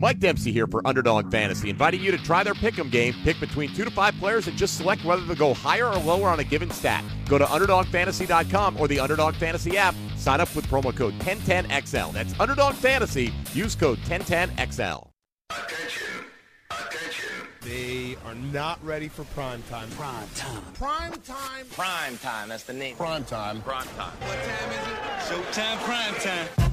Mike 0.00 0.18
Dempsey 0.18 0.50
here 0.50 0.66
for 0.66 0.80
Underdog 0.86 1.30
Fantasy, 1.30 1.68
inviting 1.68 2.00
you 2.00 2.10
to 2.10 2.16
try 2.16 2.42
their 2.42 2.54
pick'em 2.54 2.90
game. 2.90 3.14
Pick 3.22 3.38
between 3.38 3.74
two 3.74 3.84
to 3.84 3.90
five 3.90 4.14
players 4.14 4.48
and 4.48 4.56
just 4.56 4.78
select 4.78 5.04
whether 5.04 5.26
to 5.26 5.34
go 5.34 5.52
higher 5.52 5.88
or 5.88 5.98
lower 5.98 6.30
on 6.30 6.40
a 6.40 6.44
given 6.44 6.70
stat. 6.70 7.04
Go 7.28 7.36
to 7.36 7.44
UnderdogFantasy.com 7.44 8.80
or 8.80 8.88
the 8.88 8.98
Underdog 8.98 9.34
Fantasy 9.34 9.76
app. 9.76 9.94
Sign 10.16 10.40
up 10.40 10.56
with 10.56 10.66
promo 10.68 10.96
code 10.96 11.12
1010XL. 11.18 12.14
That's 12.14 12.38
Underdog 12.40 12.76
Fantasy. 12.76 13.30
Use 13.52 13.74
code 13.74 13.98
1010XL. 13.98 15.10
Attention. 15.50 16.24
Attention. 16.70 17.30
They 17.60 18.16
are 18.24 18.34
not 18.34 18.82
ready 18.82 19.08
for 19.08 19.24
prime 19.24 19.62
time. 19.64 19.90
Prime 19.90 20.28
time. 20.34 20.62
Prime 20.72 21.12
time. 21.20 21.66
Prime 21.72 22.16
time. 22.16 22.48
That's 22.48 22.64
the 22.64 22.72
name. 22.72 22.96
Prime 22.96 23.24
time. 23.24 23.60
Prime 23.60 23.86
time. 23.98 24.12
What 24.20 24.38
time 24.44 24.70
is 24.70 24.86
it? 24.88 25.52
Showtime 25.52 25.76
prime 25.84 26.14
time. 26.14 26.69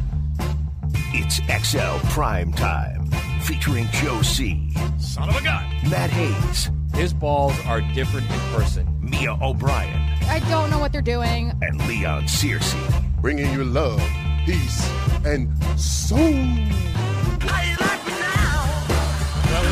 It's 1.13 1.37
XL 1.47 2.05
Prime 2.09 2.51
Time, 2.51 3.09
featuring 3.41 3.87
Joe 3.93 4.21
C. 4.21 4.69
Son 4.99 5.29
of 5.29 5.37
a 5.37 5.41
gun. 5.41 5.63
Matt 5.89 6.09
Hayes. 6.09 6.69
His 6.95 7.13
balls 7.13 7.55
are 7.65 7.79
different 7.93 8.29
in 8.29 8.39
person. 8.53 8.85
Mia 8.99 9.37
O'Brien. 9.41 10.01
I 10.27 10.39
don't 10.49 10.69
know 10.69 10.79
what 10.79 10.91
they're 10.91 11.01
doing. 11.01 11.53
And 11.61 11.79
Leon 11.87 12.23
Searcy. 12.23 12.77
Bringing 13.21 13.53
you 13.53 13.63
love, 13.63 14.01
peace, 14.45 14.89
and 15.23 15.47
soul. 15.79 16.19
Well, 16.19 16.25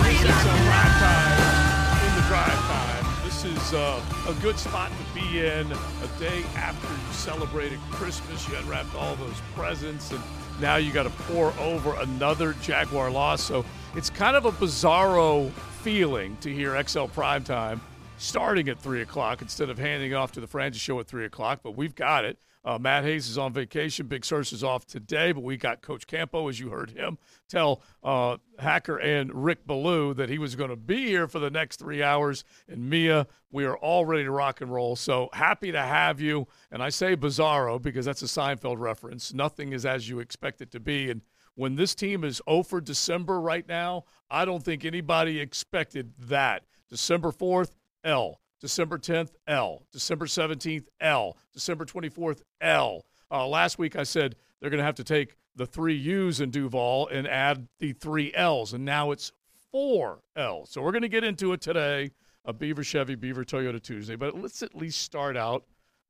it 0.05 0.13
is 0.13 0.21
XL 0.21 0.55
prime 0.65 0.95
time 1.03 2.07
in 2.07 2.15
the 2.15 2.23
drive 2.29 2.59
time. 2.63 3.05
This 3.25 3.43
is 3.43 3.73
uh, 3.73 4.01
a 4.29 4.33
good 4.41 4.57
spot 4.57 4.89
to 4.89 5.19
be 5.19 5.41
in 5.41 5.69
a 5.71 6.07
day 6.17 6.43
after 6.55 6.87
you 6.87 7.13
celebrated 7.13 7.79
Christmas. 7.91 8.47
You 8.47 8.55
unwrapped 8.55 8.95
all 8.95 9.15
those 9.17 9.41
presents, 9.53 10.11
and 10.11 10.21
now 10.59 10.75
you 10.77 10.91
got 10.91 11.03
to 11.03 11.09
pour 11.09 11.53
over 11.59 11.95
another 11.95 12.53
Jaguar 12.61 13.11
loss. 13.11 13.41
So 13.41 13.65
it's 13.95 14.09
kind 14.09 14.35
of 14.35 14.45
a 14.45 14.51
bizarro 14.51 15.51
feeling 15.81 16.37
to 16.41 16.53
hear 16.53 16.81
XL 16.83 17.05
prime 17.05 17.43
time 17.43 17.81
starting 18.17 18.69
at 18.69 18.79
3 18.79 19.01
o'clock 19.01 19.41
instead 19.41 19.69
of 19.69 19.77
handing 19.77 20.13
off 20.13 20.31
to 20.33 20.41
the 20.41 20.47
Francis 20.47 20.81
show 20.81 20.99
at 20.99 21.07
3 21.07 21.25
o'clock, 21.25 21.59
but 21.63 21.75
we've 21.75 21.95
got 21.95 22.25
it. 22.25 22.37
Uh, 22.65 22.79
Matt 22.79 23.03
Hayes 23.03 23.29
is 23.29 23.37
on 23.37 23.53
vacation. 23.53 24.07
Big 24.07 24.25
Source 24.25 24.51
is 24.51 24.63
off 24.63 24.85
today, 24.87 25.31
but 25.31 25.43
we 25.43 25.55
got 25.55 25.81
Coach 25.81 26.07
Campo, 26.07 26.47
as 26.49 26.59
you 26.59 26.69
heard 26.69 26.89
him 26.89 27.17
tell 27.47 27.81
uh, 28.03 28.37
Hacker 28.59 28.97
and 28.97 29.31
Rick 29.33 29.65
Ballou 29.67 30.13
that 30.15 30.29
he 30.29 30.37
was 30.37 30.55
going 30.55 30.69
to 30.69 30.75
be 30.75 31.05
here 31.05 31.27
for 31.27 31.39
the 31.39 31.49
next 31.49 31.77
three 31.77 32.01
hours. 32.01 32.43
And 32.67 32.89
Mia, 32.89 33.27
we 33.51 33.65
are 33.65 33.77
all 33.77 34.05
ready 34.05 34.23
to 34.23 34.31
rock 34.31 34.61
and 34.61 34.71
roll. 34.71 34.95
So 34.95 35.29
happy 35.33 35.71
to 35.71 35.81
have 35.81 36.19
you. 36.19 36.47
And 36.71 36.81
I 36.81 36.89
say 36.89 37.15
bizarro 37.15 37.81
because 37.81 38.05
that's 38.05 38.23
a 38.23 38.25
Seinfeld 38.25 38.79
reference. 38.79 39.33
Nothing 39.33 39.73
is 39.73 39.85
as 39.85 40.09
you 40.09 40.19
expect 40.19 40.61
it 40.61 40.71
to 40.71 40.79
be. 40.79 41.09
And 41.11 41.21
when 41.55 41.75
this 41.75 41.95
team 41.95 42.23
is 42.23 42.41
0 42.49 42.63
for 42.63 42.81
December 42.81 43.39
right 43.39 43.67
now, 43.67 44.05
I 44.29 44.45
don't 44.45 44.63
think 44.63 44.83
anybody 44.83 45.39
expected 45.39 46.13
that. 46.19 46.63
December 46.89 47.31
4th, 47.31 47.71
L. 48.03 48.39
December 48.61 48.97
10th, 48.97 49.31
L. 49.47 49.83
December 49.91 50.25
17th, 50.25 50.85
L. 51.01 51.37
December 51.53 51.85
24th, 51.85 52.41
L. 52.61 53.05
Uh, 53.31 53.47
last 53.47 53.77
week 53.77 53.95
I 53.95 54.03
said 54.03 54.35
they're 54.59 54.69
going 54.69 54.79
to 54.79 54.85
have 54.85 54.95
to 54.95 55.03
take 55.03 55.35
the 55.55 55.65
three 55.65 55.95
U's 55.95 56.41
in 56.41 56.49
Duval 56.51 57.07
and 57.09 57.27
add 57.27 57.67
the 57.79 57.93
three 57.93 58.33
L's, 58.33 58.73
and 58.73 58.83
now 58.85 59.11
it's 59.11 59.31
four 59.71 60.19
L's. 60.35 60.69
So 60.69 60.81
we're 60.81 60.91
going 60.91 61.01
to 61.01 61.09
get 61.09 61.23
into 61.23 61.53
it 61.53 61.61
today. 61.61 62.11
A 62.47 62.53
Beaver 62.53 62.83
Chevy, 62.83 63.15
Beaver 63.15 63.43
Toyota 63.43 63.81
Tuesday, 63.81 64.15
but 64.15 64.39
let's 64.39 64.61
at 64.61 64.75
least 64.75 65.01
start 65.01 65.35
out 65.35 65.63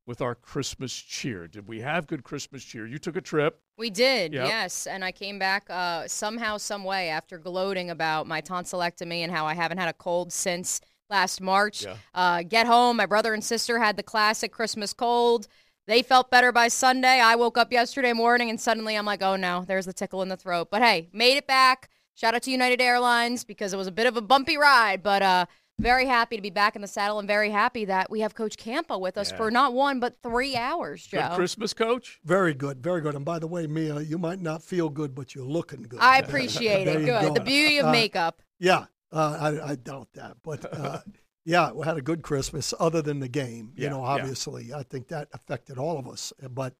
with 0.05 0.21
our 0.21 0.35
Christmas 0.35 0.93
cheer. 0.93 1.47
Did 1.47 1.67
we 1.67 1.79
have 1.79 2.07
good 2.07 2.23
Christmas 2.23 2.61
cheer? 2.63 2.85
You 2.85 2.97
took 2.97 3.15
a 3.15 3.21
trip. 3.21 3.61
We 3.77 3.89
did, 3.89 4.33
Yep. 4.33 4.47
yes. 4.47 4.85
And 4.85 5.03
I 5.03 5.11
came 5.13 5.39
back 5.39 5.65
uh, 5.69 6.07
somehow, 6.07 6.57
some 6.57 6.83
way 6.83 7.07
after 7.09 7.37
gloating 7.37 7.89
about 7.89 8.27
my 8.27 8.41
tonsillectomy 8.41 9.19
and 9.19 9.31
how 9.31 9.45
I 9.45 9.53
haven't 9.53 9.77
had 9.77 9.87
a 9.87 9.93
cold 9.93 10.33
since 10.33 10.81
last 11.09 11.41
March. 11.41 11.83
Yeah. 11.83 11.95
Uh, 12.13 12.43
get 12.43 12.67
home. 12.67 12.97
My 12.97 13.05
brother 13.05 13.33
and 13.33 13.43
sister 13.43 13.79
had 13.79 13.97
the 13.97 14.03
classic 14.03 14.51
Christmas 14.51 14.93
cold. 14.93 15.47
They 15.87 16.01
felt 16.01 16.31
better 16.31 16.51
by 16.51 16.67
Sunday. 16.69 17.19
I 17.19 17.35
woke 17.35 17.57
up 17.57 17.71
yesterday 17.71 18.13
morning 18.13 18.49
and 18.49 18.59
suddenly 18.59 18.95
I'm 18.95 19.05
like, 19.05 19.21
oh 19.21 19.35
no, 19.35 19.63
there's 19.67 19.85
the 19.85 19.93
tickle 19.93 20.21
in 20.23 20.29
the 20.29 20.37
throat. 20.37 20.69
But 20.71 20.81
hey, 20.81 21.09
made 21.13 21.37
it 21.37 21.45
back. 21.47 21.89
Shout 22.15 22.33
out 22.33 22.41
to 22.43 22.51
United 22.51 22.81
Airlines 22.81 23.43
because 23.43 23.73
it 23.73 23.77
was 23.77 23.87
a 23.87 23.91
bit 23.91 24.07
of 24.07 24.17
a 24.17 24.21
bumpy 24.21 24.57
ride, 24.57 25.03
but 25.03 25.21
uh, 25.21 25.45
very 25.77 26.05
happy 26.05 26.37
to 26.37 26.41
be 26.41 26.49
back 26.49 26.75
in 26.77 26.81
the 26.81 26.87
saddle 26.87 27.19
and 27.19 27.27
very 27.27 27.49
happy 27.51 27.83
that 27.85 28.09
we 28.09 28.21
have 28.21 28.33
Coach 28.33 28.55
Campo 28.57 28.97
with 28.97 29.17
us 29.17 29.29
Yeah. 29.31 29.37
for 29.37 29.51
not 29.51 29.73
one 29.73 29.99
but 29.99 30.15
three 30.23 30.55
hours, 30.55 31.05
Good 31.11 31.29
Christmas, 31.35 31.73
Coach. 31.73 32.19
Very 32.23 32.53
good, 32.53 32.81
very 32.81 33.01
good. 33.01 33.13
And 33.15 33.25
by 33.25 33.37
the 33.39 33.47
way, 33.47 33.67
Mia, 33.67 33.99
you 33.99 34.17
might 34.17 34.41
not 34.41 34.63
feel 34.63 34.89
good, 34.89 35.13
but 35.13 35.35
you're 35.35 35.45
looking 35.45 35.83
good. 35.83 35.99
I 35.99 36.19
appreciate 36.19 36.87
it. 36.87 37.05
Good. 37.05 37.05
go. 37.05 37.33
The 37.33 37.41
beauty 37.41 37.77
of 37.79 37.87
Uh, 37.87 37.91
makeup. 37.91 38.41
Yeah, 38.59 38.85
uh, 39.11 39.37
I, 39.39 39.71
I 39.71 39.75
doubt 39.75 40.09
that, 40.13 40.37
but 40.43 40.65
uh, 40.77 40.99
yeah, 41.45 41.71
we 41.71 41.85
had 41.85 41.97
a 41.97 42.01
good 42.01 42.21
Christmas. 42.23 42.73
Other 42.79 43.01
than 43.01 43.19
the 43.19 43.27
game, 43.27 43.73
you 43.75 43.83
Yeah, 43.83 43.89
know, 43.89 44.01
yeah. 44.01 44.05
obviously, 44.05 44.73
I 44.73 44.83
think 44.83 45.07
that 45.09 45.29
affected 45.33 45.77
all 45.77 45.97
of 45.97 46.07
us. 46.07 46.33
But 46.49 46.75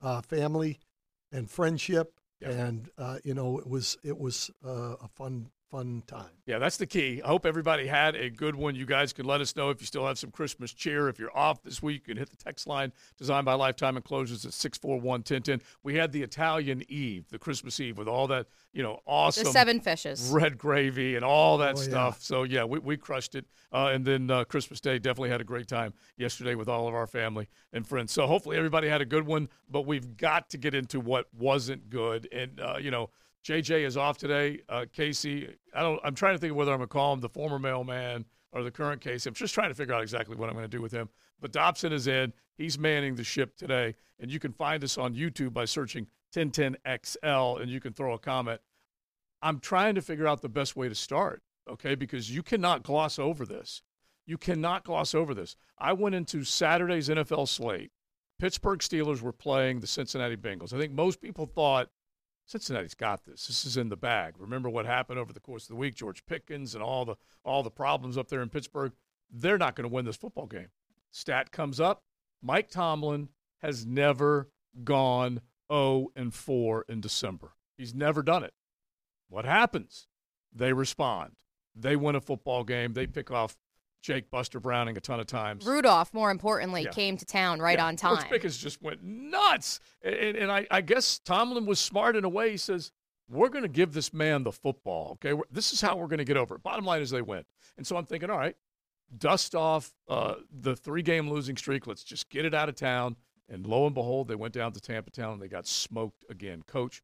uh, 0.00 0.22
family 0.22 0.78
and 1.32 1.50
friendship, 1.50 2.20
Yeah. 2.40 2.50
and 2.50 2.88
uh, 2.98 3.18
you 3.24 3.34
know, 3.34 3.58
it 3.58 3.66
was 3.66 3.98
it 4.02 4.18
was 4.18 4.50
uh, 4.64 4.96
a 5.00 5.08
fun 5.08 5.50
fun 5.70 6.02
time. 6.06 6.26
Yeah, 6.46 6.58
that's 6.58 6.76
the 6.76 6.86
key. 6.86 7.22
I 7.24 7.28
hope 7.28 7.46
everybody 7.46 7.86
had 7.86 8.16
a 8.16 8.28
good 8.28 8.56
one. 8.56 8.74
You 8.74 8.86
guys 8.86 9.12
can 9.12 9.24
let 9.24 9.40
us 9.40 9.54
know 9.54 9.70
if 9.70 9.80
you 9.80 9.86
still 9.86 10.06
have 10.06 10.18
some 10.18 10.30
Christmas 10.30 10.72
cheer. 10.72 11.08
If 11.08 11.18
you're 11.18 11.36
off 11.36 11.62
this 11.62 11.80
week, 11.80 12.02
you 12.08 12.14
can 12.14 12.16
hit 12.16 12.28
the 12.30 12.36
text 12.36 12.66
line 12.66 12.92
designed 13.18 13.44
by 13.44 13.54
Lifetime 13.54 13.96
Enclosures 13.96 14.44
at 14.44 14.52
641 14.52 15.02
1010. 15.20 15.60
We 15.82 15.94
had 15.94 16.10
the 16.12 16.22
Italian 16.22 16.82
Eve, 16.88 17.28
the 17.30 17.38
Christmas 17.38 17.78
Eve, 17.78 17.98
with 17.98 18.08
all 18.08 18.26
that, 18.28 18.46
you 18.72 18.82
know, 18.82 18.94
The 19.06 19.10
awesome 19.10 19.46
seven 19.52 19.80
fishes. 19.80 20.30
red 20.32 20.58
gravy 20.58 21.14
and 21.16 21.24
all 21.24 21.58
that 21.58 21.76
Oh, 21.76 21.80
yeah. 21.80 21.88
stuff. 21.88 22.22
So, 22.22 22.42
yeah, 22.42 22.64
we, 22.64 22.78
we 22.80 22.96
crushed 22.96 23.34
it. 23.36 23.46
Uh, 23.72 23.90
and 23.92 24.04
then 24.04 24.30
uh, 24.30 24.44
Christmas 24.44 24.80
Day 24.80 24.98
definitely 24.98 25.30
had 25.30 25.40
a 25.40 25.44
great 25.44 25.68
time 25.68 25.94
yesterday 26.16 26.56
with 26.56 26.68
all 26.68 26.88
of 26.88 26.94
our 26.94 27.06
family 27.06 27.48
and 27.72 27.86
friends. 27.86 28.12
So, 28.12 28.26
hopefully, 28.26 28.56
everybody 28.56 28.88
had 28.88 29.00
a 29.00 29.06
good 29.06 29.26
one, 29.26 29.48
but 29.70 29.86
we've 29.86 30.16
got 30.16 30.50
to 30.50 30.58
get 30.58 30.74
into 30.74 30.98
what 30.98 31.28
wasn't 31.32 31.88
good. 31.90 32.28
And, 32.32 32.58
uh, 32.60 32.76
you 32.80 32.90
know, 32.90 33.10
JJ 33.44 33.86
is 33.86 33.96
off 33.96 34.18
today. 34.18 34.60
Uh, 34.68 34.84
Casey, 34.92 35.48
I 35.74 35.82
don't. 35.82 36.00
I'm 36.04 36.14
trying 36.14 36.34
to 36.34 36.38
think 36.38 36.50
of 36.50 36.56
whether 36.56 36.72
I'm 36.72 36.78
gonna 36.78 36.88
call 36.88 37.12
him 37.12 37.20
the 37.20 37.28
former 37.28 37.58
mailman 37.58 38.26
or 38.52 38.62
the 38.62 38.70
current 38.70 39.00
Casey. 39.00 39.28
I'm 39.28 39.34
just 39.34 39.54
trying 39.54 39.70
to 39.70 39.74
figure 39.74 39.94
out 39.94 40.02
exactly 40.02 40.36
what 40.36 40.50
I'm 40.50 40.56
to 40.56 40.68
do 40.68 40.82
with 40.82 40.92
him. 40.92 41.08
But 41.40 41.52
Dobson 41.52 41.92
is 41.92 42.06
in. 42.06 42.32
He's 42.56 42.78
manning 42.78 43.14
the 43.14 43.24
ship 43.24 43.56
today, 43.56 43.94
and 44.18 44.30
you 44.30 44.38
can 44.38 44.52
find 44.52 44.84
us 44.84 44.98
on 44.98 45.14
YouTube 45.14 45.54
by 45.54 45.64
searching 45.64 46.06
1010XL, 46.34 47.62
and 47.62 47.70
you 47.70 47.80
can 47.80 47.92
throw 47.92 48.12
a 48.12 48.18
comment. 48.18 48.60
I'm 49.40 49.58
trying 49.58 49.94
to 49.94 50.02
figure 50.02 50.26
out 50.26 50.42
the 50.42 50.50
best 50.50 50.76
way 50.76 50.88
to 50.88 50.94
start, 50.94 51.42
okay? 51.68 51.94
Because 51.94 52.34
you 52.34 52.42
cannot 52.42 52.82
gloss 52.82 53.18
over 53.18 53.46
this. 53.46 53.80
You 54.26 54.36
cannot 54.36 54.84
gloss 54.84 55.14
over 55.14 55.32
this. 55.32 55.56
I 55.78 55.94
went 55.94 56.14
into 56.14 56.44
Saturday's 56.44 57.08
NFL 57.08 57.48
slate. 57.48 57.90
Pittsburgh 58.38 58.80
Steelers 58.80 59.22
were 59.22 59.32
playing 59.32 59.80
the 59.80 59.86
Cincinnati 59.86 60.36
Bengals. 60.36 60.74
I 60.74 60.78
think 60.78 60.92
most 60.92 61.20
people 61.20 61.46
thought 61.46 61.88
Cincinnati's 62.50 62.94
got 62.94 63.24
this. 63.24 63.46
This 63.46 63.64
is 63.64 63.76
in 63.76 63.90
the 63.90 63.96
bag. 63.96 64.34
Remember 64.36 64.68
what 64.68 64.84
happened 64.84 65.20
over 65.20 65.32
the 65.32 65.38
course 65.38 65.64
of 65.64 65.68
the 65.68 65.76
week, 65.76 65.94
George 65.94 66.26
Pickens 66.26 66.74
and 66.74 66.82
all 66.82 67.04
the 67.04 67.14
all 67.44 67.62
the 67.62 67.70
problems 67.70 68.18
up 68.18 68.26
there 68.26 68.42
in 68.42 68.48
Pittsburgh. 68.48 68.90
They're 69.30 69.56
not 69.56 69.76
going 69.76 69.88
to 69.88 69.94
win 69.94 70.04
this 70.04 70.16
football 70.16 70.46
game. 70.46 70.66
Stat 71.12 71.52
comes 71.52 71.78
up. 71.78 72.02
Mike 72.42 72.68
Tomlin 72.68 73.28
has 73.58 73.86
never 73.86 74.48
gone 74.82 75.42
0 75.72 76.08
and 76.16 76.34
4 76.34 76.86
in 76.88 77.00
December. 77.00 77.52
He's 77.78 77.94
never 77.94 78.20
done 78.20 78.42
it. 78.42 78.54
What 79.28 79.44
happens? 79.44 80.08
They 80.52 80.72
respond. 80.72 81.36
They 81.76 81.94
win 81.94 82.16
a 82.16 82.20
football 82.20 82.64
game. 82.64 82.94
They 82.94 83.06
pick 83.06 83.30
off 83.30 83.56
Jake 84.02 84.30
Buster 84.30 84.60
Browning 84.60 84.96
a 84.96 85.00
ton 85.00 85.20
of 85.20 85.26
times. 85.26 85.66
Rudolph, 85.66 86.12
more 86.14 86.30
importantly, 86.30 86.82
Yeah. 86.84 86.90
came 86.90 87.16
to 87.16 87.24
town 87.24 87.60
right 87.60 87.78
Yeah, 87.78 87.86
on 87.86 87.96
time. 87.96 88.16
George 88.16 88.28
Pickens 88.28 88.56
just 88.58 88.80
went 88.82 89.02
nuts. 89.02 89.80
And, 90.02 90.14
and, 90.14 90.36
and 90.38 90.52
I, 90.52 90.66
I 90.70 90.80
guess 90.80 91.18
Tomlin 91.18 91.66
was 91.66 91.78
smart 91.80 92.16
in 92.16 92.24
a 92.24 92.28
way. 92.28 92.50
He 92.52 92.56
says, 92.56 92.92
we're 93.28 93.48
going 93.50 93.62
to 93.62 93.68
give 93.68 93.92
this 93.92 94.12
man 94.12 94.42
the 94.44 94.52
football. 94.52 95.12
Okay. 95.12 95.32
We're- 95.34 95.48
This 95.50 95.72
is 95.72 95.80
how 95.80 95.96
we're 95.96 96.06
going 96.08 96.18
to 96.18 96.24
get 96.24 96.36
over 96.36 96.54
it. 96.56 96.62
Bottom 96.62 96.84
line 96.84 97.02
is 97.02 97.10
they 97.10 97.22
win. 97.22 97.44
And 97.76 97.86
so 97.86 97.96
I'm 97.96 98.06
thinking, 98.06 98.30
all 98.30 98.38
right, 98.38 98.56
dust 99.16 99.54
off 99.54 99.92
uh, 100.08 100.34
the 100.50 100.74
three 100.76 101.02
game 101.02 101.28
losing 101.30 101.56
streak. 101.56 101.86
Let's 101.86 102.02
just 102.04 102.28
get 102.30 102.44
it 102.44 102.54
out 102.54 102.68
of 102.68 102.74
town. 102.76 103.16
And 103.48 103.66
lo 103.66 103.84
and 103.86 103.94
behold, 103.94 104.28
they 104.28 104.34
went 104.36 104.54
down 104.54 104.72
to 104.72 104.80
Tampa 104.80 105.10
Town 105.10 105.34
and 105.34 105.42
they 105.42 105.48
got 105.48 105.66
smoked 105.66 106.24
again. 106.30 106.62
Coach, 106.66 107.02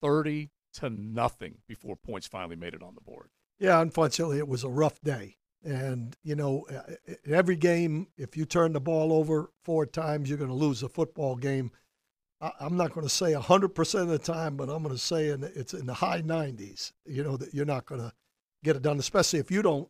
30 0.00 0.50
to 0.74 0.90
nothing 0.90 1.58
before 1.66 1.96
points 1.96 2.26
finally 2.26 2.56
made 2.56 2.74
it 2.74 2.82
on 2.82 2.94
the 2.94 3.00
board. 3.00 3.30
Yeah, 3.58 3.80
unfortunately, 3.80 4.38
it 4.38 4.46
was 4.46 4.62
a 4.62 4.68
rough 4.68 5.00
day. 5.00 5.36
And, 5.64 6.16
you 6.22 6.36
know, 6.36 6.66
every 7.26 7.56
game, 7.56 8.06
if 8.16 8.36
you 8.36 8.44
turn 8.44 8.72
the 8.72 8.80
ball 8.80 9.12
over 9.12 9.50
four 9.64 9.86
times, 9.86 10.28
you're 10.28 10.38
going 10.38 10.50
to 10.50 10.56
lose 10.56 10.82
a 10.82 10.88
football 10.88 11.36
game. 11.36 11.72
I'm 12.40 12.76
not 12.76 12.92
going 12.92 13.06
to 13.06 13.12
say 13.12 13.32
100% 13.32 14.00
of 14.00 14.08
the 14.08 14.18
time, 14.18 14.56
but 14.56 14.68
I'm 14.68 14.82
going 14.82 14.94
to 14.94 15.00
say 15.00 15.30
in, 15.30 15.42
it's 15.42 15.74
in 15.74 15.86
the 15.86 15.94
high 15.94 16.22
90s, 16.22 16.92
you 17.04 17.24
know, 17.24 17.36
that 17.36 17.52
you're 17.52 17.66
not 17.66 17.86
going 17.86 18.00
to 18.00 18.12
get 18.62 18.76
it 18.76 18.82
done, 18.82 18.98
especially 18.98 19.40
if 19.40 19.50
you 19.50 19.62
don't 19.62 19.88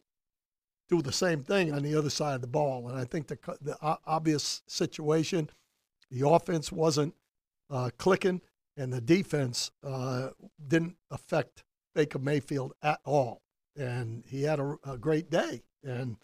do 0.88 1.02
the 1.02 1.12
same 1.12 1.42
thing 1.42 1.72
on 1.72 1.82
the 1.82 1.94
other 1.94 2.08
side 2.08 2.36
of 2.36 2.40
the 2.40 2.46
ball. 2.46 2.88
And 2.88 2.98
I 2.98 3.04
think 3.04 3.26
the, 3.26 3.38
the 3.60 3.76
obvious 4.06 4.62
situation, 4.66 5.50
the 6.10 6.26
offense 6.26 6.72
wasn't 6.72 7.14
uh, 7.70 7.90
clicking 7.98 8.40
and 8.78 8.92
the 8.92 9.00
defense 9.00 9.70
uh, 9.84 10.30
didn't 10.66 10.96
affect 11.10 11.64
Baker 11.94 12.18
Mayfield 12.18 12.72
at 12.82 13.00
all, 13.04 13.42
and 13.78 14.24
he 14.26 14.42
had 14.42 14.60
a, 14.60 14.76
a 14.84 14.98
great 14.98 15.30
day. 15.30 15.62
And 15.84 16.16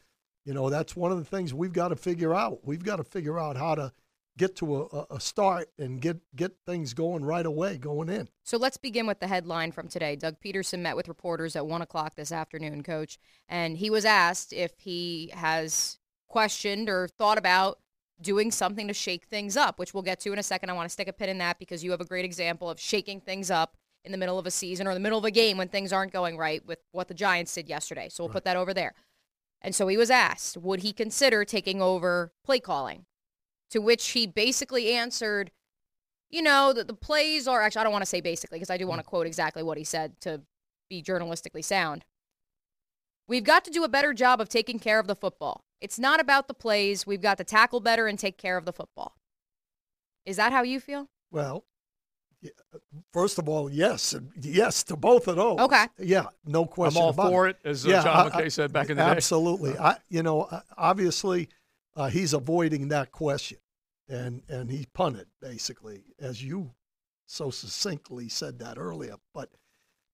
you 0.45 0.53
know 0.53 0.69
that's 0.69 0.95
one 0.95 1.13
of 1.13 1.19
the 1.19 1.25
things 1.25 1.55
we've 1.55 1.73
got 1.73 1.89
to 1.89 1.97
figure 1.97 2.35
out. 2.35 2.61
We've 2.65 2.85
got 2.85 2.97
to 2.97 3.05
figure 3.05 3.39
out 3.39 3.57
how 3.57 3.75
to 3.75 3.93
get 4.37 4.57
to 4.57 4.83
a, 4.83 5.07
a 5.15 5.21
start 5.21 5.71
and 5.79 6.01
get 6.01 6.19
get 6.35 6.53
things 6.67 6.93
going 6.93 7.25
right 7.25 7.47
away 7.47 7.79
going 7.79 8.09
in. 8.09 8.29
So 8.43 8.59
let's 8.59 8.77
begin 8.77 9.07
with 9.07 9.21
the 9.21 9.29
headline 9.29 9.73
from 9.73 9.89
today. 9.89 10.17
Doug 10.17 10.37
Pederson 10.45 10.81
met 10.81 10.97
with 10.97 11.09
reporters 11.09 11.57
at 11.57 11.67
one 11.67 11.83
o'clock 11.83 12.17
this 12.17 12.33
afternoon, 12.33 12.83
Coach, 12.83 13.19
and 13.49 13.79
he 13.79 13.91
was 13.91 14.05
asked 14.05 14.53
if 14.53 14.73
he 14.79 15.31
has 15.35 15.99
questioned 16.29 16.89
or 16.89 17.09
thought 17.09 17.39
about 17.39 17.79
doing 18.21 18.51
something 18.51 18.89
to 18.89 18.95
shake 18.95 19.25
things 19.27 19.57
up, 19.57 19.79
which 19.79 19.93
we'll 19.93 20.03
get 20.03 20.21
to 20.21 20.33
in 20.33 20.39
a 20.39 20.43
second. 20.43 20.71
I 20.71 20.73
want 20.73 20.89
to 20.89 20.93
stick 20.93 21.09
a 21.09 21.13
pin 21.13 21.29
in 21.29 21.39
that 21.39 21.59
because 21.59 21.83
you 21.83 21.91
have 21.91 22.01
a 22.01 22.05
great 22.05 22.25
example 22.25 22.71
of 22.71 22.81
shaking 22.81 23.21
things 23.21 23.51
up 23.51 23.77
in 24.05 24.13
the 24.13 24.19
middle 24.19 24.39
of 24.39 24.47
a 24.47 24.51
season 24.51 24.87
or 24.87 24.95
the 24.95 25.01
middle 25.01 25.19
of 25.19 25.25
a 25.25 25.31
game 25.31 25.57
when 25.57 25.69
things 25.69 25.93
aren't 25.93 26.13
going 26.13 26.37
right 26.37 26.65
with 26.67 26.79
what 26.93 27.09
the 27.09 27.15
Giants 27.15 27.55
did 27.55 27.69
yesterday. 27.69 28.09
So 28.11 28.23
we'll 28.23 28.29
right. 28.29 28.35
put 28.35 28.45
that 28.45 28.57
over 28.57 28.75
there. 28.75 28.95
And 29.63 29.75
so 29.75 29.89
he 29.89 29.97
was 29.97 30.11
asked, 30.11 30.59
would 30.59 30.81
he 30.81 30.93
consider 30.93 31.45
taking 31.45 31.81
over 31.81 32.33
play 32.45 32.61
calling? 32.61 33.07
To 33.71 33.81
which 33.81 34.11
he 34.11 34.27
basically 34.27 34.93
answered, 34.93 35.51
you 36.29 36.43
know, 36.43 36.73
the, 36.73 36.85
the 36.85 36.95
plays 36.95 37.49
are 37.49 37.63
actually, 37.63 37.81
I 37.81 37.85
don't 37.85 37.93
want 37.93 38.03
to 38.03 38.11
say 38.11 38.21
basically 38.21 38.59
because 38.59 38.71
I 38.71 38.77
do 38.77 38.87
want 38.87 39.01
to 39.01 39.07
mm. 39.07 39.09
quote 39.09 39.27
exactly 39.27 39.63
what 39.63 39.79
he 39.79 39.85
said 39.85 40.21
to 40.21 40.43
be 40.91 41.03
journalistically 41.03 41.65
sound. 41.65 42.05
We've 43.27 43.45
got 43.45 43.65
to 43.65 43.71
do 43.71 43.85
a 43.85 43.89
better 43.89 44.13
job 44.13 44.41
of 44.41 44.51
taking 44.51 44.79
care 44.79 44.99
of 44.99 45.07
the 45.07 45.17
football. 45.17 45.65
It's 45.81 45.99
not 45.99 46.21
about 46.21 46.47
the 46.47 46.55
plays. 46.55 47.07
We've 47.07 47.23
got 47.23 47.39
to 47.39 47.45
tackle 47.45 47.81
better 47.81 48.07
and 48.07 48.19
take 48.19 48.37
care 48.37 48.59
of 48.59 48.67
the 48.67 48.73
football. 48.73 49.17
Is 50.27 50.37
that 50.37 50.53
how 50.53 50.63
you 50.63 50.79
feel? 50.79 51.09
Well, 51.31 51.65
first 53.13 53.39
of 53.39 53.49
all, 53.49 53.71
yes, 53.71 54.15
yes 54.41 54.83
to 54.85 54.97
both 54.97 55.29
of 55.29 55.37
those. 55.37 55.59
Okay. 55.59 55.87
Yeah, 55.99 56.27
no 56.45 56.67
question. 56.67 57.01
I'm 57.01 57.07
all 57.07 57.13
for 57.13 57.49
it, 57.49 57.59
as 57.65 57.87
uh, 57.87 57.91
yeah, 57.91 58.03
John 58.03 58.31
McKay 58.31 58.53
said 58.53 58.73
back 58.73 58.91
in 58.91 58.97
the 58.97 59.03
absolutely. 59.03 59.73
day. 59.73 59.79
Absolutely. 59.79 59.79
I, 59.79 59.97
you 60.09 60.23
know, 60.23 60.63
obviously, 60.77 61.49
uh, 61.97 62.09
he's 62.09 62.33
avoiding 62.33 62.89
that 62.89 63.13
question, 63.13 63.59
and 64.09 64.43
and 64.49 64.71
he 64.71 64.87
punted 64.93 65.27
basically, 65.41 66.05
as 66.21 66.43
you 66.43 66.73
so 67.27 67.51
succinctly 67.51 68.29
said 68.29 68.59
that 68.59 68.79
earlier. 68.79 69.17
But 69.33 69.51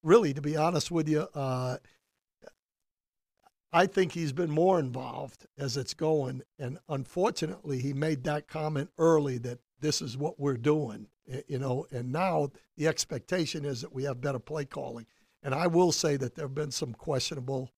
really, 0.03 0.33
to 0.35 0.41
be 0.41 0.57
honest 0.57 0.91
with 0.91 1.09
you, 1.09 1.29
uh, 1.35 1.79
I 3.73 3.87
think 3.87 4.13
he's 4.13 4.33
been 4.33 4.51
more 4.51 4.79
involved 4.79 5.47
as 5.59 5.77
it's 5.77 5.95
going. 5.95 6.43
And 6.59 6.79
unfortunately, 6.89 7.81
he 7.81 7.93
made 7.93 8.25
that 8.25 8.49
comment 8.49 8.91
early 8.99 9.39
that 9.39 9.61
this 9.81 10.03
is 10.03 10.17
what 10.17 10.39
we're 10.39 10.57
doing, 10.57 11.07
you 11.47 11.59
know. 11.59 11.87
And 11.91 12.13
now 12.13 12.51
the 12.77 12.89
expectation 12.89 13.65
is 13.65 13.81
that 13.83 13.93
we 13.93 14.05
have 14.05 14.21
better 14.21 14.39
play 14.39 14.65
calling. 14.65 15.07
And 15.43 15.55
I 15.55 15.67
will 15.67 15.93
say 15.93 16.17
that 16.17 16.35
there 16.35 16.47
have 16.47 16.55
been 16.55 16.71
some 16.71 16.93
questionable 16.93 17.71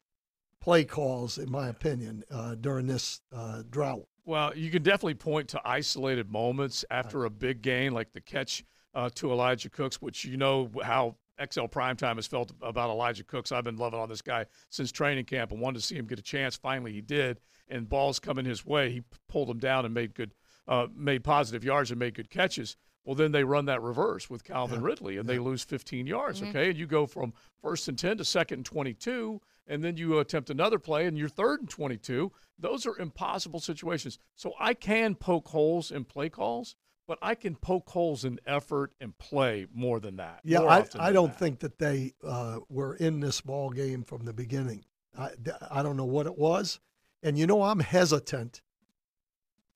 play 0.60 0.84
calls, 0.84 1.38
in 1.38 1.50
my 1.50 1.68
opinion, 1.68 2.24
uh, 2.30 2.54
during 2.54 2.86
this 2.86 3.20
uh, 3.32 3.62
drought. 3.70 4.06
Well, 4.24 4.56
you 4.56 4.70
can 4.70 4.82
definitely 4.82 5.14
point 5.14 5.48
to 5.48 5.60
isolated 5.64 6.30
moments 6.30 6.84
after 6.90 7.24
a 7.24 7.30
big 7.30 7.62
game, 7.62 7.92
like 7.92 8.12
the 8.12 8.20
catch 8.20 8.64
uh, 8.94 9.10
to 9.16 9.32
Elijah 9.32 9.68
Cooks, 9.68 10.00
which 10.00 10.24
you 10.24 10.36
know 10.36 10.70
how 10.84 11.16
XL 11.50 11.62
Primetime 11.62 12.16
has 12.16 12.26
felt 12.26 12.52
about 12.62 12.90
Elijah 12.90 13.24
Cooks. 13.24 13.50
I've 13.50 13.64
been 13.64 13.76
loving 13.76 13.98
on 13.98 14.08
this 14.08 14.22
guy 14.22 14.46
since 14.70 14.92
training 14.92 15.24
camp 15.24 15.50
and 15.50 15.60
wanted 15.60 15.80
to 15.80 15.86
see 15.86 15.96
him 15.96 16.06
get 16.06 16.18
a 16.18 16.22
chance. 16.22 16.56
Finally, 16.56 16.92
he 16.92 17.00
did. 17.00 17.40
And 17.68 17.88
balls 17.88 18.20
coming 18.20 18.44
his 18.44 18.64
way, 18.64 18.90
he 18.90 19.02
pulled 19.28 19.48
them 19.48 19.58
down 19.58 19.84
and 19.84 19.94
made 19.94 20.14
good, 20.14 20.34
uh, 20.68 20.86
made 20.94 21.24
positive 21.24 21.64
yards 21.64 21.90
and 21.90 21.98
made 21.98 22.14
good 22.14 22.30
catches. 22.30 22.76
Well, 23.04 23.14
then 23.14 23.32
they 23.32 23.44
run 23.44 23.64
that 23.66 23.82
reverse 23.82 24.30
with 24.30 24.44
Calvin 24.44 24.80
yeah. 24.80 24.86
Ridley 24.86 25.16
and 25.16 25.28
yeah. 25.28 25.34
they 25.34 25.38
lose 25.40 25.64
15 25.64 26.06
yards. 26.06 26.40
Mm-hmm. 26.40 26.50
Okay, 26.50 26.70
and 26.70 26.78
you 26.78 26.86
go 26.86 27.06
from 27.06 27.32
first 27.60 27.88
and 27.88 27.98
10 27.98 28.18
to 28.18 28.24
second 28.24 28.58
and 28.60 28.66
22, 28.66 29.40
and 29.66 29.82
then 29.82 29.96
you 29.96 30.18
attempt 30.18 30.50
another 30.50 30.78
play 30.78 31.06
and 31.06 31.18
you're 31.18 31.28
third 31.28 31.60
and 31.60 31.68
22. 31.68 32.30
Those 32.58 32.86
are 32.86 32.98
impossible 32.98 33.60
situations. 33.60 34.18
So 34.36 34.52
I 34.60 34.74
can 34.74 35.14
poke 35.14 35.48
holes 35.48 35.90
in 35.90 36.04
play 36.04 36.28
calls 36.28 36.76
but 37.06 37.18
I 37.20 37.34
can 37.34 37.56
poke 37.56 37.90
holes 37.90 38.24
in 38.24 38.38
effort 38.46 38.92
and 39.00 39.16
play 39.18 39.66
more 39.74 40.00
than 40.00 40.16
that. 40.16 40.40
Yeah, 40.44 40.62
I, 40.62 40.86
I 40.98 41.12
don't 41.12 41.28
that. 41.28 41.38
think 41.38 41.58
that 41.60 41.78
they 41.78 42.14
uh, 42.24 42.60
were 42.68 42.94
in 42.94 43.20
this 43.20 43.40
ball 43.40 43.70
game 43.70 44.04
from 44.04 44.24
the 44.24 44.32
beginning. 44.32 44.84
I, 45.18 45.30
I 45.70 45.82
don't 45.82 45.96
know 45.96 46.06
what 46.06 46.26
it 46.26 46.38
was. 46.38 46.80
And 47.22 47.38
you 47.38 47.46
know, 47.46 47.62
I'm 47.62 47.80
hesitant 47.80 48.62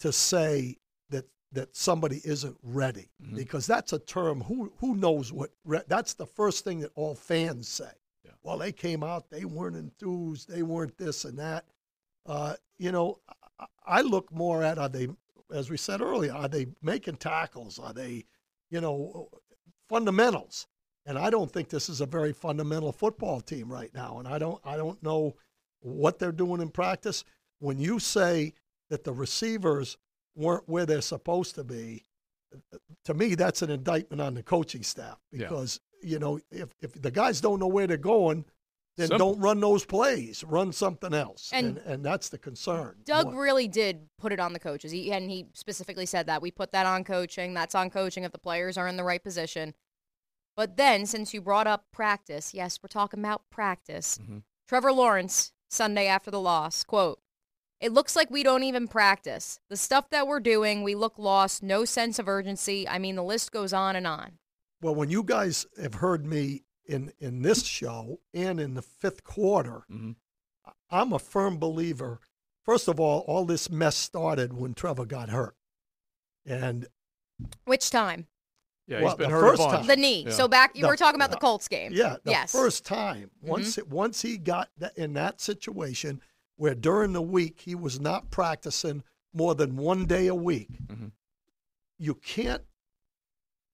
to 0.00 0.12
say 0.12 0.76
that 1.56 1.76
somebody 1.76 2.20
isn't 2.24 2.56
ready 2.62 3.08
mm-hmm. 3.22 3.36
because 3.36 3.66
that's 3.66 3.92
a 3.92 3.98
term. 3.98 4.40
Who 4.42 4.72
who 4.78 4.94
knows 4.94 5.32
what? 5.32 5.50
Re- 5.64 5.82
that's 5.88 6.14
the 6.14 6.26
first 6.26 6.64
thing 6.64 6.80
that 6.80 6.92
all 6.94 7.14
fans 7.14 7.68
say. 7.68 7.90
Yeah. 8.24 8.32
Well, 8.42 8.58
they 8.58 8.72
came 8.72 9.02
out, 9.02 9.30
they 9.30 9.44
weren't 9.44 9.76
enthused, 9.76 10.48
they 10.48 10.62
weren't 10.62 10.96
this 10.96 11.24
and 11.24 11.38
that. 11.38 11.64
Uh, 12.24 12.54
you 12.78 12.92
know, 12.92 13.18
I, 13.58 13.66
I 13.86 14.00
look 14.02 14.32
more 14.32 14.62
at 14.62 14.78
are 14.78 14.88
they 14.88 15.08
as 15.54 15.70
we 15.70 15.76
said 15.76 16.00
earlier, 16.00 16.32
are 16.32 16.48
they 16.48 16.66
making 16.82 17.16
tackles? 17.16 17.78
Are 17.78 17.92
they, 17.92 18.24
you 18.70 18.80
know, 18.80 19.28
fundamentals? 19.88 20.66
And 21.04 21.18
I 21.18 21.30
don't 21.30 21.52
think 21.52 21.68
this 21.68 21.88
is 21.88 22.00
a 22.00 22.06
very 22.06 22.32
fundamental 22.32 22.92
football 22.92 23.40
team 23.40 23.72
right 23.72 23.92
now. 23.94 24.18
And 24.18 24.26
I 24.26 24.38
don't, 24.38 24.60
I 24.64 24.76
don't 24.76 25.00
know 25.02 25.36
what 25.80 26.18
they're 26.18 26.32
doing 26.32 26.60
in 26.60 26.70
practice. 26.70 27.24
When 27.60 27.78
you 27.78 27.98
say 27.98 28.54
that 28.90 29.04
the 29.04 29.12
receivers 29.12 29.96
weren't 30.36 30.68
where 30.68 30.86
they're 30.86 31.00
supposed 31.00 31.54
to 31.56 31.64
be, 31.64 32.04
to 33.04 33.14
me, 33.14 33.34
that's 33.34 33.62
an 33.62 33.70
indictment 33.70 34.20
on 34.20 34.34
the 34.34 34.42
coaching 34.42 34.82
staff 34.82 35.18
because 35.32 35.80
yeah. 36.02 36.10
you 36.10 36.18
know 36.18 36.40
if 36.50 36.68
if 36.80 36.92
the 37.00 37.10
guys 37.10 37.40
don't 37.40 37.60
know 37.60 37.66
where 37.66 37.86
they're 37.86 37.96
going, 37.96 38.44
then 38.96 39.08
Simple. 39.08 39.32
don't 39.32 39.40
run 39.40 39.60
those 39.60 39.84
plays. 39.84 40.44
Run 40.44 40.72
something 40.72 41.12
else, 41.12 41.50
and, 41.52 41.78
and, 41.78 41.86
and 41.86 42.04
that's 42.04 42.28
the 42.28 42.38
concern. 42.38 42.96
Doug 43.04 43.34
really 43.34 43.68
did 43.68 44.08
put 44.18 44.32
it 44.32 44.40
on 44.40 44.52
the 44.52 44.58
coaches, 44.58 44.92
he, 44.92 45.12
and 45.12 45.30
he 45.30 45.46
specifically 45.54 46.06
said 46.06 46.26
that 46.26 46.42
we 46.42 46.50
put 46.50 46.72
that 46.72 46.86
on 46.86 47.04
coaching. 47.04 47.54
That's 47.54 47.74
on 47.74 47.90
coaching 47.90 48.24
if 48.24 48.32
the 48.32 48.38
players 48.38 48.78
are 48.78 48.88
in 48.88 48.96
the 48.96 49.04
right 49.04 49.22
position. 49.22 49.74
But 50.56 50.76
then, 50.76 51.04
since 51.04 51.34
you 51.34 51.42
brought 51.42 51.66
up 51.66 51.84
practice, 51.92 52.54
yes, 52.54 52.78
we're 52.82 52.88
talking 52.88 53.20
about 53.20 53.42
practice. 53.50 54.18
Mm-hmm. 54.22 54.38
Trevor 54.66 54.92
Lawrence 54.92 55.52
Sunday 55.68 56.06
after 56.06 56.30
the 56.30 56.40
loss 56.40 56.82
quote. 56.82 57.20
It 57.80 57.92
looks 57.92 58.16
like 58.16 58.30
we 58.30 58.42
don't 58.42 58.64
even 58.64 58.88
practice. 58.88 59.60
The 59.68 59.76
stuff 59.76 60.08
that 60.10 60.26
we're 60.26 60.40
doing, 60.40 60.82
we 60.82 60.94
look 60.94 61.18
lost, 61.18 61.62
no 61.62 61.84
sense 61.84 62.18
of 62.18 62.28
urgency. 62.28 62.88
I 62.88 62.98
mean, 62.98 63.16
the 63.16 63.22
list 63.22 63.52
goes 63.52 63.72
on 63.72 63.96
and 63.96 64.06
on. 64.06 64.38
Well, 64.80 64.94
when 64.94 65.10
you 65.10 65.22
guys 65.22 65.66
have 65.80 65.94
heard 65.94 66.26
me 66.26 66.62
in 66.86 67.12
in 67.18 67.42
this 67.42 67.64
show 67.64 68.20
and 68.32 68.60
in 68.60 68.74
the 68.74 68.82
fifth 68.82 69.24
quarter, 69.24 69.84
mm-hmm. 69.90 70.12
I'm 70.90 71.12
a 71.12 71.18
firm 71.18 71.58
believer. 71.58 72.20
First 72.64 72.88
of 72.88 72.98
all, 72.98 73.20
all 73.26 73.44
this 73.44 73.70
mess 73.70 73.96
started 73.96 74.52
when 74.52 74.74
Trevor 74.74 75.04
got 75.04 75.28
hurt, 75.28 75.56
and 76.44 76.86
which 77.64 77.90
time? 77.90 78.26
Yeah, 78.86 79.00
well, 79.00 79.08
he's 79.08 79.18
been 79.18 79.30
hurt 79.30 79.56
first 79.56 79.62
time. 79.62 79.86
The 79.86 79.96
knee. 79.96 80.24
Yeah. 80.24 80.32
So 80.32 80.46
back, 80.48 80.76
you 80.76 80.82
the, 80.82 80.88
were 80.88 80.96
talking 80.96 81.16
about 81.16 81.30
the 81.30 81.38
Colts 81.38 81.68
game. 81.68 81.92
Yeah, 81.92 82.16
the 82.24 82.30
yes. 82.30 82.52
first 82.52 82.84
time. 82.84 83.30
Once 83.42 83.76
mm-hmm. 83.76 83.94
once 83.94 84.22
he 84.22 84.38
got 84.38 84.68
in 84.96 85.14
that 85.14 85.40
situation 85.40 86.20
where 86.56 86.74
during 86.74 87.12
the 87.12 87.22
week 87.22 87.60
he 87.60 87.74
was 87.74 88.00
not 88.00 88.30
practicing 88.30 89.02
more 89.32 89.54
than 89.54 89.76
one 89.76 90.06
day 90.06 90.26
a 90.26 90.34
week, 90.34 90.68
mm-hmm. 90.86 91.08
you 91.98 92.14
can't 92.14 92.62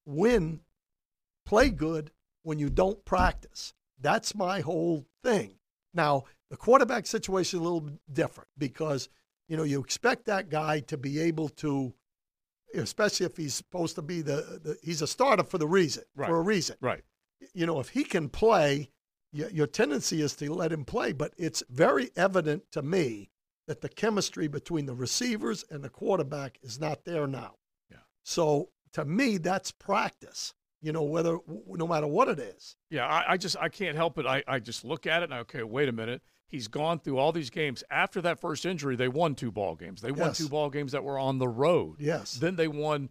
win, 0.05 0.61
play 1.47 1.71
good 1.71 2.11
when 2.43 2.59
you 2.59 2.69
don't 2.69 3.05
practice. 3.05 3.73
That's 4.01 4.35
my 4.35 4.61
whole 4.61 5.07
thing. 5.23 5.55
Now, 5.95 6.25
the 6.51 6.57
quarterback 6.57 7.07
situation 7.07 7.59
is 7.59 7.61
a 7.61 7.65
little 7.65 7.89
different 8.13 8.49
because, 8.59 9.09
you 9.49 9.57
know, 9.57 9.63
you 9.63 9.81
expect 9.81 10.27
that 10.27 10.51
guy 10.51 10.81
to 10.81 10.97
be 10.97 11.21
able 11.21 11.49
to, 11.51 11.95
especially 12.75 13.27
if 13.27 13.37
he's 13.37 13.55
supposed 13.55 13.95
to 13.95 14.03
be 14.03 14.23
the, 14.23 14.61
the 14.63 14.77
he's 14.83 15.03
a 15.03 15.07
starter 15.07 15.45
for 15.45 15.59
the 15.59 15.69
reason, 15.69 16.03
right. 16.17 16.29
for 16.29 16.39
a 16.39 16.43
reason. 16.43 16.77
Right. 16.81 17.03
You 17.55 17.67
know, 17.67 17.81
if 17.81 17.91
he 17.91 18.05
can 18.05 18.29
play, 18.29 18.91
your 19.33 19.67
tendency 19.67 20.21
is 20.21 20.35
to 20.37 20.53
let 20.53 20.73
him 20.73 20.85
play, 20.85 21.13
but 21.13 21.33
it's 21.39 21.63
very 21.71 22.11
evident 22.17 22.65
to 22.73 22.83
me 22.83 23.31
that 23.67 23.81
the 23.81 23.89
chemistry 23.89 24.49
between 24.49 24.87
the 24.87 24.95
receivers 24.95 25.65
and 25.71 25.83
the 25.83 25.89
quarterback 25.89 26.59
is 26.63 26.79
not 26.79 27.05
there 27.05 27.27
now. 27.27 27.55
Yeah. 27.91 27.99
So 28.25 28.71
to 28.93 29.05
me, 29.05 29.39
that's 29.39 29.73
practice 29.73 30.53
you 30.83 30.93
know, 30.93 31.03
whether 31.03 31.39
no 31.69 31.87
matter 31.87 32.09
what 32.09 32.29
it 32.29 32.41
is. 32.41 32.77
Yeah, 32.91 33.07
I, 33.07 33.33
I, 33.33 33.37
just 33.37 33.57
I 33.59 33.69
can't 33.69 33.97
help 33.97 34.19
it. 34.19 34.27
I, 34.27 34.43
I 34.49 34.59
just 34.59 34.85
look 34.85 35.07
at 35.07 35.23
it 35.23 35.31
and 35.31 35.41
okay, 35.41 35.63
wait 35.63 35.89
a 35.89 35.93
minute. 35.93 36.21
He's 36.53 36.69
gone 36.69 37.01
through 37.01 37.19
all 37.19 37.33
these 37.33 37.51
games. 37.51 37.83
After 37.91 38.21
that 38.21 38.39
first 38.39 38.67
injury, 38.67 38.95
they 38.95 39.09
won 39.09 39.35
two 39.35 39.51
ball 39.51 39.75
games. 39.75 40.03
They 40.03 40.11
yes. 40.11 40.19
won 40.19 40.33
two 40.35 40.49
ball 40.49 40.69
games 40.69 40.93
that 40.93 41.03
were 41.03 41.19
on 41.19 41.39
the 41.39 41.49
road. 41.49 41.97
Yes. 41.99 42.35
Then 42.35 42.57
they 42.57 42.69
won, 42.69 43.09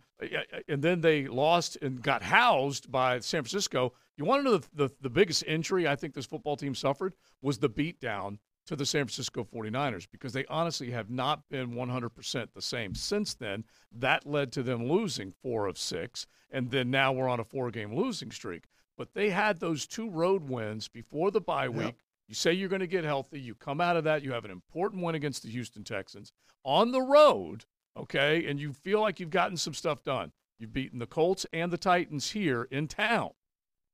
and 0.69 0.81
then 0.83 1.01
they 1.01 1.27
lost 1.27 1.77
and 1.81 2.01
got 2.01 2.21
housed 2.21 2.91
by 2.91 3.19
San 3.19 3.41
Francisco. 3.41 3.93
You 4.15 4.25
want 4.25 4.45
to 4.45 4.51
know 4.51 4.57
the, 4.57 4.67
the, 4.75 4.89
the 5.01 5.09
biggest 5.09 5.43
injury 5.47 5.87
I 5.87 5.95
think 5.95 6.13
this 6.13 6.27
football 6.27 6.55
team 6.55 6.75
suffered 6.75 7.15
was 7.41 7.57
the 7.57 7.69
beatdown 7.69 8.37
to 8.67 8.75
the 8.75 8.85
San 8.85 9.05
Francisco 9.05 9.43
49ers 9.43 10.07
because 10.11 10.33
they 10.33 10.45
honestly 10.45 10.91
have 10.91 11.09
not 11.09 11.49
been 11.49 11.71
100% 11.71 12.47
the 12.53 12.61
same 12.61 12.93
since 12.93 13.33
then. 13.33 13.63
That 13.91 14.27
led 14.27 14.51
to 14.51 14.61
them 14.61 14.87
losing 14.87 15.33
four 15.41 15.65
of 15.65 15.79
six, 15.79 16.27
and 16.51 16.69
then 16.69 16.91
now 16.91 17.11
we're 17.11 17.27
on 17.27 17.39
a 17.39 17.43
four 17.43 17.71
game 17.71 17.95
losing 17.95 18.29
streak. 18.29 18.65
but 18.97 19.15
they 19.15 19.31
had 19.31 19.59
those 19.59 19.87
two 19.87 20.07
road 20.11 20.47
wins 20.47 20.87
before 20.87 21.31
the 21.31 21.41
bye 21.41 21.67
week. 21.69 21.95
You 22.31 22.35
say 22.35 22.53
you're 22.53 22.69
going 22.69 22.79
to 22.79 22.87
get 22.87 23.03
healthy. 23.03 23.41
You 23.41 23.55
come 23.55 23.81
out 23.81 23.97
of 23.97 24.05
that. 24.05 24.23
You 24.23 24.31
have 24.31 24.45
an 24.45 24.51
important 24.51 25.03
win 25.03 25.15
against 25.15 25.43
the 25.43 25.49
Houston 25.49 25.83
Texans 25.83 26.31
on 26.63 26.93
the 26.93 27.01
road, 27.01 27.65
okay, 27.97 28.45
and 28.45 28.57
you 28.57 28.71
feel 28.71 29.01
like 29.01 29.19
you've 29.19 29.29
gotten 29.31 29.57
some 29.57 29.73
stuff 29.73 30.01
done. 30.05 30.31
You've 30.57 30.71
beaten 30.71 30.97
the 30.99 31.07
Colts 31.07 31.45
and 31.51 31.73
the 31.73 31.77
Titans 31.77 32.31
here 32.31 32.69
in 32.71 32.87
town, 32.87 33.31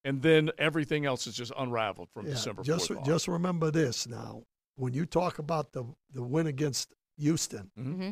and 0.03 0.22
then 0.22 0.51
everything 0.60 1.03
else 1.03 1.25
is 1.25 1.34
just 1.36 1.51
unraveled 1.58 2.10
from 2.13 2.27
Yeah, 2.27 2.34
December 2.34 2.62
just 2.62 2.89
4th 2.91 2.98
on. 3.00 3.06
just 3.06 3.27
remember 3.27 3.72
this 3.72 4.06
now. 4.06 4.44
When 4.75 4.94
you 4.94 5.08
talk 5.08 5.39
about 5.39 5.72
the 5.72 5.86
the 6.13 6.22
win 6.22 6.46
against 6.46 6.94
Houston, 7.17 7.72
hmm 7.75 8.12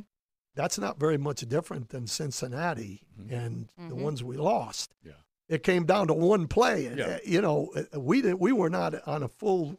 that's 0.55 0.79
not 0.79 0.97
very 0.99 1.17
much 1.19 1.41
different 1.41 1.89
than 1.89 2.07
Cincinnati 2.07 3.01
and 3.29 3.69
the 3.77 3.93
Mhm. 3.93 4.01
ones 4.01 4.23
we 4.23 4.37
lost. 4.37 4.95
Yeah. 5.03 5.11
It 5.49 5.61
came 5.61 5.85
down 5.85 6.07
to 6.07 6.13
one 6.13 6.47
play, 6.47 6.85
Yeah. 6.95 7.05
uh, 7.05 7.19
you 7.23 7.41
know 7.41 7.71
uh, 7.93 7.99
we 7.99 8.23
didn't. 8.23 8.39
We 8.39 8.53
were 8.53 8.71
not 8.71 9.07
on 9.07 9.21
a 9.21 9.27
full 9.27 9.77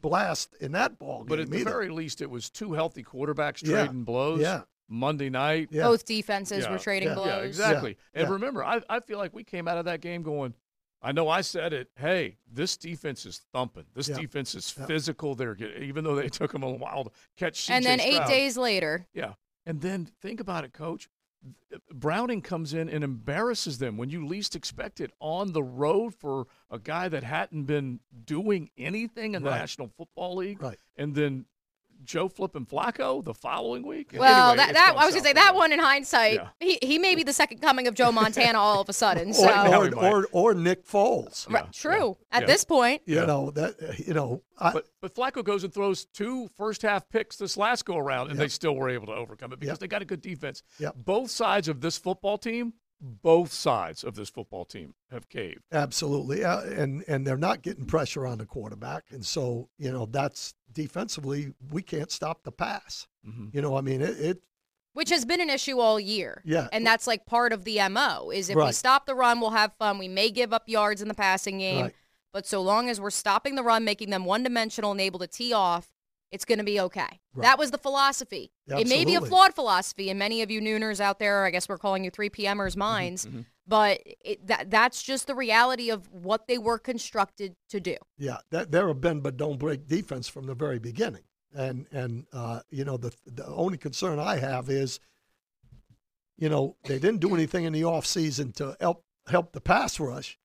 blast 0.00 0.54
in 0.60 0.72
that 0.72 0.98
ball 0.98 1.18
game. 1.20 1.26
But 1.28 1.40
at 1.40 1.50
the 1.50 1.58
either. 1.58 1.70
very 1.70 1.88
least, 1.90 2.20
it 2.20 2.30
was 2.30 2.50
two 2.50 2.72
healthy 2.72 3.02
quarterbacks 3.02 3.62
Yeah. 3.62 3.84
trading 3.84 4.04
blows. 4.04 4.40
Yeah. 4.40 4.62
Monday 4.88 5.30
night. 5.30 5.68
yeah, 5.70 5.84
Both 5.84 6.04
defenses 6.04 6.64
Yeah. 6.64 6.72
were 6.72 6.78
trading 6.78 7.08
Yeah. 7.10 7.14
blows. 7.14 7.26
Yeah, 7.28 7.42
exactly. 7.42 7.96
And 8.12 8.26
yeah. 8.26 8.32
remember, 8.32 8.64
I, 8.64 8.80
I 8.88 8.98
feel 9.00 9.18
like 9.18 9.32
we 9.32 9.44
came 9.44 9.68
out 9.68 9.78
of 9.78 9.84
that 9.84 10.00
game 10.00 10.22
going, 10.22 10.52
I 11.02 11.12
know 11.12 11.28
I 11.28 11.40
said 11.42 11.72
it. 11.72 11.88
Hey, 11.96 12.36
this 12.52 12.76
defense 12.76 13.24
is 13.24 13.40
thumping. 13.52 13.86
This 13.94 14.08
Yeah. 14.08 14.18
defense 14.18 14.54
is 14.54 14.74
Yeah. 14.76 14.86
physical. 14.86 15.34
They're 15.34 15.54
get- 15.54 15.80
even 15.82 16.02
though 16.04 16.16
they 16.16 16.28
took 16.28 16.52
them 16.52 16.62
a 16.64 16.70
while 16.70 17.04
to 17.04 17.10
catch. 17.36 17.54
CJ 17.66 17.70
And 17.76 17.84
then 17.84 18.00
eight 18.00 18.14
Stroud. 18.14 18.28
days 18.28 18.56
later, 18.56 19.06
Yeah. 19.14 19.34
And 19.66 19.80
then 19.82 20.06
think 20.20 20.40
about 20.40 20.64
it, 20.64 20.72
coach. 20.72 21.08
Browning 21.92 22.42
comes 22.42 22.74
in 22.74 22.88
and 22.88 23.02
embarrasses 23.04 23.78
them 23.78 23.96
when 23.96 24.10
you 24.10 24.26
least 24.26 24.54
expect 24.56 25.00
it 25.00 25.12
on 25.20 25.52
the 25.52 25.62
road 25.62 26.14
for 26.14 26.46
a 26.70 26.78
guy 26.78 27.08
that 27.08 27.22
hadn't 27.22 27.64
been 27.64 28.00
doing 28.24 28.70
anything 28.76 29.34
in 29.34 29.42
the 29.42 29.50
Right. 29.50 29.58
National 29.58 29.88
Football 29.96 30.36
League. 30.36 30.62
Right. 30.62 30.78
And 30.96 31.14
then 31.14 31.46
Joe 32.04 32.28
flipping 32.28 32.66
Flacco 32.66 33.22
the 33.24 33.34
following 33.34 33.86
week. 33.86 34.12
well, 34.16 34.50
Anyway, 34.52 34.64
that, 34.66 34.72
that 34.74 34.94
I 34.96 35.04
was 35.04 35.14
gonna 35.14 35.24
say 35.24 35.32
that 35.34 35.54
one 35.54 35.72
in 35.72 35.78
hindsight, 35.78 36.34
Yeah. 36.34 36.48
he 36.58 36.78
he 36.82 36.98
may 36.98 37.14
be 37.14 37.22
the 37.22 37.32
second 37.32 37.58
coming 37.58 37.86
of 37.86 37.94
Joe 37.94 38.10
Montana 38.12 38.58
all 38.58 38.80
of 38.80 38.88
a 38.88 38.92
sudden. 38.92 39.32
So 39.40 39.46
now 39.46 39.80
or, 39.82 39.94
or 39.96 40.28
or 40.32 40.54
Nick 40.54 40.86
Foles. 40.86 41.48
Yeah, 41.48 41.56
Right, 41.56 41.72
true. 41.72 42.16
yeah, 42.30 42.36
At 42.38 42.40
yeah. 42.42 42.46
this 42.46 42.64
point, 42.64 43.02
You 43.06 43.16
Yeah. 43.16 43.26
know 43.26 43.50
that 43.52 43.98
you 44.06 44.14
know. 44.14 44.42
I, 44.58 44.72
But 44.72 44.88
but 45.00 45.14
Flacco 45.14 45.42
goes 45.44 45.64
and 45.64 45.72
throws 45.72 46.04
two 46.06 46.48
first 46.56 46.82
half 46.82 47.08
picks 47.08 47.36
this 47.36 47.56
last 47.56 47.84
go 47.84 47.96
around, 47.96 48.28
and 48.30 48.36
Yep. 48.38 48.44
they 48.44 48.48
still 48.48 48.74
were 48.76 48.88
able 48.90 49.06
to 49.06 49.14
overcome 49.14 49.52
it 49.52 49.60
because 49.60 49.74
Yep. 49.74 49.78
they 49.80 49.88
got 49.88 50.02
a 50.02 50.04
good 50.06 50.20
defense. 50.20 50.62
Yep. 50.78 50.94
Both 50.96 51.30
sides 51.30 51.68
of 51.68 51.80
this 51.80 51.96
football 51.98 52.36
team, 52.38 52.74
both 53.00 53.50
sides 53.50 54.04
of 54.04 54.14
this 54.14 54.28
football 54.28 54.66
team 54.66 54.94
have 55.10 55.26
caved. 55.30 55.62
Absolutely, 55.72 56.44
uh, 56.44 56.60
and 56.60 57.02
and 57.08 57.26
they're 57.26 57.38
not 57.38 57.62
getting 57.62 57.86
pressure 57.86 58.26
on 58.26 58.36
the 58.38 58.44
quarterback, 58.44 59.04
and 59.10 59.24
so 59.24 59.70
you 59.78 59.90
know 59.90 60.04
that's 60.04 60.52
defensively 60.72 61.52
we 61.70 61.82
can't 61.82 62.10
stop 62.10 62.42
the 62.44 62.52
pass. 62.52 63.06
Mhm. 63.26 63.54
You 63.54 63.62
know, 63.62 63.76
I 63.76 63.80
mean 63.80 64.00
it. 64.02 64.18
it 64.20 64.42
which 64.92 65.10
has 65.10 65.24
been 65.24 65.40
an 65.40 65.48
issue 65.48 65.78
all 65.78 66.00
year. 66.00 66.42
Yeah. 66.44 66.66
And 66.72 66.84
that's 66.84 67.06
like 67.06 67.24
part 67.24 67.52
of 67.52 67.62
the 67.64 67.78
MO 67.88 68.30
is 68.30 68.50
if 68.50 68.56
we 68.56 68.72
stop 68.72 69.06
the 69.06 69.14
run, 69.14 69.40
we'll 69.40 69.50
have 69.50 69.72
fun. 69.78 69.98
We 69.98 70.08
may 70.08 70.30
give 70.30 70.52
up 70.52 70.64
yards 70.68 71.00
in 71.00 71.06
the 71.06 71.14
passing 71.14 71.58
game, 71.58 71.82
Right. 71.82 71.94
but 72.32 72.44
so 72.44 72.60
long 72.60 72.88
as 72.90 73.00
we're 73.00 73.10
stopping 73.10 73.54
the 73.54 73.62
run, 73.62 73.84
making 73.84 74.10
them 74.10 74.24
one 74.24 74.42
dimensional 74.42 74.90
and 74.90 75.00
able 75.00 75.20
to 75.20 75.28
tee 75.28 75.52
off, 75.52 75.92
it's 76.32 76.44
going 76.44 76.58
to 76.58 76.64
be 76.64 76.80
okay. 76.80 77.20
Right. 77.34 77.42
That 77.42 77.56
was 77.58 77.70
the 77.70 77.78
philosophy. 77.78 78.50
It 78.66 78.88
may 78.88 79.04
be 79.04 79.14
a 79.14 79.20
flawed 79.20 79.54
philosophy, 79.54 80.10
and 80.10 80.18
many 80.18 80.42
of 80.42 80.50
you 80.50 80.60
nooners 80.60 80.98
out 81.00 81.20
there, 81.20 81.44
I 81.44 81.50
guess 81.50 81.68
we're 81.68 81.78
calling 81.78 82.02
you 82.04 82.10
3 82.10 82.28
PMers 82.28 82.76
minds, 82.76 83.28
but 83.66 84.00
it, 84.24 84.46
that 84.46 84.70
that's 84.70 85.02
just 85.02 85.26
the 85.26 85.34
reality 85.34 85.90
of 85.90 86.08
what 86.12 86.46
they 86.48 86.58
were 86.58 86.78
constructed 86.78 87.54
to 87.68 87.80
do. 87.80 87.96
yeah, 88.18 88.38
that 88.50 88.70
they're 88.72 88.88
a 88.88 88.94
bend 88.94 89.22
but 89.22 89.36
don't 89.36 89.58
break 89.58 89.86
defense 89.86 90.28
from 90.28 90.46
the 90.46 90.54
very 90.54 90.78
beginning, 90.78 91.22
and 91.54 91.86
and 91.92 92.26
uh, 92.32 92.60
you 92.70 92.84
know 92.84 92.96
the 92.96 93.12
the 93.26 93.46
only 93.46 93.78
concern 93.78 94.18
I 94.18 94.36
have 94.38 94.68
is, 94.70 95.00
you 96.38 96.48
know, 96.48 96.76
they 96.84 96.98
didn't 96.98 97.20
do 97.20 97.34
anything 97.34 97.64
in 97.64 97.72
the 97.72 97.84
off 97.84 98.06
season 98.06 98.52
to 98.52 98.76
help 98.80 99.04
help 99.28 99.52
the 99.52 99.60
pass 99.60 100.00
rush, 100.00 100.38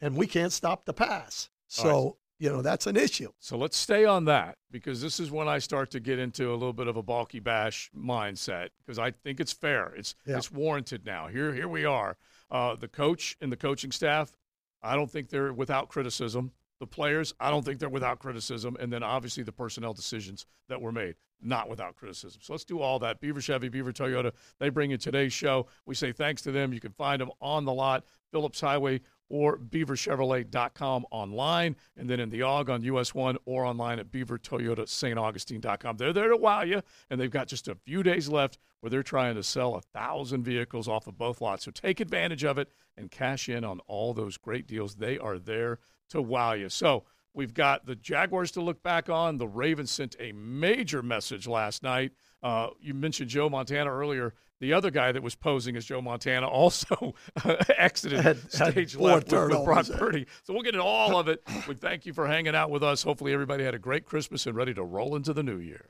and 0.00 0.16
we 0.16 0.26
can't 0.26 0.52
stop 0.52 0.84
the 0.84 0.94
pass. 0.94 1.50
All 1.78 1.84
So 1.84 2.16
you 2.38 2.48
know 2.50 2.62
that's 2.62 2.86
an 2.86 2.96
issue. 2.96 3.30
So 3.38 3.56
let's 3.56 3.76
stay 3.76 4.04
on 4.04 4.24
that 4.24 4.56
because 4.70 5.00
this 5.00 5.20
is 5.20 5.30
when 5.30 5.46
I 5.48 5.58
start 5.58 5.90
to 5.92 6.00
get 6.00 6.18
into 6.18 6.50
a 6.50 6.54
little 6.54 6.72
bit 6.72 6.88
of 6.88 6.96
a 6.96 7.02
Baalke 7.02 7.42
bash 7.42 7.90
mindset 7.96 8.70
because 8.78 8.98
I 8.98 9.10
think 9.12 9.38
it's 9.38 9.52
fair. 9.52 9.92
It's 9.94 10.14
Yeah. 10.26 10.38
it's 10.38 10.50
warranted 10.50 11.04
now. 11.06 11.28
Here 11.28 11.54
here 11.54 11.68
we 11.68 11.84
are. 11.84 12.16
Uh, 12.52 12.76
the 12.76 12.86
coach 12.86 13.36
and 13.40 13.50
the 13.50 13.56
coaching 13.56 13.90
staff, 13.90 14.36
I 14.82 14.94
don't 14.94 15.10
think 15.10 15.30
they're 15.30 15.54
without 15.54 15.88
criticism. 15.88 16.52
The 16.80 16.86
players, 16.86 17.32
I 17.40 17.50
don't 17.50 17.64
think 17.64 17.78
they're 17.78 17.88
without 17.88 18.18
criticism. 18.18 18.76
And 18.78 18.92
then 18.92 19.02
obviously 19.02 19.42
the 19.42 19.52
personnel 19.52 19.94
decisions 19.94 20.44
that 20.68 20.80
were 20.80 20.92
made, 20.92 21.14
not 21.40 21.70
without 21.70 21.96
criticism. 21.96 22.42
So 22.42 22.52
let's 22.52 22.64
do 22.64 22.80
all 22.80 22.98
that. 22.98 23.20
Beaver 23.20 23.40
Chevy, 23.40 23.70
Beaver 23.70 23.92
Toyota, 23.92 24.32
they 24.58 24.68
bring 24.68 24.90
you 24.90 24.98
today's 24.98 25.32
show. 25.32 25.66
We 25.86 25.94
say 25.94 26.12
thanks 26.12 26.42
to 26.42 26.52
them. 26.52 26.74
You 26.74 26.80
can 26.80 26.92
find 26.92 27.20
them 27.20 27.30
on 27.40 27.64
the 27.64 27.72
lot, 27.72 28.04
Phillips 28.32 28.60
Highway 28.60 29.00
or 29.32 29.56
beaverchevrolet.com 29.56 31.06
online, 31.10 31.74
and 31.96 32.08
then 32.08 32.20
in 32.20 32.28
the 32.28 32.40
AUG 32.40 32.68
on 32.68 32.82
US 32.84 33.14
1 33.14 33.38
or 33.46 33.64
online 33.64 33.98
at 33.98 34.12
beavertoyotastaugustine.com. 34.12 35.96
They're 35.96 36.12
there 36.12 36.28
to 36.28 36.36
wow 36.36 36.60
you, 36.60 36.82
and 37.08 37.18
they've 37.18 37.30
got 37.30 37.48
just 37.48 37.66
a 37.66 37.74
few 37.74 38.02
days 38.02 38.28
left 38.28 38.58
where 38.80 38.90
they're 38.90 39.02
trying 39.02 39.36
to 39.36 39.42
sell 39.42 39.74
a 39.74 39.80
thousand 39.80 40.42
vehicles 40.42 40.86
off 40.86 41.06
of 41.06 41.16
both 41.16 41.40
lots. 41.40 41.64
So 41.64 41.70
take 41.70 42.00
advantage 42.00 42.44
of 42.44 42.58
it 42.58 42.68
and 42.98 43.10
cash 43.10 43.48
in 43.48 43.64
on 43.64 43.80
all 43.86 44.12
those 44.12 44.36
great 44.36 44.66
deals. 44.66 44.96
They 44.96 45.18
are 45.18 45.38
there 45.38 45.78
to 46.10 46.20
wow 46.20 46.52
you. 46.52 46.68
So 46.68 47.04
we've 47.32 47.54
got 47.54 47.86
the 47.86 47.96
Jaguars 47.96 48.50
to 48.50 48.60
look 48.60 48.82
back 48.82 49.08
on. 49.08 49.38
The 49.38 49.48
Ravens 49.48 49.90
sent 49.90 50.14
a 50.20 50.32
major 50.32 51.02
message 51.02 51.48
last 51.48 51.82
night. 51.82 52.12
Uh, 52.42 52.68
you 52.80 52.94
mentioned 52.94 53.30
Joe 53.30 53.48
Montana 53.48 53.90
earlier. 53.90 54.34
The 54.60 54.72
other 54.72 54.90
guy 54.92 55.10
that 55.10 55.22
was 55.22 55.34
posing 55.34 55.76
as 55.76 55.84
Joe 55.84 56.00
Montana 56.00 56.46
also 56.46 57.14
exited 57.78 58.20
Had- 58.20 58.36
had 58.36 58.52
stage 58.52 58.94
four 58.94 59.08
left 59.08 59.32
with, 59.32 59.50
with 59.50 59.64
Brock. 59.64 59.86
Purdy. 59.98 60.26
So 60.44 60.52
we'll 60.52 60.62
get 60.62 60.74
into 60.74 60.84
all 60.84 61.18
of 61.18 61.26
it. 61.28 61.42
We 61.66 61.74
thank 61.74 62.06
you 62.06 62.12
for 62.12 62.28
hanging 62.28 62.54
out 62.54 62.70
with 62.70 62.84
us. 62.84 63.02
Hopefully, 63.02 63.32
everybody 63.32 63.64
had 63.64 63.74
a 63.74 63.78
great 63.78 64.04
Christmas 64.04 64.46
and 64.46 64.54
ready 64.54 64.72
to 64.74 64.84
roll 64.84 65.16
into 65.16 65.32
the 65.32 65.42
new 65.42 65.58
year. 65.58 65.86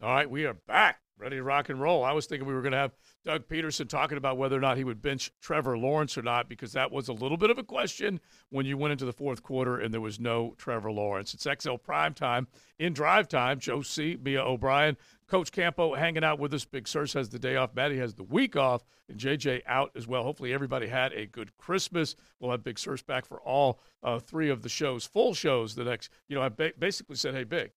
All 0.00 0.14
right, 0.14 0.30
we 0.30 0.44
are 0.44 0.54
back, 0.54 1.00
ready 1.18 1.34
to 1.34 1.42
rock 1.42 1.70
and 1.70 1.80
roll. 1.80 2.04
I 2.04 2.12
was 2.12 2.26
thinking 2.26 2.46
we 2.46 2.54
were 2.54 2.62
going 2.62 2.70
to 2.70 2.78
have 2.78 2.94
Doug 3.24 3.48
Pederson 3.48 3.88
talking 3.88 4.16
about 4.16 4.38
whether 4.38 4.56
or 4.56 4.60
not 4.60 4.76
he 4.76 4.84
would 4.84 5.02
bench 5.02 5.32
Trevor 5.42 5.76
Lawrence 5.76 6.16
or 6.16 6.22
not, 6.22 6.48
because 6.48 6.70
that 6.74 6.92
was 6.92 7.08
a 7.08 7.12
little 7.12 7.36
bit 7.36 7.50
of 7.50 7.58
a 7.58 7.64
question 7.64 8.20
when 8.50 8.64
you 8.64 8.76
went 8.76 8.92
into 8.92 9.04
the 9.04 9.12
fourth 9.12 9.42
quarter 9.42 9.76
and 9.76 9.92
there 9.92 10.00
was 10.00 10.20
no 10.20 10.54
Trevor 10.56 10.92
Lawrence. 10.92 11.34
It's 11.34 11.48
XL 11.60 11.74
Prime 11.74 12.14
Time 12.14 12.46
in 12.78 12.92
drive 12.92 13.26
time. 13.26 13.58
Joe 13.58 13.82
C, 13.82 14.16
Mia 14.22 14.40
O'Brien, 14.40 14.96
Coach 15.26 15.50
Campo 15.50 15.96
hanging 15.96 16.22
out 16.22 16.38
with 16.38 16.54
us. 16.54 16.64
Big 16.64 16.86
Sirs 16.86 17.14
has 17.14 17.30
the 17.30 17.40
day 17.40 17.56
off. 17.56 17.74
Maddie 17.74 17.98
has 17.98 18.14
the 18.14 18.22
week 18.22 18.54
off, 18.54 18.84
and 19.08 19.18
JJ 19.18 19.62
out 19.66 19.90
as 19.96 20.06
well. 20.06 20.22
Hopefully, 20.22 20.54
everybody 20.54 20.86
had 20.86 21.12
a 21.12 21.26
good 21.26 21.50
Christmas. 21.56 22.14
We'll 22.38 22.52
have 22.52 22.62
Big 22.62 22.78
Sirs 22.78 23.02
back 23.02 23.26
for 23.26 23.40
all 23.40 23.80
uh, 24.04 24.20
three 24.20 24.48
of 24.48 24.62
the 24.62 24.68
shows, 24.68 25.06
full 25.06 25.34
shows. 25.34 25.74
The 25.74 25.82
next, 25.82 26.12
you 26.28 26.36
know, 26.36 26.42
I 26.42 26.50
ba- 26.50 26.74
basically 26.78 27.16
said, 27.16 27.34
"Hey, 27.34 27.42
Big, 27.42 27.72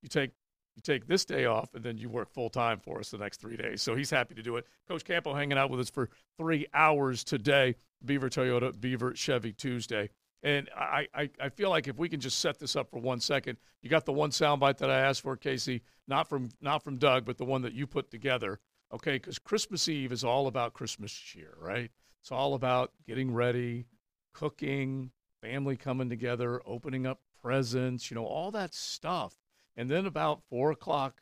you 0.00 0.08
take 0.08 0.30
you 0.76 0.82
take 0.82 1.06
this 1.06 1.24
day 1.24 1.46
off 1.46 1.74
and 1.74 1.82
then 1.82 1.96
you 1.96 2.08
work 2.08 2.30
full 2.32 2.50
time 2.50 2.78
for 2.78 3.00
us 3.00 3.10
the 3.10 3.18
next 3.18 3.40
three 3.40 3.56
days. 3.56 3.82
So 3.82 3.94
he's 3.94 4.10
happy 4.10 4.34
to 4.34 4.42
do 4.42 4.56
it. 4.56 4.66
Coach 4.88 5.04
Campo 5.04 5.34
hanging 5.34 5.58
out 5.58 5.70
with 5.70 5.80
us 5.80 5.90
for 5.90 6.10
three 6.36 6.66
hours 6.74 7.24
today. 7.24 7.74
Beaver 8.04 8.28
Toyota, 8.28 8.78
Beaver 8.78 9.14
Chevy 9.14 9.52
Tuesday. 9.52 10.10
And 10.42 10.68
I, 10.76 11.08
I, 11.14 11.30
I 11.40 11.48
feel 11.48 11.70
like 11.70 11.88
if 11.88 11.96
we 11.96 12.08
can 12.08 12.20
just 12.20 12.38
set 12.38 12.58
this 12.58 12.76
up 12.76 12.90
for 12.90 13.00
one 13.00 13.20
second, 13.20 13.56
you 13.82 13.88
got 13.88 14.04
the 14.04 14.12
one 14.12 14.30
soundbite 14.30 14.76
that 14.78 14.90
I 14.90 15.00
asked 15.00 15.22
for, 15.22 15.36
Casey, 15.36 15.82
not 16.06 16.28
from 16.28 16.50
not 16.60 16.84
from 16.84 16.98
Doug, 16.98 17.24
but 17.24 17.38
the 17.38 17.44
one 17.44 17.62
that 17.62 17.72
you 17.72 17.86
put 17.86 18.10
together. 18.10 18.60
Okay, 18.92 19.14
because 19.14 19.38
Christmas 19.38 19.88
Eve 19.88 20.12
is 20.12 20.22
all 20.22 20.46
about 20.46 20.74
Christmas 20.74 21.10
cheer, 21.10 21.54
right? 21.58 21.90
It's 22.20 22.30
all 22.30 22.54
about 22.54 22.92
getting 23.06 23.32
ready, 23.32 23.86
cooking, 24.34 25.10
family 25.42 25.76
coming 25.76 26.08
together, 26.08 26.60
opening 26.66 27.06
up 27.06 27.20
presents, 27.42 28.10
you 28.10 28.14
know, 28.14 28.26
all 28.26 28.50
that 28.52 28.74
stuff. 28.74 29.34
And 29.76 29.90
then 29.90 30.06
about 30.06 30.42
four 30.48 30.70
o'clock, 30.70 31.20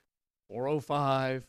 four 0.49 0.69
oh 0.69 0.81
five, 0.81 1.47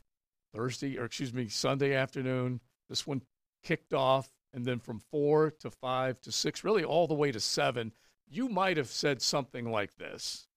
Thursday, 0.53 0.97
or 0.97 1.05
excuse 1.05 1.33
me, 1.33 1.47
Sunday 1.47 1.93
afternoon, 1.93 2.61
this 2.89 3.05
one 3.05 3.21
kicked 3.63 3.93
off. 3.93 4.29
And 4.53 4.65
then 4.65 4.79
from 4.79 5.01
four 5.11 5.51
to 5.59 5.69
five 5.69 6.21
to 6.21 6.31
six, 6.31 6.63
really 6.63 6.83
all 6.83 7.07
the 7.07 7.13
way 7.13 7.31
to 7.31 7.39
seven, 7.41 7.91
you 8.27 8.47
might 8.47 8.77
have 8.77 8.87
said 8.87 9.21
something 9.21 9.69
like 9.69 9.95
this. 9.97 10.47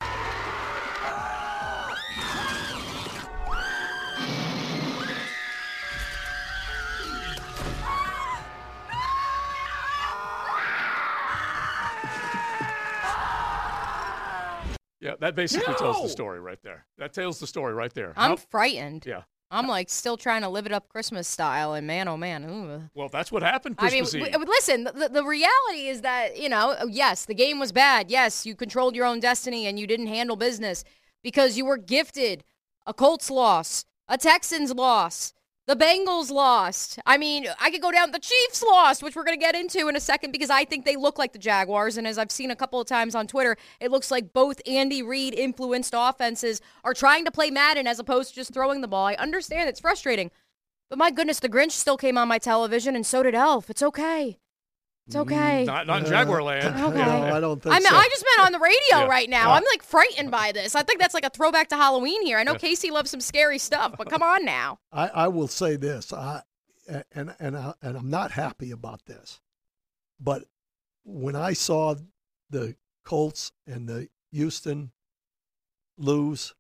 Yeah, 15.09 15.15
that 15.21 15.35
basically 15.35 15.75
tells 15.75 16.03
the 16.03 16.09
story 16.09 16.39
right 16.39 16.63
there. 16.63 16.85
That 16.99 17.15
tells 17.15 17.41
the 17.41 17.47
story 17.47 17.73
right 17.73 17.93
there. 17.95 18.13
I'm 18.17 18.31
How- 18.33 18.37
frightened. 18.37 19.05
yeah. 19.07 19.23
I'm 19.51 19.67
like 19.67 19.89
still 19.89 20.19
trying 20.19 20.43
to 20.43 20.49
live 20.51 20.67
it 20.67 20.73
up 20.73 20.91
Christmas 20.91 21.27
style, 21.27 21.73
and 21.73 21.87
man, 21.87 22.07
oh 22.07 22.19
man, 22.19 22.45
ooh. 22.45 22.91
Well, 22.95 23.09
that's 23.09 23.33
what 23.33 23.43
happened 23.43 23.77
I 23.79 23.89
mean, 23.89 24.05
w- 24.05 24.45
listen. 24.47 24.85
The, 24.85 25.09
the 25.11 25.25
reality 25.25 25.89
is 25.89 26.03
that 26.03 26.39
you 26.39 26.51
know, 26.51 26.77
oh, 26.79 26.87
yes, 26.87 27.25
the 27.25 27.33
game 27.33 27.59
was 27.59 27.73
bad. 27.73 28.11
Yes, 28.11 28.45
you 28.45 28.55
controlled 28.55 28.95
your 28.95 29.07
own 29.07 29.21
destiny 29.21 29.67
and 29.67 29.79
you 29.81 29.87
didn't 29.87 30.09
handle 30.09 30.37
business 30.37 30.85
because 31.23 31.57
you 31.57 31.65
were 31.65 31.79
gifted 31.79 32.45
a 32.87 32.93
Colts 32.93 33.31
loss, 33.31 33.87
a 34.07 34.19
Texans 34.19 34.75
loss, 34.75 35.33
the 35.69 35.77
Bengals 35.77 36.31
lost. 36.31 36.99
I 37.05 37.19
mean, 37.19 37.47
I 37.61 37.71
could 37.71 37.83
go 37.83 37.93
down 37.93 38.11
the 38.11 38.19
Chiefs 38.19 38.63
lost, 38.63 39.03
which 39.03 39.15
we're 39.15 39.25
going 39.25 39.39
to 39.39 39.45
get 39.45 39.55
into 39.55 39.87
in 39.87 39.97
a 39.97 40.01
second 40.01 40.33
because 40.33 40.49
I 40.49 40.65
think 40.65 40.87
they 40.87 40.97
look 40.97 41.19
like 41.19 41.35
the 41.35 41.39
Jaguars. 41.39 41.99
And 41.99 42.07
as 42.07 42.17
I've 42.17 42.31
seen 42.31 42.51
a 42.51 42.57
couple 42.57 42.81
of 42.81 42.89
times 42.89 43.15
on 43.15 43.27
Twitter, 43.27 43.55
it 43.79 43.91
looks 43.91 44.11
like 44.11 44.33
both 44.33 44.63
Andy 44.67 45.03
Reid 45.03 45.35
influenced 45.35 45.93
offenses 45.95 46.63
are 46.85 46.95
trying 46.95 47.27
to 47.27 47.31
play 47.31 47.51
Madden 47.51 47.87
as 47.87 47.99
opposed 47.99 48.31
to 48.31 48.35
just 48.35 48.55
throwing 48.55 48.81
the 48.81 48.89
ball. 48.89 49.07
I 49.07 49.15
understand 49.17 49.69
it's 49.69 49.81
frustrating. 49.81 50.31
But 50.89 50.99
my 50.99 51.11
goodness, 51.11 51.39
the 51.39 51.51
Grinch 51.51 51.73
still 51.73 51.99
came 51.99 52.17
on 52.17 52.29
my 52.29 52.39
television, 52.39 52.97
and 52.97 53.05
so 53.05 53.23
did 53.23 53.35
Elf. 53.35 53.69
It's 53.69 53.83
okay. 53.83 54.39
It's 55.09 55.17
okay. 55.17 55.63
Mm, 55.65 55.67
not, 55.67 55.87
not 55.87 56.03
in 56.03 56.07
Jaguar 56.07 56.43
land. 56.43 56.79
Okay. 56.85 56.99
No, 56.99 57.35
I 57.35 57.41
don't 57.41 57.61
think 57.63 57.75
I 57.75 57.79
mean, 57.79 57.89
so. 57.89 57.97
I 57.97 58.09
just 58.11 58.25
meant 58.37 58.47
on 58.47 58.53
the 58.53 58.59
radio 58.59 58.79
Yeah. 58.91 59.07
right 59.07 59.29
now. 59.29 59.49
Yeah. 59.49 59.55
I'm 59.55 59.65
like 59.73 59.83
frightened 59.83 60.31
by 60.31 60.53
this. 60.53 60.75
I 60.75 60.83
think 60.83 61.01
that's 61.01 61.15
like 61.15 61.25
a 61.25 61.31
throwback 61.31 61.69
to 61.71 61.77
Halloween 61.77 62.23
here. 62.25 62.39
I 62.39 62.45
know 62.45 62.53
Yeah. 62.53 62.59
Casey 62.59 62.91
loves 62.91 63.11
some 63.11 63.21
scary 63.21 63.59
stuff, 63.59 63.95
but 63.97 64.11
come 64.11 64.23
on 64.23 64.45
now. 64.45 64.79
I, 64.93 65.09
I 65.09 65.29
will 65.29 65.49
say 65.49 65.77
this, 65.77 66.13
I, 66.13 66.43
and 67.13 67.35
and 67.41 67.57
I, 67.57 67.73
and 67.83 67.97
I'm 67.97 68.11
not 68.11 68.33
happy 68.33 68.71
about 68.71 69.07
this, 69.07 69.41
but 70.21 70.45
when 71.05 71.35
I 71.37 71.55
saw 71.55 71.95
the 72.51 72.77
Colts 73.05 73.53
and 73.67 73.89
the 73.89 74.09
Houston 74.31 74.93
lose, 75.97 76.55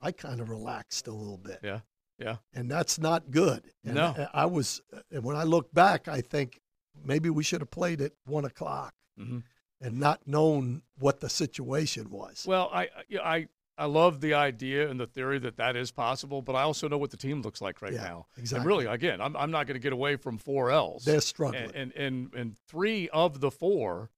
I 0.00 0.12
kind 0.12 0.40
of 0.40 0.48
relaxed 0.50 1.06
a 1.08 1.12
little 1.12 1.38
bit. 1.38 1.60
Yeah. 1.62 1.80
Yeah. 2.18 2.36
and 2.54 2.70
that's 2.70 2.98
not 2.98 3.30
good. 3.30 3.64
And 3.84 3.96
No. 3.96 4.14
I, 4.32 4.42
I 4.42 4.46
was, 4.46 4.80
and 5.10 5.22
when 5.22 5.36
I 5.36 5.42
look 5.44 5.74
back, 5.74 6.08
I 6.08 6.22
think 6.22 6.58
maybe 7.04 7.30
we 7.30 7.42
should 7.42 7.60
have 7.60 7.70
played 7.70 8.00
at 8.00 8.12
one 8.24 8.44
o'clock 8.44 8.94
Mhm. 9.18 9.42
and 9.80 9.98
not 10.00 10.26
known 10.26 10.82
what 10.98 11.20
the 11.20 11.28
situation 11.28 12.10
was. 12.10 12.44
Well, 12.46 12.70
I, 12.72 12.88
I- 13.22 13.48
I 13.78 13.84
love 13.84 14.22
the 14.22 14.32
idea 14.32 14.88
and 14.88 14.98
the 14.98 15.06
theory 15.06 15.38
that 15.40 15.58
that 15.58 15.76
is 15.76 15.90
possible, 15.92 16.40
but 16.40 16.56
I 16.56 16.62
also 16.62 16.88
know 16.88 16.96
what 16.96 17.10
the 17.10 17.18
team 17.18 17.42
looks 17.42 17.60
like 17.60 17.82
right 17.82 17.92
Yeah, 17.92 18.04
now. 18.04 18.26
exactly. 18.38 18.56
And 18.60 18.66
really, 18.66 18.86
again, 18.86 19.20
I'm, 19.20 19.36
I'm 19.36 19.50
not 19.50 19.66
going 19.66 19.74
to 19.74 19.78
get 19.82 19.92
away 19.92 20.16
from 20.16 20.38
four 20.38 20.70
L's. 20.70 21.04
They're 21.04 21.20
struggling. 21.20 21.72
And, 21.74 21.92
and 21.92 21.92
and 21.94 22.34
and 22.34 22.56
three 22.66 23.10
of 23.10 23.40
the 23.40 23.50
four, 23.50 24.10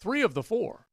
three 0.00 0.22
of 0.22 0.34
the 0.34 0.44
four, 0.44 0.86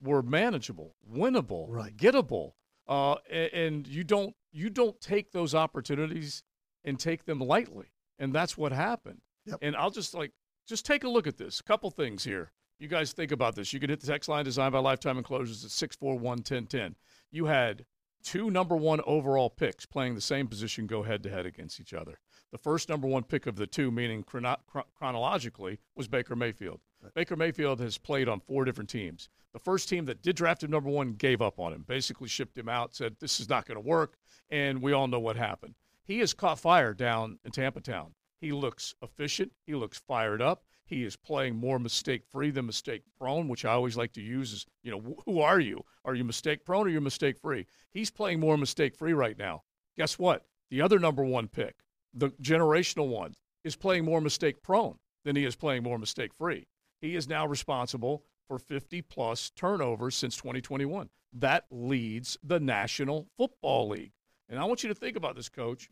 were 0.00 0.22
manageable, 0.22 0.94
winnable, 1.12 1.66
Right. 1.68 1.96
gettable. 1.96 2.52
Uh, 2.86 3.16
a- 3.28 3.52
and 3.52 3.84
you 3.84 4.04
don't 4.04 4.36
you 4.52 4.70
don't 4.70 5.00
take 5.00 5.32
those 5.32 5.52
opportunities 5.52 6.44
and 6.84 7.00
take 7.00 7.24
them 7.24 7.40
lightly, 7.40 7.88
and 8.16 8.32
that's 8.32 8.56
what 8.56 8.70
happened. 8.70 9.22
Yep. 9.46 9.58
And 9.62 9.74
I'll 9.74 9.90
just 9.90 10.14
like 10.14 10.30
just 10.70 10.86
take 10.86 11.02
a 11.02 11.08
look 11.08 11.26
at 11.26 11.36
this. 11.36 11.58
A 11.58 11.64
couple 11.64 11.90
things 11.90 12.22
here. 12.22 12.52
You 12.78 12.86
guys 12.86 13.12
think 13.12 13.32
about 13.32 13.56
this. 13.56 13.72
You 13.72 13.80
can 13.80 13.90
hit 13.90 14.00
the 14.00 14.06
text 14.06 14.28
line 14.28 14.44
designed 14.44 14.72
by 14.72 14.78
Lifetime 14.78 15.18
Enclosures 15.18 15.64
at 15.64 15.72
641 15.72 16.22
1010. 16.22 16.94
You 17.32 17.46
had 17.46 17.84
two 18.22 18.52
number 18.52 18.76
one 18.76 19.00
overall 19.04 19.50
picks 19.50 19.84
playing 19.84 20.14
the 20.14 20.20
same 20.20 20.46
position 20.46 20.86
go 20.86 21.02
head 21.02 21.24
to 21.24 21.30
head 21.30 21.44
against 21.44 21.80
each 21.80 21.92
other. 21.92 22.20
The 22.52 22.58
first 22.58 22.88
number 22.88 23.08
one 23.08 23.24
pick 23.24 23.48
of 23.48 23.56
the 23.56 23.66
two, 23.66 23.90
meaning 23.90 24.22
chrono- 24.22 24.60
chronologically, 24.94 25.80
was 25.96 26.06
Baker 26.06 26.36
Mayfield. 26.36 26.80
Baker 27.14 27.34
Mayfield 27.34 27.80
has 27.80 27.98
played 27.98 28.28
on 28.28 28.38
four 28.38 28.64
different 28.64 28.90
teams. 28.90 29.28
The 29.52 29.58
first 29.58 29.88
team 29.88 30.04
that 30.04 30.22
did 30.22 30.36
draft 30.36 30.62
him 30.62 30.70
number 30.70 30.90
one 30.90 31.14
gave 31.14 31.42
up 31.42 31.58
on 31.58 31.72
him, 31.72 31.84
basically 31.88 32.28
shipped 32.28 32.56
him 32.56 32.68
out, 32.68 32.94
said, 32.94 33.16
This 33.18 33.40
is 33.40 33.48
not 33.48 33.66
going 33.66 33.76
to 33.76 33.86
work. 33.88 34.18
And 34.50 34.80
we 34.80 34.92
all 34.92 35.08
know 35.08 35.18
what 35.18 35.36
happened. 35.36 35.74
He 36.04 36.20
has 36.20 36.32
caught 36.32 36.60
fire 36.60 36.94
down 36.94 37.40
in 37.44 37.50
Tampa 37.50 37.80
Town. 37.80 38.14
He 38.40 38.52
looks 38.52 38.94
efficient. 39.02 39.52
He 39.66 39.74
looks 39.74 39.98
fired 39.98 40.40
up. 40.40 40.64
He 40.86 41.04
is 41.04 41.14
playing 41.14 41.56
more 41.56 41.78
mistake 41.78 42.24
free 42.26 42.50
than 42.50 42.66
mistake 42.66 43.02
prone, 43.18 43.46
which 43.46 43.64
I 43.64 43.72
always 43.72 43.96
like 43.96 44.12
to 44.14 44.22
use 44.22 44.52
as, 44.52 44.66
you 44.82 44.90
know, 44.90 45.16
who 45.24 45.40
are 45.40 45.60
you? 45.60 45.84
Are 46.04 46.14
you 46.14 46.24
mistake 46.24 46.64
prone 46.64 46.86
or 46.86 46.88
are 46.88 46.92
you 46.92 47.00
mistake 47.00 47.38
free? 47.38 47.66
He's 47.90 48.10
playing 48.10 48.40
more 48.40 48.56
mistake 48.56 48.96
free 48.96 49.12
right 49.12 49.38
now. 49.38 49.62
Guess 49.96 50.18
what? 50.18 50.46
The 50.70 50.80
other 50.80 50.98
number 50.98 51.22
one 51.22 51.48
pick, 51.48 51.76
the 52.14 52.30
generational 52.42 53.08
one, 53.08 53.34
is 53.62 53.76
playing 53.76 54.04
more 54.04 54.20
mistake 54.20 54.62
prone 54.62 54.98
than 55.24 55.36
he 55.36 55.44
is 55.44 55.54
playing 55.54 55.82
more 55.82 55.98
mistake 55.98 56.32
free. 56.34 56.66
He 57.00 57.14
is 57.14 57.28
now 57.28 57.46
responsible 57.46 58.24
for 58.48 58.58
50 58.58 59.02
plus 59.02 59.50
turnovers 59.50 60.16
since 60.16 60.36
2021. 60.36 61.08
That 61.34 61.66
leads 61.70 62.36
the 62.42 62.58
National 62.58 63.28
Football 63.36 63.90
League. 63.90 64.12
And 64.48 64.58
I 64.58 64.64
want 64.64 64.82
you 64.82 64.88
to 64.88 64.94
think 64.94 65.16
about 65.16 65.36
this, 65.36 65.48
coach. 65.48 65.88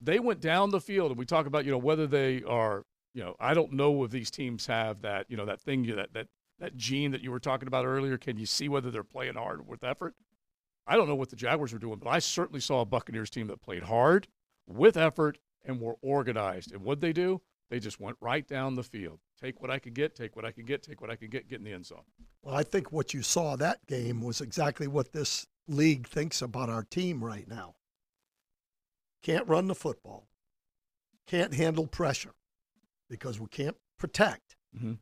They 0.00 0.18
went 0.18 0.40
down 0.40 0.70
the 0.70 0.80
field, 0.80 1.10
and 1.10 1.18
we 1.18 1.26
talk 1.26 1.46
about, 1.46 1.64
you 1.64 1.70
know, 1.70 1.78
whether 1.78 2.06
they 2.06 2.42
are, 2.44 2.84
you 3.14 3.22
know, 3.22 3.36
I 3.38 3.54
don't 3.54 3.72
know 3.72 4.04
if 4.04 4.10
these 4.10 4.30
teams 4.30 4.66
have 4.66 5.02
that, 5.02 5.26
you 5.28 5.36
know, 5.36 5.46
that 5.46 5.60
thing, 5.60 5.84
that 5.94 6.12
that 6.14 6.28
that 6.58 6.76
gene 6.76 7.10
that 7.10 7.22
you 7.22 7.30
were 7.30 7.40
talking 7.40 7.66
about 7.66 7.84
earlier. 7.84 8.18
Can 8.18 8.38
you 8.38 8.46
see 8.46 8.68
whether 8.68 8.90
they're 8.90 9.02
playing 9.02 9.34
hard 9.34 9.66
with 9.66 9.84
effort? 9.84 10.14
I 10.86 10.96
don't 10.96 11.08
know 11.08 11.14
what 11.14 11.30
the 11.30 11.36
Jaguars 11.36 11.72
were 11.72 11.78
doing, 11.78 11.98
but 11.98 12.10
I 12.10 12.18
certainly 12.18 12.60
saw 12.60 12.80
a 12.80 12.86
Buccaneers 12.86 13.30
team 13.30 13.46
that 13.48 13.62
played 13.62 13.84
hard, 13.84 14.26
with 14.66 14.96
effort, 14.96 15.38
and 15.64 15.80
were 15.80 15.96
organized. 16.02 16.72
And 16.72 16.82
what 16.82 17.00
they 17.00 17.12
do? 17.12 17.42
They 17.70 17.78
just 17.78 18.00
went 18.00 18.16
right 18.20 18.46
down 18.46 18.74
the 18.74 18.82
field. 18.82 19.20
Take 19.40 19.62
what 19.62 19.70
I 19.70 19.78
could 19.78 19.94
get, 19.94 20.16
take 20.16 20.34
what 20.34 20.44
I 20.44 20.50
could 20.50 20.66
get, 20.66 20.82
take 20.82 21.00
what 21.00 21.10
I 21.10 21.16
could 21.16 21.30
get, 21.30 21.48
get 21.48 21.60
in 21.60 21.64
the 21.64 21.72
end 21.72 21.86
zone. 21.86 22.02
Well, 22.42 22.56
I 22.56 22.62
think 22.62 22.90
what 22.90 23.14
you 23.14 23.22
saw 23.22 23.56
that 23.56 23.86
game 23.86 24.20
was 24.20 24.40
exactly 24.40 24.88
what 24.88 25.12
this 25.12 25.46
league 25.68 26.08
thinks 26.08 26.42
about 26.42 26.68
our 26.68 26.82
team 26.82 27.22
right 27.22 27.46
now. 27.46 27.74
Can't 29.22 29.46
run 29.48 29.66
the 29.66 29.74
football, 29.74 30.28
can't 31.26 31.54
handle 31.54 31.86
pressure 31.86 32.34
because 33.08 33.38
we 33.38 33.46
can't 33.48 33.76
protect. 33.98 34.56
Mhm. 34.74 34.98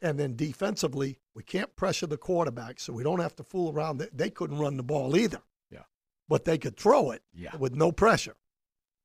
And 0.00 0.18
then 0.18 0.34
defensively, 0.36 1.18
we 1.34 1.42
can't 1.42 1.74
pressure 1.76 2.06
the 2.06 2.16
quarterback, 2.18 2.80
so 2.80 2.92
we 2.92 3.02
don't 3.04 3.20
have 3.20 3.36
to 3.36 3.44
fool 3.44 3.72
around. 3.72 3.98
They- 3.98 4.08
They 4.12 4.30
couldn't 4.30 4.58
run 4.58 4.76
the 4.76 4.82
ball 4.82 5.16
either. 5.16 5.42
Yeah. 5.70 5.84
But 6.28 6.44
they 6.44 6.58
could 6.58 6.76
throw 6.76 7.10
it 7.12 7.22
Yeah. 7.32 7.54
with 7.56 7.74
no 7.74 7.92
pressure. 7.92 8.36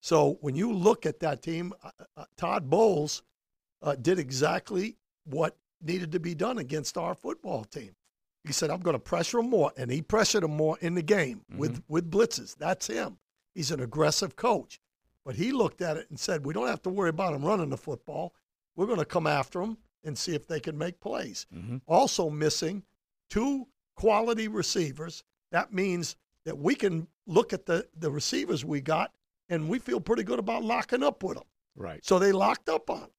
So 0.01 0.35
when 0.41 0.55
you 0.55 0.71
look 0.71 1.05
at 1.05 1.19
that 1.19 1.41
team, 1.43 1.73
uh, 1.83 1.91
uh, 2.15 2.25
Todd 2.35 2.69
Bowles 2.69 3.23
uh, 3.81 3.95
did 3.95 4.17
exactly 4.17 4.97
what 5.23 5.55
needed 5.81 6.11
to 6.11 6.19
be 6.19 6.33
done 6.33 6.57
against 6.57 6.97
our 6.97 7.13
football 7.13 7.63
team. 7.63 7.95
He 8.43 8.51
said, 8.51 8.71
"I'm 8.71 8.79
going 8.79 8.95
to 8.95 8.99
pressure 8.99 9.37
him 9.39 9.51
more," 9.51 9.71
and 9.77 9.91
he 9.91 10.01
pressured 10.01 10.43
him 10.43 10.55
more 10.57 10.79
in 10.79 10.95
the 10.95 11.03
game 11.03 11.45
with 11.49 11.83
with 11.87 12.09
blitzes. 12.09 12.55
That's 12.55 12.87
him. 12.87 13.19
He's 13.57 13.71
an 13.71 13.79
aggressive 13.79 14.35
coach, 14.35 14.79
but 15.25 15.33
he 15.33 15.51
looked 15.51 15.81
at 15.81 15.97
it 15.97 16.11
and 16.11 16.19
said, 16.19 16.45
"We 16.45 16.53
don't 16.53 16.67
have 16.67 16.83
to 16.83 16.91
worry 16.91 17.09
about 17.09 17.33
him 17.33 17.43
running 17.43 17.71
the 17.71 17.77
football. 17.77 18.35
We're 18.75 18.85
going 18.85 18.99
to 18.99 19.05
come 19.05 19.25
after 19.25 19.59
him 19.59 19.77
and 20.03 20.15
see 20.15 20.35
if 20.35 20.45
they 20.45 20.59
can 20.59 20.77
make 20.77 20.99
plays." 20.99 21.47
Mm-hmm. 21.51 21.77
Also 21.87 22.29
missing 22.29 22.83
two 23.31 23.67
quality 23.95 24.47
receivers. 24.47 25.23
That 25.51 25.73
means 25.73 26.17
that 26.45 26.55
we 26.55 26.75
can 26.75 27.07
look 27.25 27.51
at 27.51 27.65
the 27.65 27.87
the 27.97 28.11
receivers 28.11 28.63
we 28.63 28.79
got, 28.79 29.11
and 29.49 29.67
we 29.67 29.79
feel 29.79 29.99
pretty 29.99 30.21
good 30.21 30.37
about 30.37 30.63
locking 30.63 31.01
up 31.01 31.23
with 31.23 31.37
them. 31.37 31.47
Right. 31.75 32.05
So 32.05 32.19
they 32.19 32.31
locked 32.31 32.69
up 32.69 32.91
on 32.91 33.05
him. 33.05 33.09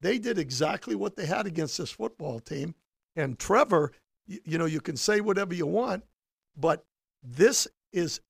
They 0.00 0.18
did 0.18 0.36
exactly 0.36 0.96
what 0.96 1.14
they 1.14 1.26
had 1.26 1.46
against 1.46 1.78
this 1.78 1.92
football 1.92 2.40
team. 2.40 2.74
And 3.14 3.38
Trevor, 3.38 3.92
you, 4.26 4.40
you 4.44 4.58
know, 4.58 4.66
you 4.66 4.80
can 4.80 4.96
say 4.96 5.20
whatever 5.20 5.54
you 5.54 5.66
want, 5.66 6.02
but 6.56 6.84
this 7.22 7.68
is 7.92 8.20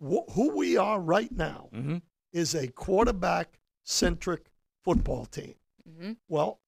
w- 0.00 0.24
who 0.32 0.56
we 0.56 0.76
are 0.76 1.00
right 1.00 1.30
now 1.32 1.68
Mm-hmm. 1.72 1.96
is 2.32 2.54
a 2.54 2.68
quarterback 2.68 3.58
centric 3.84 4.50
football 4.84 5.26
team. 5.26 5.54
hmm 5.98 6.12
Well, 6.28 6.60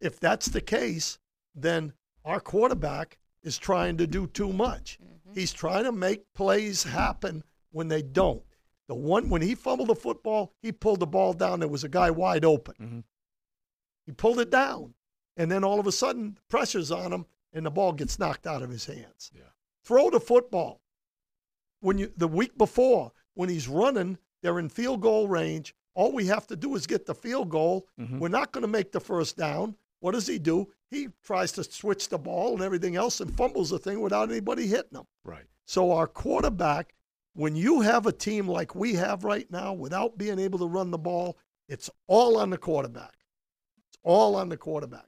if 0.00 0.18
that's 0.20 0.46
the 0.46 0.60
case, 0.60 1.18
then 1.54 1.92
our 2.24 2.40
quarterback 2.40 3.18
is 3.42 3.58
trying 3.58 3.96
to 3.98 4.06
do 4.06 4.26
too 4.26 4.52
much. 4.52 4.98
He's 5.34 5.52
trying 5.52 5.84
to 5.84 5.92
make 5.92 6.32
plays 6.34 6.82
happen 6.82 7.42
when 7.70 7.88
they 7.88 8.02
don't. 8.02 8.42
The 8.88 8.94
one 8.94 9.30
when 9.30 9.40
he 9.42 9.54
fumbled 9.54 9.88
the 9.88 9.94
football, 9.94 10.52
he 10.60 10.72
pulled 10.72 11.00
the 11.00 11.06
ball 11.06 11.32
down. 11.32 11.60
There 11.60 11.68
was 11.68 11.84
a 11.84 11.88
guy 11.88 12.10
wide 12.10 12.44
open. 12.44 12.74
Mhm. 12.78 13.04
He 14.04 14.12
pulled 14.12 14.40
it 14.40 14.50
down, 14.50 14.94
and 15.36 15.50
then 15.50 15.64
all 15.64 15.80
of 15.80 15.86
a 15.86 15.92
sudden, 15.92 16.38
pressure's 16.48 16.90
on 16.90 17.12
him, 17.12 17.24
and 17.54 17.64
the 17.64 17.70
ball 17.70 17.92
gets 17.92 18.18
knocked 18.18 18.46
out 18.46 18.62
of 18.62 18.68
his 18.70 18.84
hands. 18.84 19.30
Yeah. 19.34 19.44
Throw 19.84 20.10
the 20.10 20.20
football. 20.20 20.81
When 21.82 21.98
you 21.98 22.12
the 22.16 22.28
week 22.28 22.56
before, 22.56 23.12
when 23.34 23.48
he's 23.48 23.68
running, 23.68 24.16
they're 24.42 24.58
in 24.58 24.68
field 24.68 25.02
goal 25.02 25.28
range. 25.28 25.74
All 25.94 26.12
we 26.12 26.26
have 26.26 26.46
to 26.46 26.56
do 26.56 26.74
is 26.74 26.86
get 26.86 27.04
the 27.04 27.14
field 27.14 27.50
goal. 27.50 27.86
Mhm. 28.00 28.18
We're 28.18 28.28
not 28.28 28.50
going 28.52 28.62
to 28.62 28.68
make 28.68 28.92
the 28.92 29.00
first 29.00 29.36
down. 29.36 29.76
What 30.00 30.12
does 30.12 30.26
he 30.26 30.38
do? 30.38 30.68
He 30.90 31.08
tries 31.22 31.52
to 31.52 31.64
switch 31.64 32.08
the 32.08 32.18
ball 32.18 32.54
and 32.54 32.62
everything 32.62 32.96
else 32.96 33.20
and 33.20 33.32
fumbles 33.36 33.70
the 33.70 33.78
thing 33.78 34.00
without 34.00 34.30
anybody 34.30 34.66
hitting 34.66 34.98
him. 34.98 35.06
Right. 35.24 35.44
So 35.66 35.92
our 35.92 36.06
quarterback, 36.06 36.94
when 37.34 37.54
you 37.56 37.82
have 37.82 38.06
a 38.06 38.12
team 38.12 38.48
like 38.48 38.74
we 38.74 38.94
have 38.94 39.22
right 39.24 39.50
now, 39.50 39.72
without 39.74 40.18
being 40.18 40.38
able 40.38 40.58
to 40.60 40.66
run 40.66 40.90
the 40.90 40.98
ball, 40.98 41.36
it's 41.68 41.88
all 42.06 42.36
on 42.38 42.50
the 42.50 42.58
quarterback. 42.58 43.14
It's 43.88 43.98
all 44.02 44.34
on 44.36 44.48
the 44.48 44.56
quarterback. 44.56 45.06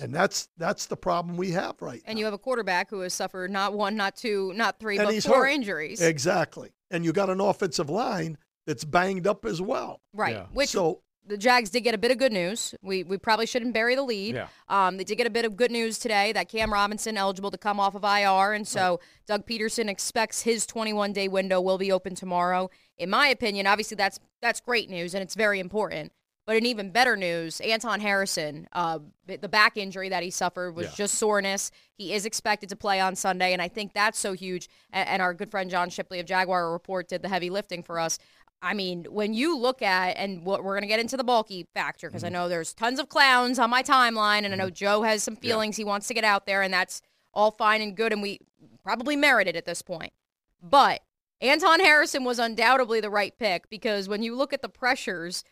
And 0.00 0.14
that's 0.14 0.48
that's 0.56 0.86
the 0.86 0.96
problem 0.96 1.36
we 1.36 1.50
have 1.52 1.76
right 1.80 2.02
And 2.06 2.16
now. 2.16 2.20
you 2.20 2.24
have 2.24 2.34
a 2.34 2.38
quarterback 2.38 2.90
who 2.90 3.00
has 3.00 3.12
suffered 3.12 3.50
not 3.50 3.74
one, 3.74 3.94
not 3.96 4.16
two, 4.16 4.52
not 4.54 4.78
three, 4.80 4.96
And 4.96 5.06
but 5.06 5.14
he's 5.14 5.26
four 5.26 5.44
hurt. 5.44 5.52
injuries. 5.52 6.00
Exactly. 6.00 6.70
And 6.90 7.04
you 7.04 7.12
got 7.12 7.28
an 7.30 7.40
offensive 7.40 7.90
line 7.90 8.38
that's 8.66 8.84
banged 8.84 9.26
up 9.26 9.44
as 9.44 9.60
well. 9.60 10.00
Right. 10.14 10.34
Yeah. 10.36 10.46
Which 10.52 10.70
so 10.70 11.02
the 11.26 11.36
Jags 11.36 11.70
did 11.70 11.82
get 11.82 11.94
a 11.94 11.98
bit 11.98 12.10
of 12.10 12.18
good 12.18 12.32
news. 12.32 12.74
We 12.82 13.02
we 13.04 13.16
probably 13.18 13.46
shouldn't 13.46 13.74
bury 13.74 13.94
the 13.94 14.02
lead. 14.02 14.34
Yeah. 14.34 14.48
Um, 14.68 14.96
they 14.96 15.04
did 15.04 15.16
get 15.16 15.26
a 15.26 15.30
bit 15.30 15.44
of 15.44 15.56
good 15.56 15.70
news 15.70 15.98
today 15.98 16.32
that 16.32 16.48
Cam 16.48 16.72
Robinson 16.72 17.16
eligible 17.16 17.50
to 17.50 17.58
come 17.58 17.78
off 17.78 17.94
of 17.94 18.02
IR, 18.02 18.54
and 18.54 18.66
so 18.66 18.98
Doug 19.26 19.46
Pederson 19.46 19.88
expects 19.88 20.42
his 20.42 20.66
21 20.66 21.12
day 21.12 21.28
window 21.28 21.60
will 21.60 21.78
be 21.78 21.92
open 21.92 22.14
tomorrow. 22.14 22.70
In 22.98 23.08
my 23.10 23.28
opinion, 23.28 23.66
obviously 23.66 23.94
that's 23.94 24.18
that's 24.40 24.60
great 24.60 24.90
news 24.90 25.14
and 25.14 25.22
it's 25.22 25.34
very 25.34 25.60
important. 25.60 26.12
But 26.44 26.56
in 26.56 26.66
even 26.66 26.90
better 26.90 27.16
news, 27.16 27.60
Anton 27.60 28.00
Harrison, 28.00 28.66
uh, 28.72 28.98
the 29.26 29.48
back 29.48 29.76
injury 29.76 30.08
that 30.08 30.24
he 30.24 30.30
suffered 30.30 30.72
was 30.72 30.86
Yeah. 30.88 30.94
just 30.96 31.14
soreness. 31.14 31.70
He 31.94 32.12
is 32.12 32.26
expected 32.26 32.68
to 32.70 32.76
play 32.76 32.98
on 33.00 33.14
Sunday, 33.14 33.52
and 33.52 33.62
I 33.62 33.68
think 33.68 33.92
that's 33.92 34.18
so 34.18 34.32
huge. 34.32 34.68
And, 34.92 35.08
and 35.08 35.22
our 35.22 35.34
good 35.34 35.50
friend 35.52 35.70
John 35.70 35.88
Shipley 35.88 36.18
of 36.18 36.26
Jaguar 36.26 36.72
Report 36.72 37.06
did 37.08 37.22
the 37.22 37.28
heavy 37.28 37.48
lifting 37.48 37.82
for 37.84 38.00
us. 38.00 38.18
I 38.60 38.74
mean, 38.74 39.04
when 39.10 39.34
you 39.34 39.56
look 39.56 39.82
at, 39.82 40.16
and 40.16 40.44
what 40.44 40.62
we're 40.64 40.74
going 40.74 40.82
to 40.82 40.88
get 40.88 41.00
into 41.00 41.16
the 41.16 41.24
Baalke 41.24 41.66
factor, 41.74 42.08
because 42.08 42.22
I 42.24 42.28
know 42.28 42.48
there's 42.48 42.72
tons 42.74 42.98
of 43.00 43.08
clowns 43.08 43.58
on 43.58 43.70
my 43.70 43.82
timeline, 43.82 44.44
and 44.44 44.52
I 44.52 44.56
know 44.56 44.70
Joe 44.70 45.02
has 45.02 45.22
some 45.22 45.36
feelings 45.36 45.76
he 45.76 45.84
wants 45.84 46.06
to 46.08 46.14
get 46.14 46.24
out 46.24 46.46
there, 46.46 46.62
and 46.62 46.72
that's 46.74 47.02
all 47.34 47.50
fine 47.52 47.80
and 47.82 47.96
good, 47.96 48.12
and 48.12 48.22
we 48.22 48.40
probably 48.82 49.16
merit 49.16 49.48
it 49.48 49.56
at 49.56 49.64
this 49.64 49.82
point. 49.82 50.12
But 50.60 51.02
Anton 51.40 51.80
Harrison 51.80 52.22
was 52.24 52.38
undoubtedly 52.38 53.00
the 53.00 53.10
right 53.10 53.36
pick 53.36 53.68
because 53.68 54.08
when 54.08 54.22
you 54.22 54.36
look 54.36 54.52
at 54.52 54.62
the 54.62 54.68
pressures 54.68 55.42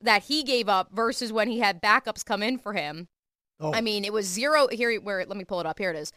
that 0.00 0.24
he 0.24 0.42
gave 0.42 0.68
up 0.68 0.90
versus 0.92 1.32
when 1.32 1.48
he 1.48 1.60
had 1.60 1.82
backups 1.82 2.24
come 2.24 2.42
in 2.42 2.58
for 2.58 2.72
him, 2.72 3.08
oh, 3.60 3.72
I 3.72 3.80
mean, 3.80 4.04
it 4.04 4.12
was 4.12 4.26
zero 4.26 4.68
here. 4.70 5.00
Where 5.00 5.24
let 5.26 5.36
me 5.36 5.44
pull 5.44 5.60
it 5.60 5.66
up. 5.66 5.78
Here 5.78 5.90
it 5.90 5.96
is. 5.96 6.12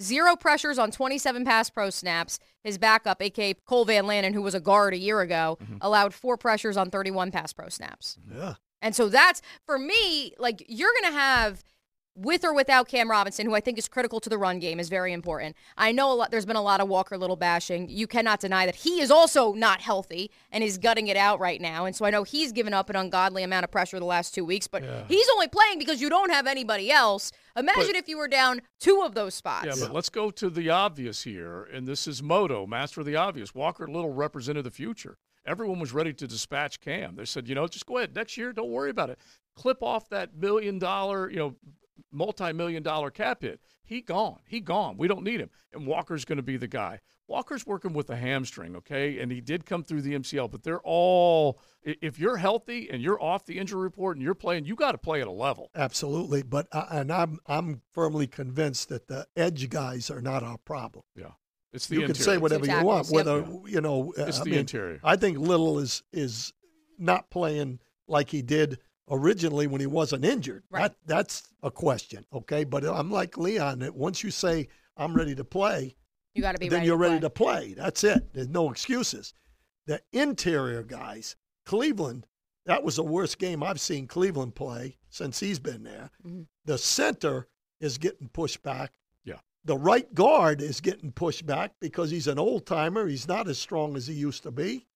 Zero 0.00 0.36
pressures 0.36 0.78
on 0.78 0.90
27 0.90 1.44
pass 1.44 1.70
pro 1.70 1.88
snaps. 1.90 2.38
His 2.62 2.76
backup, 2.76 3.22
aka 3.22 3.54
Cole 3.54 3.86
Van 3.86 4.04
Lanen, 4.04 4.34
who 4.34 4.42
was 4.42 4.54
a 4.54 4.60
guard 4.60 4.92
a 4.92 4.98
year 4.98 5.20
ago, 5.20 5.58
mm-hmm. 5.62 5.78
allowed 5.80 6.12
four 6.12 6.36
pressures 6.36 6.76
on 6.76 6.90
31 6.90 7.30
pass 7.30 7.52
pro 7.52 7.68
snaps. 7.68 8.18
yeah. 8.32 8.54
And 8.82 8.94
so 8.94 9.08
that's 9.08 9.40
for 9.64 9.78
me, 9.78 10.34
like 10.38 10.64
you're 10.68 10.92
going 11.00 11.12
to 11.12 11.18
have 11.18 11.64
with 12.16 12.44
or 12.44 12.54
without 12.54 12.88
Cam 12.88 13.10
Robinson, 13.10 13.46
who 13.46 13.54
I 13.54 13.60
think 13.60 13.78
is 13.78 13.88
critical 13.88 14.20
to 14.20 14.28
the 14.28 14.38
run 14.38 14.58
game, 14.58 14.80
is 14.80 14.88
very 14.88 15.12
important. 15.12 15.54
I 15.76 15.92
know 15.92 16.10
a 16.10 16.14
lot, 16.14 16.30
there's 16.30 16.46
been 16.46 16.56
a 16.56 16.62
lot 16.62 16.80
of 16.80 16.88
Walker 16.88 17.18
Little 17.18 17.36
bashing. 17.36 17.88
You 17.88 18.06
cannot 18.06 18.40
deny 18.40 18.66
that 18.66 18.76
he 18.76 19.00
is 19.00 19.10
also 19.10 19.52
not 19.52 19.80
healthy 19.80 20.30
and 20.50 20.64
is 20.64 20.78
gutting 20.78 21.08
it 21.08 21.16
out 21.16 21.38
right 21.38 21.60
now. 21.60 21.84
And 21.84 21.94
so 21.94 22.04
I 22.04 22.10
know 22.10 22.22
he's 22.22 22.52
given 22.52 22.72
up 22.72 22.90
an 22.90 22.96
ungodly 22.96 23.42
amount 23.42 23.64
of 23.64 23.70
pressure 23.70 23.98
the 23.98 24.06
last 24.06 24.34
two 24.34 24.44
weeks, 24.44 24.66
but 24.66 24.82
he's 25.08 25.28
only 25.34 25.48
playing 25.48 25.78
because 25.78 26.00
you 26.00 26.08
don't 26.08 26.30
have 26.30 26.46
anybody 26.46 26.90
else. 26.90 27.32
Imagine 27.56 27.96
if 27.96 28.08
you 28.08 28.18
were 28.18 28.28
down 28.28 28.62
two 28.80 29.02
of 29.04 29.14
those 29.14 29.34
spots. 29.34 29.66
Yeah, 29.66 29.74
but 29.78 29.92
let's 29.94 30.08
go 30.08 30.30
to 30.30 30.50
the 30.50 30.70
obvious 30.70 31.22
here, 31.22 31.64
and 31.72 31.86
this 31.86 32.06
is 32.06 32.22
Moto, 32.22 32.66
master 32.66 33.00
of 33.00 33.06
the 33.06 33.16
obvious. 33.16 33.54
Walker 33.54 33.86
Little 33.86 34.12
represented 34.12 34.64
the 34.64 34.70
future. 34.70 35.18
Everyone 35.46 35.78
was 35.78 35.92
ready 35.92 36.12
to 36.12 36.26
dispatch 36.26 36.80
Cam. 36.80 37.14
They 37.14 37.24
said, 37.24 37.48
you 37.48 37.54
know, 37.54 37.68
just 37.68 37.86
go 37.86 37.98
ahead 37.98 38.14
next 38.16 38.36
year. 38.36 38.52
Don't 38.52 38.70
worry 38.70 38.90
about 38.90 39.10
it. 39.10 39.18
Clip 39.54 39.82
off 39.82 40.08
that 40.08 40.36
million 40.36 40.78
dollar, 40.78 41.30
you 41.30 41.36
know, 41.36 41.54
multi-million 42.12 42.82
dollar 42.82 43.10
cap 43.10 43.42
hit. 43.42 43.60
He 43.84 44.00
gone. 44.00 44.40
He 44.46 44.60
gone. 44.60 44.96
We 44.96 45.08
don't 45.08 45.22
need 45.22 45.40
him. 45.40 45.50
And 45.72 45.86
Walker's 45.86 46.24
going 46.24 46.36
to 46.36 46.42
be 46.42 46.56
the 46.56 46.66
guy. 46.66 47.00
Walker's 47.28 47.66
working 47.66 47.92
with 47.92 48.08
a 48.10 48.16
hamstring, 48.16 48.76
okay, 48.76 49.18
and 49.18 49.32
he 49.32 49.40
did 49.40 49.66
come 49.66 49.82
through 49.82 50.02
the 50.02 50.14
MCL. 50.14 50.50
But 50.50 50.62
they're 50.62 50.80
all. 50.84 51.60
If 51.82 52.18
you're 52.18 52.36
healthy 52.36 52.88
and 52.90 53.02
you're 53.02 53.20
off 53.20 53.46
the 53.46 53.58
injury 53.58 53.82
report 53.82 54.16
and 54.16 54.24
you're 54.24 54.34
playing, 54.34 54.64
you 54.64 54.76
got 54.76 54.92
to 54.92 54.98
play 54.98 55.20
at 55.20 55.26
a 55.26 55.32
level. 55.32 55.70
Absolutely, 55.74 56.42
but 56.42 56.68
uh, 56.70 56.86
and 56.90 57.12
I'm 57.12 57.38
I'm 57.46 57.82
firmly 57.92 58.28
convinced 58.28 58.88
that 58.90 59.08
the 59.08 59.26
edge 59.36 59.68
guys 59.70 60.08
are 60.08 60.20
not 60.20 60.44
our 60.44 60.58
problem. 60.58 61.04
Yeah, 61.16 61.32
it's 61.72 61.88
the 61.88 61.96
you 61.96 62.06
can 62.06 62.14
say 62.14 62.38
whatever 62.38 62.64
Two 62.64 62.72
you 62.72 62.84
want, 62.84 63.08
whether 63.10 63.38
yep. 63.38 63.48
you 63.66 63.80
know. 63.80 64.12
It's 64.16 64.40
I 64.40 64.44
the 64.44 64.50
mean, 64.50 64.60
interior. 64.60 65.00
I 65.02 65.16
think 65.16 65.38
Little 65.38 65.80
is 65.80 66.04
is 66.12 66.52
not 66.96 67.28
playing 67.30 67.80
like 68.06 68.30
he 68.30 68.42
did 68.42 68.78
originally 69.10 69.66
when 69.66 69.80
he 69.80 69.86
wasn't 69.86 70.24
injured. 70.24 70.64
Right. 70.70 70.82
That 70.82 70.96
that's 71.06 71.48
a 71.62 71.70
question, 71.70 72.24
okay? 72.32 72.64
But 72.64 72.84
I'm 72.84 73.10
like 73.10 73.36
Leon. 73.36 73.80
That 73.80 73.94
once 73.94 74.22
you 74.22 74.30
say 74.30 74.68
I'm 74.96 75.14
ready 75.14 75.34
to 75.34 75.44
play, 75.44 75.96
you 76.34 76.42
got 76.42 76.52
to 76.52 76.58
be 76.58 76.68
then 76.68 76.78
ready 76.78 76.86
you're 76.86 76.96
to 76.96 77.02
ready 77.02 77.14
play. 77.14 77.20
to 77.20 77.30
play. 77.30 77.74
That's 77.74 78.04
it. 78.04 78.32
There's 78.32 78.48
no 78.48 78.70
excuses. 78.70 79.34
The 79.86 80.00
interior 80.12 80.82
guys, 80.82 81.36
Cleveland, 81.64 82.26
that 82.66 82.82
was 82.82 82.96
the 82.96 83.04
worst 83.04 83.38
game 83.38 83.62
I've 83.62 83.80
seen 83.80 84.06
Cleveland 84.08 84.54
play 84.54 84.96
since 85.08 85.38
he's 85.38 85.60
been 85.60 85.84
there. 85.84 86.10
Mm-hmm. 86.26 86.42
The 86.64 86.78
center 86.78 87.46
is 87.80 87.96
getting 87.98 88.28
pushed 88.28 88.62
back. 88.62 88.94
Yeah. 89.24 89.38
The 89.64 89.76
right 89.76 90.12
guard 90.14 90.60
is 90.60 90.80
getting 90.80 91.12
pushed 91.12 91.46
back 91.46 91.72
because 91.80 92.10
he's 92.10 92.26
an 92.26 92.38
old 92.38 92.66
timer. 92.66 93.06
He's 93.06 93.28
not 93.28 93.48
as 93.48 93.58
strong 93.58 93.96
as 93.96 94.08
he 94.08 94.14
used 94.14 94.42
to 94.42 94.50
be. 94.50 94.86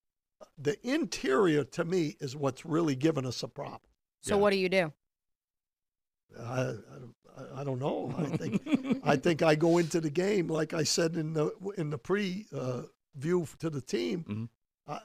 The 0.58 0.76
interior, 0.86 1.64
to 1.64 1.84
me, 1.84 2.16
is 2.20 2.34
what's 2.34 2.66
really 2.66 2.96
giving 2.96 3.26
us 3.26 3.42
a 3.42 3.48
problem. 3.48 3.89
So 4.22 4.34
Yeah. 4.36 4.40
what 4.40 4.50
do 4.50 4.56
you 4.58 4.68
do? 4.68 4.92
I, 6.38 6.60
I, 6.60 6.64
don't- 6.98 7.14
I 7.56 7.64
don't 7.64 7.78
know. 7.78 8.14
I 8.18 8.24
think 8.36 9.00
I 9.04 9.16
think 9.16 9.42
I 9.42 9.54
go 9.54 9.78
into 9.78 10.00
the 10.00 10.10
game 10.10 10.46
like 10.48 10.74
I 10.74 10.82
said 10.82 11.16
in 11.16 11.32
the 11.32 11.50
in 11.78 11.88
the 11.90 11.96
pre 11.98 12.46
uh, 12.54 12.82
view 13.14 13.46
to 13.60 13.70
the 13.70 13.80
team. 13.80 14.24
Mhm. 14.28 14.48
Uh, 14.86 14.98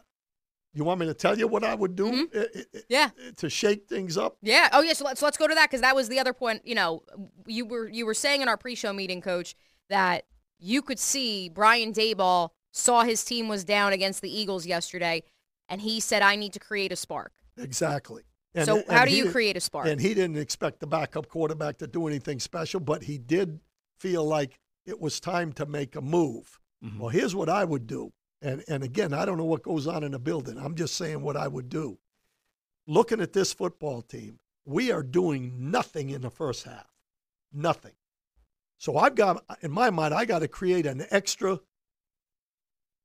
you 0.74 0.84
want 0.84 1.00
me 1.00 1.06
to 1.06 1.14
tell 1.14 1.38
you 1.38 1.48
what 1.48 1.64
I 1.64 1.74
would 1.76 1.96
do 1.96 2.12
Mhm. 2.12 2.36
i- 2.36 2.60
i- 2.60 2.66
i- 2.78 2.82
Yeah. 2.90 3.10
to 3.38 3.50
shake 3.50 3.88
things 3.88 4.18
up? 4.18 4.38
Yeah. 4.42 4.68
Oh, 4.74 4.82
yeah. 4.82 4.94
So 4.94 5.06
let's 5.06 5.22
let's 5.22 5.38
go 5.38 5.48
to 5.48 5.56
that 5.56 5.70
because 5.70 5.82
that 5.82 5.96
was 5.96 6.10
the 6.10 6.20
other 6.20 6.34
point. 6.34 6.62
You 6.68 6.76
know, 6.76 7.04
you 7.48 7.66
were 7.66 7.88
you 7.88 8.06
were 8.06 8.14
saying 8.14 8.42
in 8.42 8.50
our 8.50 8.58
pre-show 8.58 8.92
meeting, 8.92 9.22
Coach, 9.22 9.56
that 9.90 10.26
you 10.60 10.82
could 10.82 11.00
see 11.00 11.48
Brian 11.48 11.94
Daboll 11.94 12.50
saw 12.74 13.04
his 13.04 13.24
team 13.24 13.48
was 13.48 13.64
down 13.64 13.94
against 13.94 14.22
the 14.22 14.30
Eagles 14.30 14.66
yesterday, 14.66 15.24
and 15.70 15.82
he 15.82 16.02
said, 16.02 16.22
"I 16.22 16.36
need 16.36 16.52
to 16.54 16.60
create 16.60 16.92
a 16.92 16.98
spark." 16.98 17.32
Exactly. 17.58 18.24
And- 18.56 18.66
so 18.66 18.78
and 18.78 18.92
how 18.92 19.06
do 19.06 19.16
you 19.16 19.32
create 19.32 19.58
a 19.58 19.60
spark? 19.60 19.88
And 19.88 20.00
he 20.00 20.14
didn't 20.14 20.38
expect 20.38 20.80
the 20.80 20.88
backup 20.88 21.28
quarterback 21.28 21.78
to 21.80 21.88
do 21.88 22.08
anything 22.08 22.40
special, 22.40 22.80
but 22.80 23.04
he 23.04 23.18
did 23.18 23.60
feel 23.98 24.24
like 24.26 24.60
it 24.86 25.00
was 25.00 25.20
time 25.20 25.52
to 25.54 25.66
make 25.66 25.96
a 25.96 26.02
move. 26.02 26.60
Mhm. 26.84 27.00
Well, 27.00 27.10
here's 27.10 27.36
what 27.36 27.50
I 27.50 27.64
would 27.66 27.88
do. 27.88 28.14
And 28.42 28.64
and 28.68 28.84
again, 28.84 29.14
I 29.14 29.26
don't 29.26 29.38
know 29.38 29.46
what 29.46 29.64
goes 29.64 29.88
on 29.88 30.04
in 30.04 30.12
the 30.12 30.20
building. 30.20 30.58
I'm 30.58 30.76
just 30.76 30.96
saying 30.96 31.22
what 31.22 31.36
I 31.38 31.48
would 31.48 31.70
do. 31.70 32.00
Looking 32.88 33.20
at 33.22 33.34
this 33.34 33.52
football 33.54 34.02
team, 34.02 34.40
we 34.66 34.92
are 34.92 35.02
doing 35.04 35.72
nothing 35.72 36.10
in 36.10 36.22
the 36.22 36.30
first 36.30 36.64
half. 36.64 36.92
Nothing. 37.52 37.96
So 38.78 38.98
I've 38.98 39.16
got 39.16 39.44
in 39.62 39.72
my 39.72 39.90
mind, 39.90 40.14
I 40.14 40.26
got 40.26 40.40
to 40.40 40.48
create 40.48 40.86
an 40.86 41.06
extra 41.10 41.60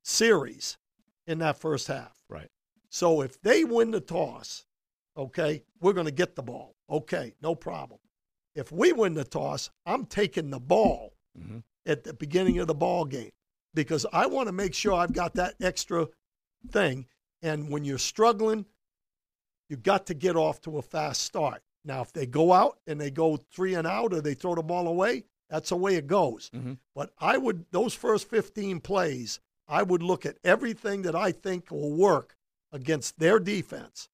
series 0.02 0.76
in 1.26 1.38
that 1.38 1.58
first 1.58 1.86
half. 1.86 2.24
Right. 2.28 2.50
So 2.88 3.20
if 3.22 3.40
they 3.40 3.64
win 3.64 3.92
the 3.92 4.00
toss, 4.00 4.66
okay, 5.16 5.62
we're 5.80 5.92
going 5.92 6.06
to 6.06 6.12
get 6.12 6.34
the 6.36 6.42
ball. 6.42 6.74
Okay, 6.88 7.34
no 7.42 7.54
problem. 7.54 8.00
If 8.54 8.72
we 8.72 8.92
win 8.92 9.14
the 9.14 9.24
toss, 9.24 9.70
I'm 9.86 10.06
taking 10.06 10.50
the 10.50 10.60
ball 10.60 11.14
Mhm. 11.38 11.62
at 11.86 12.04
the 12.04 12.12
beginning 12.14 12.58
of 12.58 12.66
the 12.66 12.74
ball 12.74 13.04
game 13.04 13.30
because 13.74 14.04
I 14.12 14.26
want 14.26 14.48
to 14.48 14.52
make 14.52 14.74
sure 14.74 14.92
I've 14.92 15.12
got 15.12 15.34
that 15.34 15.54
extra 15.60 16.08
thing. 16.68 17.06
And 17.42 17.70
when 17.70 17.84
you're 17.84 17.98
struggling, 17.98 18.66
you've 19.68 19.82
got 19.82 20.06
to 20.06 20.14
get 20.14 20.36
off 20.36 20.60
to 20.62 20.78
a 20.78 20.82
fast 20.82 21.22
start. 21.22 21.62
Now, 21.84 22.02
if 22.02 22.12
they 22.12 22.26
go 22.26 22.52
out 22.52 22.80
and 22.86 23.00
they 23.00 23.10
go 23.10 23.36
three 23.36 23.74
and 23.74 23.86
out 23.86 24.12
or 24.12 24.20
they 24.20 24.34
throw 24.34 24.54
the 24.54 24.62
ball 24.62 24.88
away, 24.88 25.24
that's 25.48 25.70
the 25.70 25.76
way 25.76 25.94
it 25.96 26.06
goes. 26.06 26.50
Mhm. 26.50 26.78
But 26.94 27.14
I 27.18 27.38
would, 27.38 27.66
those 27.70 27.94
first 27.94 28.28
15 28.28 28.80
plays, 28.80 29.40
I 29.66 29.82
would 29.84 30.02
look 30.02 30.26
at 30.26 30.38
everything 30.44 31.02
that 31.02 31.14
I 31.14 31.32
think 31.32 31.70
will 31.70 31.92
work 31.92 32.36
against 32.72 33.18
their 33.18 33.38
defense 33.38 34.08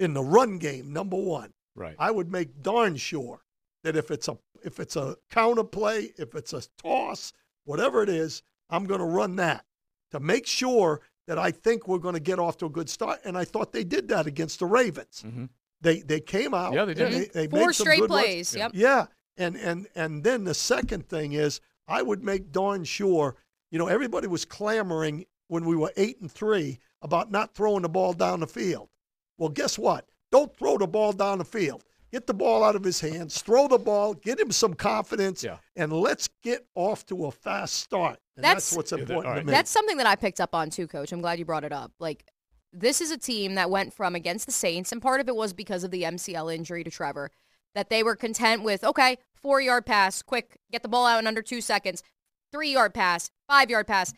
in 0.00 0.14
the 0.14 0.22
run 0.22 0.58
game, 0.58 0.92
number 0.92 1.16
one. 1.16 1.52
Right. 1.76 1.94
I 1.98 2.10
would 2.10 2.30
make 2.32 2.62
darn 2.62 2.96
sure 2.96 3.42
that 3.84 3.96
if 3.96 4.10
it's 4.10 4.26
a 4.28 4.36
if 4.64 4.80
it's 4.80 4.96
a 4.96 5.16
counter 5.30 5.64
play, 5.64 6.12
if 6.18 6.34
it's 6.34 6.52
a 6.52 6.62
toss, 6.82 7.32
whatever 7.64 8.02
it 8.02 8.08
is, 8.08 8.42
I'm 8.68 8.84
going 8.84 9.00
to 9.00 9.06
run 9.06 9.36
that 9.36 9.64
to 10.10 10.20
make 10.20 10.46
sure 10.46 11.00
that 11.26 11.38
I 11.38 11.50
think 11.52 11.86
we're 11.86 11.98
going 11.98 12.14
to 12.14 12.20
get 12.20 12.38
off 12.38 12.58
to 12.58 12.66
a 12.66 12.70
good 12.70 12.90
start. 12.90 13.20
And 13.24 13.38
I 13.38 13.44
thought 13.44 13.72
they 13.72 13.84
did 13.84 14.08
that 14.08 14.26
against 14.26 14.58
the 14.58 14.66
Ravens. 14.66 15.22
Mhm. 15.24 15.48
They 15.80 16.00
they 16.00 16.20
came 16.20 16.52
out. 16.54 16.72
Yeah, 16.74 16.84
they 16.84 16.94
did. 16.94 17.12
They, 17.12 17.24
they 17.26 17.46
Four 17.46 17.66
made 17.68 17.74
some 17.74 17.84
straight 17.84 18.00
good 18.00 18.10
runs. 18.10 18.22
plays. 18.22 18.54
Yep. 18.56 18.72
Yeah, 18.74 19.06
and 19.36 19.56
and 19.56 19.86
and 19.94 20.24
then 20.24 20.44
the 20.44 20.54
second 20.54 21.08
thing 21.08 21.32
is 21.32 21.60
I 21.86 22.02
would 22.02 22.22
make 22.24 22.50
darn 22.52 22.84
sure. 22.84 23.36
You 23.70 23.78
know, 23.78 23.86
everybody 23.86 24.26
was 24.26 24.44
clamoring 24.44 25.24
when 25.46 25.64
we 25.64 25.76
were 25.76 25.92
eight 25.96 26.20
and 26.20 26.30
three 26.30 26.80
about 27.02 27.30
not 27.30 27.54
throwing 27.54 27.82
the 27.82 27.88
ball 27.88 28.12
down 28.12 28.40
the 28.40 28.46
field. 28.46 28.88
Well, 29.40 29.48
guess 29.48 29.78
what? 29.78 30.04
Don't 30.30 30.54
throw 30.56 30.76
the 30.78 30.86
ball 30.86 31.12
down 31.12 31.38
the 31.38 31.44
field. 31.44 31.82
Get 32.12 32.26
the 32.26 32.34
ball 32.34 32.62
out 32.62 32.76
of 32.76 32.84
his 32.84 33.00
hands. 33.00 33.40
Throw 33.40 33.68
the 33.68 33.78
ball. 33.78 34.14
Get 34.14 34.38
him 34.38 34.50
some 34.52 34.74
confidence. 34.74 35.42
Yeah. 35.42 35.56
And 35.76 35.92
let's 35.92 36.28
get 36.42 36.66
off 36.74 37.06
to 37.06 37.24
a 37.26 37.30
fast 37.30 37.74
start. 37.74 38.18
And 38.36 38.44
that's, 38.44 38.70
That's- 38.70 38.76
what's 38.76 38.92
Yeah, 38.92 38.98
that- 38.98 39.02
important 39.14 39.36
to 39.36 39.44
me. 39.46 39.50
That's 39.52 39.70
something 39.70 39.96
that 39.96 40.06
I 40.06 40.14
picked 40.16 40.40
up 40.40 40.54
on 40.54 40.68
too, 40.70 40.86
Coach. 40.86 41.10
I'm 41.12 41.20
glad 41.22 41.38
you 41.38 41.44
brought 41.46 41.64
it 41.64 41.72
up. 41.72 41.92
Like, 41.98 42.26
this 42.72 43.00
is 43.00 43.10
a 43.10 43.16
team 43.16 43.54
that 43.54 43.70
went 43.70 43.94
from 43.94 44.14
against 44.14 44.44
the 44.46 44.52
Saints, 44.52 44.92
and 44.92 45.00
part 45.00 45.20
of 45.20 45.28
it 45.28 45.34
was 45.34 45.52
because 45.52 45.82
of 45.84 45.90
the 45.90 46.02
MCL 46.04 46.54
injury 46.54 46.84
to 46.84 46.90
Trevor. 46.90 47.30
that 47.72 47.88
they 47.88 48.02
were 48.02 48.16
content 48.16 48.64
with, 48.64 48.82
okay, 48.82 49.16
four 49.32 49.60
yard 49.60 49.86
pass, 49.86 50.22
quick, 50.22 50.58
get 50.72 50.82
the 50.82 50.88
ball 50.88 51.06
out 51.06 51.20
in 51.20 51.26
under 51.28 51.40
two 51.40 51.60
seconds, 51.60 52.02
three 52.50 52.72
yard 52.72 52.92
pass, 52.92 53.30
five 53.46 53.70
yard 53.70 53.86
pass. 53.86 54.12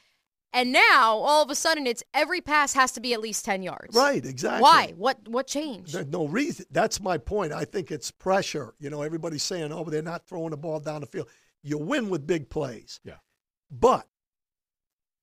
And 0.55 0.71
now 0.73 1.17
all 1.17 1.43
of 1.43 1.51
a 1.51 1.55
sudden 1.55 1.87
it's 1.87 2.03
every 2.13 2.41
pass 2.41 2.75
has 2.75 2.93
to 2.93 3.01
be 3.01 3.15
at 3.15 3.21
least 3.21 3.45
10 3.45 3.63
yards. 3.63 3.97
Right, 3.97 4.25
exactly. 4.25 4.63
Why? 4.63 4.93
What 4.97 5.27
what 5.29 5.47
changed? 5.47 5.95
There's 5.95 6.07
no 6.07 6.27
reason. 6.27 6.67
That's 6.71 7.01
my 7.01 7.17
point. 7.19 7.53
I 7.53 7.65
think 7.65 7.91
it's 7.91 8.11
pressure. 8.11 8.75
You 8.79 8.91
know, 8.91 9.03
everybody's 9.03 9.43
saying, 9.43 9.73
oh, 9.73 9.85
but 9.85 9.93
they're 9.93 10.03
not 10.03 10.27
throwing 10.27 10.51
the 10.51 10.57
ball 10.57 10.81
down 10.81 11.01
the 11.01 11.07
field. 11.07 11.29
You 11.63 11.79
win 11.79 12.11
with 12.11 12.27
big 12.27 12.51
plays. 12.51 13.01
Yeah. 13.05 13.15
But 13.71 14.07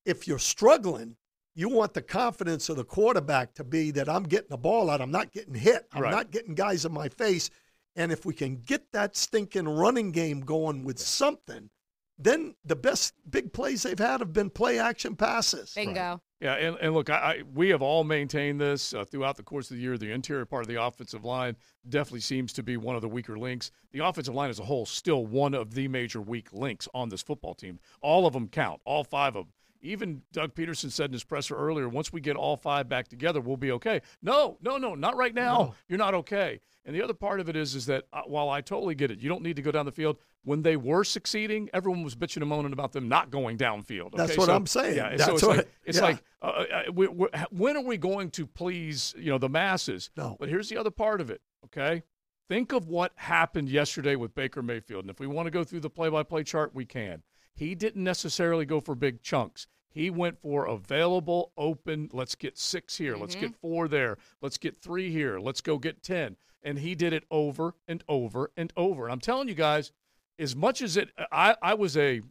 if 0.05 0.27
you're 0.27 0.39
struggling, 0.39 1.15
you 1.55 1.69
want 1.69 1.93
the 1.93 2.01
confidence 2.01 2.69
of 2.69 2.77
the 2.77 2.83
quarterback 2.83 3.53
to 3.55 3.63
be 3.63 3.91
that 3.91 4.07
I'm 4.09 4.23
getting 4.23 4.49
the 4.49 4.57
ball 4.57 4.89
out. 4.89 5.01
I'm 5.01 5.11
not 5.11 5.31
getting 5.31 5.53
hit. 5.53 5.87
I'm 5.91 6.01
Right. 6.01 6.11
not 6.11 6.31
getting 6.31 6.55
guys 6.55 6.85
in 6.85 6.91
my 6.93 7.09
face. 7.09 7.49
And 7.95 8.11
if 8.11 8.25
we 8.25 8.33
can 8.33 8.57
get 8.57 8.91
that 8.93 9.17
stinking 9.17 9.67
running 9.67 10.11
game 10.11 10.39
going 10.41 10.83
with 10.85 10.99
something, 10.99 11.69
then 12.19 12.53
the 12.65 12.75
best 12.75 13.13
big 13.29 13.53
plays 13.53 13.83
they've 13.83 13.97
had 13.97 14.19
have 14.19 14.33
been 14.33 14.49
play 14.49 14.77
action 14.77 15.15
passes. 15.15 15.73
Bingo. 15.73 16.21
Yeah, 16.41 16.53
and, 16.55 16.77
and 16.77 16.93
look, 16.93 17.09
I, 17.09 17.15
I, 17.15 17.43
we 17.53 17.69
have 17.69 17.81
all 17.81 18.03
maintained 18.03 18.61
this 18.61 18.93
uh, 18.93 19.03
throughout 19.03 19.35
the 19.35 19.43
course 19.43 19.71
of 19.71 19.77
the 19.77 19.83
year. 19.83 19.97
The 19.97 20.11
interior 20.11 20.45
part 20.45 20.63
of 20.63 20.67
the 20.67 20.81
offensive 20.81 21.25
line 21.25 21.55
definitely 21.87 22.21
seems 22.21 22.53
to 22.53 22.63
be 22.63 22.77
one 22.77 22.95
of 22.95 23.01
the 23.01 23.09
weaker 23.09 23.37
links. 23.37 23.71
The 23.91 24.05
offensive 24.05 24.35
line 24.35 24.49
as 24.49 24.59
a 24.59 24.63
whole, 24.63 24.85
still 24.85 25.25
one 25.25 25.53
of 25.53 25.73
the 25.73 25.87
major 25.87 26.21
weak 26.21 26.53
links 26.53 26.87
on 26.93 27.09
this 27.09 27.21
football 27.21 27.55
team. 27.55 27.79
All 28.01 28.25
of 28.25 28.33
them 28.33 28.47
count, 28.47 28.81
all 28.85 29.03
five 29.03 29.35
of 29.35 29.45
them. 29.45 29.53
Even 29.81 30.21
Doug 30.33 30.55
Pederson 30.55 30.91
said 30.91 31.05
in 31.05 31.13
his 31.13 31.23
presser 31.23 31.55
earlier, 31.55 31.87
once 31.87 32.11
we 32.11 32.19
get 32.21 32.35
all 32.35 32.57
five 32.57 32.89
back 32.89 33.07
together, 33.07 33.39
we'll 33.39 33.57
be 33.57 33.71
okay. 33.71 34.01
No, 34.21 34.57
no, 34.61 34.77
no, 34.77 34.95
not 34.95 35.15
right 35.15 35.33
now. 35.33 35.57
No. 35.57 35.75
You're 35.87 35.97
not 35.99 36.13
okay. 36.15 36.59
And 36.85 36.95
the 36.95 37.01
other 37.01 37.13
part 37.13 37.39
of 37.39 37.49
it 37.49 37.55
is, 37.55 37.75
is 37.75 37.85
that 37.85 38.05
uh, 38.11 38.21
while 38.25 38.49
I 38.49 38.61
totally 38.61 38.95
get 38.95 39.11
it, 39.11 39.19
you 39.19 39.29
don't 39.29 39.41
need 39.43 39.55
to 39.57 39.61
go 39.61 39.71
down 39.71 39.85
the 39.85 39.91
field. 39.91 40.17
When 40.43 40.61
they 40.63 40.75
were 40.77 41.03
succeeding, 41.03 41.69
everyone 41.73 42.03
was 42.03 42.15
bitching 42.15 42.37
and 42.37 42.47
moaning 42.47 42.73
about 42.73 42.93
them 42.93 43.07
not 43.07 43.29
going 43.29 43.57
downfield. 43.57 44.15
That's 44.15 44.31
okay? 44.31 44.37
what 44.39 44.47
So- 44.47 44.55
I'm 44.55 44.65
saying. 44.65 44.95
Yeah, 44.95 45.11
so 45.11 45.17
That's 45.17 45.29
it's 45.31 45.43
what- 45.43 45.57
like 45.57 45.67
it's 45.85 45.97
yeah. 45.97 46.03
like 46.03 46.23
uh, 46.41 46.45
uh, 46.45 46.83
we, 46.93 47.07
we, 47.07 47.27
when 47.51 47.77
are 47.77 47.83
we 47.83 47.97
going 47.97 48.31
to 48.31 48.47
please 48.47 49.13
you 49.17 49.29
know 49.31 49.37
the 49.37 49.49
masses? 49.49 50.09
No. 50.17 50.37
But 50.39 50.49
here's 50.49 50.69
the 50.69 50.77
other 50.77 50.91
part 50.91 51.21
of 51.21 51.29
it. 51.29 51.41
Okay, 51.65 52.03
think 52.47 52.71
of 52.71 52.87
what 52.87 53.11
happened 53.15 53.69
yesterday 53.69 54.15
with 54.15 54.33
Baker 54.33 54.61
Mayfield, 54.63 55.03
and 55.03 55.11
if 55.11 55.19
we 55.19 55.27
want 55.27 55.45
to 55.47 55.51
go 55.51 55.63
through 55.65 55.81
the 55.81 55.89
play-by-play 55.89 56.43
chart, 56.43 56.73
we 56.73 56.85
can. 56.85 57.21
He 57.55 57.75
didn't 57.75 58.03
necessarily 58.03 58.65
go 58.65 58.79
for 58.79 58.95
big 58.95 59.21
chunks. 59.21 59.67
He 59.89 60.09
went 60.09 60.39
for 60.39 60.65
available, 60.65 61.51
open. 61.57 62.09
Let's 62.13 62.35
get 62.35 62.57
six 62.57 62.97
here. 62.97 63.17
Let's 63.17 63.35
get 63.35 63.51
mm-hmm. 63.51 63.59
four 63.61 63.87
there. 63.87 64.17
Let's 64.41 64.57
get 64.57 64.81
three 64.81 65.11
here. 65.11 65.39
Let's 65.39 65.61
go 65.61 65.77
get 65.77 66.03
ten. 66.03 66.37
And 66.63 66.79
he 66.79 66.93
did 66.93 67.13
it 67.13 67.23
over 67.31 67.73
and 67.87 68.03
over 68.07 68.51
and 68.55 68.71
over. 68.77 69.05
And 69.05 69.11
I'm 69.11 69.19
telling 69.19 69.47
you 69.47 69.55
guys, 69.55 69.91
as 70.37 70.55
much 70.55 70.81
as 70.81 70.95
it, 70.95 71.09
I, 71.31 71.55
I 71.61 71.73
was 71.73 71.97
a 71.97 72.21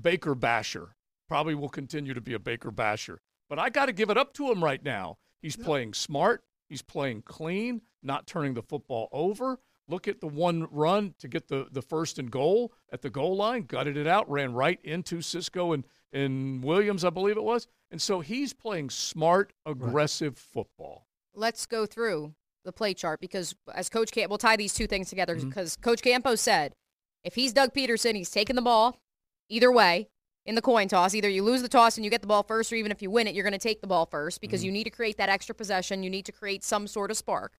Baker 0.00 0.34
basher. 0.34 0.96
Probably 1.28 1.54
will 1.54 1.68
continue 1.68 2.14
to 2.14 2.20
be 2.20 2.34
a 2.34 2.38
Baker 2.38 2.70
basher. 2.70 3.20
But 3.48 3.58
I 3.58 3.70
got 3.70 3.86
to 3.86 3.92
give 3.92 4.10
it 4.10 4.16
up 4.16 4.32
to 4.34 4.50
him 4.50 4.64
right 4.64 4.82
now. 4.82 5.18
He's 5.40 5.56
playing 5.56 5.94
smart. 5.94 6.44
He's 6.68 6.82
playing 6.82 7.22
clean, 7.22 7.82
not 8.02 8.26
turning 8.26 8.54
the 8.54 8.62
football 8.62 9.08
over. 9.12 9.60
Look 9.88 10.06
at 10.08 10.20
the 10.20 10.28
one 10.28 10.68
run 10.70 11.14
to 11.18 11.28
get 11.28 11.48
the, 11.48 11.66
the 11.70 11.82
first 11.82 12.18
and 12.18 12.30
goal 12.30 12.72
at 12.92 13.02
the 13.02 13.10
goal 13.10 13.36
line, 13.36 13.64
gutted 13.64 13.96
it 13.96 14.06
out, 14.06 14.30
ran 14.30 14.54
right 14.54 14.78
into 14.84 15.20
Cisco 15.20 15.72
and, 15.72 15.84
and 16.12 16.62
Williams, 16.62 17.04
I 17.04 17.10
believe 17.10 17.36
it 17.36 17.42
was. 17.44 17.66
And 17.90 18.00
so 18.00 18.20
he's 18.20 18.52
playing 18.52 18.90
smart, 18.90 19.52
aggressive 19.66 20.38
football. 20.38 21.06
Let's 21.34 21.66
go 21.66 21.84
through 21.84 22.34
the 22.64 22.72
play 22.72 22.94
chart 22.94 23.20
because 23.20 23.54
as 23.74 23.88
Coach 23.88 24.12
Camp, 24.12 24.30
we'll 24.30 24.38
tie 24.38 24.56
these 24.56 24.72
two 24.74 24.86
things 24.86 25.08
together 25.10 25.34
Mm-hmm. 25.36 25.48
because 25.48 25.76
Coach 25.76 26.00
Campo 26.02 26.36
said 26.36 26.74
if 27.24 27.34
he's 27.34 27.52
Doug 27.52 27.74
Pederson, 27.74 28.14
he's 28.14 28.30
taking 28.30 28.56
the 28.56 28.62
ball 28.62 28.98
either 29.48 29.70
way 29.70 30.08
in 30.46 30.54
the 30.54 30.62
coin 30.62 30.88
toss. 30.88 31.14
Either 31.14 31.28
you 31.28 31.42
lose 31.42 31.62
the 31.62 31.68
toss 31.68 31.96
and 31.96 32.04
you 32.04 32.10
get 32.10 32.20
the 32.20 32.26
ball 32.26 32.42
first, 32.44 32.72
or 32.72 32.76
even 32.76 32.92
if 32.92 33.02
you 33.02 33.10
win 33.10 33.26
it, 33.26 33.34
you're 33.34 33.44
going 33.44 33.52
to 33.52 33.58
take 33.58 33.80
the 33.80 33.86
ball 33.86 34.06
first 34.06 34.40
because 34.40 34.60
Mm-hmm. 34.60 34.66
you 34.66 34.72
need 34.72 34.84
to 34.84 34.90
create 34.90 35.16
that 35.18 35.28
extra 35.28 35.54
possession. 35.54 36.02
You 36.02 36.10
need 36.10 36.24
to 36.26 36.32
create 36.32 36.62
some 36.64 36.86
sort 36.86 37.10
of 37.10 37.16
spark. 37.16 37.52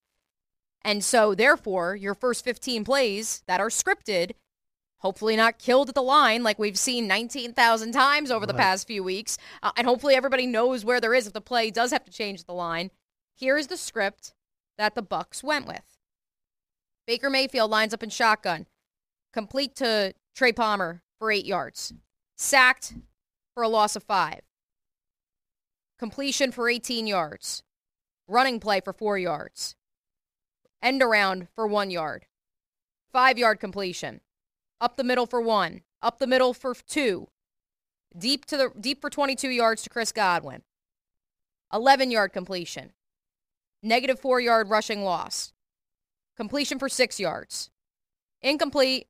And 0.83 1.03
so, 1.03 1.33
therefore, 1.33 1.95
your 1.95 2.13
first 2.13 2.43
15 2.43 2.83
plays 2.83 3.43
that 3.47 3.59
are 3.61 3.69
scripted, 3.69 4.31
hopefully 4.97 5.35
not 5.35 5.57
killed 5.59 5.89
at 5.89 5.95
the 5.95 6.01
line 6.03 6.43
like 6.43 6.59
we've 6.59 6.77
seen 6.77 7.07
19,000 7.07 7.91
times 7.93 8.29
over 8.31 8.45
the 8.45 8.53
Right. 8.53 8.61
past 8.63 8.87
few 8.87 9.03
weeks. 9.03 9.37
Uh, 9.61 9.71
and 9.77 9.87
hopefully, 9.87 10.15
everybody 10.15 10.45
knows 10.45 10.83
where 10.83 10.99
there 10.99 11.13
is 11.13 11.27
if 11.27 11.33
the 11.33 11.41
play 11.41 11.71
does 11.71 11.91
have 11.91 12.03
to 12.05 12.11
change 12.11 12.43
the 12.43 12.53
line. 12.53 12.91
Here's 13.35 13.67
the 13.67 13.77
script 13.77 14.33
that 14.77 14.95
the 14.95 15.03
Bucs 15.03 15.41
went 15.43 15.67
with. 15.67 15.97
Baker 17.07 17.29
Mayfield 17.29 17.69
lines 17.71 17.93
up 17.93 18.03
in 18.03 18.09
shotgun, 18.09 18.67
complete 19.33 19.75
to 19.77 20.13
Trey 20.35 20.51
Palmer 20.53 21.01
for 21.19 21.31
eight 21.31 21.45
yards, 21.45 21.93
sacked 22.37 22.93
for 23.53 23.63
a 23.63 23.67
loss 23.69 23.95
of 23.95 24.03
five, 24.03 24.41
completion 25.99 26.51
for 26.51 26.69
18 26.69 27.07
yards, 27.07 27.63
running 28.27 28.59
play 28.59 28.79
for 28.81 28.93
four 28.93 29.17
yards, 29.17 29.75
end 30.83 31.01
around 31.01 31.47
for 31.55 31.65
one 31.65 31.89
yard, 31.89 32.25
five 33.11 33.37
yard 33.39 33.59
completion, 33.59 34.19
up 34.81 34.97
the 34.97 35.03
middle 35.03 35.25
for 35.25 35.41
one, 35.41 35.81
up 36.01 36.19
the 36.19 36.27
middle 36.27 36.53
for 36.53 36.75
two, 36.75 37.29
deep 38.15 38.45
to 38.45 38.57
the 38.57 38.71
deep 38.79 39.01
for 39.01 39.09
22 39.09 39.49
yards 39.49 39.81
to 39.83 39.89
Chris 39.89 40.11
Godwin, 40.11 40.61
11 41.73 42.11
yard 42.11 42.33
completion, 42.33 42.91
negative 43.81 44.19
four 44.19 44.39
yard 44.39 44.69
rushing 44.69 45.03
loss, 45.03 45.53
completion 46.35 46.77
for 46.77 46.89
six 46.89 47.19
yards, 47.19 47.71
incomplete, 48.41 49.07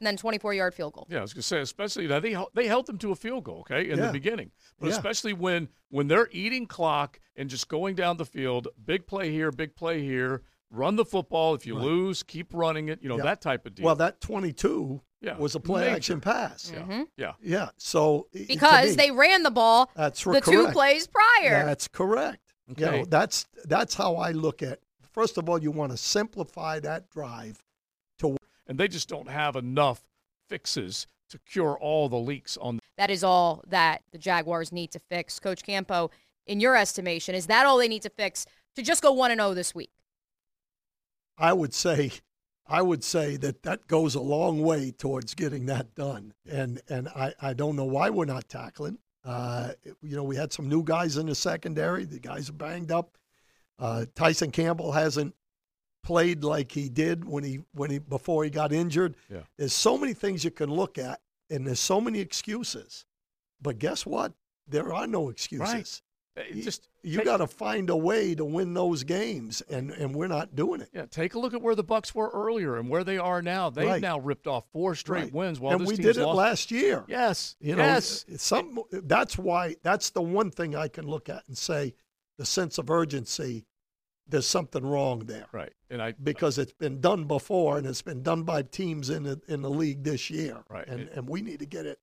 and 0.00 0.06
then 0.08 0.16
24 0.16 0.52
yard 0.54 0.74
field 0.74 0.92
goal. 0.92 1.06
Yeah, 1.08 1.18
I 1.18 1.22
was 1.22 1.32
going 1.32 1.42
to 1.42 1.46
say, 1.46 1.60
especially 1.60 2.08
now 2.08 2.18
they 2.18 2.36
they 2.54 2.66
held 2.66 2.86
them 2.86 2.98
to 2.98 3.12
a 3.12 3.14
field 3.14 3.44
goal, 3.44 3.60
okay, 3.60 3.88
in 3.88 3.98
Yeah. 3.98 4.06
the 4.06 4.12
beginning, 4.12 4.50
but 4.80 4.88
Yeah. 4.88 4.94
especially 4.96 5.32
when 5.32 5.68
when 5.90 6.08
they're 6.08 6.28
eating 6.32 6.66
clock 6.66 7.20
and 7.36 7.48
just 7.48 7.68
going 7.68 7.94
down 7.94 8.16
the 8.16 8.26
field, 8.26 8.66
big 8.84 9.06
play 9.06 9.30
here, 9.30 9.52
big 9.52 9.76
play 9.76 10.02
here, 10.02 10.42
run 10.74 10.96
the 10.96 11.04
football. 11.04 11.54
If 11.54 11.66
you 11.66 11.76
Right. 11.76 11.84
lose, 11.84 12.22
keep 12.22 12.52
running 12.52 12.88
it. 12.88 13.02
You 13.02 13.08
know 13.08 13.16
Yeah. 13.16 13.24
that 13.24 13.40
type 13.40 13.66
of 13.66 13.74
deal. 13.74 13.84
Well, 13.86 13.96
that 13.96 14.20
22 14.20 15.00
Yeah. 15.20 15.36
was 15.38 15.54
a 15.54 15.60
play 15.60 15.82
Major. 15.84 15.96
action 15.96 16.20
pass. 16.20 16.70
yeah, 16.72 16.80
mm-hmm. 16.80 17.02
yeah. 17.16 17.32
Yeah. 17.40 17.70
So 17.76 18.28
Because 18.32 18.90
me, 18.90 18.96
they 18.96 19.10
ran 19.10 19.42
the 19.42 19.50
ball 19.50 19.90
that's 19.94 20.22
the 20.24 20.40
two 20.40 20.68
plays 20.72 21.06
prior. 21.06 21.64
That's 21.64 21.88
correct. 21.88 22.40
You 22.66 22.72
Okay. 22.86 22.98
know, 23.00 23.04
that's 23.04 23.46
that's 23.64 23.94
how 23.94 24.16
I 24.16 24.32
look 24.32 24.62
at. 24.62 24.80
First 25.12 25.38
of 25.38 25.48
all, 25.48 25.62
you 25.62 25.70
want 25.70 25.92
to 25.92 25.96
simplify 25.98 26.80
that 26.80 27.08
drive. 27.10 27.62
To, 28.18 28.36
and 28.66 28.78
they 28.78 28.88
just 28.88 29.08
don't 29.08 29.28
have 29.28 29.56
enough 29.56 30.02
fixes 30.48 31.06
to 31.30 31.38
cure 31.38 31.76
all 31.78 32.08
the 32.08 32.18
leaks 32.18 32.56
on. 32.56 32.78
That 32.96 33.10
is 33.10 33.24
all 33.24 33.62
that 33.68 34.02
the 34.12 34.18
Jaguars 34.18 34.70
need 34.72 34.90
to 34.92 34.98
fix. 34.98 35.38
Coach 35.40 35.62
Campo, 35.64 36.10
in 36.46 36.60
your 36.60 36.76
estimation, 36.76 37.34
is 37.34 37.46
that 37.48 37.66
all 37.66 37.76
they 37.78 37.88
need 37.88 38.02
to 38.02 38.10
fix 38.10 38.46
to 38.76 38.82
just 38.82 39.02
go 39.02 39.12
1 39.12 39.30
and 39.32 39.40
0 39.40 39.54
this 39.54 39.74
week? 39.74 39.90
I 41.38 41.52
would 41.52 41.74
say, 41.74 42.12
I 42.66 42.82
would 42.82 43.04
say 43.04 43.36
that 43.38 43.62
that 43.62 43.86
goes 43.86 44.14
a 44.14 44.20
long 44.20 44.62
way 44.62 44.90
towards 44.90 45.34
getting 45.34 45.66
that 45.66 45.94
done. 45.94 46.34
And 46.50 46.80
and 46.88 47.08
I, 47.08 47.34
I 47.40 47.52
don't 47.54 47.76
know 47.76 47.84
why 47.84 48.10
we're 48.10 48.24
not 48.24 48.48
tackling. 48.48 48.98
Uh, 49.24 49.72
you 50.02 50.16
know, 50.16 50.24
we 50.24 50.36
had 50.36 50.52
some 50.52 50.68
new 50.68 50.82
guys 50.82 51.16
in 51.16 51.26
the 51.26 51.34
secondary. 51.34 52.04
The 52.04 52.18
guys 52.20 52.50
are 52.50 52.54
banged 52.54 52.92
up. 52.92 53.16
Uh, 53.78 54.04
Tyson 54.14 54.50
Campbell 54.50 54.92
hasn't 54.92 55.34
played 56.02 56.44
like 56.44 56.70
he 56.70 56.88
did 56.88 57.24
when 57.24 57.42
he 57.42 57.60
when 57.72 57.90
he 57.90 57.98
before 57.98 58.44
he 58.44 58.50
got 58.50 58.72
injured. 58.72 59.16
Yeah. 59.30 59.40
There's 59.56 59.72
so 59.72 59.98
many 59.98 60.14
things 60.14 60.44
you 60.44 60.50
can 60.50 60.70
look 60.70 60.98
at, 60.98 61.20
and 61.50 61.66
there's 61.66 61.80
so 61.80 62.00
many 62.00 62.20
excuses. 62.20 63.06
But 63.60 63.78
guess 63.78 64.04
what? 64.04 64.32
There 64.68 64.92
are 64.92 65.06
no 65.06 65.30
excuses. 65.30 66.02
It 66.36 66.62
just 66.62 66.88
You 67.02 67.22
got 67.22 67.36
to 67.36 67.46
find 67.46 67.90
a 67.90 67.96
way 67.96 68.34
to 68.34 68.44
win 68.44 68.74
those 68.74 69.04
games, 69.04 69.60
and, 69.70 69.90
and 69.92 70.14
we're 70.14 70.26
not 70.26 70.56
doing 70.56 70.80
it. 70.80 70.88
Yeah, 70.92 71.06
take 71.06 71.34
a 71.34 71.38
look 71.38 71.54
at 71.54 71.62
where 71.62 71.76
the 71.76 71.84
Bucs 71.84 72.12
were 72.14 72.28
earlier 72.30 72.76
and 72.76 72.88
where 72.88 73.04
they 73.04 73.18
are 73.18 73.40
now. 73.40 73.70
They've 73.70 73.86
Right. 73.86 74.02
now 74.02 74.18
ripped 74.18 74.46
off 74.48 74.64
four 74.72 74.94
straight 74.96 75.24
Right. 75.24 75.32
wins 75.32 75.60
while 75.60 75.76
and 75.76 75.86
we 75.86 75.94
did 75.96 76.16
it 76.16 76.24
lost. 76.24 76.36
last 76.36 76.70
year. 76.72 77.04
Yes, 77.06 77.54
You 77.60 77.76
know, 77.76 77.82
yes. 77.84 78.24
some, 78.38 78.80
that's 78.90 79.38
why 79.38 79.76
that's 79.82 80.10
the 80.10 80.22
one 80.22 80.50
thing 80.50 80.74
I 80.74 80.88
can 80.88 81.06
look 81.06 81.28
at 81.28 81.44
and 81.46 81.56
say 81.56 81.94
the 82.36 82.44
sense 82.46 82.78
of 82.78 82.90
urgency. 82.90 83.64
There's 84.26 84.46
something 84.46 84.84
wrong 84.84 85.26
there 85.26 85.44
Right, 85.52 85.74
and 85.90 86.00
I 86.00 86.12
because 86.12 86.56
it's 86.56 86.72
been 86.72 87.00
done 87.02 87.26
before 87.26 87.76
and 87.76 87.86
it's 87.86 88.00
been 88.00 88.22
done 88.22 88.42
by 88.42 88.62
teams 88.62 89.10
in 89.10 89.22
the 89.24 89.38
in 89.46 89.60
the 89.60 89.68
league 89.68 90.02
this 90.02 90.30
year. 90.30 90.64
Right. 90.70 90.88
and 90.88 91.02
It- 91.02 91.12
and 91.12 91.28
we 91.28 91.42
need 91.42 91.58
to 91.60 91.66
get 91.66 91.84
it 91.84 92.00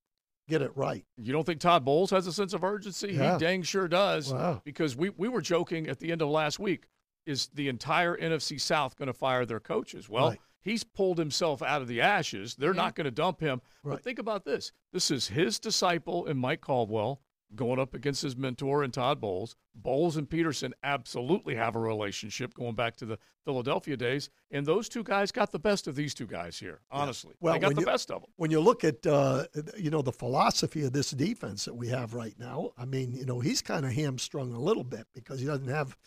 get 0.51 0.61
it 0.61 0.71
right. 0.75 1.03
You 1.17 1.33
don't 1.33 1.45
think 1.45 1.59
Todd 1.59 1.83
Bowles 1.85 2.11
has 2.11 2.27
a 2.27 2.33
sense 2.33 2.53
of 2.53 2.63
urgency? 2.63 3.13
Yeah. 3.13 3.33
He 3.33 3.39
dang 3.39 3.63
sure 3.63 3.87
does. 3.87 4.31
Wow. 4.33 4.61
Because 4.63 4.95
we, 4.95 5.09
we 5.09 5.27
were 5.29 5.41
joking 5.41 5.87
at 5.87 5.99
the 5.99 6.11
end 6.11 6.21
of 6.21 6.29
last 6.29 6.59
week 6.59 6.85
is 7.25 7.49
the 7.53 7.67
entire 7.69 8.15
NFC 8.17 8.59
South 8.59 8.95
going 8.97 9.07
to 9.07 9.13
fire 9.13 9.45
their 9.45 9.59
coaches? 9.59 10.09
Well, 10.09 10.29
Right. 10.29 10.39
he's 10.61 10.83
pulled 10.83 11.17
himself 11.19 11.61
out 11.61 11.81
of 11.81 11.87
the 11.87 12.01
ashes. 12.01 12.55
They're 12.55 12.73
not 12.73 12.95
going 12.95 13.05
to 13.05 13.11
dump 13.11 13.39
him. 13.39 13.61
But 13.83 14.03
think 14.03 14.19
about 14.19 14.43
this 14.45 14.71
this 14.93 15.09
is 15.11 15.27
his 15.27 15.59
disciple 15.59 16.25
in 16.25 16.37
Mike 16.37 16.61
Caldwell. 16.61 17.21
Going 17.53 17.79
up 17.79 17.93
against 17.93 18.21
his 18.21 18.37
mentor 18.37 18.81
and 18.81 18.93
Todd 18.93 19.19
Bowles. 19.19 19.55
Bowles 19.75 20.15
and 20.15 20.29
Pederson 20.29 20.71
absolutely 20.83 21.55
have 21.55 21.75
a 21.75 21.79
relationship 21.79 22.53
going 22.53 22.75
back 22.75 22.95
to 22.97 23.05
the 23.05 23.17
Philadelphia 23.43 23.97
days, 23.97 24.29
and 24.51 24.65
those 24.65 24.87
two 24.87 25.03
guys 25.03 25.31
got 25.33 25.51
the 25.51 25.59
best 25.59 25.85
of 25.87 25.95
these 25.95 26.13
two 26.13 26.27
guys 26.27 26.57
here. 26.59 26.79
Honestly, 26.89 27.33
Well, 27.41 27.53
they 27.53 27.59
got 27.59 27.75
the 27.75 27.81
you- 27.81 27.85
best 27.85 28.09
of 28.09 28.21
them. 28.21 28.31
when 28.37 28.51
you 28.51 28.61
look 28.61 28.83
at 28.85 29.05
uh, 29.05 29.45
you 29.77 29.89
know 29.89 30.01
the 30.01 30.13
philosophy 30.13 30.83
of 30.85 30.93
this 30.93 31.11
defense 31.11 31.65
that 31.65 31.73
we 31.73 31.89
have 31.89 32.13
right 32.13 32.37
now, 32.39 32.71
I 32.77 32.85
mean, 32.85 33.13
you 33.13 33.25
know, 33.25 33.39
he's 33.41 33.61
kind 33.61 33.85
of 33.85 33.91
hamstrung 33.91 34.53
a 34.53 34.59
little 34.59 34.83
bit 34.85 35.07
because 35.13 35.39
he 35.41 35.45
doesn't 35.45 35.67
have, 35.67 35.97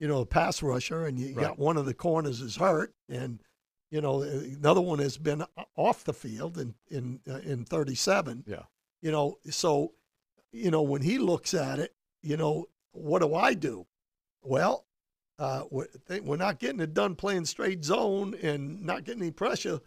you 0.00 0.08
know, 0.08 0.20
a 0.22 0.26
pass 0.26 0.62
rusher, 0.62 1.04
and 1.06 1.18
you 1.18 1.34
Right. 1.34 1.48
got 1.48 1.58
one 1.58 1.76
of 1.76 1.84
the 1.84 1.94
corners 1.94 2.40
is 2.40 2.56
hurt, 2.56 2.94
and 3.10 3.42
you 3.90 4.00
know 4.00 4.22
another 4.22 4.80
one 4.80 5.00
has 5.00 5.18
been 5.18 5.44
off 5.76 6.04
the 6.04 6.14
field 6.14 6.56
in 6.56 6.74
in 6.90 7.20
uh, 7.28 7.38
in 7.40 7.64
37. 7.66 8.44
Yeah. 8.46 8.62
You 9.02 9.12
know, 9.12 9.38
so 9.50 9.92
you 10.52 10.70
know 10.70 10.82
when 10.82 11.02
he 11.02 11.18
looks 11.18 11.54
at 11.54 11.78
it, 11.78 11.94
you 12.22 12.36
know, 12.36 12.66
what 12.92 13.20
do 13.20 13.34
I 13.34 13.54
do? 13.54 13.86
Well, 14.42 14.86
uh, 15.38 15.64
we're, 15.70 15.86
not 16.36 16.58
getting 16.58 16.80
it 16.80 16.94
done 16.94 17.14
playing 17.14 17.44
straight 17.44 17.84
zone 17.84 18.34
and 18.42 18.82
not 18.84 19.04
getting 19.04 19.22
any 19.22 19.30
pressure. 19.30 19.80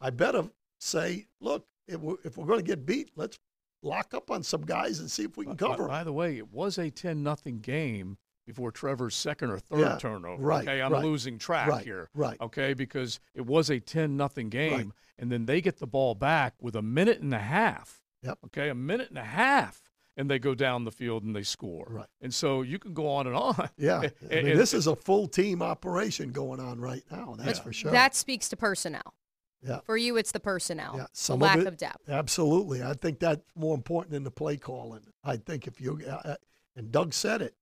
I 0.00 0.10
better 0.10 0.48
say, 0.80 1.26
look, 1.40 1.66
if 1.86 2.00
we're, 2.00 2.16
if 2.24 2.36
we're 2.36 2.46
going 2.46 2.58
to 2.58 2.64
get 2.64 2.84
beat, 2.86 3.10
let's 3.14 3.38
lock 3.82 4.14
up 4.14 4.30
on 4.30 4.42
some 4.42 4.62
guys 4.62 4.98
and 4.98 5.10
see 5.10 5.22
if 5.24 5.36
we 5.36 5.44
can 5.46 5.54
By- 5.54 5.76
By 5.76 6.04
the 6.04 6.12
way, 6.12 6.38
it 6.38 6.52
was 6.52 6.78
a 6.78 6.90
10 6.90 7.22
nothing 7.22 7.60
game 7.60 8.18
before 8.46 8.70
Trevor's 8.72 9.14
second 9.14 9.50
or 9.50 9.58
third 9.58 9.78
Yeah, 9.80 9.96
turnover. 9.98 10.42
right, 10.42 10.62
Okay, 10.66 10.80
I'm 10.82 10.92
right, 10.92 11.04
losing 11.04 11.38
track 11.38 11.68
right, 11.68 11.84
here. 11.84 12.08
right. 12.14 12.40
Okay, 12.40 12.74
because 12.74 13.20
it 13.34 13.44
was 13.46 13.70
a 13.70 13.78
10 13.80 14.16
nothing 14.16 14.48
game, 14.48 14.72
Right. 14.72 14.86
and 15.18 15.30
then 15.30 15.46
they 15.46 15.60
get 15.60 15.78
the 15.78 15.86
ball 15.86 16.14
back 16.14 16.54
with 16.60 16.74
a 16.76 16.82
minute 16.82 17.20
and 17.20 17.34
a 17.34 17.38
half. 17.38 18.00
Yep. 18.22 18.38
Okay, 18.46 18.68
a 18.70 18.74
minute 18.74 19.08
and 19.08 19.18
a 19.18 19.24
half, 19.24 19.85
and 20.16 20.30
they 20.30 20.38
go 20.38 20.54
down 20.54 20.84
the 20.84 20.90
field 20.92 21.22
and 21.24 21.34
they 21.36 21.42
score. 21.42 21.86
Right. 21.90 22.06
And 22.20 22.32
so 22.32 22.62
you 22.62 22.78
can 22.78 22.94
go 22.94 23.08
on 23.08 23.26
and 23.26 23.36
on. 23.36 23.68
Yeah, 23.76 23.98
I 24.00 24.04
And- 24.22 24.30
mean, 24.30 24.46
and- 24.52 24.58
this 24.60 24.72
is 24.74 24.86
a 24.86 24.96
full 24.96 25.28
team 25.28 25.62
operation 25.62 26.32
going 26.32 26.60
on 26.60 26.80
right 26.80 27.02
now. 27.10 27.34
That's 27.38 27.58
for 27.58 27.72
sure. 27.72 27.90
That 27.92 28.14
speaks 28.14 28.48
to 28.50 28.56
personnel. 28.56 29.14
yeah, 29.62 29.80
For 29.84 29.96
you, 29.96 30.16
it's 30.16 30.32
the 30.32 30.40
personnel, 30.40 30.94
yeah. 30.96 31.02
the 31.04 31.08
Some 31.12 31.40
lack 31.40 31.58
of, 31.58 31.66
of, 31.66 31.76
depth. 31.76 32.08
Absolutely, 32.08 32.82
I 32.82 32.94
think 32.94 33.18
that's 33.18 33.42
more 33.54 33.74
important 33.74 34.12
than 34.12 34.24
the 34.24 34.30
play 34.30 34.56
calling. 34.56 35.00
I 35.24 35.36
think 35.36 35.66
if 35.66 35.80
you 35.80 36.00
uh, 36.08 36.10
uh, 36.24 36.36
and 36.76 36.90
Doug 36.92 37.12
said 37.14 37.42
it, 37.42 37.54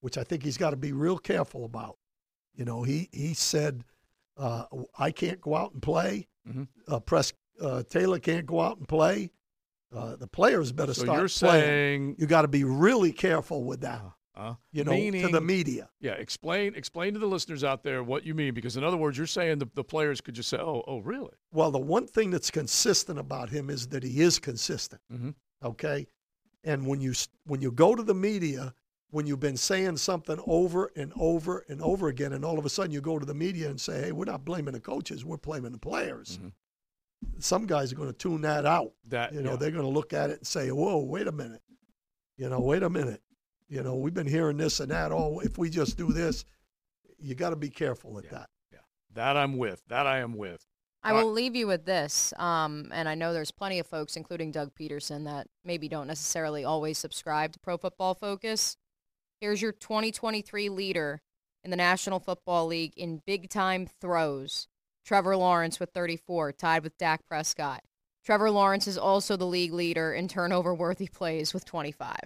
which 0.00 0.18
I 0.18 0.24
think 0.24 0.42
he's 0.42 0.56
got 0.58 0.70
to 0.70 0.76
be 0.76 0.92
real 0.92 1.18
careful 1.18 1.64
about. 1.64 1.96
You 2.54 2.64
know, 2.64 2.82
he 2.82 3.08
he 3.12 3.34
said, 3.34 3.84
uh, 4.36 4.64
"I 4.98 5.10
can't 5.10 5.40
go 5.40 5.54
out 5.56 5.72
and 5.72 5.82
play. 5.82 6.28
Mhm. 6.48 6.68
Uh, 6.88 7.00
Press 7.00 7.32
uh, 7.60 7.82
Taylor 7.88 8.18
can't 8.18 8.46
go 8.46 8.60
out 8.60 8.78
and 8.78 8.86
play. 8.88 9.30
Uh, 9.94 10.16
the 10.16 10.26
players 10.26 10.72
better 10.72 10.94
So 10.94 11.04
start 11.04 11.18
you're 11.18 11.28
playing. 11.28 11.62
saying, 11.64 12.16
You 12.18 12.26
got 12.26 12.42
to 12.42 12.48
be 12.48 12.64
really 12.64 13.12
careful 13.12 13.64
with 13.64 13.80
that. 13.82 14.02
uh, 14.36 14.54
You 14.72 14.82
know, 14.84 14.90
to 15.22 15.28
the 15.28 15.40
media. 15.40 15.88
Yeah, 16.00 16.12
explain 16.12 16.74
explain 16.74 17.12
to 17.14 17.20
the 17.20 17.26
listeners 17.26 17.62
out 17.62 17.82
there 17.84 18.02
what 18.02 18.24
you 18.24 18.34
mean, 18.34 18.52
because 18.54 18.76
in 18.76 18.82
other 18.84 18.96
words, 18.96 19.16
you're 19.16 19.26
saying 19.28 19.58
the, 19.58 19.68
the 19.74 19.84
players 19.84 20.20
could 20.20 20.34
just 20.34 20.48
say, 20.48 20.56
"Oh, 20.58 20.82
oh, 20.88 20.98
really?" 20.98 21.34
Well, 21.52 21.70
the 21.70 21.78
one 21.78 22.06
thing 22.06 22.30
that's 22.30 22.50
consistent 22.50 23.18
about 23.18 23.50
him 23.50 23.70
is 23.70 23.88
that 23.88 24.02
he 24.02 24.20
is 24.20 24.38
consistent. 24.40 25.00
Mhm. 25.12 25.34
Okay, 25.62 26.06
and 26.64 26.86
when 26.86 27.00
you 27.00 27.12
when 27.46 27.60
you 27.62 27.70
go 27.70 27.94
to 27.94 28.02
the 28.02 28.14
media, 28.14 28.74
when 29.10 29.26
you've 29.28 29.38
been 29.38 29.56
saying 29.56 29.96
something 29.98 30.40
over 30.48 30.90
and 30.96 31.12
over 31.14 31.64
and 31.68 31.80
over 31.80 32.08
again, 32.08 32.32
and 32.32 32.44
all 32.44 32.58
of 32.58 32.66
a 32.66 32.68
sudden 32.68 32.90
you 32.90 33.00
go 33.00 33.20
to 33.20 33.24
the 33.26 33.34
media 33.34 33.70
and 33.70 33.80
say, 33.80 34.00
"Hey, 34.02 34.10
we're 34.12 34.24
not 34.24 34.44
blaming 34.44 34.74
the 34.74 34.80
coaches, 34.80 35.24
we're 35.24 35.36
blaming 35.36 35.70
the 35.70 35.78
players." 35.78 36.40
Some 37.38 37.66
guys 37.66 37.92
are 37.92 37.96
going 37.96 38.08
to 38.08 38.16
tune 38.16 38.42
that 38.42 38.66
out. 38.66 38.92
That 39.08 39.32
You 39.32 39.42
know, 39.42 39.52
yeah. 39.52 39.56
they're 39.56 39.70
going 39.70 39.84
to 39.84 39.90
look 39.90 40.12
at 40.12 40.30
it 40.30 40.38
and 40.38 40.46
say, 40.46 40.70
"Whoa, 40.70 40.98
wait 40.98 41.26
a 41.26 41.32
minute." 41.32 41.62
You 42.36 42.48
know, 42.48 42.60
wait 42.60 42.82
a 42.82 42.90
minute. 42.90 43.22
You 43.68 43.82
know, 43.82 43.96
we've 43.96 44.14
been 44.14 44.26
hearing 44.26 44.56
this 44.56 44.80
and 44.80 44.90
that. 44.90 45.12
Oh, 45.12 45.40
if 45.40 45.58
we 45.58 45.70
just 45.70 45.96
do 45.96 46.12
this, 46.12 46.44
you 47.18 47.34
got 47.34 47.50
to 47.50 47.56
be 47.56 47.70
careful 47.70 48.12
with 48.12 48.28
that. 48.30 48.48
that 49.14 49.36
I'm 49.36 49.56
with. 49.56 49.82
That 49.88 50.06
I 50.06 50.18
am 50.18 50.36
with. 50.36 50.66
I 51.04 51.12
will 51.12 51.30
leave 51.30 51.54
you 51.54 51.66
with 51.66 51.84
this, 51.84 52.32
um, 52.38 52.88
and 52.90 53.06
I 53.10 53.14
know 53.14 53.34
there's 53.34 53.50
plenty 53.50 53.78
of 53.78 53.86
folks, 53.86 54.16
including 54.16 54.50
Doug 54.50 54.72
Pederson, 54.74 55.24
that 55.24 55.48
maybe 55.62 55.86
don't 55.86 56.06
necessarily 56.06 56.64
always 56.64 56.96
subscribe 56.96 57.52
to 57.52 57.58
Pro 57.58 57.76
Football 57.76 58.14
Focus. 58.14 58.78
Here's 59.38 59.60
your 59.60 59.72
2023 59.72 60.70
leader 60.70 61.20
in 61.62 61.70
the 61.70 61.76
National 61.76 62.20
Football 62.20 62.66
League 62.66 62.94
in 62.96 63.20
big 63.26 63.50
time 63.50 63.86
throws. 64.00 64.66
Trevor 65.04 65.36
Lawrence 65.36 65.78
with 65.80 65.90
34, 65.90 66.52
tied 66.52 66.82
with 66.82 66.96
Dak 66.98 67.26
Prescott. 67.26 67.82
Trevor 68.24 68.50
Lawrence 68.50 68.86
is 68.88 68.96
also 68.96 69.36
the 69.36 69.46
league 69.46 69.72
leader 69.72 70.12
in 70.14 70.28
turnover 70.28 70.74
worthy 70.74 71.06
plays 71.08 71.52
with 71.52 71.64
25. 71.66 72.16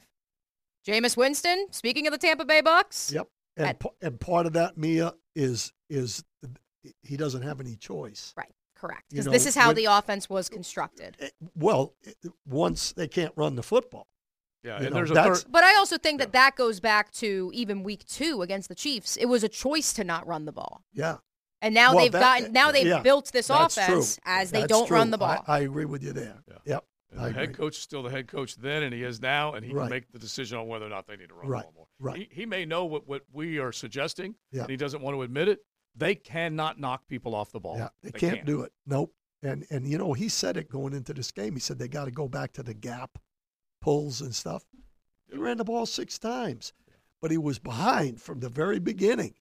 Jameis 0.86 1.16
Winston, 1.16 1.66
speaking 1.72 2.06
of 2.06 2.12
the 2.12 2.18
Tampa 2.18 2.44
Bay 2.44 2.62
Bucs, 2.62 3.12
Yep. 3.12 3.28
And 3.56 3.66
At- 3.66 3.80
p- 3.80 3.88
and 4.00 4.20
part 4.20 4.46
of 4.46 4.52
that, 4.52 4.78
Mia, 4.78 5.14
is 5.34 5.72
is 5.90 6.22
he 7.02 7.16
doesn't 7.16 7.42
have 7.42 7.58
any 7.60 7.74
choice. 7.74 8.32
right, 8.36 8.54
correct. 8.76 9.10
Because 9.10 9.24
this 9.26 9.46
is 9.46 9.56
how 9.56 9.68
when- 9.68 9.76
the 9.76 9.86
offense 9.86 10.30
was 10.30 10.48
constructed. 10.48 11.16
Eh, 11.18 11.30
Well, 11.56 11.96
eh, 12.06 12.12
once 12.46 12.92
they 12.92 13.08
can't 13.08 13.32
run 13.36 13.56
the 13.56 13.64
football. 13.64 14.06
Yeah, 14.62 14.78
You 14.78 14.86
and 14.86 14.90
know, 14.90 14.94
there's 15.04 15.10
a 15.10 15.14
third. 15.14 15.44
But 15.50 15.64
I 15.64 15.74
also 15.76 15.98
think 15.98 16.20
that 16.20 16.30
that 16.32 16.54
goes 16.54 16.78
back 16.78 17.10
to 17.14 17.50
even 17.52 17.82
week 17.82 18.06
two 18.06 18.42
against 18.42 18.68
the 18.68 18.74
Chiefs. 18.76 19.16
It 19.16 19.26
was 19.26 19.42
a 19.42 19.48
choice 19.48 19.92
to 19.94 20.04
not 20.04 20.24
run 20.26 20.44
the 20.44 20.52
ball. 20.52 20.84
Yeah. 20.92 21.18
And 21.60 21.74
now 21.74 21.94
Well, 21.94 22.04
they've 22.04 22.12
that- 22.12 22.20
gotten 22.40 22.52
now 22.52 22.70
they've 22.72 22.86
yeah, 22.86 23.00
built 23.02 23.32
this 23.32 23.48
that's 23.48 23.76
offense 23.76 24.16
true. 24.16 24.22
as 24.26 24.50
they 24.50 24.60
That's 24.60 24.72
don't 24.72 24.90
run 24.90 25.10
the 25.10 25.18
ball. 25.18 25.42
I, 25.46 25.56
I 25.56 25.60
agree 25.60 25.84
with 25.86 26.02
you 26.04 26.12
there. 26.12 26.42
Yeah. 26.48 26.54
Yep. 26.64 26.84
And 27.10 27.20
the 27.24 27.32
head 27.32 27.54
coach 27.54 27.76
is 27.76 27.82
still 27.82 28.02
the 28.02 28.10
head 28.10 28.28
coach 28.28 28.54
then, 28.56 28.82
and 28.82 28.92
he 28.94 29.02
is 29.02 29.20
now, 29.20 29.54
and 29.54 29.64
he 29.64 29.72
Right. 29.72 29.84
can 29.84 29.90
make 29.90 30.12
the 30.12 30.18
decision 30.18 30.58
on 30.58 30.68
whether 30.68 30.84
or 30.84 30.90
not 30.90 31.06
they 31.06 31.16
need 31.16 31.30
to 31.30 31.34
run 31.34 31.48
Right. 31.48 31.66
the 31.66 31.72
ball 31.72 31.88
more. 31.98 32.12
Right. 32.12 32.28
He, 32.30 32.40
he 32.42 32.46
may 32.46 32.64
know 32.66 32.84
what, 32.84 33.08
what 33.08 33.22
we 33.32 33.58
are 33.58 33.72
suggesting, 33.72 34.34
Yeah. 34.52 34.62
and 34.62 34.70
he 34.70 34.76
doesn't 34.76 35.00
want 35.02 35.16
to 35.16 35.22
admit 35.22 35.48
it. 35.48 35.60
They 35.96 36.14
cannot 36.14 36.78
knock 36.78 37.08
people 37.08 37.34
off 37.34 37.50
the 37.50 37.60
ball. 37.60 37.78
Yeah, 37.78 37.88
they, 38.02 38.10
can't, 38.12 38.44
do 38.44 38.60
it. 38.60 38.72
Nope. 38.86 39.12
And 39.42 39.64
and 39.70 39.86
you 39.88 39.98
know 39.98 40.12
he 40.12 40.28
said 40.28 40.56
it 40.56 40.68
going 40.68 40.92
into 40.92 41.14
this 41.14 41.30
game. 41.32 41.54
He 41.54 41.60
said 41.60 41.78
they 41.78 41.88
got 41.88 42.04
to 42.04 42.10
go 42.10 42.28
back 42.28 42.52
to 42.54 42.62
the 42.62 42.74
gap 42.74 43.18
pulls 43.80 44.20
and 44.20 44.34
stuff. 44.34 44.64
He 45.30 45.36
ran 45.38 45.56
the 45.58 45.64
ball 45.64 45.86
six 45.86 46.18
times, 46.18 46.72
but 47.22 47.30
he 47.30 47.38
was 47.38 47.58
behind 47.58 48.20
from 48.20 48.40
the 48.40 48.48
very 48.48 48.78
beginning. 48.78 49.34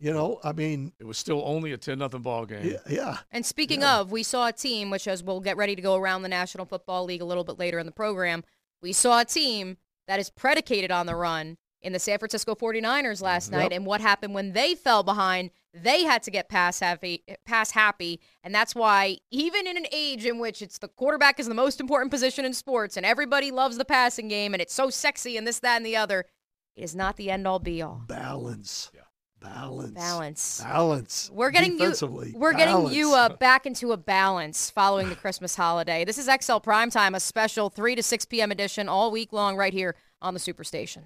You 0.00 0.12
know, 0.12 0.40
I 0.44 0.52
mean, 0.52 0.92
It 0.98 1.04
was 1.04 1.18
still 1.18 1.42
only 1.44 1.72
a 1.72 1.76
10 1.78 1.98
nothing 1.98 2.22
ball 2.22 2.46
game. 2.46 2.66
yeah, 2.66 2.78
yeah, 2.88 3.18
And 3.30 3.46
speaking 3.46 3.82
Yeah. 3.82 4.00
of, 4.00 4.10
we 4.10 4.22
saw 4.22 4.48
a 4.48 4.52
team, 4.52 4.90
which 4.90 5.06
as 5.08 5.22
we'll 5.22 5.40
get 5.40 5.56
ready 5.56 5.76
to 5.76 5.82
go 5.82 5.94
around 5.96 6.22
the 6.22 6.28
National 6.28 6.66
Football 6.66 7.04
League 7.04 7.22
a 7.22 7.24
little 7.24 7.44
bit 7.44 7.58
later 7.58 7.78
in 7.78 7.86
the 7.86 7.92
program, 7.92 8.44
we 8.82 8.92
saw 8.92 9.20
a 9.20 9.24
team 9.24 9.76
that 10.06 10.18
is 10.20 10.30
predicated 10.30 10.90
on 10.90 11.06
the 11.06 11.14
run 11.14 11.56
in 11.80 11.92
the 11.92 11.98
San 11.98 12.18
Francisco 12.18 12.54
49ers 12.54 13.22
last 13.22 13.46
mm-hmm. 13.46 13.54
Yep. 13.54 13.62
night. 13.70 13.76
And 13.76 13.86
what 13.86 14.00
happened 14.00 14.34
when 14.34 14.52
they 14.52 14.74
fell 14.74 15.02
behind, 15.02 15.50
they 15.72 16.04
had 16.04 16.22
to 16.24 16.30
get 16.30 16.48
pass 16.48 16.80
happy, 16.80 17.22
pass 17.44 17.70
happy. 17.70 18.20
And 18.42 18.54
that's 18.54 18.74
why, 18.74 19.18
even 19.30 19.66
in 19.66 19.76
an 19.76 19.86
age 19.92 20.24
in 20.26 20.38
which 20.38 20.60
it's 20.62 20.78
the 20.78 20.88
quarterback 20.88 21.38
is 21.38 21.46
the 21.46 21.54
most 21.54 21.80
important 21.80 22.10
position 22.10 22.44
in 22.44 22.52
sports 22.52 22.96
and 22.96 23.04
everybody 23.06 23.50
loves 23.50 23.76
the 23.76 23.84
passing 23.84 24.28
game 24.28 24.54
and 24.54 24.60
it's 24.62 24.74
so 24.74 24.90
sexy 24.90 25.36
and 25.36 25.46
this, 25.46 25.60
that, 25.60 25.76
and 25.76 25.86
the 25.86 25.96
other, 25.96 26.26
it 26.74 26.82
is 26.82 26.94
not 26.94 27.16
the 27.16 27.30
end 27.30 27.46
all 27.46 27.58
be 27.58 27.80
all. 27.82 28.02
balance, 28.06 28.90
Yeah. 28.94 29.02
Balance, 29.44 29.90
Balance. 29.92 30.60
balance. 30.60 31.30
We're 31.32 31.50
getting 31.50 31.78
you. 31.78 31.92
We're 32.34 32.52
getting 32.52 32.88
you 32.92 33.14
uh, 33.14 33.36
back 33.36 33.66
into 33.66 33.92
a 33.92 33.96
balance 33.96 34.70
following 34.70 35.08
the 35.08 35.16
Christmas 35.16 35.54
holiday. 35.54 36.04
This 36.04 36.18
is 36.18 36.26
XL 36.26 36.58
Primetime, 36.58 37.14
a 37.14 37.20
special 37.20 37.70
three 37.70 37.94
to 37.94 38.02
six 38.02 38.24
p.m. 38.24 38.50
edition 38.50 38.88
all 38.88 39.10
week 39.10 39.32
long, 39.32 39.56
right 39.56 39.72
here 39.72 39.96
on 40.20 40.34
the 40.34 40.40
Superstation. 40.40 41.04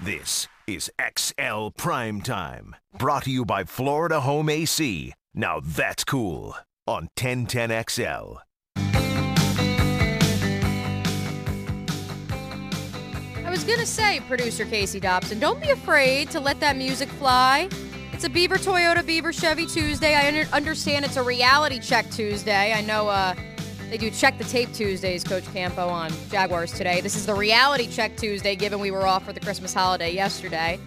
This 0.00 0.48
is 0.66 0.90
XL 1.16 1.68
Prime 1.76 2.20
Time, 2.20 2.76
brought 2.98 3.24
to 3.24 3.30
you 3.30 3.44
by 3.44 3.64
Florida 3.64 4.20
Home 4.20 4.48
AC. 4.48 5.12
Now 5.34 5.60
that's 5.60 6.04
cool 6.04 6.56
on 6.86 7.08
1010XL. 7.16 8.38
I 13.52 13.54
was 13.54 13.64
gonna 13.64 13.84
say, 13.84 14.18
producer 14.28 14.64
Casey 14.64 14.98
Dobson, 14.98 15.38
don't 15.38 15.60
be 15.60 15.68
afraid 15.68 16.30
to 16.30 16.40
let 16.40 16.58
that 16.60 16.74
music 16.74 17.10
fly. 17.10 17.68
It's 18.14 18.24
a 18.24 18.30
Beaver 18.30 18.56
Toyota 18.56 19.04
Beaver 19.04 19.30
Chevy 19.30 19.66
Tuesday. 19.66 20.14
I 20.14 20.26
under- 20.28 20.48
understand 20.54 21.04
it's 21.04 21.18
a 21.18 21.22
reality 21.22 21.78
check 21.78 22.10
Tuesday. 22.10 22.72
I 22.72 22.80
know 22.80 23.08
uh, 23.08 23.34
they 23.90 23.98
do 23.98 24.10
check 24.10 24.38
the 24.38 24.44
tape 24.44 24.72
Tuesdays, 24.72 25.22
Coach 25.22 25.44
Campo 25.52 25.86
on 25.86 26.10
Jaguars 26.30 26.72
today. 26.72 27.02
This 27.02 27.14
is 27.14 27.26
the 27.26 27.34
reality 27.34 27.86
check 27.88 28.16
Tuesday, 28.16 28.56
given 28.56 28.80
we 28.80 28.90
were 28.90 29.06
off 29.06 29.26
for 29.26 29.34
the 29.34 29.40
Christmas 29.40 29.74
holiday 29.74 30.14
yesterday. 30.14 30.80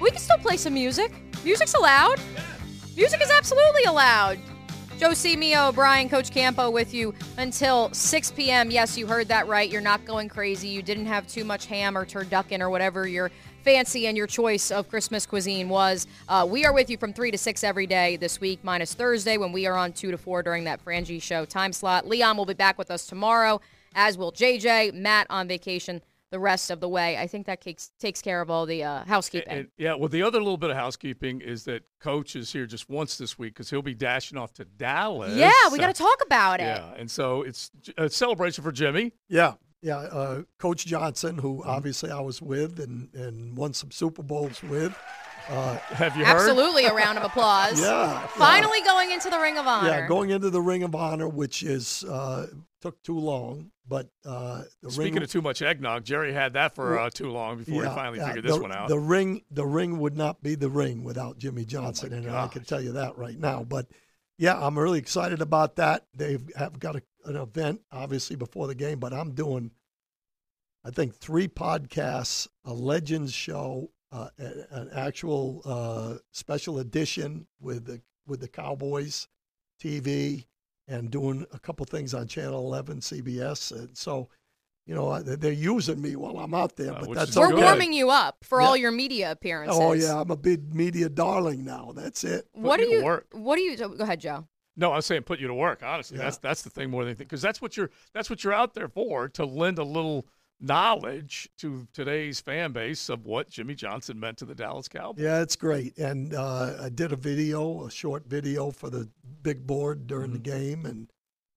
We 0.00 0.10
can 0.10 0.18
still 0.18 0.38
play 0.38 0.56
some 0.56 0.74
music. 0.74 1.12
Music's 1.44 1.74
allowed. 1.74 2.18
Music 2.96 3.22
is 3.22 3.30
absolutely 3.30 3.84
allowed. 3.84 4.40
Joe 5.00 5.14
C. 5.14 5.34
Mia 5.34 5.64
O'Brien, 5.64 6.10
Coach 6.10 6.30
Campo 6.30 6.68
with 6.68 6.92
you 6.92 7.14
until 7.38 7.88
6 7.90 8.32
p.m. 8.32 8.70
Yes, 8.70 8.98
you 8.98 9.06
heard 9.06 9.28
that 9.28 9.48
right. 9.48 9.70
You're 9.70 9.80
not 9.80 10.04
going 10.04 10.28
crazy. 10.28 10.68
You 10.68 10.82
didn't 10.82 11.06
have 11.06 11.26
too 11.26 11.42
much 11.42 11.64
ham 11.64 11.96
or 11.96 12.04
turducken 12.04 12.60
or 12.60 12.68
whatever 12.68 13.08
your 13.08 13.30
fancy 13.64 14.08
and 14.08 14.14
your 14.14 14.26
choice 14.26 14.70
of 14.70 14.90
Christmas 14.90 15.24
cuisine 15.24 15.70
was. 15.70 16.06
Uh, 16.28 16.46
we 16.46 16.66
are 16.66 16.74
with 16.74 16.90
you 16.90 16.98
from 16.98 17.14
3 17.14 17.30
to 17.30 17.38
6 17.38 17.64
every 17.64 17.86
day 17.86 18.16
this 18.16 18.42
week, 18.42 18.60
minus 18.62 18.92
Thursday 18.92 19.38
when 19.38 19.52
we 19.52 19.66
are 19.66 19.74
on 19.74 19.94
2 19.94 20.10
to 20.10 20.18
4 20.18 20.42
during 20.42 20.64
that 20.64 20.84
Frangie 20.84 21.22
show 21.22 21.46
time 21.46 21.72
slot. 21.72 22.06
Leon 22.06 22.36
will 22.36 22.44
be 22.44 22.52
back 22.52 22.76
with 22.76 22.90
us 22.90 23.06
tomorrow, 23.06 23.58
as 23.94 24.18
will 24.18 24.32
JJ. 24.32 24.92
Matt 24.92 25.26
on 25.30 25.48
vacation 25.48 26.02
the 26.30 26.38
rest 26.38 26.70
of 26.70 26.80
the 26.80 26.88
way. 26.88 27.16
I 27.18 27.26
think 27.26 27.46
that 27.46 27.60
takes 27.60 27.90
takes 27.98 28.22
care 28.22 28.40
of 28.40 28.50
all 28.50 28.66
the 28.66 28.84
uh, 28.84 29.04
housekeeping. 29.04 29.48
And- 29.52 29.68
yeah, 29.76 29.94
well, 29.94 30.08
the 30.08 30.22
other 30.22 30.38
little 30.38 30.56
bit 30.56 30.70
of 30.70 30.76
housekeeping 30.76 31.40
is 31.40 31.64
that 31.64 31.82
coach 32.00 32.36
is 32.36 32.52
here 32.52 32.66
just 32.66 32.88
once 32.88 33.18
this 33.18 33.38
week 33.38 33.54
because 33.54 33.70
he'll 33.70 33.82
be 33.82 33.94
dashing 33.94 34.38
off 34.38 34.52
to 34.54 34.64
Dallas. 34.64 35.34
yeah, 35.36 35.50
we 35.72 35.78
got 35.78 35.88
to 35.94 36.02
talk 36.02 36.22
about 36.24 36.60
it. 36.60 36.64
Yeah, 36.64 36.94
and 36.96 37.10
so 37.10 37.42
it's 37.42 37.70
a 37.98 38.08
celebration 38.08 38.62
for 38.64 38.72
Jimmy. 38.72 39.12
Yeah, 39.28 39.54
yeah. 39.82 39.96
Uh, 39.98 40.42
Coach 40.58 40.86
Johnson, 40.86 41.38
who 41.38 41.58
Mm-hmm. 41.60 41.68
obviously 41.70 42.10
I 42.10 42.20
was 42.20 42.40
with 42.40 42.78
and, 42.80 43.12
and 43.14 43.56
won 43.56 43.72
some 43.74 43.90
Super 43.90 44.22
Bowls 44.22 44.62
with. 44.62 44.96
Uh, 45.50 45.76
Have 45.78 46.16
you 46.16 46.24
heard? 46.24 46.36
Absolutely, 46.36 46.84
a 46.84 46.94
round 46.94 47.18
of 47.18 47.24
applause. 47.24 47.80
yeah, 47.82 48.24
Finally 48.28 48.82
going 48.82 49.10
into 49.10 49.28
the 49.28 49.38
Ring 49.38 49.58
of 49.58 49.66
Honor. 49.66 49.88
yeah, 49.88 50.06
going 50.06 50.30
into 50.30 50.48
the 50.48 50.60
Ring 50.60 50.84
of 50.84 50.94
Honor, 50.94 51.28
which 51.28 51.64
is 51.64 52.04
uh, 52.04 52.46
took 52.80 53.02
too 53.02 53.18
long, 53.18 53.72
but 53.88 54.08
uh, 54.24 54.62
the 54.82 54.90
Speaking 54.90 55.14
ring. 55.14 55.22
of 55.24 55.30
too 55.30 55.42
much 55.42 55.60
eggnog, 55.60 56.04
Jerry 56.04 56.32
had 56.32 56.52
that 56.52 56.74
for 56.76 56.98
uh, 56.98 57.10
too 57.10 57.30
long 57.30 57.58
before 57.58 57.82
yeah, 57.82 57.88
he 57.88 57.94
finally 57.94 58.18
yeah, 58.18 58.28
figured 58.28 58.44
this 58.44 58.58
one 58.58 58.72
out. 58.72 58.88
The 58.88 58.98
ring, 58.98 59.42
the 59.50 59.66
ring 59.66 59.98
would 59.98 60.16
not 60.16 60.40
be 60.42 60.54
the 60.54 60.70
ring 60.70 61.02
without 61.02 61.38
Jimmy 61.38 61.64
Johnson, 61.64 62.12
and 62.12 62.30
I 62.30 62.46
can 62.46 62.62
tell 62.64 62.80
you 62.80 62.92
that 62.92 63.18
right 63.18 63.38
now. 63.38 63.64
But 63.64 63.86
yeah, 64.38 64.56
I'm 64.58 64.78
really 64.78 65.00
excited 65.00 65.42
about 65.42 65.76
that. 65.76 66.06
They 66.14 66.38
have 66.56 66.78
got 66.78 66.96
a, 66.96 67.02
an 67.24 67.36
event 67.36 67.80
obviously 67.90 68.36
before 68.36 68.68
the 68.68 68.74
game, 68.76 69.00
but 69.00 69.12
I'm 69.12 69.32
doing, 69.32 69.72
I 70.84 70.90
think, 70.90 71.16
three 71.16 71.48
podcasts, 71.48 72.46
a 72.64 72.72
Legends 72.72 73.32
show, 73.32 73.90
uh, 74.12 74.28
a- 74.38 74.74
an 74.74 74.90
actual 74.94 75.62
uh, 75.64 76.16
special 76.32 76.78
edition 76.78 77.46
with 77.60 77.84
the 77.86 78.00
with 78.26 78.40
the 78.40 78.48
Cowboys 78.48 79.28
TV, 79.82 80.46
and 80.88 81.10
doing 81.10 81.46
a 81.52 81.58
couple 81.58 81.84
things 81.86 82.14
on 82.14 82.26
Channel 82.28 82.58
11, 82.66 83.00
CBS, 83.00 83.72
and 83.72 83.96
so. 83.96 84.28
You 84.86 84.96
know, 84.96 85.20
they're 85.22 85.52
using 85.52 86.02
me 86.02 86.16
while 86.16 86.36
I'm 86.38 86.52
out 86.52 86.74
there, 86.74 86.92
Uh, 86.92 87.00
but 87.00 87.08
which 87.10 87.18
that's 87.18 87.30
is 87.32 87.36
We're 87.36 87.50
good. 87.50 87.62
warming 87.62 87.92
you 87.92 88.10
up 88.10 88.38
for 88.42 88.60
Yeah. 88.60 88.66
all 88.66 88.76
your 88.76 88.90
media 88.90 89.30
appearances. 89.30 89.78
Oh 89.78 89.92
yeah, 89.92 90.20
I'm 90.20 90.32
a 90.32 90.36
big 90.36 90.74
media 90.74 91.08
darling 91.08 91.64
now. 91.64 91.92
That's 91.94 92.24
it. 92.24 92.48
What 92.54 92.78
do 92.78 92.84
you 92.84 92.88
to 92.88 92.96
you? 92.96 93.04
work. 93.04 93.28
What 93.30 93.54
do 93.54 93.62
you? 93.62 93.76
Go 93.76 93.92
ahead, 94.00 94.18
Joe. 94.20 94.48
no, 94.76 94.92
I'm 94.92 95.02
saying 95.02 95.24
put 95.24 95.38
you 95.38 95.46
to 95.46 95.54
work. 95.54 95.84
Honestly, 95.84 96.16
Yeah. 96.16 96.24
that's 96.24 96.38
that's 96.38 96.62
the 96.62 96.70
thing 96.70 96.90
more 96.90 97.02
than 97.04 97.10
anything 97.10 97.26
because 97.26 97.42
that's 97.42 97.62
what 97.62 97.76
you're 97.76 97.90
that's 98.14 98.30
what 98.30 98.42
you're 98.42 98.54
out 98.54 98.74
there 98.74 98.88
for 98.88 99.28
to 99.28 99.44
lend 99.44 99.78
a 99.78 99.84
little 99.84 100.26
knowledge 100.60 101.48
to 101.58 101.86
today's 101.92 102.40
fan 102.40 102.72
base 102.72 103.08
of 103.08 103.24
what 103.24 103.48
Jimmy 103.50 103.74
Johnson 103.74 104.20
meant 104.20 104.38
to 104.38 104.44
the 104.44 104.54
Dallas 104.54 104.88
Cowboys. 104.88 105.22
Yeah, 105.22 105.40
it's 105.40 105.56
great. 105.56 105.96
And 105.98 106.34
uh, 106.34 106.76
I 106.82 106.88
did 106.90 107.12
a 107.12 107.16
video, 107.16 107.86
a 107.86 107.90
short 107.90 108.26
video 108.26 108.70
for 108.70 108.90
the 108.90 109.08
big 109.42 109.66
board 109.66 110.06
during 110.06 110.32
the 110.32 110.38
Mm-hmm. 110.38 110.58
game, 110.58 110.86
and 110.86 111.10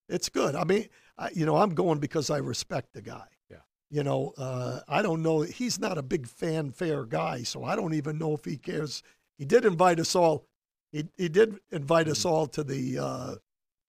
it's 0.08 0.28
good. 0.28 0.54
I 0.54 0.64
mean, 0.64 0.88
I, 1.18 1.30
you 1.34 1.46
know, 1.46 1.56
I'm 1.56 1.74
going 1.74 1.98
because 1.98 2.30
I 2.30 2.38
respect 2.38 2.92
the 2.94 3.02
guy. 3.02 3.26
Yeah. 3.50 3.58
You 3.90 4.02
know, 4.02 4.32
uh, 4.38 4.80
I 4.88 5.02
don't 5.02 5.22
know. 5.22 5.42
He's 5.42 5.78
not 5.78 5.98
a 5.98 6.02
big 6.02 6.26
fanfare 6.26 7.04
guy, 7.04 7.42
so 7.42 7.64
I 7.64 7.76
don't 7.76 7.94
even 7.94 8.18
know 8.18 8.32
if 8.34 8.44
he 8.44 8.56
cares. 8.56 9.02
He 9.38 9.44
did 9.44 9.64
invite 9.64 10.00
us 10.00 10.14
all. 10.16 10.46
He 10.92 11.04
he 11.16 11.28
did 11.28 11.58
invite 11.72 12.06
Mm-hmm. 12.06 12.12
us 12.12 12.24
all 12.24 12.46
to 12.48 12.64
the 12.64 12.98
uh, 12.98 13.34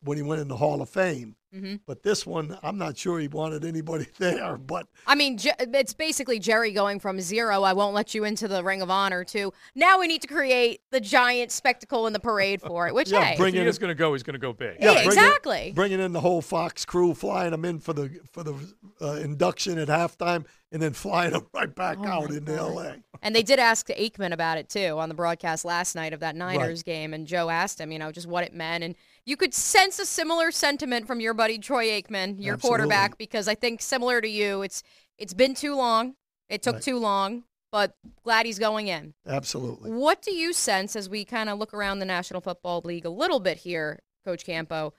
when 0.06 0.18
he 0.18 0.24
went 0.24 0.42
in 0.42 0.48
the 0.48 0.58
Hall 0.58 0.82
of 0.82 0.90
Fame. 0.90 1.36
Mhm. 1.54 1.80
But 1.86 2.04
this 2.04 2.26
one, 2.26 2.58
I'm 2.64 2.78
not 2.78 2.98
sure 2.98 3.18
he 3.18 3.30
wanted 3.30 3.64
anybody 3.64 4.08
there. 4.18 4.58
But 4.58 4.88
I 5.08 5.16
mean, 5.16 5.40
it's 5.60 5.94
basically 5.94 6.38
Jerry 6.38 6.72
going 6.74 7.00
from 7.00 7.22
zero, 7.22 7.64
I 7.64 7.72
won't 7.72 7.96
let 7.96 8.14
you 8.14 8.26
into 8.26 8.48
the 8.50 8.62
Ring 8.62 8.82
of 8.82 8.90
Honor, 8.90 9.24
to 9.26 9.54
now 9.74 9.98
we 10.00 10.08
need 10.08 10.22
to 10.24 10.28
create 10.28 10.82
the 10.92 11.00
giant 11.00 11.52
spectacle 11.54 12.08
in 12.08 12.14
the 12.14 12.20
parade 12.20 12.62
for 12.62 12.88
it, 12.88 12.94
which, 12.94 13.10
Yeah, 13.12 13.24
hey, 13.24 13.38
bring 13.38 13.50
If 13.50 13.56
he 13.56 13.62
in- 13.62 13.68
is 13.68 13.80
going 13.80 13.88
to 13.90 13.96
go, 13.96 14.14
he's 14.14 14.24
going 14.24 14.34
to 14.34 14.40
go 14.40 14.52
big. 14.52 14.78
Yeah, 14.82 14.94
bringing- 14.96 15.06
exactly. 15.06 15.72
Bringing 15.74 16.00
in 16.02 16.12
the 16.12 16.20
whole 16.20 16.42
Fox 16.42 16.84
crew, 16.84 17.14
flying 17.14 17.52
them 17.52 17.64
in 17.64 17.80
for 17.80 17.94
the 17.94 18.12
for 18.34 18.44
the 18.44 18.54
uh, 19.02 19.14
induction 19.14 19.78
at 19.78 19.88
halftime, 19.88 20.46
and 20.74 20.82
then 20.82 20.92
flying 20.92 21.32
them 21.32 21.48
right 21.54 21.74
back 21.74 21.98
Oh, 22.02 22.06
out 22.08 22.32
into 22.32 22.52
God. 22.52 22.58
L.A. 22.58 22.96
And 23.22 23.34
they 23.34 23.44
did 23.44 23.60
ask 23.60 23.88
Aikman 23.88 24.34
about 24.34 24.58
it 24.58 24.68
too 24.68 25.00
on 25.00 25.08
the 25.08 25.16
broadcast 25.16 25.64
last 25.64 25.96
night 25.96 26.12
of 26.12 26.20
that 26.20 26.36
Niners 26.36 26.84
game. 26.84 27.14
And 27.14 27.26
Joe 27.26 27.50
asked 27.50 27.80
him, 27.80 27.94
you 27.94 28.00
know, 28.00 28.12
just 28.12 28.28
what 28.28 28.44
it 28.44 28.54
meant. 28.54 28.84
And 28.84 28.96
you 29.26 29.36
could 29.38 29.54
sense 29.54 30.00
a 30.00 30.06
similar 30.06 30.52
sentiment 30.52 31.08
from 31.08 31.20
your 31.20 31.34
buddy 31.34 31.58
Troy 31.58 31.86
Aikman, 31.88 32.36
your 32.44 32.54
Absolutely. 32.54 32.60
quarterback, 32.60 33.18
because 33.18 33.48
I 33.48 33.56
think 33.56 33.82
similar 33.82 34.22
to 34.22 34.28
you, 34.28 34.62
it's 34.62 34.84
it's 35.18 35.34
been 35.34 35.54
too 35.56 35.76
long. 35.76 36.16
It 36.50 36.62
took 36.62 36.76
Right. 36.76 36.84
too 36.84 36.98
long, 37.00 37.44
but 37.72 37.96
glad 38.24 38.46
he's 38.46 38.60
going 38.60 38.88
in. 38.88 39.14
Absolutely. 39.26 39.92
What 39.92 40.22
do 40.22 40.34
you 40.34 40.54
sense 40.54 40.96
as 40.96 41.10
we 41.10 41.26
kind 41.26 41.50
of 41.50 41.58
look 41.58 41.74
around 41.74 42.00
the 42.00 42.06
National 42.06 42.42
Football 42.42 42.82
League 42.84 43.06
a 43.06 43.10
little 43.10 43.40
bit 43.40 43.58
here, 43.60 44.02
Coach 44.26 44.46
Campo? 44.46 44.94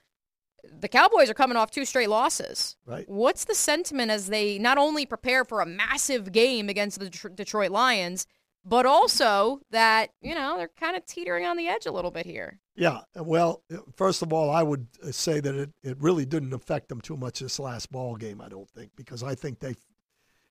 The 0.63 0.89
Cowboys 0.89 1.29
are 1.29 1.33
coming 1.35 1.55
off 1.55 1.71
two 1.71 1.85
straight 1.85 2.09
losses. 2.09 2.75
Right. 2.85 3.07
What's 3.07 3.45
the 3.45 3.55
sentiment 3.55 4.11
as 4.11 4.27
they 4.27 4.57
not 4.57 4.77
only 4.77 5.05
prepare 5.05 5.45
for 5.45 5.61
a 5.61 5.65
massive 5.65 6.31
game 6.31 6.67
against 6.67 6.99
the 6.99 7.09
Detroit 7.09 7.71
Lions, 7.71 8.25
but 8.67 8.85
also 8.85 9.61
that, 9.71 10.09
you 10.21 10.35
know, 10.35 10.57
they're 10.57 10.69
kind 10.79 10.97
of 10.97 11.05
teetering 11.05 11.45
on 11.45 11.55
the 11.55 11.67
edge 11.67 11.85
a 11.85 11.91
little 11.91 12.11
bit 12.11 12.25
here? 12.25 12.59
Yeah. 12.75 12.99
Well, 13.15 13.63
first 13.95 14.21
of 14.21 14.33
all, 14.33 14.51
I 14.51 14.61
would 14.61 14.87
uh, 15.01 15.11
say 15.11 15.39
that 15.39 15.55
it, 15.55 15.69
it 15.83 15.97
really 16.01 16.25
didn't 16.25 16.53
affect 16.53 16.89
them 16.89 16.99
too 16.99 17.15
much 17.15 17.39
this 17.39 17.59
last 17.59 17.91
ball 17.91 18.15
game. 18.17 18.41
I 18.41 18.49
don't 18.49 18.69
think 18.69 18.91
because 18.95 19.23
I 19.23 19.35
think 19.35 19.59
they. 19.59 19.75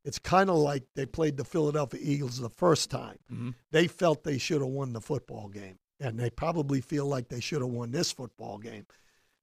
It's 0.04 0.20
kind 0.20 0.48
of 0.50 0.56
like 0.56 0.84
they 0.94 1.04
played 1.04 1.36
the 1.36 1.44
Philadelphia 1.44 2.00
Eagles 2.02 2.38
the 2.38 2.48
first 2.48 2.90
time. 2.90 3.18
Mhm. 3.32 3.54
They 3.72 3.88
felt 3.88 4.22
they 4.22 4.38
should 4.38 4.60
have 4.60 4.70
won 4.70 4.92
the 4.92 5.00
football 5.00 5.48
game, 5.48 5.78
and 5.98 6.18
they 6.18 6.30
probably 6.30 6.80
feel 6.80 7.06
like 7.06 7.28
they 7.28 7.40
should 7.40 7.60
have 7.60 7.70
won 7.70 7.90
this 7.90 8.12
football 8.12 8.58
game. 8.58 8.86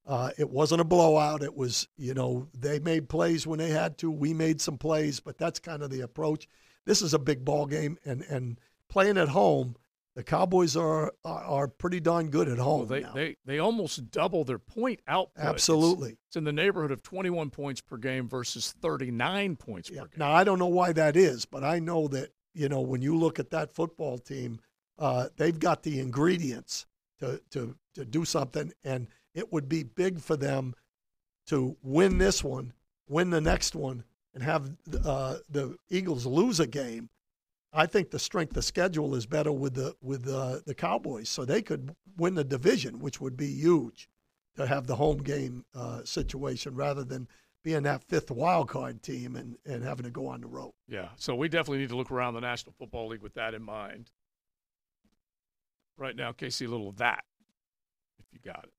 Uh, 0.06 0.32
it 0.38 0.50
wasn't 0.50 0.82
a 0.82 0.86
blowout. 0.86 1.44
It 1.44 1.56
was, 1.56 1.88
you 1.98 2.14
know, 2.14 2.48
they 2.54 2.80
made 2.80 3.08
plays 3.08 3.46
when 3.46 3.60
they 3.60 3.70
had 3.70 3.98
to. 4.00 4.10
We 4.12 4.34
made 4.34 4.60
some 4.62 4.78
plays, 4.78 5.20
but 5.20 5.38
that's 5.38 5.60
kind 5.60 5.84
of 5.84 5.90
the 5.90 6.02
approach. 6.02 6.48
This 6.86 7.02
is 7.02 7.14
a 7.14 7.20
big 7.20 7.44
ball 7.46 7.66
game, 7.66 7.98
and 8.06 8.22
and 8.24 8.60
playing 8.90 9.18
at 9.18 9.30
home, 9.30 9.76
the 10.16 10.24
Cowboys 10.24 10.76
are 10.76 11.14
are, 11.24 11.44
are 11.44 11.68
pretty 11.68 12.00
darn 12.00 12.30
good 12.30 12.48
at 12.50 12.58
home. 12.58 12.80
Well, 12.80 12.88
they, 12.88 13.00
now. 13.02 13.14
they 13.14 13.38
they 13.46 13.60
almost 13.60 14.12
double 14.12 14.44
their 14.44 14.60
point 14.60 15.00
output. 15.08 15.44
It's- 15.44 15.54
Absolutely. 15.54 16.18
It's, 16.28 16.36
in 16.36 16.44
the 16.44 16.52
neighborhood 16.54 16.92
of 16.92 17.02
21 17.04 17.50
points 17.52 17.80
per 17.82 17.98
game 17.98 18.28
versus 18.28 18.74
39 18.82 19.56
points 19.56 19.90
Yeah. 19.90 20.02
per 20.02 20.08
game. 20.08 20.20
Now 20.20 20.32
I 20.32 20.44
don't 20.44 20.60
know 20.60 20.68
why 20.68 20.92
that 20.94 21.16
is, 21.16 21.46
but 21.46 21.64
I 21.64 21.80
know 21.80 22.08
that 22.10 22.32
you 22.54 22.70
know 22.70 22.82
when 22.82 23.02
you 23.02 23.18
look 23.18 23.40
at 23.40 23.50
that 23.52 23.74
football 23.74 24.18
team, 24.18 24.60
uh, 25.00 25.30
they've 25.38 25.58
got 25.60 25.84
the 25.84 26.00
ingredients 26.00 26.86
to 27.20 27.42
to 27.52 27.76
to 27.96 28.04
do 28.06 28.26
something, 28.26 28.74
and 28.84 29.08
it 29.34 29.52
would 29.54 29.70
be 29.70 29.84
big 29.84 30.20
for 30.20 30.36
them 30.36 30.74
to 31.48 31.76
win 31.82 32.18
this 32.18 32.44
one, 32.44 32.74
win 33.08 33.30
the 33.30 33.42
next 33.42 33.76
one, 33.76 34.04
and 34.34 34.44
have 34.44 34.72
uh, 35.04 35.38
the 35.50 35.78
Eagles 35.90 36.26
lose 36.26 36.60
a 36.60 36.68
game. 36.68 37.10
I 37.72 37.88
think 37.88 38.12
the 38.12 38.20
strength 38.20 38.56
of 38.56 38.64
schedule 38.64 39.16
is 39.16 39.26
better 39.26 39.52
with 39.52 39.74
the 39.74 39.96
with 40.02 40.28
uh, 40.28 40.60
the 40.66 40.76
Cowboys, 40.76 41.30
so 41.30 41.44
they 41.44 41.62
could 41.62 41.96
win 42.18 42.36
the 42.36 42.44
division, 42.44 43.00
which 43.00 43.20
would 43.20 43.36
be 43.36 43.48
huge 43.48 44.08
to 44.56 44.68
have 44.68 44.86
the 44.86 44.96
home 44.96 45.18
game 45.18 45.66
uh, 45.74 46.04
situation 46.04 46.76
rather 46.76 47.04
than 47.04 47.28
being 47.64 47.84
that 47.84 48.04
fifth 48.04 48.30
wild 48.30 48.70
card 48.70 49.02
team 49.02 49.36
and, 49.36 49.58
and 49.66 49.84
having 49.84 50.04
to 50.04 50.12
go 50.12 50.28
on 50.28 50.42
the 50.42 50.48
road. 50.48 50.74
Yeah, 50.88 51.10
so 51.16 51.34
we 51.34 51.48
definitely 51.48 51.80
need 51.80 51.90
to 51.90 51.96
look 51.96 52.12
around 52.12 52.34
the 52.34 52.42
National 52.42 52.74
Football 52.78 53.08
League 53.08 53.22
with 53.22 53.34
that 53.36 53.54
in 53.54 53.64
mind. 53.64 54.12
Right 55.98 56.16
now, 56.16 56.32
Casey, 56.32 56.66
a 56.66 56.70
little 56.70 56.90
of 56.90 56.98
that, 56.98 57.24
if 58.20 58.26
you 58.34 58.40
got 58.44 58.66
it. 58.66 58.74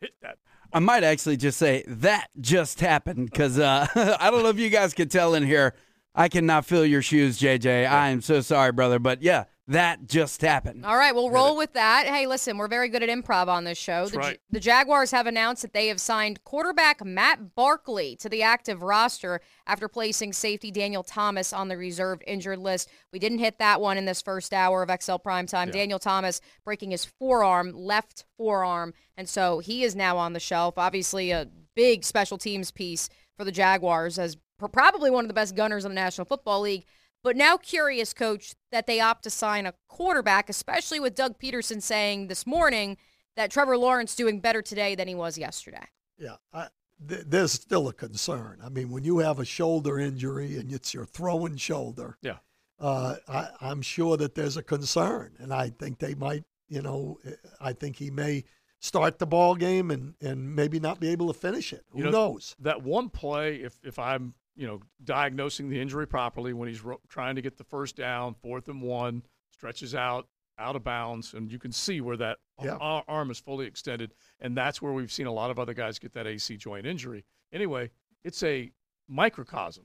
Hit 0.00 0.14
that. 0.22 0.38
I 0.72 0.78
might 0.78 1.04
actually 1.04 1.36
just 1.36 1.58
say 1.58 1.84
that 1.86 2.28
just 2.40 2.80
happened 2.80 3.30
because 3.30 3.58
uh, 3.58 3.86
I 4.20 4.30
don't 4.30 4.42
know 4.42 4.48
if 4.48 4.58
you 4.58 4.68
guys 4.68 4.94
could 4.94 5.10
tell 5.10 5.34
in 5.34 5.44
here. 5.44 5.74
I 6.14 6.28
cannot 6.28 6.64
feel 6.64 6.84
your 6.84 7.02
shoes, 7.02 7.38
JJ. 7.38 7.88
I 7.88 8.08
am 8.08 8.22
so 8.22 8.40
sorry, 8.40 8.72
brother. 8.72 8.98
But 8.98 9.22
yeah, 9.22 9.44
that 9.68 10.06
just 10.06 10.42
happened. 10.42 10.86
All 10.86 10.96
right, 10.96 11.12
we'll 11.14 11.30
roll 11.30 11.56
with 11.56 11.72
that. 11.72 12.06
Hey, 12.06 12.26
listen, 12.26 12.56
we're 12.56 12.68
very 12.68 12.88
good 12.88 13.02
at 13.02 13.08
improv 13.08 13.48
on 13.48 13.64
this 13.64 13.76
show. 13.76 14.02
That's 14.02 14.12
the, 14.12 14.18
right. 14.18 14.38
the 14.50 14.60
Jaguars 14.60 15.10
have 15.10 15.26
announced 15.26 15.62
that 15.62 15.72
they 15.72 15.88
have 15.88 16.00
signed 16.00 16.44
quarterback 16.44 17.04
Matt 17.04 17.54
Barkley 17.56 18.14
to 18.16 18.28
the 18.28 18.42
active 18.42 18.82
roster 18.82 19.40
after 19.66 19.88
placing 19.88 20.32
safety 20.34 20.70
Daniel 20.70 21.02
Thomas 21.02 21.52
on 21.52 21.66
the 21.66 21.76
reserved 21.76 22.22
injured 22.28 22.60
list. 22.60 22.88
We 23.12 23.18
didn't 23.18 23.38
hit 23.38 23.58
that 23.58 23.80
one 23.80 23.98
in 23.98 24.04
this 24.04 24.22
first 24.22 24.54
hour 24.54 24.84
of 24.84 25.02
XL 25.02 25.16
Primetime. 25.16 25.72
Daniel 25.72 25.98
Thomas 25.98 26.40
breaking 26.64 26.92
his 26.92 27.04
forearm, 27.04 27.72
left 27.72 28.24
forearm, 28.36 28.94
and 29.16 29.28
so 29.28 29.58
he 29.58 29.82
is 29.82 29.96
now 29.96 30.16
on 30.16 30.32
the 30.32 30.40
shelf. 30.40 30.78
Obviously, 30.78 31.32
a 31.32 31.48
big 31.74 32.04
special 32.04 32.38
teams 32.38 32.70
piece 32.70 33.08
for 33.36 33.44
the 33.44 33.52
Jaguars 33.52 34.18
as 34.18 34.36
probably 34.72 35.10
one 35.10 35.24
of 35.24 35.28
the 35.28 35.34
best 35.34 35.54
gunners 35.54 35.84
in 35.84 35.90
the 35.90 35.94
National 35.96 36.24
Football 36.24 36.62
League. 36.62 36.86
But 37.26 37.34
now 37.36 37.56
curious, 37.56 38.12
coach, 38.12 38.54
that 38.70 38.86
they 38.86 39.00
opt 39.00 39.24
to 39.24 39.30
sign 39.30 39.66
a 39.66 39.74
quarterback, 39.88 40.48
especially 40.48 41.00
with 41.00 41.16
Doug 41.16 41.40
Pederson 41.40 41.82
saying 41.82 42.28
this 42.28 42.46
morning 42.46 42.98
that 43.34 43.50
Trevor 43.50 43.76
Lawrence 43.76 44.14
doing 44.14 44.38
better 44.38 44.62
today 44.62 44.94
than 44.94 45.08
he 45.08 45.14
was 45.16 45.36
yesterday. 45.36 45.88
Yeah, 46.16 46.36
I, 46.52 46.68
th- 47.08 47.24
there's 47.26 47.50
still 47.50 47.88
a 47.88 47.92
concern. 47.92 48.60
I 48.64 48.68
mean, 48.68 48.90
when 48.90 49.02
you 49.02 49.18
have 49.18 49.40
a 49.40 49.44
shoulder 49.44 49.98
injury 49.98 50.56
and 50.56 50.70
it's 50.70 50.94
your 50.94 51.04
throwing 51.04 51.56
shoulder, 51.56 52.16
Yeah. 52.22 52.36
uh, 52.78 53.16
I, 53.26 53.48
I'm 53.60 53.82
sure 53.82 54.16
that 54.18 54.36
there's 54.36 54.56
a 54.56 54.62
concern, 54.62 55.32
and 55.40 55.52
I 55.52 55.70
think 55.70 55.98
they 55.98 56.14
might. 56.14 56.44
You 56.68 56.82
know, 56.82 57.18
I 57.60 57.72
think 57.72 57.96
he 57.96 58.08
may 58.08 58.44
start 58.78 59.18
the 59.18 59.26
ball 59.26 59.56
game 59.56 59.90
and 59.90 60.14
and 60.20 60.54
maybe 60.54 60.78
not 60.78 61.00
be 61.00 61.08
able 61.08 61.26
to 61.32 61.34
finish 61.36 61.72
it. 61.72 61.84
Who 61.90 61.98
You 61.98 62.04
know, 62.04 62.10
knows? 62.12 62.54
That 62.60 62.84
one 62.84 63.08
play, 63.08 63.56
if 63.56 63.80
if 63.82 63.98
I'm 63.98 64.34
you 64.56 64.66
know, 64.66 64.80
diagnosing 65.04 65.68
the 65.68 65.80
injury 65.80 66.06
properly 66.06 66.52
when 66.52 66.68
he's 66.68 66.82
ro- 66.82 67.00
trying 67.08 67.36
to 67.36 67.42
get 67.42 67.56
the 67.58 67.64
first 67.64 67.94
down, 67.96 68.34
fourth 68.34 68.68
and 68.68 68.80
one, 68.82 69.22
stretches 69.50 69.94
out, 69.94 70.26
out 70.58 70.74
of 70.76 70.82
bounds, 70.82 71.34
and 71.34 71.52
you 71.52 71.58
can 71.58 71.70
see 71.70 72.00
where 72.00 72.16
that 72.16 72.38
Yeah. 72.62 72.76
ar- 72.76 73.04
arm 73.06 73.30
is 73.30 73.38
fully 73.38 73.66
extended, 73.66 74.14
and 74.40 74.56
that's 74.56 74.80
where 74.80 74.92
we've 74.92 75.12
seen 75.12 75.26
a 75.26 75.32
lot 75.32 75.50
of 75.50 75.58
other 75.58 75.74
guys 75.74 75.98
get 75.98 76.12
that 76.14 76.26
AC 76.26 76.56
joint 76.56 76.86
injury. 76.86 77.24
Anyway, 77.52 77.90
it's 78.24 78.42
a 78.42 78.72
microcosm 79.08 79.84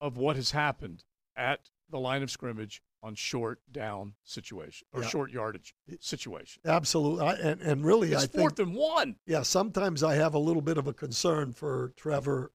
of 0.00 0.16
what 0.16 0.36
has 0.36 0.52
happened 0.52 1.04
at 1.36 1.70
the 1.90 1.98
line 1.98 2.22
of 2.22 2.30
scrimmage 2.30 2.82
on 3.02 3.14
short 3.16 3.60
down 3.72 4.14
situation 4.22 4.86
or 4.92 5.02
Yeah. 5.02 5.08
short 5.08 5.30
yardage 5.32 5.74
situation. 5.98 6.62
Absolutely, 6.64 7.26
I, 7.26 7.32
and 7.34 7.60
and 7.60 7.84
really, 7.84 8.12
It's 8.12 8.22
I 8.24 8.26
think 8.28 8.40
fourth 8.40 8.58
and 8.60 8.74
one. 8.74 9.16
yeah. 9.26 9.42
Sometimes 9.42 10.02
I 10.04 10.14
have 10.14 10.34
a 10.34 10.38
little 10.38 10.62
bit 10.62 10.78
of 10.78 10.86
a 10.86 10.94
concern 10.94 11.52
for 11.52 11.92
Trevor. 11.96 12.52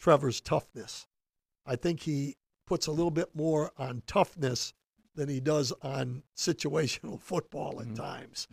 Trevor's 0.00 0.40
toughness. 0.40 1.06
I 1.66 1.76
think 1.76 2.00
he 2.00 2.36
puts 2.66 2.86
a 2.86 2.90
little 2.92 3.10
bit 3.10 3.34
more 3.36 3.70
on 3.78 4.02
toughness 4.06 4.72
than 5.14 5.28
he 5.28 5.40
does 5.40 5.72
on 5.82 6.22
situational 6.36 7.20
football 7.20 7.80
at 7.80 7.94
times. 7.94 8.48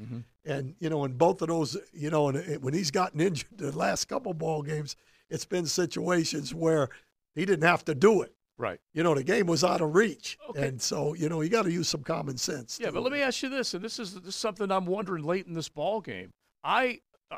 And 0.46 0.76
you 0.80 0.90
know, 0.90 1.06
in 1.06 1.14
both 1.14 1.42
of 1.42 1.48
those, 1.48 1.78
you 1.94 2.10
know, 2.10 2.30
and 2.30 2.62
when 2.62 2.74
he's 2.74 2.92
gotten 2.92 3.22
injured 3.22 3.58
the 3.58 3.76
last 3.78 4.06
couple 4.06 4.34
ball 4.34 4.62
games, 4.62 4.96
it's 5.30 5.46
been 5.46 5.66
situations 5.66 6.54
where 6.54 6.90
he 7.36 7.46
didn't 7.46 7.68
have 7.68 7.86
to 7.86 7.96
do 7.96 8.22
it. 8.22 8.34
Right. 8.58 8.80
You 8.94 9.04
know, 9.04 9.14
the 9.14 9.24
game 9.24 9.46
was 9.46 9.64
out 9.64 9.82
of 9.82 9.94
reach, 9.94 10.36
Okay. 10.50 10.68
and 10.68 10.82
so 10.82 11.14
you 11.14 11.30
know 11.30 11.42
you 11.42 11.50
got 11.50 11.64
to 11.66 11.72
use 11.72 11.88
some 11.88 12.02
common 12.02 12.38
sense. 12.38 12.80
Yeah, 12.82 12.90
but 12.90 13.04
let 13.04 13.12
me 13.14 13.22
ask 13.22 13.44
you 13.44 13.50
this, 13.50 13.76
and 13.76 13.84
this 13.84 14.00
is, 14.00 14.16
this 14.16 14.26
is 14.30 14.36
something 14.36 14.72
I'm 14.72 14.88
wondering 14.88 15.24
late 15.24 15.46
in 15.46 15.54
this 15.54 15.70
ball 15.70 16.02
game. 16.02 16.32
I, 16.64 17.02
uh, 17.30 17.38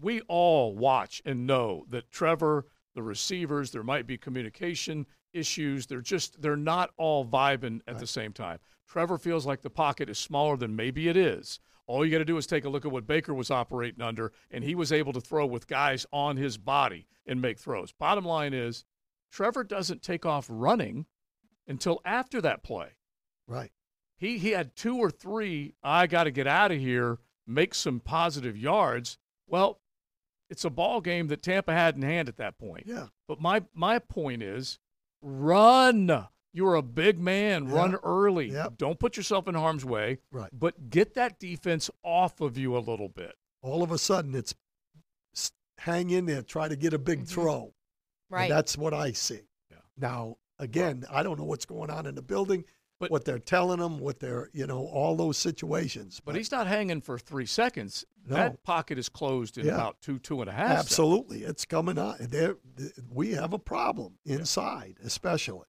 we 0.00 0.22
all 0.22 0.74
watch 0.74 1.22
and 1.24 1.46
know 1.46 1.84
that 1.90 2.10
Trevor, 2.10 2.66
the 2.96 3.02
receivers, 3.04 3.70
there 3.70 3.84
might 3.84 4.08
be 4.08 4.18
communication 4.18 5.06
issues. 5.32 5.86
They're 5.86 6.00
just 6.00 6.42
they're 6.42 6.56
not 6.56 6.90
all 6.96 7.24
vibing 7.24 7.80
at 7.86 8.00
the 8.00 8.06
same 8.06 8.32
time. 8.32 8.58
Trevor 8.88 9.18
feels 9.18 9.46
like 9.46 9.62
the 9.62 9.70
pocket 9.70 10.10
is 10.10 10.18
smaller 10.18 10.56
than 10.56 10.74
maybe 10.74 11.08
it 11.08 11.16
is. 11.16 11.60
All 11.86 12.04
you 12.04 12.10
got 12.10 12.18
to 12.18 12.24
do 12.24 12.36
is 12.36 12.46
take 12.48 12.64
a 12.64 12.68
look 12.68 12.84
at 12.84 12.90
what 12.90 13.06
Baker 13.06 13.34
was 13.34 13.52
operating 13.52 14.02
under, 14.02 14.32
and 14.50 14.64
he 14.64 14.74
was 14.74 14.90
able 14.90 15.12
to 15.12 15.20
throw 15.20 15.46
with 15.46 15.68
guys 15.68 16.04
on 16.12 16.36
his 16.36 16.58
body 16.58 17.06
and 17.26 17.40
make 17.40 17.60
throws. 17.60 17.92
Bottom 17.92 18.24
line 18.24 18.52
is, 18.52 18.84
Trevor 19.30 19.62
doesn't 19.62 20.02
take 20.02 20.26
off 20.26 20.46
running 20.48 21.06
until 21.68 22.00
after 22.04 22.40
that 22.40 22.62
play 22.62 22.88
right. 23.46 23.70
he 24.16 24.38
he 24.38 24.50
had 24.50 24.74
two 24.76 24.96
or 24.96 25.10
three 25.10 25.74
i 25.82 26.06
got 26.06 26.24
to 26.24 26.30
get 26.30 26.46
out 26.46 26.70
of 26.70 26.78
here 26.78 27.18
make 27.46 27.74
some 27.74 28.00
positive 28.00 28.56
yards 28.56 29.18
well 29.46 29.80
it's 30.50 30.64
a 30.64 30.70
ball 30.70 31.00
game 31.00 31.28
that 31.28 31.42
tampa 31.42 31.72
had 31.72 31.96
in 31.96 32.02
hand 32.02 32.28
at 32.28 32.36
that 32.36 32.58
point 32.58 32.84
Yeah. 32.86 33.06
but 33.28 33.40
my 33.40 33.62
my 33.74 33.98
point 33.98 34.42
is 34.42 34.78
run 35.22 36.26
you're 36.52 36.74
a 36.74 36.82
big 36.82 37.18
man 37.18 37.68
run 37.68 37.96
early 37.96 38.50
Yep. 38.50 38.78
don't 38.78 38.98
put 38.98 39.16
yourself 39.16 39.46
in 39.48 39.54
harm's 39.54 39.84
way 39.84 40.18
Right. 40.30 40.50
but 40.52 40.88
get 40.90 41.14
that 41.14 41.38
defense 41.38 41.90
off 42.02 42.40
of 42.40 42.56
you 42.56 42.76
a 42.76 42.78
little 42.80 43.08
bit 43.08 43.34
all 43.62 43.82
of 43.82 43.90
a 43.90 43.98
sudden 43.98 44.34
it's 44.34 44.54
s- 45.34 45.52
hang 45.78 46.10
in 46.10 46.26
there, 46.26 46.42
try 46.42 46.68
to 46.68 46.76
get 46.76 46.94
a 46.94 46.98
big 46.98 47.20
mm-hmm. 47.20 47.26
throw. 47.26 47.62
And 47.64 47.72
Right. 48.30 48.48
that's 48.48 48.78
what 48.78 48.94
I 48.94 49.12
see. 49.12 49.40
Yeah. 49.70 49.78
Now, 49.96 50.36
again, 50.58 51.04
I 51.10 51.22
don't 51.22 51.38
know 51.38 51.44
what's 51.44 51.66
going 51.66 51.90
on 51.90 52.06
in 52.06 52.14
the 52.14 52.22
building, 52.22 52.64
But- 52.98 53.10
what 53.10 53.24
they're 53.26 53.38
telling 53.38 53.78
them, 53.78 53.98
what 54.00 54.20
they're, 54.20 54.48
you 54.54 54.66
know, 54.66 54.86
all 54.86 55.16
those 55.16 55.36
situations. 55.36 56.20
but 56.24 56.34
he's 56.34 56.50
not 56.50 56.66
hanging 56.66 57.00
for 57.02 57.18
three 57.18 57.44
seconds 57.46 58.04
No. 58.26 58.36
that 58.36 58.62
pocket 58.62 58.96
is 58.98 59.08
closed 59.10 59.58
in 59.58 59.66
Yeah. 59.66 59.74
about 59.74 60.00
two 60.00 60.18
two 60.18 60.40
and 60.40 60.48
a 60.48 60.52
half 60.52 60.68
seconds. 60.68 60.86
absolutely, 60.86 61.42
it's 61.44 61.64
coming 61.66 61.98
on. 61.98 62.16
There, 62.20 62.56
we 63.10 63.32
have 63.32 63.52
a 63.52 63.58
problem 63.58 64.18
inside, 64.24 64.96
especially. 65.04 65.66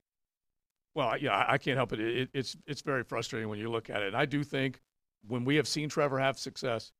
Well, 0.96 1.18
yeah, 1.18 1.46
I- 1.48 1.58
can't 1.58 1.76
help 1.78 1.92
it. 1.94 2.00
It, 2.00 2.18
it. 2.18 2.30
It's 2.34 2.56
it's 2.66 2.82
very 2.82 3.04
frustrating 3.04 3.50
when 3.50 3.60
you 3.60 3.70
look 3.70 3.90
at 3.90 4.02
it. 4.02 4.08
And 4.08 4.16
I 4.18 4.26
do 4.26 4.44
think 4.44 4.82
when 5.28 5.44
we 5.46 5.58
have 5.58 5.68
seen 5.68 5.90
Trevor 5.90 6.20
have 6.20 6.40
success, 6.40 6.92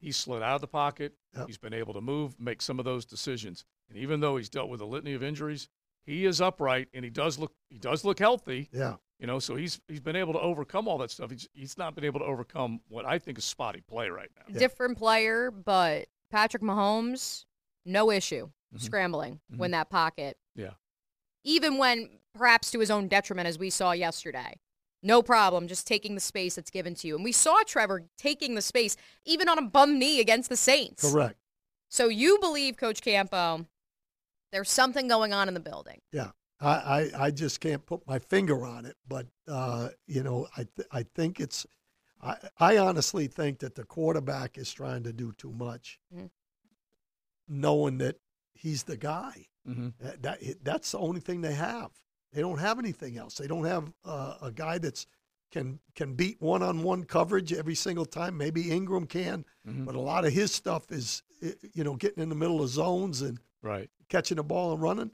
he's 0.00 0.16
slid 0.16 0.42
out 0.42 0.56
of 0.56 0.60
the 0.60 0.66
pocket. 0.68 1.14
Yep. 1.36 1.46
He's 1.46 1.58
been 1.58 1.72
able 1.72 1.94
to 1.94 2.00
move, 2.00 2.38
make 2.40 2.60
some 2.60 2.78
of 2.78 2.84
those 2.84 3.06
decisions. 3.06 3.64
And 3.88 3.96
even 3.96 4.20
though 4.20 4.36
he's 4.36 4.48
dealt 4.50 4.68
with 4.68 4.80
a 4.80 4.84
litany 4.84 5.14
of 5.14 5.22
injuries, 5.22 5.68
he 6.08 6.24
is 6.24 6.40
upright 6.40 6.88
and 6.94 7.04
he 7.04 7.10
does 7.10 7.38
look 7.38 7.52
he 7.70 7.78
does 7.78 8.04
look 8.04 8.18
healthy. 8.18 8.68
Yeah, 8.72 8.96
You 9.18 9.26
know, 9.26 9.38
so 9.38 9.54
he's 9.56 9.80
he's 9.88 10.00
been 10.00 10.16
able 10.16 10.32
to 10.32 10.40
overcome 10.40 10.88
all 10.88 10.98
that 10.98 11.10
stuff. 11.10 11.30
He's 11.30 11.48
he's 11.52 11.76
not 11.78 11.94
been 11.94 12.04
able 12.04 12.20
to 12.20 12.26
overcome 12.26 12.80
what 12.88 13.04
I 13.04 13.18
think 13.18 13.38
is 13.38 13.44
spotty 13.44 13.80
play 13.82 14.08
right 14.08 14.30
now. 14.36 14.58
Different 14.58 14.96
player, 14.98 15.50
but 15.50 16.08
Patrick 16.30 16.62
Mahomes, 16.62 17.44
no 17.84 18.10
issue 18.10 18.50
Mhm. 18.74 18.80
scrambling 18.80 19.40
Mhm. 19.52 19.58
when 19.58 19.70
that 19.72 19.88
pocket. 19.90 20.36
Yeah. 20.54 20.74
Even 21.44 21.78
when 21.78 22.18
perhaps 22.34 22.70
to 22.72 22.78
his 22.80 22.90
own 22.90 23.08
detriment, 23.08 23.46
as 23.48 23.58
we 23.58 23.70
saw 23.70 23.92
yesterday. 23.92 24.60
No 25.02 25.22
problem, 25.22 25.68
just 25.68 25.86
taking 25.86 26.14
the 26.14 26.20
space 26.20 26.56
that's 26.56 26.70
given 26.70 26.94
to 26.96 27.06
you. 27.06 27.14
And 27.14 27.22
we 27.24 27.30
saw 27.32 27.62
Trevor 27.62 28.08
taking 28.18 28.54
the 28.56 28.62
space, 28.62 28.96
even 29.24 29.48
on 29.48 29.56
a 29.56 29.62
bum 29.62 29.98
knee 29.98 30.20
against 30.20 30.48
the 30.48 30.56
Saints. 30.56 31.02
correct. 31.10 31.38
So 31.88 32.08
you 32.08 32.38
believe, 32.40 32.76
Coach 32.76 33.00
Campo, 33.00 33.66
there's 34.52 34.70
something 34.70 35.08
going 35.08 35.32
on 35.32 35.48
in 35.48 35.54
the 35.54 35.60
building. 35.60 36.00
Yeah, 36.12 36.30
I, 36.60 36.70
I, 37.16 37.24
I 37.26 37.30
just 37.30 37.60
can't 37.60 37.84
put 37.84 38.06
my 38.06 38.18
finger 38.18 38.64
on 38.64 38.86
it, 38.86 38.96
but 39.06 39.26
uh, 39.46 39.88
you 40.06 40.22
know, 40.22 40.46
I, 40.56 40.66
th- 40.76 40.88
I 40.90 41.02
think 41.14 41.40
it's, 41.40 41.66
I, 42.22 42.36
I 42.58 42.78
honestly 42.78 43.26
think 43.28 43.58
that 43.60 43.74
the 43.74 43.84
quarterback 43.84 44.58
is 44.58 44.72
trying 44.72 45.02
to 45.04 45.12
do 45.12 45.32
too 45.32 45.52
much, 45.52 45.98
Mhm. 46.14 46.30
knowing 47.48 47.98
that 47.98 48.16
he's 48.54 48.82
the 48.84 48.96
guy. 48.96 49.46
Mm-hmm. 49.68 49.88
That, 50.00 50.22
that 50.22 50.38
that's 50.64 50.92
the 50.92 50.98
only 50.98 51.20
thing 51.20 51.40
they 51.42 51.54
have. 51.54 51.90
They 52.32 52.40
don't 52.40 52.58
have 52.58 52.78
anything 52.78 53.18
else. 53.18 53.34
They 53.34 53.46
don't 53.46 53.64
have 53.64 53.92
uh, 54.04 54.34
a 54.42 54.50
guy 54.50 54.78
that's 54.78 55.06
can 55.50 55.78
can 55.94 56.14
beat 56.14 56.40
one 56.40 56.62
on 56.62 56.82
one 56.82 57.04
coverage 57.04 57.52
every 57.52 57.74
single 57.74 58.04
time. 58.06 58.36
Maybe 58.36 58.70
Ingram 58.70 59.06
can, 59.06 59.44
Mhm. 59.66 59.84
but 59.84 59.94
a 59.94 60.00
lot 60.00 60.24
of 60.24 60.32
his 60.32 60.52
stuff 60.52 60.90
is 60.90 61.22
you 61.72 61.84
know 61.84 61.96
getting 61.96 62.22
in 62.22 62.28
the 62.30 62.34
middle 62.34 62.62
of 62.62 62.68
zones 62.68 63.20
and 63.22 63.38
Right. 63.62 63.90
catching 64.08 64.36
the 64.36 64.44
ball 64.44 64.72
and 64.72 64.82
running. 64.82 65.10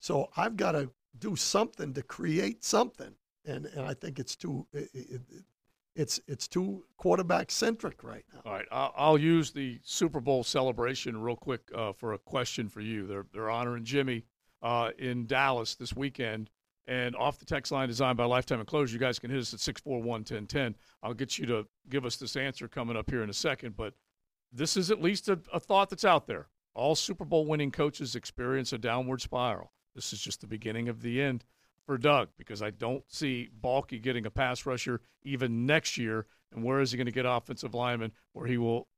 So 0.00 0.28
I've 0.36 0.56
got 0.56 0.72
to 0.72 0.90
do 1.18 1.36
something 1.36 1.94
to 1.94 2.02
create 2.02 2.64
something, 2.64 3.14
and 3.46 3.66
and 3.66 3.86
I 3.86 3.94
think 3.94 4.18
it's 4.18 4.36
too 4.36 4.66
it, 4.72 4.90
it, 4.92 5.20
it's 5.94 6.20
it's 6.26 6.48
too 6.48 6.84
quarterback 6.96 7.50
centric 7.50 8.02
right 8.02 8.24
now. 8.32 8.40
All 8.44 8.52
right, 8.52 8.66
I'll, 8.70 8.94
I'll 8.96 9.18
use 9.18 9.52
the 9.52 9.78
Super 9.82 10.20
Bowl 10.20 10.42
celebration 10.42 11.20
real 11.20 11.36
quick 11.36 11.62
uh, 11.74 11.92
for 11.92 12.14
a 12.14 12.18
question 12.18 12.68
for 12.68 12.80
you. 12.80 13.06
They're 13.06 13.26
they're 13.32 13.50
honoring 13.50 13.84
Jimmy 13.84 14.24
uh, 14.62 14.90
in 14.98 15.26
Dallas 15.26 15.74
this 15.76 15.94
weekend, 15.94 16.50
and 16.86 17.14
off 17.16 17.38
the 17.38 17.44
text 17.44 17.70
line 17.70 17.88
designed 17.88 18.16
by 18.16 18.24
Lifetime 18.24 18.60
Enclosure. 18.60 18.94
You 18.94 19.00
guys 19.00 19.18
can 19.18 19.30
hit 19.30 19.40
us 19.40 19.54
at 19.54 19.60
641-1010. 19.60 20.74
I'll 21.02 21.14
get 21.14 21.38
you 21.38 21.46
to 21.46 21.66
give 21.88 22.04
us 22.04 22.16
this 22.16 22.36
answer 22.36 22.66
coming 22.66 22.96
up 22.96 23.10
here 23.10 23.22
in 23.22 23.30
a 23.30 23.34
second, 23.34 23.76
but 23.76 23.94
this 24.52 24.76
is 24.76 24.90
at 24.90 25.02
least 25.02 25.28
a, 25.28 25.38
a 25.52 25.60
thought 25.60 25.90
that's 25.90 26.04
out 26.04 26.26
there. 26.26 26.48
All 26.74 26.94
Super 26.94 27.24
Bowl 27.24 27.46
winning 27.46 27.70
coaches 27.70 28.16
experience 28.16 28.72
a 28.72 28.78
downward 28.78 29.20
spiral. 29.20 29.72
This 29.94 30.12
is 30.12 30.20
just 30.20 30.40
the 30.40 30.46
beginning 30.46 30.88
of 30.88 31.02
the 31.02 31.22
end 31.22 31.44
for 31.86 31.98
Doug 31.98 32.28
because 32.36 32.62
I 32.62 32.70
don't 32.70 33.04
see 33.08 33.48
Baalke 33.62 34.02
getting 34.02 34.26
a 34.26 34.30
pass 34.30 34.66
rusher 34.66 35.00
even 35.22 35.66
next 35.66 35.96
year. 35.96 36.26
And 36.52 36.64
where 36.64 36.80
is 36.80 36.90
he 36.90 36.96
going 36.96 37.06
to 37.06 37.12
get 37.12 37.26
offensive 37.26 37.74
linemen 37.74 38.12
where 38.32 38.46
he 38.46 38.58
will, 38.58 38.88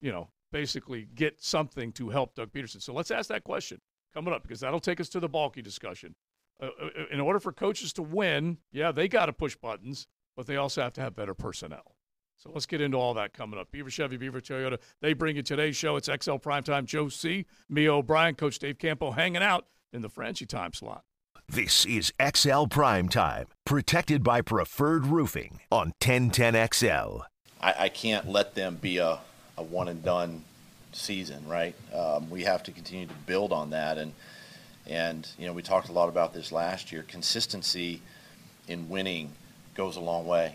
you 0.00 0.12
know, 0.12 0.28
basically 0.52 1.08
get 1.14 1.42
something 1.42 1.92
to 1.92 2.10
help 2.10 2.34
Doug 2.34 2.52
Pederson? 2.52 2.82
So 2.82 2.92
let's 2.92 3.10
ask 3.10 3.28
that 3.28 3.44
question 3.44 3.80
coming 4.12 4.32
up 4.32 4.42
because 4.42 4.60
that'll 4.60 4.80
take 4.80 5.00
us 5.00 5.08
to 5.10 5.20
the 5.20 5.28
Baalke 5.28 5.62
discussion. 5.62 6.14
Uh, 6.62 6.66
uh, 6.80 6.88
in 7.10 7.20
order 7.20 7.40
for 7.40 7.52
coaches 7.52 7.92
to 7.94 8.02
win, 8.02 8.58
yeah, 8.70 8.92
they 8.92 9.08
got 9.08 9.26
to 9.26 9.32
push 9.32 9.56
buttons, 9.56 10.06
but 10.36 10.46
they 10.46 10.56
also 10.56 10.82
have 10.82 10.92
to 10.92 11.00
have 11.00 11.16
better 11.16 11.34
personnel. 11.34 11.93
So 12.36 12.50
let's 12.52 12.66
get 12.66 12.80
into 12.80 12.96
all 12.96 13.14
that 13.14 13.32
coming 13.32 13.58
up. 13.58 13.70
Beaver 13.70 13.90
Chevy, 13.90 14.16
Beaver 14.16 14.40
Toyota, 14.40 14.78
they 15.00 15.12
bring 15.12 15.36
you 15.36 15.42
today's 15.42 15.76
show. 15.76 15.96
It's 15.96 16.08
XL 16.08 16.36
Primetime. 16.36 16.84
Joe 16.84 17.08
C., 17.08 17.46
me 17.68 17.88
O'Brien, 17.88 18.34
Coach 18.34 18.58
Dave 18.58 18.78
Campo 18.78 19.12
hanging 19.12 19.42
out 19.42 19.66
in 19.92 20.02
the 20.02 20.10
Frangie 20.10 20.48
time 20.48 20.72
slot. 20.72 21.04
This 21.48 21.84
is 21.84 22.12
XL 22.34 22.64
Prime 22.66 23.08
Time, 23.08 23.46
protected 23.66 24.22
by 24.22 24.40
Preferred 24.40 25.06
Roofing 25.06 25.60
on 25.70 25.92
1010XL. 26.00 27.22
I, 27.60 27.74
I 27.80 27.88
can't 27.90 28.28
let 28.28 28.54
them 28.54 28.76
be 28.80 28.96
a, 28.96 29.18
a 29.58 29.62
one 29.62 29.88
and 29.88 30.02
done 30.02 30.42
season, 30.92 31.46
right? 31.46 31.74
Um, 31.94 32.30
we 32.30 32.42
have 32.44 32.62
to 32.64 32.72
continue 32.72 33.06
to 33.06 33.14
build 33.26 33.52
on 33.52 33.70
that, 33.70 33.98
and 33.98 34.12
and 34.86 35.28
you 35.38 35.46
know 35.46 35.52
we 35.52 35.62
talked 35.62 35.90
a 35.90 35.92
lot 35.92 36.08
about 36.08 36.32
this 36.32 36.50
last 36.50 36.90
year. 36.92 37.04
Consistency 37.06 38.00
in 38.66 38.88
winning 38.88 39.32
goes 39.74 39.96
a 39.96 40.00
long 40.00 40.26
way. 40.26 40.54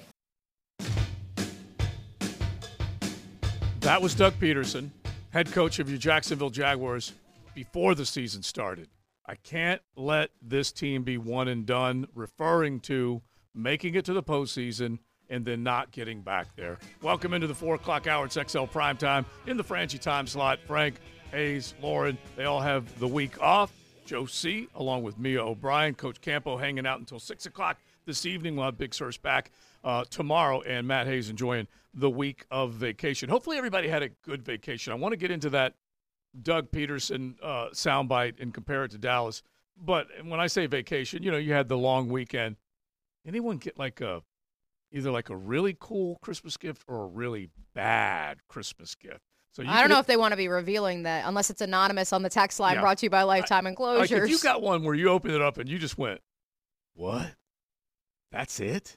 That 3.81 4.01
was 4.01 4.13
Doug 4.13 4.33
Pederson, 4.33 4.89
head 5.29 5.53
coach 5.53 5.79
of 5.79 5.89
your 5.89 5.97
Jacksonville 5.97 6.49
Jaguars, 6.49 7.13
before 7.55 7.95
the 7.95 8.05
season 8.05 8.43
started. 8.43 8.89
I 9.25 9.35
can't 9.35 9.81
let 9.95 10.31
this 10.41 10.73
team 10.73 11.03
be 11.03 11.17
one 11.17 11.47
and 11.47 11.65
done, 11.65 12.05
referring 12.13 12.81
to 12.81 13.21
making 13.55 13.95
it 13.95 14.03
to 14.05 14.13
the 14.13 14.21
postseason 14.21 14.99
and 15.29 15.45
then 15.45 15.63
not 15.63 15.91
getting 15.91 16.21
back 16.21 16.47
there. 16.57 16.77
Welcome 17.01 17.33
into 17.33 17.47
the 17.47 17.55
4 17.55 17.75
o'clock 17.75 18.05
hour. 18.05 18.25
It's 18.25 18.37
XL 18.51 18.65
Prime 18.65 18.97
Time 18.97 19.25
in 19.47 19.55
the 19.55 19.63
Frangie 19.63 19.99
time 19.99 20.27
slot. 20.27 20.59
Frank, 20.67 20.95
Hayes, 21.31 21.73
Lauren, 21.81 22.17
they 22.35 22.43
all 22.43 22.61
have 22.61 22.99
the 22.99 23.07
week 23.07 23.41
off. 23.41 23.71
Joe 24.05 24.25
C., 24.25 24.67
along 24.75 25.03
with 25.03 25.17
Mia 25.17 25.41
O'Brien. 25.41 25.93
Coach 25.93 26.19
Campo 26.19 26.57
hanging 26.57 26.85
out 26.85 26.99
until 26.99 27.19
6 27.19 27.45
o'clock 27.45 27.77
this 28.09 28.25
evening. 28.25 28.55
We'll 28.55 28.65
have 28.65 28.77
Big 28.77 28.93
Surge 28.93 29.21
back 29.21 29.51
uh, 29.83 30.03
tomorrow, 30.09 30.61
and 30.61 30.87
Matt 30.87 31.05
Hayes 31.07 31.29
enjoying 31.29 31.67
the 31.93 32.09
week 32.09 32.45
of 32.51 32.73
vacation. 32.73 33.29
Hopefully, 33.29 33.57
everybody 33.57 33.87
had 33.87 34.03
a 34.03 34.09
good 34.09 34.43
vacation. 34.43 34.91
I 34.91 34.95
want 34.95 35.13
to 35.13 35.17
get 35.17 35.31
into 35.31 35.49
that 35.51 35.75
Doug 36.41 36.71
Pederson 36.71 37.35
uh, 37.41 37.69
soundbite 37.71 38.41
and 38.41 38.53
compare 38.53 38.83
it 38.83 38.91
to 38.91 38.97
Dallas. 38.97 39.41
But 39.77 40.07
when 40.23 40.39
I 40.39 40.47
say 40.47 40.65
vacation, 40.65 41.23
you 41.23 41.31
know, 41.31 41.37
you 41.37 41.53
had 41.53 41.69
the 41.69 41.77
long 41.77 42.09
weekend. 42.09 42.57
Anyone 43.25 43.57
get 43.57 43.77
like 43.77 44.01
a 44.01 44.23
either 44.91 45.11
like 45.11 45.29
a 45.29 45.35
really 45.35 45.77
cool 45.79 46.17
Christmas 46.21 46.57
gift 46.57 46.83
or 46.87 47.03
a 47.03 47.07
really 47.07 47.49
bad 47.75 48.39
Christmas 48.47 48.95
gift? 48.95 49.21
So 49.51 49.61
you 49.61 49.69
I 49.69 49.79
don't 49.81 49.89
know 49.89 49.99
if 49.99 50.07
they 50.07 50.17
want 50.17 50.31
to 50.31 50.37
be 50.37 50.47
revealing 50.47 51.03
that 51.03 51.25
unless 51.27 51.49
it's 51.49 51.61
anonymous 51.61 52.13
on 52.13 52.21
the 52.23 52.29
text 52.29 52.59
line 52.59 52.75
Yeah. 52.75 52.81
brought 52.81 52.97
to 52.99 53.05
you 53.05 53.09
by 53.09 53.23
Lifetime 53.23 53.67
Enclosures. 53.67 54.11
Like 54.11 54.23
if 54.23 54.29
you 54.29 54.39
got 54.39 54.61
one 54.61 54.83
where 54.83 54.95
you 54.95 55.09
opened 55.09 55.33
it 55.33 55.41
up 55.41 55.57
and 55.57 55.67
you 55.69 55.77
just 55.79 55.97
went, 55.97 56.21
"What? 56.93 57.33
That's 58.31 58.59
it?" 58.59 58.95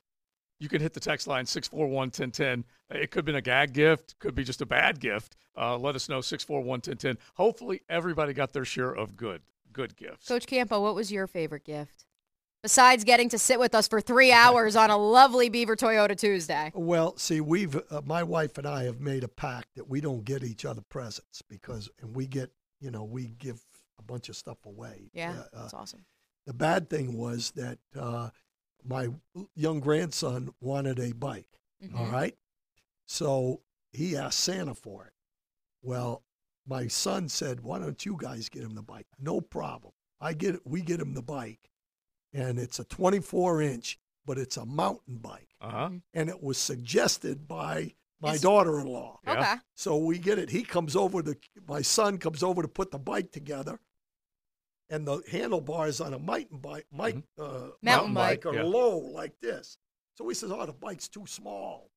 You 0.61 0.68
can 0.68 0.80
hit 0.80 0.93
the 0.95 1.01
text 1.01 1.26
line 1.26 1.45
641-1010. 1.45 2.62
It 2.91 3.11
could 3.11 3.18
have 3.20 3.24
been 3.24 3.35
a 3.35 3.41
gag 3.43 3.72
gift, 3.72 4.16
could 4.20 4.35
be 4.35 4.45
just 4.45 4.61
a 4.62 4.66
bad 4.66 5.01
gift. 5.01 5.35
Uh, 5.57 5.76
let 5.76 5.97
us 5.97 6.09
know 6.09 6.20
641-1010. 6.20 7.16
Hopefully 7.35 7.83
everybody 7.89 8.33
got 8.33 8.53
their 8.53 8.64
share 8.64 8.93
of 8.95 9.16
good 9.16 9.43
good 9.72 9.97
gifts. 9.97 10.28
Coach 10.28 10.47
Campo, 10.47 10.80
what 10.83 10.95
was 10.95 11.11
your 11.11 11.26
favorite 11.26 11.64
gift? 11.64 12.05
Besides 12.62 13.05
getting 13.05 13.28
to 13.30 13.39
sit 13.39 13.59
with 13.59 13.74
us 13.74 13.89
for 13.89 14.01
three 14.03 14.30
hours 14.45 14.76
on 14.76 14.91
a 14.91 14.97
lovely 14.99 15.49
Beaver 15.49 15.74
Toyota 15.76 16.16
Tuesday. 16.16 16.70
Well, 16.74 17.16
see, 17.16 17.41
we've 17.41 17.74
uh, 17.91 18.03
my 18.05 18.22
wife 18.22 18.59
and 18.59 18.66
I 18.66 18.85
have 18.85 19.01
made 19.01 19.24
a 19.24 19.28
pact 19.28 19.74
that 19.76 19.89
we 19.89 20.01
don't 20.01 20.24
get 20.24 20.45
each 20.45 20.64
other 20.66 20.83
presents 20.91 21.43
because, 21.49 21.89
and 22.03 22.14
we 22.14 22.26
get, 22.26 22.53
you 22.80 22.91
know, 22.91 23.03
we 23.03 23.28
give 23.39 23.61
a 23.99 24.03
bunch 24.03 24.28
of 24.28 24.37
stuff 24.37 24.59
away. 24.66 25.11
Yeah, 25.14 25.30
Uh, 25.33 25.57
uh, 25.57 25.62
that's 25.62 25.74
awesome. 25.74 26.05
the 26.47 26.53
bad 26.53 26.89
thing 26.91 27.16
was 27.16 27.51
that 27.53 27.78
uh, 27.99 28.28
my 28.85 29.09
young 29.55 29.80
grandson 29.80 30.55
wanted 30.61 30.99
a 30.99 31.12
bike. 31.12 31.49
all 31.95 32.07
Mhm. 32.07 32.12
right, 32.12 32.39
so 33.07 33.62
he 33.93 34.16
asked 34.16 34.41
Santa 34.41 34.74
for 34.74 35.07
it. 35.07 35.12
Well, 35.83 36.22
my 36.64 36.87
son 36.87 37.28
said, 37.28 37.61
"Why 37.61 37.78
don't 37.80 38.05
you 38.07 38.16
guys 38.16 38.49
get 38.49 38.62
him 38.62 38.74
the 38.76 38.83
bike?" 38.83 39.09
No 39.18 39.41
problem. 39.41 39.93
I 40.20 40.35
get 40.35 40.55
it. 40.55 40.66
We 40.66 40.80
get 40.83 41.01
him 41.01 41.14
the 41.14 41.22
bike, 41.22 41.70
and 42.33 42.59
it's 42.61 42.78
a 42.78 42.85
24 42.85 43.61
inch, 43.61 43.99
but 44.24 44.39
it's 44.39 44.57
a 44.57 44.64
mountain 44.64 45.18
bike 45.18 45.57
Uh-huh. 45.61 45.91
and 46.14 46.28
it 46.28 46.41
was 46.41 46.57
suggested 46.57 47.49
by 47.49 47.95
my 48.20 48.37
daughter-in-law. 48.39 49.18
Okay. 49.26 49.57
So 49.74 49.97
we 49.99 50.20
get 50.20 50.39
it. 50.39 50.51
He 50.51 50.62
comes 50.62 50.95
over 50.95 51.20
to 51.24 51.37
my 51.66 51.83
son 51.83 52.18
comes 52.18 52.45
over 52.45 52.62
to 52.62 52.68
put 52.68 52.93
the 52.93 52.99
bike 53.01 53.33
together, 53.33 53.80
and 54.93 55.07
the 55.07 55.22
handlebars 55.30 56.01
on 56.01 56.12
a 56.14 56.18
mountain 56.18 56.59
bike, 56.59 56.86
might, 56.93 57.16
uh, 57.38 57.68
Mountain 57.82 58.14
bike. 58.14 58.45
are 58.47 58.55
Yeah. 58.55 58.62
low 58.64 58.99
like 58.99 59.40
this. 59.40 59.78
So 60.14 60.28
he 60.28 60.34
says, 60.34 60.51
"Oh, 60.53 60.66
the 60.66 60.72
bike's 60.72 61.09
too 61.09 61.24
small." 61.26 61.90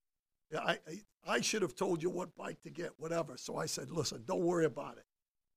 Yeah, 0.52 0.62
I, 0.62 0.80
I 0.88 1.02
I 1.36 1.42
should 1.42 1.62
have 1.64 1.76
told 1.76 2.02
you 2.02 2.10
what 2.10 2.36
bike 2.36 2.62
to 2.64 2.70
get, 2.70 2.92
whatever. 2.98 3.36
So 3.38 3.58
I 3.58 3.66
said, 3.66 3.92
"Listen, 3.92 4.24
don't 4.26 4.44
worry 4.44 4.66
about 4.66 4.98
it. 4.98 5.04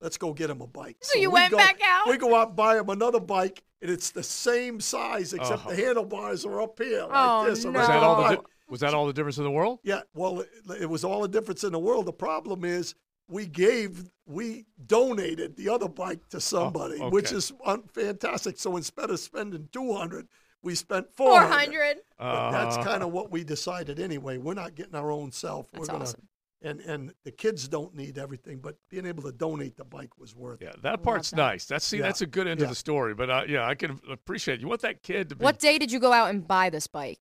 Let's 0.01 0.17
go 0.17 0.33
get 0.33 0.51
him 0.51 0.61
a 0.61 0.67
bike." 0.67 0.97
So 1.03 1.19
you 1.19 1.31
we 1.31 1.35
went 1.35 1.53
go- 1.53 1.59
back 1.59 1.79
out? 1.85 2.09
We 2.09 2.17
go 2.17 2.35
out 2.35 2.49
and 2.49 2.57
buy 2.57 2.79
him 2.79 2.89
another 2.89 3.21
bike, 3.21 3.63
and 3.81 3.91
it's 3.91 4.11
the 4.11 4.23
same 4.25 4.81
size 4.81 5.33
except 5.33 5.65
Oh. 5.67 5.71
the 5.71 5.77
handlebars 5.77 6.45
are 6.45 6.61
up 6.61 6.79
here 6.79 7.03
like 7.03 7.11
Oh, 7.13 7.49
this. 7.49 7.65
And 7.65 7.73
no. 7.75 7.79
Was 7.81 7.89
that 7.89 8.03
all 8.03 8.17
the 8.23 8.29
"Oh, 8.29 8.37
di- 8.37 8.43
was 8.69 8.81
that 8.81 8.95
all 8.95 9.07
the 9.07 9.13
difference 9.13 9.39
in 9.39 9.45
the 9.45 9.51
world? 9.51 9.79
yeah, 9.85 10.03
well, 10.15 10.41
it, 10.41 10.51
it 10.81 10.87
was 10.91 11.05
all 11.05 11.23
the 11.23 11.29
difference 11.29 11.63
in 11.65 11.73
the 11.73 11.79
world. 11.79 12.07
The 12.07 12.13
problem 12.13 12.65
is 12.65 12.95
we 13.29 13.47
gave, 13.47 14.11
we 14.27 14.67
donated 14.87 15.57
the 15.57 15.69
other 15.69 15.89
bike 15.89 16.27
to 16.31 16.41
somebody, 16.41 16.99
which 17.11 17.27
Oh, 17.27 17.29
okay. 17.29 17.37
is 17.37 17.53
un- 17.65 17.83
fantastic. 17.93 18.59
So 18.59 18.77
instead 18.77 19.11
of 19.11 19.21
spending 19.21 19.69
200, 19.73 20.27
we 20.63 20.75
spent 20.75 21.13
400. 21.15 21.49
400. 21.49 21.97
But 22.19 22.51
that's 22.51 22.77
Uh, 22.79 22.83
kind 22.83 23.03
of 23.03 23.13
what 23.13 23.31
we 23.31 23.45
decided 23.45 24.01
anyway. 24.01 24.39
We're 24.39 24.55
not 24.55 24.75
getting 24.75 24.95
our 24.95 25.11
own 25.11 25.31
self. 25.31 25.71
That's 25.71 25.83
We're 25.83 25.93
gonna, 25.93 26.05
awesome. 26.05 26.29
and 26.63 26.81
and 26.81 27.15
the 27.25 27.31
kids 27.31 27.69
don't 27.69 27.95
need 27.95 28.19
everything, 28.19 28.59
but 28.59 28.77
being 28.89 29.07
able 29.07 29.23
to 29.25 29.33
donate 29.33 29.77
the 29.77 29.85
bike 29.85 30.19
was 30.19 30.35
worth 30.35 30.61
Yeah, 30.61 30.71
it. 30.71 30.83
that 30.83 31.03
part's 31.03 31.31
that. 31.31 31.37
nice. 31.37 31.67
That's 31.67 31.85
see, 31.85 31.99
Yeah. 31.99 32.05
that's 32.05 32.23
a 32.23 32.27
good 32.27 32.49
end 32.49 32.59
to 32.59 32.65
Yeah. 32.65 32.71
the 32.71 32.75
story. 32.75 33.15
But 33.15 33.31
uh, 33.31 33.45
yeah, 33.47 33.67
I 33.69 33.75
can 33.77 34.01
appreciate. 34.11 34.55
it. 34.57 34.61
You 34.63 34.69
want 34.69 34.81
that 34.81 35.03
kid 35.03 35.29
to 35.29 35.37
be 35.37 35.45
What 35.45 35.59
day 35.61 35.79
did 35.79 35.93
you 35.93 36.01
go 36.01 36.13
out 36.13 36.31
and 36.31 36.47
buy 36.49 36.71
this 36.71 36.87
bike? 36.89 37.21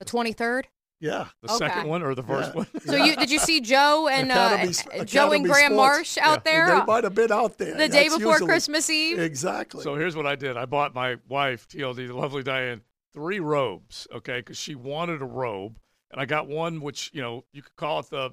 The 0.00 0.04
23rd? 0.04 0.64
Yeah. 1.00 1.26
the 1.42 1.48
second 1.48 1.88
one 1.88 2.02
or 2.02 2.14
the 2.14 2.22
first 2.22 2.50
Yeah. 2.50 2.56
one? 2.56 2.66
So 2.86 2.96
you 2.96 3.16
did 3.16 3.30
you 3.30 3.38
see 3.38 3.60
Joe 3.60 4.08
and 4.08 4.30
uh, 4.32 4.56
Academy- 4.60 5.04
Joe 5.04 5.32
and 5.32 5.44
Graham 5.44 5.72
Sports. 5.72 5.76
Marsh 5.76 6.18
out 6.18 6.42
Yeah. 6.46 6.50
there 6.52 6.66
they 6.66 6.72
uh, 6.72 6.84
might 6.86 7.04
have 7.04 7.14
been 7.14 7.32
out 7.32 7.58
there. 7.58 7.74
the 7.76 7.88
day 7.88 8.08
before 8.08 8.32
usually- 8.32 8.46
Christmas 8.48 8.88
Eve? 8.90 9.18
Exactly. 9.18 9.82
So 9.82 9.94
here's 9.96 10.16
what 10.16 10.26
I 10.26 10.36
did. 10.36 10.56
I 10.56 10.64
bought 10.64 10.94
my 10.94 11.16
wife, 11.28 11.68
TLD, 11.68 12.06
the 12.08 12.14
lovely 12.16 12.42
Diane, 12.42 12.82
three 13.12 13.40
robes, 13.40 14.06
okay, 14.14 14.38
because 14.38 14.56
she 14.58 14.74
wanted 14.74 15.20
a 15.22 15.26
robe. 15.26 15.78
And 16.10 16.20
I 16.20 16.24
got 16.24 16.46
one 16.48 16.80
which, 16.80 17.10
you 17.12 17.20
know, 17.20 17.44
you 17.52 17.62
could 17.62 17.76
call 17.76 18.00
it 18.00 18.06
the 18.10 18.30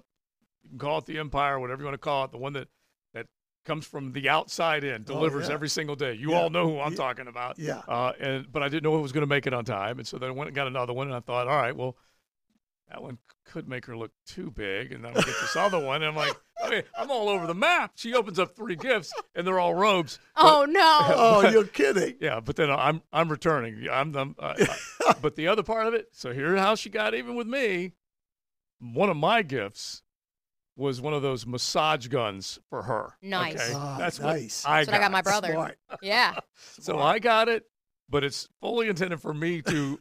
you 0.64 0.70
can 0.70 0.80
call 0.80 1.00
it 1.00 1.06
the 1.06 1.20
Empire, 1.20 1.60
whatever 1.60 1.82
you 1.82 1.86
want 1.86 1.96
to 1.96 1.98
call 1.98 2.24
it, 2.24 2.32
the 2.32 2.38
one 2.38 2.54
that 2.54 2.70
that 3.14 3.26
comes 3.66 3.86
from 3.86 4.14
the 4.14 4.30
outside 4.30 4.86
in, 4.86 5.04
delivers 5.04 5.48
Oh, 5.48 5.50
yeah. 5.50 5.54
every 5.56 5.68
single 5.70 5.96
day. 5.98 6.14
You 6.14 6.32
Yeah. 6.32 6.38
all 6.42 6.50
know 6.50 6.68
who 6.70 6.80
I'm 6.80 6.92
Yeah. 6.94 6.98
talking 6.98 7.28
about. 7.28 7.60
Yeah. 7.60 7.82
Uh, 7.88 8.14
and 8.22 8.50
but 8.50 8.64
I 8.64 8.70
didn't 8.70 8.84
know 8.84 8.98
it 8.98 9.02
was 9.02 9.12
going 9.12 9.24
to 9.24 9.28
make 9.28 9.48
it 9.48 9.54
on 9.54 9.66
time, 9.66 9.98
and 10.00 10.08
so 10.08 10.18
then 10.18 10.30
I 10.30 10.32
went 10.32 10.48
and 10.48 10.56
got 10.56 10.68
another 10.68 10.94
one, 10.94 11.08
and 11.08 11.16
I 11.16 11.20
thought, 11.20 11.48
all 11.50 11.58
right, 11.58 11.76
well, 11.76 11.98
that 12.94 13.02
one 13.02 13.18
could 13.46 13.68
make 13.68 13.86
her 13.88 13.98
look 13.98 14.12
too 14.26 14.52
big, 14.52 14.92
and 14.92 15.04
then 15.04 15.12
I'll 15.16 15.24
get 15.24 15.36
this 15.42 15.56
other 15.56 15.80
one. 15.80 16.04
And 16.04 16.06
I'm 16.06 16.16
like, 16.16 16.40
okay, 16.66 16.84
I'm 16.98 17.10
all 17.10 17.28
over 17.28 17.48
the 17.48 17.56
map. 17.56 17.94
She 17.96 18.14
opens 18.14 18.38
up 18.38 18.56
three 18.56 18.76
gifts, 18.76 19.12
and 19.36 19.46
they're 19.46 19.60
all 19.60 19.74
robes. 19.74 20.20
oh 20.38 20.66
no. 20.70 20.80
oh, 21.16 21.50
you're 21.50 21.66
kidding. 21.66 22.16
Yeah, 22.22 22.40
but 22.40 22.56
then 22.56 22.70
I'm 22.70 23.02
I'm 23.12 23.30
returning. 23.30 23.88
I'm 23.92 24.12
the. 24.12 24.34
Uh, 24.38 25.14
but 25.22 25.36
the 25.36 25.48
other 25.48 25.64
part 25.64 25.88
of 25.88 25.94
it. 25.96 26.10
So 26.12 26.34
here's 26.34 26.60
how 26.60 26.76
she 26.76 26.90
got 26.90 27.16
even 27.16 27.36
with 27.36 27.48
me. 27.48 27.94
One 28.80 29.10
of 29.10 29.18
my 29.18 29.42
gifts 29.42 30.04
was 30.76 31.02
one 31.02 31.14
of 31.14 31.22
those 31.22 31.46
massage 31.46 32.08
guns 32.08 32.60
for 32.70 32.84
her. 32.84 33.14
Nice. 33.22 33.56
Okay? 33.56 33.74
Ah, 33.76 33.98
That's 33.98 34.20
nice. 34.20 34.64
what 34.64 34.72
I 34.72 34.78
That's 34.80 34.88
what 34.88 34.96
I 34.96 35.00
got 35.00 35.12
my 35.12 35.22
brother. 35.22 35.52
Smart. 35.52 35.78
Yeah. 36.02 36.36
So 36.80 37.00
I 37.00 37.20
got 37.20 37.48
it, 37.48 37.64
but 38.10 38.24
it's 38.24 38.48
fully 38.62 38.88
intended 38.88 39.22
for 39.22 39.34
me 39.34 39.62
to 39.64 40.00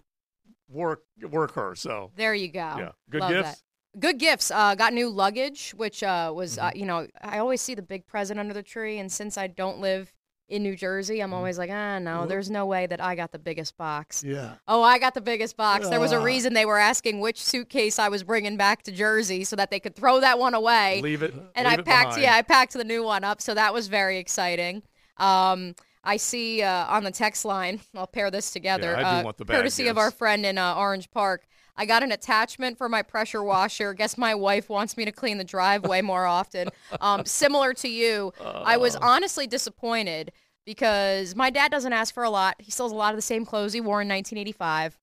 work 0.72 1.02
work 1.30 1.52
her. 1.54 1.74
So 1.74 2.10
There 2.16 2.34
you 2.34 2.48
go. 2.48 2.58
yeah, 2.78 2.90
good 3.10 3.20
Love 3.20 3.30
gifts. 3.30 3.50
that. 3.50 4.00
Good 4.00 4.18
gifts. 4.18 4.50
Uh, 4.50 4.74
got 4.74 4.92
new 4.94 5.08
luggage, 5.10 5.72
which 5.76 6.02
uh, 6.02 6.32
was, 6.34 6.56
Mm-hmm. 6.56 6.66
uh, 6.66 6.70
you 6.74 6.86
know, 6.86 7.06
I 7.20 7.38
always 7.38 7.60
see 7.60 7.74
the 7.74 7.82
big 7.82 8.06
present 8.06 8.40
under 8.40 8.54
the 8.54 8.62
tree. 8.62 8.98
And 8.98 9.12
since 9.12 9.36
I 9.36 9.48
don't 9.48 9.80
live 9.80 10.12
in 10.48 10.62
New 10.62 10.74
Jersey, 10.76 11.16
Mm-hmm. 11.16 11.24
I'm 11.24 11.34
always 11.34 11.58
like, 11.58 11.70
ah, 11.70 11.98
no, 11.98 12.24
there's 12.26 12.50
no 12.50 12.64
way 12.64 12.86
that 12.86 13.02
I 13.02 13.14
got 13.14 13.32
the 13.32 13.38
biggest 13.38 13.76
box. 13.76 14.24
Yeah. 14.24 14.54
Oh, 14.66 14.82
I 14.82 14.98
got 14.98 15.12
the 15.12 15.20
biggest 15.20 15.58
box. 15.58 15.88
There 15.90 16.00
was 16.00 16.12
a 16.12 16.18
Ah. 16.18 16.22
reason 16.24 16.54
they 16.54 16.64
were 16.64 16.78
asking 16.78 17.20
which 17.20 17.42
suitcase 17.42 17.98
I 17.98 18.08
was 18.08 18.22
bringing 18.24 18.56
back 18.56 18.82
to 18.84 18.92
Jersey 18.92 19.44
so 19.44 19.56
that 19.56 19.70
they 19.70 19.78
could 19.80 19.94
throw 19.94 20.20
that 20.20 20.38
one 20.38 20.54
away. 20.54 21.00
Leave 21.02 21.22
it. 21.22 21.34
and 21.54 21.68
leave 21.68 21.80
I 21.80 21.82
packed, 21.82 22.18
yeah, 22.18 22.34
I 22.34 22.40
packed 22.42 22.72
the 22.72 22.84
new 22.84 23.02
one 23.04 23.24
up, 23.24 23.42
so 23.42 23.52
that 23.52 23.74
was 23.74 23.88
very 23.88 24.16
exciting. 24.16 24.82
Um, 25.18 25.74
I 26.05 26.16
see 26.16 26.62
uh, 26.62 26.86
on 26.86 27.05
the 27.05 27.11
text 27.11 27.44
line. 27.44 27.80
I'll 27.96 28.07
pair 28.07 28.30
this 28.30 28.50
together. 28.50 28.96
Do 28.96 29.03
uh, 29.03 29.22
want 29.24 29.36
the 29.38 29.44
bad 29.44 29.57
courtesy 29.57 29.88
of 29.88 29.98
our 29.98 30.11
friend 30.11 30.44
in 30.44 30.59
uh, 30.59 30.74
Orange 30.74 31.11
Park. 31.11 31.46
I 31.76 31.86
got 31.86 32.03
an 32.03 32.12
attachment 32.12 32.76
for 32.76 32.88
my 32.88 33.03
pressure 33.03 33.42
washer. 33.42 33.94
Guess 33.94 34.18
my 34.18 34.34
wife 34.34 34.68
wants 34.68 34.96
me 34.96 35.05
to 35.07 35.12
clean 35.12 35.38
the 35.38 35.44
driveway 35.44 36.03
more 36.03 36.26
often. 36.26 36.68
Um, 37.00 37.24
similar 37.24 37.72
to 37.74 37.88
you, 37.88 38.32
I 38.44 38.76
was 38.76 38.96
honestly 38.96 39.46
disappointed 39.46 40.30
because 40.66 41.34
my 41.34 41.50
dad 41.50 41.70
doesn't 41.70 41.92
ask 41.92 42.12
for 42.12 42.22
a 42.22 42.30
lot. 42.30 42.57
He 42.59 42.70
still 42.70 42.86
has 42.86 42.92
a 42.92 42.96
lot 42.96 43.14
of 43.14 43.16
the 43.16 43.22
same 43.22 43.44
clothes 43.46 43.72
he 43.72 43.80
wore 43.80 44.03
in 44.03 44.09
1985. 44.09 44.98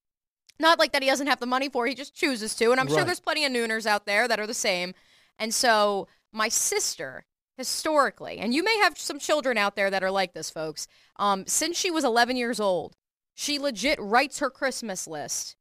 Not 0.59 0.77
like 0.77 0.91
that 0.91 1.01
he 1.01 1.09
doesn't 1.09 1.27
have 1.27 1.39
the 1.39 1.45
money 1.45 1.67
for, 1.67 1.87
he 1.87 1.95
just 1.95 2.13
chooses 2.13 2.53
to. 2.55 2.71
And 2.71 2.79
I'm 2.79 2.87
sure 2.87 3.03
there's 3.03 3.19
plenty 3.19 3.43
of 3.45 3.51
nooners 3.51 3.85
out 3.85 4.05
there 4.05 4.27
that 4.27 4.39
are 4.39 4.47
the 4.47 4.53
same. 4.53 4.93
And 5.39 5.53
so 5.53 6.07
my 6.31 6.49
sister, 6.49 7.25
historically, 7.59 8.39
and 8.39 8.53
you 8.53 8.63
may 8.63 8.77
have 8.79 8.97
some 8.97 9.19
children 9.19 9.57
out 9.57 9.75
there 9.75 9.89
that 9.91 10.03
are 10.03 10.11
like 10.11 10.33
this, 10.33 10.49
folks, 10.49 10.87
um, 11.17 11.45
since 11.45 11.77
she 11.77 11.91
was 11.91 12.03
11 12.03 12.37
years 12.37 12.59
old, 12.59 12.95
she 13.35 13.59
legit 13.59 13.99
writes 14.01 14.39
her 14.39 14.49
Christmas 14.49 15.07
list. 15.07 15.55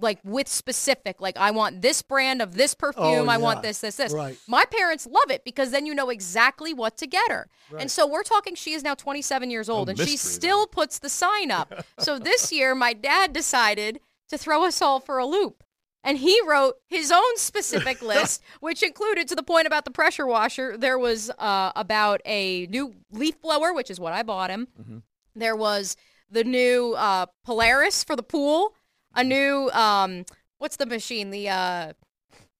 Like 0.00 0.20
with 0.24 0.48
specific, 0.48 1.20
like 1.20 1.36
I 1.36 1.50
want 1.50 1.82
this 1.82 2.00
brand 2.00 2.40
of 2.40 2.54
this 2.54 2.74
perfume, 2.74 3.28
I 3.28 3.36
want 3.36 3.60
this, 3.62 3.80
this, 3.80 3.96
this. 3.96 4.14
Right. 4.14 4.38
My 4.48 4.64
parents 4.64 5.06
love 5.06 5.30
it 5.30 5.44
because 5.44 5.72
then 5.72 5.84
you 5.84 5.94
know 5.94 6.08
exactly 6.08 6.72
what 6.72 6.96
to 6.98 7.06
get 7.06 7.30
her. 7.30 7.48
Right. 7.70 7.82
And 7.82 7.90
so 7.90 8.06
we're 8.06 8.22
talking, 8.22 8.54
she 8.54 8.72
is 8.72 8.82
now 8.82 8.94
27 8.94 9.50
years 9.50 9.68
old 9.68 9.90
and 9.90 9.98
she 9.98 10.12
mystery, 10.12 10.16
still 10.16 10.66
puts 10.66 11.00
the 11.00 11.10
sign 11.10 11.50
up. 11.50 11.84
so 11.98 12.18
this 12.18 12.50
year, 12.50 12.74
my 12.74 12.94
dad 12.94 13.34
decided 13.34 14.00
to 14.30 14.38
throw 14.38 14.64
us 14.64 14.80
all 14.80 15.00
for 15.00 15.18
a 15.18 15.26
loop. 15.26 15.64
And 16.02 16.16
he 16.18 16.40
wrote 16.46 16.76
his 16.88 17.12
own 17.12 17.36
specific 17.36 18.00
list, 18.12 18.42
which 18.60 18.82
included, 18.82 19.28
to 19.28 19.34
the 19.34 19.42
point 19.42 19.66
about 19.66 19.84
the 19.84 19.90
pressure 19.90 20.26
washer, 20.26 20.76
there 20.76 20.98
was 20.98 21.30
uh, 21.38 21.72
about 21.76 22.20
a 22.24 22.66
new 22.68 22.94
leaf 23.10 23.40
blower, 23.40 23.72
which 23.74 23.90
is 23.90 24.00
what 24.00 24.12
I 24.12 24.22
bought 24.22 24.50
him. 24.50 24.68
There 25.34 25.54
was 25.56 25.96
the 26.30 26.44
new 26.44 26.94
uh, 26.96 27.26
Polaris 27.44 28.02
for 28.02 28.16
the 28.16 28.22
pool, 28.22 28.74
a 29.14 29.22
new, 29.22 29.70
um, 29.72 30.24
what's 30.58 30.76
the 30.76 30.86
machine? 30.86 31.30
The, 31.30 31.48
uh, 31.48 31.92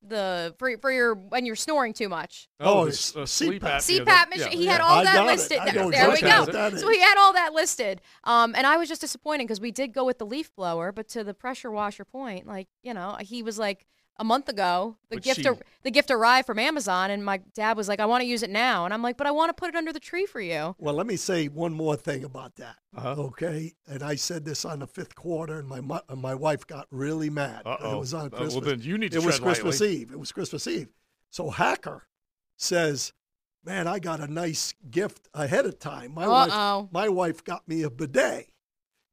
the 0.02 0.54
for 0.58 0.76
for 0.78 0.90
your 0.90 1.14
when 1.14 1.44
you're 1.44 1.56
snoring 1.56 1.92
too 1.92 2.08
much. 2.08 2.48
Oh, 2.58 2.80
Oh, 2.80 2.84
the 2.84 2.88
it's 2.90 3.10
s- 3.10 3.16
uh, 3.16 3.26
sleep 3.26 3.62
apnea. 3.62 3.76
CPAP 4.00 4.04
that- 4.06 4.28
machine. 4.30 4.52
yeah. 4.52 4.58
He 4.58 4.66
had 4.66 4.80
all 4.80 4.98
I 5.00 5.04
that 5.04 5.14
got 5.14 5.24
it. 5.24 5.30
listed. 5.32 5.58
There- 5.64 5.74
know 5.74 5.90
there 5.90 6.10
we 6.10 6.20
go. 6.20 6.76
So 6.76 6.88
he 6.88 7.00
had 7.00 7.18
all 7.18 7.32
that 7.34 7.52
listed. 7.52 8.00
Um, 8.24 8.54
and 8.56 8.66
I 8.66 8.76
was 8.78 8.88
just 8.88 9.02
disappointed 9.02 9.44
because 9.44 9.60
we 9.60 9.70
did 9.70 9.92
go 9.92 10.04
with 10.04 10.18
the 10.18 10.26
leaf 10.26 10.54
blower, 10.56 10.90
but 10.92 11.08
to 11.08 11.22
the 11.24 11.34
pressure 11.34 11.70
washer 11.70 12.04
point, 12.04 12.46
like 12.46 12.68
you 12.82 12.94
know, 12.94 13.16
he 13.20 13.42
was 13.42 13.58
like 13.58 13.86
a 14.20 14.24
month 14.24 14.48
ago. 14.48 14.96
The 15.08 15.16
But 15.16 15.24
gift 15.24 15.40
she- 15.40 15.48
ar- 15.48 15.58
the 15.82 15.90
gift 15.90 16.10
arrived 16.12 16.46
from 16.46 16.58
Amazon, 16.60 17.10
and 17.10 17.24
my 17.24 17.38
dad 17.54 17.76
was 17.76 17.88
like, 17.88 17.98
"I 17.98 18.06
want 18.06 18.20
to 18.20 18.26
use 18.26 18.42
it 18.44 18.50
now," 18.50 18.84
and 18.84 18.94
I'm 18.94 19.02
like, 19.02 19.16
"But 19.16 19.26
I 19.26 19.32
want 19.32 19.48
to 19.48 19.54
put 19.54 19.68
it 19.70 19.74
under 19.74 19.92
the 19.92 19.98
tree 19.98 20.26
for 20.26 20.40
you." 20.40 20.76
Well, 20.78 20.94
let 20.94 21.06
me 21.08 21.16
say 21.16 21.48
one 21.48 21.72
more 21.72 21.96
thing 21.96 22.22
about 22.22 22.54
that. 22.56 22.76
Uh-huh. 22.96 23.14
Okay, 23.22 23.72
and 23.88 24.02
I 24.02 24.14
said 24.14 24.44
this 24.44 24.64
on 24.64 24.78
the 24.80 24.86
fifth 24.86 25.14
quarter, 25.16 25.58
and 25.58 25.66
my 25.68 25.80
mu- 25.80 25.98
and 26.08 26.20
my 26.20 26.34
wife 26.34 26.66
got 26.66 26.86
really 26.90 27.30
mad. 27.30 27.62
Uh-oh. 27.66 27.96
It 27.96 27.98
was 27.98 28.14
on 28.14 28.26
Uh, 28.26 28.28
well, 28.32 28.40
Christmas. 28.42 28.64
then 28.66 28.80
you 28.82 28.98
need 28.98 29.10
to 29.12 29.18
It 29.18 29.24
was 29.24 29.40
Christmas 29.40 29.80
lightly. 29.80 29.96
Eve. 29.96 30.12
It 30.12 30.20
was 30.20 30.30
Christmas 30.32 30.66
Eve. 30.66 30.88
So 31.30 31.50
Hacker 31.50 32.06
says, 32.56 33.12
"Man, 33.64 33.88
I 33.88 33.98
got 34.00 34.20
a 34.20 34.26
nice 34.26 34.74
gift 34.90 35.28
ahead 35.32 35.64
of 35.64 35.78
time. 35.78 36.12
My 36.14 36.24
Uh-oh. 36.26 36.78
wife, 36.80 36.92
my 36.92 37.08
wife 37.08 37.42
got 37.42 37.66
me 37.66 37.82
a 37.82 37.90
bidet, 37.90 38.50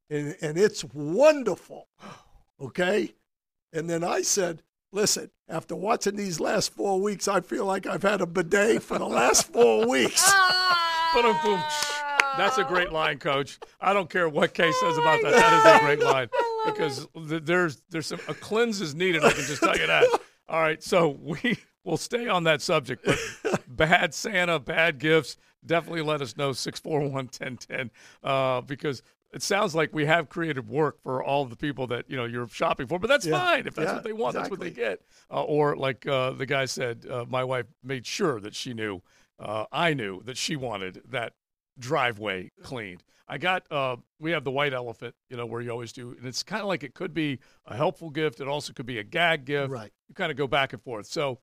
and 0.09 0.35
and 0.41 0.57
it's 0.57 0.83
wonderful." 0.83 1.87
Okay, 2.59 3.13
and 3.71 3.87
then 3.87 4.03
I 4.03 4.23
said. 4.23 4.63
Listen, 4.91 5.29
after 5.49 5.75
watching 5.75 6.15
these 6.15 6.39
last 6.39 6.73
four 6.73 7.01
weeks, 7.01 7.27
I 7.27 7.41
feel 7.41 7.65
like 7.65 7.85
I've 7.85 8.03
had 8.03 8.21
a 8.21 8.25
bidet 8.25 8.81
for 8.81 8.97
the 8.97 9.05
last 9.07 9.51
four 9.51 9.87
weeks. 9.89 10.23
Boom, 11.13 11.35
boom. 11.43 11.61
That's 12.37 12.57
a 12.57 12.63
great 12.63 12.91
line, 12.91 13.17
Coach. 13.17 13.59
I 13.81 13.93
don't 13.93 14.09
care 14.09 14.29
what 14.29 14.53
Kay 14.53 14.71
says 14.71 14.97
about 14.97 15.21
that. 15.23 15.31
That 15.31 15.53
is 15.53 15.81
a 15.81 15.85
great 15.85 16.03
line 16.03 16.29
because 16.65 17.07
there's 17.15 17.81
there's 17.89 18.05
some 18.05 18.19
a 18.27 18.33
cleanse 18.33 18.79
is 18.79 18.93
needed. 18.93 19.23
I 19.23 19.31
can 19.31 19.43
just 19.43 19.61
tell 19.61 19.77
you 19.77 19.87
that. 19.87 20.05
All 20.49 20.61
right, 20.61 20.81
so 20.81 21.17
we 21.21 21.57
will 21.83 21.97
stay 21.97 22.27
on 22.27 22.43
that 22.43 22.61
subject, 22.61 23.03
but 23.05 23.59
bad 23.67 24.13
Santa, 24.13 24.59
bad 24.59 24.99
gifts. 24.99 25.37
Definitely 25.65 26.03
let 26.03 26.21
us 26.21 26.37
know 26.37 26.53
six 26.53 26.79
four 26.79 27.01
one 27.09 27.27
ten 27.27 27.57
ten 27.57 27.91
uh, 28.23 28.61
because 28.61 29.01
it 29.33 29.41
sounds 29.43 29.75
like 29.75 29.93
we 29.93 30.05
have 30.05 30.29
created 30.29 30.67
work 30.69 31.01
for 31.01 31.23
all 31.23 31.45
the 31.45 31.55
people 31.55 31.87
that 31.87 32.05
you 32.09 32.15
know 32.17 32.25
you're 32.25 32.47
shopping 32.47 32.87
for. 32.87 32.97
But 32.99 33.07
that's 33.07 33.25
Yeah. 33.25 33.39
fine 33.39 33.67
if 33.67 33.75
that's 33.75 33.87
Yeah, 33.89 33.93
what 33.95 34.03
they 34.03 34.13
want. 34.13 34.33
That's 34.35 34.49
what 34.49 34.59
they 34.59 34.71
get. 34.71 35.01
Uh, 35.29 35.43
or 35.43 35.75
like 35.75 36.05
uh, 36.07 36.31
the 36.31 36.45
guy 36.45 36.65
said, 36.65 37.05
uh, 37.09 37.25
my 37.27 37.43
wife 37.43 37.65
made 37.83 38.05
sure 38.05 38.39
that 38.39 38.55
she 38.55 38.73
knew. 38.73 39.01
Uh, 39.39 39.65
I 39.71 39.93
knew 39.93 40.21
that 40.23 40.37
she 40.37 40.55
wanted 40.55 41.01
that 41.09 41.33
driveway 41.77 42.51
cleaned. 42.63 43.03
I 43.27 43.37
got 43.37 43.69
uh 43.71 43.97
we 44.19 44.31
have 44.31 44.43
the 44.45 44.51
white 44.51 44.73
elephant, 44.73 45.13
you 45.29 45.35
know, 45.37 45.45
where 45.45 45.61
you 45.61 45.69
always 45.69 45.91
do, 45.91 46.11
and 46.17 46.25
it's 46.25 46.41
kind 46.43 46.61
of 46.61 46.67
like 46.67 46.83
it 46.83 46.93
could 46.95 47.13
be 47.13 47.39
a 47.65 47.75
helpful 47.75 48.09
gift. 48.09 48.39
It 48.39 48.47
also 48.47 48.71
could 48.73 48.85
be 48.85 48.97
a 48.99 49.03
gag 49.03 49.43
gift. 49.45 49.69
Right. 49.69 49.91
You 50.07 50.15
kind 50.15 50.31
of 50.31 50.37
go 50.37 50.47
back 50.47 50.71
and 50.73 50.81
forth. 50.81 51.05
So 51.07 51.39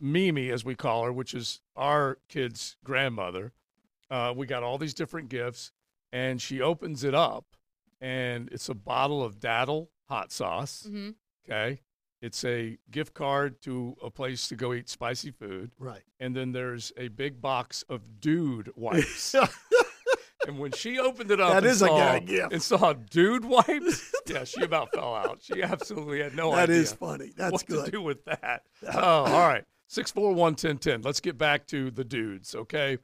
Mimi, 0.00 0.50
as 0.50 0.64
we 0.64 0.74
call 0.74 1.04
her, 1.04 1.12
which 1.12 1.32
is 1.34 1.60
our 1.76 2.18
kid's 2.28 2.76
grandmother, 2.84 3.52
uh, 4.10 4.34
we 4.36 4.46
got 4.46 4.62
all 4.62 4.76
these 4.76 4.92
different 4.94 5.28
gifts, 5.28 5.72
and 6.14 6.40
she 6.40 6.60
opens 6.62 7.02
it 7.04 7.14
up, 7.14 7.44
and 8.00 8.48
it's 8.52 8.68
a 8.70 8.74
bottle 8.74 9.22
of 9.22 9.38
daddle 9.40 9.90
hot 10.08 10.30
sauce. 10.32 10.86
hmm 10.88 11.10
Okay. 11.46 11.80
It's 12.22 12.42
a 12.44 12.78
gift 12.90 13.12
card 13.12 13.60
to 13.62 13.96
a 14.02 14.08
place 14.10 14.48
to 14.48 14.56
go 14.56 14.72
eat 14.72 14.88
spicy 14.88 15.30
food 15.30 15.72
Right. 15.78 16.00
and 16.18 16.34
then 16.34 16.52
there's 16.52 16.90
a 16.96 17.08
big 17.08 17.42
box 17.42 17.84
of 17.90 18.00
dude 18.18 18.70
wipes. 18.76 19.34
and 20.46 20.58
when 20.58 20.72
she 20.72 20.98
opened 20.98 21.30
it 21.30 21.38
up, 21.40 21.52
that 21.52 21.64
is 21.64 21.82
and 21.82 21.90
is 21.90 21.96
a 21.96 22.00
gag 22.00 22.26
gift. 22.26 22.52
and 22.54 22.62
saw 22.62 22.94
dude 22.94 23.44
wipes, 23.44 24.10
yeah, 24.26 24.44
she 24.44 24.62
about 24.62 24.90
fell 24.94 25.14
out. 25.14 25.40
She 25.42 25.62
absolutely 25.62 26.22
had 26.22 26.34
no 26.34 26.50
That 26.52 26.70
idea. 26.70 26.76
is 26.82 26.92
funny. 26.94 27.32
That's 27.36 27.52
what 27.52 27.66
good. 27.66 27.84
to 27.86 27.90
do 27.90 28.00
with 28.00 28.24
that. 28.24 28.62
Oh, 28.90 28.98
all 29.24 29.46
right. 29.48 29.64
Six 29.88 30.10
four 30.10 30.32
one 30.32 30.54
ten 30.54 30.78
ten. 30.78 31.02
Let's 31.02 31.20
get 31.20 31.36
back 31.36 31.66
to 31.68 31.90
the 31.90 32.04
dudes. 32.04 32.54
Okay, 32.54 32.96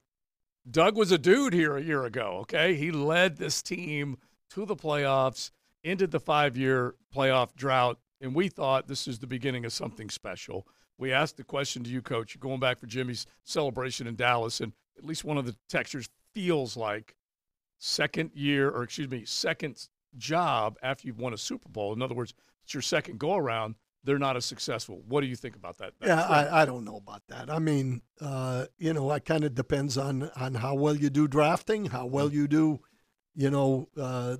Doug 0.68 0.96
was 0.96 1.11
a 1.11 1.18
dude 1.18 1.52
here 1.52 1.76
a 1.76 1.82
year 1.82 2.04
ago. 2.04 2.38
Okay, 2.42 2.74
he 2.74 2.90
led 2.90 3.36
this 3.36 3.62
team 3.62 4.18
to 4.50 4.66
the 4.66 4.76
playoffs, 4.76 5.50
ended 5.84 6.11
the 6.11 6.20
five 6.20 6.56
year 6.56 6.94
playoff 7.14 7.54
drought, 7.54 7.98
and 8.20 8.34
we 8.34 8.48
thought 8.48 8.88
this 8.88 9.08
is 9.08 9.18
the 9.18 9.26
beginning 9.26 9.64
of 9.64 9.72
something 9.72 10.11
special. 10.11 10.66
We 10.98 11.12
asked 11.12 11.38
the 11.38 11.44
question 11.44 11.82
to 11.84 11.90
you, 11.90 12.02
Coach. 12.02 12.38
Going 12.38 12.61
back 12.61 12.78
for 12.78 12.86
Jimmy's 12.86 13.26
celebration 13.44 14.06
in 14.06 14.16
Dallas, 14.16 14.61
and 14.61 14.72
at 14.98 15.04
least 15.04 15.24
one 15.24 15.38
of 15.38 15.46
the 15.46 15.56
textures 15.68 16.11
feels 16.34 16.76
like 16.76 17.16
second 17.78 18.30
year, 18.34 18.70
or 18.70 18.82
excuse 18.82 19.11
me, 19.11 19.24
second 19.24 19.88
job 20.18 20.76
after 20.82 21.06
you've 21.06 21.18
won 21.18 21.32
a 21.32 21.38
Super 21.38 21.70
Bowl. 21.70 21.94
In 21.94 22.02
other 22.02 22.14
words, 22.14 22.34
it's 22.64 22.74
your 22.74 22.82
second 22.82 23.18
go 23.18 23.34
around. 23.34 23.76
They're 24.03 24.18
not 24.18 24.36
as 24.36 24.46
successful. 24.46 25.03
What 25.07 25.20
do 25.20 25.26
you 25.26 25.36
think 25.36 25.57
about 25.57 25.78
that? 25.78 25.92
that 26.01 26.07
Yeah. 26.09 26.22
I, 26.22 26.62
I 26.62 26.64
don't 26.64 26.84
know 26.84 26.96
about 26.96 27.22
that. 27.28 27.51
I 27.51 27.59
mean, 27.59 28.03
uh, 28.20 28.66
you 28.78 28.94
know, 28.94 29.11
it 29.12 29.24
kind 29.24 29.44
of 29.44 29.55
depends 29.55 29.98
on 29.98 30.30
on 30.36 30.55
how 30.55 30.74
well 30.74 30.96
you 30.96 31.11
do 31.11 31.28
drafting, 31.28 31.86
how 31.86 32.07
well 32.07 32.32
you 32.32 32.48
do, 32.48 32.80
you 33.34 33.51
know, 33.51 33.88
uh, 33.98 34.36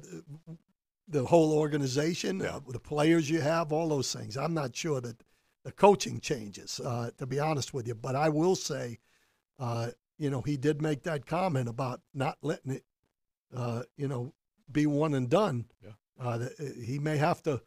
the 1.09 1.27
whole 1.27 1.53
organization, 1.53 2.41
uh, 2.41 2.61
the 2.69 2.81
players 2.81 3.29
you 3.29 3.41
have, 3.41 3.73
all 3.73 3.89
those 3.89 4.13
things. 4.13 4.37
I'm 4.37 4.55
not 4.55 4.75
sure 4.75 5.01
that 5.01 5.23
the 5.65 5.73
coaching 5.73 6.21
changes, 6.21 6.81
uh, 6.81 7.11
to 7.19 7.27
be 7.27 7.39
honest 7.39 7.75
with 7.75 7.87
you. 7.87 7.95
But 7.95 8.17
I 8.17 8.29
will 8.29 8.57
say, 8.57 8.99
uh, 9.59 9.91
you 10.19 10.31
know, 10.31 10.41
he 10.41 10.57
did 10.57 10.81
make 10.81 11.03
that 11.03 11.27
comment 11.27 11.69
about 11.69 12.01
not 12.15 12.39
letting 12.43 12.73
it, 12.73 12.85
uh, 13.55 13.83
you 13.97 14.09
know, 14.09 14.33
be 14.71 14.87
one 14.87 15.15
and 15.15 15.29
done. 15.29 15.67
Yeah. 15.83 15.91
Uh, 16.19 16.49
he 16.85 16.99
may 16.99 17.17
have 17.17 17.43
to 17.43 17.61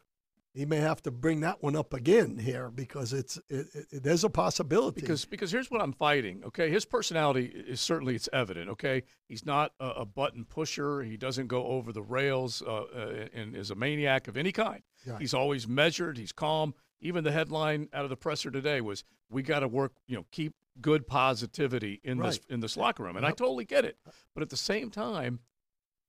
he 0.54 0.64
may 0.64 0.76
have 0.76 1.02
to 1.02 1.10
bring 1.10 1.40
that 1.40 1.62
one 1.62 1.74
up 1.74 1.92
again 1.92 2.38
here 2.38 2.70
because 2.70 3.12
it's 3.12 3.38
it, 3.48 3.66
it, 3.74 4.02
there's 4.04 4.22
a 4.22 4.30
possibility. 4.30 5.00
because 5.00 5.24
because 5.24 5.50
here's 5.50 5.70
what 5.70 5.82
I'm 5.82 5.92
fighting. 5.92 6.42
Okay, 6.46 6.70
his 6.70 6.84
personality 6.84 7.46
is 7.46 7.80
certainly 7.80 8.14
it's 8.14 8.28
evident. 8.32 8.70
Okay, 8.70 9.02
he's 9.28 9.44
not 9.44 9.72
a, 9.80 9.88
a 9.88 10.04
button 10.04 10.44
pusher. 10.44 11.02
He 11.02 11.16
doesn't 11.16 11.48
go 11.48 11.66
over 11.66 11.92
the 11.92 12.02
rails 12.02 12.62
uh, 12.62 12.84
uh, 12.84 13.26
and 13.34 13.56
is 13.56 13.70
a 13.70 13.74
maniac 13.74 14.28
of 14.28 14.36
any 14.36 14.52
kind. 14.52 14.82
Right. 15.04 15.20
He's 15.20 15.34
always 15.34 15.66
measured. 15.66 16.16
He's 16.16 16.32
calm. 16.32 16.74
Even 17.00 17.24
the 17.24 17.32
headline 17.32 17.88
out 17.92 18.04
of 18.04 18.10
the 18.10 18.16
presser 18.16 18.50
today 18.50 18.80
was, 18.80 19.02
"We 19.28 19.42
got 19.42 19.60
to 19.60 19.68
work. 19.68 19.92
You 20.06 20.16
know, 20.16 20.26
keep 20.30 20.54
good 20.80 21.06
positivity 21.08 22.00
in 22.04 22.18
this 22.18 22.40
in 22.48 22.60
this 22.60 22.76
locker 22.76 23.02
room." 23.02 23.16
And 23.16 23.26
I 23.26 23.32
totally 23.32 23.64
get 23.64 23.84
it. 23.84 23.98
But 24.34 24.42
at 24.42 24.50
the 24.50 24.56
same 24.56 24.90
time, 24.90 25.40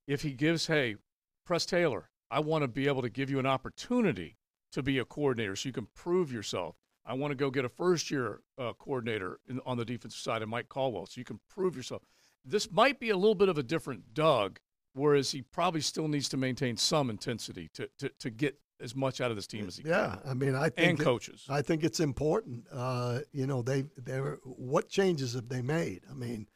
if 0.07 0.21
he 0.21 0.33
gives, 0.33 0.67
hey, 0.67 0.97
Press 1.45 1.65
Taylor, 1.65 2.09
I 2.31 2.39
want 2.39 2.63
to 2.63 2.67
be 2.67 2.87
able 2.87 3.01
to 3.01 3.09
give 3.09 3.29
you 3.29 3.39
an 3.39 3.45
opportunity 3.45 4.37
to 4.71 4.83
be 4.83 4.97
a 4.99 5.05
coordinator 5.05 5.55
so 5.55 5.69
you 5.69 5.73
can 5.73 5.87
prove 5.95 6.31
yourself. 6.31 6.75
I 7.05 7.13
want 7.13 7.31
to 7.31 7.35
go 7.35 7.51
get 7.51 7.65
a 7.65 7.69
first 7.69 8.09
year 8.09 8.41
uh, 8.57 8.73
coordinator 8.73 9.39
in, 9.47 9.59
on 9.65 9.77
the 9.77 9.85
defensive 9.85 10.19
side 10.19 10.41
of 10.41 10.49
Mike 10.49 10.69
Caldwell 10.69 11.05
so 11.05 11.19
you 11.19 11.25
can 11.25 11.39
prove 11.49 11.75
yourself. 11.75 12.01
This 12.43 12.71
might 12.71 12.99
be 12.99 13.09
a 13.11 13.17
little 13.17 13.35
bit 13.35 13.47
of 13.49 13.57
a 13.57 13.63
different 13.63 14.13
Doug, 14.13 14.59
whereas 14.93 15.31
he 15.31 15.41
probably 15.41 15.81
still 15.81 16.07
needs 16.07 16.27
to 16.29 16.37
maintain 16.37 16.77
some 16.77 17.09
intensity 17.09 17.69
to, 17.73 17.89
to, 17.99 18.09
to 18.19 18.29
get 18.29 18.59
as 18.81 18.95
much 18.95 19.21
out 19.21 19.29
of 19.31 19.37
this 19.37 19.47
team 19.47 19.67
as 19.67 19.77
he 19.77 19.83
yeah, 19.87 20.17
can. 20.17 20.19
Yeah, 20.25 20.31
I 20.31 20.33
mean, 20.33 20.55
I 20.55 20.69
think 20.69 20.89
And 20.89 20.99
it- 20.99 21.03
coaches. 21.03 21.45
I 21.47 21.61
think 21.61 21.83
it's 21.83 21.99
important. 21.99 22.65
Uh, 22.71 23.19
you 23.31 23.47
know, 23.47 23.61
they 23.61 23.85
they 23.97 24.17
what 24.43 24.89
changes 24.89 25.33
have 25.33 25.47
they 25.47 25.61
made? 25.61 26.01
I 26.09 26.13
mean, 26.13 26.47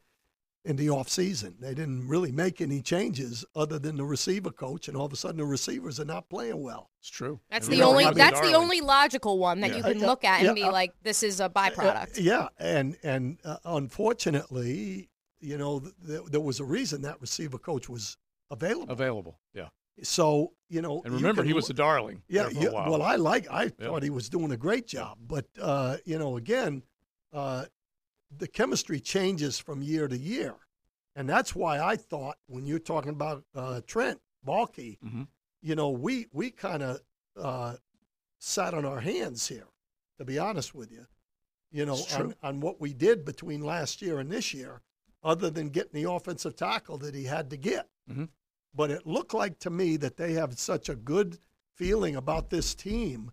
in 0.65 0.75
the 0.75 0.89
off 0.89 1.07
season, 1.07 1.55
they 1.59 1.73
didn't 1.73 2.07
really 2.07 2.31
make 2.31 2.59
any 2.59 2.81
changes 2.81 3.45
other 3.55 3.79
than 3.79 3.95
the 3.95 4.03
receiver 4.03 4.51
coach, 4.51 4.87
and 4.89 4.97
all 4.97 5.05
of 5.05 5.13
a 5.13 5.15
sudden 5.15 5.37
the 5.37 5.45
receivers 5.45 5.99
are 5.99 6.05
not 6.05 6.29
playing 6.29 6.61
well. 6.61 6.89
It's 6.99 7.09
true. 7.09 7.39
That's 7.49 7.67
And 7.67 7.77
the 7.77 7.81
only. 7.83 8.03
Bobby 8.03 8.17
That's 8.17 8.41
the 8.41 8.53
only 8.53 8.81
logical 8.81 9.39
one 9.39 9.61
that 9.61 9.69
Yeah. 9.71 9.77
you 9.77 9.83
can 9.83 9.99
look 9.99 10.23
at 10.25 10.41
yeah, 10.41 10.47
and 10.49 10.55
be 10.55 10.63
uh, 10.63 10.71
like, 10.71 10.91
"This 11.01 11.23
is 11.23 11.39
a 11.39 11.45
Uh, 11.45 11.49
byproduct." 11.49 12.21
yeah, 12.21 12.49
and 12.59 12.97
and 13.03 13.39
uh, 13.45 13.57
unfortunately, 13.65 15.09
you 15.39 15.57
know, 15.57 15.79
th- 15.79 15.93
th- 16.05 16.21
there 16.29 16.41
was 16.41 16.59
a 16.59 16.65
reason 16.65 17.01
that 17.03 17.21
receiver 17.21 17.57
coach 17.57 17.87
was 17.89 18.17
available. 18.51 18.91
Available. 18.91 19.39
Yeah. 19.53 19.69
So 20.03 20.53
you 20.69 20.81
know, 20.81 21.01
And 21.03 21.13
remember, 21.13 21.41
can 21.41 21.47
he 21.47 21.53
was 21.53 21.69
a 21.69 21.73
darling. 21.73 22.21
Yeah, 22.27 22.43
there 22.43 22.51
for 22.51 22.59
a 22.59 22.63
yeah. 22.63 22.69
while. 22.69 22.91
Well, 22.91 23.01
I 23.01 23.15
like. 23.15 23.47
I 23.49 23.69
thought 23.69 24.03
he 24.03 24.09
was 24.09 24.29
doing 24.29 24.51
a 24.51 24.57
great 24.57 24.87
job, 24.87 25.17
but 25.25 25.45
uh, 25.59 25.97
you 26.05 26.19
know, 26.19 26.37
again, 26.37 26.83
uh, 27.33 27.65
the 28.35 28.47
chemistry 28.47 28.99
changes 28.99 29.57
from 29.59 29.81
year 29.81 30.07
to 30.07 30.17
year, 30.17 30.55
and 31.15 31.27
that's 31.29 31.55
why 31.55 31.79
I 31.79 31.95
thought 31.95 32.37
when 32.47 32.65
you're 32.65 32.79
talking 32.79 33.11
about 33.11 33.43
uh, 33.55 33.81
Trent 33.87 34.21
Baalke, 34.45 34.99
Mhm. 34.99 35.27
you 35.61 35.75
know, 35.75 35.89
we 35.89 36.27
we 36.31 36.51
kind 36.51 36.83
of 36.83 36.99
uh, 37.35 37.75
sat 38.39 38.73
on 38.73 38.85
our 38.85 38.99
hands 39.01 39.47
here, 39.47 39.67
to 40.17 40.25
be 40.25 40.37
honest 40.37 40.73
with 40.75 40.91
you. 40.91 41.05
You 41.71 41.85
know, 41.85 41.95
on, 42.19 42.35
on 42.41 42.59
what 42.61 42.79
we 42.81 42.93
did 42.93 43.25
between 43.25 43.61
last 43.63 44.01
year 44.01 44.19
and 44.19 44.31
this 44.31 44.53
year, 44.53 44.81
other 45.23 45.49
than 45.49 45.69
getting 45.69 46.01
the 46.03 46.11
offensive 46.11 46.55
tackle 46.55 46.97
that 46.99 47.13
he 47.13 47.25
had 47.25 47.49
to 47.51 47.57
get. 47.57 47.89
Mhm. 48.09 48.29
But 48.73 48.89
it 48.91 49.05
looked 49.05 49.33
like 49.33 49.59
to 49.59 49.69
me 49.69 49.97
that 49.97 50.17
they 50.17 50.33
have 50.33 50.57
such 50.59 50.89
a 50.89 50.95
good 50.95 51.39
feeling 51.75 52.15
about 52.15 52.49
this 52.49 52.73
team 52.75 53.31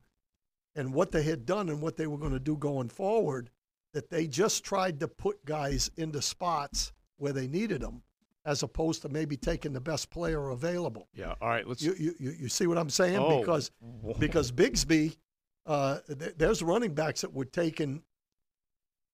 and 0.75 0.93
what 0.95 1.13
they 1.13 1.23
had 1.23 1.47
done 1.47 1.69
and 1.71 1.81
what 1.81 1.97
they 1.97 2.07
were 2.07 2.19
going 2.19 2.33
to 2.33 2.39
do 2.41 2.57
going 2.57 2.89
forward 2.91 3.51
that 3.97 4.11
they 4.11 4.27
just 4.27 4.63
tried 4.63 5.01
to 5.01 5.09
put 5.09 5.43
guys 5.47 5.91
into 5.97 6.21
spots 6.21 6.93
where 7.17 7.33
they 7.33 7.47
needed 7.47 7.81
them 7.81 8.03
as 8.45 8.63
opposed 8.63 9.01
to 9.01 9.09
maybe 9.09 9.39
taking 9.39 9.73
the 9.73 9.81
best 9.81 10.11
player 10.11 10.51
available. 10.51 11.09
Yeah. 11.15 11.35
All 11.41 11.49
right. 11.49 11.67
Let's. 11.67 11.83
You, 11.83 11.95
you, 11.99 12.13
you 12.43 12.49
see 12.49 12.67
what 12.67 12.77
I'm 12.77 12.91
saying? 12.91 13.17
Oh. 13.17 13.41
Because 13.41 13.71
because 14.19 14.53
Bigsby 14.53 15.17
Uh, 15.65 15.99
th- 16.07 16.35
there's 16.37 16.63
running 16.63 16.95
backs 16.95 17.23
that 17.23 17.33
were 17.33 17.47
taken 17.47 18.03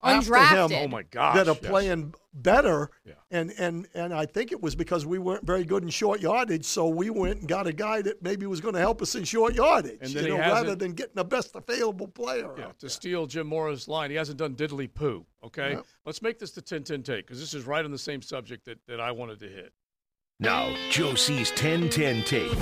after 0.03 0.35
him 0.37 0.43
Undrafted. 0.43 0.85
Oh 0.85 0.89
my 0.89 1.03
gosh! 1.03 1.37
that 1.37 1.49
are 1.49 1.59
yes. 1.61 1.71
playing 1.71 2.15
better. 2.35 2.91
Yeah. 3.05 3.15
And, 3.31 3.53
and 3.59 3.89
and 3.95 4.13
I 4.13 4.27
think 4.27 4.53
it 4.53 4.61
was 4.61 4.75
because 4.75 5.07
we 5.07 5.19
weren't 5.19 5.45
very 5.45 5.65
good 5.65 5.83
in 5.83 5.89
short 5.89 6.21
yardage, 6.21 6.65
so 6.65 6.89
we 6.89 7.11
went 7.11 7.41
and 7.41 7.49
got 7.49 7.67
a 7.67 7.73
guy 7.73 8.03
that 8.03 8.23
maybe 8.23 8.47
was 8.47 8.61
going 8.61 8.75
to 8.75 8.81
help 8.81 9.01
us 9.03 9.15
in 9.15 9.25
short 9.25 9.55
yardage, 9.55 9.99
And 10.01 10.11
then 10.13 10.25
you 10.25 10.31
know, 10.31 10.39
rather 10.39 10.75
than 10.75 10.93
getting 10.93 11.15
the 11.15 11.25
best 11.25 11.55
available 11.55 12.09
player. 12.09 12.51
Yeah, 12.57 12.67
out 12.67 12.79
to 12.79 12.87
there. 12.87 12.91
steal 12.91 13.27
Jim 13.27 13.47
Mora's 13.47 13.89
line, 13.89 14.11
he 14.11 14.17
hasn't 14.17 14.39
done 14.39 14.55
diddly 14.55 14.93
poo. 14.93 15.25
Okay, 15.45 15.73
Yep. 15.73 15.87
let's 16.07 16.23
make 16.23 16.39
this 16.39 16.53
the 16.53 16.63
10-10 16.63 17.05
take 17.05 17.27
because 17.27 17.41
this 17.41 17.55
is 17.55 17.67
right 17.67 17.85
on 17.85 17.91
the 17.91 17.99
same 17.99 18.23
subject 18.23 18.65
that, 18.67 18.79
that 18.87 19.01
I 19.01 19.11
wanted 19.13 19.41
to 19.41 19.49
hit. 19.49 19.73
Now, 20.43 20.75
Joe 20.91 21.15
C's 21.15 21.51
1010 21.51 22.25
tape. 22.25 22.59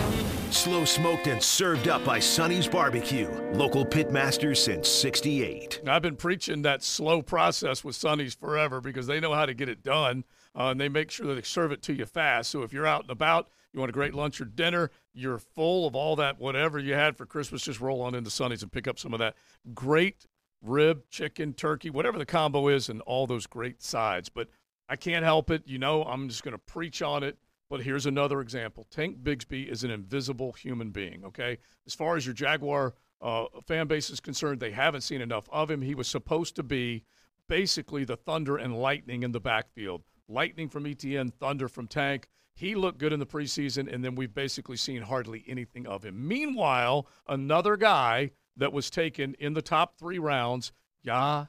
Slow 0.50 0.84
smoked 0.84 1.28
and 1.28 1.42
served 1.42 1.88
up 1.88 2.04
by 2.04 2.18
Sonny's 2.18 2.68
Barbecue. 2.68 3.30
Local 3.54 3.86
pitmaster 3.86 4.54
since 4.54 4.86
68. 4.86 5.80
I've 5.86 6.02
been 6.02 6.16
preaching 6.16 6.60
that 6.60 6.82
slow 6.82 7.22
process 7.22 7.82
with 7.82 7.96
Sonny's 7.96 8.34
forever 8.34 8.82
because 8.82 9.06
they 9.06 9.18
know 9.18 9.32
how 9.32 9.46
to 9.46 9.54
get 9.54 9.70
it 9.70 9.82
done, 9.82 10.24
uh, 10.54 10.64
and 10.64 10.78
they 10.78 10.90
make 10.90 11.10
sure 11.10 11.26
that 11.28 11.36
they 11.36 11.40
serve 11.40 11.72
it 11.72 11.80
to 11.84 11.94
you 11.94 12.04
fast. 12.04 12.50
So 12.50 12.62
if 12.62 12.74
you're 12.74 12.86
out 12.86 13.00
and 13.00 13.10
about, 13.10 13.48
you 13.72 13.80
want 13.80 13.88
a 13.88 13.94
great 13.94 14.12
lunch 14.12 14.42
or 14.42 14.44
dinner, 14.44 14.90
you're 15.14 15.38
full 15.38 15.86
of 15.86 15.96
all 15.96 16.16
that 16.16 16.38
whatever 16.38 16.78
you 16.78 16.92
had 16.92 17.16
for 17.16 17.24
Christmas, 17.24 17.62
just 17.62 17.80
roll 17.80 18.02
on 18.02 18.14
into 18.14 18.28
Sonny's 18.28 18.62
and 18.62 18.70
pick 18.70 18.88
up 18.88 18.98
some 18.98 19.14
of 19.14 19.20
that 19.20 19.36
great 19.72 20.26
rib, 20.60 21.04
chicken, 21.08 21.54
turkey, 21.54 21.88
whatever 21.88 22.18
the 22.18 22.26
combo 22.26 22.68
is, 22.68 22.90
and 22.90 23.00
all 23.02 23.26
those 23.26 23.46
great 23.46 23.82
sides. 23.82 24.28
But 24.28 24.48
I 24.86 24.96
can't 24.96 25.24
help 25.24 25.50
it. 25.50 25.62
You 25.64 25.78
know, 25.78 26.04
I'm 26.04 26.28
just 26.28 26.42
going 26.42 26.52
to 26.52 26.58
preach 26.58 27.00
on 27.00 27.22
it. 27.22 27.38
But 27.70 27.82
here's 27.82 28.04
another 28.04 28.40
example. 28.40 28.84
Tank 28.90 29.22
Bigsby 29.22 29.70
is 29.70 29.84
an 29.84 29.92
invisible 29.92 30.52
human 30.52 30.90
being, 30.90 31.24
okay? 31.24 31.58
As 31.86 31.94
far 31.94 32.16
as 32.16 32.26
your 32.26 32.34
Jaguar 32.34 32.94
uh, 33.22 33.44
fan 33.64 33.86
base 33.86 34.10
is 34.10 34.18
concerned, 34.18 34.58
they 34.58 34.72
haven't 34.72 35.02
seen 35.02 35.20
enough 35.20 35.48
of 35.50 35.70
him. 35.70 35.80
He 35.80 35.94
was 35.94 36.08
supposed 36.08 36.56
to 36.56 36.64
be 36.64 37.04
basically 37.48 38.04
the 38.04 38.16
thunder 38.16 38.56
and 38.56 38.76
lightning 38.76 39.22
in 39.22 39.30
the 39.30 39.40
backfield. 39.40 40.02
Lightning 40.28 40.68
from 40.68 40.84
ETN, 40.84 41.32
thunder 41.32 41.68
from 41.68 41.86
Tank. 41.86 42.28
He 42.54 42.74
looked 42.74 42.98
good 42.98 43.12
in 43.12 43.20
the 43.20 43.26
preseason, 43.26 43.92
and 43.92 44.04
then 44.04 44.16
we've 44.16 44.34
basically 44.34 44.76
seen 44.76 45.02
hardly 45.02 45.44
anything 45.46 45.86
of 45.86 46.04
him. 46.04 46.26
Meanwhile, 46.26 47.06
another 47.28 47.76
guy 47.76 48.32
that 48.56 48.72
was 48.72 48.90
taken 48.90 49.34
in 49.38 49.54
the 49.54 49.62
top 49.62 49.96
three 49.96 50.18
rounds, 50.18 50.72
Yaya 51.02 51.46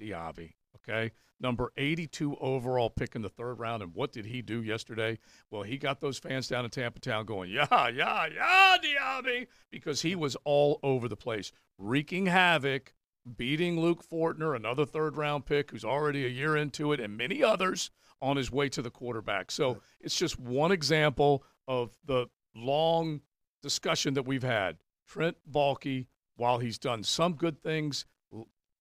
Diaby, 0.00 0.54
okay? 0.76 1.10
Number 1.40 1.72
82 1.76 2.36
overall 2.36 2.90
pick 2.90 3.14
in 3.16 3.22
the 3.22 3.30
third 3.30 3.58
round. 3.58 3.82
And 3.82 3.94
what 3.94 4.12
did 4.12 4.26
he 4.26 4.42
do 4.42 4.62
yesterday? 4.62 5.18
Well, 5.50 5.62
he 5.62 5.78
got 5.78 6.00
those 6.00 6.18
fans 6.18 6.48
down 6.48 6.64
in 6.64 6.70
Tampa 6.70 7.00
Town 7.00 7.24
going, 7.24 7.50
yeah, 7.50 7.88
yeah, 7.88 8.26
yeah, 8.26 8.76
Diaby, 8.82 9.46
because 9.70 10.02
he 10.02 10.14
was 10.14 10.36
all 10.44 10.78
over 10.82 11.08
the 11.08 11.16
place, 11.16 11.50
wreaking 11.78 12.26
havoc, 12.26 12.92
beating 13.36 13.80
Luke 13.80 14.04
Fortner, 14.06 14.54
another 14.54 14.84
third 14.84 15.16
round 15.16 15.46
pick 15.46 15.70
who's 15.70 15.84
already 15.84 16.26
a 16.26 16.28
year 16.28 16.56
into 16.56 16.92
it, 16.92 17.00
and 17.00 17.16
many 17.16 17.42
others 17.42 17.90
on 18.20 18.36
his 18.36 18.52
way 18.52 18.68
to 18.68 18.82
the 18.82 18.90
quarterback. 18.90 19.50
So 19.50 19.78
it's 20.00 20.16
just 20.16 20.38
one 20.38 20.72
example 20.72 21.42
of 21.66 21.96
the 22.04 22.26
long 22.54 23.22
discussion 23.62 24.14
that 24.14 24.26
we've 24.26 24.42
had. 24.42 24.76
Trent 25.06 25.36
Baalke, 25.50 26.06
while 26.36 26.58
he's 26.58 26.78
done 26.78 27.02
some 27.02 27.34
good 27.34 27.62
things, 27.62 28.04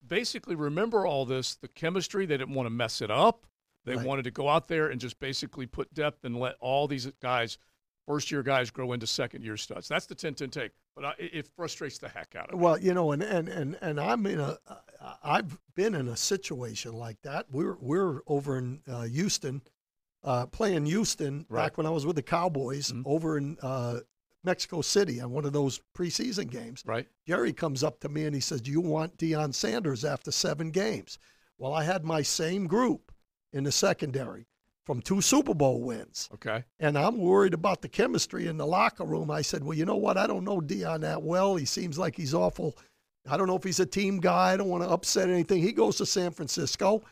basically 0.05 0.55
remember 0.55 1.05
all 1.05 1.25
this 1.25 1.55
the 1.55 1.67
chemistry, 1.67 2.25
they 2.25 2.37
didn't 2.37 2.53
want 2.55 2.65
to 2.67 2.71
mess 2.71 3.01
it 3.01 3.11
up. 3.11 3.45
They 3.85 3.95
Right. 3.95 4.05
wanted 4.05 4.23
to 4.23 4.31
go 4.31 4.49
out 4.49 4.67
there 4.67 4.87
and 4.89 4.99
just 4.99 5.19
basically 5.19 5.65
put 5.65 5.93
depth 5.93 6.25
and 6.25 6.37
let 6.37 6.55
all 6.59 6.87
these 6.87 7.05
guys, 7.21 7.57
first 8.07 8.29
year 8.31 8.43
guys, 8.43 8.69
grow 8.69 8.91
into 8.93 9.07
second 9.07 9.43
year 9.43 9.57
studs. 9.57 9.87
That's 9.87 10.05
the 10.05 10.15
10 10.15 10.35
10 10.35 10.49
take. 10.49 10.71
But 10.95 11.05
I, 11.05 11.13
it 11.17 11.47
frustrates 11.47 11.97
the 11.97 12.09
heck 12.09 12.35
out 12.35 12.49
of 12.49 12.55
me. 12.55 12.61
Well, 12.63 12.77
you 12.77 12.93
know, 12.93 13.11
and 13.13 13.23
and 13.23 13.47
and 13.47 13.77
and 13.81 13.99
I'm 13.99 14.25
in 14.25 14.39
a, 14.39 14.57
I've 15.23 15.57
been 15.75 15.95
in 15.95 16.07
a 16.09 16.17
situation 16.17 16.93
like 16.93 17.21
that. 17.21 17.45
We're 17.51 17.77
we're 17.79 18.19
over 18.27 18.57
in 18.57 18.81
uh, 18.85 19.03
Houston, 19.03 19.61
uh, 20.23 20.47
playing 20.47 20.85
Houston 20.87 21.45
Right. 21.47 21.63
back 21.67 21.77
when 21.77 21.85
I 21.87 21.89
was 21.91 22.05
with 22.05 22.17
the 22.17 22.21
Cowboys 22.23 22.91
Mhm. 22.91 23.03
over 23.05 23.37
in 23.37 23.57
uh, 23.61 24.01
Mexico 24.43 24.81
City 24.81 25.19
on 25.21 25.31
one 25.31 25.45
of 25.45 25.53
those 25.53 25.81
preseason 25.95 26.49
games. 26.49 26.83
Right? 26.85 27.07
Jerry 27.27 27.53
comes 27.53 27.83
up 27.83 27.99
to 28.01 28.09
me 28.09 28.25
and 28.25 28.35
he 28.35 28.41
says, 28.41 28.61
"Do 28.61 28.71
you 28.71 28.81
want 28.81 29.17
Deion 29.17 29.53
Sanders 29.53 30.05
after 30.05 30.31
seven 30.31 30.71
games?" 30.71 31.17
Well, 31.57 31.73
I 31.73 31.83
had 31.83 32.05
my 32.05 32.21
same 32.21 32.67
group 32.67 33.11
in 33.51 33.63
the 33.63 33.71
secondary 33.71 34.47
from 34.89 35.01
two 35.01 35.21
Super 35.21 35.53
Bowl 35.53 35.81
wins. 35.81 36.29
Okay. 36.33 36.63
And 36.79 36.97
I'm 36.97 37.17
worried 37.17 37.53
about 37.53 37.81
the 37.81 37.87
chemistry 37.87 38.47
in 38.47 38.57
the 38.57 38.65
locker 38.65 39.03
room. 39.03 39.29
I 39.29 39.43
said, 39.43 39.63
Well, 39.63 39.77
you 39.77 39.85
know 39.85 39.97
what? 39.97 40.17
I 40.17 40.25
don't 40.25 40.43
know 40.43 40.59
Deion 40.59 41.01
that 41.01 41.21
well. 41.21 41.55
He 41.57 41.65
seems 41.65 41.99
like 41.99 42.15
he's 42.15 42.33
awful. 42.33 42.75
I 43.29 43.37
don't 43.37 43.45
know 43.45 43.55
if 43.55 43.63
he's 43.63 43.79
a 43.79 43.85
team 43.85 44.19
guy. 44.19 44.53
I 44.53 44.57
don't 44.57 44.69
want 44.69 44.83
to 44.83 44.89
upset 44.89 45.29
anything. 45.29 45.61
He 45.61 45.73
goes 45.73 45.97
to 45.97 46.07
San 46.07 46.31
Francisco. 46.31 47.03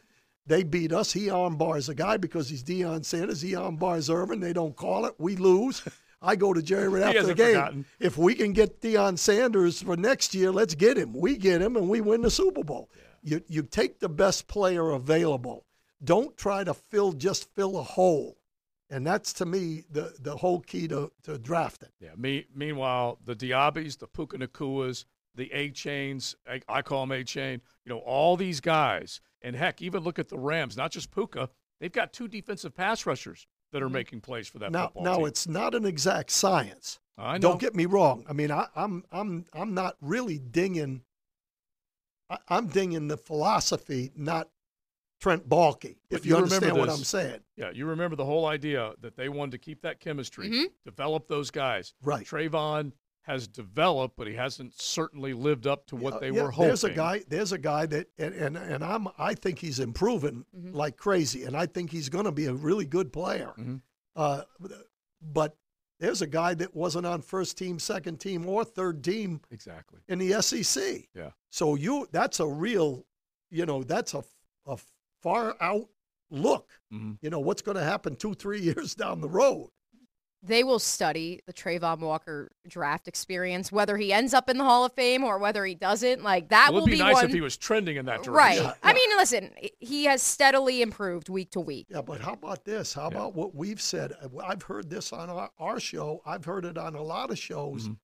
They 0.48 0.64
beat 0.64 0.92
us. 0.92 1.12
He 1.12 1.28
armbars 1.28 1.90
a 1.90 1.94
guy 1.94 2.18
because 2.18 2.50
he's 2.50 2.64
Deion 2.64 3.06
Sanders. 3.06 3.42
He 3.42 3.52
armbars 3.52 4.12
Irvin. 4.12 4.40
They 4.40 4.54
don't 4.54 4.76
call 4.76 5.06
it. 5.06 5.14
We 5.20 5.36
lose. 5.36 5.84
I 6.22 6.36
go 6.36 6.54
to 6.54 6.62
Jerry 6.62 6.88
right 6.90 7.04
after 7.04 7.24
the 7.24 7.36
game. 7.36 7.56
forgotten. 7.56 7.86
If 8.00 8.18
we 8.18 8.34
can 8.34 8.54
get 8.54 8.82
Deion 8.82 9.18
Sanders 9.18 9.82
for 9.82 9.96
next 9.96 10.34
year, 10.34 10.52
let's 10.52 10.76
get 10.76 10.98
him. 10.98 11.14
We 11.14 11.38
get 11.38 11.62
him 11.62 11.76
and 11.76 11.90
we 11.90 12.02
win 12.02 12.22
the 12.22 12.32
Super 12.32 12.64
Bowl. 12.64 12.90
You 13.22 13.42
you 13.48 13.64
take 13.64 14.00
the 14.00 14.10
best 14.10 14.48
player 14.48 14.90
available. 14.92 15.66
Don't 16.04 16.36
try 16.38 16.64
to 16.64 16.74
fill 16.74 17.14
just 17.14 17.54
fill 17.56 17.78
a 17.78 17.84
hole. 17.84 18.38
And 18.90 19.06
that's 19.06 19.34
to 19.34 19.46
me 19.46 19.84
the, 19.92 20.14
the 20.20 20.38
whole 20.38 20.62
key 20.62 20.88
to, 20.88 21.12
to 21.24 21.38
drafting. 21.38 21.90
Yeah. 22.00 22.12
Me, 22.16 22.46
meanwhile, 22.56 23.20
the 23.26 23.36
Diabys, 23.36 23.98
the 23.98 24.08
Puka 24.08 24.38
Nacuas, 24.38 25.04
the 25.36 25.52
A 25.52 25.72
Chains, 25.72 26.36
I, 26.50 26.62
I 26.70 26.82
call 26.82 27.06
them 27.06 27.12
A 27.12 27.24
Chain, 27.24 27.62
you 27.84 27.90
know, 27.90 28.00
all 28.00 28.38
these 28.38 28.62
guys. 28.62 29.20
And 29.42 29.56
heck, 29.56 29.82
even 29.82 30.04
look 30.04 30.20
at 30.20 30.30
the 30.30 30.40
Rams, 30.40 30.78
not 30.78 30.92
just 30.92 31.12
Puka, 31.12 31.50
they've 31.82 31.92
got 31.92 32.14
two 32.14 32.30
defensive 32.30 32.74
pass 32.74 33.06
rushers 33.06 33.46
that 33.72 33.84
are 33.84 33.90
making 33.90 34.22
plays 34.22 34.48
for 34.48 34.60
that 34.60 34.66
Mm-hmm. 34.68 34.74
Now 34.74 34.86
football 34.88 35.04
now 35.04 35.18
team. 35.18 35.26
it's 35.28 35.48
not 35.48 35.76
an 35.76 35.86
exact 35.86 36.32
science. 36.32 37.00
I 37.18 37.34
know. 37.34 37.40
Don't 37.50 37.60
get 37.62 37.76
me 37.76 37.86
wrong. 37.86 38.26
I 38.30 38.34
mean, 38.34 38.52
I, 38.52 38.68
I'm 38.76 39.04
I'm 39.12 39.46
I'm 39.54 39.74
not 39.74 39.98
really 40.02 40.38
dinging. 40.40 41.02
I, 42.30 42.38
I'm 42.50 42.68
dinging 42.68 43.08
the 43.08 43.18
philosophy, 43.18 44.12
not 44.16 44.50
Trent 45.20 45.48
Baalke. 45.50 45.96
If 46.12 46.26
you, 46.26 46.36
remember 46.36 46.54
understand 46.56 46.78
what. 46.78 46.90
I'm 46.90 46.98
saying, 47.04 47.40
Yeah, 47.56 47.72
you 47.74 47.86
remember 47.88 48.16
the 48.16 48.26
whole 48.26 48.46
idea 48.46 48.94
that 49.02 49.16
they 49.18 49.30
wanted 49.30 49.52
to 49.54 49.58
keep 49.58 49.82
that 49.82 50.00
chemistry, 50.00 50.50
Mhm. 50.50 50.66
develop 50.86 51.28
those 51.28 51.50
guys. 51.50 51.94
Right. 52.04 52.26
Trayvon 52.26 52.92
has 53.28 53.48
developed, 53.48 54.16
but 54.18 54.26
he 54.26 54.34
hasn't 54.34 54.74
certainly 54.82 55.34
lived 55.34 55.68
up 55.68 55.86
to 55.88 55.96
what 55.96 56.14
Uh, 56.16 56.20
they 56.20 56.32
yeah, 56.32 56.44
were 56.44 56.52
hoping. 56.52 56.68
There's 56.70 56.84
a 56.86 56.90
guy. 56.90 57.24
There's 57.28 57.52
a 57.52 57.58
guy 57.58 57.86
that, 57.88 58.08
and 58.18 58.34
and, 58.34 58.58
and 58.58 58.84
I'm. 58.84 59.08
I 59.20 59.34
think 59.36 59.60
he's 59.60 59.80
improving 59.80 60.46
Mm-hmm. 60.58 60.74
like 60.74 60.98
crazy, 60.98 61.44
and 61.44 61.56
I 61.56 61.66
think 61.66 61.92
he's 61.92 62.10
going 62.10 62.26
to 62.26 62.32
be 62.32 62.46
a 62.46 62.54
really 62.54 62.86
good 62.86 63.12
player. 63.14 63.54
Mhm. 63.58 63.82
Uh, 64.16 64.42
but 65.22 65.58
there's 66.00 66.22
a 66.22 66.28
guy 66.28 66.54
that 66.56 66.74
wasn't 66.76 67.06
on 67.06 67.22
first 67.22 67.58
team, 67.58 67.80
second 67.80 68.20
team, 68.20 68.48
or 68.48 68.64
third 68.64 69.04
team 69.04 69.42
Exactly. 69.52 70.00
in 70.08 70.20
the 70.20 70.42
SEC. 70.42 71.10
Yeah. 71.14 71.32
So 71.50 71.76
you, 71.76 72.08
that's 72.12 72.40
a 72.40 72.48
real, 72.48 73.06
you 73.50 73.66
know, 73.66 73.84
that's 73.84 74.14
a, 74.14 74.24
a 74.66 74.78
far 75.22 75.56
out 75.60 75.90
look. 76.30 76.70
Mhm. 76.94 77.18
You 77.22 77.30
know 77.30 77.40
what's 77.40 77.62
going 77.62 77.78
to 77.78 77.84
happen 77.84 78.16
two, 78.16 78.34
three 78.36 78.62
years 78.70 78.96
down 78.96 79.22
the 79.22 79.30
road. 79.30 79.70
They 80.44 80.64
will 80.64 80.80
study 80.80 81.42
the 81.48 81.52
Trayvon 81.54 82.00
Walker 82.00 82.52
draft 82.68 83.08
experience, 83.08 83.72
whether 83.72 83.98
he 83.98 84.14
ends 84.14 84.34
up 84.36 84.50
in 84.50 84.58
the 84.58 84.64
Hall 84.64 84.86
of 84.86 84.94
Fame 84.94 85.24
or 85.24 85.40
whether 85.40 85.66
he 85.66 85.74
doesn't. 85.74 86.24
Like 86.24 86.50
that 86.50 86.68
Well, 86.72 86.78
it'd 86.78 86.82
will 86.84 86.86
be, 86.86 86.92
be 86.94 87.00
nice 87.00 87.16
one. 87.16 87.26
if 87.26 87.34
he 87.34 87.42
was 87.42 87.58
trending 87.58 87.98
in 87.98 88.06
that 88.06 88.24
direction. 88.24 88.34
right. 88.34 88.62
Yeah, 88.62 88.74
I 88.84 88.94
mean, 88.94 89.10
listen, 89.18 89.52
he 89.80 90.06
has 90.06 90.22
steadily 90.22 90.82
improved 90.84 91.28
week 91.28 91.50
to 91.52 91.60
week. 91.60 91.88
Yeah, 91.90 92.02
but 92.02 92.22
how 92.22 92.34
about 92.34 92.64
this? 92.66 92.94
How 92.94 93.04
Yeah. 93.10 93.18
about 93.18 93.34
what 93.36 93.56
we've 93.56 93.82
said? 93.82 94.14
I've 94.44 94.62
heard 94.62 94.90
this 94.92 95.12
on 95.12 95.30
our, 95.30 95.50
our 95.58 95.80
show. 95.80 96.22
I've 96.26 96.46
heard 96.46 96.66
it 96.66 96.78
on 96.78 96.94
a 96.96 97.02
lot 97.02 97.32
of 97.32 97.40
shows. 97.40 97.90
Mhm. 97.90 97.98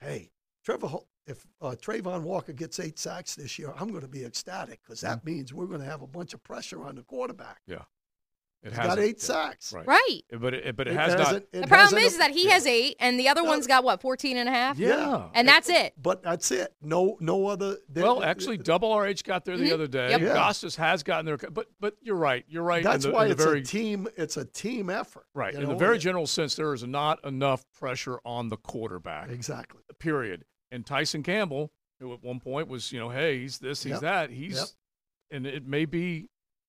Hey, 0.00 0.30
Trevor, 0.64 0.86
Ho- 0.86 1.06
if 1.26 1.44
uh, 1.60 1.74
Trayvon 1.80 2.22
Walker 2.22 2.52
gets 2.52 2.78
eight 2.80 2.98
sacks 2.98 3.34
this 3.34 3.58
year, 3.58 3.72
I'm 3.76 3.88
going 3.88 4.00
to 4.02 4.08
be 4.08 4.24
ecstatic 4.24 4.80
because 4.82 5.00
that 5.02 5.24
means 5.24 5.52
we're 5.52 5.66
going 5.66 5.80
to 5.80 5.86
have 5.86 6.02
a 6.02 6.06
bunch 6.06 6.32
of 6.32 6.42
pressure 6.44 6.84
on 6.84 6.94
the 6.94 7.02
quarterback. 7.02 7.60
Yeah. 7.66 7.82
It 8.62 8.68
He's 8.70 8.76
got 8.76 8.86
hasn't- 8.90 9.06
eight 9.06 9.16
yeah, 9.18 9.24
sacks. 9.24 9.72
Right. 9.72 9.86
Right. 9.86 10.20
But 10.38 10.52
it, 10.52 10.76
but 10.76 10.86
it, 10.86 10.90
It 10.90 10.96
has 10.96 11.14
not. 11.14 11.34
it 11.36 11.50
The 11.52 11.60
problem 11.66 11.78
hasn't- 12.00 12.02
is 12.02 12.18
that 12.18 12.30
he 12.32 12.48
has 12.50 12.66
eight, 12.66 12.96
and 13.00 13.18
the 13.18 13.28
other 13.28 13.42
No. 13.42 13.48
one's 13.48 13.66
got 13.66 13.84
what, 13.84 14.02
14 14.02 14.36
and 14.36 14.50
a 14.50 14.52
half? 14.52 14.78
Yeah. 14.78 15.30
And 15.32 15.48
that's 15.48 15.70
it. 15.70 15.94
But 15.96 16.22
that's 16.22 16.50
it. 16.50 16.74
No, 16.82 17.16
no 17.20 17.46
other. 17.46 17.78
Well, 17.94 18.22
actually, 18.22 18.58
Double 18.58 18.92
RH 18.92 19.22
got 19.24 19.46
there 19.46 19.56
the 19.56 19.70
Mhm. 19.70 19.72
other 19.72 19.86
day. 19.86 20.10
Yep. 20.10 20.20
Yeah. 20.20 20.36
Gotsis 20.36 20.76
has 20.76 21.02
gotten 21.02 21.24
there, 21.24 21.38
but 21.38 21.68
but 21.80 21.96
you're 22.02 22.16
right. 22.16 22.44
You're 22.48 22.62
right. 22.62 22.84
that's 22.84 23.06
in 23.06 23.12
the, 23.12 23.14
why 23.16 23.22
in 23.24 23.28
the 23.30 23.34
it's 23.36 23.44
very, 23.44 23.60
a 23.60 23.64
team. 23.64 24.08
It's 24.18 24.36
a 24.36 24.44
team 24.44 24.90
effort. 24.90 25.24
right. 25.34 25.54
you 25.54 25.60
In 25.60 25.68
the 25.68 25.74
very 25.74 25.96
general 25.98 26.26
sense, 26.26 26.54
there 26.54 26.74
is 26.74 26.84
not 26.86 27.24
enough 27.24 27.64
pressure 27.78 28.20
on 28.26 28.50
the 28.50 28.58
quarterback. 28.58 29.30
Exactly. 29.30 29.80
Period. 29.98 30.44
And 30.70 30.84
Tyson 30.84 31.22
Campbell, 31.22 31.72
who 31.98 32.12
at 32.12 32.22
one 32.22 32.40
point 32.40 32.68
was, 32.68 32.92
you 32.92 32.98
know, 32.98 33.08
hey, 33.08 33.38
he's 33.40 33.58
this, 33.58 33.82
he's 33.82 33.92
Yep. 33.92 34.00
that, 34.02 34.30
he's, 34.30 34.56
Yep. 34.56 34.66
and 35.30 35.46
it 35.46 35.66
may 35.66 35.84
be 35.86 36.28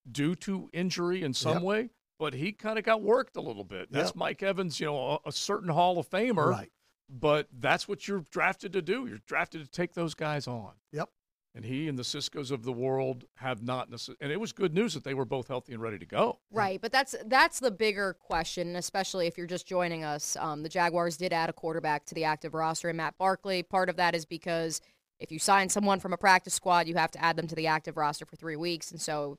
due 0.09 0.35
to 0.35 0.69
injury 0.73 1.21
in 1.23 1.33
some 1.33 1.55
Yep. 1.55 1.61
way, 1.63 1.89
but 2.19 2.33
he 2.33 2.51
kind 2.51 2.77
of 2.79 2.85
got 2.85 3.01
worked 3.01 3.35
a 3.37 3.41
little 3.41 3.63
bit. 3.63 3.91
That's 3.91 4.09
Yep. 4.09 4.15
Mike 4.15 4.43
Evans, 4.43 4.79
you 4.79 4.85
know, 4.87 5.19
a, 5.25 5.29
a 5.29 5.31
certain 5.31 5.69
Hall 5.69 5.97
of 5.99 6.09
Famer. 6.09 6.47
Right. 6.47 6.71
but 7.09 7.47
that's 7.59 7.87
what 7.89 8.07
you're 8.07 8.23
drafted 8.31 8.71
to 8.73 8.81
do. 8.81 9.05
You're 9.05 9.19
drafted 9.27 9.61
to 9.65 9.69
take 9.69 9.93
those 9.93 10.13
guys 10.13 10.47
on. 10.47 10.71
Yep. 10.93 11.09
And 11.53 11.65
he 11.65 11.89
and 11.89 11.99
the 11.99 12.05
Cisco's 12.05 12.49
of 12.49 12.63
the 12.63 12.71
world 12.71 13.25
have 13.35 13.61
not 13.61 13.89
necessarily. 13.91 14.19
And 14.21 14.31
it 14.31 14.39
was 14.39 14.53
good 14.53 14.73
news 14.73 14.93
that 14.93 15.03
they 15.03 15.13
were 15.13 15.25
both 15.25 15.49
healthy 15.49 15.73
and 15.73 15.81
ready 15.81 15.99
to 15.99 16.05
go. 16.05 16.39
Right, 16.49 16.79
but 16.79 16.93
that's 16.93 17.13
that's 17.25 17.59
the 17.59 17.69
bigger 17.71 18.13
question, 18.13 18.77
especially 18.77 19.27
if 19.27 19.37
you're 19.37 19.47
just 19.47 19.67
joining 19.67 20.05
us. 20.05 20.37
Um, 20.39 20.63
the 20.63 20.69
Jaguars 20.69 21.17
did 21.17 21.33
add 21.33 21.49
a 21.49 21.53
quarterback 21.53 22.05
to 22.05 22.15
the 22.15 22.23
active 22.23 22.53
roster, 22.53 22.87
and 22.87 22.95
Matt 22.95 23.17
Barkley. 23.17 23.63
Part 23.63 23.89
of 23.89 23.97
that 23.97 24.15
is 24.15 24.23
because 24.23 24.79
if 25.19 25.29
you 25.29 25.39
sign 25.39 25.67
someone 25.67 25.99
from 25.99 26.13
a 26.13 26.17
practice 26.17 26.53
squad, 26.53 26.87
you 26.87 26.95
have 26.95 27.11
to 27.11 27.21
add 27.21 27.35
them 27.35 27.47
to 27.47 27.55
the 27.55 27.67
active 27.67 27.97
roster 27.97 28.25
for 28.25 28.37
three 28.37 28.55
weeks, 28.55 28.89
and 28.91 29.01
so 29.01 29.37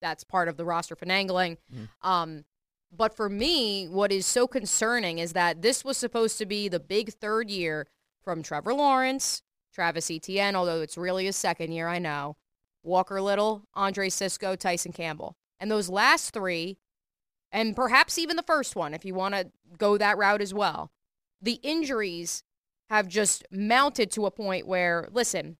that's 0.00 0.24
part 0.24 0.48
of 0.48 0.56
the 0.56 0.64
roster 0.64 0.96
finagling. 0.96 1.56
Um, 2.02 2.44
but 2.96 3.16
for 3.16 3.28
me, 3.28 3.86
what 3.86 4.12
is 4.12 4.26
so 4.26 4.46
concerning 4.46 5.18
is 5.18 5.32
that 5.32 5.62
this 5.62 5.84
was 5.84 5.96
supposed 5.96 6.38
to 6.38 6.46
be 6.46 6.68
the 6.68 6.80
big 6.80 7.12
third 7.12 7.50
year 7.50 7.86
from 8.22 8.42
Trevor 8.42 8.74
Lawrence, 8.74 9.42
Travis 9.74 10.10
Etienne, 10.10 10.56
although 10.56 10.80
it's 10.80 10.96
really 10.96 11.26
his 11.26 11.36
second 11.36 11.72
year, 11.72 11.88
I 11.88 11.98
know, 11.98 12.36
Walker 12.82 13.20
Little, 13.20 13.62
Andre 13.74 14.08
Cisco, 14.08 14.56
Tyson 14.56 14.92
Campbell. 14.92 15.36
And 15.60 15.70
those 15.70 15.88
last 15.88 16.32
three, 16.32 16.78
and 17.52 17.74
perhaps 17.74 18.18
even 18.18 18.36
the 18.36 18.42
first 18.42 18.76
one, 18.76 18.94
if 18.94 19.04
you 19.04 19.14
want 19.14 19.34
to 19.34 19.50
go 19.78 19.98
that 19.98 20.18
route 20.18 20.42
as 20.42 20.54
well, 20.54 20.90
the 21.40 21.60
injuries 21.62 22.42
have 22.88 23.08
just 23.08 23.44
mounted 23.50 24.10
to 24.12 24.26
a 24.26 24.30
point 24.30 24.66
where, 24.66 25.08
listen, 25.12 25.56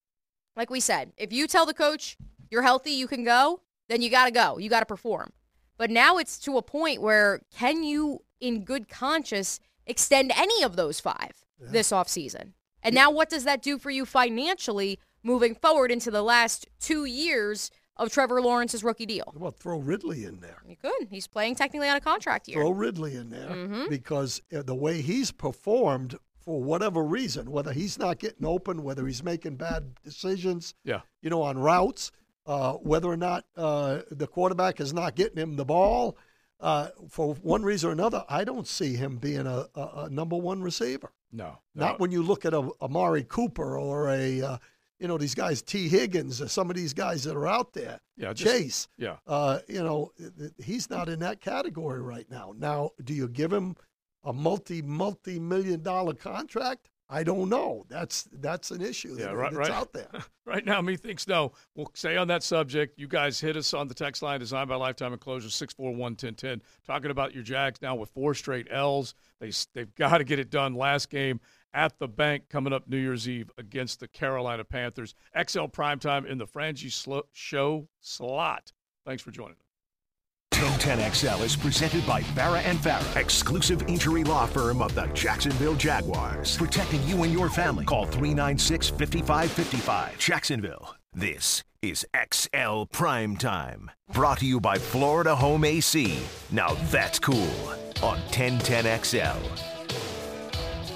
like 0.56 0.70
we 0.70 0.80
said, 0.80 1.12
if 1.16 1.32
you 1.32 1.46
tell 1.46 1.66
the 1.66 1.74
coach 1.74 2.16
you're 2.50 2.62
healthy, 2.62 2.92
you 2.92 3.06
can 3.06 3.24
go, 3.24 3.60
then 3.88 4.02
you 4.02 4.10
got 4.10 4.26
to 4.26 4.30
go. 4.30 4.58
You 4.58 4.68
got 4.68 4.80
to 4.80 4.86
perform. 4.86 5.32
But 5.78 5.90
now 5.90 6.16
it's 6.18 6.38
to 6.40 6.56
a 6.56 6.62
point 6.62 7.02
where 7.02 7.40
can 7.56 7.82
you, 7.84 8.20
in 8.40 8.64
good 8.64 8.88
conscience, 8.88 9.60
extend 9.86 10.32
any 10.34 10.62
of 10.62 10.76
those 10.76 11.00
five 11.00 11.32
this 11.60 11.90
offseason? 11.90 12.52
And 12.82 12.94
now 12.94 13.10
what 13.10 13.28
does 13.28 13.44
that 13.44 13.62
do 13.62 13.78
for 13.78 13.90
you 13.90 14.04
financially 14.06 14.98
moving 15.22 15.54
forward 15.54 15.90
into 15.90 16.10
the 16.10 16.22
last 16.22 16.66
two 16.80 17.04
years 17.04 17.70
of 17.96 18.10
Trevor 18.12 18.40
Lawrence's 18.40 18.84
rookie 18.84 19.06
deal? 19.06 19.32
Well, 19.36 19.50
throw 19.50 19.78
Ridley 19.78 20.24
in 20.24 20.40
there. 20.40 20.62
You 20.66 20.76
could. 20.76 21.08
He's 21.10 21.26
playing 21.26 21.56
technically 21.56 21.88
on 21.88 21.96
a 21.96 22.00
contract 22.00 22.46
year. 22.48 22.58
Throw 22.60 22.70
Ridley 22.70 23.16
in 23.16 23.30
there 23.30 23.48
Mhm. 23.50 23.88
because 23.88 24.40
uh, 24.56 24.62
the 24.62 24.74
way 24.74 25.00
he's 25.02 25.32
performed, 25.32 26.16
for 26.38 26.62
whatever 26.62 27.02
reason, 27.02 27.50
whether 27.50 27.72
he's 27.72 27.98
not 27.98 28.18
getting 28.18 28.46
open, 28.46 28.82
whether 28.84 29.06
he's 29.06 29.22
making 29.24 29.56
bad 29.56 29.94
decisions, 30.04 30.74
Yeah. 30.84 31.00
you 31.22 31.28
know, 31.30 31.42
on 31.42 31.58
routes, 31.58 32.12
uh, 32.46 32.74
whether 32.74 33.08
or 33.08 33.16
not 33.16 33.44
uh, 33.56 34.00
the 34.10 34.26
quarterback 34.26 34.80
is 34.80 34.92
not 34.92 35.14
getting 35.16 35.38
him 35.38 35.56
the 35.56 35.64
ball, 35.64 36.16
uh, 36.60 36.88
for 37.08 37.34
one 37.42 37.62
reason 37.62 37.90
or 37.90 37.92
another, 37.92 38.24
I 38.28 38.44
don't 38.44 38.66
see 38.66 38.94
him 38.96 39.18
being 39.18 39.46
a, 39.46 39.66
a, 39.74 39.80
a 40.04 40.10
number 40.10 40.36
one 40.36 40.62
receiver. 40.62 41.12
No. 41.32 41.58
Not 41.74 42.00
when 42.00 42.10
you 42.12 42.22
look 42.22 42.44
at 42.46 42.54
a 42.54 42.70
Amari 42.80 43.24
Cooper 43.24 43.76
or 43.78 44.08
a, 44.10 44.40
uh, 44.42 44.58
you 44.98 45.06
know, 45.08 45.18
these 45.18 45.34
guys, 45.34 45.60
Tee 45.60 45.88
Higgins, 45.88 46.40
or 46.40 46.48
some 46.48 46.70
of 46.70 46.76
these 46.76 46.94
guys 46.94 47.24
that 47.24 47.36
are 47.36 47.46
out 47.46 47.74
there. 47.74 48.00
Yeah, 48.16 48.32
just- 48.32 48.50
Chase. 48.50 48.88
yeah. 48.96 49.16
Uh, 49.26 49.58
you 49.68 49.82
know, 49.82 50.12
he's 50.56 50.88
not 50.88 51.08
in 51.10 51.18
that 51.20 51.40
category 51.42 52.00
right 52.00 52.30
now. 52.30 52.54
Now, 52.56 52.92
do 53.04 53.12
you 53.12 53.28
give 53.28 53.52
him 53.52 53.76
a 54.24 54.32
multi 54.32 54.80
multi 54.80 55.38
million 55.38 55.82
dollar 55.82 56.14
contract? 56.14 56.88
I 57.08 57.22
don't 57.22 57.48
know. 57.48 57.84
That's 57.88 58.24
that's 58.32 58.72
an 58.72 58.82
issue 58.82 59.14
Yeah, 59.16 59.26
that, 59.26 59.36
right, 59.36 59.52
that's 59.52 59.68
right. 59.68 59.78
out 59.78 59.92
there. 59.92 60.08
right 60.46 60.64
now, 60.64 60.80
me 60.80 60.96
thinks 60.96 61.28
no. 61.28 61.52
We'll 61.74 61.90
stay 61.94 62.16
on 62.16 62.26
that 62.28 62.42
subject. 62.42 62.98
You 62.98 63.06
guys 63.06 63.38
hit 63.38 63.56
us 63.56 63.72
on 63.74 63.86
the 63.86 63.94
text 63.94 64.22
line 64.22 64.40
designed 64.40 64.68
by 64.68 64.74
Lifetime 64.74 65.12
Enclosure 65.12 65.48
641-1010, 65.48 66.60
talking 66.84 67.10
about 67.10 67.32
your 67.32 67.44
Jags 67.44 67.80
now 67.80 67.94
with 67.94 68.10
four 68.10 68.34
straight 68.34 68.66
L's. 68.70 69.14
They, 69.40 69.52
they've 69.74 69.94
got 69.96 70.18
to 70.18 70.24
get 70.24 70.38
it 70.38 70.50
done. 70.50 70.74
Last 70.74 71.10
game 71.10 71.40
at 71.72 71.98
the 71.98 72.08
bank 72.08 72.44
coming 72.48 72.72
up 72.72 72.88
New 72.88 72.96
Year's 72.96 73.28
Eve 73.28 73.50
against 73.58 74.00
the 74.00 74.08
Carolina 74.08 74.64
Panthers. 74.64 75.14
XL 75.34 75.66
Primetime 75.66 76.26
in 76.26 76.38
the 76.38 76.46
Frangie 76.46 77.22
Show 77.32 77.88
slot. 78.00 78.72
Thanks 79.04 79.22
for 79.22 79.30
joining 79.30 79.56
us. 79.56 79.65
1010XL 80.56 81.44
is 81.44 81.54
presented 81.54 82.06
by 82.06 82.22
Farah 82.22 82.62
and 82.64 82.78
Farah, 82.78 83.16
exclusive 83.16 83.82
injury 83.88 84.24
law 84.24 84.46
firm 84.46 84.80
of 84.80 84.94
the 84.94 85.04
Jacksonville 85.08 85.74
Jaguars. 85.74 86.56
Protecting 86.56 87.02
you 87.06 87.24
and 87.24 87.32
your 87.32 87.50
family. 87.50 87.84
Call 87.84 88.06
396 88.06 88.88
5555. 88.88 90.18
Jacksonville. 90.18 90.94
This 91.12 91.62
is 91.82 92.06
XL 92.32 92.84
Prime 92.90 93.36
Time. 93.36 93.90
Brought 94.12 94.38
to 94.38 94.46
you 94.46 94.58
by 94.58 94.78
Florida 94.78 95.34
Home 95.34 95.62
AC. 95.62 96.18
Now 96.50 96.74
that's 96.90 97.18
cool. 97.18 97.52
On 98.02 98.18
1010XL. 98.30 99.36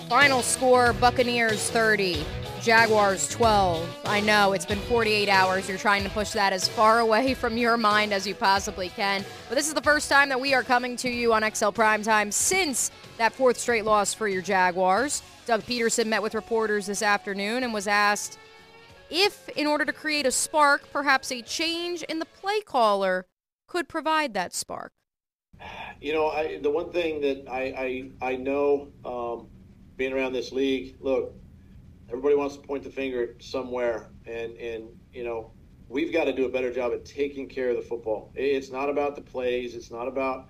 Final 0.08 0.40
score 0.42 0.94
Buccaneers 0.94 1.70
30, 1.70 2.24
Jaguars 2.62 3.26
12. 3.28 4.00
I 4.04 4.20
know 4.20 4.52
it's 4.52 4.66
been 4.66 4.80
48 4.80 5.30
hours. 5.30 5.66
You're 5.66 5.78
trying 5.78 6.04
to 6.04 6.10
push 6.10 6.32
that 6.32 6.52
as 6.52 6.68
far 6.68 6.98
away 6.98 7.32
from 7.34 7.56
your 7.56 7.78
mind 7.78 8.12
as 8.12 8.26
you 8.26 8.34
possibly 8.34 8.90
can. 8.90 9.24
But 9.48 9.54
this 9.54 9.66
is 9.66 9.72
the 9.72 9.80
first 9.80 10.10
time 10.10 10.28
that 10.28 10.38
we 10.38 10.52
are 10.52 10.62
coming 10.62 10.94
to 10.96 11.08
you 11.08 11.32
on 11.32 11.42
XL 11.42 11.68
Primetime 11.68 12.30
since 12.30 12.90
that 13.16 13.32
fourth 13.32 13.58
straight 13.58 13.86
loss 13.86 14.12
for 14.12 14.28
your 14.28 14.42
Jaguars. 14.42 15.22
Doug 15.46 15.62
Pederson 15.62 16.06
met 16.06 16.22
with 16.22 16.34
reporters 16.34 16.84
this 16.86 17.02
afternoon 17.02 17.64
and 17.64 17.72
was 17.72 17.86
asked 17.86 18.38
if, 19.08 19.48
in 19.50 19.66
order 19.66 19.86
to 19.86 19.92
create 19.92 20.26
a 20.26 20.30
spark, 20.30 20.92
perhaps 20.92 21.32
a 21.32 21.40
change 21.40 22.02
in 22.04 22.18
the 22.18 22.26
play 22.26 22.60
caller 22.60 23.26
could 23.68 23.88
provide 23.88 24.34
that 24.34 24.52
spark. 24.54 24.92
You 26.00 26.12
know, 26.12 26.28
I, 26.28 26.58
the 26.60 26.70
one 26.70 26.92
thing 26.92 27.22
that 27.22 27.50
I, 27.50 28.10
I, 28.22 28.32
I 28.32 28.36
know 28.36 28.88
um, 29.04 29.48
being 29.96 30.12
around 30.12 30.32
this 30.32 30.52
league, 30.52 30.96
look, 31.00 31.34
everybody 32.10 32.34
wants 32.34 32.56
to 32.56 32.62
point 32.62 32.82
the 32.82 32.90
finger 32.90 33.36
somewhere, 33.38 34.08
and, 34.26 34.56
and 34.56 34.88
you 35.12 35.24
know, 35.24 35.52
we've 35.88 36.12
got 36.12 36.24
to 36.24 36.32
do 36.32 36.44
a 36.44 36.48
better 36.48 36.72
job 36.72 36.92
at 36.92 37.04
taking 37.04 37.48
care 37.48 37.70
of 37.70 37.76
the 37.76 37.82
football. 37.82 38.32
It's 38.34 38.70
not 38.70 38.90
about 38.90 39.14
the 39.16 39.22
plays. 39.22 39.74
It's 39.74 39.90
not 39.90 40.08
about 40.08 40.48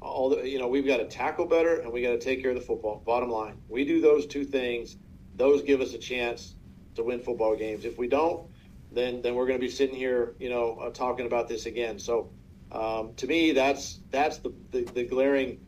all 0.00 0.30
the, 0.30 0.48
you 0.48 0.58
know, 0.58 0.68
we've 0.68 0.86
got 0.86 0.98
to 0.98 1.06
tackle 1.06 1.46
better 1.46 1.80
and 1.80 1.92
we 1.92 2.02
got 2.02 2.10
to 2.10 2.18
take 2.18 2.42
care 2.42 2.50
of 2.50 2.56
the 2.56 2.62
football. 2.62 3.02
Bottom 3.04 3.30
line, 3.30 3.60
we 3.68 3.84
do 3.84 4.00
those 4.00 4.26
two 4.26 4.44
things. 4.44 4.96
Those 5.36 5.62
give 5.62 5.80
us 5.80 5.94
a 5.94 5.98
chance 5.98 6.56
to 6.94 7.02
win 7.02 7.20
football 7.20 7.56
games. 7.56 7.84
If 7.84 7.98
we 7.98 8.08
don't, 8.08 8.48
then 8.90 9.22
then 9.22 9.34
we're 9.34 9.46
going 9.46 9.58
to 9.58 9.64
be 9.64 9.70
sitting 9.70 9.94
here, 9.94 10.34
you 10.38 10.50
know, 10.50 10.78
uh, 10.80 10.90
talking 10.90 11.26
about 11.26 11.48
this 11.48 11.66
again. 11.66 11.98
So, 11.98 12.30
um, 12.70 13.14
to 13.16 13.26
me, 13.26 13.52
that's 13.52 14.00
that's 14.10 14.38
the, 14.38 14.52
the, 14.70 14.82
the 14.82 15.04
glaring 15.04 15.60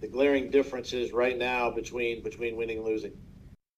the 0.00 0.06
glaring 0.06 0.50
differences 0.50 1.12
right 1.12 1.36
now 1.36 1.70
between 1.70 2.22
between 2.22 2.56
winning 2.56 2.78
and 2.78 2.86
losing. 2.86 3.12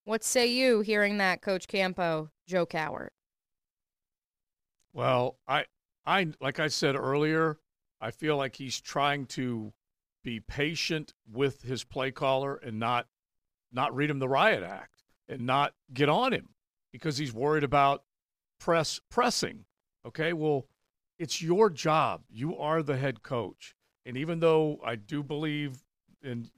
What 0.04 0.24
say 0.24 0.46
you 0.46 0.80
hearing 0.80 1.18
that, 1.18 1.42
Coach 1.42 1.68
Campo, 1.68 2.30
Joe 2.46 2.66
Cowart? 2.66 3.10
Well, 4.92 5.38
I, 5.46 5.66
I 6.04 6.28
like 6.40 6.58
I 6.58 6.68
said 6.68 6.96
earlier, 6.96 7.58
I 8.00 8.10
feel 8.10 8.36
like 8.36 8.56
he's 8.56 8.80
trying 8.80 9.26
to 9.26 9.72
be 10.24 10.40
patient 10.40 11.14
with 11.30 11.62
his 11.62 11.84
play 11.84 12.10
caller 12.10 12.56
and 12.56 12.78
not, 12.78 13.06
not 13.72 13.94
read 13.94 14.10
him 14.10 14.18
the 14.18 14.28
riot 14.28 14.62
act 14.62 15.04
and 15.28 15.46
not 15.46 15.74
get 15.92 16.08
on 16.08 16.32
him 16.32 16.48
because 16.92 17.18
he's 17.18 17.32
worried 17.32 17.64
about 17.64 18.02
press 18.58 19.00
pressing. 19.10 19.64
Okay, 20.06 20.32
well, 20.32 20.66
it's 21.18 21.42
your 21.42 21.70
job. 21.70 22.22
You 22.28 22.56
are 22.58 22.82
the 22.82 22.96
head 22.96 23.22
coach, 23.22 23.74
and 24.06 24.16
even 24.16 24.40
though 24.40 24.80
I 24.84 24.96
do 24.96 25.22
believe, 25.22 25.82
and 26.22 26.50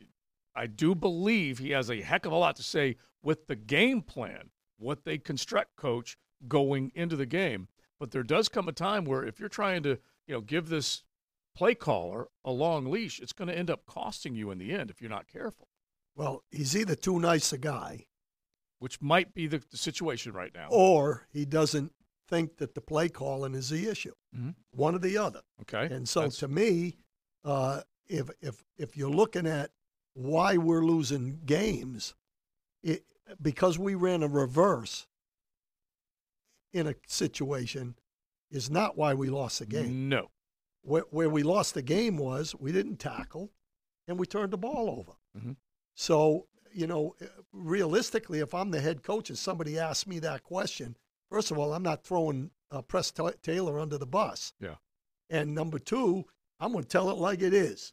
I 0.54 0.66
do 0.66 0.94
believe 0.94 1.58
he 1.58 1.70
has 1.70 1.90
a 1.90 2.00
heck 2.00 2.24
of 2.24 2.32
a 2.32 2.36
lot 2.36 2.56
to 2.56 2.62
say 2.62 2.96
with 3.22 3.46
the 3.46 3.56
game 3.56 4.02
plan, 4.02 4.50
what 4.78 5.04
they 5.04 5.18
construct, 5.18 5.76
coach, 5.76 6.16
going 6.48 6.90
into 6.94 7.16
the 7.16 7.26
game. 7.26 7.68
But 8.00 8.10
there 8.10 8.22
does 8.24 8.48
come 8.48 8.68
a 8.68 8.72
time 8.72 9.04
where 9.04 9.24
if 9.24 9.38
you're 9.38 9.48
trying 9.48 9.82
to, 9.84 9.90
you 10.26 10.34
know, 10.34 10.40
give 10.40 10.68
this 10.68 11.04
play 11.54 11.74
caller 11.74 12.28
a 12.44 12.50
long 12.50 12.90
leash, 12.90 13.20
it's 13.20 13.32
going 13.32 13.48
to 13.48 13.56
end 13.56 13.70
up 13.70 13.86
costing 13.86 14.34
you 14.34 14.50
in 14.50 14.58
the 14.58 14.72
end 14.72 14.90
if 14.90 15.00
you're 15.00 15.10
not 15.10 15.28
careful, 15.28 15.68
Well, 16.16 16.42
he's 16.50 16.76
either 16.76 16.94
too 16.96 17.20
nice 17.20 17.52
a 17.52 17.58
guy 17.58 18.06
which 18.80 19.00
might 19.00 19.32
be 19.34 19.46
the, 19.46 19.62
the 19.70 19.76
situation 19.76 20.32
right 20.32 20.52
now. 20.54 20.66
or 20.70 21.26
he 21.30 21.44
doesn't 21.44 21.92
think 22.28 22.56
that 22.56 22.74
the 22.74 22.80
play 22.80 23.08
calling 23.08 23.54
is 23.54 23.68
the 23.68 23.86
issue. 23.86 24.14
Mhm. 24.34 24.54
One 24.72 24.94
or 24.96 24.98
the 24.98 25.16
other. 25.18 25.42
Okay. 25.60 25.94
And 25.94 26.08
so 26.08 26.20
That's- 26.20 26.38
to 26.38 26.48
me, 26.48 26.96
uh, 27.44 27.82
if 28.08 28.30
if 28.40 28.64
if 28.76 28.96
you're 28.96 29.10
looking 29.10 29.46
at 29.46 29.70
why 30.14 30.56
we're 30.56 30.84
losing 30.84 31.40
games, 31.44 32.14
it 32.82 33.04
because 33.40 33.78
we 33.78 33.94
ran 33.94 34.22
a 34.22 34.28
reverse 34.28 35.06
in 36.72 36.86
a 36.86 36.94
situation 37.06 37.94
is 38.50 38.70
not 38.70 38.96
why 38.96 39.14
we 39.14 39.28
lost 39.28 39.58
the 39.58 39.66
game. 39.66 40.08
No. 40.08 40.30
Where, 40.82 41.04
where 41.10 41.28
we 41.30 41.42
lost 41.42 41.74
the 41.74 41.82
game 41.82 42.16
was 42.16 42.54
we 42.58 42.72
didn't 42.72 42.96
tackle 42.98 43.50
and 44.08 44.18
we 44.18 44.26
turned 44.26 44.52
the 44.52 44.58
ball 44.58 44.90
over. 44.98 45.12
Mhm. 45.38 45.56
So, 45.94 46.48
you 46.72 46.86
know, 46.86 47.14
realistically, 47.52 48.40
if 48.40 48.54
I'm 48.54 48.70
the 48.70 48.80
head 48.80 49.02
coach 49.02 49.28
and 49.28 49.38
somebody 49.38 49.78
asks 49.78 50.06
me 50.06 50.18
that 50.20 50.42
question, 50.42 50.96
first 51.30 51.50
of 51.50 51.58
all, 51.58 51.72
I'm 51.72 51.82
not 51.82 52.02
throwing 52.04 52.50
uh, 52.70 52.82
Press 52.82 53.10
Ta- 53.10 53.32
Taylor 53.42 53.78
under 53.78 53.98
the 53.98 54.06
bus. 54.06 54.54
Yeah. 54.58 54.76
And 55.30 55.54
number 55.54 55.78
two, 55.78 56.24
I'm 56.58 56.72
going 56.72 56.84
to 56.84 56.88
tell 56.88 57.10
it 57.10 57.18
like 57.18 57.42
it 57.42 57.52
is. 57.54 57.92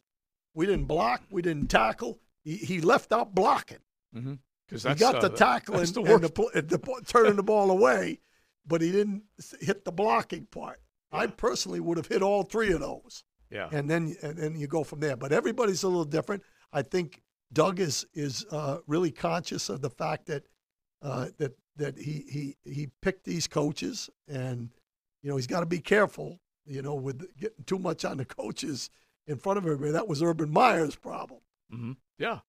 We 0.54 0.66
didn't 0.66 0.86
block, 0.86 1.22
we 1.30 1.42
didn't 1.42 1.68
tackle. 1.68 2.18
He, 2.42 2.56
he 2.56 2.80
left 2.80 3.12
out 3.12 3.34
blocking. 3.34 3.78
Mm-hmm. 4.14 4.34
Because 4.70 4.84
He 4.84 4.94
got 4.94 5.16
uh, 5.16 5.20
the 5.28 5.30
tackling 5.30 5.84
the 5.92 6.02
and 6.02 6.22
the, 6.24 6.62
the 6.62 7.02
turning 7.06 7.36
the 7.36 7.42
ball 7.42 7.70
away, 7.70 8.20
but 8.66 8.80
he 8.80 8.92
didn't 8.92 9.24
hit 9.60 9.84
the 9.84 9.92
blocking 9.92 10.46
part. 10.46 10.80
I 11.12 11.26
personally 11.26 11.80
would 11.80 11.96
have 11.96 12.06
hit 12.06 12.22
all 12.22 12.44
three 12.44 12.72
of 12.72 12.80
those. 12.80 13.24
Yeah. 13.50 13.68
and 13.72 13.90
then 13.90 14.14
and 14.22 14.38
then 14.38 14.54
you 14.56 14.68
go 14.68 14.84
from 14.84 15.00
there. 15.00 15.16
But 15.16 15.32
everybody's 15.32 15.82
a 15.82 15.88
little 15.88 16.04
different. 16.04 16.44
I 16.72 16.82
think 16.82 17.20
Doug 17.52 17.80
is 17.80 18.06
is 18.14 18.46
uh, 18.52 18.78
really 18.86 19.10
conscious 19.10 19.68
of 19.68 19.80
the 19.82 19.90
fact 19.90 20.26
that 20.26 20.44
uh, 21.02 21.26
that 21.38 21.56
that 21.76 21.98
he 21.98 22.24
he 22.30 22.56
he 22.64 22.88
picked 23.02 23.24
these 23.24 23.48
coaches, 23.48 24.08
and 24.28 24.70
you 25.22 25.30
know 25.30 25.36
he's 25.36 25.48
got 25.48 25.60
to 25.60 25.66
be 25.66 25.80
careful. 25.80 26.38
You 26.64 26.82
know, 26.82 26.94
with 26.94 27.26
getting 27.36 27.64
too 27.64 27.80
much 27.80 28.04
on 28.04 28.18
the 28.18 28.24
coaches 28.24 28.88
in 29.26 29.36
front 29.38 29.58
of 29.58 29.64
everybody. 29.64 29.90
That 29.90 30.06
was 30.06 30.22
Urban 30.22 30.52
Meyer's 30.52 30.94
problem. 30.94 31.40
hmm 31.70 31.92
Yeah, 32.18 32.40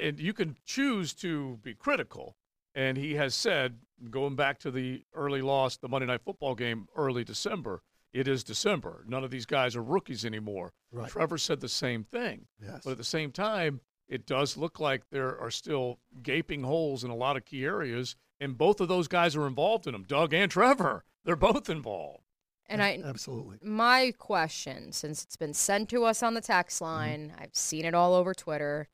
and 0.00 0.20
you 0.20 0.32
can 0.32 0.56
choose 0.64 1.12
to 1.14 1.58
be 1.62 1.74
critical. 1.74 2.36
And 2.74 2.96
he 2.96 3.14
has 3.14 3.34
said, 3.34 3.78
going 4.10 4.36
back 4.36 4.58
to 4.60 4.70
the 4.70 5.02
early 5.14 5.42
loss, 5.42 5.76
the 5.76 5.88
Monday 5.88 6.06
Night 6.06 6.22
Football 6.24 6.54
game, 6.54 6.86
early 6.96 7.24
December. 7.24 7.82
It 8.12 8.26
is 8.26 8.42
December. 8.42 9.04
None 9.06 9.22
of 9.22 9.30
these 9.30 9.46
guys 9.46 9.76
are 9.76 9.82
rookies 9.82 10.24
anymore. 10.24 10.72
Right. 10.90 11.08
Trevor 11.08 11.38
said 11.38 11.60
the 11.60 11.68
same 11.68 12.04
thing. 12.04 12.46
Yes. 12.60 12.82
But 12.84 12.92
at 12.92 12.98
the 12.98 13.04
same 13.04 13.30
time, 13.30 13.80
it 14.08 14.26
does 14.26 14.56
look 14.56 14.80
like 14.80 15.02
there 15.10 15.38
are 15.40 15.50
still 15.50 16.00
gaping 16.22 16.64
holes 16.64 17.04
in 17.04 17.10
a 17.10 17.14
lot 17.14 17.36
of 17.36 17.44
key 17.44 17.64
areas, 17.64 18.16
and 18.40 18.58
both 18.58 18.80
of 18.80 18.88
those 18.88 19.06
guys 19.06 19.36
are 19.36 19.46
involved 19.46 19.86
in 19.86 19.92
them. 19.92 20.02
Doug 20.02 20.34
and 20.34 20.50
Trevor, 20.50 21.04
they're 21.24 21.36
both 21.36 21.70
involved. 21.70 22.24
And 22.68 22.82
I 22.82 23.00
absolutely. 23.04 23.58
my 23.62 24.12
question, 24.16 24.92
since 24.92 25.24
it's 25.24 25.36
been 25.36 25.54
sent 25.54 25.88
to 25.90 26.04
us 26.04 26.22
on 26.22 26.34
the 26.34 26.40
text 26.40 26.80
line, 26.80 27.30
mm-hmm. 27.30 27.42
I've 27.42 27.54
seen 27.54 27.84
it 27.84 27.94
all 27.94 28.14
over 28.14 28.32
Twitter. 28.32 28.88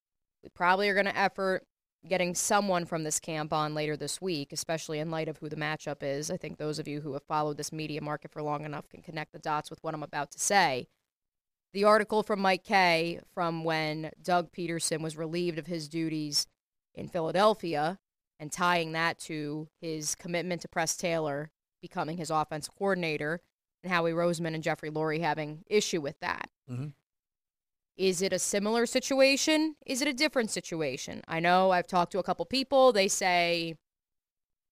Probably 0.55 0.89
are 0.89 0.95
going 0.95 1.07
to 1.07 1.17
effort 1.17 1.65
getting 2.07 2.35
someone 2.35 2.85
from 2.85 3.03
this 3.03 3.19
camp 3.19 3.53
on 3.53 3.75
later 3.75 3.97
this 3.97 4.21
week, 4.21 4.53
especially 4.53 5.01
in 5.01 5.11
light 5.11 5.29
of 5.29 5.39
who 5.39 5.49
the 5.49 5.57
matchup 5.57 6.03
is. 6.03 6.31
I 6.31 6.37
think 6.37 6.57
those 6.57 6.79
of 6.79 6.87
you 6.87 7.01
who 7.01 7.15
have 7.15 7.25
followed 7.25 7.57
this 7.57 7.73
media 7.73 8.01
market 8.01 8.31
for 8.31 8.43
long 8.43 8.65
enough 8.65 8.89
can 8.89 9.03
connect 9.03 9.33
the 9.33 9.39
dots 9.41 9.71
with 9.71 9.83
what 9.83 9.93
I'm 9.95 10.05
about 10.05 10.31
to 10.33 10.39
say. 10.39 10.87
The 11.73 11.85
article 11.85 12.23
from 12.23 12.41
Mike 12.41 12.65
Kaye 12.65 13.21
from 13.35 13.65
when 13.65 14.11
Doug 14.23 14.53
Pederson 14.53 15.01
was 15.01 15.17
relieved 15.17 15.59
of 15.59 15.67
his 15.67 15.89
duties 15.89 16.47
in 16.95 17.09
Philadelphia 17.09 17.99
and 18.39 18.53
tying 18.53 18.93
that 18.93 19.19
to 19.21 19.69
his 19.81 20.15
commitment 20.15 20.63
to 20.63 20.69
Press 20.69 20.97
Taylor 20.97 21.51
becoming 21.83 22.17
his 22.19 22.31
offense 22.31 22.69
coordinator 22.69 23.41
and 23.83 23.93
Howie 23.93 24.13
Roseman 24.13 24.55
and 24.55 24.63
Jeffrey 24.63 24.91
Lurie 24.91 25.21
having 25.21 25.65
issue 25.67 26.01
with 26.01 26.19
that. 26.21 26.51
Mhm. 26.71 26.93
Is 27.97 28.21
it 28.21 28.33
a 28.33 28.39
similar 28.39 28.85
situation? 28.85 29.77
Is 29.87 30.03
it 30.03 30.09
a 30.09 30.13
different 30.13 30.51
situation? 30.51 31.23
I 31.27 31.41
know 31.41 31.71
I've 31.71 31.87
talked 31.87 32.13
to 32.13 32.19
a 32.19 32.23
couple 32.23 32.45
people. 32.45 32.93
They 32.93 33.09
say 33.09 33.77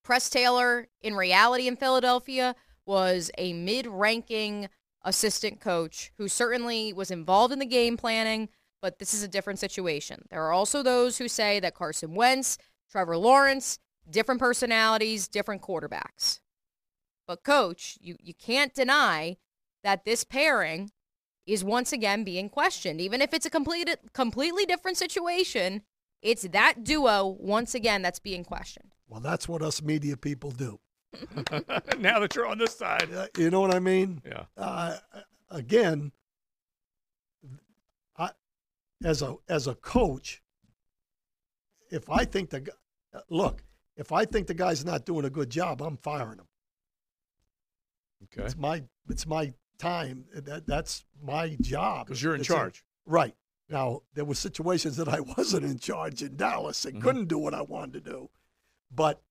Press 0.02 0.28
Taylor, 0.28 0.88
in 1.00 1.14
reality 1.14 1.66
in 1.66 1.76
Philadelphia, 1.76 2.54
was 2.84 3.30
a 3.38 3.54
mid 3.54 3.86
ranking 3.86 4.68
assistant 5.02 5.60
coach 5.60 6.12
who 6.18 6.28
certainly 6.28 6.92
was 6.92 7.10
involved 7.10 7.52
in 7.52 7.58
the 7.58 7.66
game 7.66 7.96
planning, 7.96 8.50
but 8.82 8.98
this 8.98 9.14
is 9.14 9.22
a 9.22 9.28
different 9.28 9.58
situation. 9.58 10.26
There 10.30 10.42
are 10.44 10.52
also 10.52 10.82
those 10.82 11.18
who 11.18 11.28
say 11.28 11.60
that 11.60 11.74
Carson 11.74 12.14
Wentz, 12.14 12.58
Trevor 12.90 13.16
Lawrence, 13.16 13.78
different 14.08 14.40
personalities, 14.40 15.28
different 15.28 15.62
quarterbacks. 15.62 16.40
But, 17.26 17.42
coach, 17.42 17.96
you, 18.00 18.16
you 18.20 18.34
can't 18.34 18.74
deny 18.74 19.38
that 19.82 20.04
this 20.04 20.24
pairing 20.24 20.90
is 21.46 21.64
once 21.64 21.92
again 21.92 22.24
being 22.24 22.48
questioned. 22.48 23.00
Even 23.00 23.20
if 23.20 23.34
it's 23.34 23.46
a 23.46 23.50
complete, 23.50 23.88
completely 24.12 24.64
different 24.64 24.96
situation, 24.96 25.82
it's 26.22 26.42
that 26.48 26.84
duo 26.84 27.36
once 27.38 27.74
again 27.74 28.02
that's 28.02 28.18
being 28.18 28.44
questioned. 28.44 28.94
Well, 29.08 29.20
that's 29.20 29.48
what 29.48 29.62
us 29.62 29.82
media 29.82 30.16
people 30.16 30.50
do. 30.50 30.80
now 31.98 32.18
that 32.18 32.34
you're 32.34 32.46
on 32.46 32.58
this 32.58 32.76
side. 32.76 33.08
Uh, 33.12 33.26
you 33.38 33.50
know 33.50 33.60
what 33.60 33.74
I 33.74 33.78
mean? 33.78 34.22
Yeah. 34.26 34.44
Uh, 34.56 34.96
again, 35.50 36.12
I, 38.16 38.30
as 39.04 39.22
a 39.22 39.36
as 39.48 39.66
a 39.66 39.74
coach, 39.76 40.42
if 41.90 42.10
I 42.10 42.24
think 42.24 42.50
the 42.50 42.60
gu- 42.60 42.72
uh, 43.14 43.20
look, 43.30 43.62
if 43.96 44.10
I 44.10 44.24
think 44.24 44.46
the 44.46 44.54
guy's 44.54 44.84
not 44.84 45.04
doing 45.04 45.24
a 45.24 45.30
good 45.30 45.50
job, 45.50 45.82
I'm 45.82 45.98
firing 45.98 46.38
him. 46.38 46.48
Okay. 48.24 48.46
It's 48.46 48.56
my 48.56 48.82
it's 49.08 49.26
my 49.26 49.52
time. 49.78 50.24
That 50.34 50.66
that's 50.66 51.04
my 51.22 51.56
job. 51.60 52.06
Because 52.06 52.22
you're 52.22 52.34
in 52.34 52.40
It's 52.40 52.50
a- 52.50 52.54
charge. 52.54 52.84
right 53.06 53.34
now, 53.68 54.02
there 54.14 54.24
were 54.24 54.34
situations 54.34 54.96
that 54.96 55.08
I 55.08 55.20
wasn't 55.36 55.64
in 55.64 55.78
charge 55.78 56.22
in 56.22 56.36
Dallas 56.36 56.84
and 56.84 56.96
Mhm. 56.98 57.02
couldn't 57.02 57.28
do 57.28 57.38
what 57.38 57.54
I 57.54 57.62
wanted 57.62 58.04
to 58.04 58.10
do, 58.10 58.30
but 58.90 59.22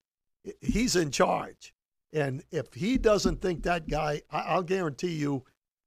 he's 0.61 0.95
in 0.95 1.11
charge. 1.11 1.73
And 2.11 2.43
if 2.51 2.73
he 2.73 2.97
doesn't 2.97 3.41
think 3.41 3.63
that 3.63 3.87
guy, 3.87 4.21
I, 4.29 4.39
I'll 4.41 4.63
guarantee 4.63 5.13
you, 5.15 5.45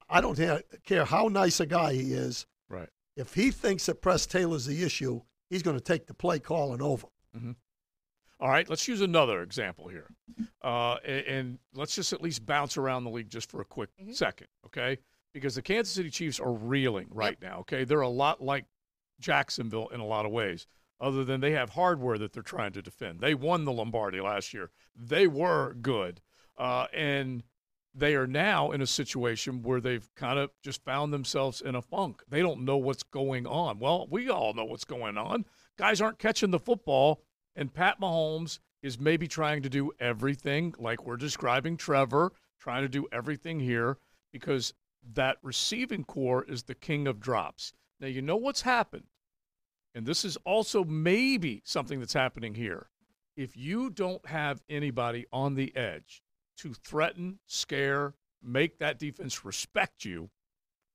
I 0.09 0.21
don't 0.21 0.39
ha- 0.39 0.61
care 0.85 1.05
how 1.05 1.29
nice 1.29 1.61
a 1.61 1.67
guy 1.67 1.93
he 1.95 2.13
is. 2.13 2.47
Right. 2.69 2.89
If 3.17 3.35
he 3.35 3.51
thinks 3.51 3.87
that 3.87 4.03
Press 4.03 4.27
Taylor's 4.27 4.67
the 4.67 4.83
issue, 4.83 5.21
he's 5.51 5.63
going 5.63 5.77
to 5.77 5.83
take 5.83 6.07
the 6.07 6.15
play 6.15 6.39
calling 6.39 6.83
over. 6.83 7.07
Mm-hmm. 7.37 7.53
All 8.39 8.49
right, 8.51 8.69
let's 8.69 8.87
use 8.87 9.01
another 9.01 9.43
example 9.43 9.89
here. 9.89 10.09
Uh, 10.63 10.97
a- 11.07 11.29
and, 11.31 11.59
let's 11.75 11.95
just 11.95 12.13
at 12.13 12.21
least 12.23 12.45
bounce 12.45 12.77
around 12.77 13.05
the 13.05 13.11
league 13.11 13.31
just 13.31 13.51
for 13.51 13.61
a 13.61 13.65
quick 13.65 13.91
second, 14.13 14.49
okay? 14.67 14.99
Because 15.33 15.55
the 15.55 15.63
Kansas 15.63 15.95
City 15.95 16.11
Chiefs 16.11 16.39
are 16.41 16.53
reeling 16.53 17.07
right 17.11 17.41
now, 17.41 17.61
okay? 17.61 17.85
They're 17.85 18.01
a 18.03 18.09
lot 18.09 18.43
like 18.43 18.65
Jacksonville 19.21 19.89
in 19.89 20.01
a 20.01 20.05
lot 20.07 20.27
of 20.27 20.33
ways, 20.33 20.67
other 21.01 21.25
than 21.25 21.41
they 21.41 21.53
have 21.53 21.71
hardware 21.71 22.19
that 22.19 22.33
they're 22.33 22.43
trying 22.43 22.73
to 22.73 22.83
defend. 22.83 23.21
They 23.21 23.35
won 23.35 23.65
the 23.65 23.73
Lombardi 23.73 24.21
last 24.21 24.53
year, 24.53 24.71
they 24.95 25.27
were 25.27 25.75
good. 25.75 26.21
Uh, 26.59 26.87
and 26.95 27.43
they 27.95 28.15
are 28.15 28.27
now 28.27 28.71
in 28.73 28.83
a 28.83 28.87
situation 28.87 29.63
where 29.63 29.81
they've 29.81 30.09
kind 30.15 30.39
of 30.39 30.51
just 30.63 30.85
found 30.85 31.13
themselves 31.13 31.63
in 31.63 31.75
a 31.75 31.81
funk. 31.83 32.23
They 32.29 32.41
don't 32.41 32.65
know 32.65 32.77
what's 32.77 33.03
going 33.03 33.47
on. 33.47 33.79
Well, 33.79 34.07
we 34.11 34.29
all 34.29 34.53
know 34.53 34.65
what's 34.67 34.85
going 34.85 35.17
on. 35.17 35.47
Guys 35.79 36.01
aren't 36.01 36.19
catching 36.19 36.51
the 36.51 36.59
football, 36.59 37.23
and 37.57 37.73
Pat 37.73 38.01
Mahomes 38.01 38.61
is 38.83 39.01
maybe 39.01 39.27
trying 39.27 39.63
to 39.63 39.69
do 39.69 39.91
everything 39.99 40.75
like 40.79 41.05
we're 41.05 41.17
describing 41.17 41.77
Trevor, 41.77 42.33
trying 42.61 42.83
to 42.83 42.89
do 42.89 43.09
everything 43.11 43.59
here 43.59 43.99
because 44.33 44.75
that 45.15 45.39
receiving 45.43 46.05
core 46.05 46.45
is 46.45 46.65
the 46.65 46.75
king 46.75 47.09
of 47.09 47.19
drops. 47.19 47.73
Now, 47.99 48.09
you 48.09 48.23
know 48.23 48.37
what's 48.37 48.63
happened, 48.63 49.07
and 49.95 50.05
this 50.05 50.25
is 50.25 50.37
also 50.45 50.85
maybe 50.85 51.63
something 51.65 51.99
that's 51.99 52.13
happening 52.13 52.55
here. 52.55 52.91
If 53.37 53.57
you 53.57 53.91
don't 53.91 54.25
have 54.27 54.63
anybody 54.69 55.27
on 55.33 55.55
the 55.55 55.75
edge 55.77 56.23
to 56.59 56.75
threaten, 56.75 57.39
scare, 57.47 58.15
make 58.43 58.79
that 58.79 58.99
defense 58.99 59.45
respect 59.45 60.05
you, 60.05 60.31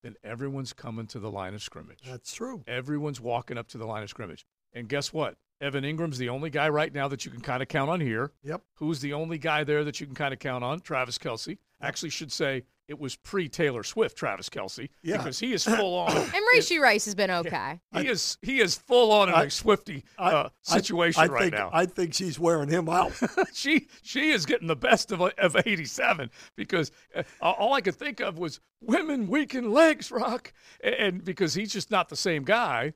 then 0.03 0.16
everyone's 0.24 0.74
coming 0.74 1.07
to 1.07 1.20
the 1.20 1.30
line 1.30 1.53
of 1.53 1.62
scrimmage. 1.62 1.99
That's 2.05 2.34
true. 2.34 2.64
Everyone's 2.68 3.22
walking 3.22 3.57
up 3.57 3.68
to 3.70 3.78
the 3.78 3.86
line 3.86 4.03
of 4.03 4.09
scrimmage. 4.09 4.45
And 4.74 4.88
guess 4.88 5.14
what? 5.14 5.38
Evan 5.62 5.84
Engram's 5.84 6.18
the 6.18 6.30
only 6.30 6.49
guy 6.49 6.68
right 6.70 6.91
now 6.93 7.07
that 7.07 7.24
you 7.24 7.32
can 7.32 7.41
kind 7.41 7.62
of 7.62 7.70
count 7.70 7.89
on 7.89 8.01
here. 8.01 8.32
Yep. 8.43 8.62
Who's 8.76 8.99
the 8.99 9.14
only 9.14 9.38
guy 9.38 9.64
there 9.64 9.84
that 9.84 9.99
you 9.99 10.07
can 10.07 10.16
kind 10.16 10.34
of 10.34 10.39
count 10.39 10.64
on? 10.64 10.80
Travis 10.82 11.18
Kelce. 11.18 11.57
Actually, 11.84 12.09
should 12.09 12.32
say 12.32 12.64
it 12.88 12.99
was 12.99 13.16
pre 13.16 13.47
Taylor 13.47 13.84
Swift, 13.84 14.18
Travis 14.18 14.49
Kelce, 14.49 14.89
Yeah. 15.01 15.18
because 15.18 15.39
he 15.39 15.53
is 15.53 15.64
full 15.64 15.95
on. 15.97 16.16
And 16.18 16.43
Rashee 16.55 16.80
Rice 16.80 17.05
has 17.05 17.16
been 17.16 17.32
okay. 17.32 17.80
he 17.93 18.07
is 18.07 18.38
he 18.41 18.59
is 18.59 18.76
full 18.76 19.12
on 19.12 19.30
in 19.30 19.36
I- 19.36 19.43
a 19.45 19.49
Swifty 19.49 20.03
uh, 20.18 20.49
I- 20.68 20.78
situation 20.78 21.22
I, 21.24 21.28
right 21.28 21.41
think, 21.43 21.53
now. 21.53 21.70
I 21.74 21.86
think 21.86 22.14
she's 22.14 22.38
wearing 22.39 22.70
him 22.70 22.89
out. 22.89 23.14
she 23.53 23.88
she 24.03 24.32
is 24.32 24.46
getting 24.46 24.67
the 24.67 24.75
best 24.75 25.12
of 25.12 25.21
of 25.21 25.55
87 25.66 26.29
because 26.55 26.92
uh, 27.16 27.24
all 27.42 27.74
I 27.74 27.82
could 27.82 27.96
think 27.96 28.20
of 28.20 28.38
was 28.38 28.59
women 28.82 29.28
weaken 29.28 29.71
legs 29.71 30.12
rock 30.12 30.54
and, 30.83 30.96
and 30.96 31.24
because 31.24 31.54
he's 31.54 31.71
just 31.71 31.92
not 31.92 32.09
the 32.09 32.16
same 32.16 32.43
guy 32.43 32.93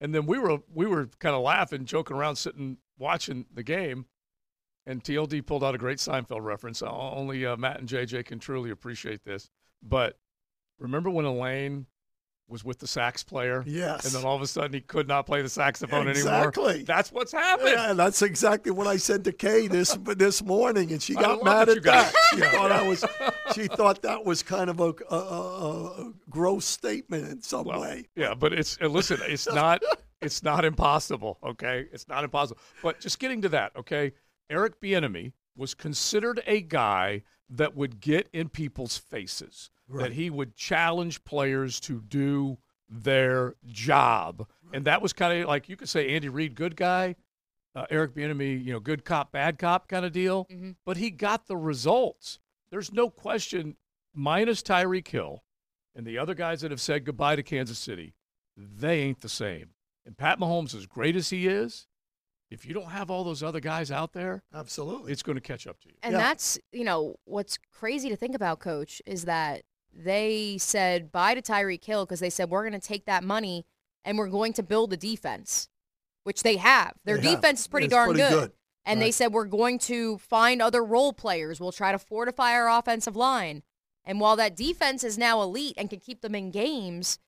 and 0.00 0.14
then 0.14 0.26
we 0.26 0.38
were 0.38 0.58
we 0.72 0.86
were 0.86 1.08
kind 1.18 1.34
of 1.34 1.42
laughing 1.42 1.84
joking 1.84 2.16
around 2.16 2.36
sitting 2.36 2.78
watching 2.98 3.46
the 3.52 3.62
game. 3.62 4.06
And 4.86 5.04
TLD 5.04 5.46
pulled 5.46 5.62
out 5.62 5.74
a 5.74 5.78
great 5.78 5.98
Seinfeld 5.98 6.42
reference. 6.42 6.82
Only 6.82 7.44
uh, 7.44 7.56
Matt 7.56 7.80
and 7.80 7.88
JJ 7.88 8.24
can 8.24 8.38
truly 8.38 8.70
appreciate 8.70 9.24
this. 9.24 9.50
But 9.82 10.18
remember 10.78 11.10
when 11.10 11.26
Elaine 11.26 11.86
was 12.50 12.64
with 12.64 12.78
the 12.78 12.86
sax 12.86 13.22
player 13.22 13.62
Yes. 13.66 14.04
and 14.04 14.14
then 14.14 14.24
all 14.24 14.36
of 14.36 14.42
a 14.42 14.46
sudden 14.46 14.72
he 14.72 14.80
could 14.80 15.08
not 15.08 15.26
play 15.26 15.42
the 15.42 15.48
saxophone 15.48 16.08
anymore. 16.08 16.48
Exactly. 16.48 16.64
anymore 16.70 16.84
that's 16.86 17.12
what's 17.12 17.32
happened 17.32 17.70
Yeah, 17.70 17.92
that's 17.92 18.22
exactly 18.22 18.72
what 18.72 18.86
I 18.86 18.96
said 18.96 19.24
to 19.24 19.32
Kay 19.32 19.68
this 19.68 19.94
this 20.16 20.42
morning, 20.42 20.92
and 20.92 21.02
she 21.02 21.14
got 21.14 21.42
mad 21.44 21.68
at 21.68 21.82
that. 21.84 22.14
She 22.34 22.40
thought 22.40 22.72
I 22.72 22.86
was. 22.86 23.04
She 23.54 23.66
thought 23.66 24.02
that 24.02 24.24
was 24.24 24.42
kind 24.42 24.70
of 24.70 24.80
a, 24.80 24.94
a, 25.10 25.16
a, 25.16 26.12
gross 26.28 26.64
statement 26.64 27.28
in 27.28 27.42
some 27.42 27.66
way. 27.66 28.08
Yeah, 28.14 28.34
but 28.34 28.52
it's 28.52 28.80
listen, 28.80 29.18
it's 29.24 29.46
not 29.52 29.82
it's 30.20 30.42
not 30.42 30.64
impossible, 30.64 31.38
okay? 31.42 31.86
It's 31.92 32.08
not 32.08 32.24
impossible. 32.24 32.60
But 32.82 33.00
just 33.00 33.18
getting 33.18 33.42
to 33.42 33.48
that, 33.50 33.72
okay? 33.76 34.12
Eric 34.48 34.80
Bieniemy 34.80 35.32
was 35.56 35.74
considered 35.74 36.42
a 36.46 36.60
guy 36.60 37.22
that 37.48 37.74
would 37.74 38.00
get 38.00 38.28
in 38.32 38.48
people's 38.48 38.96
faces, 38.96 39.70
that 39.98 40.12
he 40.12 40.30
would 40.30 40.54
challenge 40.56 41.24
players 41.24 41.80
to 41.80 42.00
do 42.02 42.58
their 42.88 43.54
job. 43.66 44.46
And 44.72 44.84
that 44.84 45.02
was 45.02 45.12
kind 45.12 45.40
of 45.42 45.48
like 45.48 45.68
you 45.68 45.76
could 45.76 45.88
say 45.88 46.14
Andy 46.14 46.28
Reid 46.28 46.54
good 46.54 46.76
guy, 46.76 47.16
uh, 47.74 47.86
Eric 47.90 48.14
Bieniemy, 48.14 48.64
you 48.64 48.72
know, 48.72 48.80
good 48.80 49.04
cop, 49.04 49.32
bad 49.32 49.58
cop 49.58 49.88
kind 49.88 50.04
of 50.04 50.12
deal, 50.12 50.46
Mhm. 50.46 50.76
but 50.84 50.96
he 50.96 51.10
got 51.10 51.46
the 51.46 51.56
results. 51.56 52.38
There's 52.70 52.92
no 52.92 53.10
question, 53.10 53.76
minus 54.14 54.62
Tyreek 54.62 55.08
Hill 55.08 55.44
and 55.94 56.06
the 56.06 56.18
other 56.18 56.34
guys 56.34 56.60
that 56.60 56.70
have 56.70 56.80
said 56.80 57.04
goodbye 57.04 57.36
to 57.36 57.42
Kansas 57.42 57.78
City, 57.78 58.14
they 58.56 59.00
ain't 59.00 59.20
the 59.20 59.28
same. 59.28 59.74
And 60.06 60.16
Pat 60.16 60.38
Mahomes, 60.38 60.74
as 60.74 60.86
great 60.86 61.14
as 61.16 61.30
he 61.30 61.46
is, 61.46 61.86
if 62.50 62.66
you 62.66 62.74
don't 62.74 62.90
have 62.90 63.10
all 63.10 63.22
those 63.22 63.42
other 63.44 63.60
guys 63.60 63.92
out 63.92 64.12
there, 64.12 64.42
absolutely, 64.52 65.12
it's 65.12 65.22
going 65.22 65.36
to 65.36 65.40
catch 65.40 65.66
up 65.68 65.78
to 65.80 65.88
you. 65.88 65.94
And 66.02 66.14
that's, 66.16 66.58
you 66.72 66.82
know, 66.84 67.16
what's 67.24 67.56
crazy 67.72 68.08
to 68.08 68.16
think 68.16 68.34
about, 68.34 68.58
coach, 68.58 69.00
is 69.06 69.24
that 69.26 69.62
they 69.92 70.56
said 70.58 71.12
bye 71.12 71.34
to 71.34 71.42
Tyreek 71.42 71.84
Hill 71.84 72.04
because 72.04 72.20
they 72.20 72.30
said 72.30 72.50
we're 72.50 72.68
going 72.68 72.80
to 72.80 72.86
take 72.86 73.06
that 73.06 73.24
money 73.24 73.66
and 74.04 74.18
we're 74.18 74.28
going 74.28 74.52
to 74.54 74.62
build 74.62 74.92
a 74.92 74.96
defense, 74.96 75.68
which 76.24 76.42
they 76.42 76.56
have. 76.56 76.94
Their 77.04 77.18
have. 77.18 77.24
defense 77.24 77.60
is 77.60 77.66
pretty 77.66 77.88
darn 77.88 78.10
pretty 78.10 78.20
good. 78.20 78.30
good. 78.30 78.52
And 78.86 79.00
they 79.00 79.10
said 79.10 79.32
we're 79.32 79.44
going 79.44 79.78
to 79.80 80.18
find 80.18 80.60
other 80.60 80.82
role 80.82 81.12
players. 81.12 81.60
We'll 81.60 81.70
try 81.70 81.92
to 81.92 81.98
fortify 81.98 82.52
our 82.52 82.68
offensive 82.68 83.14
line. 83.14 83.62
And 84.04 84.18
while 84.20 84.36
that 84.36 84.56
defense 84.56 85.04
is 85.04 85.18
now 85.18 85.42
elite 85.42 85.74
and 85.76 85.90
can 85.90 86.00
keep 86.00 86.22
them 86.22 86.34
in 86.34 86.50
games, 86.50 87.18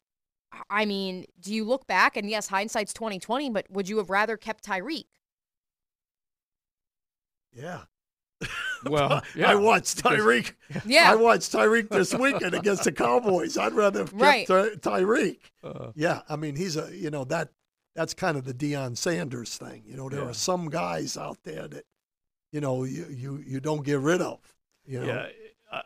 I 0.71 0.85
mean, 0.85 1.27
do 1.39 1.53
you 1.55 1.65
look 1.65 1.87
back 1.87 2.17
and 2.17 2.29
yes, 2.29 2.49
hindsight's 2.49 2.93
twenty 2.93 3.19
twenty, 3.19 3.51
but 3.51 3.71
would 3.71 3.89
you 3.89 3.99
have 3.99 4.11
rather 4.11 4.37
kept 4.37 4.65
Tyreek? 4.65 5.05
Yeah. 7.53 7.83
Well, 8.91 9.23
yeah. 9.37 9.51
I 9.51 9.55
watched 9.55 10.03
Tyreek. 10.03 10.53
Yeah. 10.85 11.11
I 11.11 11.15
watched 11.15 11.53
Tyreek 11.53 11.89
this 11.89 12.15
weekend 12.25 12.55
against 12.55 12.85
the 12.85 12.93
Cowboys. 12.93 13.57
I'd 13.59 13.73
rather 13.75 14.01
have 14.01 14.11
kept 14.11 14.21
Right. 14.23 14.47
Ty- 14.47 14.77
Tyreek. 14.77 15.39
Uh, 15.63 15.93
yeah, 15.95 16.23
I 16.29 16.37
mean 16.37 16.57
he's 16.57 16.77
a 16.77 16.91
you 16.95 17.11
know 17.11 17.25
that 17.25 17.49
that's 17.95 18.15
kind 18.15 18.37
of 18.37 18.45
the 18.45 18.55
Deion 18.55 18.97
Sanders 18.97 19.57
thing. 19.57 19.83
You 19.87 19.97
know 19.97 20.09
there 20.09 20.23
Yeah. 20.23 20.29
are 20.31 20.35
some 20.35 20.69
guys 20.71 21.17
out 21.17 21.39
there 21.45 21.69
that 21.69 21.85
you 22.53 22.61
know 22.61 22.85
you 22.85 23.07
you, 23.11 23.43
you 23.47 23.61
don't 23.61 23.85
get 23.85 23.99
rid 24.01 24.21
of. 24.21 24.41
You 24.85 25.01
know? 25.01 25.07
Yeah, 25.07 25.27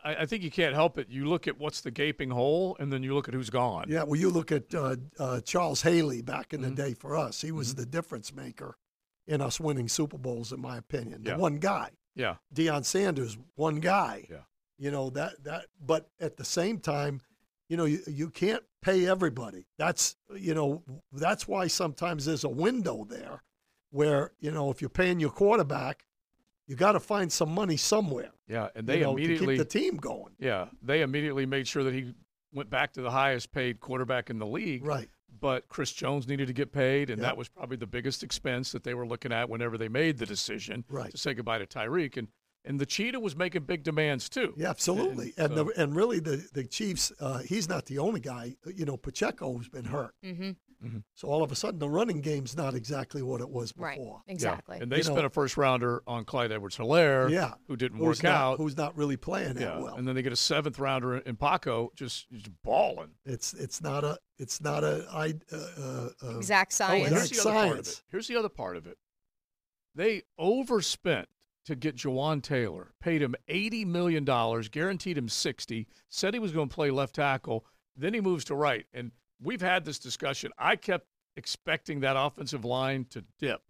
I, 0.03 0.15
I 0.21 0.25
think 0.25 0.41
you 0.43 0.49
can't 0.51 0.73
help 0.73 0.97
it. 0.97 1.07
You 1.09 1.25
look 1.25 1.47
at 1.47 1.59
what's 1.59 1.81
the 1.81 1.91
gaping 1.91 2.29
hole, 2.31 2.75
and 2.79 2.91
then 2.91 3.03
you 3.03 3.13
look 3.13 3.27
at 3.27 3.33
who's 3.35 3.49
gone. 3.51 3.85
Yeah, 3.87 4.03
well, 4.03 4.19
you 4.19 4.29
look 4.29 4.51
at 4.51 4.73
uh, 4.73 4.95
uh, 5.19 5.39
Charles 5.41 5.81
Haley 5.83 6.21
back 6.23 6.49
Mm-hmm. 6.49 6.63
in 6.63 6.75
the 6.75 6.81
day 6.83 6.93
for 6.95 7.15
us. 7.15 7.41
He 7.41 7.51
was 7.51 7.75
the 7.75 7.85
difference 7.85 8.33
maker 8.33 8.75
in 9.27 9.39
us 9.41 9.59
winning 9.59 9.87
Super 9.87 10.17
Bowls, 10.17 10.51
in 10.51 10.59
my 10.61 10.77
opinion. 10.77 11.23
The 11.23 11.31
Yeah. 11.31 11.37
one 11.37 11.57
guy. 11.59 11.89
Yeah. 12.17 12.35
Deion 12.53 12.83
Sanders, 12.83 13.37
one 13.55 13.79
guy. 13.79 14.25
Yeah. 14.29 14.37
You 14.77 14.91
know 14.91 15.09
that 15.11 15.43
that, 15.43 15.65
but 15.83 16.09
at 16.19 16.37
the 16.37 16.45
same 16.45 16.79
time, 16.79 17.21
you 17.67 17.77
know 17.77 17.85
you, 17.85 17.99
you 18.05 18.29
can't 18.29 18.63
pay 18.81 19.07
everybody. 19.07 19.65
That's 19.77 20.15
you 20.35 20.53
know 20.53 20.83
that's 21.11 21.47
why 21.47 21.67
sometimes 21.67 22.25
there's 22.25 22.43
a 22.43 22.49
window 22.49 23.05
there, 23.09 23.41
where 23.89 24.31
you 24.39 24.51
know 24.51 24.69
if 24.69 24.81
you're 24.81 24.89
paying 24.89 25.19
your 25.19 25.31
quarterback, 25.31 26.05
you 26.67 26.75
got 26.75 26.91
to 26.91 26.99
find 26.99 27.31
some 27.31 27.51
money 27.51 27.77
somewhere. 27.77 28.31
Yeah, 28.47 28.69
and 28.75 28.87
you 28.87 28.93
they 28.93 28.99
know, 29.01 29.15
to 29.15 29.23
immediately 29.23 29.57
keep 29.57 29.67
the 29.67 29.79
team 29.79 29.97
going. 29.97 30.33
Yeah, 30.37 30.67
they 30.83 31.01
immediately 31.01 31.47
made 31.47 31.67
sure 31.67 31.83
that 31.83 31.93
he 31.93 32.13
went 32.53 32.69
back 32.69 32.93
to 32.93 33.01
the 33.01 33.11
highest 33.11 33.51
paid 33.51 33.79
quarterback 33.79 34.29
in 34.29 34.37
the 34.37 34.45
league. 34.45 34.85
Right. 34.85 35.09
But 35.39 35.67
Chris 35.69 35.91
Jones 35.91 36.27
needed 36.27 36.47
to 36.47 36.53
get 36.53 36.71
paid, 36.71 37.09
and 37.09 37.19
Yeah. 37.21 37.27
that 37.29 37.37
was 37.37 37.47
probably 37.49 37.77
the 37.77 37.87
biggest 37.87 38.23
expense 38.23 38.71
that 38.71 38.83
they 38.83 38.93
were 38.93 39.07
looking 39.07 39.31
at 39.31 39.49
whenever 39.49 39.77
they 39.77 39.89
made 39.89 40.17
the 40.17 40.25
decision 40.25 40.83
Right. 40.89 41.11
to 41.11 41.17
say 41.17 41.33
goodbye 41.33 41.59
to 41.59 41.65
Tyreek. 41.67 42.17
And 42.17 42.27
and 42.65 42.81
the 42.81 42.85
Cheetah 42.85 43.19
was 43.21 43.33
making 43.33 43.63
big 43.63 43.83
demands 43.83 44.27
too. 44.27 44.53
Yeah, 44.57 44.69
absolutely. 44.71 45.33
And 45.37 45.55
so- 45.55 45.63
the, 45.65 45.81
and 45.81 45.95
really 45.95 46.19
the 46.19 46.45
the 46.51 46.65
Chiefs, 46.65 47.13
uh, 47.19 47.37
he's 47.39 47.69
not 47.69 47.85
the 47.85 47.97
only 47.99 48.19
guy. 48.19 48.57
You 48.75 48.83
know, 48.83 48.97
Pacheco's 48.97 49.69
been 49.69 49.85
hurt, 49.85 50.13
Mm-hmm. 50.23 50.51
So 51.15 51.27
all 51.27 51.41
of 51.43 51.51
a 51.51 51.55
sudden 51.55 51.79
the 51.79 51.89
running 51.89 52.21
game's 52.21 52.55
not 52.55 52.75
exactly 52.75 53.23
what 53.23 53.41
it 53.41 53.49
was 53.49 53.73
Right. 53.75 53.97
before. 53.97 54.21
Yeah, 54.27 54.59
And 54.69 54.91
they 54.91 54.97
You 54.97 55.03
spent 55.03 55.19
know, 55.19 55.25
a 55.25 55.29
first 55.29 55.57
rounder 55.57 56.03
on 56.05 56.23
Clyde 56.23 56.51
Edwards 56.51 56.77
Helaire, 56.77 57.29
Yeah. 57.31 57.55
who 57.67 57.75
didn't 57.75 57.97
who's 57.97 58.17
work 58.19 58.23
not- 58.23 58.33
out. 58.33 58.57
Who's 58.57 58.77
not 58.77 58.95
really 58.95 59.17
playing 59.17 59.55
that 59.55 59.61
yeah. 59.61 59.79
well. 59.79 59.95
And 59.95 60.07
then 60.07 60.13
they 60.15 60.21
get 60.21 60.33
a 60.33 60.35
seventh 60.37 60.77
rounder 60.77 61.17
in 61.17 61.35
Paco, 61.35 61.91
just, 61.95 62.29
just 62.31 62.49
balling. 62.63 63.09
It's 63.25 63.53
it's 63.55 63.81
not 63.81 64.03
a 64.03 64.19
it's 64.37 64.61
not 64.61 64.83
a 64.83 65.05
I 65.11 65.33
uh, 65.51 65.55
uh, 65.55 66.09
uh, 66.23 66.37
Exact 66.37 66.71
science. 66.73 67.09
Here's 67.09 67.31
exact 67.31 67.43
the 67.43 67.49
other 67.49 67.53
part 67.59 67.65
of 67.79 67.85
science. 67.85 67.97
it. 67.97 68.03
Here's 68.11 68.27
the 68.27 68.35
other 68.35 68.49
part 68.49 68.77
of 68.77 68.85
it. 68.87 68.97
They 69.95 70.21
overspent 70.37 71.27
to 71.65 71.75
get 71.75 71.95
Jawaan 71.95 72.41
Taylor, 72.41 72.93
paid 73.01 73.21
him 73.21 73.35
eighty 73.47 73.83
million 73.83 74.23
dollars, 74.23 74.69
guaranteed 74.69 75.17
him 75.17 75.27
sixty, 75.27 75.87
said 76.07 76.33
he 76.33 76.39
was 76.39 76.51
going 76.51 76.69
to 76.69 76.75
play 76.75 76.91
left 76.91 77.15
tackle. 77.15 77.65
Then 77.95 78.13
he 78.13 78.21
moves 78.21 78.45
to 78.45 78.55
right, 78.55 78.85
and 78.93 79.11
we've 79.41 79.61
had 79.61 79.85
this 79.85 79.99
discussion. 79.99 80.51
I 80.57 80.75
kept 80.75 81.07
expecting 81.35 82.01
that 82.01 82.15
offensive 82.17 82.65
line 82.65 83.05
to 83.11 83.23
dip 83.39 83.61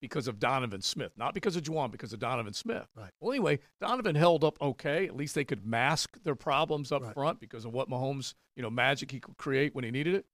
because 0.00 0.28
of 0.28 0.38
Donovan 0.38 0.82
Smith, 0.82 1.12
not 1.16 1.34
because 1.34 1.56
of 1.56 1.62
Jawaan, 1.62 1.90
because 1.90 2.12
of 2.12 2.18
Donovan 2.18 2.52
Smith. 2.52 2.86
Right. 2.94 3.10
Well, 3.20 3.32
anyway, 3.32 3.60
Donovan 3.80 4.14
held 4.14 4.44
up 4.44 4.60
okay. 4.60 5.06
At 5.06 5.16
least 5.16 5.34
they 5.34 5.44
could 5.44 5.66
mask 5.66 6.18
their 6.22 6.34
problems 6.34 6.92
up 6.92 7.14
front 7.14 7.40
because 7.40 7.64
of 7.64 7.72
what 7.72 7.88
Mahomes, 7.88 8.34
you 8.56 8.62
know, 8.62 8.70
magic 8.70 9.10
he 9.10 9.20
could 9.20 9.36
create 9.36 9.74
when 9.74 9.84
he 9.84 9.90
needed 9.90 10.14
it. 10.14 10.26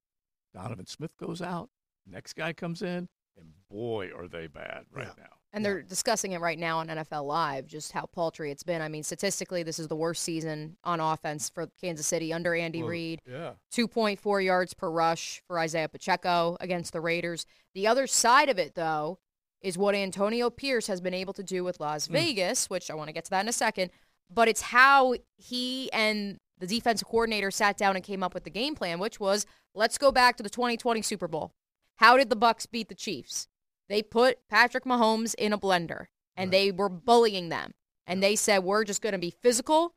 Donovan 0.55 0.87
Smith 0.87 1.17
goes 1.17 1.41
out. 1.41 1.71
Next 2.07 2.33
guy 2.35 2.53
comes 2.53 2.83
in, 2.83 3.09
and 3.39 3.53
boy, 3.71 4.11
are 4.17 4.27
they 4.27 4.49
bad 4.49 4.87
right 4.91 5.17
now. 5.17 5.37
And 5.55 5.63
they're 5.65 5.83
discussing 5.83 6.33
it 6.33 6.41
right 6.41 6.59
now 6.59 6.79
on 6.79 6.89
NFL 6.89 7.25
Live, 7.27 7.67
just 7.67 7.93
how 7.93 8.07
paltry 8.07 8.51
it's 8.51 8.63
been. 8.63 8.81
I 8.81 8.89
mean, 8.89 9.03
statistically, 9.03 9.63
this 9.63 9.79
is 9.79 9.87
the 9.89 9.97
worst 9.97 10.23
season 10.23 10.79
on 10.83 10.99
offense 10.99 11.51
for 11.51 11.67
Kansas 11.79 12.07
City 12.07 12.33
under 12.33 12.55
Andy 12.55 12.81
Well, 12.81 12.89
Reid. 12.91 13.21
yeah. 13.29 13.53
2.4 13.71 14.43
yards 14.45 14.73
per 14.73 14.91
rush 14.91 15.43
for 15.47 15.59
Isaiah 15.59 15.89
Pacheco 15.91 16.57
against 16.61 16.95
the 16.95 17.03
Raiders. 17.03 17.45
The 17.75 17.87
other 17.87 18.07
side 18.07 18.49
of 18.49 18.59
it, 18.59 18.75
though, 18.77 19.19
is 19.61 19.77
what 19.77 19.95
Antonio 19.95 20.49
Pierce 20.49 20.87
has 20.87 21.03
been 21.03 21.13
able 21.15 21.35
to 21.35 21.43
do 21.43 21.63
with 21.65 21.81
Las 21.81 22.07
Hmm. 22.07 22.15
Vegas, 22.15 22.71
which 22.71 22.91
I 22.91 22.95
want 22.95 23.09
to 23.09 23.13
get 23.13 23.25
to 23.25 23.31
that 23.31 23.43
in 23.43 23.49
a 23.49 23.53
second. 23.53 23.91
But 24.31 24.49
it's 24.49 24.63
how 24.63 25.15
he 25.37 25.93
and 25.93 26.39
the 26.59 26.67
defensive 26.67 27.07
coordinator 27.07 27.51
sat 27.51 27.77
down 27.77 27.95
and 27.95 28.03
came 28.05 28.23
up 28.23 28.33
with 28.33 28.45
the 28.45 28.51
game 28.51 28.75
plan, 28.75 28.99
which 28.99 29.21
was 29.21 29.45
let's 29.75 29.99
go 29.99 30.11
back 30.11 30.37
to 30.39 30.43
the 30.43 30.49
2020 30.49 31.03
Super 31.03 31.29
Bowl. 31.29 31.53
How 31.97 32.17
did 32.17 32.31
the 32.31 32.37
Bucs 32.37 32.67
beat 32.71 32.89
the 32.89 32.95
Chiefs? 32.95 33.49
They 33.93 34.03
put 34.03 34.39
Patrick 34.49 34.85
Mahomes 34.85 35.35
in 35.37 35.53
a 35.53 35.59
blender 35.59 36.07
and 36.37 36.51
they 36.51 36.73
were 36.73 36.89
bullying 36.89 37.51
them. 37.51 37.75
And 38.07 38.23
they 38.23 38.37
said, 38.37 38.65
we're 38.65 38.85
just 38.85 39.03
going 39.03 39.13
to 39.13 39.19
be 39.19 39.31
physical 39.31 39.95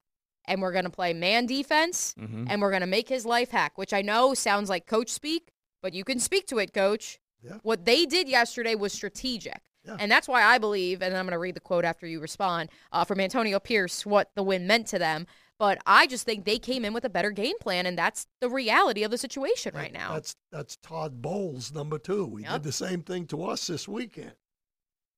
and 0.48 0.62
we're 0.62 0.72
going 0.74 0.84
to 0.86 0.92
play 0.92 1.14
man 1.14 1.46
defense 1.48 2.14
Mhm. 2.20 2.46
and 2.50 2.62
we're 2.62 2.70
going 2.70 2.82
to 2.82 2.88
make 2.88 3.10
his 3.10 3.26
life 3.26 3.52
hack, 3.52 3.78
which 3.78 3.94
I 3.94 4.02
know 4.02 4.34
sounds 4.34 4.70
like 4.70 4.86
coach 4.86 5.10
speak, 5.10 5.52
but 5.82 5.94
you 5.94 6.04
can 6.04 6.20
speak 6.20 6.46
to 6.48 6.60
it, 6.60 6.74
coach. 6.74 7.20
Yeah. 7.42 7.58
What 7.64 7.86
they 7.86 8.06
did 8.06 8.28
yesterday 8.30 8.76
was 8.76 8.94
strategic. 8.94 9.62
And 10.00 10.12
that's 10.12 10.28
why 10.28 10.44
I 10.44 10.58
believe, 10.58 11.04
and 11.04 11.16
I'm 11.16 11.26
going 11.26 11.34
to 11.34 11.38
read 11.38 11.56
the 11.56 11.60
quote 11.60 11.86
after 11.86 12.08
you 12.08 12.20
respond 12.20 12.72
uh, 12.92 13.04
from 13.06 13.20
Antonio 13.20 13.60
Pierce, 13.60 14.04
what 14.04 14.32
the 14.36 14.42
win 14.42 14.66
meant 14.66 14.88
to 14.88 14.98
them. 15.00 15.28
But 15.57 15.77
I 15.86 16.06
just 16.07 16.26
think 16.26 16.44
they 16.44 16.60
came 16.60 16.84
in 16.84 16.94
with 16.94 17.06
a 17.06 17.10
better 17.10 17.32
game 17.32 17.57
plan, 17.60 17.86
and 17.86 17.98
that's 17.98 18.27
the 18.41 18.49
reality 18.49 19.03
of 19.03 19.11
the 19.11 19.18
situation 19.18 19.73
right 19.73 19.94
now. 19.94 20.14
That's 20.14 20.36
that's 20.52 20.76
Todd 20.77 21.22
Bowles 21.22 21.72
number 21.73 21.98
two. 21.98 22.36
He 22.36 22.44
Yep. 22.44 22.52
did 22.53 22.64
the 22.64 22.72
same 22.73 23.02
thing 23.02 23.26
to 23.27 23.44
us 23.45 23.68
this 23.68 23.88
weekend. 23.88 24.34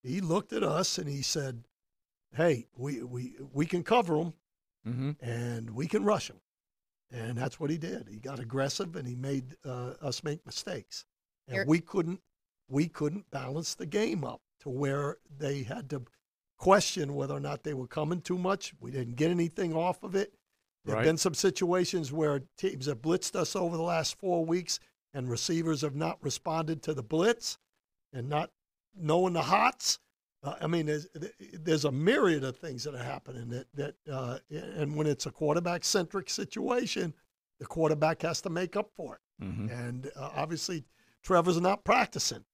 He 0.03 0.21
looked 0.21 0.53
at 0.53 0.61
us 0.63 0.97
and 0.99 1.09
he 1.09 1.21
said, 1.23 1.63
"Hey, 2.35 2.67
we 2.75 3.01
we 3.03 3.35
we 3.51 3.65
can 3.65 3.83
cover 3.83 4.17
them, 4.17 4.33
Mm-hmm. 4.87 5.11
and 5.25 5.71
we 5.71 5.87
can 5.87 6.03
rush 6.03 6.27
them." 6.27 6.39
And 7.09 7.37
that's 7.37 7.59
what 7.59 7.69
he 7.69 7.77
did. 7.77 8.07
He 8.09 8.17
got 8.17 8.39
aggressive 8.39 8.95
and 8.95 9.07
he 9.07 9.15
made 9.15 9.55
uh, 9.65 9.93
us 10.01 10.23
make 10.23 10.45
mistakes, 10.45 11.05
and 11.47 11.55
Here- 11.55 11.65
we 11.67 11.79
couldn't 11.79 12.21
we 12.69 12.87
couldn't 12.89 13.31
balance 13.31 13.73
the 13.75 13.85
game 13.87 14.23
up 14.23 14.41
to 14.59 14.69
where 14.69 15.17
they 15.39 15.63
had 15.63 15.89
to 15.91 16.03
question 16.57 17.13
whether 17.15 17.35
or 17.35 17.39
not 17.39 17.63
they 17.63 17.73
were 17.73 17.87
coming 17.87 18.21
too 18.21 18.37
much. 18.37 18.73
We 18.79 18.91
didn't 18.91 19.15
get 19.15 19.31
anything 19.31 19.73
off 19.75 20.03
of 20.03 20.15
it. 20.15 20.33
There 20.85 20.95
have 20.95 20.99
Right. 21.03 21.09
been 21.09 21.17
some 21.17 21.33
situations 21.33 22.11
where 22.13 22.41
teams 22.57 22.85
have 22.85 23.01
blitzed 23.01 23.35
us 23.35 23.55
over 23.55 23.75
the 23.77 23.83
last 23.83 24.17
four 24.17 24.45
weeks, 24.45 24.79
and 25.13 25.29
receivers 25.29 25.81
have 25.81 25.95
not 25.95 26.21
responded 26.23 26.81
to 26.83 26.93
the 26.93 27.03
blitz 27.03 27.57
and 28.13 28.29
not 28.29 28.51
knowing 28.95 29.33
the 29.33 29.41
hots. 29.43 29.99
Uh, 30.43 30.55
I 30.61 30.67
mean, 30.67 30.85
there's, 30.85 31.07
there's 31.53 31.85
a 31.85 31.91
myriad 31.91 32.43
of 32.43 32.57
things 32.57 32.83
that 32.83 32.95
are 32.95 33.03
happening 33.03 33.49
that 33.49 33.67
that, 33.73 33.95
uh, 34.11 34.39
and 34.49 34.95
when 34.95 35.07
it's 35.07 35.25
a 35.25 35.31
quarterback 35.31 35.83
centric 35.83 36.29
situation, 36.29 37.13
the 37.59 37.65
quarterback 37.65 38.21
has 38.21 38.41
to 38.41 38.49
make 38.49 38.75
up 38.75 38.91
for 38.95 39.15
it. 39.15 39.43
Mhm. 39.43 39.71
And 39.71 40.11
uh, 40.15 40.29
obviously, 40.35 40.85
Trevor's 41.23 41.59
not 41.59 41.83
practicing, 41.83 42.45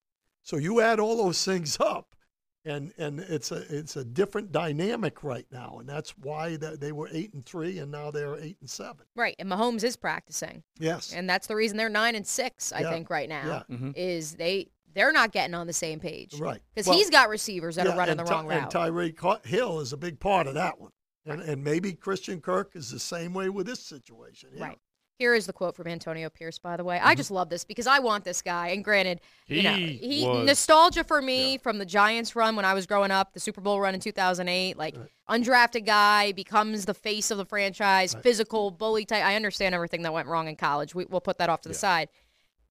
so 0.42 0.58
you 0.58 0.80
add 0.82 1.00
all 1.00 1.18
those 1.18 1.44
things 1.46 1.78
up, 1.80 2.16
and 2.66 2.94
and 2.98 3.20
it's 3.20 3.52
a 3.52 3.64
it's 3.76 3.96
a 3.96 4.06
different 4.06 4.52
dynamic 4.52 5.24
right 5.24 5.46
now, 5.52 5.78
and 5.80 5.88
that's 5.88 6.12
why 6.18 6.56
that 6.58 6.80
they 6.80 6.92
were 6.92 7.10
eight 7.12 7.34
and 7.34 7.46
three, 7.46 7.80
and 7.80 7.92
now 7.92 8.12
they're 8.12 8.36
eight 8.38 8.58
and 8.62 8.70
seven. 8.70 9.06
Right, 9.16 9.36
and 9.40 9.50
Mahomes 9.50 9.84
is 9.84 9.96
practicing. 9.96 10.64
Yes. 10.80 11.14
and 11.14 11.30
that's 11.30 11.48
the 11.48 11.56
reason 11.56 11.78
they're 11.78 11.90
nine 11.90 12.16
and 12.16 12.26
six. 12.26 12.72
I 12.72 12.82
Yeah, 12.82 12.92
think 12.92 13.10
right 13.10 13.28
now 13.30 13.64
yeah. 13.70 13.76
Mhm. 13.76 13.94
is 13.96 14.36
they 14.36 14.70
they're 14.94 15.12
not 15.12 15.32
getting 15.32 15.56
on 15.56 15.66
the 15.66 15.74
same 15.74 16.00
page, 16.00 16.40
Right. 16.40 16.62
Because 16.76 16.88
Well, 16.88 16.96
he's 16.98 17.10
got 17.10 17.28
receivers 17.30 17.78
that 17.78 17.88
Yeah, 17.88 17.94
are 17.94 17.98
running 17.98 18.12
and 18.12 18.20
the 18.20 18.24
Ty- 18.26 18.32
wrong 18.36 18.52
And 18.52 18.62
route. 18.62 18.72
Tyreek 18.72 19.46
Hill 19.46 19.80
is 19.80 19.92
a 19.92 19.98
big 19.98 20.20
part 20.20 20.46
of 20.46 20.54
that 20.54 20.80
one. 20.80 20.92
And, 21.26 21.42
and 21.42 21.64
maybe 21.64 21.94
Christian 21.94 22.40
Kirk 22.42 22.76
is 22.76 22.92
the 22.92 23.00
same 23.00 23.34
way 23.34 23.50
with 23.50 23.66
this 23.66 23.80
situation. 23.80 24.50
yeah. 24.54 24.66
Right. 24.68 24.78
Here 25.20 25.36
is 25.36 25.46
the 25.46 25.54
quote 25.54 25.76
from 25.76 25.88
Antonio 25.88 26.30
Pierce, 26.30 26.58
by 26.58 26.76
the 26.76 26.84
way. 26.84 26.98
I 26.98 27.10
mm-hmm. 27.10 27.18
just 27.18 27.30
love 27.30 27.50
this 27.50 27.64
because 27.64 27.86
I 27.86 28.00
want 28.00 28.24
this 28.24 28.42
guy. 28.42 28.70
And 28.70 28.84
granted, 28.84 29.22
you 29.48 29.62
know, 29.62 29.76
He 29.76 29.98
he 29.98 30.28
was- 30.28 30.46
nostalgia 30.46 31.04
for 31.04 31.22
me 31.22 31.58
from 31.60 31.78
the 31.78 31.86
Giants 31.86 32.36
run 32.36 32.56
when 32.56 32.66
I 32.66 32.74
was 32.74 32.88
growing 32.88 33.12
up, 33.12 33.34
the 33.34 33.40
Super 33.40 33.62
Bowl 33.62 33.80
run 33.80 33.94
in 33.94 34.00
2008. 34.00 34.76
Like 34.76 34.96
undrafted 35.30 35.86
guy 35.86 36.32
becomes 36.32 36.86
the 36.86 36.94
face 36.94 37.30
of 37.30 37.38
the 37.38 37.46
franchise, 37.46 38.16
physical 38.22 38.72
bully 38.72 39.06
type. 39.06 39.24
I 39.24 39.36
understand 39.36 39.76
everything 39.76 40.02
that 40.02 40.14
went 40.14 40.28
wrong 40.28 40.48
in 40.48 40.56
college. 40.56 40.96
We, 40.96 41.06
we'll 41.06 41.22
put 41.22 41.38
that 41.38 41.50
off 41.50 41.62
to 41.62 41.70
the 41.70 41.76
side. 41.76 42.10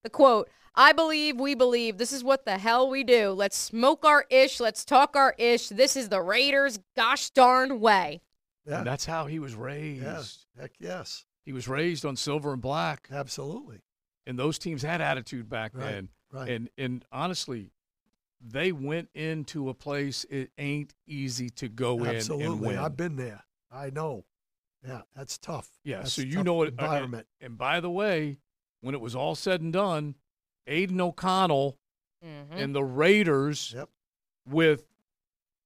The 0.03 0.11
quote. 0.11 0.49
I 0.75 0.93
believe 0.93 1.39
we 1.39 1.55
believe. 1.55 1.99
This 1.99 2.13
is 2.13 2.25
what 2.25 2.47
the 2.47 2.57
hell 2.57 2.89
we 2.89 3.05
do. 3.05 3.33
Let's 3.33 3.59
smoke 3.59 4.07
our 4.07 4.25
ish. 4.31 4.59
Let's 4.59 4.87
talk 4.87 5.15
our 5.17 5.35
ish. 5.37 5.69
This 5.69 5.97
is 5.97 6.09
the 6.09 6.23
Raiders' 6.23 6.79
gosh 6.97 7.29
darn 7.31 7.79
way. 7.79 8.23
Yeah. 8.67 8.79
And 8.79 8.87
that's 8.87 9.05
how 9.05 9.27
he 9.27 9.39
was 9.39 9.55
raised. 9.55 10.03
Yeah. 10.03 10.23
Heck 10.63 10.73
yes. 10.79 11.27
He 11.45 11.53
was 11.53 11.67
raised 11.69 12.05
on 12.05 12.17
silver 12.17 12.53
and 12.53 12.63
black. 12.63 13.09
Absolutely. 13.11 13.81
And 14.27 14.39
those 14.39 14.59
teams 14.59 14.83
had 14.83 15.01
attitude 15.01 15.49
back 15.49 15.73
Right, 15.75 15.91
then. 15.91 16.09
right. 16.33 16.49
And 16.49 16.71
and 16.79 17.05
honestly, 17.11 17.73
they 18.41 18.73
went 18.73 19.09
into 19.15 19.69
a 19.69 19.75
place 19.75 20.25
it 20.31 20.51
ain't 20.59 20.95
easy 21.07 21.51
to 21.51 21.69
go 21.69 21.99
in 22.01 22.07
and 22.09 22.17
Absolutely. 22.17 22.77
I've 22.77 22.97
been 22.97 23.17
there. 23.17 23.45
I 23.71 23.91
know. 23.91 24.25
Yeah, 24.87 25.03
that's 25.15 25.39
tough. 25.39 25.69
Yeah, 25.85 25.99
That's 25.99 26.13
so 26.15 26.23
you 26.23 26.43
know 26.43 26.55
what 26.55 26.69
environment. 26.69 27.27
And, 27.41 27.51
and 27.51 27.59
by 27.59 27.79
the 27.81 27.91
way, 27.91 28.39
when 28.81 28.95
it 28.97 29.01
was 29.01 29.15
all 29.15 29.35
said 29.37 29.61
and 29.61 29.73
done, 29.73 30.17
Aidan 30.67 31.01
O'Connell 31.01 31.79
Mm-hmm. 32.25 32.57
and 32.57 32.73
the 32.73 32.85
Raiders 32.85 33.73
Yep. 33.77 33.89
with 34.49 34.85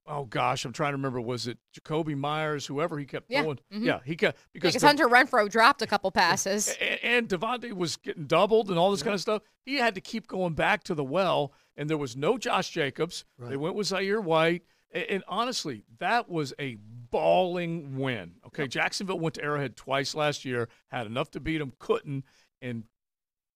oh 0.07 0.25
gosh, 0.25 0.63
I'm 0.65 0.73
trying 0.73 0.91
to 0.93 0.97
remember 0.97 1.19
was 1.21 1.47
it 1.47 1.57
Jakobi 1.77 2.15
Meyers, 2.17 2.65
whoever 2.65 2.97
he 2.97 3.05
kept 3.05 3.29
Yeah, 3.29 3.41
throwing? 3.43 3.59
mhm. 3.73 3.85
Yeah, 3.85 3.99
he 4.05 4.15
kept 4.15 4.37
because 4.53 4.73
Because 4.73 4.81
the- 4.81 4.87
Hunter 4.87 5.07
Renfrow 5.07 5.49
dropped 5.49 5.81
a 5.81 5.87
couple 5.87 6.09
passes. 6.11 6.69
a- 6.79 7.05
and 7.05 7.27
Davante 7.27 7.73
was 7.73 7.97
getting 7.97 8.25
doubled 8.25 8.69
and 8.69 8.79
all 8.79 8.91
this 8.91 9.03
kind 9.03 9.13
of 9.13 9.21
stuff. 9.21 9.41
He 9.65 9.75
had 9.75 9.95
to 9.95 10.01
keep 10.01 10.27
going 10.27 10.53
back 10.53 10.83
to 10.85 10.95
the 10.95 11.03
well, 11.03 11.53
and 11.75 11.89
there 11.89 11.97
was 11.97 12.15
no 12.15 12.37
Josh 12.37 12.69
Jacobs. 12.69 13.25
They 13.37 13.57
went 13.57 13.75
with 13.75 13.87
Zaire 13.87 14.21
White. 14.21 14.63
A- 14.93 15.11
And, 15.11 15.23
honestly, 15.27 15.83
that 15.99 16.29
was 16.29 16.53
a 16.57 16.75
balling 17.11 17.97
win. 17.97 18.35
Okay, 18.47 18.67
Jacksonville 18.67 19.19
went 19.19 19.35
to 19.35 19.43
Arrowhead 19.43 19.75
twice 19.75 20.15
last 20.15 20.45
year, 20.45 20.69
had 20.91 21.05
enough 21.05 21.29
to 21.31 21.41
beat 21.41 21.57
them, 21.57 21.73
couldn't. 21.77 22.23
And 22.61 22.85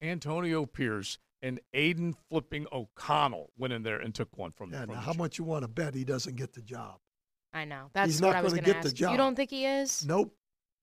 Antonio 0.01 0.65
Pierce 0.65 1.17
and 1.41 1.59
Aidan 1.73 2.15
flipping 2.29 2.67
O'Connell 2.71 3.51
went 3.57 3.73
in 3.73 3.83
there 3.83 3.97
and 3.99 4.13
took 4.13 4.37
one 4.37 4.51
from, 4.51 4.71
Yeah, 4.71 4.81
from 4.81 4.89
now 4.89 4.95
the 4.95 5.01
how 5.01 5.13
much 5.13 5.37
you 5.37 5.43
want 5.43 5.63
to 5.63 5.67
bet 5.67 5.95
he 5.95 6.03
doesn't 6.03 6.35
get 6.35 6.53
the 6.53 6.61
job? 6.61 6.99
I 7.53 7.65
know. 7.65 7.89
That's 7.93 8.11
He's 8.11 8.21
what 8.21 8.29
not 8.29 8.35
I 8.37 8.41
was 8.41 8.53
gonna 8.53 8.61
going 8.61 8.75
to 8.75 8.81
get 8.81 8.83
the 8.83 8.95
job. 8.95 9.11
You 9.11 9.17
don't 9.17 9.35
think 9.35 9.49
he 9.49 9.65
is? 9.65 10.05
Nope. 10.05 10.33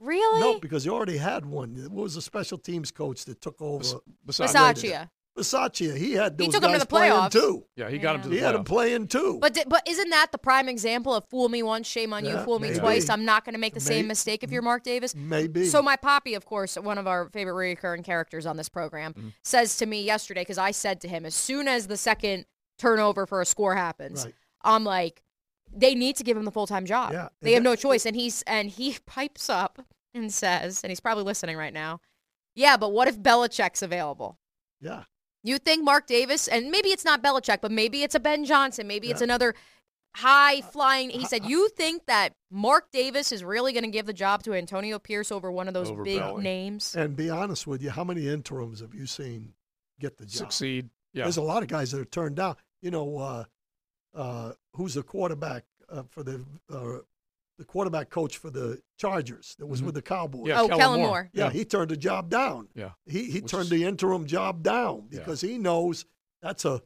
Really? 0.01 0.41
Nope, 0.41 0.61
because 0.63 0.85
he 0.85 0.91
already 0.91 1.17
had 1.17 1.45
one. 1.45 1.77
It 1.77 1.91
was 1.91 2.15
a 2.17 2.23
special 2.23 2.59
teams 2.59 2.91
coach 2.91 3.25
that 3.25 3.41
took 3.41 3.61
over. 3.61 3.99
Bisaccia. 4.27 5.09
Bisaccia. 5.39 5.97
He 5.97 6.13
had 6.13 6.33
He 6.39 6.47
those 6.47 6.55
took 6.55 6.63
him 6.65 6.71
to 6.71 6.79
guys 6.79 6.81
the 6.81 6.87
playing 6.87 7.13
playoffs. 7.13 7.31
too. 7.33 7.65
Yeah, 7.77 7.89
he 7.89 7.99
got 7.99 8.17
him 8.17 8.23
to 8.23 8.29
the 8.29 8.35
He 8.37 8.41
had 8.41 8.55
him 8.55 8.65
playing 8.65 9.09
too. 9.09 9.39
But 9.41 9.55
di- 9.55 9.65
but 9.67 9.83
isn't 9.89 10.11
that 10.11 10.33
the 10.33 10.39
prime 10.39 10.69
example 10.69 11.15
of 11.15 11.25
fool 11.29 11.49
me 11.49 11.63
once, 11.63 11.87
shame 11.87 12.13
on 12.13 12.25
you, 12.25 12.33
Yeah, 12.33 12.45
fool 12.45 12.59
me 12.59 12.69
maybe. 12.69 12.81
twice? 12.81 13.09
I'm 13.09 13.25
not 13.25 13.45
going 13.45 13.55
to 13.55 13.59
make 13.61 13.75
the 13.75 13.81
same 13.81 14.05
May- 14.07 14.09
mistake 14.09 14.43
if 14.43 14.51
you're 14.51 14.63
Mark 14.63 14.83
Davis. 14.83 15.15
Maybe. 15.15 15.67
So 15.67 15.81
my 15.83 15.97
poppy, 15.97 16.35
of 16.35 16.45
course, 16.45 16.77
one 16.77 16.99
of 16.99 17.07
our 17.07 17.29
favorite 17.31 17.55
recurring 17.55 18.03
characters 18.03 18.45
on 18.47 18.57
this 18.57 18.69
program, 18.69 19.15
Mm-hmm. 19.15 19.29
says 19.45 19.77
to 19.79 19.87
me 19.87 20.03
yesterday 20.03 20.43
because 20.43 20.59
I 20.59 20.71
said 20.73 21.01
to 21.03 21.09
him 21.09 21.25
as 21.25 21.35
soon 21.35 21.69
as 21.69 21.87
the 21.87 21.97
second 21.97 22.45
turnover 22.79 23.27
for 23.27 23.41
a 23.41 23.47
score 23.47 23.75
happens, 23.77 24.25
Right. 24.25 24.35
I'm 24.63 24.85
like, 24.85 25.23
they 25.73 25.95
need 25.95 26.17
to 26.17 26.25
give 26.25 26.37
him 26.37 26.45
the 26.45 26.51
full 26.51 26.67
time 26.67 26.85
job. 26.87 27.13
Yeah, 27.13 27.29
they 27.43 27.53
have 27.53 27.59
and 27.59 27.65
no 27.65 27.77
choice. 27.77 28.07
And 28.07 28.17
he's 28.17 28.43
and 28.43 28.71
he 28.71 28.97
pipes 29.07 29.49
up 29.51 29.81
and 30.15 30.33
says, 30.33 30.83
and 30.83 30.91
he's 30.91 31.01
probably 31.01 31.25
listening 31.25 31.57
right 31.57 31.73
now. 31.75 32.01
Yeah, 32.55 32.77
but 32.77 32.91
what 32.93 33.07
if 33.07 33.19
Belichick's 33.21 33.83
available? 33.83 34.39
yeah. 34.81 35.05
You 35.45 35.59
think 35.59 35.85
Mark 35.85 36.07
Davis, 36.07 36.49
and 36.49 36.71
maybe 36.71 36.89
it's 36.89 37.05
not 37.05 37.23
Belichick, 37.23 37.61
but 37.61 37.71
maybe 37.71 38.03
it's 38.03 38.15
a 38.15 38.21
Ben 38.21 38.45
Johnson, 38.45 38.87
maybe 38.87 39.11
it's 39.11 39.21
another 39.21 39.55
high 40.17 40.61
flying. 40.63 41.11
He 41.11 41.25
said, 41.25 41.45
"You 41.45 41.69
think 41.69 42.07
that 42.07 42.33
Mark 42.51 42.91
Davis 42.91 43.31
is 43.31 43.45
really 43.45 43.73
going 43.73 43.85
to 43.85 43.91
give 43.91 44.07
the 44.07 44.13
job 44.13 44.43
to 44.45 44.55
Antonio 44.55 44.99
Pierce 44.99 45.31
over 45.31 45.53
one 45.53 45.69
of 45.69 45.75
those 45.75 45.91
Over 45.91 46.03
big 46.03 46.19
Belly. 46.19 46.43
names?" 46.43 46.97
And 46.97 47.17
be 47.17 47.31
honest 47.31 47.67
with 47.67 47.83
you, 47.83 47.91
how 47.91 48.05
many 48.05 48.29
interims 48.29 48.81
have 48.81 48.95
you 48.95 49.07
seen 49.07 49.55
get 50.01 50.17
the 50.17 50.25
job? 50.25 50.39
Succeed. 50.39 50.91
Yeah. 51.13 51.25
There's 51.25 51.37
a 51.37 51.43
lot 51.43 51.63
of 51.63 51.69
guys 51.69 51.93
that 51.93 52.01
are 52.01 52.05
turned 52.05 52.37
down. 52.37 52.57
You 52.83 52.91
know, 52.91 53.19
uh, 53.19 53.45
uh, 54.15 54.53
who's 54.75 54.95
the 54.95 55.03
quarterback 55.03 55.65
uh, 55.89 56.03
for 56.11 56.23
the 56.23 56.45
uh, 56.73 56.99
the 57.59 57.65
quarterback 57.65 58.09
coach 58.09 58.37
for 58.39 58.51
the 58.51 58.81
Chargers 58.99 59.57
that 59.59 59.67
was 59.67 59.83
with 59.83 59.95
the 59.95 60.03
Cowboys? 60.03 60.41
Mm-hmm. 60.43 60.49
Yeah, 60.49 60.61
Oh, 60.63 60.69
Kellen 60.69 60.81
Kellen 60.81 61.01
Moore. 61.01 61.09
Moore. 61.09 61.31
Yeah, 61.33 61.45
Yeah. 61.47 61.51
he 61.51 61.65
turned 61.65 61.91
the 61.91 61.97
job 61.97 62.31
down. 62.31 62.69
Yeah. 62.75 62.91
He 63.07 63.25
he 63.25 63.41
Which 63.41 63.51
turned 63.51 63.65
is- 63.65 63.71
the 63.71 63.85
interim 63.85 64.27
job 64.27 64.63
down 64.63 65.09
Yeah. 65.11 65.19
because 65.19 65.41
he 65.41 65.59
knows 65.59 66.05
that's 66.41 66.65
a 66.65 66.81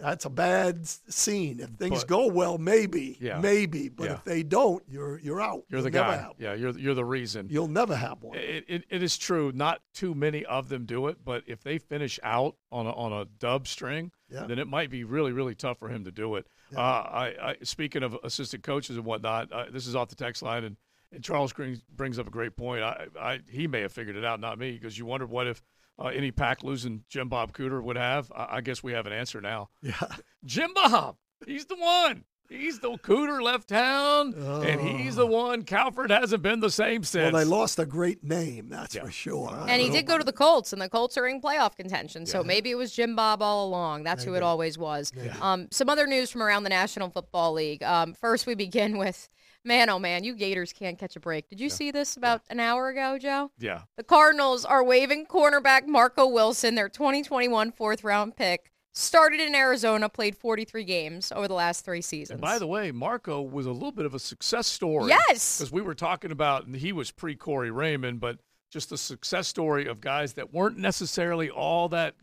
that's 0.00 0.24
a 0.24 0.30
bad 0.30 0.86
scene. 0.86 1.60
If 1.60 1.70
things 1.70 2.00
But- 2.00 2.08
go 2.08 2.26
well, 2.28 2.58
maybe, 2.58 3.16
Yeah. 3.20 3.40
maybe, 3.40 3.88
but 3.88 4.04
Yeah. 4.04 4.14
if 4.14 4.24
they 4.24 4.42
don't, 4.42 4.82
you're 4.88 5.18
you're 5.18 5.40
out. 5.40 5.64
You're 5.68 5.82
the 5.82 5.90
You'll 5.90 6.02
never 6.04 6.16
guy. 6.16 6.30
Yeah, 6.38 6.54
you're 6.54 6.78
you're 6.78 6.94
the 6.94 7.04
reason. 7.04 7.48
You'll 7.50 7.68
never 7.68 7.96
have 7.96 8.22
one. 8.22 8.36
It, 8.38 8.64
it, 8.68 8.84
it 8.88 9.02
is 9.02 9.18
true. 9.18 9.52
Not 9.54 9.82
too 9.94 10.14
many 10.14 10.44
of 10.46 10.68
them 10.68 10.84
do 10.86 11.08
it, 11.08 11.18
but 11.24 11.42
if 11.46 11.62
they 11.62 11.78
finish 11.78 12.18
out 12.22 12.56
on 12.70 12.86
a, 12.86 12.92
on 12.92 13.12
a 13.12 13.24
dub 13.24 13.66
string, 13.66 14.12
Yeah. 14.30 14.46
then 14.46 14.58
it 14.58 14.68
might 14.68 14.90
be 14.90 15.04
really 15.04 15.32
really 15.32 15.54
tough 15.54 15.78
for 15.78 15.88
him 15.88 16.04
to 16.04 16.12
do 16.12 16.36
it. 16.36 16.46
Uh, 16.76 16.80
I, 16.80 17.26
I 17.50 17.56
speaking 17.62 18.02
of 18.02 18.16
assistant 18.22 18.62
coaches 18.62 18.96
and 18.96 19.04
whatnot, 19.04 19.50
uh, 19.52 19.66
this 19.70 19.86
is 19.86 19.96
off 19.96 20.08
the 20.08 20.14
text 20.16 20.42
line, 20.42 20.64
and, 20.64 20.76
and 21.12 21.24
Charles 21.24 21.52
Green 21.52 21.80
brings 21.96 22.18
up 22.18 22.26
a 22.26 22.30
great 22.30 22.54
point. 22.56 22.82
I, 22.82 23.06
I 23.18 23.40
he 23.48 23.66
may 23.66 23.80
have 23.80 23.92
figured 23.92 24.16
it 24.16 24.24
out, 24.24 24.38
not 24.38 24.58
me, 24.58 24.72
because 24.72 24.98
you 24.98 25.06
wondered 25.06 25.30
what 25.30 25.46
if 25.46 25.62
uh, 25.98 26.06
any 26.08 26.30
pack 26.30 26.62
losing 26.62 27.04
Jim 27.08 27.28
Bob 27.28 27.52
Cooter 27.52 27.82
would 27.82 27.96
have. 27.96 28.30
I, 28.34 28.56
I 28.56 28.60
guess 28.60 28.82
we 28.82 28.92
have 28.92 29.06
an 29.06 29.12
answer 29.12 29.40
now. 29.40 29.68
Yeah. 29.82 29.94
Jim 30.44 30.70
Bob, 30.74 31.16
he's 31.46 31.66
the 31.66 31.76
one. 31.76 32.24
He's 32.50 32.78
the 32.78 32.92
Cooter 32.92 33.42
left 33.42 33.68
town, 33.68 34.32
and 34.32 34.80
he's 34.80 35.16
the 35.16 35.26
one. 35.26 35.64
Calford 35.64 36.10
hasn't 36.10 36.42
been 36.42 36.60
the 36.60 36.70
same 36.70 37.04
since. 37.04 37.30
Well, 37.34 37.44
they 37.44 37.46
lost 37.46 37.78
a 37.78 37.84
great 37.84 38.24
name, 38.24 38.70
that's 38.70 38.94
Yeah. 38.94 39.04
for 39.04 39.10
sure. 39.10 39.66
And 39.68 39.82
he 39.82 39.90
did 39.90 40.06
go 40.06 40.16
to 40.16 40.24
the 40.24 40.32
Colts, 40.32 40.72
and 40.72 40.80
the 40.80 40.88
Colts 40.88 41.18
are 41.18 41.26
in 41.26 41.42
playoff 41.42 41.76
contention. 41.76 42.24
So 42.24 42.42
maybe 42.42 42.70
it 42.70 42.76
was 42.76 42.90
Jim 42.92 43.14
Bob 43.14 43.42
all 43.42 43.66
along. 43.68 44.04
That's 44.04 44.24
who 44.24 44.32
it 44.32 44.42
always 44.42 44.78
was. 44.78 45.12
Um, 45.42 45.68
some 45.70 45.90
other 45.90 46.06
news 46.06 46.30
from 46.30 46.42
around 46.42 46.62
the 46.62 46.70
National 46.70 47.10
Football 47.10 47.52
League. 47.52 47.82
Um, 47.82 48.14
first, 48.14 48.46
we 48.46 48.54
begin 48.54 48.96
with 49.04 49.28
man, 49.68 49.88
oh 49.88 50.00
man, 50.00 50.24
you 50.24 50.34
Gators 50.34 50.72
can't 50.72 50.98
catch 50.98 51.14
a 51.14 51.20
break. 51.20 51.48
Did 51.48 51.60
you 51.60 51.68
see 51.68 51.92
this 51.92 52.16
about 52.16 52.42
an 52.50 52.58
hour 52.58 52.88
ago, 52.88 53.18
Joe? 53.18 53.52
yeah. 53.58 53.82
The 53.96 54.02
Cardinals 54.02 54.64
are 54.64 54.82
waiving 54.82 55.26
cornerback 55.26 55.86
Marco 55.86 56.26
Wilson, 56.26 56.74
their 56.74 56.88
2021 56.88 57.70
fourth 57.70 58.02
round 58.02 58.34
pick. 58.36 58.72
Started 58.94 59.38
in 59.38 59.54
Arizona, 59.54 60.08
played 60.08 60.36
43 60.36 60.82
games 60.82 61.30
over 61.30 61.46
the 61.46 61.54
last 61.54 61.84
three 61.84 62.00
seasons. 62.00 62.30
And 62.30 62.40
by 62.40 62.58
the 62.58 62.66
way, 62.66 62.90
Marco 62.90 63.40
was 63.40 63.66
a 63.66 63.70
little 63.70 63.92
bit 63.92 64.06
of 64.06 64.14
a 64.14 64.18
success 64.18 64.66
story. 64.66 65.10
Yes. 65.10 65.58
Because 65.58 65.70
we 65.70 65.82
were 65.82 65.94
talking 65.94 66.32
about, 66.32 66.66
and 66.66 66.74
he 66.74 66.92
was 66.92 67.12
pre 67.12 67.36
Corey 67.36 67.70
Raymond, 67.70 68.18
but 68.18 68.38
just 68.72 68.90
the 68.90 68.98
success 68.98 69.46
story 69.46 69.86
of 69.86 70.00
guys 70.00 70.32
that 70.32 70.52
weren't 70.52 70.78
necessarily 70.78 71.48
all 71.48 71.88
that 71.90 72.16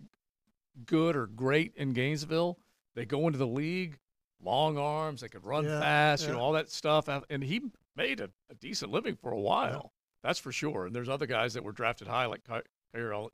good 0.85 1.15
or 1.15 1.27
great 1.27 1.73
in 1.77 1.93
Gainesville. 1.93 2.57
They 2.95 3.05
go 3.05 3.27
into 3.27 3.39
the 3.39 3.47
league, 3.47 3.97
long 4.43 4.77
arms, 4.77 5.21
they 5.21 5.27
could 5.27 5.43
run 5.43 5.65
Yeah, 5.65 5.79
fast, 5.79 6.27
you 6.27 6.33
know, 6.33 6.39
all 6.39 6.51
that 6.53 6.69
stuff. 6.69 7.07
And 7.29 7.43
he 7.43 7.61
made 7.95 8.19
a, 8.19 8.29
a 8.49 8.55
decent 8.55 8.91
living 8.91 9.15
for 9.15 9.31
a 9.31 9.39
while. 9.39 9.91
That's 10.23 10.39
for 10.39 10.51
sure. 10.51 10.85
And 10.87 10.95
there's 10.95 11.09
other 11.09 11.25
guys 11.27 11.53
that 11.53 11.63
were 11.63 11.71
drafted 11.71 12.07
high, 12.07 12.25
like 12.25 12.43
Ky- 12.43 12.61
Kyer, 12.93 13.13
uh, 13.13 13.27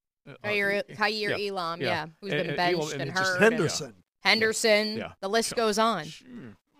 Kair, 0.43 0.79
uh, 0.99 1.05
yeah, 1.05 1.37
Elam, 1.37 1.81
yeah. 1.81 1.87
yeah, 1.87 2.05
who's 2.21 2.31
And- 2.31 2.39
been 2.41 2.47
and 2.49 2.57
benched 2.57 2.79
Elam- 2.79 2.91
and, 2.93 3.01
and 3.01 3.09
it 3.11 3.13
just- 3.15 3.29
hurt. 3.29 3.35
and 3.41 3.53
Henderson. 3.53 3.93
Henderson. 4.23 4.97
Yeah. 4.97 5.11
The 5.21 5.27
list 5.29 5.55
goes 5.55 5.79
on. 5.79 6.05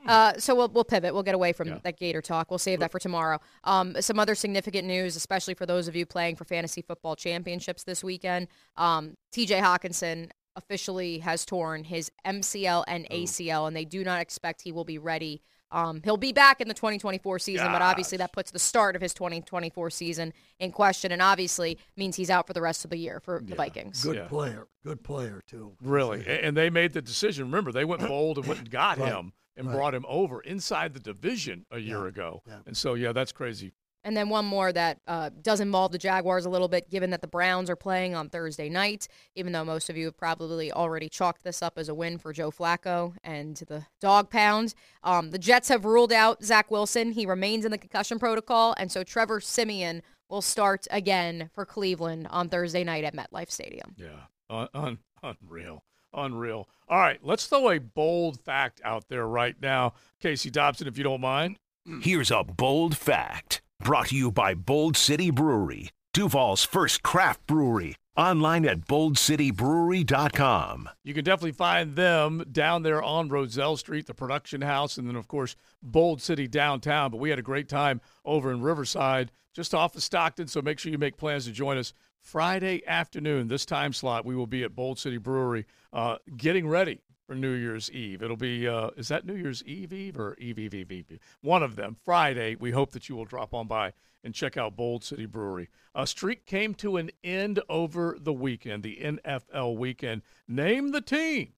Uh, 0.08 0.34
so 0.38 0.56
we'll, 0.56 0.68
we'll 0.70 0.84
pivot. 0.84 1.14
We'll 1.14 1.22
get 1.24 1.36
away 1.36 1.54
from 1.54 1.68
Yeah. 1.68 1.78
that 1.84 1.98
Gator 1.98 2.22
talk. 2.22 2.50
We'll 2.50 2.58
save 2.60 2.80
that 2.80 2.92
for 2.92 2.98
tomorrow. 3.00 3.40
Um, 3.64 3.96
some 4.02 4.20
other 4.20 4.34
significant 4.36 4.88
news, 4.88 5.16
especially 5.16 5.54
for 5.54 5.66
those 5.68 5.88
of 5.88 5.96
you 5.96 6.06
playing 6.08 6.36
for 6.38 6.44
fantasy 6.46 6.82
football 6.82 7.16
championships 7.16 7.84
this 7.84 8.04
weekend. 8.04 8.48
Um, 8.78 9.16
T.J. 9.32 9.60
Hockenson 9.60 10.30
officially 10.56 11.20
has 11.20 11.46
torn 11.46 11.84
his 11.84 12.12
MCL 12.26 12.84
and 12.88 13.08
ACL, 13.10 13.68
and 13.68 13.76
they 13.76 13.86
do 13.86 14.04
not 14.04 14.22
expect 14.22 14.62
he 14.62 14.72
will 14.72 14.84
be 14.86 14.98
ready. 14.98 15.42
Um, 15.74 16.02
he'll 16.04 16.18
be 16.18 16.34
back 16.34 16.60
in 16.60 16.68
the 16.68 16.74
2024 16.74 17.40
season, 17.40 17.72
but 17.72 17.82
obviously 17.82 18.18
that 18.18 18.34
puts 18.34 18.52
the 18.52 18.60
start 18.60 18.94
of 18.98 19.02
his 19.02 19.14
2024 19.14 19.90
season 19.90 20.34
in 20.60 20.72
question, 20.72 21.14
and 21.14 21.22
obviously 21.22 21.78
means 21.96 22.18
he's 22.18 22.30
out 22.30 22.46
for 22.46 22.52
the 22.52 22.62
rest 22.62 22.84
of 22.84 22.92
the 22.92 22.98
year 22.98 23.22
for 23.22 23.42
the 23.42 23.56
Vikings. 23.56 24.04
Good 24.04 24.18
Yeah. 24.18 24.28
player. 24.28 24.68
Good 24.84 25.02
player, 25.02 25.42
too. 25.48 25.78
Really, 25.82 26.26
and 26.28 26.58
they 26.58 26.70
made 26.70 26.92
the 26.92 27.02
decision. 27.02 27.46
Remember, 27.46 27.72
they 27.72 27.86
went 27.86 28.02
bold 28.06 28.38
and 28.38 28.48
went 28.48 28.60
and 28.60 28.70
got 28.70 28.98
Right, 28.98 29.14
him 29.14 29.32
and 29.56 29.68
right. 29.68 29.74
brought 29.74 29.96
him 29.96 30.06
over 30.10 30.42
inside 30.42 30.94
the 30.94 31.00
division 31.00 31.66
a 31.72 31.80
year 31.80 32.02
Yeah, 32.02 32.08
ago. 32.10 32.44
yeah. 32.46 32.60
And 32.66 32.76
so, 32.76 32.96
yeah, 32.96 33.14
that's 33.14 33.32
crazy. 33.32 33.72
And 34.04 34.18
then 34.18 34.30
one 34.30 34.46
more 34.46 34.72
that 34.74 35.00
uh, 35.06 35.30
does 35.42 35.60
involve 35.60 35.92
the 35.92 35.98
Jaguars 35.98 36.46
a 36.46 36.50
little 36.50 36.68
bit, 36.68 36.90
given 36.90 37.12
that 37.12 37.22
the 37.22 37.28
Browns 37.28 37.70
are 37.70 37.76
playing 37.76 38.16
on 38.16 38.30
Thursday 38.30 38.68
night, 38.68 39.08
even 39.36 39.54
though 39.54 39.64
most 39.64 39.90
of 39.90 39.98
you 39.98 40.06
have 40.06 40.18
probably 40.18 40.72
already 40.72 41.08
chalked 41.08 41.44
this 41.44 41.62
up 41.62 41.78
as 41.78 41.88
a 41.88 41.94
win 41.94 42.18
for 42.18 42.34
Joe 42.34 42.50
Flacco 42.52 43.14
and 43.24 43.58
the 43.68 43.86
dog 44.00 44.30
pound. 44.30 44.74
Um, 45.04 45.30
the 45.30 45.38
Jets 45.38 45.70
have 45.70 45.86
ruled 45.86 46.12
out 46.12 46.44
Zach 46.44 46.72
Wilson. 46.72 47.12
He 47.12 47.26
remains 47.26 47.64
in 47.64 47.72
the 47.72 47.78
concussion 47.78 48.18
protocol, 48.18 48.74
and 48.78 48.92
so 48.92 49.04
Trevor 49.04 49.40
Siemian 49.40 50.02
will 50.30 50.42
start 50.42 50.88
again 50.90 51.50
for 51.54 51.66
Cleveland 51.66 52.28
on 52.32 52.50
Thursday 52.50 52.84
night 52.84 53.04
at 53.04 53.16
MetLife 53.16 53.52
Stadium. 53.52 53.94
Yeah, 53.98 54.22
un- 54.50 54.70
un- 54.74 55.00
unreal, 55.22 55.84
unreal. 56.14 56.68
All 56.88 56.98
right, 57.00 57.20
let's 57.22 57.46
throw 57.46 57.70
a 57.70 57.80
bold 57.80 58.40
fact 58.42 58.82
out 58.84 59.10
there 59.10 59.28
right 59.28 59.56
now, 59.62 59.94
Casey 60.20 60.50
Dobson, 60.50 60.88
if 60.88 60.98
you 60.98 61.04
don't 61.04 61.22
mind. 61.22 61.60
Here's 62.02 62.32
a 62.32 62.44
bold 62.44 62.96
fact 62.96 63.62
brought 63.82 64.08
to 64.08 64.16
you 64.16 64.32
by 64.32 64.54
Bold 64.54 64.96
City 64.96 65.32
Brewery, 65.32 65.90
Duval's 66.14 66.64
first 66.64 67.04
craft 67.04 67.46
brewery. 67.48 67.96
Online 68.18 68.66
at 68.66 68.88
boldcitybrewery.com. 68.88 70.90
You 71.04 71.14
can 71.14 71.24
definitely 71.24 71.54
find 71.54 71.96
them 71.96 72.44
down 72.52 72.84
there 72.84 73.02
on 73.02 73.30
Roselle 73.30 73.78
Street, 73.78 74.06
the 74.06 74.14
production 74.14 74.62
house, 74.62 74.98
and 74.98 75.08
then, 75.08 75.16
of 75.16 75.30
course, 75.30 75.56
Bold 75.82 76.22
City 76.22 76.46
downtown. 76.46 77.10
But 77.10 77.22
we 77.22 77.30
had 77.30 77.40
a 77.40 77.44
great 77.44 77.70
time 77.70 78.02
over 78.26 78.52
in 78.52 78.62
Riverside, 78.62 79.32
just 79.54 79.74
off 79.74 79.96
of 79.96 80.04
Stockton. 80.04 80.48
So 80.48 80.62
make 80.62 80.78
sure 80.78 80.92
you 80.92 80.98
make 80.98 81.16
plans 81.16 81.46
to 81.46 81.52
join 81.52 81.78
us 81.78 81.94
Friday 82.20 82.86
afternoon, 82.86 83.48
this 83.48 83.66
time 83.66 83.94
slot. 83.94 84.26
We 84.26 84.36
will 84.36 84.46
be 84.46 84.64
at 84.64 84.76
Bold 84.76 85.00
City 85.00 85.18
Brewery 85.18 85.66
uh, 85.94 86.18
getting 86.36 86.68
ready 86.68 87.00
for 87.28 87.36
New 87.36 87.54
Year's 87.54 87.92
Eve. 87.92 88.22
It'll 88.22 88.38
be, 88.38 88.68
uh, 88.68 88.90
is 88.98 89.08
that 89.08 89.26
New 89.26 89.36
Year's 89.36 89.64
Eve 89.64 89.94
Eve 89.94 90.20
or 90.20 90.36
Eve 90.38 90.60
Eve 90.60 90.74
Eve 90.74 90.92
Eve? 90.92 91.20
One 91.42 91.64
of 91.64 91.76
them, 91.76 91.96
Friday. 92.04 92.56
We 92.56 92.72
hope 92.72 92.92
that 92.92 93.10
you 93.10 93.16
will 93.16 93.26
drop 93.26 93.54
on 93.54 93.68
by 93.68 93.94
and 94.24 94.34
check 94.34 94.58
out 94.58 94.76
Bold 94.76 95.04
City 95.04 95.26
Brewery. 95.26 95.70
A 95.96 96.06
streak 96.06 96.46
came 96.46 96.74
to 96.76 96.98
an 96.98 97.12
end 97.24 97.60
over 97.70 98.18
the 98.20 98.34
weekend, 98.34 98.84
the 98.84 98.98
NFL 99.02 99.78
weekend. 99.78 100.22
Name 100.48 100.92
the 100.92 101.02
team 101.02 101.54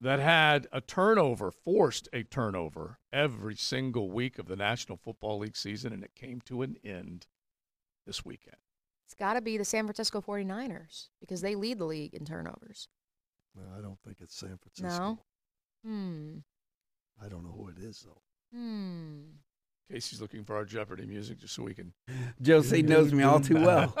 that 0.00 0.18
had 0.18 0.66
a 0.72 0.80
turnover, 0.80 1.50
forced 1.50 2.08
a 2.12 2.22
turnover 2.24 2.98
every 3.12 3.56
single 3.56 4.10
week 4.10 4.38
of 4.38 4.46
the 4.46 4.56
National 4.56 4.98
Football 4.98 5.38
League 5.38 5.56
season, 5.56 5.92
and 5.92 6.02
it 6.04 6.14
came 6.14 6.40
to 6.42 6.62
an 6.62 6.76
end 6.84 7.26
this 8.06 8.24
weekend. 8.24 8.56
It's 9.06 9.14
got 9.14 9.34
to 9.34 9.40
be 9.40 9.56
the 9.56 9.64
San 9.64 9.84
Francisco 9.84 10.20
49ers 10.20 11.08
because 11.20 11.40
they 11.40 11.54
lead 11.54 11.78
the 11.78 11.84
league 11.84 12.14
in 12.14 12.24
turnovers. 12.24 12.88
No, 13.54 13.62
I 13.78 13.80
don't 13.80 13.98
think 14.04 14.16
it's 14.20 14.36
San 14.36 14.58
Francisco. 14.58 15.02
No? 15.04 15.18
Hmm. 15.84 16.38
I 17.24 17.28
don't 17.28 17.44
know 17.44 17.52
who 17.56 17.68
it 17.68 17.78
is 17.78 18.04
though. 18.06 18.20
Hmm. 18.56 19.20
Casey's 19.90 20.20
looking 20.20 20.44
for 20.44 20.56
our 20.56 20.64
Jeopardy 20.64 21.06
music 21.06 21.38
just 21.38 21.54
so 21.54 21.62
we 21.62 21.74
can. 21.74 21.92
Josie 22.42 22.82
knows 22.82 23.12
me 23.12 23.22
all 23.22 23.40
too 23.40 23.56
well. 23.56 23.94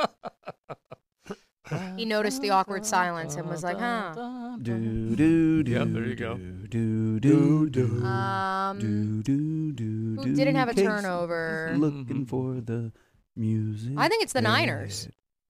He 1.96 2.04
noticed 2.04 2.42
the 2.42 2.50
awkward 2.50 2.84
silence 2.84 3.36
and 3.36 3.48
was 3.48 3.62
like, 3.64 3.78
huh. 3.78 4.56
Do 4.62 5.16
do 5.16 5.62
do. 5.62 5.70
Yep, 5.72 5.88
there 5.88 6.04
you 6.06 6.14
go. 6.14 6.36
Do 6.36 7.18
do 7.20 7.70
do. 7.70 8.04
Um, 8.04 8.78
Do 8.78 9.22
do 9.22 9.72
do. 9.72 10.16
who 10.16 10.24
do. 10.26 10.34
didn't 10.34 10.56
have 10.56 10.68
a 10.68 10.74
Casey 10.74 10.86
turnover? 10.86 11.74
Looking 11.76 12.26
for 12.26 12.60
the 12.60 12.92
music. 13.34 13.92
I 13.96 14.08
think 14.08 14.22
it's 14.22 14.32
the. 14.34 14.42
Niners. 14.42 15.08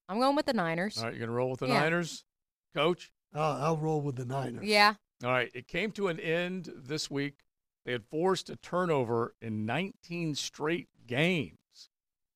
I'm 0.08 0.18
going 0.20 0.36
with 0.36 0.46
the 0.46 0.52
Niners. 0.52 0.98
All 0.98 1.04
right, 1.04 1.10
you're 1.12 1.18
going 1.18 1.28
to 1.30 1.34
roll 1.34 1.50
with 1.50 1.60
the 1.60 1.66
Yeah. 1.66 1.80
Niners? 1.80 2.24
Coach? 2.74 3.10
Uh, 3.34 3.58
I'll 3.60 3.76
roll 3.76 4.00
with 4.00 4.16
the 4.16 4.24
Niners. 4.24 4.64
Yeah. 4.64 4.94
All 5.24 5.30
right, 5.30 5.50
it 5.54 5.66
came 5.68 5.90
to 5.92 6.08
an 6.08 6.20
end 6.20 6.70
this 6.76 7.10
week. 7.10 7.40
They 7.84 7.92
had 7.92 8.04
forced 8.04 8.50
a 8.50 8.56
turnover 8.56 9.34
in 9.40 9.64
19 9.66 10.34
straight 10.34 10.88
games. 11.06 11.58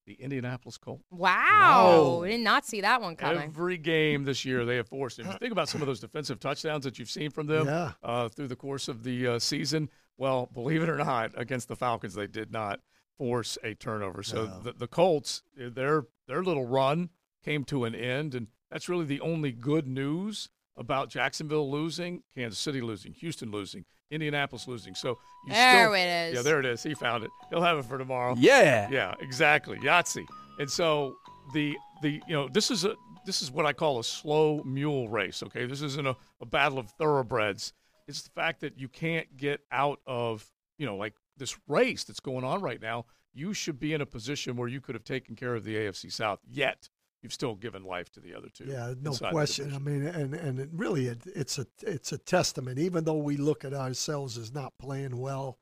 The 0.06 0.14
Indianapolis 0.14 0.78
Colts. 0.78 1.04
Wow. 1.10 2.22
Did 2.24 2.40
not 2.40 2.64
see 2.64 2.80
that 2.80 3.02
one 3.02 3.14
coming. 3.14 3.42
Every 3.42 3.76
game 3.76 4.24
this 4.24 4.42
year 4.42 4.64
they 4.64 4.76
have 4.76 4.88
forced. 4.88 5.18
If 5.18 5.26
you 5.26 5.32
think 5.34 5.52
about 5.52 5.68
some 5.68 5.82
of 5.82 5.86
those 5.86 6.00
defensive 6.00 6.40
touchdowns 6.40 6.84
that 6.84 6.98
you've 6.98 7.10
seen 7.10 7.30
from 7.30 7.46
them 7.46 7.66
Yeah. 7.66 7.92
uh, 8.02 8.28
through 8.30 8.48
the 8.48 8.56
course 8.56 8.88
of 8.88 9.04
the 9.04 9.26
uh, 9.26 9.38
season, 9.38 9.90
well, 10.16 10.48
believe 10.54 10.82
it 10.82 10.88
or 10.88 10.96
not, 10.96 11.32
against 11.36 11.68
the 11.68 11.76
Falcons 11.76 12.14
they 12.14 12.26
did 12.26 12.50
not 12.50 12.80
force 13.18 13.58
a 13.62 13.74
turnover. 13.74 14.22
So 14.22 14.46
No. 14.46 14.60
the, 14.60 14.72
the 14.72 14.86
Colts, 14.86 15.42
their 15.54 16.06
their 16.26 16.42
little 16.42 16.66
run 16.66 17.10
came 17.44 17.64
to 17.64 17.84
an 17.84 17.94
end, 17.94 18.34
and 18.34 18.46
that's 18.70 18.88
really 18.88 19.04
the 19.04 19.20
only 19.20 19.52
good 19.52 19.86
news 19.86 20.48
about 20.78 21.10
Jacksonville 21.10 21.70
losing, 21.70 22.22
Kansas 22.34 22.58
City 22.58 22.80
losing, 22.80 23.12
Houston 23.14 23.50
losing, 23.50 23.84
Indianapolis 24.10 24.66
losing. 24.68 24.94
So 24.94 25.18
you 25.46 25.52
There 25.52 25.84
still, 25.84 25.94
it 25.94 26.06
is. 26.06 26.34
Yeah, 26.36 26.42
there 26.42 26.60
it 26.60 26.66
is. 26.66 26.82
He 26.82 26.94
found 26.94 27.24
it. 27.24 27.30
He'll 27.50 27.62
have 27.62 27.78
it 27.78 27.84
for 27.84 27.98
tomorrow. 27.98 28.34
Yeah. 28.38 28.88
Yeah, 28.90 29.14
exactly. 29.20 29.78
Yahtzee. 29.78 30.26
And 30.58 30.70
so 30.70 31.16
the 31.52 31.76
the 32.02 32.20
you 32.26 32.34
know 32.34 32.48
this 32.48 32.70
is 32.70 32.84
a 32.84 32.94
this 33.26 33.42
is 33.42 33.50
what 33.50 33.66
I 33.66 33.72
call 33.72 33.98
a 33.98 34.04
slow 34.04 34.62
mule 34.64 35.08
race. 35.08 35.42
Okay, 35.42 35.66
this 35.66 35.82
isn't 35.82 36.06
a, 36.06 36.16
a 36.40 36.46
battle 36.46 36.78
of 36.78 36.90
thoroughbreds. 36.92 37.72
It's 38.06 38.22
the 38.22 38.30
fact 38.30 38.60
that 38.60 38.78
you 38.78 38.88
can't 38.88 39.36
get 39.36 39.60
out 39.70 40.00
of 40.06 40.44
you 40.78 40.86
know 40.86 40.96
like 40.96 41.14
this 41.36 41.58
race 41.68 42.04
that's 42.04 42.20
going 42.20 42.44
on 42.44 42.62
right 42.62 42.80
now. 42.80 43.06
You 43.34 43.52
should 43.54 43.78
be 43.78 43.92
in 43.92 44.00
a 44.00 44.06
position 44.06 44.56
where 44.56 44.68
you 44.68 44.80
could 44.80 44.94
have 44.94 45.04
taken 45.04 45.36
care 45.36 45.54
of 45.54 45.64
the 45.64 45.76
AFC 45.76 46.10
South. 46.10 46.40
Yet 46.50 46.88
you've 47.22 47.32
still 47.32 47.54
given 47.54 47.84
life 47.84 48.10
to 48.12 48.20
the 48.20 48.34
other 48.34 48.48
two. 48.48 48.64
Yeah, 48.64 48.94
no 49.00 49.10
inside 49.10 49.28
the 49.28 49.32
question. 49.32 49.74
I 49.74 49.78
mean, 49.78 50.06
and 50.06 50.34
and 50.34 50.58
it 50.58 50.70
really, 50.72 51.06
it, 51.06 51.22
it's 51.26 51.58
a 51.58 51.66
it's 51.82 52.12
a 52.12 52.18
testament. 52.18 52.78
Even 52.78 53.04
though 53.04 53.18
we 53.18 53.36
look 53.36 53.64
at 53.64 53.74
ourselves 53.74 54.38
as 54.38 54.52
not 54.52 54.72
playing 54.78 55.18
well, 55.18 55.58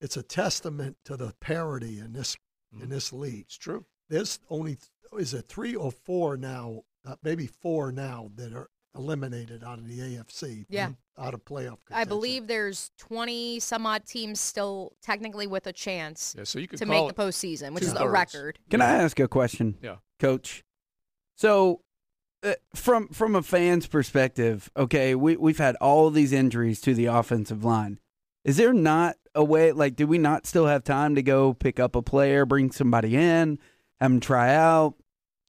it's 0.00 0.16
a 0.16 0.22
testament 0.22 0.96
to 1.04 1.16
the 1.16 1.34
parity 1.40 1.98
in 1.98 2.12
this 2.12 2.36
in 2.80 2.88
this 2.88 3.12
league. 3.12 3.44
It's 3.46 3.56
true. 3.56 3.84
There's 4.08 4.38
only 4.50 4.78
is 5.18 5.34
it 5.34 5.48
three 5.48 5.74
or 5.74 5.90
four 5.90 6.36
now, 6.36 6.82
uh, 7.06 7.16
maybe 7.22 7.46
four 7.46 7.92
now 7.92 8.30
that 8.36 8.52
are 8.52 8.68
eliminated 8.94 9.62
out 9.62 9.78
of 9.78 9.88
the 9.88 9.98
AFC. 9.98 10.66
Yeah. 10.68 10.90
out 11.18 11.34
of 11.34 11.44
playoff. 11.44 11.78
I 11.90 12.04
believe 12.04 12.46
there's 12.46 12.90
20 12.98 13.60
some 13.60 13.86
odd 13.86 14.04
teams 14.06 14.40
still 14.40 14.92
technically 15.02 15.46
with 15.46 15.66
a 15.66 15.72
chance 15.72 16.34
Yeah, 16.36 16.44
so 16.44 16.58
you 16.58 16.68
could 16.68 16.78
to 16.78 16.86
call 16.86 17.06
make 17.06 17.14
the 17.16 17.22
postseason, 17.22 17.72
which 17.72 17.84
is 17.84 17.94
a 17.94 18.08
record. 18.08 18.58
Can 18.70 18.82
I 18.82 19.02
ask 19.02 19.18
a 19.20 19.28
question? 19.28 19.76
Yeah. 19.82 19.96
Coach. 20.18 20.64
So, 21.36 21.82
uh, 22.42 22.54
from 22.74 23.08
from 23.08 23.36
a 23.36 23.42
fan's 23.42 23.86
perspective, 23.86 24.70
okay, 24.76 25.14
we 25.14 25.36
we've 25.36 25.58
had 25.58 25.76
all 25.76 26.10
these 26.10 26.32
injuries 26.32 26.80
to 26.82 26.94
the 26.94 27.06
offensive 27.06 27.64
line. 27.64 28.00
Is 28.44 28.56
there 28.56 28.72
not 28.72 29.16
a 29.34 29.44
way? 29.44 29.72
Like, 29.72 29.96
do 29.96 30.06
we 30.06 30.18
not 30.18 30.46
still 30.46 30.66
have 30.66 30.84
time 30.84 31.14
to 31.14 31.22
go 31.22 31.52
pick 31.52 31.78
up 31.78 31.94
a 31.96 32.02
player, 32.02 32.46
bring 32.46 32.70
somebody 32.70 33.16
in, 33.16 33.58
have 34.00 34.10
them 34.10 34.20
try 34.20 34.54
out? 34.54 34.94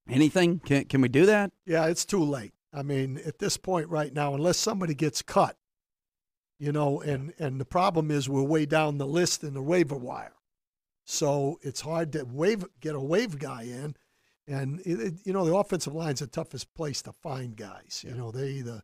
Anything? 0.09 0.59
Can 0.59 0.85
can 0.85 1.01
we 1.01 1.07
do 1.07 1.25
that? 1.25 1.51
Yeah, 1.65 1.87
it's 1.87 2.05
too 2.05 2.23
late. 2.23 2.53
I 2.73 2.83
mean, 2.83 3.19
at 3.25 3.39
this 3.39 3.57
point 3.57 3.89
right 3.89 4.13
now, 4.13 4.33
unless 4.33 4.57
somebody 4.57 4.93
gets 4.93 5.21
cut, 5.21 5.57
you 6.59 6.71
know, 6.71 7.01
and 7.01 7.33
and 7.39 7.61
the 7.61 7.65
problem 7.65 8.11
is 8.11 8.27
we're 8.27 8.43
way 8.43 8.65
down 8.65 8.97
the 8.97 9.07
list 9.07 9.43
in 9.43 9.53
the 9.53 9.61
waiver 9.61 9.97
wire, 9.97 10.35
so 11.05 11.59
it's 11.61 11.81
hard 11.81 12.11
to 12.13 12.23
wave 12.23 12.65
get 12.81 12.95
a 12.95 12.99
wave 12.99 13.39
guy 13.39 13.63
in, 13.63 13.95
and 14.47 14.79
it, 14.81 14.99
it- 14.99 15.13
you 15.25 15.33
know 15.33 15.45
the 15.45 15.55
offensive 15.55 15.93
line's 15.93 16.19
the 16.19 16.27
toughest 16.27 16.73
place 16.73 17.01
to 17.03 17.11
find 17.11 17.55
guys. 17.55 18.03
You 18.07 18.15
know, 18.15 18.31
they 18.31 18.49
either 18.51 18.81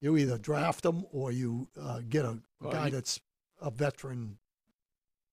you 0.00 0.16
either 0.16 0.38
draft 0.38 0.82
them 0.82 1.04
or 1.12 1.30
you 1.30 1.68
uh, 1.80 2.00
get 2.08 2.24
a 2.24 2.38
Well, 2.60 2.72
guy 2.72 2.86
you- 2.86 2.92
that's 2.92 3.20
a 3.60 3.70
veteran 3.70 4.38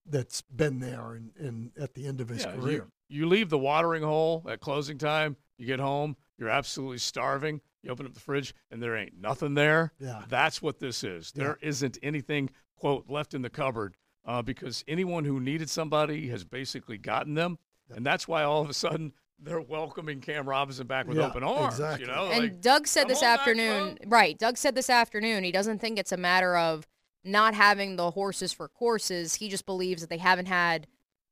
that's 0.05 0.41
been 0.41 0.79
there 0.79 1.13
and, 1.13 1.31
and 1.37 1.71
at 1.79 1.93
the 1.93 2.05
end 2.07 2.19
of 2.21 2.29
his 2.29 2.43
Yeah, 2.43 2.55
career. 2.55 2.87
You, 3.09 3.27
leave 3.27 3.49
the 3.49 3.57
watering 3.59 4.03
hole 4.03 4.43
at 4.49 4.59
closing 4.59 4.97
time. 4.97 5.35
You 5.57 5.65
get 5.67 5.79
home. 5.79 6.15
You're 6.37 6.49
absolutely 6.49 6.97
starving. 6.99 7.61
You 7.83 7.91
open 7.91 8.05
up 8.05 8.13
the 8.13 8.19
fridge 8.19 8.53
and 8.71 8.81
there 8.81 8.95
ain't 8.95 9.19
nothing 9.19 9.53
there. 9.53 9.93
Yeah. 9.99 10.23
That's 10.27 10.61
what 10.61 10.79
this 10.79 11.03
is. 11.03 11.31
There 11.31 11.57
not 11.61 11.97
anything 12.01 12.49
quote 12.75 13.09
left 13.09 13.33
in 13.33 13.41
the 13.41 13.49
cupboard 13.49 13.95
uh, 14.25 14.41
because 14.41 14.83
anyone 14.87 15.25
who 15.25 15.39
needed 15.39 15.69
somebody 15.69 16.27
has 16.29 16.43
basically 16.43 16.97
gotten 16.97 17.33
them, 17.35 17.57
and 17.89 18.05
that's 18.05 18.27
why 18.27 18.43
all 18.43 18.61
of 18.61 18.69
a 18.69 18.73
sudden 18.73 19.13
they're 19.41 19.61
welcoming 19.61 20.19
Cam 20.21 20.47
Robinson 20.47 20.85
back 20.87 21.07
with 21.07 21.17
Yeah, 21.17 21.27
open 21.27 21.43
arms. 21.43 21.75
exactly. 21.75 22.05
You 22.07 22.11
know, 22.11 22.25
And 22.31 22.43
like, 22.43 22.61
Doug 22.61 22.87
said 22.87 23.07
this 23.07 23.19
on 23.19 23.23
back, 23.23 23.39
afternoon, 23.39 23.97
right? 24.07 24.37
Doug 24.37 24.57
said 24.57 24.75
this 24.75 24.89
afternoon 24.89 25.43
he 25.43 25.51
doesn't 25.51 25.79
think 25.79 25.97
it's 25.97 26.11
a 26.11 26.17
matter 26.17 26.57
of 26.57 26.85
not 27.23 27.53
having 27.53 27.95
the 27.95 28.11
horses 28.11 28.51
for 28.53 28.67
courses. 28.67 29.35
He 29.35 29.49
just 29.49 29.65
believes 29.65 30.01
that 30.01 30.09
they 30.09 30.17
haven't 30.17 30.47
had 30.47 30.87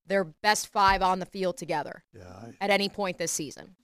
their 0.05 0.23
best 0.23 0.67
five 0.67 1.01
on 1.01 1.19
the 1.19 1.25
field 1.25 1.57
together 1.57 2.03
Yeah, 2.13 2.23
I, 2.23 2.53
at 2.61 2.69
any 2.69 2.87
point 2.89 3.17
this 3.17 3.31
season. 3.31 3.75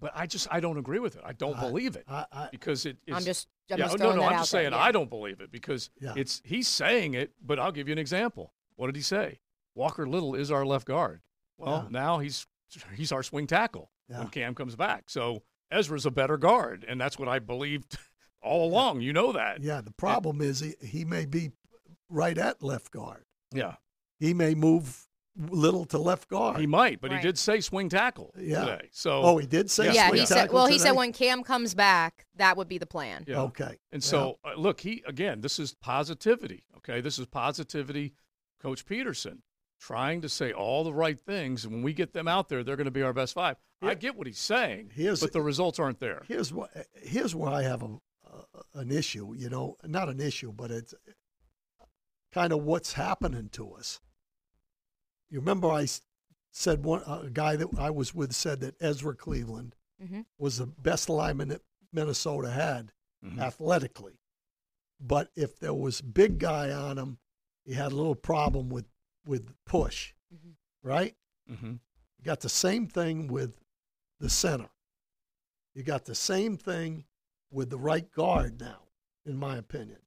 But 0.00 0.12
I 0.14 0.26
just 0.26 0.48
I 0.50 0.60
don't 0.60 0.78
agree 0.78 0.98
with 0.98 1.16
it. 1.16 1.22
I 1.24 1.32
don't 1.32 1.56
I- 1.56 1.60
believe 1.60 1.94
it 1.96 2.04
I, 2.08 2.24
I, 2.32 2.48
because 2.50 2.86
it 2.86 2.96
is. 3.06 3.14
I'm 3.14 3.22
just, 3.22 3.48
I'm 3.70 3.78
yeah, 3.78 3.84
just 3.84 4.00
oh, 4.00 4.04
no, 4.04 4.10
no, 4.16 4.20
that 4.22 4.26
I'm 4.28 4.32
out 4.32 4.38
just 4.40 4.50
saying 4.50 4.72
yeah. 4.72 4.78
I 4.78 4.90
don't 4.92 5.10
believe 5.10 5.40
it 5.40 5.52
because 5.52 5.90
Yeah. 6.00 6.14
it's 6.16 6.40
he's 6.44 6.66
saying 6.68 7.14
it, 7.14 7.32
but 7.44 7.58
I'll 7.60 7.70
give 7.72 7.86
you 7.86 7.92
an 7.92 7.98
example. 7.98 8.52
What 8.76 8.86
did 8.86 8.96
he 8.96 9.02
say? 9.02 9.40
Walker 9.74 10.08
Little 10.08 10.34
is 10.34 10.50
our 10.50 10.64
left 10.64 10.86
guard. 10.86 11.20
Well, 11.58 11.82
Yeah. 11.84 11.88
now 11.90 12.18
he's 12.18 12.46
he's 12.96 13.12
our 13.12 13.22
swing 13.22 13.46
tackle 13.46 13.90
Yeah. 14.08 14.18
when 14.20 14.28
Cam 14.28 14.54
comes 14.54 14.76
back. 14.76 15.10
So 15.10 15.42
Ezra's 15.70 16.06
a 16.06 16.10
better 16.10 16.36
guard, 16.36 16.84
and 16.88 17.00
that's 17.00 17.18
what 17.18 17.28
I 17.28 17.38
believed 17.38 17.98
all 18.42 18.68
along. 18.68 19.00
You 19.02 19.12
know 19.12 19.32
that. 19.32 19.62
Yeah, 19.62 19.80
the 19.80 19.92
problem 19.92 20.40
is 20.40 20.60
he, 20.60 20.74
he 20.80 21.04
may 21.04 21.26
be 21.26 21.50
right 22.08 22.36
at 22.38 22.62
left 22.62 22.90
guard. 22.90 23.24
Yeah, 23.52 23.74
He 24.18 24.34
may 24.34 24.54
move 24.54 25.06
little 25.36 25.84
to 25.86 25.96
left 25.98 26.28
guard. 26.28 26.58
he 26.60 26.66
might, 26.66 27.00
but 27.00 27.10
Right. 27.12 27.20
he 27.20 27.26
did 27.26 27.38
say 27.38 27.60
swing 27.60 27.88
tackle 27.88 28.34
Yeah. 28.38 28.64
today. 28.64 28.88
So 28.92 29.22
oh, 29.22 29.38
he 29.38 29.46
did 29.46 29.70
say 29.70 29.86
Yeah, 29.86 29.92
yeah, 29.92 30.08
swing 30.08 30.20
he 30.20 30.26
said. 30.26 30.34
tackle 30.34 30.54
Well, 30.56 30.66
he 30.66 30.78
said 30.78 30.92
when 30.92 31.12
Cam 31.12 31.42
comes 31.44 31.74
back, 31.74 32.26
that 32.36 32.56
would 32.56 32.68
be 32.68 32.78
the 32.78 32.86
plan. 32.86 33.24
yeah. 33.28 33.42
Okay. 33.42 33.78
And 33.92 34.02
Yeah. 34.02 34.08
so, 34.08 34.38
uh, 34.44 34.54
look, 34.56 34.80
he 34.80 35.02
again, 35.06 35.40
this 35.40 35.58
is 35.58 35.74
positivity. 35.74 36.64
Okay, 36.78 37.00
this 37.00 37.18
is 37.18 37.26
positivity, 37.26 38.14
Coach 38.60 38.84
Pederson. 38.84 39.38
Trying 39.80 40.20
to 40.20 40.28
say 40.28 40.52
all 40.52 40.84
the 40.84 40.92
right 40.94 41.18
things. 41.18 41.64
And 41.64 41.72
when 41.72 41.82
we 41.82 41.92
get 41.92 42.12
them 42.12 42.28
out 42.28 42.48
there, 42.48 42.62
they're 42.62 42.76
going 42.76 42.84
to 42.84 42.90
be 42.90 43.02
our 43.02 43.12
best 43.14 43.34
five. 43.34 43.56
I 43.82 43.94
get 43.94 44.14
what 44.14 44.26
he's 44.26 44.38
saying, 44.38 44.90
Here's- 44.94 45.20
but 45.20 45.32
the 45.32 45.40
results 45.40 45.78
aren't 45.78 46.00
there. 46.00 46.22
Here's 46.28 46.52
what 46.52 46.70
here's 46.94 47.34
where 47.34 47.50
I 47.50 47.62
have 47.62 47.82
a, 47.82 47.98
a 48.26 48.78
an 48.80 48.92
issue. 48.92 49.34
You 49.34 49.48
know, 49.48 49.76
not 49.84 50.08
an 50.10 50.20
issue, 50.20 50.52
but 50.52 50.70
it's 50.70 50.92
kind 52.32 52.52
of 52.52 52.62
what's 52.62 52.92
happening 52.92 53.48
to 53.52 53.72
us. 53.72 54.00
You 55.30 55.38
remember 55.40 55.68
I 55.68 55.86
said 56.52 56.84
one 56.84 57.02
a 57.06 57.30
guy 57.30 57.56
that 57.56 57.68
I 57.78 57.90
was 57.90 58.14
with 58.14 58.34
said 58.34 58.60
that 58.60 58.74
Ezra 58.80 59.14
Cleveland 59.16 59.76
Mhm. 60.02 60.26
was 60.38 60.58
the 60.58 60.66
best 60.66 61.08
lineman 61.08 61.48
that 61.48 61.62
Minnesota 61.92 62.50
had 62.50 62.92
Mhm. 63.24 63.38
athletically, 63.38 64.18
but 65.00 65.30
if 65.36 65.58
there 65.58 65.74
was 65.74 66.00
big 66.02 66.38
guy 66.38 66.70
on 66.70 66.98
him, 66.98 67.18
he 67.64 67.72
had 67.74 67.92
a 67.92 67.96
little 67.96 68.14
problem 68.14 68.68
with 68.68 68.86
with 69.24 69.52
push, 69.64 70.12
Mhm. 70.34 70.54
right? 70.82 71.16
Mm-hmm. 71.48 71.72
You 71.72 72.24
got 72.24 72.40
the 72.40 72.48
same 72.48 72.86
thing 72.86 73.28
with 73.28 73.58
the 74.18 74.30
center. 74.30 74.68
You 75.74 75.82
got 75.82 76.04
the 76.04 76.14
same 76.14 76.56
thing 76.56 77.04
with 77.50 77.70
the 77.70 77.78
right 77.78 78.10
guard 78.12 78.60
now, 78.60 78.88
in 79.24 79.36
my 79.36 79.56
opinion. 79.56 79.98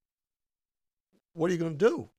What 1.34 1.50
are 1.50 1.54
you 1.54 1.60
going 1.60 1.78
to 1.78 1.90
do? 1.90 2.10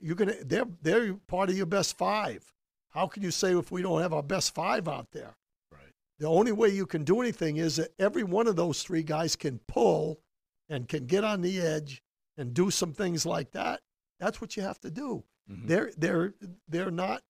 You're 0.00 0.16
going 0.16 0.30
to 0.36 0.44
they're 0.44 0.66
they're 0.82 1.14
part 1.14 1.48
of 1.50 1.56
your 1.56 1.66
best 1.66 1.96
five. 1.96 2.52
How 2.90 3.06
can 3.06 3.22
you 3.22 3.30
say 3.30 3.56
if 3.56 3.70
we 3.70 3.82
don't 3.82 4.00
have 4.02 4.12
our 4.12 4.22
best 4.22 4.54
five 4.54 4.88
out 4.88 5.10
there? 5.12 5.36
Right. 5.70 5.92
The 6.18 6.26
only 6.26 6.52
way 6.52 6.68
you 6.68 6.86
can 6.86 7.04
do 7.04 7.20
anything 7.20 7.56
is 7.56 7.76
that 7.76 7.92
every 7.98 8.24
one 8.24 8.46
of 8.46 8.56
those 8.56 8.82
three 8.82 9.02
guys 9.02 9.36
can 9.36 9.60
pull 9.68 10.20
and 10.68 10.88
can 10.88 11.06
get 11.06 11.24
on 11.24 11.40
the 11.40 11.60
edge 11.60 12.02
and 12.36 12.52
do 12.52 12.70
some 12.70 12.92
things 12.92 13.24
like 13.24 13.52
that. 13.52 13.80
That's 14.18 14.40
what 14.40 14.56
you 14.56 14.62
have 14.62 14.80
to 14.80 14.90
do. 14.90 15.24
Mhm. 15.50 15.66
They're 15.68 15.90
they're 15.96 16.34
they're 16.68 16.90
not 16.90 17.22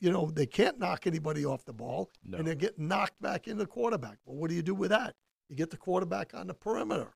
you 0.00 0.10
know 0.10 0.30
they 0.30 0.46
can't 0.46 0.78
knock 0.78 1.06
anybody 1.06 1.44
off 1.44 1.64
the 1.64 1.72
ball 1.72 2.10
No. 2.24 2.38
and 2.38 2.46
they're 2.46 2.54
getting 2.54 2.88
knocked 2.88 3.20
back 3.20 3.48
in 3.48 3.58
the 3.58 3.66
quarterback. 3.66 4.18
Well, 4.24 4.36
what 4.36 4.48
do 4.48 4.54
you 4.56 4.62
do 4.62 4.74
with 4.74 4.90
that? 4.90 5.14
You 5.48 5.56
get 5.56 5.70
the 5.70 5.76
quarterback 5.76 6.32
on 6.34 6.46
the 6.46 6.54
perimeter. 6.54 7.14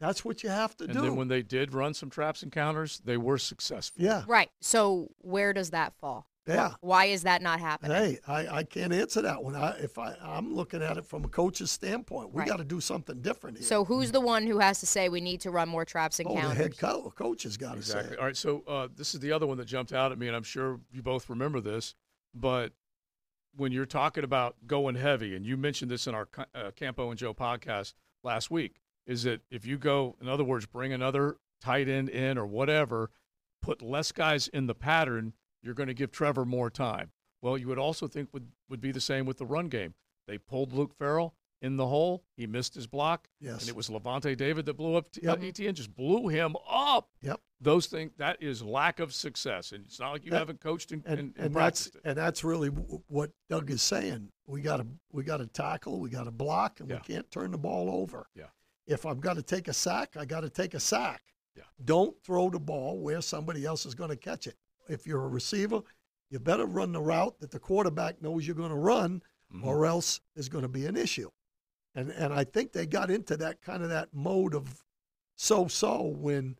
That's 0.00 0.24
what 0.24 0.42
you 0.42 0.48
have 0.48 0.76
to 0.78 0.84
And 0.84 0.92
do. 0.92 0.98
And 1.00 1.08
then 1.08 1.16
when 1.16 1.28
they 1.28 1.42
did 1.42 1.74
run 1.74 1.92
some 1.94 2.08
traps 2.10 2.42
and 2.42 2.50
counters, 2.52 3.00
they 3.04 3.16
were 3.16 3.38
successful. 3.38 4.02
yeah, 4.02 4.24
Right. 4.26 4.50
So 4.60 5.08
where 5.18 5.52
does 5.52 5.70
that 5.70 5.94
fall? 6.00 6.28
Yeah. 6.48 6.74
Why 6.80 7.04
is 7.04 7.22
that 7.22 7.42
not 7.42 7.60
happening? 7.60 7.96
Hey, 7.96 8.18
I, 8.26 8.48
I 8.58 8.62
can't 8.64 8.92
answer 8.92 9.22
that 9.22 9.42
one. 9.44 9.54
I, 9.54 9.76
if 9.78 9.98
I 9.98 10.14
I'm 10.22 10.54
looking 10.54 10.82
at 10.82 10.96
it 10.96 11.04
from 11.06 11.24
a 11.24 11.28
coach's 11.28 11.70
standpoint, 11.70 12.32
we 12.32 12.40
Right. 12.40 12.48
got 12.48 12.56
to 12.56 12.64
do 12.64 12.80
something 12.80 13.20
different 13.20 13.58
here. 13.58 13.66
So 13.66 13.84
who's 13.84 14.10
the 14.12 14.20
one 14.20 14.46
who 14.46 14.58
has 14.58 14.80
to 14.80 14.86
say 14.86 15.08
we 15.08 15.20
need 15.20 15.40
to 15.42 15.50
run 15.50 15.68
more 15.68 15.84
traps 15.84 16.18
and 16.18 16.28
oh, 16.28 16.34
the 16.34 16.40
head 16.54 16.76
co- 16.78 17.10
coach 17.10 17.42
has 17.44 17.56
got 17.56 17.76
to 17.76 17.82
say 17.82 18.00
it. 18.00 18.18
All 18.18 18.24
right. 18.24 18.36
So 18.36 18.64
uh, 18.66 18.88
this 18.96 19.14
is 19.14 19.20
the 19.20 19.30
other 19.32 19.46
one 19.46 19.58
that 19.58 19.66
jumped 19.66 19.92
out 19.92 20.10
at 20.10 20.18
me, 20.18 20.26
and 20.26 20.34
I'm 20.34 20.42
sure 20.42 20.80
you 20.90 21.02
both 21.02 21.28
remember 21.28 21.60
this. 21.60 21.94
But 22.34 22.72
when 23.56 23.72
you're 23.72 23.86
talking 23.86 24.24
about 24.24 24.56
going 24.66 24.94
heavy, 24.94 25.34
and 25.34 25.44
you 25.44 25.56
mentioned 25.56 25.90
this 25.90 26.06
in 26.06 26.14
our 26.14 26.28
uh, 26.54 26.70
Campo 26.76 27.10
and 27.10 27.18
Joe 27.18 27.34
podcast 27.34 27.94
last 28.22 28.50
week, 28.50 28.76
is 29.06 29.22
that 29.24 29.40
if 29.50 29.66
you 29.66 29.78
go, 29.78 30.16
in 30.20 30.28
other 30.28 30.44
words, 30.44 30.66
bring 30.66 30.92
another 30.92 31.36
tight 31.60 31.88
end 31.88 32.08
in 32.08 32.38
or 32.38 32.46
whatever, 32.46 33.10
put 33.60 33.82
less 33.82 34.12
guys 34.12 34.48
in 34.48 34.66
the 34.66 34.74
pattern, 34.74 35.32
you're 35.62 35.74
going 35.74 35.88
to 35.88 35.94
give 35.94 36.10
Trevor 36.10 36.44
more 36.44 36.70
time. 36.70 37.10
Well, 37.42 37.56
you 37.58 37.68
would 37.68 37.78
also 37.78 38.06
think 38.08 38.30
would 38.32 38.48
would 38.68 38.80
be 38.80 38.92
the 38.92 39.00
same 39.00 39.24
with 39.26 39.38
the 39.38 39.46
run 39.46 39.68
game. 39.68 39.94
They 40.26 40.38
pulled 40.38 40.72
Luke 40.72 40.94
Farrell 40.98 41.34
in 41.62 41.76
the 41.76 41.86
hole. 41.86 42.22
He 42.36 42.46
missed 42.46 42.74
his 42.74 42.86
block. 42.86 43.28
Yes. 43.40 43.60
And 43.62 43.68
it 43.68 43.76
was 43.76 43.88
Lavonte 43.88 44.36
David 44.36 44.66
that 44.66 44.74
blew 44.74 44.94
up 44.96 45.10
t- 45.10 45.22
Yep. 45.22 45.38
uh, 45.38 45.40
ETN, 45.42 45.74
just 45.74 45.94
blew 45.96 46.28
him 46.28 46.54
up 46.68 47.08
Yep. 47.22 47.40
those 47.60 47.86
things 47.86 48.12
that 48.18 48.40
is 48.42 48.62
lack 48.62 49.00
of 49.00 49.12
success 49.14 49.72
and 49.72 49.84
it's 49.86 49.98
not 49.98 50.12
like 50.12 50.24
you 50.24 50.30
That- 50.30 50.38
haven't 50.38 50.60
coached 50.60 50.92
and, 50.92 51.02
and 51.06 51.18
and, 51.18 51.34
and, 51.36 51.54
that's 51.54 51.86
it. 51.88 51.96
and 52.04 52.16
that's 52.16 52.44
really 52.44 52.70
w- 52.70 53.02
what 53.08 53.30
Doug 53.48 53.70
is 53.70 53.82
saying. 53.82 54.30
We 54.46 54.60
got 54.60 54.76
to 54.78 54.86
we 55.12 55.24
got 55.24 55.38
to 55.38 55.46
tackle, 55.46 55.98
we 56.00 56.10
got 56.10 56.24
to 56.24 56.30
block, 56.30 56.80
and 56.80 56.88
Yeah. 56.88 56.96
we 56.96 57.14
can't 57.14 57.30
turn 57.30 57.50
the 57.52 57.58
ball 57.58 57.90
over. 57.90 58.26
Yeah. 58.34 58.48
If 58.86 59.04
I've 59.06 59.20
got 59.20 59.34
to 59.34 59.42
take 59.42 59.66
a 59.68 59.72
sack, 59.72 60.16
I 60.16 60.24
got 60.24 60.40
to 60.42 60.50
take 60.50 60.74
a 60.74 60.80
sack. 60.80 61.22
Yeah. 61.56 61.64
Don't 61.84 62.16
throw 62.22 62.50
the 62.50 62.60
ball 62.60 62.98
where 63.00 63.20
somebody 63.20 63.64
else 63.64 63.84
is 63.86 63.94
going 63.94 64.10
to 64.10 64.16
catch 64.16 64.46
it. 64.46 64.56
If 64.88 65.06
you're 65.06 65.24
a 65.24 65.28
receiver, 65.28 65.80
you 66.30 66.38
better 66.38 66.66
run 66.66 66.92
the 66.92 67.00
route 67.00 67.38
that 67.40 67.50
the 67.50 67.58
quarterback 67.58 68.20
knows 68.22 68.46
you're 68.46 68.56
going 68.56 68.70
to 68.70 68.76
run, 68.76 69.22
Mhm. 69.52 69.64
or 69.64 69.86
else 69.86 70.20
there's 70.34 70.48
going 70.48 70.62
to 70.62 70.68
be 70.68 70.86
an 70.86 70.96
issue. 70.96 71.30
And 71.94 72.10
and 72.10 72.32
I 72.34 72.44
think 72.44 72.72
they 72.72 72.86
got 72.86 73.10
into 73.10 73.36
that 73.38 73.60
kind 73.62 73.82
of 73.82 73.88
that 73.88 74.12
mode 74.12 74.54
of 74.54 74.84
so 75.36 75.68
so 75.68 76.02
when 76.02 76.58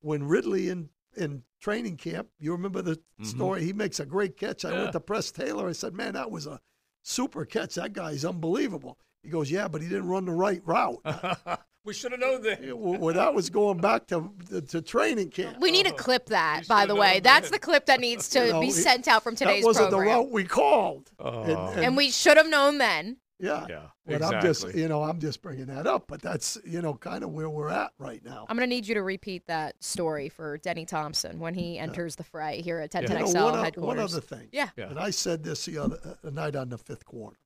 when 0.00 0.24
Ridley 0.24 0.68
in 0.68 0.90
in 1.16 1.42
training 1.60 1.96
camp, 1.96 2.28
you 2.38 2.52
remember 2.52 2.80
the 2.82 3.00
Mhm. 3.18 3.26
story. 3.26 3.64
He 3.64 3.72
makes 3.72 3.98
a 3.98 4.06
great 4.06 4.36
catch. 4.36 4.64
I 4.64 4.70
Yeah. 4.72 4.78
went 4.82 4.92
to 4.92 5.00
Press 5.00 5.32
Taylor. 5.32 5.68
I 5.68 5.72
said, 5.72 5.94
"Man, 5.94 6.12
that 6.14 6.30
was 6.30 6.46
a 6.46 6.60
super 7.02 7.44
catch. 7.44 7.74
That 7.74 7.92
guy's 7.92 8.24
unbelievable." 8.24 8.98
He 9.24 9.30
goes, 9.30 9.50
"Yeah, 9.50 9.66
but 9.66 9.82
he 9.82 9.88
didn't 9.88 10.06
run 10.08 10.26
the 10.26 10.32
right 10.32 10.62
route." 10.64 11.02
we 11.88 11.94
should 11.94 12.12
have 12.12 12.20
known 12.20 12.42
that 12.42 12.60
well, 12.76 13.14
that 13.14 13.34
was 13.34 13.50
going 13.50 13.78
back 13.78 14.06
to 14.08 14.30
to 14.68 14.82
training 14.82 15.30
camp. 15.30 15.58
We 15.60 15.70
need 15.70 15.86
to 15.86 15.92
clip 15.92 16.26
that, 16.26 16.68
by 16.68 16.86
the 16.86 16.94
way. 16.94 17.14
then. 17.14 17.22
That's 17.24 17.50
the 17.50 17.58
clip 17.58 17.86
that 17.86 17.98
needs 18.00 18.28
to 18.30 18.38
You 18.46 18.52
know, 18.52 18.60
be 18.60 18.70
sent 18.70 19.08
out 19.08 19.22
from 19.24 19.34
today's 19.34 19.62
that 19.62 19.66
wasn't 19.66 19.90
program. 19.90 20.08
the 20.08 20.14
route 20.22 20.30
we 20.30 20.44
called. 20.44 21.10
Oh. 21.18 21.42
and 21.74 21.96
we 21.96 22.10
should 22.10 22.36
have 22.36 22.48
known 22.48 22.78
then. 22.78 23.16
Yeah, 23.40 23.66
Yeah, 23.68 23.82
But 24.04 24.22
I'm 24.24 24.42
just, 24.42 24.62
exactly. 24.64 24.82
you 24.82 24.88
know, 24.88 25.04
I'm 25.04 25.20
just 25.20 25.42
bringing 25.42 25.66
that 25.66 25.86
up. 25.86 26.06
But 26.08 26.20
that's, 26.20 26.58
you 26.64 26.82
know, 26.82 26.94
kind 26.94 27.22
of 27.22 27.30
where 27.30 27.48
we're 27.48 27.68
at 27.68 27.92
right 27.96 28.20
now. 28.24 28.44
I'm 28.48 28.56
going 28.56 28.68
to 28.68 28.74
need 28.74 28.88
you 28.88 28.94
to 28.94 29.02
repeat 29.04 29.46
that 29.46 29.76
story 29.82 30.28
for 30.28 30.58
Denny 30.58 30.84
Thompson 30.84 31.38
when 31.38 31.54
he 31.54 31.78
enters 31.78 32.16
the 32.16 32.24
fray 32.24 32.60
here 32.62 32.80
at 32.80 32.92
You 32.94 33.00
1010XL 33.02 33.34
know, 33.34 33.44
one, 33.44 33.54
o- 33.54 33.62
headquarters. 33.62 33.86
one 33.86 33.98
other 34.00 34.20
thing. 34.20 34.48
Yeah. 34.50 34.70
Yeah. 34.76 34.88
And 34.90 34.98
I 34.98 35.10
said 35.10 35.44
this 35.44 35.66
the 35.66 35.78
other 35.78 35.98
uh, 36.24 36.30
night 36.30 36.56
on 36.56 36.68
the 36.68 36.78
fifth 36.78 37.04
quarter. 37.04 37.36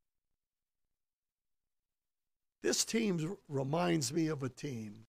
This 2.62 2.84
team 2.84 3.36
reminds 3.48 4.12
me 4.12 4.28
of 4.28 4.42
a 4.42 4.48
team 4.48 5.06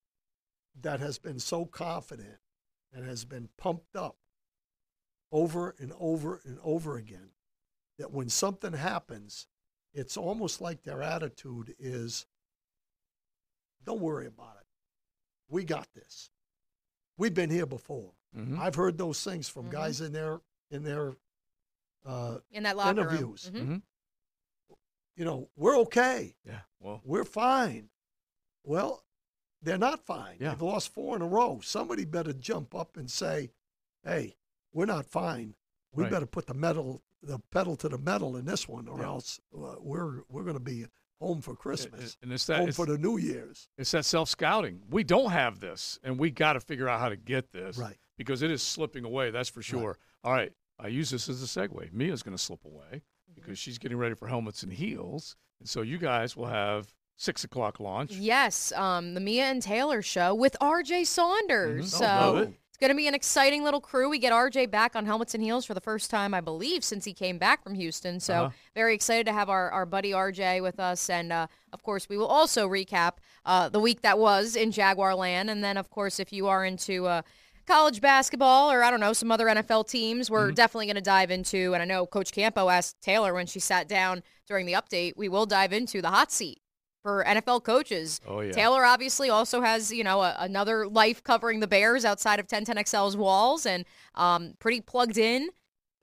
that 0.81 0.99
has 0.99 1.19
been 1.19 1.39
so 1.39 1.65
confident 1.65 2.39
and 2.91 3.05
has 3.05 3.25
been 3.25 3.49
pumped 3.57 3.95
up 3.95 4.17
over 5.31 5.75
and 5.79 5.93
over 5.99 6.41
and 6.45 6.57
over 6.63 6.97
again 6.97 7.29
that 7.99 8.11
when 8.11 8.29
something 8.29 8.73
happens, 8.73 9.47
it's 9.93 10.17
almost 10.17 10.61
like 10.61 10.83
their 10.83 11.01
attitude 11.03 11.75
is 11.77 12.25
don't 13.85 13.99
worry 14.01 14.25
about 14.27 14.55
it. 14.59 14.65
We 15.49 15.63
got 15.63 15.87
this. 15.93 16.31
We've 17.17 17.33
been 17.33 17.49
here 17.51 17.65
before. 17.65 18.13
Mhm. 18.35 18.57
I've 18.57 18.75
heard 18.75 18.97
those 18.97 19.23
things 19.23 19.47
from 19.49 19.67
Mhm. 19.67 19.71
guys 19.71 20.01
in 20.01 20.11
their 20.13 20.41
in 20.71 20.83
their 20.83 21.15
uh, 22.05 22.39
In 22.51 22.63
that 22.63 22.75
locker 22.75 22.99
interviews. 23.01 23.49
room. 23.53 23.83
You 25.15 25.25
know, 25.25 25.49
we're 25.55 25.77
okay. 25.79 26.35
yeah 26.45 26.61
well 26.79 27.01
We're 27.03 27.23
fine. 27.25 27.89
Well, 28.63 29.03
they're 29.61 29.77
not 29.77 30.05
fine. 30.05 30.37
Yeah. 30.39 30.49
They've 30.49 30.61
lost 30.61 30.93
four 30.93 31.15
in 31.15 31.21
a 31.21 31.27
row. 31.27 31.59
Somebody 31.63 32.05
better 32.05 32.33
jump 32.33 32.73
up 32.75 32.97
and 32.97 33.09
say, 33.09 33.51
"Hey, 34.03 34.35
we're 34.73 34.85
not 34.85 35.05
fine. 35.05 35.55
We 35.93 36.03
Right. 36.03 36.11
better 36.11 36.25
put 36.25 36.47
the 36.47 36.53
metal, 36.53 37.01
the 37.21 37.39
pedal 37.51 37.75
to 37.77 37.89
the 37.89 37.97
metal 37.97 38.35
in 38.37 38.45
this 38.45 38.67
one, 38.67 38.87
or 38.87 38.99
Yeah. 38.99 39.05
else 39.05 39.39
uh, 39.55 39.75
we're 39.79 40.23
we're 40.29 40.43
going 40.43 40.55
to 40.57 40.59
be 40.63 40.85
home 41.19 41.41
for 41.41 41.55
Christmas, 41.55 42.17
and 42.21 42.33
it's 42.33 42.45
that 42.47 42.59
home 42.59 42.69
it's, 42.69 42.75
for 42.77 42.85
the 42.85 42.97
New 42.97 43.17
Year's." 43.17 43.69
it's 43.77 43.91
that 43.91 44.03
self 44.05 44.27
scouting 44.29 44.81
we 44.89 45.03
don't 45.03 45.31
have 45.31 45.59
this 45.59 45.99
and 46.03 46.17
we 46.19 46.29
got 46.31 46.53
to 46.53 46.59
figure 46.59 46.89
out 46.89 46.99
how 46.99 47.09
to 47.09 47.15
get 47.15 47.51
this 47.51 47.77
Right. 47.77 47.97
because 48.17 48.41
it 48.41 48.51
is 48.51 48.61
slipping 48.63 49.05
away 49.05 49.29
that's 49.31 49.49
for 49.49 49.61
sure 49.61 49.97
all 50.23 50.33
right 50.33 50.51
I 50.79 50.87
use 50.87 51.11
this 51.11 51.29
as 51.29 51.41
a 51.41 51.45
segue 51.45 51.93
Mia's 51.93 52.23
going 52.23 52.35
to 52.35 52.43
slip 52.43 52.65
away 52.65 53.03
because 53.35 53.57
she's 53.59 53.77
getting 53.77 53.97
ready 53.97 54.15
for 54.15 54.27
helmets 54.27 54.63
and 54.63 54.73
heels 54.73 55.35
and 55.59 55.67
so 55.69 55.81
you 55.81 55.97
guys 55.97 56.35
will 56.35 56.47
have 56.47 56.93
six 57.15 57.43
o'clock 57.43 57.79
launch 57.79 58.11
Yes, 58.11 58.71
um, 58.73 59.13
the 59.13 59.19
Mia 59.21 59.45
and 59.45 59.61
Taylor 59.61 60.01
show 60.01 60.33
with 60.33 60.55
RJ 60.59 61.05
Saunders. 61.05 61.85
Mhm. 61.93 61.97
So 61.99 62.05
Oh, 62.05 62.33
love 62.33 62.37
it. 62.49 62.53
it's 62.67 62.77
going 62.79 62.89
to 62.89 62.95
be 62.95 63.07
an 63.07 63.13
exciting 63.13 63.63
little 63.63 63.79
crew. 63.79 64.09
We 64.09 64.17
get 64.17 64.33
RJ 64.33 64.65
back 64.71 64.95
on 64.95 65.05
Helmets 65.05 65.33
and 65.35 65.43
Heels 65.43 65.63
for 65.63 65.73
the 65.75 65.79
first 65.81 66.09
time, 66.09 66.33
I 66.33 66.41
believe, 66.41 66.83
since 66.83 67.05
he 67.05 67.13
came 67.13 67.37
back 67.37 67.63
from 67.63 67.75
Houston. 67.75 68.19
So 68.19 68.45
Uh-huh. 68.45 68.49
very 68.75 68.95
excited 68.95 69.25
to 69.27 69.31
have 69.33 69.47
our, 69.49 69.69
our 69.71 69.85
buddy 69.85 70.11
RJ 70.11 70.59
with 70.61 70.79
us. 70.79 71.09
And 71.09 71.31
uh, 71.31 71.47
of 71.71 71.83
course, 71.83 72.09
we 72.09 72.17
will 72.17 72.27
also 72.27 72.67
recap 72.67 73.17
uh, 73.45 73.69
the 73.69 73.79
week 73.79 74.01
that 74.01 74.17
was 74.17 74.55
in 74.55 74.71
Jaguar 74.71 75.13
Land. 75.15 75.49
And 75.51 75.63
then, 75.63 75.77
of 75.77 75.89
course, 75.91 76.19
if 76.19 76.33
you 76.33 76.47
are 76.47 76.65
into 76.65 77.05
uh, 77.05 77.21
college 77.65 78.01
basketball 78.01 78.71
or 78.71 78.83
I 78.83 78.91
don't 78.91 78.99
know 78.99 79.13
some 79.13 79.31
other 79.31 79.45
NFL 79.47 79.87
teams, 79.87 80.29
we're 80.29 80.47
Mm-hmm. 80.47 80.55
definitely 80.55 80.85
going 80.87 80.95
to 80.95 81.01
dive 81.01 81.31
into. 81.31 81.73
And 81.73 81.81
I 81.81 81.85
know 81.85 82.05
Coach 82.05 82.31
Campo 82.31 82.69
asked 82.69 83.01
Taylor 83.01 83.33
when 83.33 83.45
she 83.47 83.59
sat 83.59 83.87
down 83.87 84.23
during 84.47 84.65
the 84.65 84.73
update. 84.73 85.13
We 85.15 85.29
will 85.29 85.45
dive 85.45 85.73
into 85.73 86.01
the 86.01 86.09
hot 86.09 86.31
seat 86.31 86.59
for 87.01 87.23
NFL 87.27 87.63
coaches. 87.63 88.21
Oh, 88.27 88.41
yeah. 88.41 88.51
Taylor 88.51 88.85
obviously 88.85 89.29
also 89.29 89.61
has, 89.61 89.91
you 89.91 90.03
know, 90.03 90.21
a, 90.21 90.35
another 90.39 90.87
life 90.87 91.23
covering 91.23 91.59
the 91.59 91.67
Bears 91.67 92.05
outside 92.05 92.39
of 92.39 92.47
1010XL's 92.47 93.17
walls 93.17 93.65
and 93.65 93.85
um, 94.15 94.53
pretty 94.59 94.81
plugged 94.81 95.17
in. 95.17 95.49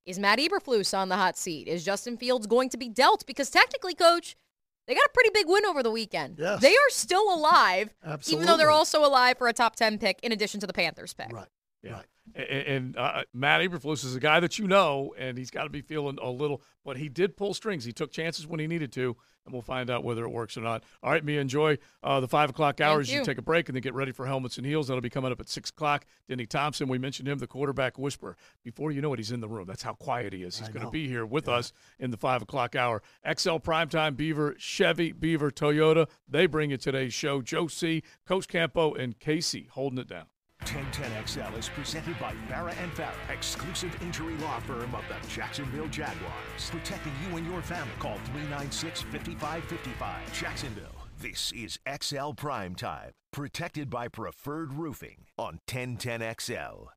Is 0.07 0.19
Matt 0.19 0.39
Eberflus 0.39 0.97
on 0.97 1.09
the 1.09 1.16
hot 1.16 1.37
seat? 1.39 1.69
Is 1.69 1.85
Justin 1.85 2.16
Fields 2.16 2.47
going 2.47 2.69
to 2.70 2.77
be 2.77 2.89
dealt? 2.89 3.24
Because 3.27 3.51
technically, 3.51 3.95
coach, 3.95 4.37
they 4.86 4.94
got 4.94 5.05
a 5.05 5.11
pretty 5.15 5.31
big 5.32 5.47
win 5.48 5.65
over 5.66 5.82
the 5.82 5.90
weekend. 5.90 6.36
Yes. 6.39 6.61
They 6.61 6.73
are 6.74 6.90
still 6.90 7.35
alive, 7.35 7.94
even 8.28 8.47
though 8.47 8.57
they're 8.57 8.70
also 8.70 9.05
alive 9.05 9.39
for 9.39 9.48
a 9.48 9.52
top 9.52 9.77
10 9.77 9.98
pick 9.98 10.19
in 10.23 10.32
addition 10.32 10.61
to 10.61 10.66
the 10.66 10.73
Panthers 10.73 11.15
pick. 11.15 11.32
Right. 11.32 11.47
Yeah. 11.82 11.93
Right. 11.93 12.07
A- 12.36 12.69
And 12.70 12.97
uh, 12.97 13.23
Matt 13.35 13.61
Eberflus 13.61 14.05
is 14.05 14.15
a 14.15 14.20
guy 14.20 14.40
that 14.40 14.59
you 14.59 14.66
know, 14.66 15.15
and 15.19 15.36
he's 15.39 15.51
got 15.51 15.65
to 15.65 15.70
be 15.70 15.81
feeling 15.82 16.19
a 16.23 16.31
little. 16.31 16.62
But 16.85 16.97
he 16.97 17.09
did 17.09 17.36
pull 17.36 17.52
strings. 17.55 17.85
He 17.85 17.93
took 17.93 18.11
chances 18.11 18.47
when 18.47 18.59
he 18.59 18.66
needed 18.66 18.90
to, 18.93 19.15
and 19.44 19.52
we'll 19.52 19.61
find 19.62 19.90
out 19.90 20.02
whether 20.02 20.24
it 20.24 20.31
works 20.31 20.57
or 20.57 20.62
not. 20.62 20.82
All 21.02 21.11
right, 21.11 21.23
me 21.23 21.36
enjoy 21.36 21.77
uh, 22.02 22.20
the 22.20 22.28
five 22.28 22.48
o'clock 22.51 22.81
hours. 22.81 23.12
you. 23.12 23.23
take 23.23 23.36
a 23.36 23.43
break 23.43 23.69
and 23.69 23.77
then 23.77 23.82
get 23.82 23.93
ready 23.94 24.12
for 24.12 24.24
helmets 24.27 24.57
and 24.57 24.65
heels. 24.66 24.89
That'll 24.89 25.02
be 25.02 25.11
coming 25.11 25.31
up 25.31 25.40
at 25.40 25.48
six 25.51 25.69
o'clock. 25.70 26.07
Denny 26.28 26.47
Thompson, 26.47 26.89
we 26.89 26.97
mentioned 26.98 27.28
him, 27.28 27.39
the 27.39 27.47
quarterback 27.47 27.98
whisperer. 27.98 28.36
Before 28.65 28.90
you 28.90 29.02
know 29.02 29.12
it, 29.12 29.19
he's 29.19 29.31
in 29.31 29.40
the 29.40 29.48
room. 29.48 29.66
That's 29.66 29.82
how 29.82 29.93
quiet 29.93 30.32
he 30.32 30.43
is. 30.43 30.59
He's 30.59 30.69
going 30.70 30.85
to 30.86 30.90
be 30.90 31.07
here 31.07 31.27
with 31.27 31.48
us 31.48 31.73
in 31.98 32.11
the 32.11 32.16
five 32.16 32.40
o'clock 32.43 32.74
hour. 32.74 33.02
XL 33.31 33.57
Primetime 33.59 34.16
Beaver, 34.16 34.55
Chevy, 34.59 35.12
Beaver, 35.12 35.51
Toyota. 35.51 36.09
They 36.28 36.47
bring 36.47 36.70
you 36.70 36.78
today's 36.78 37.12
show. 37.12 37.43
Joe 37.43 37.66
C, 37.69 38.02
Coach 38.27 38.48
Campo, 38.48 38.94
and 38.94 39.19
Casey 39.19 39.69
holding 39.73 39.98
it 39.98 40.09
down. 40.09 40.24
1010XL 40.70 41.59
is 41.59 41.68
presented 41.68 42.16
by 42.20 42.32
Farah 42.48 42.80
and 42.80 42.92
Farah, 42.92 43.12
exclusive 43.28 43.90
injury 44.02 44.36
law 44.36 44.60
firm 44.60 44.94
of 44.94 45.02
the 45.09 45.28
Jacksonville 45.28 45.88
Jaguars. 45.88 46.70
Protecting 46.70 47.12
you 47.28 47.36
and 47.36 47.47
your 47.47 47.60
family. 47.60 47.90
Call 47.98 48.18
396 48.26 49.02
5555. 49.02 50.32
Jacksonville. 50.32 50.84
This 51.18 51.51
is 51.52 51.80
XL 52.01 52.30
Prime 52.32 52.76
Time, 52.76 53.10
protected 53.32 53.90
by 53.90 54.06
Preferred 54.06 54.72
Roofing 54.72 55.26
on 55.36 55.59
1010XL. 55.66 56.90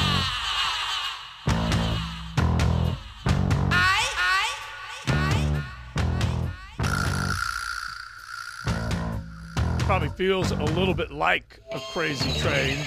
feels 10.21 10.51
a 10.51 10.63
little 10.75 10.93
bit 10.93 11.09
like 11.09 11.59
a 11.71 11.79
crazy 11.79 12.31
train 12.33 12.77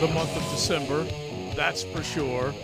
the 0.00 0.08
month 0.14 0.34
of 0.34 0.42
December. 0.50 1.04
That's 1.54 1.82
for 1.82 2.02
sure. 2.02 2.54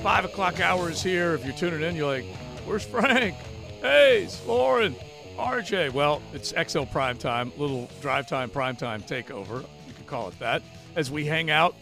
Five 0.00 0.24
o'clock 0.24 0.60
hour 0.60 0.90
is 0.90 1.02
here. 1.02 1.34
If 1.34 1.44
you're 1.44 1.56
tuning 1.56 1.82
in, 1.82 1.96
you're 1.96 2.06
like, 2.06 2.24
where's 2.66 2.84
Frank? 2.84 3.34
Hayes, 3.82 4.40
Lauren, 4.46 4.94
RJ. 5.36 5.92
Well, 5.92 6.22
it's 6.34 6.54
XL 6.70 6.84
Prime 6.84 7.18
Time, 7.18 7.50
little 7.56 7.90
drive 8.00 8.28
time, 8.28 8.48
prime 8.48 8.76
time 8.76 9.02
takeover. 9.02 9.62
You 9.88 9.94
could 9.96 10.06
call 10.06 10.28
it 10.28 10.38
that. 10.38 10.62
As 10.94 11.10
we 11.10 11.24
hang 11.26 11.50
out 11.50 11.74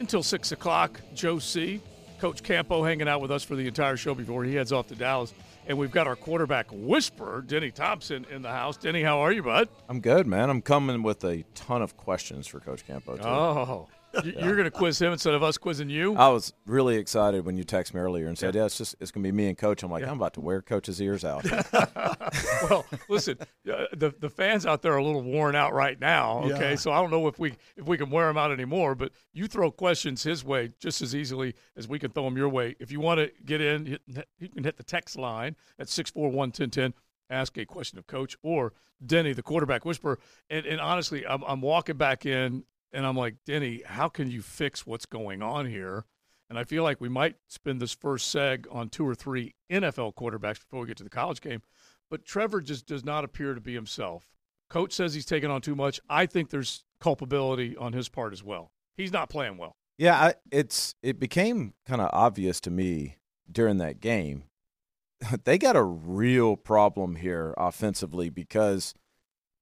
until 0.00 0.22
six 0.22 0.52
o'clock, 0.52 1.00
Joe 1.14 1.38
C, 1.38 1.80
Coach 2.18 2.42
Campo 2.42 2.84
hanging 2.84 3.08
out 3.08 3.22
with 3.22 3.30
us 3.30 3.42
for 3.42 3.56
the 3.56 3.66
entire 3.66 3.96
show 3.96 4.14
before 4.14 4.44
he 4.44 4.54
heads 4.54 4.70
off 4.70 4.88
to 4.88 4.94
Dallas. 4.94 5.32
And 5.66 5.78
we've 5.78 5.90
got 5.90 6.06
our 6.06 6.16
quarterback 6.16 6.66
whisperer, 6.70 7.40
Denny 7.40 7.70
Thompson, 7.70 8.26
in 8.30 8.42
the 8.42 8.50
house. 8.50 8.76
Denny, 8.76 9.02
how 9.02 9.20
are 9.20 9.32
you, 9.32 9.42
bud? 9.42 9.68
I'm 9.88 10.00
good, 10.00 10.26
man. 10.26 10.50
I'm 10.50 10.60
coming 10.60 11.02
with 11.02 11.24
a 11.24 11.44
ton 11.54 11.80
of 11.80 11.96
questions 11.96 12.46
for 12.46 12.60
Coach 12.60 12.86
Campo. 12.86 13.16
Too. 13.16 13.22
Oh, 13.22 13.88
you're 14.24 14.54
going 14.54 14.64
to 14.64 14.70
quiz 14.70 15.00
him 15.00 15.12
instead 15.12 15.34
of 15.34 15.42
us 15.42 15.58
quizzing 15.58 15.88
you? 15.90 16.14
I 16.16 16.28
was 16.28 16.52
really 16.66 16.96
excited 16.96 17.44
when 17.44 17.56
you 17.56 17.64
texted 17.64 17.94
me 17.94 18.00
earlier 18.00 18.26
and 18.28 18.38
said, 18.38 18.54
"Yeah, 18.54 18.66
it's 18.66 18.78
just 18.78 18.94
it's 19.00 19.10
going 19.10 19.22
to 19.24 19.28
be 19.28 19.32
me 19.32 19.48
and 19.48 19.58
Coach." 19.58 19.82
I'm 19.82 19.90
like, 19.90 20.04
I'm 20.04 20.16
about 20.16 20.34
to 20.34 20.40
wear 20.40 20.62
Coach's 20.62 21.00
ears 21.00 21.24
out. 21.24 21.44
well, 22.70 22.84
listen, 23.08 23.38
uh, 23.40 23.86
the 23.92 24.14
the 24.18 24.30
fans 24.30 24.66
out 24.66 24.82
there 24.82 24.92
are 24.92 24.98
a 24.98 25.04
little 25.04 25.22
worn 25.22 25.54
out 25.54 25.72
right 25.72 25.98
now. 26.00 26.40
Okay, 26.44 26.70
Yeah. 26.70 26.76
so 26.76 26.92
I 26.92 27.00
don't 27.00 27.10
know 27.10 27.26
if 27.28 27.38
we 27.38 27.54
if 27.76 27.86
we 27.86 27.96
can 27.98 28.10
wear 28.10 28.26
them 28.26 28.36
out 28.36 28.52
anymore. 28.52 28.94
But 28.94 29.12
you 29.32 29.46
throw 29.46 29.70
questions 29.70 30.22
his 30.22 30.44
way 30.44 30.70
just 30.80 31.02
as 31.02 31.14
easily 31.14 31.54
as 31.76 31.88
we 31.88 31.98
can 31.98 32.10
throw 32.10 32.24
them 32.24 32.36
your 32.36 32.48
way. 32.48 32.76
If 32.80 32.90
you 32.92 33.00
want 33.00 33.18
to 33.20 33.30
get 33.44 33.60
in, 33.60 33.98
you 34.38 34.48
can 34.48 34.64
hit 34.64 34.76
the 34.76 34.84
text 34.84 35.16
line 35.18 35.56
at 35.78 35.88
six 35.88 36.10
four 36.10 36.30
one 36.30 36.50
ten 36.50 36.70
ten. 36.70 36.94
Ask 37.30 37.56
a 37.56 37.64
question 37.64 37.98
of 37.98 38.06
Coach 38.06 38.36
or 38.42 38.74
Denny, 39.04 39.32
the 39.32 39.42
quarterback 39.42 39.86
whisperer. 39.86 40.18
And, 40.50 40.66
and 40.66 40.78
honestly, 40.78 41.26
I'm, 41.26 41.42
I'm 41.44 41.62
walking 41.62 41.96
back 41.96 42.26
in 42.26 42.64
and 42.94 43.06
I'm 43.06 43.16
like, 43.16 43.36
Denny, 43.44 43.82
how 43.84 44.08
can 44.08 44.30
you 44.30 44.40
fix 44.40 44.86
what's 44.86 45.06
going 45.06 45.42
on 45.42 45.66
here? 45.66 46.04
And 46.48 46.58
I 46.58 46.64
feel 46.64 46.82
like 46.82 47.00
we 47.00 47.08
might 47.08 47.36
spend 47.48 47.80
this 47.80 47.92
first 47.92 48.34
seg 48.34 48.66
on 48.70 48.88
two 48.88 49.06
or 49.06 49.14
three 49.14 49.54
NFL 49.70 50.14
quarterbacks 50.14 50.60
before 50.60 50.80
we 50.80 50.86
get 50.86 50.96
to 50.98 51.04
the 51.04 51.10
college 51.10 51.40
game. 51.40 51.62
But 52.10 52.24
Trevor 52.24 52.60
just 52.60 52.86
does 52.86 53.04
not 53.04 53.24
appear 53.24 53.54
to 53.54 53.60
be 53.60 53.74
himself. 53.74 54.28
Coach 54.70 54.92
says 54.92 55.14
he's 55.14 55.26
taking 55.26 55.50
on 55.50 55.60
too 55.60 55.74
much. 55.74 56.00
I 56.08 56.26
think 56.26 56.50
there's 56.50 56.84
culpability 57.00 57.76
on 57.76 57.92
his 57.92 58.08
part 58.08 58.32
as 58.32 58.42
well. 58.42 58.70
He's 58.96 59.12
not 59.12 59.28
playing 59.28 59.56
well. 59.56 59.76
Yeah, 59.98 60.16
I, 60.16 60.34
it's 60.50 60.94
it 61.02 61.18
became 61.18 61.74
kind 61.86 62.00
of 62.00 62.10
obvious 62.12 62.60
to 62.62 62.70
me 62.70 63.16
during 63.50 63.78
that 63.78 64.00
game. 64.00 64.44
They 65.44 65.56
got 65.56 65.76
a 65.76 65.82
real 65.82 66.54
problem 66.54 67.16
here 67.16 67.54
offensively 67.56 68.28
because 68.28 68.92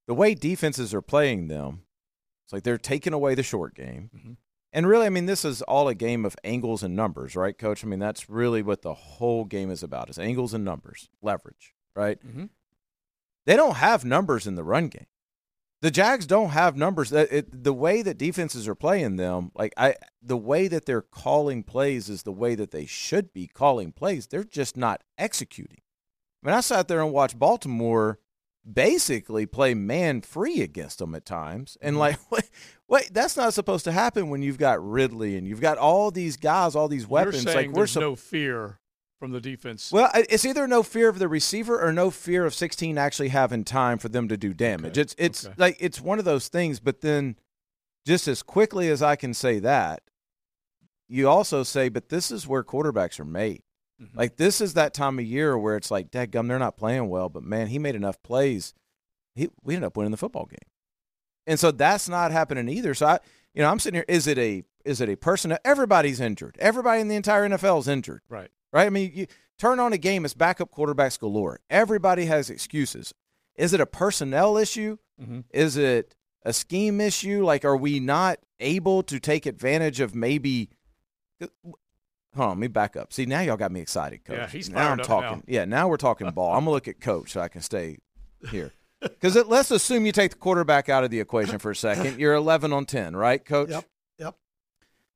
the 0.08 0.14
way 0.14 0.34
defenses 0.34 0.92
are 0.92 1.02
playing 1.02 1.46
them, 1.46 1.82
it's 2.52 2.54
like 2.54 2.64
they're 2.64 2.76
taking 2.78 3.14
away 3.14 3.34
the 3.34 3.42
short 3.42 3.74
game. 3.74 4.10
Mhm. 4.14 4.36
And 4.74 4.86
really, 4.86 5.06
I 5.06 5.10
mean, 5.10 5.26
this 5.26 5.44
is 5.44 5.62
all 5.62 5.88
a 5.88 5.94
game 5.94 6.24
of 6.24 6.36
angles 6.44 6.82
and 6.82 6.94
numbers, 6.94 7.34
right, 7.36 7.56
Coach? 7.56 7.84
I 7.84 7.86
mean, 7.86 7.98
that's 7.98 8.28
really 8.30 8.62
what 8.62 8.82
the 8.82 8.94
whole 8.94 9.44
game 9.44 9.70
is 9.70 9.82
about: 9.82 10.10
is 10.10 10.18
angles 10.18 10.54
and 10.54 10.64
numbers, 10.64 11.08
leverage, 11.22 11.74
right? 11.96 12.18
Mhm. 12.22 12.50
They 13.46 13.56
don't 13.56 13.76
have 13.76 14.04
numbers 14.04 14.46
in 14.46 14.54
the 14.54 14.64
run 14.64 14.88
game. 14.88 15.06
The 15.80 15.90
Jags 15.90 16.26
don't 16.26 16.50
have 16.50 16.76
numbers. 16.76 17.10
That 17.10 17.32
it, 17.32 17.64
the 17.64 17.72
way 17.72 18.02
that 18.02 18.16
defenses 18.16 18.68
are 18.68 18.74
playing 18.74 19.16
them, 19.16 19.50
like 19.54 19.72
I, 19.76 19.96
the 20.22 20.36
way 20.36 20.68
that 20.68 20.86
they're 20.86 21.02
calling 21.02 21.64
plays 21.64 22.08
is 22.08 22.22
the 22.22 22.32
way 22.32 22.54
that 22.54 22.70
they 22.70 22.86
should 22.86 23.32
be 23.32 23.48
calling 23.48 23.92
plays. 23.92 24.26
They're 24.28 24.44
just 24.44 24.76
not 24.76 25.02
executing. 25.18 25.80
I 26.42 26.46
mean, 26.46 26.54
I 26.56 26.60
sat 26.60 26.86
there 26.88 27.02
and 27.02 27.12
watched 27.12 27.38
Baltimore 27.38 28.20
basically 28.70 29.46
play 29.46 29.74
man 29.74 30.20
free 30.20 30.60
against 30.60 30.98
them 30.98 31.14
at 31.14 31.24
times, 31.24 31.76
and 31.80 31.94
mm-hmm. 31.94 32.00
like, 32.00 32.18
wait, 32.30 32.50
wait, 32.88 33.10
that's 33.12 33.36
not 33.36 33.54
supposed 33.54 33.84
to 33.84 33.92
happen 33.92 34.30
when 34.30 34.42
you've 34.42 34.58
got 34.58 34.84
Ridley 34.86 35.36
and 35.36 35.46
you've 35.46 35.60
got 35.60 35.78
all 35.78 36.10
these 36.10 36.36
guys, 36.36 36.74
all 36.74 36.88
these 36.88 37.06
weapons. 37.06 37.44
Like 37.46 37.68
we're 37.68 37.74
there's 37.74 37.92
sup- 37.92 38.02
no 38.02 38.16
fear 38.16 38.78
from 39.18 39.30
the 39.30 39.40
defense. 39.40 39.92
well, 39.92 40.10
it's 40.14 40.44
either 40.44 40.66
no 40.66 40.82
fear 40.82 41.08
of 41.08 41.20
the 41.20 41.28
receiver 41.28 41.80
or 41.80 41.92
no 41.92 42.10
fear 42.10 42.44
of 42.44 42.54
16 42.54 42.98
actually 42.98 43.28
having 43.28 43.62
time 43.62 43.98
for 43.98 44.08
them 44.08 44.26
to 44.26 44.36
do 44.36 44.52
damage. 44.52 44.98
Okay. 44.98 45.00
It's 45.02 45.14
it's 45.16 45.46
Okay. 45.46 45.54
like 45.58 45.76
it's 45.78 46.00
one 46.00 46.18
of 46.18 46.24
those 46.24 46.48
things. 46.48 46.80
But 46.80 47.02
then, 47.02 47.36
just 48.04 48.26
as 48.26 48.42
quickly 48.42 48.88
as 48.88 49.00
I 49.00 49.14
can 49.14 49.32
say 49.32 49.60
that, 49.60 50.02
you 51.08 51.28
also 51.28 51.62
say, 51.62 51.88
but 51.88 52.08
this 52.08 52.32
is 52.32 52.48
where 52.48 52.64
quarterbacks 52.64 53.20
are 53.20 53.24
made. 53.24 53.62
Mhm. 54.00 54.14
Like 54.14 54.36
this 54.36 54.60
is 54.60 54.74
that 54.74 54.94
time 54.94 55.18
of 55.18 55.24
year 55.24 55.56
where 55.58 55.76
it's 55.76 55.90
like, 55.90 56.10
gum, 56.30 56.48
they're 56.48 56.58
not 56.58 56.76
playing 56.76 57.08
well, 57.08 57.28
but 57.28 57.42
man, 57.42 57.66
he 57.68 57.78
made 57.78 57.94
enough 57.94 58.22
plays. 58.22 58.74
He 59.34 59.48
we 59.62 59.74
ended 59.74 59.86
up 59.88 59.96
winning 59.96 60.10
the 60.10 60.16
football 60.16 60.46
game, 60.46 60.58
and 61.46 61.58
so 61.58 61.70
that's 61.70 62.08
not 62.08 62.32
happening 62.32 62.68
either. 62.68 62.94
So 62.94 63.06
I, 63.06 63.18
you 63.54 63.62
know, 63.62 63.70
I'm 63.70 63.78
sitting 63.78 63.96
here. 63.98 64.04
Is 64.08 64.26
it 64.26 64.38
a 64.38 64.62
is 64.84 65.00
it 65.00 65.08
a 65.08 65.16
person? 65.16 65.56
Everybody's 65.64 66.20
injured. 66.20 66.56
Everybody 66.58 67.00
in 67.00 67.08
the 67.08 67.16
entire 67.16 67.48
NFL 67.48 67.80
is 67.80 67.88
injured 67.88 68.22
right. 68.28 68.50
right? 68.72 68.86
I 68.86 68.90
mean, 68.90 69.12
you 69.14 69.26
turn 69.58 69.78
on 69.80 69.92
a 69.92 69.98
game, 69.98 70.24
it's 70.24 70.34
backup 70.34 70.70
quarterbacks 70.72 71.18
galore. 71.18 71.60
Everybody 71.70 72.24
has 72.26 72.50
excuses. 72.50 73.14
Is 73.56 73.72
it 73.72 73.80
a 73.80 73.86
personnel 73.86 74.56
issue? 74.56 74.96
Mhm. 75.22 75.44
Is 75.50 75.76
it 75.76 76.14
a 76.44 76.52
scheme 76.52 77.00
issue? 77.00 77.44
Like, 77.44 77.64
are 77.64 77.76
we 77.76 78.00
not 78.00 78.38
able 78.58 79.02
to 79.04 79.20
take 79.20 79.46
advantage 79.46 80.00
of 80.00 80.14
maybe? 80.14 80.70
Hold 82.34 82.44
on, 82.44 82.50
let 82.56 82.58
me 82.58 82.68
back 82.68 82.96
up. 82.96 83.12
See, 83.12 83.26
now 83.26 83.40
y'all 83.40 83.56
got 83.58 83.72
me 83.72 83.80
excited, 83.80 84.24
coach. 84.24 84.38
Yeah, 84.38 84.46
he's 84.48 84.70
now 84.70 84.76
fired 84.76 84.92
I'm 84.92 85.00
up 85.00 85.06
talking. 85.06 85.38
now. 85.38 85.42
Yeah, 85.46 85.64
now 85.66 85.88
we're 85.88 85.96
talking 85.98 86.30
ball. 86.30 86.52
I'm 86.54 86.60
gonna 86.60 86.70
look 86.70 86.88
at 86.88 87.00
coach 87.00 87.32
so 87.32 87.40
I 87.40 87.48
can 87.48 87.60
stay 87.62 87.98
here. 88.50 88.72
Because 89.00 89.34
let's 89.48 89.72
assume 89.72 90.06
you 90.06 90.12
take 90.12 90.30
the 90.30 90.36
quarterback 90.36 90.88
out 90.88 91.02
of 91.02 91.10
the 91.10 91.18
equation 91.18 91.58
for 91.58 91.72
a 91.72 91.76
second. 91.76 92.20
You're 92.20 92.34
11 92.34 92.72
on 92.72 92.86
10, 92.86 93.16
right, 93.16 93.44
coach? 93.44 93.68
Yep. 93.70 93.84
Yep. 94.20 94.36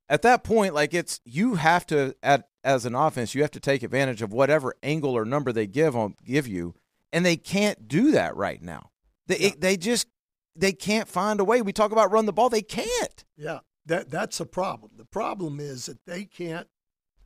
at 0.09 0.23
that 0.23 0.43
point, 0.43 0.75
like 0.75 0.93
it's 0.93 1.21
you 1.25 1.55
have 1.55 1.87
to 1.87 2.17
at 2.21 2.49
as 2.65 2.85
an 2.85 2.97
offense, 2.97 3.33
you 3.33 3.43
have 3.43 3.53
to 3.53 3.61
take 3.61 3.85
advantage 3.85 4.23
of 4.23 4.33
whatever 4.33 4.75
angle 4.83 5.17
or 5.17 5.25
number 5.25 5.53
they 5.53 5.69
give 5.69 5.95
on 5.95 6.17
give 6.25 6.49
you, 6.49 6.75
and 7.13 7.25
they 7.25 7.37
can't 7.37 7.87
do 7.87 8.11
that 8.11 8.35
right 8.35 8.61
now. 8.61 8.91
They 9.29 9.37
it- 9.37 9.61
they 9.61 9.77
just 9.77 10.09
they 10.57 10.73
can't 10.73 11.07
find 11.07 11.39
a 11.39 11.45
way. 11.45 11.63
We 11.63 11.73
talk 11.73 11.93
about 11.93 12.11
run 12.11 12.27
the 12.27 12.33
ball, 12.33 12.49
they 12.51 12.63
can't. 12.63 13.25
Yeah, 13.37 13.61
that 13.87 14.11
that's 14.11 14.41
a 14.41 14.47
problem. 14.47 14.91
The 14.97 15.05
problem 15.05 15.61
is 15.61 15.87
that 15.87 16.05
they 16.07 16.25
can't. 16.25 16.67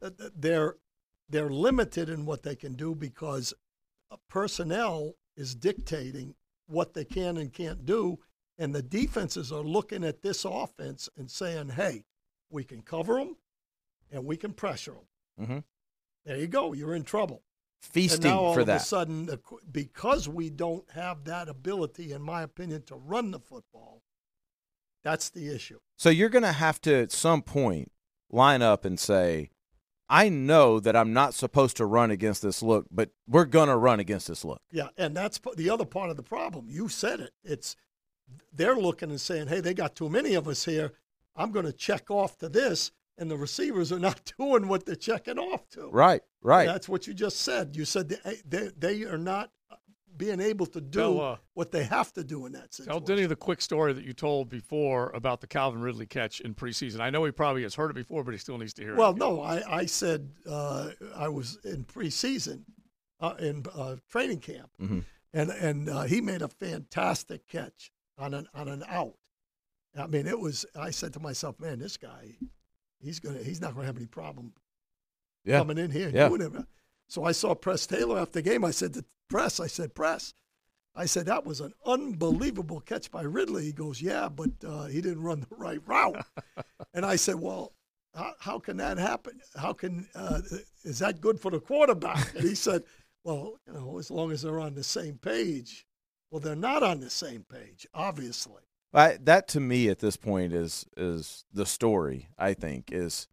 Uh, 0.02 0.10
th- 0.10 0.32
They're 0.36 0.77
they're 1.28 1.51
limited 1.51 2.09
in 2.09 2.27
what 2.27 2.43
they 2.43 2.56
can 2.56 2.74
do 2.74 2.94
because 2.94 3.55
uh, 4.10 4.16
personnel 4.28 5.14
is 5.36 5.55
dictating 5.55 6.35
what 6.66 6.94
they 6.94 7.05
can 7.05 7.36
and 7.36 7.52
can't 7.52 7.85
do, 7.86 8.18
and 8.59 8.74
the 8.74 8.82
defenses 8.82 9.52
are 9.52 9.62
looking 9.62 10.02
at 10.05 10.22
this 10.22 10.44
offense 10.44 11.09
and 11.16 11.31
saying, 11.31 11.70
"Hey, 11.70 12.05
we 12.51 12.64
can 12.64 12.82
cover 12.82 13.14
them, 13.16 13.36
and 14.10 14.24
we 14.24 14.36
can 14.36 14.52
pressure 14.52 14.94
them." 15.39 15.47
Mhm. 15.47 15.64
There 16.24 16.36
you 16.36 16.48
go. 16.48 16.72
You're 16.72 16.94
in 16.94 17.05
trouble. 17.05 17.43
Feasting 17.82 18.27
and 18.27 18.35
now 18.35 18.40
all 18.40 18.55
for 18.55 18.60
of 18.60 18.66
that. 18.66 18.82
a 18.82 18.85
sudden, 18.85 19.31
because 19.72 20.28
we 20.28 20.51
don't 20.51 20.89
have 20.90 21.24
that 21.24 21.48
ability, 21.48 22.12
in 22.12 22.20
my 22.20 22.43
opinion, 22.43 22.82
to 22.82 22.94
run 22.94 23.31
the 23.31 23.40
football, 23.40 24.02
that's 25.02 25.31
the 25.31 25.48
issue. 25.48 25.78
So 25.97 26.10
you're 26.10 26.28
going 26.28 26.43
to 26.43 26.52
have 26.52 26.78
to 26.82 26.94
at 26.94 27.10
some 27.10 27.40
point 27.40 27.90
line 28.31 28.60
up 28.60 28.85
and 28.85 29.01
say, 29.01 29.51
I 30.11 30.28
know 30.28 30.81
that 30.81 30.97
I'm 30.97 31.12
not 31.12 31.35
supposed 31.35 31.77
to 31.77 31.87
run 31.87 32.11
against 32.11 32.43
this 32.43 32.65
look, 32.65 32.87
but 32.91 33.11
we're 33.28 33.45
going 33.45 33.69
to 33.69 33.77
run 33.77 34.01
against 34.01 34.27
this 34.27 34.45
look. 34.45 34.61
Yeah, 34.73 34.89
and 34.99 35.16
that's 35.16 35.41
the 35.57 35.70
other 35.70 35.85
part 35.85 36.11
of 36.11 36.16
the 36.16 36.23
problem. 36.24 36.66
You 36.69 36.89
said 36.89 37.20
it. 37.20 37.31
It's 37.45 37.77
they're 38.53 38.77
looking 38.77 39.11
and 39.11 39.20
saying, 39.20 39.47
"Hey, 39.47 39.61
they 39.61 39.73
got 39.73 39.95
too 39.95 40.11
many 40.11 40.35
of 40.35 40.49
us 40.49 40.65
here. 40.65 40.93
I'm 41.37 41.53
going 41.53 41.65
to 41.65 41.73
check 41.73 42.11
off 42.11 42.37
to 42.39 42.49
this." 42.49 42.91
And 43.16 43.31
the 43.31 43.37
receivers 43.37 43.93
are 43.93 43.99
not 44.01 44.32
doing 44.37 44.66
what 44.66 44.85
they're 44.85 44.97
checking 44.97 45.39
off 45.39 45.69
to. 45.70 45.89
Right, 45.89 46.23
right. 46.43 46.66
That's 46.66 46.89
what 46.89 47.07
you 47.07 47.15
just 47.15 47.41
said. 47.41 47.77
You 47.77 47.85
said 47.85 48.09
they 48.09 48.39
they, 48.45 48.70
they 48.77 49.03
are 49.05 49.19
not 49.19 49.53
being 50.20 50.40
able 50.40 50.66
to 50.66 50.80
do 50.80 50.98
Tell, 51.01 51.20
uh, 51.20 51.36
what 51.55 51.72
they 51.72 51.82
have 51.84 52.12
to 52.12 52.22
do 52.22 52.47
in 52.47 52.52
that 52.52 52.72
situation. 52.74 52.92
Tell. 52.92 53.01
Denny 53.01 53.26
the 53.26 53.34
quick 53.36 53.60
story 53.60 53.92
that 53.92 54.05
you 54.05 54.12
told 54.12 54.48
before 54.48 55.10
about 55.10 55.40
the 55.40 55.47
Calvin 55.47 55.80
Ridley 55.80 56.06
catch 56.06 56.40
in 56.40 56.55
preseason. 56.55 57.01
I 57.01 57.10
know 57.10 57.24
he 57.24 57.32
probably 57.32 57.62
has 57.62 57.74
heard 57.74 57.90
it 57.90 57.94
before, 57.94 58.22
but 58.22 58.32
he 58.32 58.38
still 58.38 58.59
needs 58.59 58.74
to 58.74 58.82
hear 58.82 58.94
Well, 58.94 59.10
it. 59.10 59.18
Well, 59.18 59.34
no, 59.36 59.40
I, 59.42 59.78
I 59.78 59.86
said 59.86 60.30
uh, 60.48 60.90
I 61.16 61.28
was 61.28 61.59
in 61.64 61.84
preseason, 61.84 62.64
uh, 63.20 63.34
in 63.40 63.64
uh, 63.74 63.97
training 64.10 64.40
camp, 64.40 64.70
Mhm. 64.80 65.05
and 65.32 65.51
and 65.51 65.88
uh, 65.88 66.02
he 66.02 66.20
made 66.20 66.42
a 66.42 66.48
fantastic 66.48 67.48
catch 67.48 67.90
on 68.18 68.34
an 68.34 68.47
on 68.55 68.68
an 68.68 68.84
out. 68.86 69.14
I 69.98 70.06
mean, 70.06 70.26
it 70.26 70.38
was. 70.38 70.64
I 70.76 70.90
said 70.90 71.12
to 71.14 71.20
myself, 71.20 71.59
man, 71.59 71.78
this 71.80 71.97
guy, 71.97 72.36
he's 73.01 73.18
gonna 73.18 73.42
he's 73.42 73.60
not 73.60 73.74
gonna 73.74 73.86
have 73.86 73.97
any 73.97 74.06
problem 74.06 74.52
Yeah. 75.44 75.59
coming 75.59 75.78
in 75.78 75.90
here 75.90 76.06
and 76.09 76.14
Yeah. 76.16 76.28
doing 76.28 76.42
it. 76.42 76.52
So 77.11 77.24
I 77.24 77.32
saw 77.32 77.57
Press 77.57 77.89
Taylor 77.89 78.20
after 78.20 78.41
the 78.41 78.49
game. 78.49 78.65
I 78.65 78.70
said 78.70 78.95
to 78.95 79.05
Press, 79.28 79.59
I 79.59 79.66
said, 79.66 79.97
Press, 79.97 80.32
I 80.95 81.07
said 81.07 81.27
that 81.27 81.45
was 81.45 81.61
an 81.61 81.73
unbelievable 81.85 82.78
catch 82.81 83.11
by 83.11 83.23
Ridley. 83.23 83.65
He 83.65 83.73
goes, 83.73 84.01
yeah, 84.01 84.28
but 84.28 84.51
uh, 84.65 84.85
he 84.85 85.01
didn't 85.01 85.24
run 85.24 85.41
the 85.51 85.57
right 85.57 85.81
route. 85.87 86.24
and 86.95 87.05
I 87.05 87.16
said, 87.16 87.35
well, 87.35 87.73
how, 88.15 88.35
how 88.39 88.59
can 88.61 88.77
that 88.77 88.97
happen? 88.97 89.41
How 89.57 89.73
can 89.73 90.07
uh, 90.15 90.41
is 90.85 91.01
that 91.01 91.20
good 91.20 91.41
for 91.41 91.51
the 91.51 91.59
quarterback? 91.59 92.32
And 92.37 92.45
he 92.45 92.55
said, 92.55 92.85
well, 93.24 93.55
you 93.66 93.73
know, 93.73 93.99
as 93.99 94.11
long 94.12 94.31
as 94.31 94.43
they're 94.43 94.61
on 94.61 94.74
the 94.74 94.85
same 94.85 95.19
page. 95.19 95.87
Well, 96.31 96.41
they're 96.41 96.55
not 96.55 96.85
on 96.85 97.01
the 97.01 97.11
same 97.11 97.45
page, 97.45 97.89
obviously. 97.93 98.62
I, 98.95 99.19
that 99.23 99.49
to 99.49 99.61
me 99.61 99.89
at 99.89 99.99
this 99.99 100.16
point 100.16 100.53
is 100.53 100.87
is 100.97 101.45
the 101.53 101.66
story. 101.66 102.28
I 102.39 102.55
think 102.55 102.93
is 102.93 103.27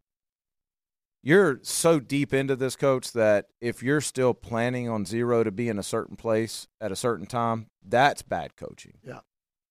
you're 1.27 1.59
so 1.61 1.99
deep 1.99 2.33
into 2.33 2.55
this, 2.55 2.77
coach, 2.77 3.11
that 3.11 3.47
if 3.59 3.83
you're 3.83 3.99
still 3.99 4.33
planning 4.33 4.87
on 4.87 5.03
zero 5.03 5.43
to 5.43 5.51
be 5.51 5.67
in 5.67 5.77
a 5.77 5.83
certain 5.83 6.15
place 6.15 6.69
at 6.79 6.89
a 6.89 6.95
certain 6.95 7.25
time, 7.25 7.67
that's 7.85 8.21
bad 8.21 8.55
coaching. 8.55 8.93
Yeah. 9.03 9.19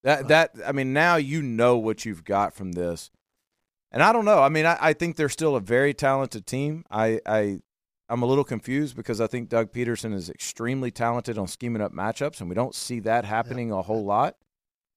That 0.05 0.29
that 0.29 0.51
I 0.67 0.73
mean, 0.73 0.93
now 0.93 1.17
you 1.17 1.41
know 1.41 1.79
what 1.79 2.05
you've 2.05 2.25
got 2.25 2.53
from 2.53 2.73
this, 2.73 3.11
and 3.91 4.03
I 4.03 4.13
don't 4.13 4.27
know. 4.27 4.43
I 4.43 4.51
mean, 4.51 4.67
I, 4.67 4.77
I 4.79 4.93
think 4.93 5.17
they're 5.17 5.31
still 5.31 5.57
a 5.57 5.61
very 5.61 5.95
talented 5.95 6.47
team. 6.47 6.85
I 6.91 7.21
I 7.25 7.61
I'm 8.11 8.23
a 8.23 8.27
little 8.27 8.45
confused 8.45 8.95
because 8.95 9.19
I 9.19 9.27
think 9.27 9.49
Doug 9.49 9.73
Pederson 9.73 10.13
is 10.13 10.29
extremely 10.29 10.91
talented 10.91 11.39
on 11.39 11.47
scheming 11.47 11.81
up 11.81 11.91
matchups, 11.91 12.41
and 12.41 12.51
we 12.51 12.55
don't 12.55 12.75
see 12.75 13.01
that 13.01 13.25
happening 13.25 13.73
a 13.73 13.81
whole 13.81 14.05
lot. 14.05 14.37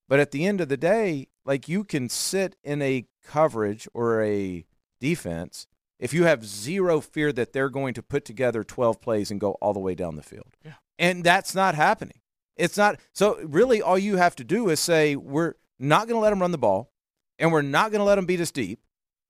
But 0.10 0.20
at 0.20 0.32
the 0.32 0.46
end 0.46 0.60
of 0.60 0.68
the 0.68 0.78
day, 0.78 1.30
like 1.46 1.70
you 1.70 1.86
can 1.86 2.10
sit 2.10 2.58
in 2.66 2.82
a 2.82 3.06
coverage 3.26 3.88
or 3.94 4.22
a 4.22 4.66
defense 5.00 5.66
if 6.00 6.14
you 6.14 6.24
have 6.24 6.46
zero 6.46 7.02
fear 7.02 7.32
that 7.34 7.54
they're 7.54 7.70
going 7.70 7.94
to 7.94 8.04
put 8.04 8.26
together 8.26 8.64
12 8.64 9.02
plays 9.02 9.32
and 9.32 9.40
go 9.40 9.52
all 9.62 9.74
the 9.74 9.80
way 9.80 9.96
down 9.96 10.16
the 10.16 10.24
field. 10.24 10.56
Yeah. 10.66 10.74
And 10.98 11.24
that's 11.24 11.54
not 11.54 11.76
happening. 11.76 12.20
It's 12.56 12.78
not. 12.78 13.00
So 13.14 13.40
really 13.44 13.82
all 13.82 13.98
you 13.98 14.18
have 14.18 14.36
to 14.38 14.44
do 14.44 14.70
is 14.70 14.80
say 14.80 15.16
we're 15.16 15.54
not 15.78 16.08
going 16.08 16.18
to 16.18 16.22
let 16.22 16.32
them 16.32 16.42
run 16.42 16.52
the 16.52 16.58
ball 16.58 16.92
and 17.38 17.52
we're 17.52 17.62
not 17.62 17.92
going 17.92 18.00
to 18.00 18.06
let 18.06 18.16
them 18.16 18.26
beat 18.26 18.42
us 18.42 18.52
deep 18.52 18.80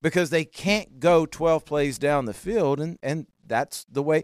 because 0.01 0.29
they 0.29 0.45
can't 0.45 0.99
go 0.99 1.25
12 1.25 1.65
plays 1.65 1.99
down 1.99 2.25
the 2.25 2.33
field 2.33 2.79
and 2.79 2.97
and 3.03 3.27
that's 3.45 3.85
the 3.85 4.03
way 4.03 4.23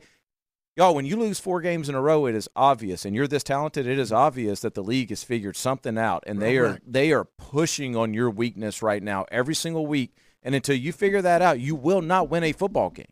Y'all, 0.77 0.93
when 0.93 1.05
you 1.05 1.15
lose 1.15 1.39
four 1.39 1.61
games 1.61 1.87
in 1.87 1.95
a 1.95 2.01
row, 2.01 2.25
it 2.25 2.35
is 2.35 2.49
obvious, 2.53 3.05
and 3.05 3.15
you're 3.15 3.29
this 3.29 3.45
talented. 3.45 3.87
It 3.87 3.97
is 3.97 4.11
obvious 4.11 4.59
that 4.59 4.73
the 4.73 4.83
league 4.83 5.07
has 5.07 5.23
figured 5.23 5.55
something 5.55 5.97
out, 5.97 6.25
and 6.27 6.41
they 6.41 6.57
are 6.57 6.79
they 6.85 7.13
are 7.13 7.23
pushing 7.23 7.95
on 7.95 8.13
your 8.13 8.29
weakness 8.29 8.81
right 8.81 9.01
now 9.01 9.25
every 9.31 9.55
single 9.55 9.87
week. 9.87 10.13
And 10.45 10.53
until 10.53 10.75
you 10.75 10.93
figure 10.93 11.23
that 11.23 11.41
out, 11.41 11.59
you 11.59 11.75
will 11.75 12.03
not 12.03 12.29
win 12.29 12.43
a 12.43 12.51
football 12.51 12.91
game. 12.91 13.11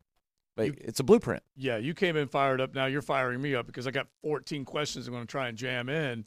But 0.56 0.68
it's 0.78 1.00
a 1.00 1.04
blueprint. 1.04 1.42
Yeah, 1.56 1.78
you 1.78 1.96
came 1.96 2.16
in 2.16 2.28
fired 2.28 2.62
up. 2.62 2.76
Now 2.76 2.86
you're 2.86 3.02
firing 3.02 3.42
me 3.42 3.56
up 3.56 3.66
because 3.66 3.88
I 3.88 3.92
got 3.92 4.06
14 4.22 4.66
questions 4.66 5.08
I'm 5.08 5.14
going 5.14 5.26
to 5.26 5.32
try 5.32 5.48
and 5.48 5.58
jam 5.58 5.90
in. 5.90 6.26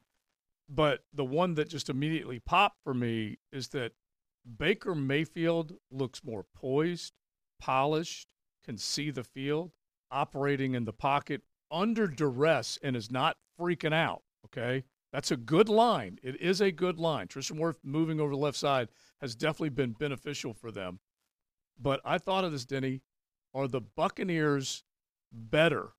But 0.68 1.04
the 1.14 1.24
one 1.24 1.54
that 1.54 1.68
just 1.68 1.88
immediately 1.88 2.40
popped 2.40 2.78
for 2.82 2.92
me 2.92 3.38
is 3.52 3.68
that 3.68 3.92
Baker 4.58 4.96
Mayfield 4.96 5.74
looks 5.92 6.24
more 6.24 6.44
poised, 6.56 7.12
polished, 7.60 8.26
can 8.64 8.76
see 8.76 9.12
the 9.12 9.22
field, 9.22 9.70
operating 10.10 10.74
in 10.74 10.86
the 10.86 10.92
pocket 10.92 11.42
under 11.70 12.08
duress, 12.08 12.80
and 12.82 12.96
is 12.96 13.12
not 13.12 13.36
freaking 13.60 13.94
out. 13.94 14.22
Okay. 14.46 14.82
That's 15.16 15.30
a 15.30 15.36
good 15.38 15.70
line. 15.70 16.18
It 16.22 16.38
is 16.42 16.60
a 16.60 16.70
good 16.70 16.98
line. 16.98 17.26
Tristan 17.26 17.56
Wirfs 17.56 17.78
moving 17.82 18.20
over 18.20 18.32
the 18.32 18.36
left 18.36 18.58
side 18.58 18.90
has 19.22 19.34
definitely 19.34 19.70
been 19.70 19.92
beneficial 19.92 20.52
for 20.52 20.70
them. 20.70 20.98
But 21.80 22.02
I 22.04 22.18
thought 22.18 22.44
of 22.44 22.52
this, 22.52 22.66
Denny. 22.66 23.00
Are 23.54 23.66
the 23.66 23.80
Buccaneers 23.80 24.84
better 25.32 25.94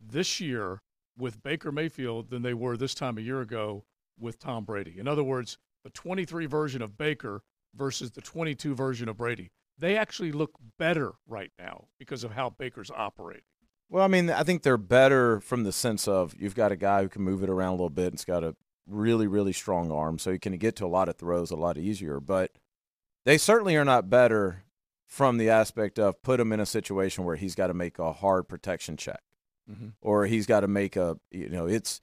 this 0.00 0.40
year 0.40 0.80
with 1.18 1.42
Baker 1.42 1.70
Mayfield 1.70 2.30
than 2.30 2.40
they 2.40 2.54
were 2.54 2.78
this 2.78 2.94
time 2.94 3.18
a 3.18 3.20
year 3.20 3.42
ago 3.42 3.84
with 4.18 4.38
Tom 4.38 4.64
Brady? 4.64 4.98
In 4.98 5.06
other 5.06 5.22
words, 5.22 5.58
the 5.84 5.90
23 5.90 6.46
version 6.46 6.80
of 6.80 6.96
Baker 6.96 7.42
versus 7.74 8.12
the 8.12 8.22
22 8.22 8.74
version 8.74 9.10
of 9.10 9.18
Brady. 9.18 9.50
They 9.76 9.98
actually 9.98 10.32
look 10.32 10.52
better 10.78 11.12
right 11.26 11.50
now 11.58 11.88
because 11.98 12.24
of 12.24 12.30
how 12.30 12.48
Baker's 12.48 12.90
operating. 12.90 13.42
Well, 13.88 14.04
I 14.04 14.08
mean, 14.08 14.30
I 14.30 14.42
think 14.42 14.62
they're 14.62 14.76
better 14.76 15.40
from 15.40 15.62
the 15.62 15.72
sense 15.72 16.08
of 16.08 16.34
you've 16.38 16.54
got 16.56 16.72
a 16.72 16.76
guy 16.76 17.02
who 17.02 17.08
can 17.08 17.22
move 17.22 17.42
it 17.42 17.50
around 17.50 17.68
a 17.70 17.72
little 17.74 17.90
bit 17.90 18.12
and's 18.12 18.24
got 18.24 18.42
a 18.42 18.56
really, 18.86 19.26
really 19.26 19.52
strong 19.52 19.90
arm, 19.92 20.18
so 20.18 20.32
he 20.32 20.38
can 20.38 20.56
get 20.58 20.76
to 20.76 20.84
a 20.84 20.88
lot 20.88 21.08
of 21.08 21.16
throws 21.16 21.50
a 21.50 21.56
lot 21.56 21.78
easier. 21.78 22.18
But 22.20 22.50
they 23.24 23.38
certainly 23.38 23.76
are 23.76 23.84
not 23.84 24.10
better 24.10 24.64
from 25.06 25.38
the 25.38 25.50
aspect 25.50 25.98
of 25.98 26.20
put 26.22 26.40
him 26.40 26.52
in 26.52 26.58
a 26.60 26.66
situation 26.66 27.24
where 27.24 27.36
he's 27.36 27.54
got 27.54 27.68
to 27.68 27.74
make 27.74 27.98
a 27.98 28.12
hard 28.12 28.48
protection 28.48 28.96
check 28.96 29.20
Mhm. 29.70 29.92
or 30.00 30.26
he's 30.26 30.46
got 30.46 30.60
to 30.60 30.68
make 30.68 30.96
a, 30.96 31.16
you 31.30 31.48
know, 31.48 31.66
it's, 31.66 32.00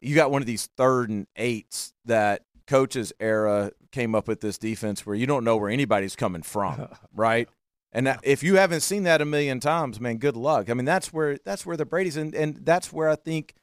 you 0.00 0.14
got 0.14 0.30
one 0.30 0.40
of 0.42 0.46
these 0.46 0.66
third 0.76 1.10
and 1.10 1.26
eights 1.36 1.92
that 2.06 2.44
coaches 2.66 3.12
era 3.20 3.72
came 3.92 4.14
up 4.14 4.26
with 4.26 4.40
this 4.40 4.56
defense 4.58 5.04
where 5.06 5.14
you 5.14 5.26
don't 5.26 5.44
know 5.44 5.56
where 5.58 5.70
anybody's 5.70 6.16
coming 6.16 6.42
from, 6.42 6.88
right? 7.14 7.48
And 7.96 8.06
that, 8.06 8.20
if 8.22 8.42
you 8.42 8.56
haven't 8.56 8.82
seen 8.82 9.04
that 9.04 9.22
a 9.22 9.24
million 9.24 9.58
times, 9.58 9.98
man, 9.98 10.18
good 10.18 10.36
luck. 10.36 10.68
I 10.68 10.74
mean, 10.74 10.84
that's 10.84 11.14
where 11.14 11.38
that's 11.46 11.64
where 11.64 11.78
the 11.78 11.86
Brady's 11.86 12.18
and 12.18 12.34
and 12.34 12.56
that's 12.56 12.92
where 12.92 13.08
I 13.08 13.16
think 13.16 13.54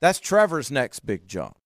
that's 0.00 0.20
Trevor's 0.20 0.70
next 0.70 1.00
big 1.00 1.26
jump. 1.26 1.56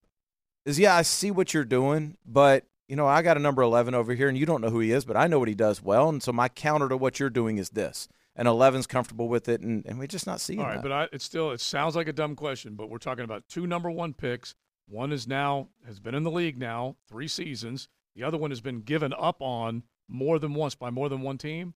Is 0.65 0.79
yeah, 0.79 0.97
I 0.97 1.03
see 1.03 1.31
what 1.31 1.53
you're 1.53 1.67
doing, 1.67 2.17
but 2.25 2.65
you 2.89 2.97
know, 2.97 3.07
I 3.07 3.21
got 3.21 3.37
a 3.37 3.41
number 3.41 3.61
11 3.61 3.95
over 3.95 4.15
here 4.15 4.27
and 4.27 4.39
you 4.39 4.47
don't 4.47 4.63
know 4.63 4.71
who 4.71 4.81
he 4.81 4.91
is, 4.91 5.05
but 5.05 5.19
I 5.19 5.27
know 5.27 5.39
what 5.39 5.49
he 5.49 5.55
does 5.55 5.83
well, 5.83 6.09
and 6.09 6.23
so 6.23 6.33
my 6.33 6.49
counter 6.49 6.89
to 6.89 6.97
what 6.97 7.21
you're 7.21 7.29
doing 7.29 7.59
is 7.59 7.69
this. 7.69 8.09
And 8.35 8.49
11's 8.49 8.87
comfortable 8.87 9.29
with 9.29 9.47
it 9.47 9.61
and 9.61 9.85
and 9.85 9.99
we're 9.99 10.07
just 10.07 10.27
not 10.27 10.41
seeing 10.41 10.61
All 10.61 10.67
right, 10.67 10.77
that. 10.77 10.83
but 10.83 10.93
I, 10.93 11.09
it's 11.13 11.27
still 11.27 11.51
it 11.51 11.61
sounds 11.61 11.95
like 11.95 12.09
a 12.09 12.13
dumb 12.15 12.37
question, 12.37 12.75
but 12.75 12.89
we're 12.89 12.97
talking 12.97 13.25
about 13.25 13.49
two 13.51 13.67
number 13.67 13.91
one 13.91 14.15
picks. 14.15 14.55
One 14.89 15.13
is 15.13 15.29
now 15.29 15.69
has 15.87 16.01
been 16.01 16.15
in 16.15 16.23
the 16.23 16.31
league 16.31 16.57
now 16.57 16.97
three 17.07 17.29
seasons. 17.29 17.89
The 18.15 18.23
other 18.23 18.39
one 18.39 18.51
has 18.51 18.63
been 18.63 18.81
given 18.81 19.13
up 19.13 19.43
on 19.43 19.83
more 20.09 20.39
than 20.39 20.55
once 20.55 20.75
by 20.75 20.91
more 20.91 21.09
than 21.09 21.21
one 21.21 21.39
team. 21.39 21.75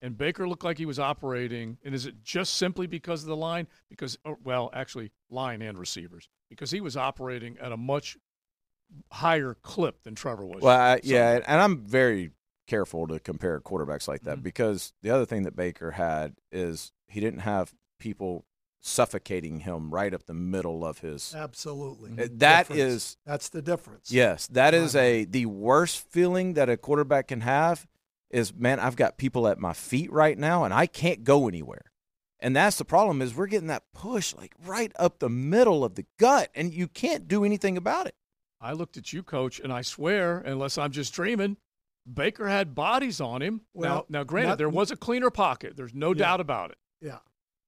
And 0.00 0.18
Baker 0.18 0.48
looked 0.48 0.64
like 0.64 0.78
he 0.78 0.86
was 0.86 0.98
operating. 0.98 1.78
And 1.84 1.94
is 1.94 2.06
it 2.06 2.22
just 2.22 2.54
simply 2.54 2.86
because 2.88 3.22
of 3.22 3.28
the 3.28 3.36
line? 3.36 3.68
Because 3.88 4.18
or, 4.24 4.36
well, 4.42 4.70
actually, 4.72 5.12
line 5.30 5.62
and 5.62 5.78
receivers 5.78 6.28
because 6.48 6.70
he 6.72 6.80
was 6.80 6.96
operating 6.96 7.56
at 7.58 7.70
a 7.72 7.76
much 7.76 8.16
higher 9.10 9.56
clip 9.62 10.02
than 10.02 10.14
Trevor 10.14 10.44
was. 10.44 10.62
Well, 10.62 10.78
I, 10.78 11.00
yeah, 11.02 11.40
and 11.46 11.60
I'm 11.60 11.78
very 11.78 12.32
careful 12.66 13.06
to 13.08 13.18
compare 13.20 13.60
quarterbacks 13.60 14.08
like 14.08 14.20
Mm-hmm. 14.22 14.30
that 14.30 14.42
because 14.42 14.92
the 15.02 15.10
other 15.10 15.24
thing 15.24 15.42
that 15.44 15.56
Baker 15.56 15.92
had 15.92 16.34
is 16.50 16.92
he 17.08 17.20
didn't 17.20 17.40
have 17.40 17.72
people 17.98 18.44
suffocating 18.82 19.60
him 19.60 19.90
right 19.94 20.12
up 20.12 20.24
the 20.26 20.34
middle 20.34 20.84
of 20.84 20.98
his. 20.98 21.34
Absolutely. 21.34 22.10
Uh, 22.12 22.28
That 22.32 22.68
Difference. 22.68 22.80
is 22.80 23.16
that's 23.24 23.48
the 23.48 23.62
difference. 23.62 24.10
yes, 24.12 24.46
that 24.48 24.74
is 24.74 24.94
a 24.96 25.24
the 25.24 25.46
worst 25.46 26.06
feeling 26.10 26.54
that 26.54 26.68
a 26.68 26.76
quarterback 26.76 27.28
can 27.28 27.40
have 27.42 27.86
is 28.30 28.52
man, 28.54 28.80
I've 28.80 28.96
got 28.96 29.18
people 29.18 29.46
at 29.48 29.58
my 29.58 29.72
feet 29.72 30.10
right 30.12 30.36
now 30.36 30.64
and 30.64 30.74
I 30.74 30.86
can't 30.86 31.22
go 31.24 31.48
anywhere. 31.48 31.84
And 32.40 32.56
that's 32.56 32.76
the 32.76 32.84
problem 32.84 33.22
is 33.22 33.36
we're 33.36 33.46
getting 33.46 33.68
that 33.68 33.84
push 33.94 34.34
like 34.34 34.52
right 34.66 34.90
up 34.98 35.20
the 35.20 35.28
middle 35.28 35.84
of 35.84 35.94
the 35.94 36.04
gut 36.18 36.50
and 36.54 36.74
you 36.74 36.88
can't 36.88 37.28
do 37.28 37.44
anything 37.44 37.76
about 37.76 38.06
it. 38.06 38.14
I 38.60 38.72
looked 38.72 38.96
at 38.96 39.12
you, 39.12 39.22
coach, 39.22 39.58
and 39.60 39.72
I 39.72 39.82
swear, 39.82 40.38
unless 40.38 40.76
I'm 40.78 40.90
just 40.92 41.12
dreaming, 41.12 41.56
Baker 42.12 42.48
had 42.48 42.74
bodies 42.74 43.20
on 43.20 43.42
him. 43.42 43.60
Well, 43.74 44.06
now, 44.08 44.18
now, 44.20 44.24
granted, 44.24 44.48
not- 44.50 44.58
there 44.58 44.68
was 44.68 44.90
a 44.90 44.96
cleaner 44.96 45.30
pocket. 45.30 45.76
There's 45.76 45.94
no 45.94 46.08
Yeah. 46.10 46.18
doubt 46.18 46.40
about 46.40 46.70
it. 46.72 46.78
Yeah. 47.00 47.18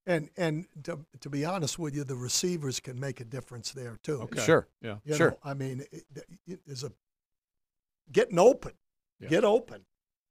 And 0.07 0.29
and 0.37 0.67
to, 0.83 1.01
to 1.21 1.31
be 1.31 1.45
honest 1.45 1.79
with 1.79 1.95
you, 1.95 2.05
the 2.05 2.17
receivers 2.17 2.79
can 2.81 3.01
make 3.01 3.21
a 3.21 3.25
difference 3.25 3.73
there 3.73 3.99
too. 4.03 4.21
Okay. 4.23 4.43
Sure. 4.45 4.69
Yeah. 4.83 4.97
You 5.05 5.15
Sure. 5.15 5.31
know, 5.31 5.39
I 5.43 5.55
mean, 5.55 5.85
it, 5.91 6.05
it, 6.47 6.61
there's 6.67 6.85
a 6.85 6.93
getting 8.13 8.39
open, 8.39 8.73
Yeah. 9.21 9.29
get 9.29 9.45
open. 9.45 9.87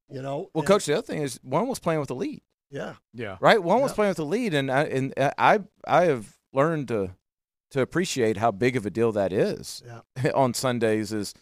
You 0.10 0.22
know. 0.22 0.50
Well, 0.54 0.62
and- 0.62 0.68
coach, 0.68 0.86
the 0.86 0.94
other 0.94 1.02
thing 1.06 1.22
is 1.22 1.40
one 1.44 1.68
was 1.68 1.80
playing 1.80 2.00
with 2.00 2.10
the 2.10 2.16
lead. 2.16 2.42
Yeah. 2.70 2.96
Yeah. 3.14 3.38
right? 3.40 3.62
One 3.62 3.82
was 3.82 3.94
playing 3.94 4.10
with 4.10 4.18
the 4.18 4.26
lead, 4.26 4.54
and 4.54 4.72
I 4.72 4.84
and 4.84 5.14
uh, 5.18 5.32
I 5.38 5.60
I 5.88 6.06
have 6.06 6.38
learned 6.52 6.88
to 6.90 7.16
to 7.72 7.82
appreciate 7.82 8.38
how 8.38 8.52
big 8.52 8.76
of 8.76 8.86
a 8.86 8.92
deal 8.92 9.12
that 9.14 9.34
is 9.34 9.82
Yeah. 9.86 10.32
on 10.36 10.54
Sundays. 10.54 11.12
Is 11.12 11.34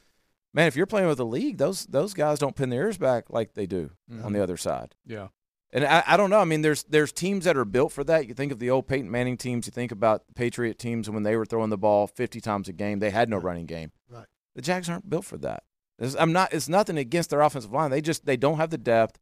man, 0.54 0.68
if 0.68 0.78
you're 0.78 0.86
playing 0.86 1.08
with 1.08 1.18
the 1.18 1.26
league, 1.26 1.58
those 1.58 1.86
those 1.86 2.14
guys 2.14 2.40
don't 2.40 2.56
pin 2.56 2.70
their 2.70 2.84
ears 2.84 2.98
back 2.98 3.30
like 3.30 3.54
they 3.56 3.66
do 3.66 3.92
on 4.10 4.18
mm-hmm. 4.18 4.34
the 4.34 4.44
other 4.44 4.58
side. 4.58 4.96
Yeah. 5.06 5.28
And 5.74 5.86
I, 5.86 6.04
I 6.06 6.18
don't 6.18 6.30
know. 6.30 6.40
I 6.40 6.46
mean, 6.46 6.62
there's 6.62 6.84
there's 6.84 7.12
teams 7.14 7.46
that 7.46 7.56
are 7.56 7.64
built 7.66 7.92
for 7.94 8.04
that. 8.04 8.28
You 8.28 8.34
think 8.34 8.52
of 8.52 8.60
the 8.60 8.70
old 8.70 8.88
Peyton 8.88 9.10
Manning 9.10 9.38
teams. 9.38 9.66
You 9.68 9.72
think 9.72 9.92
about 9.92 10.24
Patriot 10.36 10.78
teams 10.78 11.10
when 11.10 11.24
they 11.24 11.36
were 11.38 11.46
throwing 11.46 11.70
the 11.70 11.78
ball 11.78 12.08
50 12.08 12.42
times 12.42 12.68
a 12.68 12.74
game. 12.74 13.00
They 13.00 13.10
had 13.12 13.30
no 13.30 13.38
running 13.38 13.66
game. 13.68 13.92
Right. 14.10 14.26
The 14.56 14.62
Jags 14.62 14.90
aren't 14.90 15.10
built 15.10 15.24
for 15.26 15.38
that. 15.38 15.64
It's, 15.98 16.16
I'm 16.20 16.34
not. 16.34 16.52
It's 16.54 16.68
nothing 16.68 16.98
against 16.98 17.30
their 17.30 17.42
offensive 17.42 17.72
line. 17.72 17.90
They 17.92 18.02
just 18.02 18.26
they 18.26 18.36
don't 18.38 18.58
have 18.58 18.70
the 18.70 18.78
depth. 18.78 19.18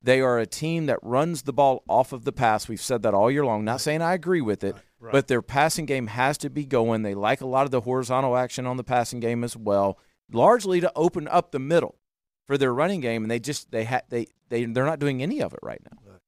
They 0.00 0.20
are 0.20 0.38
a 0.38 0.46
team 0.46 0.86
that 0.86 1.00
runs 1.02 1.42
the 1.42 1.52
ball 1.52 1.82
off 1.88 2.12
of 2.12 2.24
the 2.24 2.32
pass. 2.32 2.68
We've 2.68 2.80
said 2.80 3.02
that 3.02 3.14
all 3.14 3.30
year 3.30 3.44
long. 3.44 3.64
Not 3.64 3.80
saying 3.80 4.00
I 4.00 4.14
agree 4.14 4.40
with 4.40 4.62
it, 4.62 4.76
Right. 5.00 5.12
but 5.12 5.26
their 5.26 5.42
passing 5.42 5.86
game 5.86 6.06
has 6.06 6.38
to 6.38 6.50
be 6.50 6.64
going. 6.64 7.02
They 7.02 7.14
like 7.14 7.40
a 7.40 7.46
lot 7.46 7.64
of 7.64 7.72
the 7.72 7.80
horizontal 7.80 8.36
action 8.36 8.64
on 8.64 8.76
the 8.76 8.84
passing 8.84 9.18
game 9.18 9.42
as 9.42 9.56
well, 9.56 9.98
largely 10.32 10.80
to 10.80 10.92
open 10.94 11.26
up 11.26 11.50
the 11.50 11.58
middle 11.58 11.96
for 12.48 12.58
their 12.58 12.74
running 12.74 13.00
game. 13.00 13.22
And 13.22 13.30
they 13.30 13.38
just 13.38 13.70
they 13.70 13.84
ha- 13.84 14.02
they 14.08 14.26
they 14.48 14.64
they're 14.64 14.84
not 14.84 14.98
doing 14.98 15.22
any 15.22 15.40
of 15.40 15.52
it 15.52 15.60
right 15.62 15.80
now. 15.84 16.18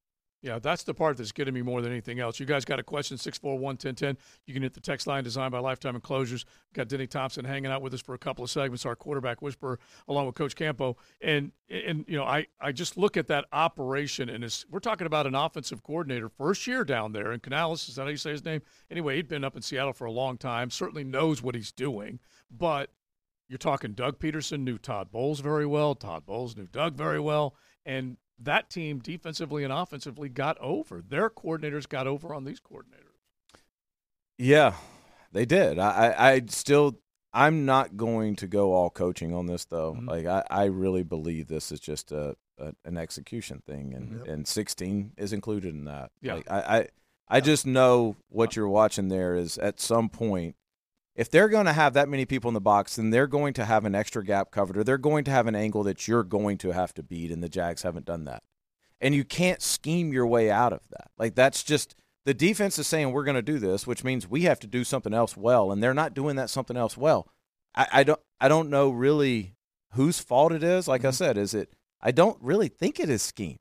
Yeah, 0.43 0.59
that's 0.59 0.85
the 0.85 0.95
part 0.95 1.19
that's 1.19 1.33
getting 1.33 1.53
me 1.53 1.61
more 1.61 1.83
than 1.83 1.93
anything 1.93 2.19
else. 2.19 2.41
You 2.41 2.47
guys 2.47 2.65
got 2.65 2.79
a 2.79 2.83
question, 2.83 3.19
641 3.19 3.63
1010. 3.63 4.17
You 4.47 4.55
can 4.55 4.63
hit 4.63 4.73
the 4.73 4.81
text 4.81 5.07
line 5.07 5.23
designed 5.23 5.53
by 5.53 5.59
Lifetime 5.59 5.95
Enclosures. 5.95 6.47
We've 6.47 6.77
got 6.77 6.89
Denny 6.89 7.07
Thompson 7.07 7.45
hanging 7.45 7.71
out 7.71 7.83
with 7.83 7.93
us 7.93 8.01
for 8.01 8.15
a 8.15 8.19
couple 8.19 8.43
of 8.43 8.51
segments, 8.51 8.87
our 8.87 8.97
quarterback 8.97 9.43
whisperer, 9.43 9.79
along 10.09 10.27
with 10.27 10.37
Coach 10.37 10.55
Campo. 10.57 10.97
And, 11.21 11.53
and 11.69 12.07
you 12.09 12.17
know, 12.17 12.25
I, 12.25 12.47
I 12.59 12.73
just 12.73 12.97
look 12.97 13.19
at 13.19 13.27
that 13.27 13.45
operation, 13.53 14.31
and 14.31 14.43
it's, 14.43 14.65
we're 14.71 14.81
talking 14.81 15.07
about 15.07 15.27
an 15.27 15.35
offensive 15.35 15.83
coordinator, 15.83 16.31
first 16.31 16.67
year 16.67 16.85
down 16.85 17.13
there 17.13 17.33
in 17.33 17.41
Canales. 17.41 17.87
Is 17.91 17.97
that 17.97 18.05
how 18.05 18.09
you 18.09 18.17
say 18.17 18.31
his 18.31 18.45
name? 18.45 18.63
Anyway, 18.91 19.17
he'd 19.17 19.29
been 19.29 19.45
up 19.45 19.57
in 19.57 19.63
Seattle 19.63 19.93
for 19.93 20.07
a 20.07 20.13
long 20.13 20.39
time, 20.39 20.71
certainly 20.71 21.05
knows 21.05 21.43
what 21.43 21.55
he's 21.55 21.71
doing. 21.71 22.19
But 22.51 22.91
you're 23.51 23.59
talking 23.59 23.93
Doug 23.93 24.21
Pederson 24.21 24.61
knew 24.61 24.79
Todd 24.79 25.11
Bowles 25.11 25.41
very 25.41 25.67
well. 25.67 25.97
Todd 25.97 26.25
Bowles 26.25 26.57
knew 26.57 26.69
Doug 26.69 26.95
very 26.95 27.19
well. 27.19 27.57
And 27.85 28.17
that 28.39 28.71
team, 28.71 29.01
defensively 29.01 29.65
and 29.65 29.73
offensively, 29.73 30.29
got 30.29 30.57
over. 30.59 31.03
Their 31.07 31.29
coordinators 31.29 31.89
got 31.89 32.07
over 32.07 32.33
on 32.33 32.45
these 32.45 32.61
coordinators. 32.61 33.19
Yeah, 34.39 34.75
they 35.33 35.45
did. 35.45 35.81
I, 35.81 35.91
I, 35.91 36.31
I 36.31 36.43
still, 36.47 37.01
I'm 37.33 37.67
not 37.67 37.97
going 37.97 38.37
to 38.37 38.47
go 38.47 38.73
all 38.73 38.89
coaching 38.89 39.35
on 39.35 39.47
this 39.47 39.65
though. 39.65 39.95
Mm-hmm. 39.95 40.09
Like 40.09 40.27
I, 40.27 40.45
I 40.49 40.65
really 40.67 41.03
believe 41.03 41.49
this 41.49 41.73
is 41.73 41.81
just 41.81 42.13
a, 42.13 42.37
a 42.57 42.73
an 42.85 42.97
execution 42.97 43.63
thing, 43.67 43.95
and 43.95 44.27
and 44.29 44.47
16 44.47 45.15
is 45.17 45.33
included 45.33 45.75
in 45.75 45.87
that. 45.87 46.13
Yeah. 46.23 46.35
Like, 46.35 46.51
I, 46.51 46.59
I, 46.61 46.89
I 47.29 47.41
just 47.41 47.67
know 47.67 48.17
what 48.29 48.55
you're 48.55 48.69
watching 48.69 49.09
there 49.09 49.35
is 49.35 49.59
at 49.59 49.81
some 49.81 50.09
point. 50.09 50.55
If 51.21 51.31
they're 51.31 51.51
going 51.51 51.67
to 51.67 51.75
have 51.75 51.93
that 51.93 52.09
many 52.09 52.25
people 52.25 52.49
in 52.49 52.55
the 52.55 52.63
box, 52.63 52.97
then 52.97 53.11
they're 53.11 53.27
going 53.27 53.53
to 53.53 53.67
have 53.67 53.85
an 53.85 53.95
extra 53.95 54.25
gap 54.25 54.51
covered, 54.51 54.79
or 54.79 54.85
they're 54.85 54.97
going 54.97 55.25
to 55.25 55.31
have 55.31 55.47
an 55.47 55.55
angle 55.55 55.83
that 55.83 56.09
you're 56.09 56.23
going 56.23 56.57
to 56.57 56.71
have 56.71 56.95
to 56.95 57.03
beat, 57.03 57.31
and 57.31 57.43
the 57.43 57.49
Jags 57.51 57.83
haven't 57.83 58.07
done 58.07 58.25
that. 58.25 58.43
And 59.03 59.15
you 59.15 59.23
can't 59.23 59.61
scheme 59.61 60.15
your 60.15 60.27
way 60.27 60.51
out 60.51 60.73
of 60.73 60.81
that. 60.89 61.11
Like 61.19 61.35
that's 61.35 61.63
just 61.63 61.95
the 62.25 62.33
defense 62.33 62.79
is 62.79 62.87
saying 62.87 63.13
we're 63.13 63.25
going 63.25 63.35
to 63.35 63.43
do 63.43 63.59
this, 63.59 63.87
which 63.87 64.03
means 64.03 64.31
we 64.31 64.45
have 64.45 64.61
to 64.61 64.67
do 64.67 64.83
something 64.83 65.13
else 65.13 65.37
well, 65.37 65.71
and 65.71 65.83
they're 65.83 65.93
not 65.93 66.15
doing 66.15 66.37
that 66.37 66.49
something 66.49 66.79
else 66.79 66.97
well. 66.97 67.29
I, 67.75 67.87
I 67.93 68.03
don't 68.03 68.21
I 68.41 68.49
don't 68.49 68.71
know 68.71 68.89
really 68.89 69.57
whose 69.93 70.21
fault 70.21 70.53
it 70.53 70.63
is. 70.63 70.89
Like 70.89 71.05
I 71.05 71.09
mm-hmm. 71.09 71.17
said, 71.17 71.37
is 71.37 71.53
it? 71.53 71.75
I 72.01 72.13
don't 72.13 72.39
really 72.41 72.69
think 72.69 72.99
it 72.99 73.11
is 73.11 73.21
scheme. 73.21 73.59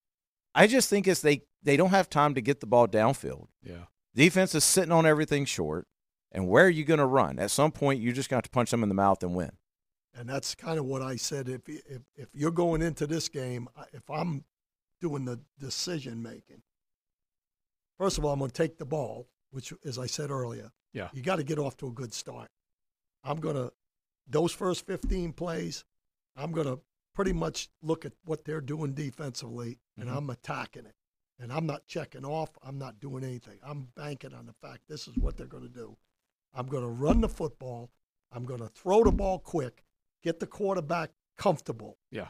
I 0.55 0.65
just 0.65 0.89
think 0.89 1.09
it's 1.09 1.19
they 1.19 1.41
they 1.61 1.75
don't 1.75 1.89
have 1.89 2.09
time 2.09 2.35
to 2.35 2.41
get 2.41 2.61
the 2.61 2.67
ball 2.67 2.87
downfield. 2.87 3.47
Yeah. 3.61 3.87
Defense 4.15 4.55
is 4.55 4.63
sitting 4.63 4.93
on 4.93 5.05
everything 5.05 5.43
short, 5.43 5.87
and 6.31 6.47
where 6.47 6.65
are 6.65 6.69
you 6.69 6.83
going 6.85 6.99
to 6.99 7.05
run? 7.05 7.39
At 7.39 7.51
some 7.51 7.71
point, 7.71 7.99
you 8.01 8.13
just 8.13 8.29
got 8.29 8.43
to 8.43 8.49
punch 8.49 8.71
them 8.71 8.83
in 8.83 8.89
the 8.89 8.95
mouth 8.95 9.23
and 9.23 9.35
win. 9.35 9.51
And 10.13 10.27
that's 10.29 10.55
kind 10.55 10.77
of 10.79 10.85
what 10.85 11.01
I 11.01 11.15
said. 11.15 11.47
If 11.47 11.61
if 11.69 12.01
if 12.15 12.29
you're 12.33 12.51
going 12.51 12.81
into 12.81 13.07
this 13.07 13.29
game, 13.29 13.67
if 13.93 14.09
I'm 14.09 14.43
doing 15.01 15.25
the 15.25 15.39
decision 15.59 16.21
making, 16.21 16.63
first 17.97 18.17
of 18.17 18.25
all, 18.25 18.33
I'm 18.33 18.39
going 18.39 18.51
to 18.51 18.57
take 18.57 18.77
the 18.77 18.85
ball, 18.85 19.27
which, 19.51 19.73
as 19.85 19.97
I 19.97 20.07
said 20.07 20.29
earlier, 20.31 20.71
Yeah. 20.93 21.09
you 21.13 21.21
got 21.21 21.37
to 21.37 21.43
get 21.43 21.59
off 21.59 21.77
to 21.77 21.87
a 21.87 21.91
good 21.91 22.13
start. 22.13 22.49
I'm 23.23 23.39
going 23.39 23.55
to 23.55 23.71
those 24.27 24.51
first 24.53 24.85
15 24.85 25.33
plays. 25.33 25.83
I'm 26.35 26.51
going 26.51 26.67
to 26.67 26.79
pretty 27.13 27.33
much 27.33 27.69
look 27.81 28.05
at 28.05 28.13
what 28.23 28.45
they're 28.45 28.61
doing 28.61 28.93
defensively, 28.93 29.79
and 29.97 30.09
Mhm. 30.09 30.15
I'm 30.17 30.29
attacking 30.29 30.85
it. 30.85 30.95
And 31.37 31.51
I'm 31.53 31.65
not 31.65 31.87
checking 31.87 32.25
off. 32.25 32.49
I'm 32.61 32.77
not 32.77 32.99
doing 32.99 33.23
anything. 33.23 33.59
I'm 33.63 33.85
banking 33.95 34.33
on 34.33 34.45
the 34.45 34.53
fact 34.53 34.87
this 34.87 35.07
is 35.07 35.17
what 35.17 35.37
they're 35.37 35.47
going 35.47 35.63
to 35.63 35.69
do. 35.69 35.97
I'm 36.53 36.67
going 36.67 36.83
to 36.83 36.89
run 36.89 37.21
the 37.21 37.29
football. 37.29 37.89
I'm 38.31 38.45
going 38.45 38.59
to 38.59 38.67
throw 38.67 39.03
the 39.03 39.11
ball 39.11 39.39
quick, 39.39 39.83
get 40.23 40.39
the 40.39 40.47
quarterback 40.47 41.11
comfortable. 41.37 41.97
Yeah. 42.11 42.27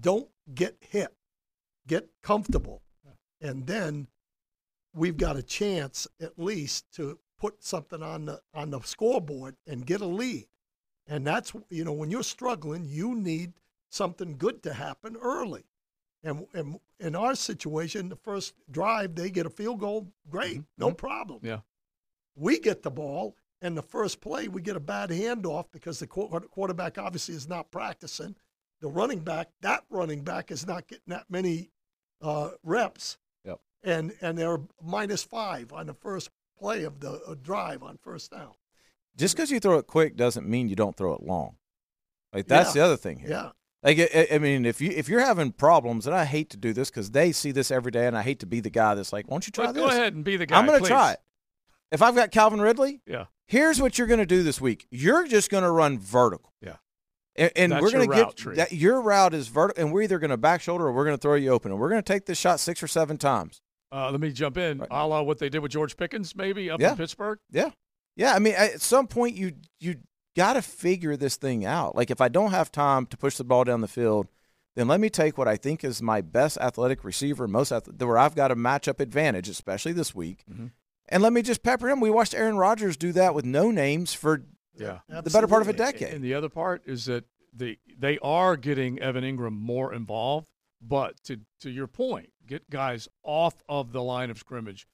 Don't 0.00 0.28
get 0.54 0.76
hit. 0.80 1.14
Get 1.86 2.08
comfortable. 2.22 2.82
And 3.40 3.66
then 3.66 4.08
we've 4.94 5.16
got 5.16 5.36
a 5.36 5.42
chance 5.42 6.06
at 6.20 6.38
least 6.38 6.90
to 6.94 7.18
put 7.38 7.62
something 7.62 8.02
on 8.02 8.26
the 8.26 8.40
on 8.52 8.70
the 8.70 8.80
scoreboard 8.80 9.56
and 9.66 9.86
get 9.86 10.00
a 10.00 10.06
lead. 10.06 10.46
And 11.06 11.26
that's 11.26 11.52
you 11.70 11.84
know 11.84 11.92
when 11.92 12.10
you're 12.10 12.22
struggling, 12.22 12.84
you 12.86 13.14
need 13.14 13.52
something 13.90 14.36
good 14.36 14.62
to 14.64 14.72
happen 14.72 15.16
early. 15.16 15.64
And, 16.24 16.46
and 16.52 16.80
in 16.98 17.14
our 17.14 17.36
situation, 17.36 18.08
the 18.08 18.16
first 18.16 18.54
drive 18.70 19.14
they 19.14 19.30
get 19.30 19.46
a 19.46 19.50
field 19.50 19.80
goal, 19.80 20.08
great, 20.28 20.54
mm-hmm. 20.54 20.62
no 20.78 20.88
mm-hmm. 20.88 20.96
problem. 20.96 21.40
Yeah. 21.42 21.60
We 22.34 22.58
get 22.58 22.82
the 22.82 22.90
ball, 22.90 23.36
and 23.62 23.76
the 23.76 23.82
first 23.82 24.20
play 24.20 24.48
we 24.48 24.62
get 24.62 24.76
a 24.76 24.80
bad 24.80 25.10
handoff 25.10 25.66
because 25.72 25.98
the 25.98 26.06
quarterback 26.06 26.98
obviously 26.98 27.34
is 27.34 27.48
not 27.48 27.70
practicing. 27.70 28.34
The 28.80 28.88
running 28.88 29.18
back, 29.20 29.48
that 29.62 29.82
running 29.90 30.22
back, 30.22 30.50
is 30.52 30.66
not 30.66 30.86
getting 30.86 31.08
that 31.08 31.24
many 31.28 31.70
uh, 32.22 32.50
reps, 32.62 33.18
Yep. 33.44 33.58
and 33.82 34.12
and 34.20 34.38
they're 34.38 34.60
minus 34.82 35.24
five 35.24 35.72
on 35.72 35.86
the 35.86 35.94
first 35.94 36.30
play 36.58 36.84
of 36.84 37.00
the 37.00 37.20
uh, 37.26 37.34
drive 37.42 37.82
on 37.82 37.98
first 38.02 38.30
down. 38.30 38.52
Just 39.16 39.34
because 39.36 39.50
you 39.50 39.58
throw 39.58 39.78
it 39.78 39.86
quick 39.88 40.16
doesn't 40.16 40.46
mean 40.48 40.68
you 40.68 40.76
don't 40.76 40.96
throw 40.96 41.12
it 41.14 41.22
long. 41.24 41.56
Like 42.32 42.46
that's 42.46 42.74
Yeah. 42.74 42.82
the 42.82 42.86
other 42.86 42.96
thing 42.96 43.18
here. 43.18 43.30
Yeah. 43.30 43.50
Like 43.82 43.98
I, 44.14 44.28
I 44.34 44.38
mean, 44.38 44.64
if 44.66 44.80
you 44.80 44.90
if 44.90 45.08
you're 45.08 45.20
having 45.24 45.50
problems, 45.52 46.06
and 46.06 46.14
I 46.14 46.24
hate 46.24 46.50
to 46.50 46.56
do 46.56 46.72
this 46.72 46.90
because 46.90 47.10
they 47.12 47.32
see 47.32 47.50
this 47.52 47.70
every 47.70 47.90
day, 47.92 48.06
and 48.06 48.16
I 48.16 48.22
hate 48.22 48.40
to 48.40 48.46
be 48.46 48.60
the 48.60 48.70
guy 48.70 48.94
that's 48.94 49.12
like, 49.12 49.26
"Why 49.28 49.34
don't 49.34 49.46
you 49.46 49.52
try 49.52 49.66
But 49.66 49.72
this?" 49.74 49.82
go 49.84 49.88
ahead 49.90 50.14
and 50.14 50.24
be 50.24 50.36
the 50.36 50.46
guy. 50.46 50.58
I'm 50.58 50.66
going 50.66 50.80
to 50.82 50.86
try 50.88 51.12
it. 51.12 51.20
If 51.90 52.02
I've 52.02 52.14
got 52.14 52.30
Calvin 52.30 52.60
Ridley, 52.60 53.00
Yeah. 53.06 53.26
here's 53.46 53.80
what 53.80 53.96
you're 53.98 54.06
going 54.06 54.20
to 54.20 54.26
do 54.26 54.42
this 54.42 54.60
week. 54.60 54.86
You're 54.90 55.26
just 55.26 55.50
going 55.50 55.64
to 55.64 55.70
run 55.70 55.98
vertical. 55.98 56.52
Yeah. 56.60 56.76
And, 57.36 57.52
and 57.56 57.72
we're 57.80 57.90
going 57.90 58.08
to 58.10 58.14
get 58.14 58.36
tree. 58.36 58.56
that. 58.56 58.72
Your 58.72 59.00
route 59.00 59.32
is 59.34 59.48
vertical, 59.48 59.82
and 59.84 59.92
we're 59.92 60.02
either 60.02 60.18
going 60.18 60.30
to 60.30 60.36
back 60.36 60.60
shoulder 60.60 60.86
or 60.86 60.92
we're 60.92 61.04
going 61.04 61.16
to 61.16 61.20
throw 61.20 61.34
you 61.34 61.50
open, 61.50 61.70
and 61.70 61.80
we're 61.80 61.88
going 61.88 62.02
to 62.02 62.12
take 62.12 62.26
this 62.26 62.38
shot 62.38 62.60
six 62.60 62.82
or 62.82 62.88
seven 62.88 63.16
times. 63.16 63.60
Uh, 63.90 64.10
let 64.10 64.20
me 64.20 64.30
jump 64.32 64.58
in, 64.58 64.84
a 64.90 65.06
la 65.06 65.22
what 65.22 65.38
they 65.38 65.48
did 65.48 65.60
with 65.60 65.70
George 65.72 65.96
Pickens, 65.96 66.36
maybe 66.36 66.68
up 66.70 66.78
Yeah. 66.80 66.90
in 66.90 66.96
Pittsburgh. 66.98 67.38
Yeah, 67.50 67.70
yeah. 68.16 68.34
I 68.34 68.38
mean, 68.38 68.54
at 68.54 68.82
some 68.82 69.06
point, 69.06 69.34
you 69.36 69.52
you 69.80 69.96
got 70.36 70.54
to 70.54 70.62
figure 70.62 71.16
this 71.16 71.36
thing 71.36 71.64
out. 71.64 71.96
Like, 71.96 72.10
if 72.10 72.20
I 72.20 72.28
don't 72.28 72.50
have 72.50 72.70
time 72.70 73.06
to 73.06 73.16
push 73.16 73.36
the 73.36 73.44
ball 73.44 73.64
down 73.64 73.80
the 73.80 73.88
field, 73.88 74.26
then 74.76 74.88
let 74.88 75.00
me 75.00 75.08
take 75.08 75.38
what 75.38 75.48
I 75.48 75.56
think 75.56 75.84
is 75.84 76.02
my 76.02 76.20
best 76.20 76.58
athletic 76.58 77.02
receiver, 77.02 77.48
most 77.48 77.72
ath- 77.72 77.88
where 78.02 78.18
I've 78.18 78.34
got 78.34 78.50
a 78.50 78.56
matchup 78.56 79.00
advantage, 79.00 79.48
especially 79.48 79.92
this 79.92 80.14
week, 80.14 80.44
and 81.08 81.22
let 81.22 81.32
me 81.32 81.42
just 81.42 81.62
pepper 81.62 81.88
him. 81.88 82.00
We 82.00 82.10
watched 82.10 82.34
Aaron 82.34 82.56
Rodgers 82.56 82.96
do 82.96 83.12
that 83.12 83.34
with 83.34 83.44
no 83.44 83.70
names 83.70 84.14
for 84.14 84.44
Yeah. 84.74 85.00
the 85.08 85.30
better 85.30 85.48
part 85.48 85.62
of 85.62 85.68
a 85.68 85.72
decade. 85.72 86.14
And 86.14 86.22
the 86.24 86.34
other 86.34 86.48
part 86.48 86.82
is 86.86 87.04
that 87.06 87.24
they 87.52 87.78
they 87.98 88.18
are 88.20 88.56
getting 88.56 88.98
Evan 89.00 89.24
Engram 89.24 89.52
more 89.58 89.92
involved, 89.92 90.46
but 90.80 91.20
to 91.24 91.40
to 91.60 91.70
your 91.70 91.86
point, 91.88 92.30
get 92.46 92.70
guys 92.70 93.08
off 93.24 93.54
of 93.68 93.92
the 93.92 94.02
line 94.02 94.30
of 94.30 94.38
scrimmage. 94.38 94.86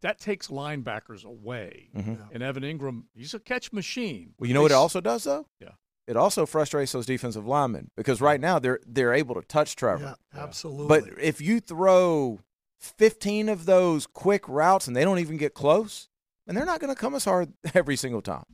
That 0.00 0.18
takes 0.18 0.48
linebackers 0.48 1.24
away. 1.24 1.90
Mhm. 1.94 2.30
And 2.32 2.42
Evan 2.42 2.64
Engram, 2.64 3.04
he's 3.14 3.34
a 3.34 3.38
catch 3.38 3.72
machine. 3.72 4.34
Well, 4.38 4.48
you 4.48 4.54
know 4.54 4.62
what 4.62 4.72
it 4.72 4.74
also 4.74 5.00
does 5.00 5.24
though? 5.24 5.46
Yeah. 5.60 5.72
It 6.08 6.16
also 6.16 6.46
frustrates 6.46 6.92
those 6.92 7.04
defensive 7.06 7.46
linemen 7.46 7.90
because 7.94 8.20
right 8.20 8.40
now 8.40 8.58
they're 8.58 8.80
they're 8.86 9.12
able 9.12 9.34
to 9.36 9.42
touch 9.42 9.76
Trevor. 9.76 10.16
Yeah, 10.34 10.40
absolutely. 10.40 10.88
But 10.88 11.18
if 11.22 11.40
you 11.40 11.60
throw 11.60 12.40
15 12.80 13.48
of 13.48 13.66
those 13.66 14.06
quick 14.06 14.48
routes 14.48 14.86
and 14.86 14.96
they 14.96 15.04
don't 15.04 15.18
even 15.18 15.36
get 15.36 15.54
close, 15.54 16.08
and 16.46 16.56
they're 16.56 16.64
not 16.64 16.80
going 16.80 16.94
to 16.94 17.00
come 17.00 17.14
as 17.14 17.24
hard 17.24 17.52
every 17.74 17.96
single 17.96 18.22
time. 18.22 18.44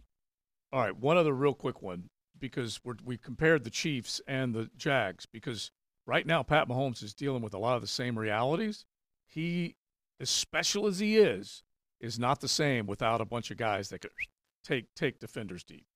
All 0.72 0.80
right, 0.80 0.96
one 0.96 1.16
other 1.16 1.32
real 1.32 1.54
quick 1.54 1.82
one 1.82 2.10
because 2.38 2.80
we're, 2.84 2.96
we 3.04 3.16
compared 3.16 3.64
the 3.64 3.70
Chiefs 3.70 4.20
and 4.26 4.54
the 4.54 4.70
Jags 4.76 5.26
because 5.26 5.70
right 6.06 6.26
now 6.26 6.42
Pat 6.42 6.68
Mahomes 6.68 7.02
is 7.02 7.14
dealing 7.14 7.42
with 7.42 7.54
a 7.54 7.58
lot 7.58 7.76
of 7.76 7.82
the 7.82 7.88
same 7.88 8.18
realities. 8.18 8.84
He, 9.26 9.76
as 10.20 10.30
special 10.30 10.86
as 10.86 10.98
he 10.98 11.16
is, 11.16 11.62
is 12.00 12.18
not 12.18 12.40
the 12.40 12.48
same 12.48 12.86
without 12.86 13.20
a 13.20 13.24
bunch 13.24 13.50
of 13.50 13.56
guys 13.56 13.88
that 13.88 14.00
could 14.00 14.10
take 14.64 14.86
take 14.94 15.18
defenders 15.20 15.64
deep. 15.64 15.86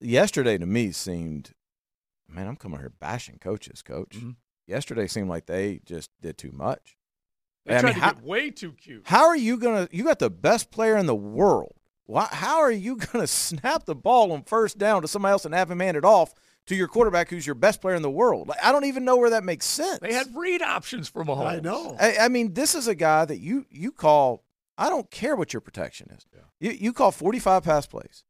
Yesterday 0.00 0.58
to 0.58 0.66
me 0.66 0.92
seemed, 0.92 1.52
man, 2.28 2.46
I'm 2.46 2.56
coming 2.56 2.78
here 2.78 2.92
bashing 3.00 3.38
coaches, 3.38 3.82
coach. 3.82 4.10
Mm-hmm. 4.16 4.30
Yesterday 4.66 5.06
seemed 5.06 5.28
like 5.28 5.46
they 5.46 5.80
just 5.84 6.10
did 6.20 6.38
too 6.38 6.52
much. 6.52 6.97
They 7.68 7.76
I 7.76 7.80
tried 7.80 7.90
mean, 7.90 7.94
to 8.00 8.00
how, 8.00 8.12
get 8.14 8.24
way 8.24 8.50
too 8.50 8.72
cute. 8.72 9.02
how 9.04 9.26
are 9.26 9.36
you 9.36 9.56
going 9.58 9.86
to, 9.86 9.96
you 9.96 10.04
got 10.04 10.18
the 10.18 10.30
best 10.30 10.70
player 10.70 10.96
in 10.96 11.06
the 11.06 11.14
world. 11.14 11.74
Why, 12.06 12.26
how 12.30 12.58
are 12.58 12.72
you 12.72 12.96
going 13.12 13.22
to 13.22 13.26
snap 13.26 13.84
the 13.84 13.94
ball 13.94 14.32
on 14.32 14.42
first 14.42 14.78
down 14.78 15.02
to 15.02 15.08
somebody 15.08 15.32
else 15.32 15.44
and 15.44 15.54
have 15.54 15.70
him 15.70 15.80
hand 15.80 15.96
it 15.96 16.04
off 16.04 16.34
to 16.68 16.74
your 16.74 16.88
quarterback 16.88 17.30
who's 17.30 17.46
your 17.46 17.54
best 17.54 17.80
player 17.80 17.96
in 17.96 18.02
the 18.02 18.10
world. 18.10 18.48
Like, 18.48 18.62
I 18.62 18.72
don't 18.72 18.84
even 18.84 19.04
know 19.04 19.16
where 19.16 19.30
that 19.30 19.42
makes 19.44 19.66
sense. 19.66 19.98
They 20.00 20.12
had 20.12 20.28
read 20.34 20.62
options 20.62 21.08
for 21.08 21.24
Mahomes. 21.24 21.46
I 21.46 21.60
know. 21.60 21.96
I, 21.98 22.16
I 22.22 22.28
mean, 22.28 22.54
this 22.54 22.74
is 22.74 22.86
a 22.88 22.94
guy 22.94 23.24
that 23.24 23.38
you 23.38 23.66
you 23.70 23.90
call. 23.90 24.44
I 24.76 24.88
don't 24.90 25.10
care 25.10 25.34
what 25.34 25.52
your 25.52 25.60
protection 25.60 26.10
is. 26.16 26.24
Yeah. 26.32 26.42
You 26.60 26.76
you 26.78 26.92
call 26.92 27.10
forty 27.10 27.38
five 27.38 27.64
pass 27.64 27.86
plays 27.86 28.22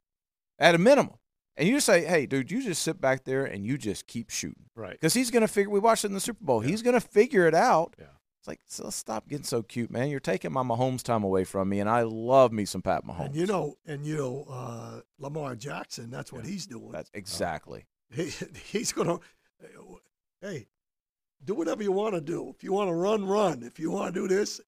at 0.57 0.73
a 0.73 0.77
minimum, 0.77 1.15
and 1.57 1.67
you 1.67 1.75
just 1.75 1.85
say, 1.85 2.05
"Hey, 2.05 2.25
dude, 2.25 2.49
you 2.49 2.63
just 2.63 2.81
sit 2.81 2.99
back 2.99 3.25
there 3.25 3.45
and 3.45 3.65
you 3.65 3.77
just 3.77 4.07
keep 4.07 4.29
shooting." 4.29 4.65
Right. 4.73 4.93
Because 4.93 5.13
he's 5.13 5.31
going 5.31 5.41
to 5.41 5.47
figure. 5.47 5.69
We 5.69 5.79
watched 5.79 6.05
it 6.05 6.07
in 6.07 6.13
the 6.13 6.19
Super 6.21 6.43
Bowl. 6.43 6.61
He's 6.61 6.81
going 6.81 6.95
to 6.95 7.01
figure 7.05 7.45
it 7.45 7.53
out. 7.53 7.95
Yeah. 7.99 8.05
It's 8.39 8.47
like, 8.47 8.61
so 8.67 8.89
stop 8.89 9.27
getting 9.27 9.43
so 9.43 9.61
cute, 9.61 9.91
man. 9.91 10.09
You're 10.09 10.21
taking 10.21 10.53
my 10.53 10.63
Mahomes 10.63 11.03
time 11.03 11.23
away 11.23 11.43
from 11.43 11.67
me, 11.67 11.81
and 11.81 11.89
I 11.89 12.03
love 12.03 12.53
me 12.53 12.63
some 12.63 12.81
Pat 12.81 13.05
Mahomes. 13.05 13.27
And 13.27 13.35
you 13.35 13.45
know, 13.45 13.77
and 13.85 14.05
you 14.05 14.17
know, 14.17 14.45
uh, 14.49 15.01
Lamar 15.19 15.55
Jackson. 15.55 16.09
That's 16.09 16.31
what 16.31 16.45
he's 16.45 16.65
doing. 16.65 16.91
That's 16.91 17.11
exactly. 17.13 17.85
He, 18.09 18.31
he's 18.65 18.93
gonna. 18.93 19.19
Hey, 20.41 20.67
do 21.43 21.53
whatever 21.53 21.83
you 21.83 21.91
want 21.91 22.15
to 22.15 22.21
do. 22.21 22.49
If 22.55 22.63
you 22.63 22.71
want 22.71 22.89
to 22.89 22.95
run, 22.95 23.25
run. 23.25 23.61
If 23.61 23.77
you 23.77 23.91
want 23.91 24.13
to 24.13 24.21
do 24.21 24.27
this, 24.27 24.61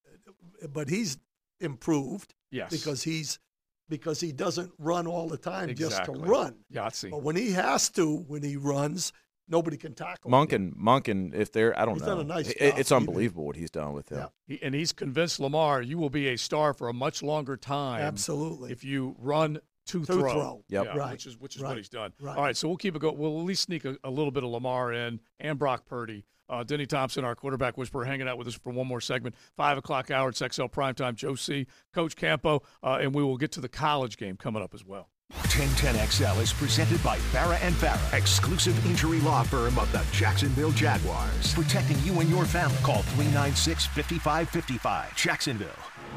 but 0.73 0.89
he's 0.89 1.17
improved. 1.61 2.33
Yes. 2.51 2.71
Because 2.71 3.01
he's 3.03 3.39
because 3.87 4.19
he 4.19 4.31
doesn't 4.31 4.71
run 4.79 5.07
all 5.07 5.27
the 5.27 5.37
time 5.37 5.73
just 5.75 6.03
to 6.05 6.11
run. 6.11 6.55
Yahtzee. 6.73 7.11
But 7.11 7.23
when 7.23 7.35
he 7.35 7.51
has 7.51 7.89
to, 7.91 8.17
when 8.27 8.41
he 8.41 8.57
runs, 8.57 9.13
nobody 9.51 9.77
can 9.77 9.93
tackle 9.93 10.33
him. 10.33 10.47
Monken, 10.47 10.75
Monken, 10.75 11.33
if 11.35 11.51
they're, 11.51 11.77
I 11.79 11.85
don't 11.85 11.95
He's 11.95 12.01
know. 12.03 12.15
done 12.15 12.19
a 12.21 12.23
nice 12.23 12.49
It- 12.49 12.57
job. 12.71 12.79
It's 12.79 12.91
unbelievable 12.91 13.45
what 13.45 13.55
he's 13.57 13.69
done 13.71 13.93
with 13.93 14.09
him. 14.09 14.27
He, 14.47 14.59
and 14.63 14.73
he's 14.73 14.91
convinced 14.93 15.39
Lamar 15.39 15.81
you 15.81 15.97
will 15.97 16.09
be 16.09 16.27
a 16.29 16.37
star 16.37 16.73
for 16.73 16.87
a 16.89 16.93
much 16.93 17.21
longer 17.21 17.57
time. 17.57 18.01
Absolutely. 18.01 18.71
If 18.71 18.83
you 18.83 19.15
run 19.19 19.59
to, 19.87 19.99
To 19.99 20.05
throw. 20.05 20.31
throw. 20.31 20.63
Yep. 20.69 20.85
Yeah, 20.85 20.97
Right. 20.97 21.11
Which 21.11 21.25
is 21.25 21.37
which 21.37 21.55
is 21.55 21.61
Right. 21.61 21.69
what 21.69 21.77
he's 21.77 21.89
done. 21.89 22.13
Right. 22.21 22.37
All 22.37 22.43
right, 22.43 22.55
so 22.55 22.67
we'll 22.67 22.77
keep 22.77 22.95
it 22.95 22.99
going. 22.99 23.17
We'll 23.17 23.39
at 23.39 23.45
least 23.45 23.63
sneak 23.63 23.83
a, 23.83 23.97
a 24.03 24.09
little 24.09 24.31
bit 24.31 24.43
of 24.43 24.49
Lamar 24.51 24.93
in 24.93 25.19
and 25.39 25.59
Brock 25.59 25.85
Purdy. 25.85 26.25
Uh, 26.49 26.63
Denny 26.63 26.85
Thompson, 26.85 27.23
our 27.23 27.33
quarterback 27.33 27.77
whisperer, 27.77 28.03
hanging 28.03 28.27
out 28.27 28.37
with 28.37 28.45
us 28.47 28.55
for 28.55 28.71
one 28.73 28.85
more 28.85 28.99
segment. 28.99 29.35
Five 29.55 29.77
o'clock 29.77 30.11
hour. 30.11 30.27
It's 30.29 30.39
XL 30.39 30.63
Primetime. 30.65 31.15
Joe 31.15 31.35
C, 31.35 31.65
Coach 31.93 32.15
Campo, 32.17 32.61
uh, 32.83 32.99
and 33.01 33.15
we 33.15 33.23
will 33.23 33.37
get 33.37 33.53
to 33.53 33.61
the 33.61 33.69
college 33.69 34.17
game 34.17 34.35
coming 34.35 34.61
up 34.61 34.73
as 34.73 34.83
well. 34.85 35.09
1010XL 35.33 36.41
is 36.41 36.53
presented 36.53 37.01
by 37.03 37.17
Farah 37.17 37.59
and 37.61 37.73
Farah, 37.75 38.17
exclusive 38.17 38.85
injury 38.85 39.19
law 39.21 39.43
firm 39.43 39.77
of 39.79 39.91
the 39.91 40.03
Jacksonville 40.11 40.71
Jaguars. 40.71 41.53
Protecting 41.53 41.97
you 42.03 42.19
and 42.19 42.29
your 42.29 42.45
family. 42.45 42.77
Call 42.83 43.01
396 43.03 43.85
5555. 43.87 45.15
Jacksonville. 45.15 45.67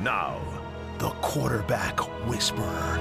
Now, 0.01 0.41
the 0.99 1.11
quarterback 1.23 1.99
whisperer, 2.29 2.99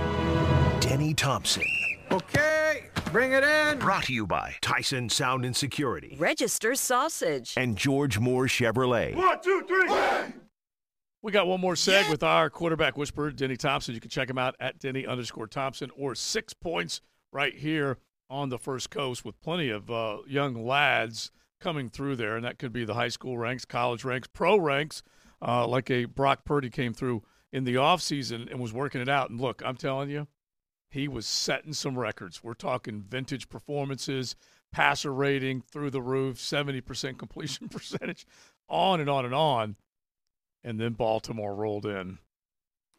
Denny 0.79 1.13
Thompson. 1.13 1.63
Okay, 2.11 2.85
bring 3.11 3.31
it 3.31 3.43
in. 3.43 3.79
Brought 3.79 4.03
to 4.03 4.13
you 4.13 4.27
by 4.27 4.55
Tyson 4.61 5.09
Sound 5.09 5.45
and 5.45 5.55
Security 5.55 6.15
Register 6.19 6.75
sausage. 6.75 7.53
and 7.57 7.75
George 7.75 8.19
Moore 8.19 8.45
Chevrolet. 8.45 9.15
One, 9.15 9.41
two, 9.41 9.63
three. 9.67 9.89
We 11.23 11.31
got 11.31 11.47
one 11.47 11.61
more 11.61 11.75
seg 11.75 12.09
with 12.09 12.21
our 12.21 12.49
quarterback 12.49 12.97
whisperer, 12.97 13.31
Denny 13.31 13.55
Thompson. 13.55 13.95
You 13.95 14.01
can 14.01 14.09
check 14.09 14.29
him 14.29 14.37
out 14.37 14.57
at 14.59 14.77
Denny 14.79 15.07
underscore 15.07 15.47
Thompson 15.47 15.89
or 15.97 16.15
six 16.15 16.51
points 16.53 16.99
right 17.31 17.55
here 17.55 17.97
on 18.29 18.49
the 18.49 18.59
first 18.59 18.89
coast 18.89 19.23
with 19.23 19.39
plenty 19.41 19.69
of 19.69 19.89
uh, 19.89 20.17
young 20.27 20.65
lads 20.65 21.31
coming 21.61 21.89
through 21.89 22.17
there. 22.17 22.35
And 22.35 22.43
that 22.43 22.59
could 22.59 22.73
be 22.73 22.83
the 22.83 22.95
high 22.95 23.07
school 23.07 23.37
ranks, 23.37 23.63
college 23.63 24.03
ranks, 24.03 24.27
pro 24.33 24.57
ranks, 24.57 25.01
uh, 25.41 25.65
like 25.65 25.89
a 25.89 26.03
Brock 26.03 26.43
Purdy 26.43 26.69
came 26.69 26.93
through 26.93 27.23
in 27.53 27.63
the 27.63 27.75
offseason 27.75 28.51
and 28.51 28.59
was 28.59 28.73
working 28.73 28.99
it 28.99 29.07
out. 29.07 29.29
And 29.29 29.39
look, 29.39 29.61
I'm 29.63 29.77
telling 29.77 30.09
you, 30.09 30.27
he 30.89 31.07
was 31.07 31.25
setting 31.25 31.71
some 31.71 31.97
records. 31.97 32.43
We're 32.43 32.53
talking 32.53 33.01
vintage 33.01 33.47
performances, 33.47 34.35
passer 34.73 35.13
rating 35.13 35.61
through 35.61 35.91
the 35.91 36.01
roof, 36.01 36.37
70% 36.37 37.17
completion 37.17 37.69
percentage, 37.69 38.27
on 38.67 38.99
and 38.99 39.09
on 39.09 39.23
and 39.23 39.33
on. 39.33 39.77
And 40.63 40.79
then 40.79 40.93
Baltimore 40.93 41.53
rolled 41.55 41.85
in 41.85 42.19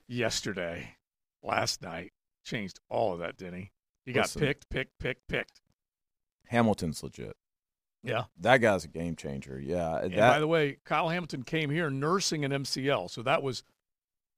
yesterday, 0.06 0.96
last 1.42 1.82
night, 1.82 2.12
changed 2.44 2.78
all 2.88 3.12
of 3.12 3.20
that, 3.20 3.36
didn't 3.36 3.54
he? 3.58 3.70
He 4.04 4.12
got 4.12 4.22
Listen. 4.24 4.40
picked, 4.42 4.68
picked, 4.68 4.98
picked, 4.98 5.26
picked. 5.28 5.60
Hamilton's 6.48 7.02
legit. 7.02 7.36
Yeah. 8.02 8.24
That 8.38 8.58
guy's 8.58 8.84
a 8.84 8.88
game 8.88 9.16
changer. 9.16 9.58
Yeah. 9.58 9.96
And 9.98 10.12
that, 10.12 10.32
by 10.34 10.38
the 10.40 10.46
way, 10.46 10.76
Kyle 10.84 11.08
Hamilton 11.08 11.42
came 11.42 11.70
here 11.70 11.88
nursing 11.88 12.44
an 12.44 12.50
MCL. 12.52 13.10
So 13.10 13.22
that 13.22 13.42
was 13.42 13.62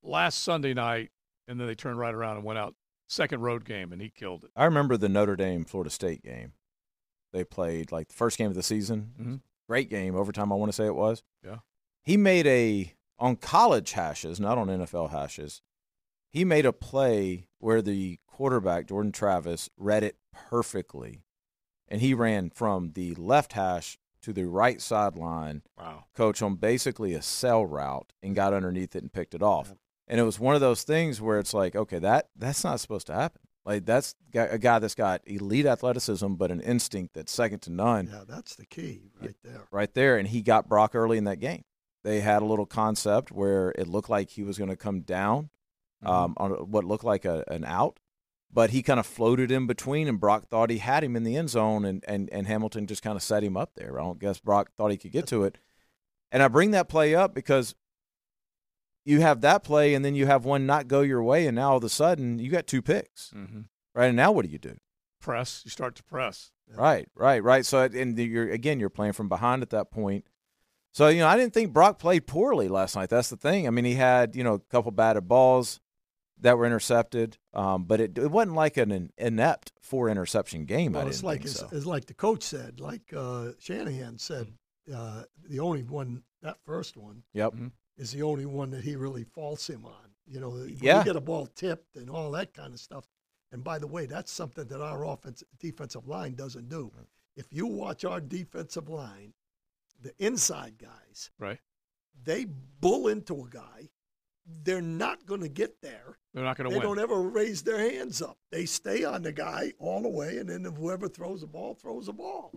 last 0.04 0.42
Sunday 0.42 0.72
night. 0.72 1.10
And 1.48 1.60
then 1.60 1.66
they 1.66 1.74
turned 1.74 1.98
right 1.98 2.14
around 2.14 2.36
and 2.36 2.44
went 2.44 2.58
out 2.58 2.74
second 3.08 3.40
road 3.40 3.64
game, 3.64 3.92
and 3.92 4.02
he 4.02 4.08
killed 4.08 4.42
it. 4.42 4.50
I 4.56 4.64
remember 4.64 4.96
the 4.96 5.08
Notre 5.08 5.36
Dame 5.36 5.64
Florida 5.64 5.90
State 5.90 6.24
game. 6.24 6.54
They 7.32 7.44
played 7.44 7.92
like 7.92 8.08
the 8.08 8.14
first 8.14 8.36
game 8.36 8.48
of 8.48 8.56
the 8.56 8.64
season. 8.64 9.12
Mhm. 9.20 9.40
Great 9.68 9.88
game, 9.88 10.16
overtime. 10.16 10.50
I 10.52 10.56
want 10.56 10.70
to 10.70 10.76
say 10.76 10.86
it 10.86 10.94
was. 10.96 11.22
Yeah. 11.44 11.58
He 12.02 12.16
made 12.16 12.46
a 12.48 12.92
on 13.18 13.36
college 13.36 13.92
hashes, 13.92 14.40
not 14.40 14.58
on 14.58 14.68
NFL 14.68 15.10
hashes. 15.10 15.62
He 16.30 16.44
made 16.44 16.66
a 16.66 16.72
play 16.72 17.48
where 17.58 17.80
the 17.80 18.18
quarterback 18.26 18.86
Jordan 18.88 19.12
Travis 19.12 19.70
read 19.76 20.02
it 20.02 20.16
perfectly, 20.32 21.24
and 21.88 22.00
he 22.00 22.14
ran 22.14 22.50
from 22.50 22.92
the 22.92 23.14
left 23.14 23.54
hash 23.54 23.98
to 24.22 24.32
the 24.32 24.46
right 24.46 24.80
sideline. 24.80 25.62
Wow. 25.78 26.04
Coach 26.14 26.42
on 26.42 26.56
basically 26.56 27.14
a 27.14 27.22
sail 27.22 27.64
route 27.64 28.12
and 28.22 28.34
got 28.34 28.52
underneath 28.52 28.94
it 28.96 29.02
and 29.02 29.12
picked 29.12 29.34
it 29.34 29.42
off. 29.42 29.72
And 30.08 30.20
it 30.20 30.24
was 30.24 30.38
one 30.38 30.54
of 30.54 30.60
those 30.60 30.82
things 30.82 31.20
where 31.20 31.38
it's 31.38 31.54
like, 31.54 31.74
okay, 31.74 31.98
that 32.00 32.28
that's 32.36 32.64
not 32.64 32.80
supposed 32.80 33.06
to 33.08 33.14
happen. 33.14 33.42
Like 33.64 33.84
that's 33.84 34.14
a 34.32 34.58
guy 34.58 34.78
that's 34.78 34.94
got 34.94 35.22
elite 35.26 35.66
athleticism, 35.66 36.34
but 36.34 36.52
an 36.52 36.60
instinct 36.60 37.14
that's 37.14 37.32
second 37.32 37.60
to 37.62 37.72
none. 37.72 38.08
Yeah, 38.12 38.22
that's 38.26 38.54
the 38.54 38.64
key 38.64 39.10
right 39.20 39.34
there. 39.42 39.66
Right 39.72 39.92
there, 39.92 40.18
and 40.18 40.28
he 40.28 40.42
got 40.42 40.68
Brock 40.68 40.94
early 40.94 41.18
in 41.18 41.24
that 41.24 41.40
game. 41.40 41.64
They 42.06 42.20
had 42.20 42.40
a 42.40 42.44
little 42.46 42.66
concept 42.66 43.32
where 43.32 43.70
it 43.76 43.88
looked 43.88 44.08
like 44.08 44.30
he 44.30 44.44
was 44.44 44.58
going 44.58 44.70
to 44.70 44.76
come 44.76 45.00
down 45.00 45.50
um, 46.04 46.34
on 46.36 46.52
what 46.70 46.84
looked 46.84 47.02
like 47.02 47.24
a, 47.24 47.42
an 47.48 47.64
out, 47.64 47.98
but 48.52 48.70
he 48.70 48.80
kind 48.80 49.00
of 49.00 49.06
floated 49.06 49.50
in 49.50 49.66
between, 49.66 50.06
and 50.06 50.20
Brock 50.20 50.46
thought 50.48 50.70
he 50.70 50.78
had 50.78 51.02
him 51.02 51.16
in 51.16 51.24
the 51.24 51.36
end 51.36 51.50
zone, 51.50 51.84
and, 51.84 52.04
and, 52.06 52.30
and 52.30 52.46
Hamilton 52.46 52.86
just 52.86 53.02
kind 53.02 53.16
of 53.16 53.24
set 53.24 53.42
him 53.42 53.56
up 53.56 53.72
there. 53.74 53.98
I 53.98 54.04
don't 54.04 54.20
guess 54.20 54.38
Brock 54.38 54.70
thought 54.76 54.92
he 54.92 54.96
could 54.96 55.10
get 55.10 55.26
to 55.26 55.42
it. 55.42 55.58
And 56.30 56.44
I 56.44 56.48
bring 56.48 56.70
that 56.70 56.88
play 56.88 57.12
up 57.12 57.34
because 57.34 57.74
you 59.04 59.20
have 59.20 59.40
that 59.40 59.64
play, 59.64 59.92
and 59.94 60.04
then 60.04 60.14
you 60.14 60.26
have 60.26 60.44
one 60.44 60.64
not 60.64 60.86
go 60.86 61.00
your 61.00 61.24
way, 61.24 61.46
and 61.48 61.56
now 61.56 61.72
all 61.72 61.78
of 61.78 61.84
a 61.84 61.88
sudden 61.88 62.38
you 62.38 62.50
got 62.52 62.68
two 62.68 62.82
picks, 62.82 63.32
Mm-hmm. 63.34 63.62
right? 63.96 64.06
And 64.06 64.16
now 64.16 64.30
what 64.30 64.44
do 64.44 64.50
you 64.52 64.58
do? 64.58 64.76
Press. 65.20 65.62
You 65.64 65.72
start 65.72 65.96
to 65.96 66.04
press. 66.04 66.52
Right, 66.72 67.08
right, 67.16 67.42
right. 67.42 67.66
So, 67.66 67.82
and 67.82 68.16
you're 68.16 68.48
again, 68.50 68.78
you're 68.78 68.90
playing 68.90 69.14
from 69.14 69.28
behind 69.28 69.62
at 69.62 69.70
that 69.70 69.90
point. 69.90 70.24
So, 70.96 71.08
you 71.08 71.20
know, 71.20 71.26
I 71.26 71.36
didn't 71.36 71.52
think 71.52 71.74
Brock 71.74 71.98
played 71.98 72.26
poorly 72.26 72.68
last 72.68 72.96
night. 72.96 73.10
That's 73.10 73.28
the 73.28 73.36
thing. 73.36 73.66
I 73.66 73.70
mean, 73.70 73.84
he 73.84 73.96
had 73.96 74.34
you 74.34 74.42
know 74.42 74.54
a 74.54 74.58
couple 74.58 74.90
batted 74.92 75.28
balls 75.28 75.78
that 76.40 76.56
were 76.56 76.64
intercepted, 76.64 77.36
um, 77.52 77.84
but 77.84 78.00
it, 78.00 78.16
it 78.16 78.30
wasn't 78.30 78.56
like 78.56 78.78
an 78.78 79.10
inept 79.18 79.72
four 79.82 80.08
interception 80.08 80.64
game. 80.64 80.94
I 80.96 81.00
Well, 81.00 81.04
didn't 81.04 81.14
it's 81.16 81.22
like 81.22 81.40
think 81.42 81.50
it's, 81.50 81.60
so. 81.60 81.68
it's 81.70 81.84
like 81.84 82.06
the 82.06 82.14
coach 82.14 82.42
said, 82.44 82.80
like 82.80 83.12
uh, 83.14 83.48
Shanahan 83.58 84.16
said, 84.16 84.54
uh, 84.94 85.24
the 85.46 85.60
only 85.60 85.82
one 85.82 86.22
that 86.40 86.56
first 86.64 86.96
one 86.96 87.22
Yep. 87.34 87.52
is 87.98 88.12
the 88.12 88.22
only 88.22 88.46
one 88.46 88.70
that 88.70 88.82
he 88.82 88.96
really 88.96 89.24
faults 89.24 89.68
him 89.68 89.84
on. 89.84 90.14
You 90.26 90.40
know, 90.40 90.48
when 90.48 90.78
Yeah. 90.80 91.00
you 91.00 91.04
get 91.04 91.16
a 91.16 91.20
ball 91.20 91.46
tipped 91.46 91.96
and 91.96 92.08
all 92.08 92.30
that 92.30 92.54
kind 92.54 92.72
of 92.72 92.80
stuff. 92.80 93.04
And 93.52 93.62
by 93.62 93.78
the 93.78 93.86
way, 93.86 94.06
that's 94.06 94.32
something 94.32 94.66
that 94.68 94.80
our 94.80 95.04
offense 95.04 95.44
defensive 95.60 96.08
line 96.08 96.36
doesn't 96.36 96.70
do. 96.70 96.90
If 97.36 97.52
you 97.52 97.66
watch 97.66 98.06
our 98.06 98.18
defensive 98.18 98.88
line, 98.88 99.34
the 100.06 100.24
inside 100.24 100.78
guys, 100.78 101.30
Right. 101.38 101.58
they 102.24 102.46
bull 102.80 103.08
into 103.08 103.44
a 103.44 103.48
guy. 103.48 103.90
They're 104.62 104.80
not 104.82 105.26
going 105.26 105.40
to 105.40 105.48
get 105.48 105.80
there. 105.82 106.18
They're 106.32 106.44
not 106.44 106.56
going 106.56 106.70
to 106.70 106.76
win. 106.76 106.78
They 106.80 106.86
don't 106.86 106.98
ever 107.00 107.20
raise 107.22 107.62
their 107.62 107.78
hands 107.78 108.22
up. 108.22 108.38
They 108.52 108.64
stay 108.66 109.02
on 109.04 109.22
the 109.22 109.32
guy 109.32 109.72
all 109.78 110.02
the 110.02 110.08
way, 110.08 110.38
and 110.38 110.48
then 110.48 110.64
whoever 110.64 111.08
throws 111.08 111.40
the 111.40 111.46
ball 111.48 111.74
throws 111.74 112.06
the 112.06 112.12
ball. 112.12 112.52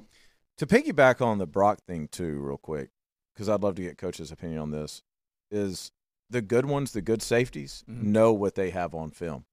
To 0.57 0.67
piggyback 0.67 1.21
on 1.21 1.37
the 1.39 1.47
Brock 1.47 1.79
thing 1.87 2.07
too, 2.07 2.39
real 2.39 2.57
quick, 2.57 2.89
because 3.33 3.49
I'd 3.49 3.61
love 3.63 3.75
to 3.75 3.81
get 3.81 3.97
Coach's 3.97 4.31
opinion 4.31 4.59
on 4.59 4.71
this, 4.71 5.01
is 5.49 5.91
the 6.29 6.41
good 6.41 6.65
ones, 6.65 6.91
the 6.91 7.01
good 7.01 7.21
safeties, 7.23 7.83
Mm-hmm. 7.89 8.11
know 8.11 8.33
what 8.33 8.53
they 8.55 8.69
have 8.69 8.93
on 8.93 9.09
film, 9.11 9.45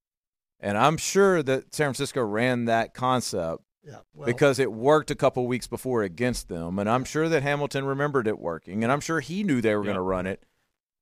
and 0.60 0.76
I'm 0.76 0.96
sure 0.98 1.42
that 1.42 1.74
San 1.74 1.86
Francisco 1.86 2.22
ran 2.22 2.64
that 2.66 2.92
concept 2.92 3.62
Yeah, 3.86 3.98
well, 4.14 4.26
because 4.26 4.58
it 4.58 4.72
worked 4.72 5.12
a 5.12 5.14
couple 5.14 5.46
weeks 5.46 5.68
before 5.68 6.02
against 6.02 6.48
them, 6.48 6.78
and 6.80 6.90
I'm 6.90 7.04
sure 7.04 7.28
that 7.28 7.44
Hamilton 7.44 7.84
remembered 7.84 8.26
it 8.26 8.38
working, 8.38 8.82
and 8.82 8.92
I'm 8.92 9.00
sure 9.00 9.20
he 9.20 9.44
knew 9.44 9.60
they 9.60 9.76
were 9.76 9.84
going 9.84 9.94
to 9.94 10.00
run 10.00 10.26
it. 10.26 10.44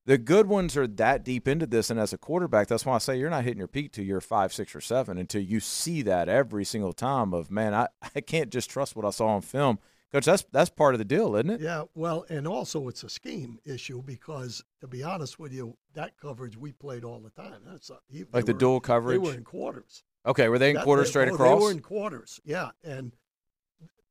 The 0.07 0.19
good 0.19 0.49
ones 0.49 0.77
are 0.77 0.87
that 0.87 1.25
deep 1.25 1.49
into 1.49 1.65
this, 1.67 1.89
and 1.89 1.99
as 1.99 2.13
a 2.13 2.19
quarterback, 2.19 2.69
that's 2.69 2.85
why 2.85 2.95
I 2.95 2.99
say 2.99 3.17
you're 3.19 3.31
not 3.31 3.45
hitting 3.45 3.57
your 3.59 3.69
peak 3.69 3.93
till 3.93 4.05
you're 4.05 4.21
five, 4.21 4.53
six, 4.53 4.75
or 4.77 4.83
seven 4.83 5.17
until 5.17 5.41
you 5.41 5.61
see 5.61 6.03
that 6.03 6.29
every 6.29 6.67
single 6.67 6.93
time. 6.93 7.33
Of 7.33 7.51
man, 7.51 7.73
I, 7.73 7.89
I 8.15 8.21
can't 8.21 8.51
just 8.51 8.69
trust 8.69 8.95
what 8.95 9.07
I 9.07 9.11
saw 9.11 9.29
on 9.29 9.41
film, 9.41 9.79
coach. 10.13 10.27
That's 10.27 10.45
that's 10.53 10.69
part 10.69 10.95
of 10.95 10.99
the 10.99 11.07
deal, 11.07 11.35
isn't 11.37 11.49
it? 11.49 11.61
Yeah, 11.63 11.85
well, 11.95 12.27
and 12.29 12.47
also 12.47 12.87
it's 12.89 13.03
a 13.03 13.09
scheme 13.09 13.59
issue 13.65 14.03
because, 14.03 14.63
to 14.83 14.87
be 14.87 15.03
honest 15.03 15.39
with 15.39 15.55
you, 15.55 15.79
that 15.95 16.19
coverage 16.19 16.59
we 16.59 16.73
played 16.73 17.03
all 17.03 17.21
the 17.21 17.31
time. 17.31 17.63
That's 17.65 17.89
a, 17.89 17.97
he- 18.11 18.25
Like 18.31 18.45
the 18.45 18.53
were- 18.53 18.59
dual 18.59 18.81
coverage? 18.81 19.23
They 19.23 19.27
were 19.27 19.35
in 19.35 19.45
quarters. 19.45 20.05
Okay, 20.27 20.49
were 20.49 20.59
they 20.59 20.71
in 20.71 20.77
That- 20.77 20.85
quarters 20.85 21.07
they- 21.07 21.11
straight 21.11 21.29
oh, 21.31 21.35
across? 21.35 21.59
They 21.59 21.65
were 21.65 21.71
in 21.71 21.81
quarters. 21.81 22.41
Yeah, 22.45 22.71
and 22.83 23.13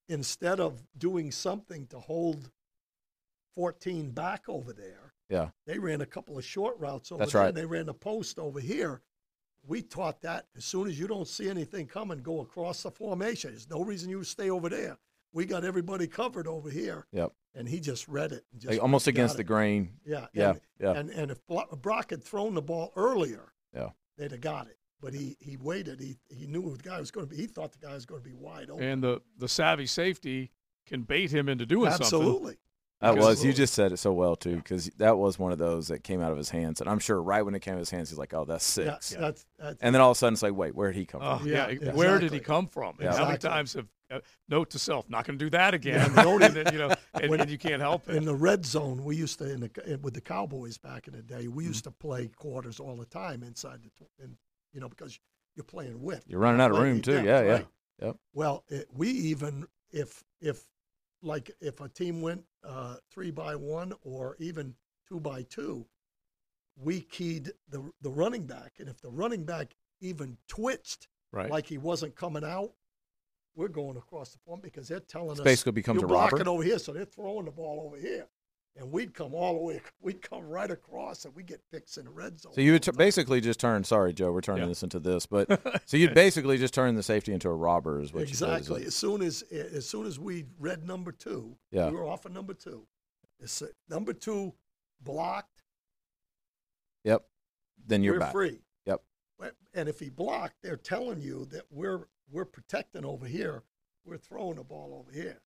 instead 0.08 0.60
of 0.60 0.82
doing 0.98 1.32
something 1.32 1.88
to 1.88 2.00
hold 2.00 2.52
14 3.56 4.12
back 4.12 4.48
over 4.50 4.74
there, 4.74 5.14
Yeah. 5.30 5.52
they 5.66 5.80
ran 5.80 6.02
a 6.02 6.06
couple 6.06 6.38
of 6.38 6.46
short 6.46 6.78
routes 6.80 7.12
over 7.12 7.20
That's 7.20 7.34
there. 7.34 7.42
right. 7.42 7.48
And 7.50 7.58
they 7.58 7.66
ran 7.66 7.86
the 7.86 7.94
post 7.94 8.40
over 8.40 8.60
here. 8.60 9.02
We 9.66 9.82
taught 9.82 10.22
that 10.22 10.48
as 10.58 10.66
soon 10.66 10.88
as 10.88 11.00
you 11.00 11.08
don't 11.08 11.28
see 11.28 11.50
anything 11.50 11.88
coming, 11.88 12.20
go 12.22 12.42
across 12.42 12.84
the 12.84 12.92
formation. 12.92 13.52
There's 13.52 13.70
no 13.70 13.82
reason 13.82 14.10
you 14.10 14.24
stay 14.24 14.50
over 14.50 14.70
there. 14.70 14.98
We 15.32 15.46
got 15.46 15.64
everybody 15.64 16.06
covered 16.08 16.48
over 16.48 16.70
here. 16.70 17.08
Yep. 17.12 17.32
And 17.56 17.68
he 17.70 17.80
just 17.80 18.08
read 18.08 18.34
it. 18.34 18.46
And 18.52 18.62
just 18.62 18.72
Like, 18.74 18.82
almost 18.82 19.08
against 19.08 19.36
it. 19.36 19.38
the 19.38 19.44
grain. 19.46 20.00
Yeah. 20.06 20.28
Yeah. 20.34 20.50
And, 20.52 20.62
yeah. 20.80 20.92
And, 20.92 21.10
and 21.12 21.32
if 21.32 21.40
Brock 21.48 22.10
had 22.10 22.24
thrown 22.24 22.56
the 22.56 22.62
ball 22.62 22.92
earlier, 22.96 23.54
yeah. 23.74 23.92
they'd 24.18 24.32
have 24.32 24.42
got 24.42 24.68
it. 24.68 24.78
But 25.04 25.14
he, 25.14 25.36
he 25.42 25.58
waited. 25.58 26.00
He, 26.00 26.16
he 26.30 26.48
knew 26.48 26.76
the 26.76 26.82
guy 26.82 26.98
was 27.00 27.12
going 27.12 27.28
to 27.28 27.30
be, 27.30 27.42
he 27.42 27.46
thought 27.48 27.74
the 27.74 27.86
guy 27.86 27.94
was 27.94 28.06
going 28.06 28.22
to 28.24 28.28
be 28.28 28.34
wide 28.34 28.70
open. 28.70 28.84
And 28.86 29.04
the 29.04 29.22
the 29.38 29.50
savvy 29.50 29.86
safety 29.86 30.50
can 30.88 31.02
bait 31.04 31.30
him 31.32 31.50
into 31.50 31.66
doing 31.66 31.90
something. 31.92 32.06
Absolutely. 32.06 32.58
That 33.02 33.16
Because- 33.16 33.26
was 33.28 33.46
you 33.46 33.52
just 33.52 33.74
said 33.74 33.92
it 33.92 33.98
so 33.98 34.14
well 34.14 34.38
too 34.38 34.56
because 34.56 34.86
that 34.98 35.18
was 35.18 35.38
one 35.38 35.52
of 35.52 35.58
those 35.58 35.90
that 35.90 36.06
came 36.06 36.22
out 36.22 36.32
of 36.32 36.38
his 36.38 36.50
hands, 36.52 36.80
and 36.80 36.90
I'm 36.90 37.00
sure 37.00 37.22
right 37.22 37.42
when 37.42 37.54
it 37.54 37.60
came 37.60 37.74
out 37.74 37.78
of 37.78 37.82
his 37.82 37.90
hands, 37.90 38.10
he's 38.10 38.18
like, 38.18 38.34
"Oh, 38.34 38.46
that's 38.46 38.78
Yeah, 38.78 38.94
six. 38.94 39.10
that's- 39.10 39.46
that's- 39.60 39.78
and 39.82 39.94
then 39.94 40.02
all 40.02 40.12
of 40.12 40.16
a 40.16 40.18
sudden, 40.18 40.34
it's 40.36 40.42
like, 40.42 40.56
"Wait, 40.56 40.74
where 40.74 40.90
did 40.94 40.98
he 41.00 41.06
come 41.06 41.22
Oh, 41.22 41.40
from?" 41.40 41.48
yeah, 41.50 41.68
Yeah, 41.70 41.92
where 41.94 42.18
did 42.18 42.32
he 42.32 42.40
come 42.40 42.66
from? 42.68 42.96
And 43.00 43.12
Yeah. 43.12 43.18
how 43.18 43.26
many 43.26 43.40
times 43.40 43.74
have 43.74 43.88
uh, 44.10 44.20
note 44.48 44.70
to 44.70 44.80
self, 44.80 45.10
not 45.10 45.26
going 45.26 45.38
to 45.38 45.44
do 45.46 45.50
that 45.50 45.74
again? 45.74 46.14
Yeah, 46.16 46.38
and 46.46 46.54
then, 46.56 46.72
you 46.72 46.80
know, 46.80 46.94
and, 47.16 47.30
When- 47.30 47.42
and 47.42 47.50
you 47.52 47.58
can't 47.58 47.82
help 47.82 48.08
it. 48.08 48.16
In 48.16 48.24
the 48.24 48.36
red 48.36 48.66
zone, 48.66 49.04
we 49.04 49.18
used 49.18 49.38
to 49.40 49.52
in 49.52 49.60
the 49.62 50.00
with 50.02 50.14
the 50.14 50.22
Cowboys 50.22 50.78
back 50.78 51.08
in 51.10 51.14
the 51.14 51.24
day. 51.24 51.50
We 51.50 51.66
used 51.66 51.84
to 51.84 51.92
play 51.92 52.28
quarters 52.30 52.80
all 52.80 52.96
the 52.96 53.06
time 53.08 53.44
inside 53.44 53.82
the, 53.84 53.90
tw- 53.90 54.10
and 54.22 54.38
you 54.74 54.80
know 54.80 54.90
because 54.90 55.20
you're 55.56 55.64
playing 55.64 56.02
with. 56.02 56.24
You're 56.28 56.40
running 56.40 56.62
out 56.62 56.72
of 56.72 56.80
room 56.80 57.02
too. 57.02 57.14
depth, 57.14 57.26
Yeah, 57.26 57.42
yeah, 57.42 57.52
right. 57.54 57.68
yep. 58.02 58.16
Well, 58.34 58.64
it, 58.70 58.88
we 58.92 59.10
even 59.10 59.68
if 59.92 60.24
if 60.42 60.64
like 61.22 61.52
if 61.62 61.80
a 61.82 61.88
team 61.90 62.22
went 62.22 62.44
uh, 62.64 62.96
three 63.12 63.32
by 63.32 63.56
one 63.56 63.94
or 64.04 64.36
even 64.40 64.76
two 65.08 65.20
by 65.20 65.44
two, 65.44 65.86
we 66.76 67.02
keyed 67.02 67.52
the 67.70 67.90
the 68.02 68.10
running 68.12 68.46
back, 68.46 68.74
and 68.80 68.90
if 68.90 69.00
the 69.02 69.12
running 69.12 69.44
back 69.46 69.76
even 70.02 70.38
twitched, 70.48 71.08
Right. 71.32 71.50
like 71.50 71.66
he 71.66 71.78
wasn't 71.80 72.16
coming 72.16 72.44
out, 72.44 72.74
we're 73.56 73.68
going 73.68 73.98
across 73.98 74.32
the 74.34 74.38
point 74.40 74.62
because 74.62 74.88
they're 74.88 75.00
telling 75.00 75.30
This 75.30 75.40
us 75.40 75.44
basically 75.44 75.72
becomes 75.72 76.02
you're 76.02 76.10
a 76.10 76.14
robber. 76.14 76.48
over 76.48 76.62
here, 76.64 76.78
so 76.78 76.92
they're 76.94 77.06
throwing 77.06 77.46
the 77.46 77.52
ball 77.52 77.82
over 77.86 77.98
here, 78.00 78.28
and 78.76 78.92
we'd 78.92 79.14
come 79.14 79.34
all 79.36 79.54
the 79.54 79.60
way, 79.62 79.82
we'd 80.02 80.22
come 80.22 80.44
right 80.48 80.70
across, 80.72 81.26
and 81.26 81.36
we 81.36 81.44
get 81.44 81.62
picks 81.72 81.98
in 81.98 82.06
the 82.06 82.12
red 82.12 82.40
zone. 82.40 82.54
So 82.54 82.62
you 82.62 82.72
would 82.74 82.84
t- 82.84 82.92
basically 82.92 83.40
just 83.42 83.60
turn. 83.60 83.84
Sorry, 83.84 84.14
Joe, 84.14 84.32
we're 84.32 84.42
turning 84.42 84.64
Yeah. 84.64 84.70
this 84.70 84.84
into 84.84 85.00
this, 85.00 85.26
but 85.26 85.48
so 85.86 85.98
you'd 85.98 86.14
basically 86.16 86.58
just 86.58 86.74
turn 86.74 86.96
the 86.96 87.04
safety 87.04 87.34
into 87.34 87.50
a 87.50 87.54
robber, 87.56 88.02
is 88.02 88.14
what 88.14 88.24
exactly. 88.24 88.82
you 88.82 88.88
As 88.88 88.96
soon 88.96 89.22
as 89.22 89.44
as 89.52 89.88
soon 89.88 90.06
as 90.08 90.18
we 90.20 90.46
read 90.60 90.86
number 90.88 91.12
two, 91.12 91.56
Yeah. 91.72 91.90
we 91.90 91.96
were 91.98 92.06
off 92.08 92.26
of 92.26 92.32
number 92.32 92.54
two. 92.54 92.88
It's, 93.40 93.62
uh, 93.62 93.68
number 93.90 94.14
two 94.14 94.54
blocked. 95.02 95.62
Yep. 97.04 97.26
Then 97.86 98.02
you're 98.04 98.14
we're 98.14 98.20
back. 98.22 98.32
free. 98.32 98.60
Yep. 98.86 99.02
And 99.76 99.90
if 99.90 100.00
he 100.00 100.10
blocked, 100.10 100.56
they're 100.64 100.78
telling 100.78 101.20
you 101.22 101.46
that 101.52 101.64
we're 101.70 102.08
we're 102.32 102.46
protecting 102.46 103.06
over 103.06 103.26
here. 103.28 103.64
We're 104.06 104.18
throwing 104.18 104.56
the 104.56 104.64
ball 104.64 104.96
over 105.00 105.12
here. 105.12 105.42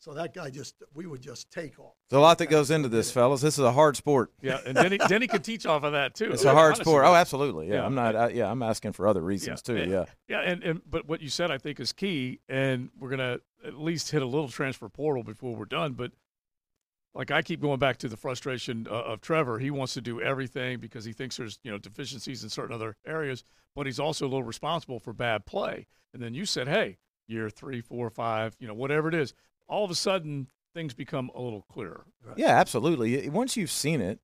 So 0.00 0.14
that 0.14 0.32
guy 0.34 0.48
just 0.50 0.74
we 0.94 1.06
would 1.06 1.20
just 1.20 1.50
take 1.50 1.78
off. 1.78 1.92
There's 2.08 2.18
a 2.18 2.22
lot 2.22 2.38
that 2.38 2.46
goes 2.46 2.70
into 2.70 2.88
this, 2.88 3.12
fellas. 3.12 3.42
This 3.42 3.58
is 3.58 3.64
a 3.64 3.70
hard 3.72 3.96
sport. 3.96 4.32
yeah, 4.40 4.58
and 4.66 4.74
Denny, 4.74 4.96
Denny 5.08 5.26
could 5.26 5.44
teach 5.44 5.66
off 5.66 5.82
of 5.84 5.92
that 5.92 6.14
too. 6.14 6.32
It's 6.32 6.42
a 6.44 6.52
hard 6.52 6.68
Honestly. 6.72 6.84
sport. 6.84 7.04
Oh, 7.04 7.14
absolutely. 7.14 7.68
Yeah, 7.68 7.74
Yeah. 7.74 7.84
I'm 7.86 7.94
not. 7.94 8.16
I, 8.16 8.28
yeah, 8.30 8.50
I'm 8.50 8.62
asking 8.62 8.92
for 8.92 9.06
other 9.06 9.20
reasons 9.20 9.60
too. 9.62 9.76
and- 9.76 9.90
Yeah. 9.92 10.04
Yeah, 10.26 10.40
and, 10.40 10.62
and 10.64 10.80
but 10.88 11.06
what 11.06 11.20
you 11.20 11.28
said 11.28 11.50
I 11.50 11.58
think 11.58 11.78
is 11.80 11.92
key, 11.92 12.40
and 12.48 12.88
we're 12.98 13.10
gonna 13.10 13.40
at 13.64 13.74
least 13.78 14.10
hit 14.10 14.22
a 14.22 14.26
little 14.26 14.48
transfer 14.48 14.88
portal 14.88 15.22
before 15.22 15.54
we're 15.54 15.66
done. 15.66 15.92
But 15.92 16.12
like 17.14 17.30
I 17.30 17.42
keep 17.42 17.60
going 17.60 17.78
back 17.78 17.98
to 17.98 18.08
the 18.08 18.16
frustration 18.16 18.86
uh, 18.90 18.94
of 18.94 19.20
Trevor. 19.20 19.58
He 19.58 19.70
wants 19.70 19.92
to 19.94 20.00
do 20.00 20.20
everything 20.22 20.78
because 20.78 21.04
he 21.04 21.12
thinks 21.12 21.36
there's 21.36 21.58
you 21.62 21.70
know 21.70 21.76
deficiencies 21.78 22.42
in 22.42 22.48
certain 22.48 22.74
other 22.74 22.96
areas, 23.06 23.44
but 23.76 23.84
he's 23.84 24.00
also 24.00 24.24
a 24.24 24.28
little 24.28 24.44
responsible 24.44 24.98
for 24.98 25.12
bad 25.12 25.44
play. 25.44 25.86
And 26.14 26.22
then 26.22 26.32
you 26.34 26.44
said, 26.46 26.68
hey, 26.68 26.96
year 27.28 27.50
three, 27.50 27.80
four, 27.80 28.08
five, 28.10 28.56
you 28.58 28.66
know, 28.66 28.74
whatever 28.74 29.08
it 29.08 29.14
is, 29.14 29.32
all 29.70 29.84
of 29.84 29.90
a 29.90 29.94
sudden 29.94 30.48
things 30.74 30.94
become 30.94 31.30
a 31.34 31.40
little 31.40 31.62
clearer. 31.72 32.04
Yeah, 32.36 32.58
absolutely. 32.58 33.28
Once 33.28 33.56
you've 33.56 33.70
seen 33.70 34.00
it, 34.00 34.18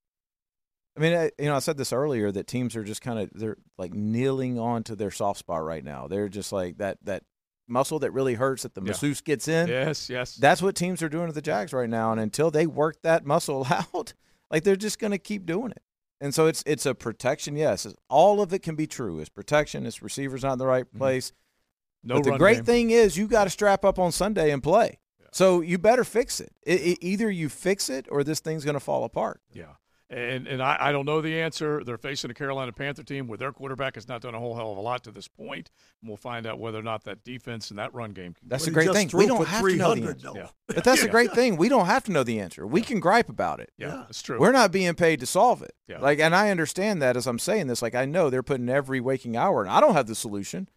I 0.96 1.00
mean, 1.00 1.14
I, 1.14 1.30
you 1.38 1.46
know, 1.46 1.56
I 1.56 1.58
said 1.60 1.76
this 1.76 1.92
earlier 1.92 2.30
that 2.32 2.46
teams 2.46 2.74
are 2.76 2.84
just 2.84 3.02
kind 3.02 3.18
of 3.18 3.30
they're 3.34 3.56
like 3.78 3.92
kneeling 3.92 4.58
onto 4.58 4.94
their 4.94 5.10
soft 5.10 5.38
spot 5.40 5.62
right 5.64 5.84
now. 5.84 6.08
They're 6.08 6.28
just 6.28 6.52
like 6.52 6.78
that 6.78 6.98
that 7.04 7.22
muscle 7.68 7.98
that 7.98 8.12
really 8.12 8.34
hurts 8.34 8.62
that 8.62 8.74
the 8.74 8.80
Yeah. 8.80 8.88
masseuse 8.88 9.20
gets 9.20 9.48
in. 9.48 9.68
Yes, 9.68 10.08
yes. 10.08 10.36
That's 10.36 10.62
what 10.62 10.74
teams 10.76 11.02
are 11.02 11.08
doing 11.08 11.26
to 11.26 11.32
the 11.32 11.42
Jags 11.42 11.72
right 11.72 11.90
now, 11.90 12.12
and 12.12 12.20
until 12.20 12.50
they 12.50 12.66
work 12.66 13.02
that 13.02 13.26
muscle 13.26 13.66
out, 13.70 14.14
like 14.50 14.62
they're 14.64 14.76
just 14.76 14.98
going 14.98 15.10
to 15.10 15.18
keep 15.18 15.46
doing 15.46 15.70
it. 15.72 15.82
And 16.20 16.34
so 16.34 16.46
it's 16.46 16.62
it's 16.66 16.86
a 16.86 16.94
protection. 16.94 17.56
Yes, 17.56 17.86
all 18.08 18.40
of 18.40 18.52
it 18.54 18.60
can 18.62 18.74
be 18.76 18.86
true. 18.86 19.20
It's 19.20 19.28
protection. 19.28 19.84
It's 19.84 20.00
receivers 20.00 20.42
not 20.44 20.54
in 20.54 20.58
the 20.58 20.66
right 20.66 20.90
place. 20.94 21.30
Mm-hmm. 21.30 22.08
No 22.08 22.14
but 22.22 22.24
the 22.32 22.38
great 22.38 22.56
game. 22.58 22.64
thing 22.64 22.90
is 22.90 23.16
you 23.18 23.26
got 23.26 23.44
to 23.44 23.50
strap 23.50 23.84
up 23.84 23.98
on 23.98 24.12
Sunday 24.12 24.50
and 24.52 24.62
play. 24.62 24.98
So 25.32 25.60
you 25.60 25.78
better 25.78 26.04
fix 26.04 26.40
it. 26.40 26.52
It, 26.62 26.80
it. 26.80 26.98
Either 27.02 27.30
you 27.30 27.48
fix 27.48 27.88
it 27.90 28.06
or 28.10 28.24
this 28.24 28.40
thing's 28.40 28.64
going 28.64 28.74
to 28.74 28.80
fall 28.80 29.04
apart. 29.04 29.40
Yeah. 29.52 29.74
And 30.08 30.46
and 30.46 30.62
I, 30.62 30.76
I 30.78 30.92
don't 30.92 31.04
know 31.04 31.20
the 31.20 31.40
answer. 31.40 31.82
They're 31.82 31.98
facing 31.98 32.30
a 32.30 32.34
Carolina 32.34 32.70
Panther 32.72 33.02
team 33.02 33.26
where 33.26 33.36
their 33.38 33.50
quarterback 33.50 33.96
has 33.96 34.06
not 34.06 34.20
done 34.22 34.36
a 34.36 34.38
whole 34.38 34.54
hell 34.54 34.70
of 34.70 34.78
a 34.78 34.80
lot 34.80 35.02
to 35.02 35.10
this 35.10 35.26
point. 35.26 35.68
And 36.00 36.08
we'll 36.08 36.16
find 36.16 36.46
out 36.46 36.60
whether 36.60 36.78
or 36.78 36.82
not 36.84 37.02
that 37.06 37.24
defense 37.24 37.70
and 37.70 37.78
that 37.80 37.92
run 37.92 38.12
game 38.12 38.32
can 38.34 38.46
That's 38.48 38.64
Well, 38.68 38.72
the 38.74 38.80
he 38.82 38.86
great 38.86 38.94
thing. 38.96 39.08
threw 39.08 39.18
We 39.18 39.26
don't 39.26 39.44
have 39.48 39.62
to 39.64 39.74
know 39.76 39.94
the 39.96 40.00
300 40.00 40.08
answer. 40.10 40.28
though. 40.28 40.34
Yeah. 40.38 40.48
But 40.68 40.84
that's 40.84 41.00
the 41.00 41.06
Yeah. 41.06 41.10
great 41.10 41.32
thing. 41.32 41.56
We 41.56 41.68
don't 41.68 41.86
have 41.86 42.04
to 42.04 42.12
know 42.12 42.22
the 42.22 42.38
answer. 42.38 42.64
We 42.64 42.82
can 42.82 43.00
gripe 43.00 43.28
about 43.28 43.58
it. 43.58 43.72
Yeah, 43.78 44.04
that's 44.06 44.22
true. 44.22 44.38
We're 44.38 44.52
not 44.52 44.70
being 44.70 44.94
paid 44.94 45.18
to 45.20 45.26
solve 45.26 45.60
it. 45.62 45.74
Yeah. 45.88 45.98
Like, 45.98 46.20
and 46.20 46.36
I 46.36 46.50
understand 46.50 47.02
that 47.02 47.16
as 47.16 47.26
I'm 47.26 47.40
saying 47.40 47.66
this. 47.66 47.82
Like, 47.82 47.96
I 47.96 48.04
know 48.04 48.30
they're 48.30 48.44
putting 48.44 48.68
every 48.68 49.00
waking 49.00 49.36
hour, 49.36 49.62
and 49.62 49.70
I 49.72 49.80
don't 49.80 49.94
have 49.94 50.06
the 50.06 50.14
solution. 50.14 50.68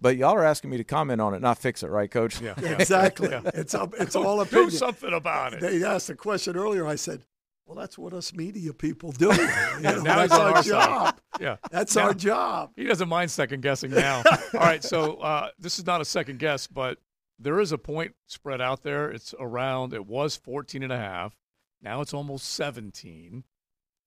But 0.00 0.16
y'all 0.16 0.34
are 0.34 0.44
asking 0.44 0.70
me 0.70 0.78
to 0.78 0.84
comment 0.84 1.20
on 1.20 1.34
it, 1.34 1.42
not 1.42 1.58
fix 1.58 1.82
it, 1.82 1.88
right, 1.88 2.10
Coach? 2.10 2.40
Yeah. 2.40 2.54
Yeah, 2.62 2.72
exactly. 2.72 3.30
Yeah. 3.30 3.42
It's 3.54 3.74
up, 3.74 3.94
it's 3.98 4.16
all 4.16 4.42
Do 4.44 4.70
something 4.70 5.12
about 5.12 5.52
it. 5.54 5.60
They 5.60 5.84
asked 5.84 6.08
a 6.10 6.14
question 6.14 6.56
earlier. 6.56 6.86
I 6.86 6.94
said, 6.96 7.22
"Well, 7.66 7.76
that's 7.76 7.98
what 7.98 8.12
us 8.12 8.32
media 8.32 8.72
people 8.72 9.12
do. 9.12 9.30
You 9.76 9.82
know, 9.82 10.02
Now 10.02 10.16
that's 10.16 10.32
on 10.32 10.40
our 10.40 10.56
our 10.56 10.62
side. 10.62 10.64
job. 10.66 11.20
Yeah. 11.40 11.56
That's 11.70 11.94
Now- 11.96 12.02
our 12.04 12.14
job." 12.14 12.72
He 12.76 12.84
doesn't 12.84 13.08
mind 13.08 13.30
second 13.30 13.60
guessing 13.62 13.90
now. 13.90 14.22
All 14.54 14.60
right, 14.60 14.82
so 14.82 15.16
uh, 15.16 15.48
this 15.58 15.78
is 15.78 15.86
not 15.86 16.00
a 16.00 16.04
second 16.04 16.38
guess, 16.38 16.66
but 16.66 16.98
there 17.38 17.60
is 17.60 17.72
a 17.72 17.78
point 17.78 18.14
spread 18.26 18.60
out 18.60 18.82
there. 18.82 19.10
It's 19.10 19.34
around, 19.38 19.92
it 19.94 20.06
was 20.06 20.36
14 20.36 20.82
and 20.82 20.92
a 20.92 20.98
half. 20.98 21.34
Now 21.82 22.00
it's 22.02 22.12
almost 22.12 22.46
17. 22.54 23.44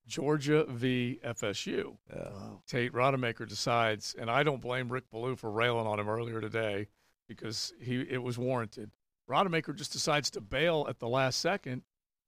Georgia 0.08 0.66
v. 0.68 1.20
FSU. 1.26 1.98
Tate 2.68 2.94
Rodemaker 2.94 3.48
decides, 3.48 4.16
and 4.18 4.30
I 4.30 4.44
don't 4.44 4.62
blame 4.62 4.90
Rick 4.90 5.10
Ballou 5.12 5.36
for 5.36 5.50
railing 5.52 5.88
on 5.88 6.00
him 6.00 6.10
earlier 6.10 6.42
today 6.42 6.88
because 7.28 7.74
he 7.80 8.02
it 8.02 8.22
was 8.22 8.38
warranted. 8.38 8.92
Rodemaker 9.30 9.76
just 9.76 9.94
decides 9.94 10.30
to 10.32 10.42
bail 10.42 10.86
at 10.90 11.00
the 11.00 11.08
last 11.08 11.40
second, 11.40 11.84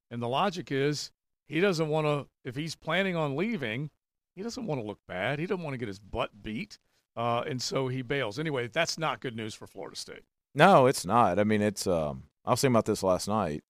and 0.09 0.21
the 0.21 0.27
logic 0.27 0.71
is 0.71 1.11
he 1.47 1.59
doesn't 1.59 1.89
want 1.89 2.07
to. 2.07 2.27
If 2.43 2.55
he's 2.55 2.75
planning 2.75 3.15
on 3.15 3.35
leaving, 3.35 3.89
he 4.35 4.43
doesn't 4.43 4.65
want 4.65 4.81
to 4.81 4.87
look 4.87 4.99
bad. 5.07 5.39
He 5.39 5.45
doesn't 5.45 5.63
want 5.63 5.73
to 5.73 5.77
get 5.77 5.87
his 5.87 5.99
butt 5.99 6.41
beat, 6.41 6.79
uh, 7.15 7.43
and 7.47 7.61
so 7.61 7.87
he 7.87 8.01
bails. 8.01 8.39
Anyway, 8.39 8.67
that's 8.67 8.97
not 8.97 9.19
good 9.19 9.35
news 9.35 9.53
for 9.53 9.67
Florida 9.67 9.97
State. 9.97 10.23
No, 10.53 10.87
it's 10.87 11.05
not. 11.05 11.39
I 11.39 11.43
mean, 11.43 11.61
it's. 11.61 11.85
Um, 11.85 12.23
I 12.45 12.51
was 12.51 12.61
thinking 12.61 12.75
about 12.75 12.85
this 12.85 13.03
last 13.03 13.27
night 13.27 13.63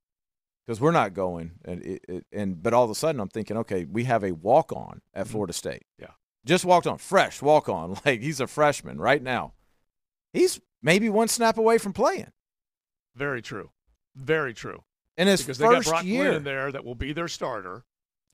because 0.65 0.79
we're 0.81 0.91
not 0.91 1.13
going, 1.13 1.51
and 1.63 1.81
it, 1.83 2.05
it, 2.07 2.25
and 2.31 2.61
but 2.61 2.73
all 2.73 2.83
of 2.83 2.89
a 2.89 2.95
sudden 2.95 3.21
I'm 3.21 3.29
thinking, 3.29 3.57
okay, 3.57 3.85
we 3.85 4.05
have 4.05 4.23
a 4.23 4.31
walk 4.33 4.71
on 4.71 5.01
at 5.13 5.27
Florida 5.27 5.53
State. 5.53 5.83
Yeah. 5.99 6.11
just 6.45 6.65
walked 6.65 6.87
on, 6.87 6.97
fresh 6.97 7.41
walk 7.41 7.69
on, 7.69 7.97
like 8.05 8.21
he's 8.21 8.39
a 8.39 8.47
freshman 8.47 8.99
right 8.99 9.21
now. 9.21 9.53
He's 10.33 10.59
maybe 10.81 11.09
one 11.09 11.27
snap 11.27 11.57
away 11.57 11.77
from 11.77 11.93
playing. 11.93 12.31
Very 13.15 13.41
true. 13.41 13.69
Very 14.15 14.53
true. 14.53 14.83
In 15.17 15.27
his 15.27 15.41
because 15.41 15.57
they 15.57 15.65
got 15.65 15.75
first 15.77 15.89
Brock 15.89 16.03
year. 16.03 16.33
In 16.33 16.43
there 16.43 16.71
that 16.71 16.83
will 16.83 16.95
be 16.95 17.13
their 17.13 17.27
starter. 17.29 17.85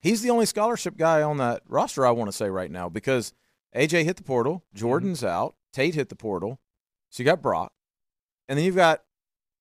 He's 0.02 0.24
the 0.24 0.32
only 0.32 0.48
scholarship 0.48 0.98
guy 0.98 1.22
on 1.22 1.38
that 1.38 1.62
roster, 1.68 2.08
I 2.08 2.12
want 2.12 2.30
to 2.30 2.36
say 2.36 2.49
right 2.49 2.72
now, 2.72 2.90
because 2.90 3.34
AJ 3.76 4.03
hit 4.06 4.18
the 4.18 4.24
portal, 4.24 4.64
Jordan's 4.74 5.20
Mm-hmm. 5.20 5.28
out, 5.30 5.56
Tate 5.72 5.94
hit 5.94 6.10
the 6.10 6.16
portal, 6.16 6.60
so 7.12 7.22
you 7.22 7.26
got 7.26 7.41
Brock, 7.41 7.72
and 8.49 8.58
then 8.58 8.66
you've 8.66 8.76
got 8.76 9.03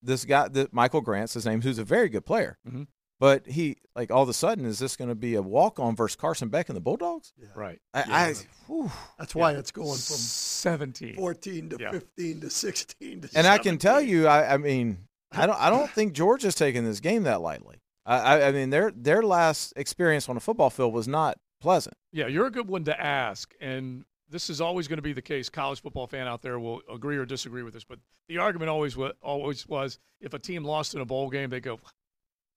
this 0.02 0.24
guy, 0.24 0.48
that 0.48 0.72
Michael 0.72 1.00
Grant's 1.00 1.34
his 1.34 1.46
name, 1.46 1.62
who's 1.62 1.78
a 1.78 1.84
very 1.84 2.08
good 2.08 2.24
player. 2.26 2.58
Mhm. 2.68 2.86
But 3.18 3.46
he, 3.46 3.76
like, 3.94 4.10
all 4.10 4.22
of 4.22 4.30
a 4.30 4.32
sudden, 4.32 4.64
is 4.64 4.78
this 4.78 4.96
going 4.96 5.10
to 5.10 5.14
be 5.14 5.34
a 5.34 5.42
walk 5.42 5.78
on 5.78 5.94
versus 5.94 6.16
Carson 6.16 6.48
Beck 6.48 6.70
and 6.70 6.76
the 6.76 6.80
Bulldogs? 6.80 7.34
Right. 7.54 7.78
I, 7.92 8.00
I 8.08 8.34
whew. 8.66 8.90
That's 9.18 9.34
why 9.34 9.52
it's 9.52 9.70
going 9.70 9.88
from 9.90 10.16
17. 10.16 11.16
14 11.16 11.68
to 11.68 11.76
Yeah. 11.78 11.90
15 11.90 12.40
to 12.40 12.48
16 12.50 13.20
to 13.20 13.28
and 13.34 13.46
I 13.46 13.58
can 13.58 13.76
tell 13.76 14.00
you, 14.00 14.26
I, 14.26 14.54
I 14.54 14.56
mean, 14.56 15.06
I 15.32 15.44
don't, 15.46 15.60
I 15.60 15.68
don't 15.68 15.90
think 15.90 16.14
Georgia's 16.14 16.54
taking 16.54 16.84
this 16.84 17.00
game 17.00 17.24
that 17.24 17.42
lightly. 17.42 17.82
I, 18.06 18.16
I, 18.18 18.48
I 18.48 18.52
mean, 18.52 18.70
their 18.70 18.90
their 18.90 19.22
last 19.22 19.74
experience 19.76 20.26
on 20.30 20.36
a 20.38 20.40
football 20.40 20.70
field 20.70 20.94
was 20.94 21.06
not 21.06 21.36
pleasant. 21.60 21.94
Yeah, 22.12 22.26
you're 22.26 22.46
a 22.46 22.50
good 22.50 22.68
one 22.68 22.84
to 22.84 22.98
ask. 22.98 23.52
And 23.60 24.04
this 24.30 24.48
is 24.48 24.60
always 24.60 24.88
going 24.88 24.98
to 24.98 25.02
be 25.02 25.12
the 25.12 25.22
case. 25.22 25.48
College 25.48 25.82
football 25.82 26.06
fan 26.06 26.26
out 26.26 26.42
there 26.42 26.58
will 26.58 26.80
agree 26.92 27.16
or 27.16 27.24
disagree 27.26 27.62
with 27.62 27.74
this, 27.74 27.84
but 27.84 27.98
the 28.28 28.38
argument 28.38 28.70
always 28.70 28.96
wa- 28.96 29.12
always 29.20 29.66
was 29.66 29.98
if 30.20 30.32
a 30.32 30.38
team 30.38 30.64
lost 30.64 30.94
in 30.94 31.00
a 31.00 31.04
bowl 31.04 31.28
game, 31.30 31.50
they 31.50 31.60
go, 31.60 31.78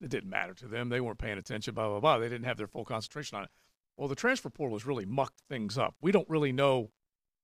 it 0.01 0.09
didn't 0.09 0.29
matter 0.29 0.53
to 0.53 0.67
them. 0.67 0.89
They 0.89 1.01
weren't 1.01 1.17
paying 1.17 1.37
attention. 1.37 1.73
Blah 1.73 1.89
blah 1.89 1.99
blah. 1.99 2.17
They 2.19 2.29
didn't 2.29 2.45
have 2.45 2.57
their 2.57 2.67
full 2.67 2.85
concentration 2.85 3.37
on 3.37 3.45
it. 3.45 3.49
Well, 3.97 4.07
the 4.07 4.15
transfer 4.15 4.49
portal 4.49 4.77
has 4.77 4.85
really 4.85 5.05
mucked 5.05 5.41
things 5.49 5.77
up. 5.77 5.95
We 6.01 6.11
don't 6.11 6.29
really 6.29 6.51
know 6.51 6.91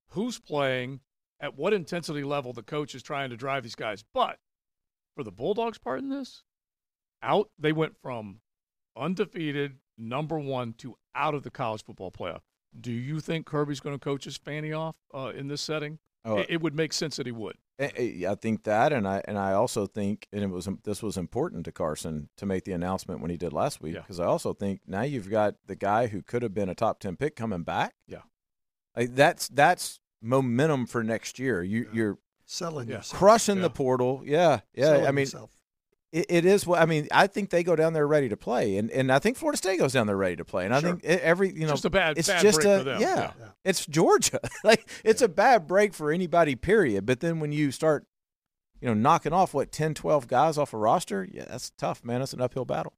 who's 0.10 0.40
playing 0.40 1.02
at 1.40 1.56
what 1.56 1.74
intensity 1.74 2.24
level 2.24 2.54
the 2.54 2.64
coach 2.64 2.96
is 2.96 3.04
trying 3.04 3.30
to 3.30 3.38
drive 3.38 3.64
these 3.64 3.76
guys. 3.76 4.04
But 4.14 4.38
for 5.16 5.24
the 5.24 5.32
Bulldogs 5.32 5.78
part 5.78 6.00
in 6.00 6.10
this, 6.10 6.44
out 7.22 7.50
they 7.58 7.72
went 7.72 7.96
from 8.02 8.42
undefeated 8.98 9.78
number 9.98 10.40
one 10.40 10.74
to 10.74 10.96
out 11.16 11.34
of 11.34 11.44
the 11.44 11.52
college 11.52 11.84
football 11.84 12.12
playoff. 12.12 12.42
Do 12.78 12.92
you 12.92 13.20
think 13.20 13.46
Kirby's 13.46 13.80
going 13.80 13.96
to 13.96 14.04
coach 14.04 14.26
his 14.26 14.38
fanny 14.38 14.72
off 14.74 14.96
uh, 15.14 15.32
in 15.36 15.48
this 15.48 15.62
setting? 15.62 16.00
Oh, 16.26 16.38
it, 16.38 16.42
uh 16.42 16.46
it 16.50 16.62
would 16.62 16.76
make 16.76 16.92
sense 16.94 17.16
that 17.16 17.26
he 17.26 17.32
would. 17.32 17.56
Eh, 17.80 17.90
eh, 17.96 18.04
I- 18.26 18.28
I 18.28 18.32
I 18.32 18.36
think 18.36 18.64
that, 18.64 18.92
and 18.92 19.08
I 19.08 19.22
and 19.26 19.38
I 19.38 19.54
also 19.54 19.86
think, 19.88 20.28
and 20.34 20.44
it 20.44 20.50
was 20.50 20.68
this 20.84 21.02
was 21.02 21.16
important 21.18 21.64
to 21.66 21.72
Carson 21.72 22.30
to 22.38 22.46
make 22.46 22.66
the 22.66 22.74
announcement 22.74 23.22
when 23.22 23.32
he 23.32 23.38
did 23.38 23.54
last 23.54 23.82
week 23.82 23.96
Yeah. 23.96 24.02
because 24.02 24.20
I 24.20 24.26
also 24.26 24.54
think 24.54 24.82
now 24.86 25.02
you've 25.04 25.30
got 25.30 25.56
the 25.66 25.76
guy 25.76 26.08
who 26.08 26.22
could 26.22 26.44
have 26.44 26.54
been 26.54 26.68
a 26.70 26.76
top 26.76 27.00
ten 27.00 27.16
pick 27.16 27.36
coming 27.38 27.64
back. 27.64 27.94
Yeah, 28.06 28.24
like 28.98 29.16
that's 29.16 29.48
that's 29.48 30.00
momentum 30.22 30.86
for 30.88 31.04
next 31.04 31.40
year. 31.40 31.64
You 31.64 31.90
you're 31.94 32.18
Selling 32.46 32.90
yourself. 32.90 33.18
crushing 33.18 33.62
the 33.62 33.70
portal. 33.70 34.22
Yeah, 34.26 34.60
yeah. 34.74 34.86
Selling 34.86 35.08
I 35.08 35.12
mean, 35.12 35.24
yourself. 35.24 35.52
It, 36.12 36.26
it 36.30 36.46
is 36.46 36.66
what 36.66 36.82
I 36.82 36.86
mean. 36.86 37.08
I 37.12 37.28
think 37.28 37.50
they 37.50 37.64
go 37.64 37.76
down 37.76 37.94
there 37.94 38.08
ready 38.08 38.30
to 38.30 38.38
play, 38.38 38.78
and, 38.78 38.90
and 38.92 39.12
I 39.12 39.20
think 39.20 39.38
Florida 39.38 39.58
State 39.58 39.80
goes 39.80 39.94
down 39.94 40.08
there 40.08 40.18
ready 40.18 40.36
to 40.38 40.46
play, 40.46 40.66
and 40.66 40.74
I 40.74 40.80
Sure. 40.82 40.92
think 40.92 41.04
every 41.06 41.54
you 41.54 41.62
know 41.66 41.74
Just 41.74 41.86
a 41.86 41.90
bad- 41.90 42.18
it's 42.18 42.28
bad 42.28 42.42
just 42.42 42.62
break 42.62 42.68
a 42.68 42.78
for 42.80 42.84
them. 42.84 43.02
Yeah, 43.02 43.32
Yeah. 43.40 43.48
it's 43.64 43.86
Georgia. 43.86 44.40
like 44.64 44.88
it's 45.04 45.22
a 45.22 45.30
bad 45.30 45.68
break 45.68 45.94
for 45.94 46.12
anybody. 46.12 46.56
Period. 46.56 47.06
But 47.06 47.20
then 47.20 47.40
when 47.40 47.52
you 47.52 47.72
start, 47.72 48.06
you 48.82 48.88
know, 48.88 48.94
knocking 48.94 49.34
off 49.34 49.54
what 49.54 49.72
10, 49.72 49.94
12 49.94 50.28
guys 50.28 50.58
off 50.58 50.74
a 50.74 50.78
roster, 50.78 51.28
yeah, 51.32 51.46
that's 51.46 51.70
tough, 51.72 52.04
man. 52.04 52.20
That's 52.20 52.34
an 52.34 52.42
uphill 52.42 52.66
battle. 52.66 52.94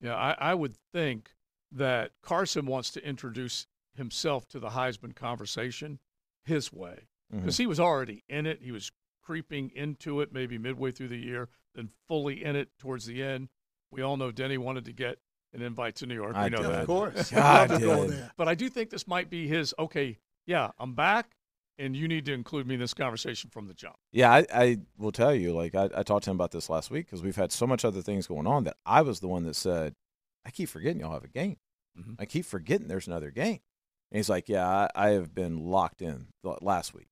Yeah, 0.00 0.14
I, 0.14 0.36
I 0.38 0.54
would 0.54 0.76
think 0.92 1.30
that 1.72 2.10
Carson 2.22 2.66
wants 2.66 2.90
to 2.90 3.06
introduce 3.06 3.66
himself 3.96 4.46
to 4.48 4.58
the 4.60 4.70
Heisman 4.70 5.14
conversation 5.14 5.98
his 6.44 6.72
way 6.72 7.06
because 7.30 7.54
Mhm. 7.54 7.58
he 7.58 7.66
was 7.66 7.80
already 7.80 8.24
in 8.28 8.46
it. 8.46 8.60
He 8.62 8.72
was 8.72 8.90
creeping 9.22 9.70
into 9.74 10.20
it 10.20 10.32
maybe 10.32 10.58
midway 10.58 10.90
through 10.90 11.08
the 11.08 11.16
year, 11.16 11.48
then 11.74 11.88
fully 12.08 12.44
in 12.44 12.56
it 12.56 12.68
towards 12.78 13.06
the 13.06 13.22
end. 13.22 13.48
We 13.90 14.02
all 14.02 14.16
know 14.16 14.30
Denny 14.30 14.58
wanted 14.58 14.84
to 14.86 14.92
get 14.92 15.18
an 15.52 15.62
invite 15.62 15.96
to 15.96 16.06
New 16.06 16.14
York. 16.14 16.34
I 16.34 16.44
we 16.44 16.50
know 16.50 16.62
did. 16.62 16.66
that. 16.70 16.80
Of 16.82 16.86
course. 16.86 17.30
God 17.30 17.70
Love 17.82 18.08
did. 18.08 18.10
there. 18.18 18.30
But 18.36 18.48
I 18.48 18.54
do 18.54 18.68
think 18.68 18.90
this 18.90 19.06
might 19.06 19.28
be 19.30 19.46
his. 19.46 19.74
Okay, 19.78 20.18
yeah, 20.46 20.70
I'm 20.78 20.94
back, 20.94 21.32
and 21.78 21.94
you 21.94 22.08
need 22.08 22.24
to 22.26 22.32
include 22.32 22.66
me 22.66 22.74
in 22.74 22.80
this 22.80 22.94
conversation 22.94 23.50
from 23.50 23.66
the 23.68 23.74
jump. 23.74 23.96
Yeah, 24.12 24.32
I, 24.32 24.46
I 24.52 24.78
will 24.98 25.12
tell 25.12 25.34
you. 25.34 25.52
Like 25.52 25.74
I, 25.74 25.90
I 25.94 26.02
talked 26.02 26.24
to 26.24 26.30
him 26.30 26.36
about 26.36 26.50
this 26.52 26.70
last 26.70 26.90
week 26.90 27.06
because 27.06 27.22
we've 27.22 27.36
had 27.36 27.52
so 27.52 27.66
much 27.66 27.84
other 27.84 28.00
things 28.02 28.26
going 28.26 28.46
on 28.46 28.64
that 28.64 28.76
I 28.86 29.02
was 29.02 29.20
the 29.20 29.28
one 29.28 29.44
that 29.44 29.54
said, 29.56 29.94
I 30.46 30.50
keep 30.50 30.68
forgetting 30.70 31.00
y'all 31.00 31.12
have 31.12 31.24
a 31.24 31.28
game. 31.28 31.58
Mhm. 31.98 32.16
I 32.18 32.24
keep 32.24 32.46
forgetting 32.46 32.88
there's 32.88 33.06
another 33.06 33.30
game. 33.30 33.60
And 34.10 34.16
he's 34.18 34.30
like, 34.30 34.48
Yeah, 34.48 34.66
I, 34.66 34.88
I 34.94 35.08
have 35.10 35.34
been 35.34 35.58
locked 35.58 36.00
in 36.02 36.28
the- 36.42 36.56
last 36.62 36.94
week 36.94 37.08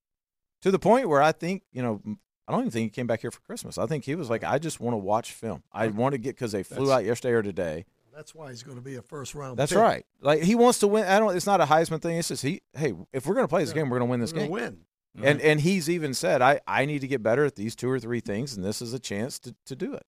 to 0.62 0.70
the 0.70 0.78
point 0.78 1.08
where 1.08 1.22
I 1.22 1.32
think 1.32 1.62
you 1.72 1.82
know. 1.82 2.00
I 2.48 2.52
don't 2.52 2.62
even 2.62 2.72
think 2.72 2.86
he 2.86 2.90
came 2.90 3.06
back 3.06 3.20
here 3.20 3.30
for 3.30 3.38
Christmas. 3.42 3.78
I 3.78 3.86
think 3.86 4.04
he 4.04 4.16
was 4.16 4.28
like, 4.28 4.42
I 4.42 4.58
just 4.58 4.80
want 4.80 4.94
to 4.94 4.98
watch 4.98 5.30
film. 5.30 5.62
I 5.72 5.86
want 5.86 6.14
to 6.14 6.18
get 6.18 6.34
because 6.34 6.50
they 6.50 6.64
flew 6.64 6.86
That's- 6.86 6.96
out 6.98 7.04
yesterday 7.04 7.34
or 7.34 7.42
today. 7.42 7.84
That's 8.12 8.34
why 8.34 8.48
he's 8.48 8.64
going 8.64 8.76
to 8.76 8.82
be 8.82 8.96
a 8.96 9.02
first 9.02 9.36
round. 9.36 9.56
That's 9.56 9.70
pick. 9.72 9.80
right. 9.80 10.04
Like 10.20 10.42
he 10.42 10.56
wants 10.56 10.80
to 10.80 10.88
win. 10.88 11.04
I 11.04 11.20
don't. 11.20 11.36
It's 11.36 11.46
not 11.46 11.60
a 11.60 11.64
Heisman 11.66 12.02
thing. 12.02 12.16
It's 12.16 12.26
just 12.26 12.42
he. 12.42 12.60
Hey, 12.74 12.92
if 13.12 13.24
we're 13.26 13.34
going 13.34 13.44
to 13.44 13.48
play 13.48 13.62
this 13.62 13.70
Yeah. 13.70 13.82
game, 13.82 13.88
we're 13.90 13.98
going 14.00 14.08
to 14.08 14.10
win 14.10 14.18
this 14.20 14.32
We're 14.32 14.40
game. 14.40 14.50
gonna 14.50 14.62
win. 14.62 14.78
And 15.24 15.40
and 15.40 15.60
he's 15.60 15.88
even 15.88 16.12
said, 16.12 16.42
I 16.42 16.60
I 16.66 16.86
need 16.86 17.00
to 17.02 17.06
get 17.08 17.22
better 17.22 17.44
at 17.44 17.54
these 17.54 17.76
two 17.76 17.88
or 17.88 18.00
three 18.00 18.20
things, 18.20 18.56
and 18.56 18.64
this 18.64 18.82
is 18.82 18.92
a 18.92 18.98
chance 18.98 19.38
to 19.40 19.54
to 19.66 19.76
do 19.76 19.94
it. 19.94 20.04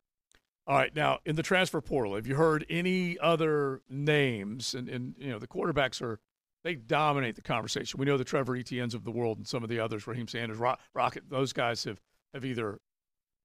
All 0.66 0.76
right, 0.76 0.94
now 0.94 1.20
in 1.24 1.36
the 1.36 1.42
transfer 1.44 1.80
portal, 1.80 2.16
have 2.16 2.26
you 2.26 2.34
heard 2.34 2.66
any 2.68 3.18
other 3.20 3.82
names? 3.88 4.74
And, 4.74 4.88
and 4.88 5.14
you 5.18 5.30
know, 5.30 5.38
the 5.38 5.46
quarterbacks 5.48 6.02
are 6.02 6.18
they 6.64 6.74
dominate 6.74 7.36
the 7.36 7.42
conversation. 7.42 7.98
We 7.98 8.06
know 8.06 8.16
the 8.16 8.24
Trevor 8.24 8.56
Etienne's 8.56 8.94
of 8.94 9.04
the 9.04 9.10
world 9.10 9.38
and 9.38 9.46
some 9.46 9.62
of 9.62 9.68
the 9.68 9.80
others, 9.80 10.04
Raheim 10.04 10.28
Sanders, 10.30 10.58
Ro- 10.58 10.76
Rocket. 10.94 11.24
Those 11.28 11.52
guys 11.52 11.84
have 11.84 12.00
have 12.34 12.44
either 12.44 12.78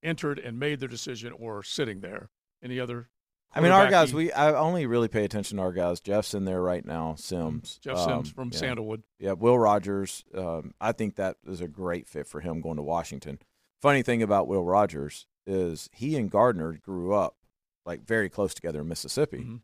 entered 0.04 0.40
and 0.40 0.60
made 0.60 0.80
their 0.80 0.88
decision 0.90 1.34
or 1.34 1.64
sitting 1.64 2.02
there. 2.02 2.30
Any 2.64 2.80
other? 2.80 3.10
I 3.54 3.62
mean, 3.62 3.72
our 3.72 3.90
guys. 3.90 4.14
We 4.14 4.32
I 4.32 4.54
only 4.54 4.86
really 4.86 5.08
pay 5.08 5.24
attention 5.24 5.58
to 5.58 5.64
our 5.64 5.72
guys. 5.72 6.00
Jeff's 6.02 6.34
in 6.34 6.46
there 6.46 6.62
right 6.62 6.86
now. 6.86 7.16
Sims. 7.16 7.80
Jeff 7.82 7.98
Sims 8.00 8.30
from 8.32 8.50
yeah. 8.52 8.60
Sandalwood. 8.60 9.04
Yeah, 9.20 9.32
Will 9.34 9.58
Rogers. 9.58 10.24
Um, 10.36 10.74
I 10.82 10.92
think 10.92 11.16
that 11.16 11.38
is 11.48 11.62
a 11.62 11.68
great 11.68 12.08
fit 12.08 12.28
for 12.28 12.42
him 12.42 12.62
going 12.62 12.76
to 12.76 12.84
Washington. 12.84 13.40
Funny 13.82 14.04
thing 14.04 14.22
about 14.22 14.48
Will 14.48 14.64
Rogers 14.64 15.28
is 15.46 15.90
he 15.94 16.16
and 16.18 16.30
Gardner 16.30 16.74
grew 16.74 17.14
up 17.14 17.38
like 17.86 18.04
very 18.06 18.30
close 18.30 18.54
together 18.54 18.82
in 18.82 18.88
Mississippi, 18.90 19.38
Mhm. 19.38 19.62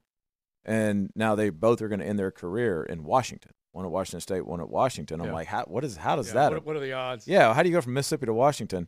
And 0.65 1.09
now 1.15 1.35
they 1.35 1.49
both 1.49 1.81
are 1.81 1.87
going 1.87 1.99
to 1.99 2.05
end 2.05 2.17
their 2.19 2.31
career 2.31 2.83
in 2.83 3.03
Washington. 3.03 3.51
One 3.71 3.85
at 3.85 3.91
Washington 3.91 4.21
State, 4.21 4.45
one 4.45 4.61
at 4.61 4.69
Washington. 4.69 5.19
I'm 5.19 5.27
Yeah. 5.27 5.33
like, 5.33 5.47
how, 5.47 5.63
what 5.63 5.83
is 5.83 5.97
how 5.97 6.15
does 6.15 6.27
Yeah, 6.27 6.33
that? 6.35 6.51
What, 6.53 6.65
what 6.65 6.75
are 6.75 6.79
the 6.79 6.93
odds? 6.93 7.27
Yeah, 7.27 7.53
how 7.53 7.63
do 7.63 7.69
you 7.69 7.75
go 7.75 7.81
from 7.81 7.93
Mississippi 7.95 8.27
to 8.27 8.33
Washington? 8.33 8.87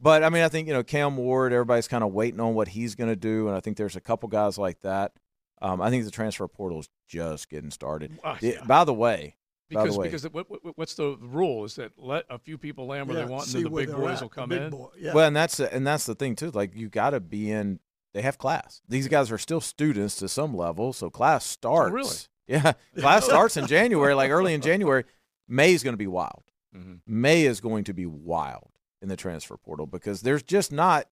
But 0.00 0.22
I 0.24 0.28
mean, 0.30 0.42
I 0.42 0.48
think 0.48 0.68
you 0.68 0.74
know 0.74 0.82
Cam 0.82 1.16
Ward. 1.16 1.52
Everybody's 1.52 1.88
kind 1.88 2.02
of 2.04 2.12
waiting 2.12 2.40
on 2.40 2.54
what 2.54 2.68
he's 2.68 2.94
going 2.94 3.10
to 3.10 3.16
do, 3.16 3.48
and 3.48 3.56
I 3.56 3.60
think 3.60 3.76
there's 3.76 3.96
a 3.96 4.00
couple 4.00 4.28
guys 4.28 4.58
like 4.58 4.80
that. 4.82 5.12
Um, 5.60 5.80
I 5.80 5.90
think 5.90 6.04
the 6.04 6.10
transfer 6.12 6.46
portal 6.46 6.80
is 6.80 6.88
just 7.08 7.48
getting 7.48 7.70
started. 7.70 8.12
It- 8.40 8.54
yeah. 8.54 8.64
by 8.64 8.84
the 8.84 8.94
way, 8.94 9.36
by 9.72 9.82
Because 9.82 9.94
the 9.94 10.00
way, 10.00 10.06
because 10.06 10.22
what, 10.30 10.48
what- 10.50 10.78
what's 10.78 10.94
the 10.94 11.16
rule? 11.20 11.64
Is 11.64 11.74
that 11.76 11.92
let 11.96 12.24
a 12.30 12.38
few 12.38 12.58
people 12.58 12.86
land 12.86 13.08
where 13.08 13.18
Yeah, 13.18 13.24
they 13.24 13.30
want, 13.32 13.46
and 13.46 13.54
then 13.54 13.64
the 13.64 13.70
big 13.70 13.90
boys 13.90 14.16
at, 14.16 14.22
will 14.22 14.28
come 14.28 14.48
big 14.50 14.62
in. 14.62 14.70
boy- 14.70 14.88
yeah. 14.98 15.14
well, 15.14 15.26
and 15.26 15.34
that's 15.36 15.58
and 15.58 15.84
that's 15.86 16.06
the 16.06 16.14
thing 16.14 16.36
too. 16.36 16.50
Like 16.52 16.76
you 16.76 16.88
got 16.88 17.10
to 17.10 17.20
be 17.20 17.50
in. 17.50 17.80
They 18.14 18.22
have 18.22 18.38
class. 18.38 18.80
These 18.88 19.08
guys 19.08 19.30
are 19.30 19.38
still 19.38 19.60
students 19.60 20.16
to 20.16 20.28
some 20.28 20.56
level, 20.56 20.92
so 20.92 21.10
class 21.10 21.44
starts. 21.44 21.92
really? 21.92 22.16
Yeah, 22.48 22.72
class 22.98 23.26
starts 23.26 23.58
in 23.58 23.66
January, 23.66 24.14
like 24.14 24.30
early 24.30 24.54
in 24.54 24.62
January. 24.62 25.04
May 25.46 25.74
is 25.74 25.82
going 25.82 25.92
to 25.92 25.98
be 25.98 26.06
wild. 26.06 26.44
Mhm. 26.74 27.00
May 27.06 27.44
is 27.44 27.60
going 27.60 27.84
to 27.84 27.92
be 27.92 28.06
wild 28.06 28.70
in 29.02 29.08
the 29.10 29.16
transfer 29.16 29.58
portal 29.58 29.84
because 29.86 30.22
there's 30.22 30.42
just 30.42 30.72
not 30.72 31.06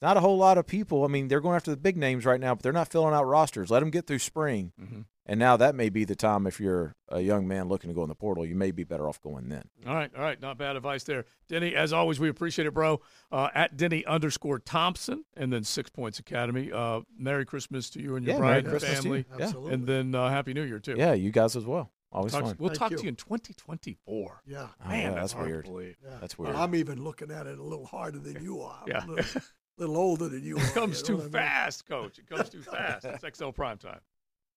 not 0.00 0.16
a 0.16 0.20
whole 0.20 0.38
lot 0.38 0.56
of 0.56 0.66
people. 0.66 1.04
I 1.04 1.08
mean, 1.08 1.28
they're 1.28 1.42
going 1.42 1.56
after 1.56 1.70
the 1.70 1.76
big 1.76 1.98
names 1.98 2.24
right 2.24 2.40
now, 2.40 2.54
but 2.54 2.62
they're 2.62 2.72
not 2.72 2.88
filling 2.88 3.12
out 3.12 3.26
rosters. 3.26 3.70
Let 3.70 3.80
them 3.80 3.90
get 3.90 4.06
through 4.06 4.20
spring, 4.20 4.72
Mhm. 4.80 5.04
And 5.26 5.38
now 5.40 5.56
that 5.56 5.74
may 5.74 5.88
be 5.88 6.04
the 6.04 6.14
time 6.16 6.46
if 6.46 6.60
you're 6.60 6.94
a 7.08 7.20
young 7.20 7.46
man 7.48 7.68
looking 7.68 7.88
to 7.88 7.94
go 7.94 8.02
in 8.02 8.08
the 8.08 8.14
portal. 8.14 8.44
You 8.44 8.54
may 8.54 8.70
be 8.70 8.84
better 8.84 9.08
off 9.08 9.20
going 9.20 9.48
then. 9.48 9.64
All 9.86 9.94
right, 9.94 10.10
all 10.16 10.22
right, 10.22 10.40
not 10.40 10.58
bad 10.58 10.76
advice 10.76 11.04
there, 11.04 11.24
Denny. 11.48 11.74
As 11.74 11.92
always, 11.92 12.18
we 12.20 12.28
appreciate 12.28 12.66
it, 12.66 12.74
bro. 12.74 13.00
Uh, 13.32 13.48
at 13.54 13.76
Denny 13.76 14.04
underscore 14.06 14.58
Thompson, 14.58 15.24
and 15.36 15.52
then 15.52 15.64
Six 15.64 15.90
Points 15.90 16.18
Academy. 16.18 16.70
Uh, 16.72 17.00
Merry 17.18 17.44
Christmas 17.46 17.88
to 17.90 18.02
you 18.02 18.16
and 18.16 18.26
your 18.26 18.34
Yeah, 18.36 18.40
Merry 18.40 18.52
bride 18.62 18.64
and 18.64 18.68
Christmas 18.72 18.90
to 18.90 18.96
you. 18.96 19.02
family, 19.02 19.24
Yeah. 19.38 19.44
Absolutely. 19.44 19.72
and 19.74 19.86
then 19.86 20.14
uh, 20.14 20.28
Happy 20.30 20.52
New 20.54 20.62
Year 20.62 20.78
too. 20.78 20.94
Yeah, 20.98 21.12
you 21.14 21.30
guys 21.30 21.56
as 21.56 21.64
well. 21.64 21.90
Always 22.12 22.32
Talk- 22.32 22.42
fun. 22.44 22.56
we'll 22.60 22.68
Thank 22.68 22.78
talk 22.78 22.90
you. 22.92 22.96
to 22.98 23.02
you 23.04 23.08
in 23.08 23.16
2024. 23.16 24.42
Yeah. 24.46 24.68
Oh, 24.84 24.88
Man, 24.88 25.00
yeah, 25.00 25.10
that's, 25.14 25.32
that's 25.32 25.44
weird. 25.46 25.68
Yeah. 25.68 26.10
That's 26.20 26.38
weird. 26.38 26.54
I'm 26.54 26.74
even 26.76 27.02
looking 27.02 27.30
at 27.32 27.46
it 27.48 27.58
a 27.58 27.62
little 27.62 27.86
harder 27.86 28.18
than 28.20 28.40
you 28.42 28.60
are. 28.60 28.78
I'm 28.82 28.88
Yeah. 28.88 29.04
A 29.04 29.08
little, 29.08 29.42
little 29.78 29.96
older 29.96 30.28
than 30.28 30.44
you 30.44 30.56
are. 30.58 30.64
It 30.64 30.74
comes 30.74 31.00
you 31.00 31.06
too 31.06 31.12
know 31.14 31.16
what 31.18 31.22
I 31.22 31.24
mean? 31.24 31.32
fast, 31.32 31.86
Coach. 31.86 32.18
It 32.20 32.28
comes 32.28 32.48
too 32.50 32.62
fast. 32.62 33.04
It's 33.04 33.36
XL 33.38 33.50
Prime 33.50 33.78
Time. 33.78 33.98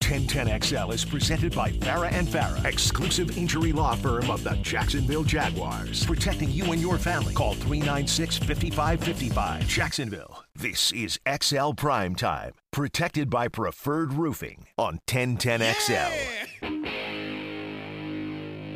1010XL 0.08 0.94
is 0.94 1.04
presented 1.04 1.54
by 1.54 1.70
Farah 1.70 2.10
and 2.14 2.26
Farah, 2.26 2.64
exclusive 2.64 3.38
injury 3.38 3.74
law 3.74 3.94
firm 3.94 4.32
of 4.32 4.42
the 4.42 4.56
Jacksonville 4.62 5.26
Jaguars. 5.26 6.06
Protecting 6.06 6.50
you 6.50 6.72
and 6.72 6.82
your 6.82 6.98
family. 6.98 7.34
Call 7.34 7.56
396 7.56 8.38
5555. 8.38 9.68
Jacksonville. 9.68 10.46
This 10.56 10.94
is 10.94 11.20
XL 11.30 11.72
Prime 11.74 12.16
Time. 12.16 12.54
Protected 12.72 13.30
by 13.30 13.50
Preferred 13.50 14.14
Roofing 14.14 14.68
on 14.78 15.02
1010XL. 15.08 16.14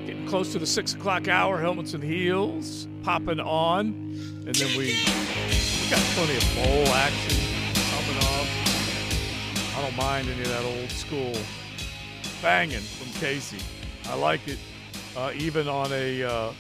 Getting 0.06 0.28
close 0.28 0.52
to 0.52 0.60
the 0.60 0.68
six 0.68 0.96
o'clock 0.96 1.30
hour. 1.30 1.62
Helmets 1.62 1.94
and 1.94 2.04
heels 2.04 2.90
popping 3.04 3.40
on, 3.40 3.88
and 4.46 4.54
then 4.54 4.78
we, 4.78 4.88
we 4.88 5.90
got 5.90 6.02
plenty 6.14 6.36
of 6.36 6.56
bowl 6.56 6.94
action. 6.94 7.41
I 9.82 9.86
don't 9.86 9.98
mind 9.98 10.30
any 10.30 10.42
of 10.42 10.50
that 10.50 10.64
old 10.64 10.92
school 10.92 11.34
banging 12.40 12.82
from 12.82 13.12
Casey. 13.20 13.58
I 14.06 14.14
like 14.14 14.48
it, 14.48 14.60
uh, 15.18 15.32
even 15.36 15.68
on 15.68 15.92
a 15.92 16.24
uh, 16.24 16.54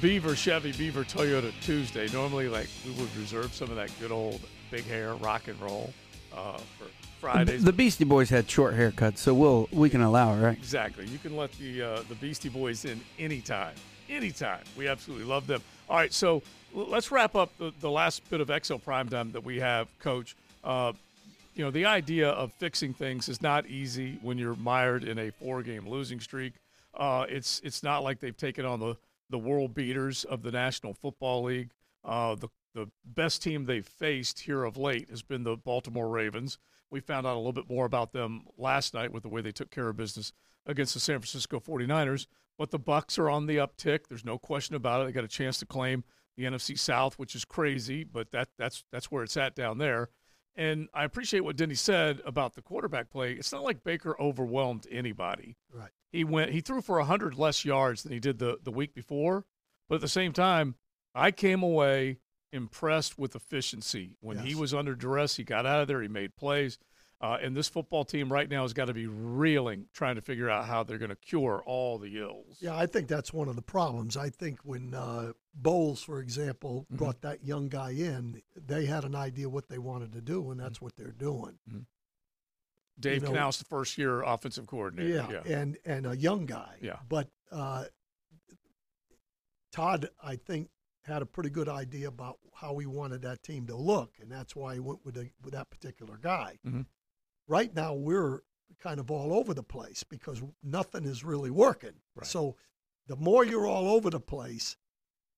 Beaver 0.00 0.36
Chevy 0.36 0.70
Beaver 0.70 1.02
Toyota 1.02 1.52
Tuesday. 1.60 2.06
Normally, 2.12 2.48
like 2.48 2.68
we 2.84 2.92
would 2.92 3.14
reserve 3.16 3.52
some 3.52 3.68
of 3.70 3.74
that 3.74 3.90
good 3.98 4.12
old 4.12 4.40
big 4.70 4.84
hair 4.84 5.14
rock 5.14 5.48
and 5.48 5.60
roll 5.60 5.92
uh, 6.32 6.58
for 6.78 6.84
Fridays. 7.20 7.64
The 7.64 7.72
Beastie 7.72 8.04
Boys 8.04 8.30
had 8.30 8.48
short 8.48 8.76
haircuts, 8.76 9.18
so 9.18 9.34
we'll 9.34 9.68
we 9.72 9.90
can 9.90 10.02
allow 10.02 10.32
it, 10.32 10.40
right? 10.40 10.56
Exactly. 10.56 11.04
You 11.08 11.18
can 11.18 11.36
let 11.36 11.50
the 11.58 11.82
uh, 11.82 12.02
the 12.08 12.14
Beastie 12.14 12.48
Boys 12.48 12.84
in 12.84 13.00
anytime. 13.18 13.74
Anytime. 14.08 14.62
We 14.76 14.86
absolutely 14.86 15.26
love 15.26 15.48
them. 15.48 15.62
All 15.90 15.96
right, 15.96 16.12
so 16.12 16.44
let's 16.72 17.10
wrap 17.10 17.34
up 17.34 17.58
the, 17.58 17.72
the 17.80 17.90
last 17.90 18.22
bit 18.30 18.40
of 18.40 18.46
XL 18.46 18.76
Primetime 18.76 19.32
that 19.32 19.42
we 19.42 19.58
have, 19.58 19.88
Coach. 19.98 20.36
You 21.56 21.64
know, 21.64 21.70
the 21.70 21.86
idea 21.86 22.28
of 22.28 22.52
fixing 22.52 22.92
things 22.92 23.30
is 23.30 23.40
not 23.40 23.66
easy 23.66 24.18
when 24.20 24.36
you're 24.36 24.56
mired 24.56 25.04
in 25.04 25.18
a 25.18 25.30
four 25.30 25.62
game 25.62 25.88
losing 25.88 26.20
streak. 26.20 26.52
Uh, 26.92 27.24
it's 27.30 27.62
it's 27.64 27.82
not 27.82 28.04
like 28.04 28.20
they've 28.20 28.36
taken 28.36 28.66
on 28.66 28.78
the 28.78 28.96
the 29.30 29.38
world 29.38 29.74
beaters 29.74 30.24
of 30.24 30.42
the 30.42 30.52
National 30.52 30.92
Football 30.92 31.44
League. 31.44 31.70
Uh, 32.04 32.34
the 32.34 32.48
the 32.74 32.90
best 33.06 33.42
team 33.42 33.64
they've 33.64 33.86
faced 33.86 34.40
here 34.40 34.64
of 34.64 34.76
late 34.76 35.08
has 35.08 35.22
been 35.22 35.44
the 35.44 35.56
Baltimore 35.56 36.10
Ravens. 36.10 36.58
We 36.90 37.00
found 37.00 37.26
out 37.26 37.36
a 37.36 37.38
little 37.38 37.54
bit 37.54 37.70
more 37.70 37.86
about 37.86 38.12
them 38.12 38.42
last 38.58 38.92
night 38.92 39.10
with 39.10 39.22
the 39.22 39.30
way 39.30 39.40
they 39.40 39.50
took 39.50 39.70
care 39.70 39.88
of 39.88 39.96
business 39.96 40.34
against 40.66 40.92
the 40.92 41.00
San 41.00 41.20
Francisco 41.20 41.58
49ers. 41.58 42.26
But 42.58 42.70
the 42.70 42.78
Bucs 42.78 43.18
are 43.18 43.30
on 43.30 43.46
the 43.46 43.56
uptick. 43.56 44.08
There's 44.08 44.26
no 44.26 44.36
question 44.38 44.76
about 44.76 45.00
it. 45.00 45.06
They 45.06 45.12
got 45.12 45.24
a 45.24 45.28
chance 45.28 45.56
to 45.60 45.66
claim 45.66 46.04
the 46.36 46.44
NFC 46.44 46.78
South, 46.78 47.18
which 47.18 47.34
is 47.34 47.46
crazy, 47.46 48.04
but 48.04 48.30
that 48.32 48.50
that's 48.58 48.84
that's 48.92 49.10
where 49.10 49.22
it's 49.22 49.38
at 49.38 49.56
down 49.56 49.78
there. 49.78 50.10
And 50.56 50.88
I 50.94 51.04
appreciate 51.04 51.40
what 51.40 51.56
Denny 51.56 51.74
said 51.74 52.22
about 52.24 52.54
the 52.54 52.62
quarterback 52.62 53.10
play. 53.10 53.32
It's 53.32 53.52
not 53.52 53.62
like 53.62 53.84
Baker 53.84 54.16
overwhelmed 54.18 54.86
anybody. 54.90 55.56
Right. 55.72 55.90
He 56.12 56.24
went 56.24 56.52
he 56.52 56.60
threw 56.60 56.80
for 56.80 56.96
100 56.98 57.34
less 57.36 57.64
yards 57.64 58.02
than 58.02 58.12
he 58.12 58.20
did 58.20 58.38
the 58.38 58.58
the 58.62 58.70
week 58.70 58.94
before, 58.94 59.44
but 59.88 59.96
at 59.96 60.00
the 60.00 60.08
same 60.08 60.32
time, 60.32 60.76
I 61.14 61.30
came 61.30 61.62
away 61.62 62.18
impressed 62.52 63.18
with 63.18 63.36
efficiency. 63.36 64.16
When 64.20 64.38
he 64.38 64.54
was 64.54 64.72
under 64.72 64.94
duress, 64.94 65.36
he 65.36 65.44
got 65.44 65.66
out 65.66 65.80
of 65.82 65.88
there, 65.88 66.00
he 66.00 66.08
made 66.08 66.36
plays. 66.36 66.78
Uh, 67.18 67.38
and 67.42 67.56
this 67.56 67.66
football 67.66 68.04
team 68.04 68.30
right 68.30 68.50
now 68.50 68.60
has 68.60 68.74
got 68.74 68.84
to 68.86 68.92
be 68.92 69.06
reeling, 69.06 69.86
trying 69.94 70.16
to 70.16 70.20
figure 70.20 70.50
out 70.50 70.66
how 70.66 70.82
they're 70.82 70.98
going 70.98 71.08
to 71.08 71.16
cure 71.16 71.62
all 71.64 71.96
the 71.96 72.18
ills. 72.18 72.58
Yeah, 72.60 72.76
I 72.76 72.84
think 72.84 73.08
that's 73.08 73.32
one 73.32 73.48
of 73.48 73.56
the 73.56 73.62
problems. 73.62 74.18
I 74.18 74.28
think 74.28 74.58
when 74.64 74.92
uh, 74.92 75.32
Bowles, 75.54 76.02
for 76.02 76.20
example, 76.20 76.82
Mm-hmm. 76.86 76.96
brought 76.96 77.22
that 77.22 77.42
young 77.42 77.68
guy 77.68 77.92
in, 77.92 78.42
they 78.54 78.84
had 78.84 79.04
an 79.04 79.14
idea 79.14 79.48
what 79.48 79.68
they 79.68 79.78
wanted 79.78 80.12
to 80.12 80.20
do, 80.20 80.50
and 80.50 80.60
that's 80.60 80.80
what 80.82 80.94
they're 80.96 81.10
doing. 81.12 81.58
Dave 83.00 83.22
you 83.22 83.32
know- 83.32 83.50
the 83.50 83.64
first 83.64 83.96
year 83.96 84.22
offensive 84.22 84.66
coordinator. 84.66 85.26
Yeah, 85.30 85.42
and 85.60 85.78
and 85.86 86.06
a 86.06 86.16
young 86.16 86.44
guy. 86.44 86.76
Yeah. 86.82 86.96
But 87.08 87.28
uh, 87.50 87.84
Todd, 89.72 90.08
I 90.22 90.36
think, 90.36 90.68
had 91.02 91.22
a 91.22 91.26
pretty 91.26 91.50
good 91.50 91.68
idea 91.68 92.08
about 92.08 92.38
how 92.54 92.76
he 92.78 92.86
wanted 92.86 93.22
that 93.22 93.42
team 93.42 93.66
to 93.68 93.76
look, 93.76 94.12
and 94.20 94.30
that's 94.30 94.56
why 94.56 94.74
he 94.74 94.80
went 94.80 95.04
with, 95.04 95.14
the, 95.14 95.30
with 95.42 95.52
that 95.54 95.70
particular 95.70 96.18
guy. 96.20 96.58
Mhm. 96.66 96.86
Right 97.48 97.74
now, 97.74 97.94
we're 97.94 98.42
kind 98.80 99.00
of 99.00 99.10
all 99.10 99.32
over 99.32 99.54
the 99.54 99.62
place 99.62 100.02
because 100.02 100.42
nothing 100.62 101.04
is 101.04 101.24
really 101.24 101.50
working. 101.50 101.94
So, 102.24 102.56
the 103.06 103.16
more 103.16 103.44
you're 103.44 103.66
all 103.66 103.88
over 103.88 104.10
the 104.10 104.20
place, 104.20 104.76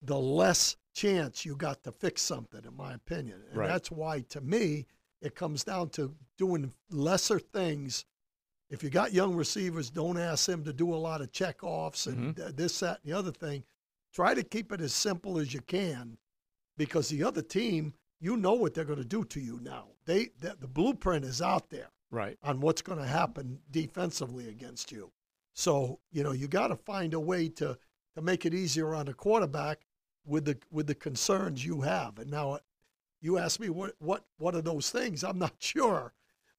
the 0.02 0.18
less 0.18 0.76
chance 0.94 1.44
you 1.44 1.54
got 1.54 1.82
to 1.84 1.92
fix 1.92 2.22
something, 2.22 2.64
in 2.64 2.76
my 2.76 2.94
opinion. 2.94 3.42
And 3.50 3.58
Right. 3.58 3.68
that's 3.68 3.90
why, 3.90 4.20
to 4.30 4.40
me, 4.40 4.86
it 5.20 5.34
comes 5.34 5.64
down 5.64 5.90
to 5.90 6.14
doing 6.36 6.72
lesser 6.90 7.38
things. 7.38 8.04
If 8.70 8.82
you 8.82 8.90
got 8.90 9.12
young 9.12 9.34
receivers, 9.34 9.90
don't 9.90 10.18
ask 10.18 10.46
them 10.46 10.64
to 10.64 10.72
do 10.72 10.94
a 10.94 10.96
lot 10.96 11.20
of 11.20 11.32
checkoffs 11.32 12.06
and 12.06 12.16
mm-hmm. 12.16 12.42
th- 12.42 12.56
this, 12.56 12.80
that, 12.80 13.00
and 13.02 13.12
the 13.12 13.18
other 13.18 13.32
thing. 13.32 13.64
Try 14.12 14.34
to 14.34 14.42
keep 14.42 14.72
it 14.72 14.80
as 14.80 14.94
simple 14.94 15.38
as 15.38 15.52
you 15.52 15.60
can 15.60 16.18
because 16.76 17.08
the 17.08 17.22
other 17.22 17.42
team, 17.42 17.94
you 18.20 18.36
know 18.36 18.54
what 18.54 18.74
they're 18.74 18.84
going 18.84 18.98
to 18.98 19.04
do 19.04 19.24
to 19.24 19.40
you 19.40 19.60
now. 19.60 19.88
They 20.06 20.30
the, 20.40 20.56
the 20.58 20.66
blueprint 20.66 21.24
is 21.24 21.42
out 21.42 21.68
there 21.70 21.90
Right. 22.10 22.38
on 22.42 22.60
what's 22.60 22.82
going 22.82 22.98
to 22.98 23.06
happen 23.06 23.58
defensively 23.70 24.48
against 24.48 24.90
you. 24.90 25.12
So 25.54 25.98
you 26.10 26.22
know 26.22 26.32
you 26.32 26.48
got 26.48 26.68
to 26.68 26.76
find 26.76 27.14
a 27.14 27.20
way 27.20 27.48
to 27.50 27.78
to 28.14 28.22
make 28.22 28.46
it 28.46 28.54
easier 28.54 28.94
on 28.94 29.06
the 29.06 29.14
quarterback 29.14 29.86
with 30.24 30.44
the 30.44 30.56
with 30.70 30.86
the 30.86 30.94
concerns 30.94 31.64
you 31.64 31.80
have. 31.80 32.18
And 32.18 32.30
now, 32.30 32.58
you 33.20 33.38
ask 33.38 33.58
me 33.60 33.68
what 33.68 33.94
what 33.98 34.24
what 34.38 34.54
are 34.54 34.62
those 34.62 34.90
things? 34.90 35.24
I'm 35.24 35.38
not 35.38 35.54
sure, 35.58 36.12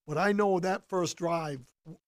but 0.07 0.17
I 0.17 0.31
know 0.31 0.59
that 0.59 0.88
first 0.88 1.17
drive, 1.17 1.61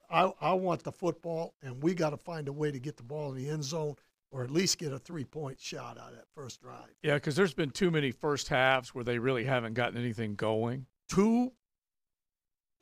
I 0.10 0.32
I 0.42 0.54
want 0.54 0.84
the 0.84 0.92
football, 0.92 1.54
and 1.62 1.82
we 1.82 1.94
got 1.94 2.12
to 2.12 2.18
find 2.18 2.48
a 2.48 2.54
way 2.54 2.72
to 2.72 2.80
get 2.80 2.98
the 2.98 3.04
ball 3.04 3.32
in 3.32 3.38
the 3.38 3.50
end 3.50 3.64
zone 3.64 3.96
or 4.32 4.44
at 4.44 4.50
least 4.50 4.78
get 4.78 4.94
a 4.94 5.00
three 5.00 5.26
point 5.26 5.60
shot 5.60 5.98
out 5.98 6.10
of 6.10 6.16
that 6.16 6.28
first 6.34 6.62
drive. 6.62 6.96
Yeah, 7.04 7.16
because 7.16 7.36
there's 7.36 7.54
been 7.54 7.72
too 7.72 7.92
many 7.92 8.12
first 8.12 8.48
halves 8.48 8.96
where 8.96 9.04
they 9.04 9.20
really 9.20 9.44
haven't 9.44 9.74
gotten 9.74 10.00
anything 10.00 10.36
going. 10.36 10.86
Two, 11.10 11.52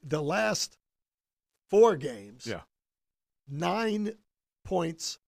the 0.03 0.21
last 0.21 0.77
four 1.69 1.95
games, 1.95 2.45
Yeah. 2.47 2.61
nine 3.47 4.13
points 4.63 5.19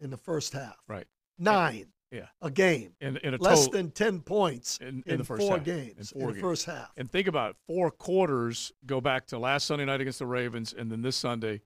in 0.00 0.10
the 0.10 0.16
first 0.16 0.52
half. 0.52 0.76
Right. 0.88 1.06
Nine. 1.38 1.92
Yeah. 2.10 2.26
A 2.42 2.50
game. 2.50 2.94
In, 3.00 3.18
in 3.18 3.34
a 3.34 3.36
Less 3.36 3.66
total- 3.66 3.72
than 3.72 3.90
10 3.92 4.20
points 4.22 4.78
in, 4.78 5.02
in 5.06 5.18
the 5.18 5.24
first 5.24 5.42
four 5.46 5.56
half. 5.58 5.64
games, 5.64 6.10
In, 6.12 6.18
in 6.18 6.22
four 6.22 6.26
the 6.28 6.32
games. 6.34 6.42
first 6.42 6.64
half. 6.66 6.90
And 6.96 7.10
think 7.10 7.28
about 7.28 7.50
it, 7.50 7.56
four 7.66 7.90
quarters 7.90 8.72
go 8.86 9.00
back 9.00 9.26
to 9.26 9.38
last 9.38 9.66
Sunday 9.66 9.84
night 9.84 10.00
against 10.00 10.18
the 10.18 10.26
Ravens, 10.26 10.72
and 10.76 10.90
then 10.90 11.02
this 11.02 11.16
Sunday, 11.16 11.60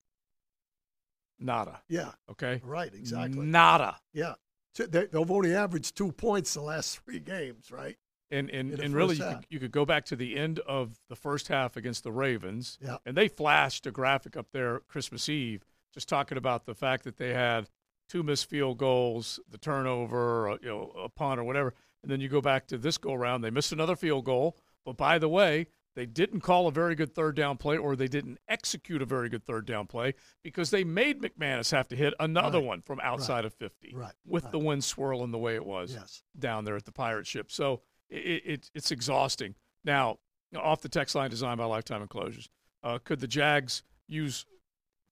nada. 1.39 1.81
Yeah. 1.89 2.13
Okay. 2.31 2.61
Right, 2.65 2.93
exactly. 2.95 3.41
Nada. 3.45 3.97
Yeah. 4.13 4.35
They've 4.77 5.09
only 5.31 5.55
averaged 5.55 5.97
two 5.97 6.13
points 6.13 6.55
the 6.55 6.61
last 6.61 6.99
three 7.01 7.21
games, 7.21 7.71
right? 7.71 7.97
And 8.31 8.49
and, 8.51 8.73
and 8.81 8.95
really, 8.95 9.17
you 9.17 9.23
could, 9.23 9.47
you 9.51 9.61
could 9.61 9.71
go 9.73 9.85
back 9.85 10.05
to 10.07 10.17
the 10.17 10.37
end 10.37 10.59
of 10.61 10.99
the 11.09 11.17
first 11.17 11.49
half 11.49 11.77
against 11.77 12.03
the 12.05 12.13
Ravens. 12.13 12.79
Yeah. 12.83 12.97
And 13.07 13.17
they 13.17 13.29
flashed 13.29 13.87
a 13.87 13.91
graphic 13.91 14.37
up 14.37 14.47
there 14.53 14.81
Christmas 14.89 15.29
Eve, 15.29 15.63
just 15.93 16.09
talking 16.09 16.39
about 16.39 16.65
the 16.67 16.75
fact 16.75 17.05
that 17.05 17.17
they 17.19 17.33
had 17.35 17.69
two 18.09 18.23
missed 18.23 18.49
field 18.51 18.79
goals, 18.79 19.39
the 19.51 19.59
turnover, 19.59 20.51
uh, 20.51 20.57
you 20.63 20.69
know, 20.69 20.91
a 21.03 21.09
punt 21.09 21.39
or 21.39 21.45
whatever. 21.45 21.75
And 22.03 22.11
then 22.11 22.21
you 22.21 22.29
go 22.29 22.41
back 22.41 22.67
to 22.69 22.79
this 22.79 22.99
go 22.99 23.13
around, 23.15 23.43
they 23.43 23.51
missed 23.51 23.73
another 23.73 23.97
field 23.97 24.25
goal. 24.25 24.57
But 24.85 24.97
by 24.97 25.19
the 25.19 25.29
way, 25.29 25.67
they 25.97 26.05
didn't 26.05 26.41
call 26.41 26.67
a 26.67 26.73
very 26.73 26.95
good 26.95 27.15
third 27.15 27.37
down 27.37 27.57
play 27.57 27.77
or 27.79 27.95
they 27.97 28.09
didn't 28.09 28.39
execute 28.49 29.01
a 29.01 29.07
very 29.07 29.29
good 29.29 29.45
third 29.45 29.65
down 29.65 29.87
play 29.87 30.15
because 30.43 30.71
they 30.71 30.83
made 30.85 31.23
McManus 31.23 31.71
have 31.71 31.87
to 31.89 31.97
hit 31.97 32.13
another 32.19 32.59
Right. 32.59 32.67
one 32.67 32.83
from 32.83 33.01
outside 33.01 33.45
of 33.45 33.55
50 33.55 33.93
Right. 33.95 34.13
with 34.27 34.51
the 34.51 34.59
wind 34.59 34.83
swirling 34.85 35.31
the 35.31 35.39
way 35.39 35.55
it 35.55 35.65
was 35.65 35.95
Yes. 35.95 36.23
down 36.39 36.65
there 36.65 36.75
at 36.77 36.85
the 36.85 36.93
pirate 36.93 37.27
ship. 37.29 37.51
So 37.51 37.81
it, 38.11 38.43
it 38.45 38.71
it's 38.75 38.91
exhausting. 38.91 39.55
Now, 39.85 40.19
off 40.57 40.81
the 40.81 40.89
text 40.89 41.15
line 41.15 41.31
designed 41.31 41.59
by 41.59 41.65
Lifetime 41.65 42.03
Enclosures, 42.03 42.49
uh, 42.83 42.99
could 43.03 43.21
the 43.21 43.29
Jags 43.29 43.83
use 44.09 44.47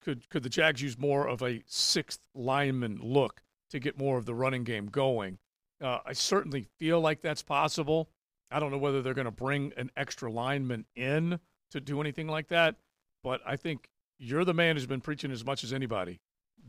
could 0.03 0.29
could 0.31 0.43
the 0.43 0.49
Jags 0.49 0.83
use 0.83 0.99
more 0.99 1.27
of 1.27 1.43
a 1.43 1.63
sixth 1.67 2.21
lineman 2.35 2.99
look 3.03 3.43
to 3.71 3.79
get 3.79 3.99
more 3.99 4.19
of 4.19 4.27
the 4.27 4.35
running 4.35 4.65
game 4.65 4.87
going? 4.87 5.39
Uh, 5.81 5.99
I 6.07 6.13
certainly 6.13 6.67
feel 6.79 7.01
like 7.01 7.23
that's 7.23 7.43
possible. 7.43 8.09
I 8.51 8.61
don't 8.61 8.71
know 8.71 8.79
whether 8.79 9.03
they're 9.03 9.15
going 9.15 9.25
to 9.25 9.31
bring 9.31 9.73
an 9.77 9.91
extra 9.97 10.31
lineman 10.31 10.85
in 10.95 11.41
to 11.71 11.81
do 11.81 12.01
anything 12.01 12.29
like 12.29 12.49
that, 12.49 12.77
but 13.25 13.41
I 13.47 13.57
think 13.57 13.89
you're 14.19 14.45
the 14.45 14.55
man 14.55 14.77
who's 14.77 14.87
been 14.87 15.01
preaching 15.01 15.33
as 15.33 15.45
much 15.45 15.65
as 15.65 15.73
anybody. 15.73 16.21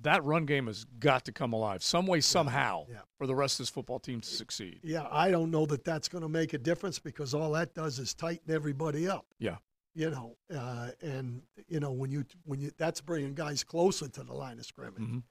That 0.03 0.23
run 0.23 0.45
game 0.45 0.67
has 0.67 0.85
got 0.99 1.25
to 1.25 1.31
come 1.31 1.53
alive 1.53 1.83
some 1.83 2.05
way, 2.07 2.21
somehow, 2.21 2.85
yeah. 2.89 2.99
for 3.17 3.27
the 3.27 3.35
rest 3.35 3.55
of 3.55 3.63
this 3.63 3.69
football 3.69 3.99
team 3.99 4.21
to 4.21 4.27
succeed. 4.29 4.79
Yeah, 4.83 5.07
I 5.09 5.31
don't 5.31 5.51
know 5.51 5.65
that 5.67 5.83
that's 5.83 6.07
going 6.07 6.21
to 6.21 6.29
make 6.29 6.53
a 6.53 6.57
difference 6.57 6.99
because 6.99 7.33
all 7.33 7.51
that 7.53 7.73
does 7.73 7.99
is 7.99 8.13
tighten 8.13 8.53
everybody 8.53 9.07
up. 9.07 9.25
Yeah. 9.39 9.57
You 9.95 10.09
know, 10.09 10.35
uh, 10.53 10.89
and 11.01 11.41
you 11.67 11.79
know 11.79 11.91
when 11.91 12.11
you 12.11 12.25
when 12.45 12.59
you 12.59 12.71
that's 12.77 12.99
bringing 12.99 13.35
guys 13.35 13.63
closer 13.63 14.07
to 14.07 14.23
the 14.23 14.33
line 14.33 14.57
of 14.57 14.65
scrimmage. 14.65 15.03
Mhm. 15.03 15.23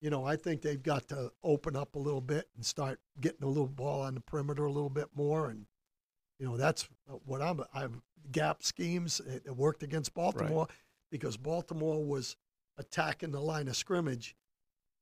You 0.00 0.10
know, 0.10 0.24
I 0.24 0.36
think 0.36 0.62
they've 0.62 0.82
got 0.82 1.08
to 1.08 1.32
open 1.42 1.74
up 1.74 1.96
a 1.96 1.98
little 1.98 2.20
bit 2.20 2.48
and 2.54 2.64
start 2.64 3.00
getting 3.20 3.42
a 3.42 3.48
little 3.48 3.66
ball 3.66 4.02
on 4.02 4.14
the 4.14 4.20
perimeter 4.20 4.66
a 4.66 4.72
little 4.72 4.90
bit 4.90 5.08
more, 5.16 5.48
and 5.48 5.66
you 6.38 6.46
know 6.46 6.56
that's 6.56 6.88
what 7.24 7.42
I'm. 7.42 7.64
I've 7.74 8.00
gap 8.30 8.62
schemes. 8.62 9.20
It, 9.26 9.42
it 9.46 9.56
worked 9.56 9.82
against 9.82 10.14
Baltimore 10.14 10.68
because 11.10 11.36
Baltimore 11.36 12.04
was 12.04 12.36
attacking 12.78 13.30
the 13.30 13.40
line 13.40 13.68
of 13.68 13.76
scrimmage. 13.76 14.34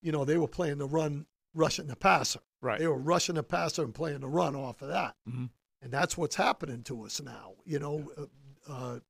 You 0.00 0.12
know, 0.12 0.24
they 0.24 0.38
were 0.38 0.48
playing 0.48 0.78
the 0.78 0.86
run, 0.86 1.26
rushing 1.54 1.86
the 1.86 1.96
passer. 1.96 2.40
Right. 2.60 2.78
They 2.78 2.86
were 2.86 2.98
rushing 2.98 3.36
the 3.36 3.42
passer 3.42 3.82
and 3.82 3.94
playing 3.94 4.20
the 4.20 4.28
run 4.28 4.54
off 4.54 4.82
of 4.82 4.88
that. 4.88 5.16
Mhm. 5.28 5.50
And 5.80 5.92
that's 5.92 6.16
what's 6.16 6.36
happening 6.36 6.82
to 6.84 7.02
us 7.04 7.20
now. 7.20 7.54
You 7.64 7.78
know, 7.78 8.12
uh, 8.16 8.72
uh, 8.72 9.00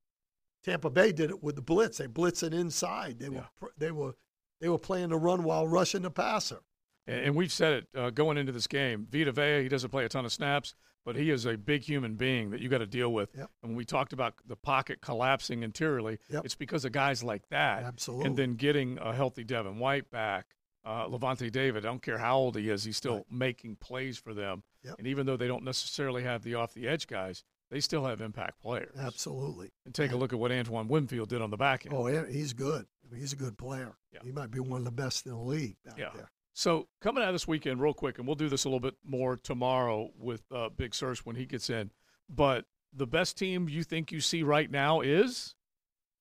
Tampa 0.63 0.91
Bay 0.91 1.13
did 1.13 1.31
it 1.31 1.43
with 1.43 1.57
the 1.57 1.63
blitz. 1.63 1.99
They 1.99 2.07
blitz 2.07 2.43
it 2.43 2.55
inside. 2.55 3.19
They 3.19 3.29
were 3.29 3.47
they 3.77 3.91
were 3.91 4.15
they 4.61 4.69
were 4.69 4.79
playing 4.79 5.09
the 5.11 5.19
run 5.19 5.43
while 5.43 5.67
rushing 5.67 6.03
the 6.03 6.11
passer. 6.11 6.61
And, 7.07 7.27
and 7.27 7.35
we've 7.37 7.53
said 7.53 7.73
it 7.73 7.89
uh, 7.99 8.11
going 8.11 8.39
into 8.39 8.53
this 8.53 8.67
game. 8.69 9.07
Vita 9.11 9.33
Vea, 9.33 9.63
he 9.63 9.69
doesn't 9.69 9.91
play 9.91 10.05
a 10.05 10.09
ton 10.09 10.25
of 10.25 10.33
snaps, 10.33 10.75
but 11.05 11.17
he 11.17 11.31
is 11.31 11.47
a 11.47 11.57
big 11.57 11.83
human 11.83 12.15
being 12.15 12.51
that 12.51 12.61
you 12.61 12.69
got 12.69 12.79
to 12.79 12.87
deal 12.87 13.13
with. 13.13 13.31
Yep. 13.37 13.51
And 13.63 13.71
when 13.71 13.77
we 13.77 13.85
talked 13.85 14.13
about 14.13 14.35
the 14.47 14.57
pocket 14.57 15.01
collapsing 15.01 15.63
interiorly, 15.63 16.19
Yep. 16.31 16.45
it's 16.45 16.55
because 16.55 16.85
of 16.85 16.93
guys 16.93 17.23
like 17.25 17.49
that. 17.51 17.83
Absolutely. 17.85 18.27
And 18.27 18.37
then 18.37 18.55
getting 18.55 18.99
a 18.99 19.13
healthy 19.15 19.45
Devin 19.45 19.79
White 19.79 20.11
back, 20.11 20.47
uh, 20.85 21.07
Lavonte 21.07 21.51
David. 21.51 21.85
I 21.85 21.89
don't 21.89 22.03
care 22.03 22.19
how 22.19 22.37
old 22.39 22.57
he 22.57 22.69
is, 22.69 22.85
he's 22.85 22.97
still 22.97 23.25
making 23.31 23.77
plays 23.77 24.19
for 24.19 24.35
them. 24.35 24.63
Yep. 24.85 24.95
And 24.99 25.07
even 25.07 25.27
though 25.27 25.37
they 25.37 25.47
don't 25.49 25.65
necessarily 25.65 26.23
have 26.25 26.43
the 26.43 26.55
off 26.55 26.75
the 26.75 26.89
edge 26.89 27.07
guys, 27.07 27.45
they 27.71 27.81
still 27.81 28.05
have 28.05 28.21
impact 28.21 28.61
players. 28.61 28.95
Absolutely. 28.99 29.71
And 29.87 29.95
take 29.95 30.13
a 30.13 30.17
look 30.17 30.33
at 30.33 30.39
what 30.39 30.53
Antoine 30.53 30.89
Winfield 30.89 31.29
did 31.31 31.41
on 31.41 31.51
the 31.51 31.57
back 31.57 31.87
end. 31.87 31.95
Oh, 31.97 32.07
yeah, 32.07 32.25
he's 32.31 32.53
good. 32.53 32.87
He's 33.15 33.33
a 33.33 33.37
good 33.37 33.57
player. 33.57 33.97
Yeah. 34.13 34.21
He 34.25 34.33
might 34.33 34.51
be 34.51 34.61
one 34.61 34.79
of 34.81 34.85
the 34.85 34.91
best 34.91 35.25
in 35.27 35.33
the 35.33 35.39
league 35.39 35.77
back 35.85 35.99
Yeah. 35.99 36.11
there. 36.15 36.31
So 36.55 36.89
coming 37.01 37.23
out 37.23 37.31
of 37.31 37.35
this 37.35 37.49
weekend, 37.49 37.81
real 37.81 37.95
quick, 37.95 38.19
and 38.19 38.27
we'll 38.27 38.37
do 38.37 38.49
this 38.49 38.65
a 38.65 38.69
little 38.69 38.81
bit 38.81 38.97
more 39.05 39.37
tomorrow 39.37 40.11
with 40.19 40.43
uh, 40.53 40.69
Big 40.69 40.95
Search 40.95 41.25
when 41.25 41.37
he 41.37 41.47
gets 41.47 41.71
in. 41.71 41.91
But 42.29 42.67
the 42.93 43.07
best 43.07 43.39
team 43.39 43.69
you 43.69 43.83
think 43.85 44.13
you 44.13 44.21
see 44.21 44.43
right 44.43 44.71
now 44.71 45.01
is, 45.01 45.55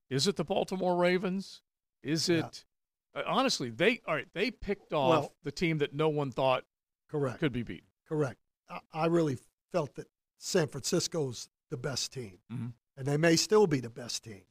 is 0.09 0.27
it 0.27 0.37
the 0.37 0.43
Baltimore 0.45 0.95
Ravens? 0.95 1.61
Is 2.03 2.29
it 2.29 2.65
Uh, 3.13 3.23
honestly, 3.27 3.69
they 3.69 3.99
all 4.07 4.15
right. 4.15 4.27
They 4.33 4.51
picked 4.51 4.93
off 4.93 5.09
Well- 5.09 5.35
the 5.43 5.51
team 5.51 5.79
that 5.79 5.93
no 5.93 6.07
one 6.07 6.31
thought 6.31 6.63
Correct. 7.09 7.39
could 7.39 7.51
be 7.51 7.61
beaten. 7.63 7.87
Correct. 8.07 8.39
I, 8.69 8.79
I 8.93 9.05
really 9.07 9.37
felt 9.73 9.95
that 9.95 10.07
San 10.37 10.67
Francisco's 10.69 11.49
the 11.69 11.75
best 11.77 12.13
team, 12.13 12.39
Mhm. 12.51 12.73
and 12.95 13.05
they 13.05 13.17
may 13.17 13.35
still 13.35 13.67
be 13.67 13.81
the 13.81 13.89
best 13.89 14.23
team 14.23 14.43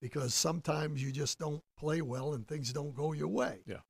because 0.00 0.34
sometimes 0.34 1.00
you 1.02 1.12
just 1.12 1.38
don't 1.38 1.62
play 1.76 2.02
well 2.02 2.34
and 2.34 2.46
things 2.46 2.72
don't 2.72 2.92
go 2.94 3.12
your 3.12 3.28
way. 3.28 3.62
Yeah. 3.66 3.80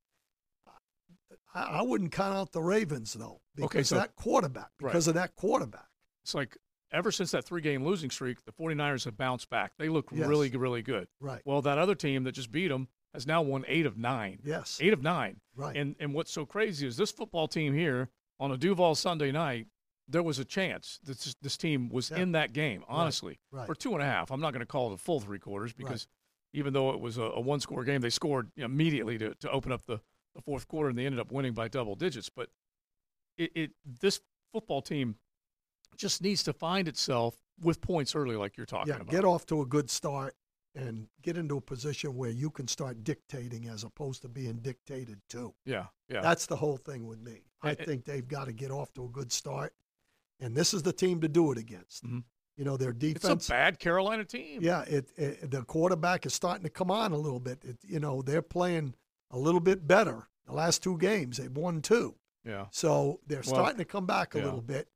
I, 1.55 1.63
I 1.63 1.83
wouldn't 1.83 2.13
count 2.13 2.35
out 2.37 2.53
the 2.53 2.63
Ravens 2.63 3.13
though 3.15 3.41
because 3.57 3.67
Okay, 3.71 3.83
so- 3.83 3.95
that 3.97 4.17
quarterback, 4.17 4.71
Right. 4.81 4.91
because 4.93 5.09
of 5.09 5.15
that 5.15 5.35
quarterback. 5.35 5.87
It's 6.25 6.35
like 6.35 6.57
ever 6.93 7.11
since 7.13 7.31
that 7.33 7.45
three 7.45 7.61
game 7.61 7.85
losing 7.85 8.11
streak, 8.11 8.45
the 8.45 8.53
49ers 8.53 9.05
have 9.05 9.17
bounced 9.17 9.51
back. 9.51 9.73
They 9.79 9.89
look 9.89 10.09
Yes. 10.13 10.27
really, 10.27 10.51
really 10.51 10.83
good. 10.83 11.09
Right. 11.21 11.43
Well, 11.45 11.63
that 11.63 11.79
other 11.79 11.95
team 11.95 12.25
that 12.25 12.33
just 12.33 12.51
beat 12.53 12.69
them 12.69 12.89
has 13.15 13.27
now 13.27 13.43
won 13.43 13.65
eight 13.69 13.87
of 13.87 13.97
nine. 13.99 14.39
Yes. 14.45 14.79
Eight 14.81 14.93
of 14.93 15.03
nine. 15.03 15.41
Right. 15.55 15.77
And 15.77 15.97
and 15.99 16.13
what's 16.15 16.31
so 16.31 16.45
crazy 16.47 16.87
is 16.87 16.97
this 16.97 17.11
football 17.11 17.49
team 17.49 17.75
here 17.75 18.11
on 18.41 18.53
a 18.53 18.57
Duval 18.57 18.95
Sunday 18.95 19.33
night, 19.33 19.67
there 20.07 20.23
was 20.23 20.39
a 20.39 20.45
chance 20.45 20.99
that 21.05 21.19
this, 21.19 21.35
this 21.43 21.57
team 21.57 21.89
was 21.91 22.11
Yeah. 22.11 22.19
in 22.19 22.33
that 22.33 22.53
game, 22.53 22.85
honestly, 22.89 23.39
Right. 23.51 23.67
for 23.67 23.75
two 23.75 23.93
and 23.95 24.03
a 24.03 24.07
half. 24.07 24.31
I'm 24.31 24.41
not 24.41 24.53
going 24.53 24.61
to 24.61 24.67
call 24.67 24.91
it 24.91 24.95
a 24.95 24.99
full 24.99 25.21
three 25.21 25.39
quarters 25.39 25.73
because 25.73 26.07
even 26.55 26.73
though 26.73 26.91
it 26.93 27.01
was 27.01 27.19
a, 27.19 27.23
a 27.25 27.41
one 27.41 27.61
score 27.61 27.85
game, 27.85 28.01
they 28.01 28.09
scored 28.11 28.51
immediately 28.57 29.19
to, 29.19 29.35
to 29.35 29.51
open 29.51 29.73
up 29.73 29.85
the, 29.87 30.01
the 30.39 30.43
fourth 30.43 30.67
quarter 30.69 30.89
and 30.89 30.97
they 30.99 31.05
ended 31.05 31.21
up 31.21 31.33
winning 31.33 31.53
by 31.53 31.69
double 31.69 31.95
digits. 31.95 32.31
But 32.31 32.49
it, 33.37 33.51
it 33.55 33.71
this 34.01 34.21
football 34.53 34.81
team 34.81 35.17
just 35.97 36.23
needs 36.23 36.43
to 36.45 36.53
find 36.53 36.87
itself 36.89 37.37
with 37.61 37.81
points 37.81 38.15
early, 38.15 38.37
like 38.37 38.57
you're 38.57 38.67
talking 38.67 38.89
Yeah, 38.95 39.01
about. 39.01 39.11
get 39.11 39.25
off 39.25 39.45
to 39.47 39.61
a 39.63 39.67
good 39.67 39.91
start 39.91 40.37
and 40.75 41.09
get 41.23 41.37
into 41.37 41.57
a 41.57 41.61
position 41.61 42.15
where 42.17 42.31
you 42.31 42.51
can 42.51 42.69
start 42.69 43.03
dictating 43.03 43.69
as 43.69 43.83
opposed 43.83 44.23
to 44.23 44.29
being 44.29 44.59
dictated 44.59 45.21
to. 45.31 45.53
Yeah, 45.65 45.87
yeah. 46.09 46.21
That's 46.21 46.47
the 46.47 46.55
whole 46.57 46.77
thing 46.77 47.07
with 47.07 47.21
me. 47.21 47.43
I 47.63 47.75
think 47.75 48.05
they've 48.05 48.27
got 48.29 48.45
to 48.45 48.53
get 48.53 48.71
off 48.71 48.95
to 48.95 49.05
a 49.05 49.09
good 49.09 49.33
start, 49.33 49.75
and 50.39 50.55
this 50.55 50.73
is 50.73 50.83
the 50.85 50.93
team 50.93 51.21
to 51.23 51.29
do 51.29 51.51
it 51.51 51.59
against. 51.59 52.05
Mhm. 52.05 52.23
You 52.57 52.65
know, 52.65 52.77
their 52.77 52.93
defense. 52.93 53.25
it's 53.25 53.47
a 53.49 53.51
bad 53.53 53.79
Carolina 53.81 54.25
team. 54.25 54.61
Yeah, 54.63 54.83
it, 54.83 55.11
it 55.17 55.51
the 55.51 55.63
quarterback 55.63 56.27
is 56.27 56.35
starting 56.35 56.63
to 56.65 56.71
come 56.71 56.91
on 56.93 57.11
a 57.13 57.17
little 57.17 57.41
bit. 57.41 57.59
It, 57.65 57.79
you 57.85 57.99
know, 57.99 58.23
they're 58.23 58.43
playing 58.43 58.95
a 59.31 59.39
little 59.39 59.61
bit 59.61 59.87
better. 59.87 60.29
The 60.47 60.53
last 60.55 60.83
two 60.83 60.97
games, 60.99 61.37
they've 61.37 61.55
won 61.57 61.83
two. 61.83 62.15
Yeah. 62.45 62.67
So 62.71 63.21
they're 63.27 63.39
Well, 63.47 63.55
starting 63.55 63.79
to 63.79 63.85
come 63.85 64.07
back 64.07 64.35
a 64.35 64.39
yeah. 64.39 64.45
little 64.45 64.63
bit. 64.63 64.89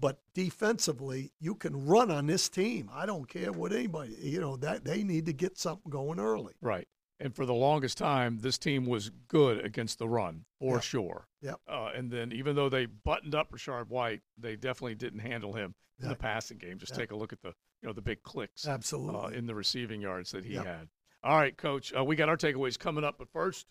But 0.00 0.20
defensively, 0.32 1.32
you 1.40 1.54
can 1.54 1.86
run 1.86 2.10
on 2.10 2.26
this 2.26 2.48
team. 2.48 2.88
I 2.92 3.04
don't 3.04 3.28
care 3.28 3.52
what 3.52 3.72
anybody, 3.72 4.14
you 4.20 4.40
know, 4.40 4.56
that 4.58 4.84
they 4.84 5.02
need 5.02 5.26
to 5.26 5.32
get 5.32 5.58
something 5.58 5.90
going 5.90 6.20
early. 6.20 6.54
Right. 6.60 6.86
And 7.20 7.34
for 7.34 7.44
the 7.44 7.54
longest 7.54 7.98
time, 7.98 8.38
this 8.38 8.58
team 8.58 8.86
was 8.86 9.10
good 9.26 9.64
against 9.64 9.98
the 9.98 10.08
run, 10.08 10.44
for 10.60 10.74
Yep. 10.74 10.82
sure. 10.84 11.28
Yep. 11.42 11.60
Uh, 11.66 11.90
and 11.96 12.12
then 12.12 12.30
even 12.32 12.54
though 12.54 12.68
they 12.68 12.86
buttoned 12.86 13.34
up 13.34 13.50
Rachaad 13.50 13.88
White, 13.88 14.22
they 14.36 14.54
definitely 14.54 14.94
didn't 14.94 15.18
handle 15.20 15.52
him 15.54 15.74
in 16.00 16.08
the 16.08 16.14
passing 16.14 16.58
game. 16.58 16.78
Just 16.78 16.92
Yeah. 16.92 16.98
take 16.98 17.10
a 17.10 17.16
look 17.16 17.32
at 17.32 17.42
the 17.42 17.54
you 17.82 17.86
know 17.88 17.92
the 17.92 18.02
big 18.02 18.22
clicks 18.24 18.66
Absolutely. 18.66 19.20
uh, 19.20 19.28
in 19.28 19.46
the 19.46 19.54
receiving 19.54 20.00
yards 20.00 20.30
that 20.32 20.44
he 20.44 20.54
Yep. 20.54 20.64
had. 20.66 20.88
All 21.22 21.36
right, 21.36 21.56
Coach. 21.56 21.92
Uh, 21.96 22.04
we 22.04 22.16
got 22.16 22.28
our 22.28 22.36
takeaways 22.36 22.78
coming 22.78 23.04
up, 23.04 23.16
but 23.18 23.28
first, 23.28 23.66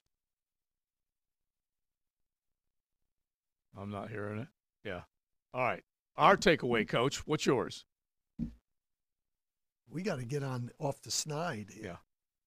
I'm 3.78 3.90
not 3.90 4.10
hearing 4.10 4.40
it. 4.40 4.48
Yeah. 4.84 5.02
All 5.54 5.62
right. 5.64 5.84
Our 6.18 6.36
takeaway, 6.36 6.88
Coach. 6.88 7.26
What's 7.28 7.46
yours? 7.46 7.86
we 9.90 10.02
got 10.02 10.18
to 10.20 10.26
get 10.26 10.44
on 10.44 10.70
off 10.80 11.02
the 11.02 11.10
snide. 11.12 11.72
Yeah. 11.82 11.96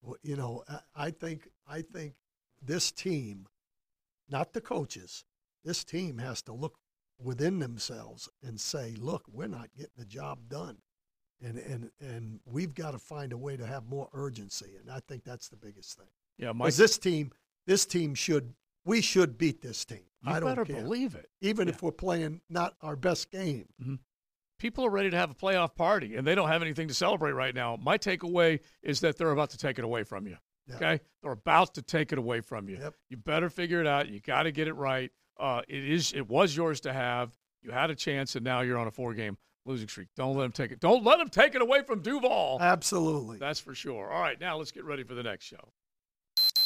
Well, 0.03 0.17
You 0.23 0.37
know, 0.37 0.63
I- 0.69 0.83
I 1.07 1.11
think 1.11 1.49
I 1.67 1.81
think 1.83 2.17
this 2.61 2.93
team, 2.93 3.49
not 4.29 4.53
the 4.53 4.61
coaches, 4.61 5.25
this 5.65 5.83
team 5.83 6.19
has 6.19 6.43
to 6.43 6.53
look 6.53 6.79
within 7.19 7.59
themselves 7.59 8.29
and 8.43 8.61
say, 8.61 8.95
"Look, 8.95 9.27
we're 9.29 9.47
not 9.49 9.73
getting 9.75 9.97
the 9.97 10.05
job 10.05 10.49
done," 10.51 10.83
and 11.43 11.59
and 11.59 11.91
and 12.01 12.41
we've 12.45 12.75
got 12.75 12.93
to 12.93 12.99
find 12.99 13.33
a 13.33 13.37
way 13.39 13.57
to 13.57 13.67
have 13.67 13.87
more 13.87 14.09
urgency. 14.13 14.73
And 14.81 14.91
I 14.91 15.01
think 15.01 15.25
that's 15.25 15.49
the 15.49 15.57
biggest 15.57 15.97
thing. 15.99 16.07
Yeah, 16.39 16.53
Mike. 16.53 16.75
This 16.75 16.99
team, 16.99 17.33
this 17.67 17.87
team 17.87 18.15
should 18.15 18.55
we 18.85 19.01
should 19.01 19.37
beat 19.39 19.61
this 19.61 19.85
team. 19.85 20.01
You 20.25 20.33
I 20.33 20.41
don't 20.41 20.51
better 20.51 20.65
care. 20.65 20.83
believe 20.83 21.15
it. 21.15 21.29
even 21.41 21.69
Yeah. 21.69 21.75
if 21.75 21.83
we're 21.83 21.93
playing 21.93 22.41
not 22.51 22.75
our 22.83 22.97
best 22.97 23.31
game. 23.31 23.67
people 24.59 24.85
are 24.85 24.91
ready 24.91 25.09
to 25.11 25.17
have 25.17 25.31
a 25.31 25.35
playoff 25.35 25.75
party 25.75 26.17
and 26.17 26.27
they 26.27 26.35
don't 26.35 26.49
have 26.49 26.61
anything 26.63 26.89
to 26.89 26.95
celebrate 26.95 27.33
right 27.33 27.55
now. 27.55 27.79
My 27.81 27.97
takeaway 27.97 28.61
is 28.83 29.01
that 29.01 29.17
they're 29.17 29.31
about 29.31 29.51
to 29.51 29.59
take 29.59 29.79
it 29.79 29.85
away 29.85 30.03
from 30.05 30.27
you. 30.27 30.37
Yeah. 30.67 30.77
Okay? 30.77 31.01
They're 31.23 31.33
about 31.33 31.75
to 31.75 31.83
take 31.83 32.13
it 32.13 32.19
away 32.19 32.41
from 32.43 32.69
you. 32.69 32.77
Yep. 32.79 32.95
You 33.09 33.17
better 33.17 33.49
figure 33.49 33.81
it 33.81 33.87
out. 33.87 34.09
You 34.09 34.21
got 34.21 34.43
to 34.43 34.53
get 34.53 34.69
it 34.69 34.75
right. 34.75 35.11
Uh, 35.39 35.63
it 35.69 35.85
is 35.85 36.13
it 36.13 36.29
was 36.29 36.55
yours 36.55 36.81
to 36.83 36.93
have. 36.93 37.33
You 37.63 37.71
had 37.71 37.91
a 37.91 37.95
chance 37.95 38.37
and 38.37 38.45
now 38.45 38.61
you're 38.61 38.79
on 38.79 38.87
a 38.87 38.91
four 38.91 39.15
game 39.15 39.37
losing 39.71 39.89
streak. 39.89 40.09
Don't 40.17 40.37
let 40.37 40.43
them 40.43 40.53
take 40.53 40.73
it. 40.73 40.81
Don't 40.81 41.05
let 41.05 41.19
them 41.19 41.29
take 41.29 41.55
it 41.55 41.63
away 41.63 41.83
from 41.83 42.03
Duval. 42.03 42.59
Absolutely. 42.61 43.39
That's 43.39 43.61
for 43.61 43.75
sure. 43.75 44.11
All 44.11 44.21
right, 44.21 44.41
now 44.41 44.59
let's 44.59 44.73
get 44.73 44.85
ready 44.85 45.05
for 45.05 45.15
the 45.15 45.23
next 45.23 45.45
show. 45.45 45.73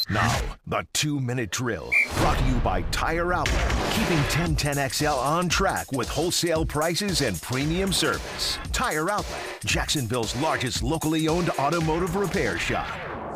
Now, 0.09 0.39
the 0.67 0.85
two 0.93 1.19
minute 1.19 1.49
drill 1.49 1.91
brought 2.17 2.37
to 2.37 2.45
you 2.45 2.55
by 2.55 2.83
Tire 2.83 3.33
Outlet, 3.33 3.69
keeping 3.93 4.19
1010XL 4.25 5.17
on 5.17 5.49
track 5.49 5.91
with 5.91 6.07
wholesale 6.07 6.63
prices 6.63 7.21
and 7.21 7.41
premium 7.41 7.91
service. 7.91 8.59
Tire 8.71 9.09
Outlet, 9.09 9.41
Jacksonville's 9.65 10.35
largest 10.35 10.83
locally 10.83 11.27
owned 11.27 11.49
automotive 11.51 12.15
repair 12.15 12.59
shop. 12.59 12.87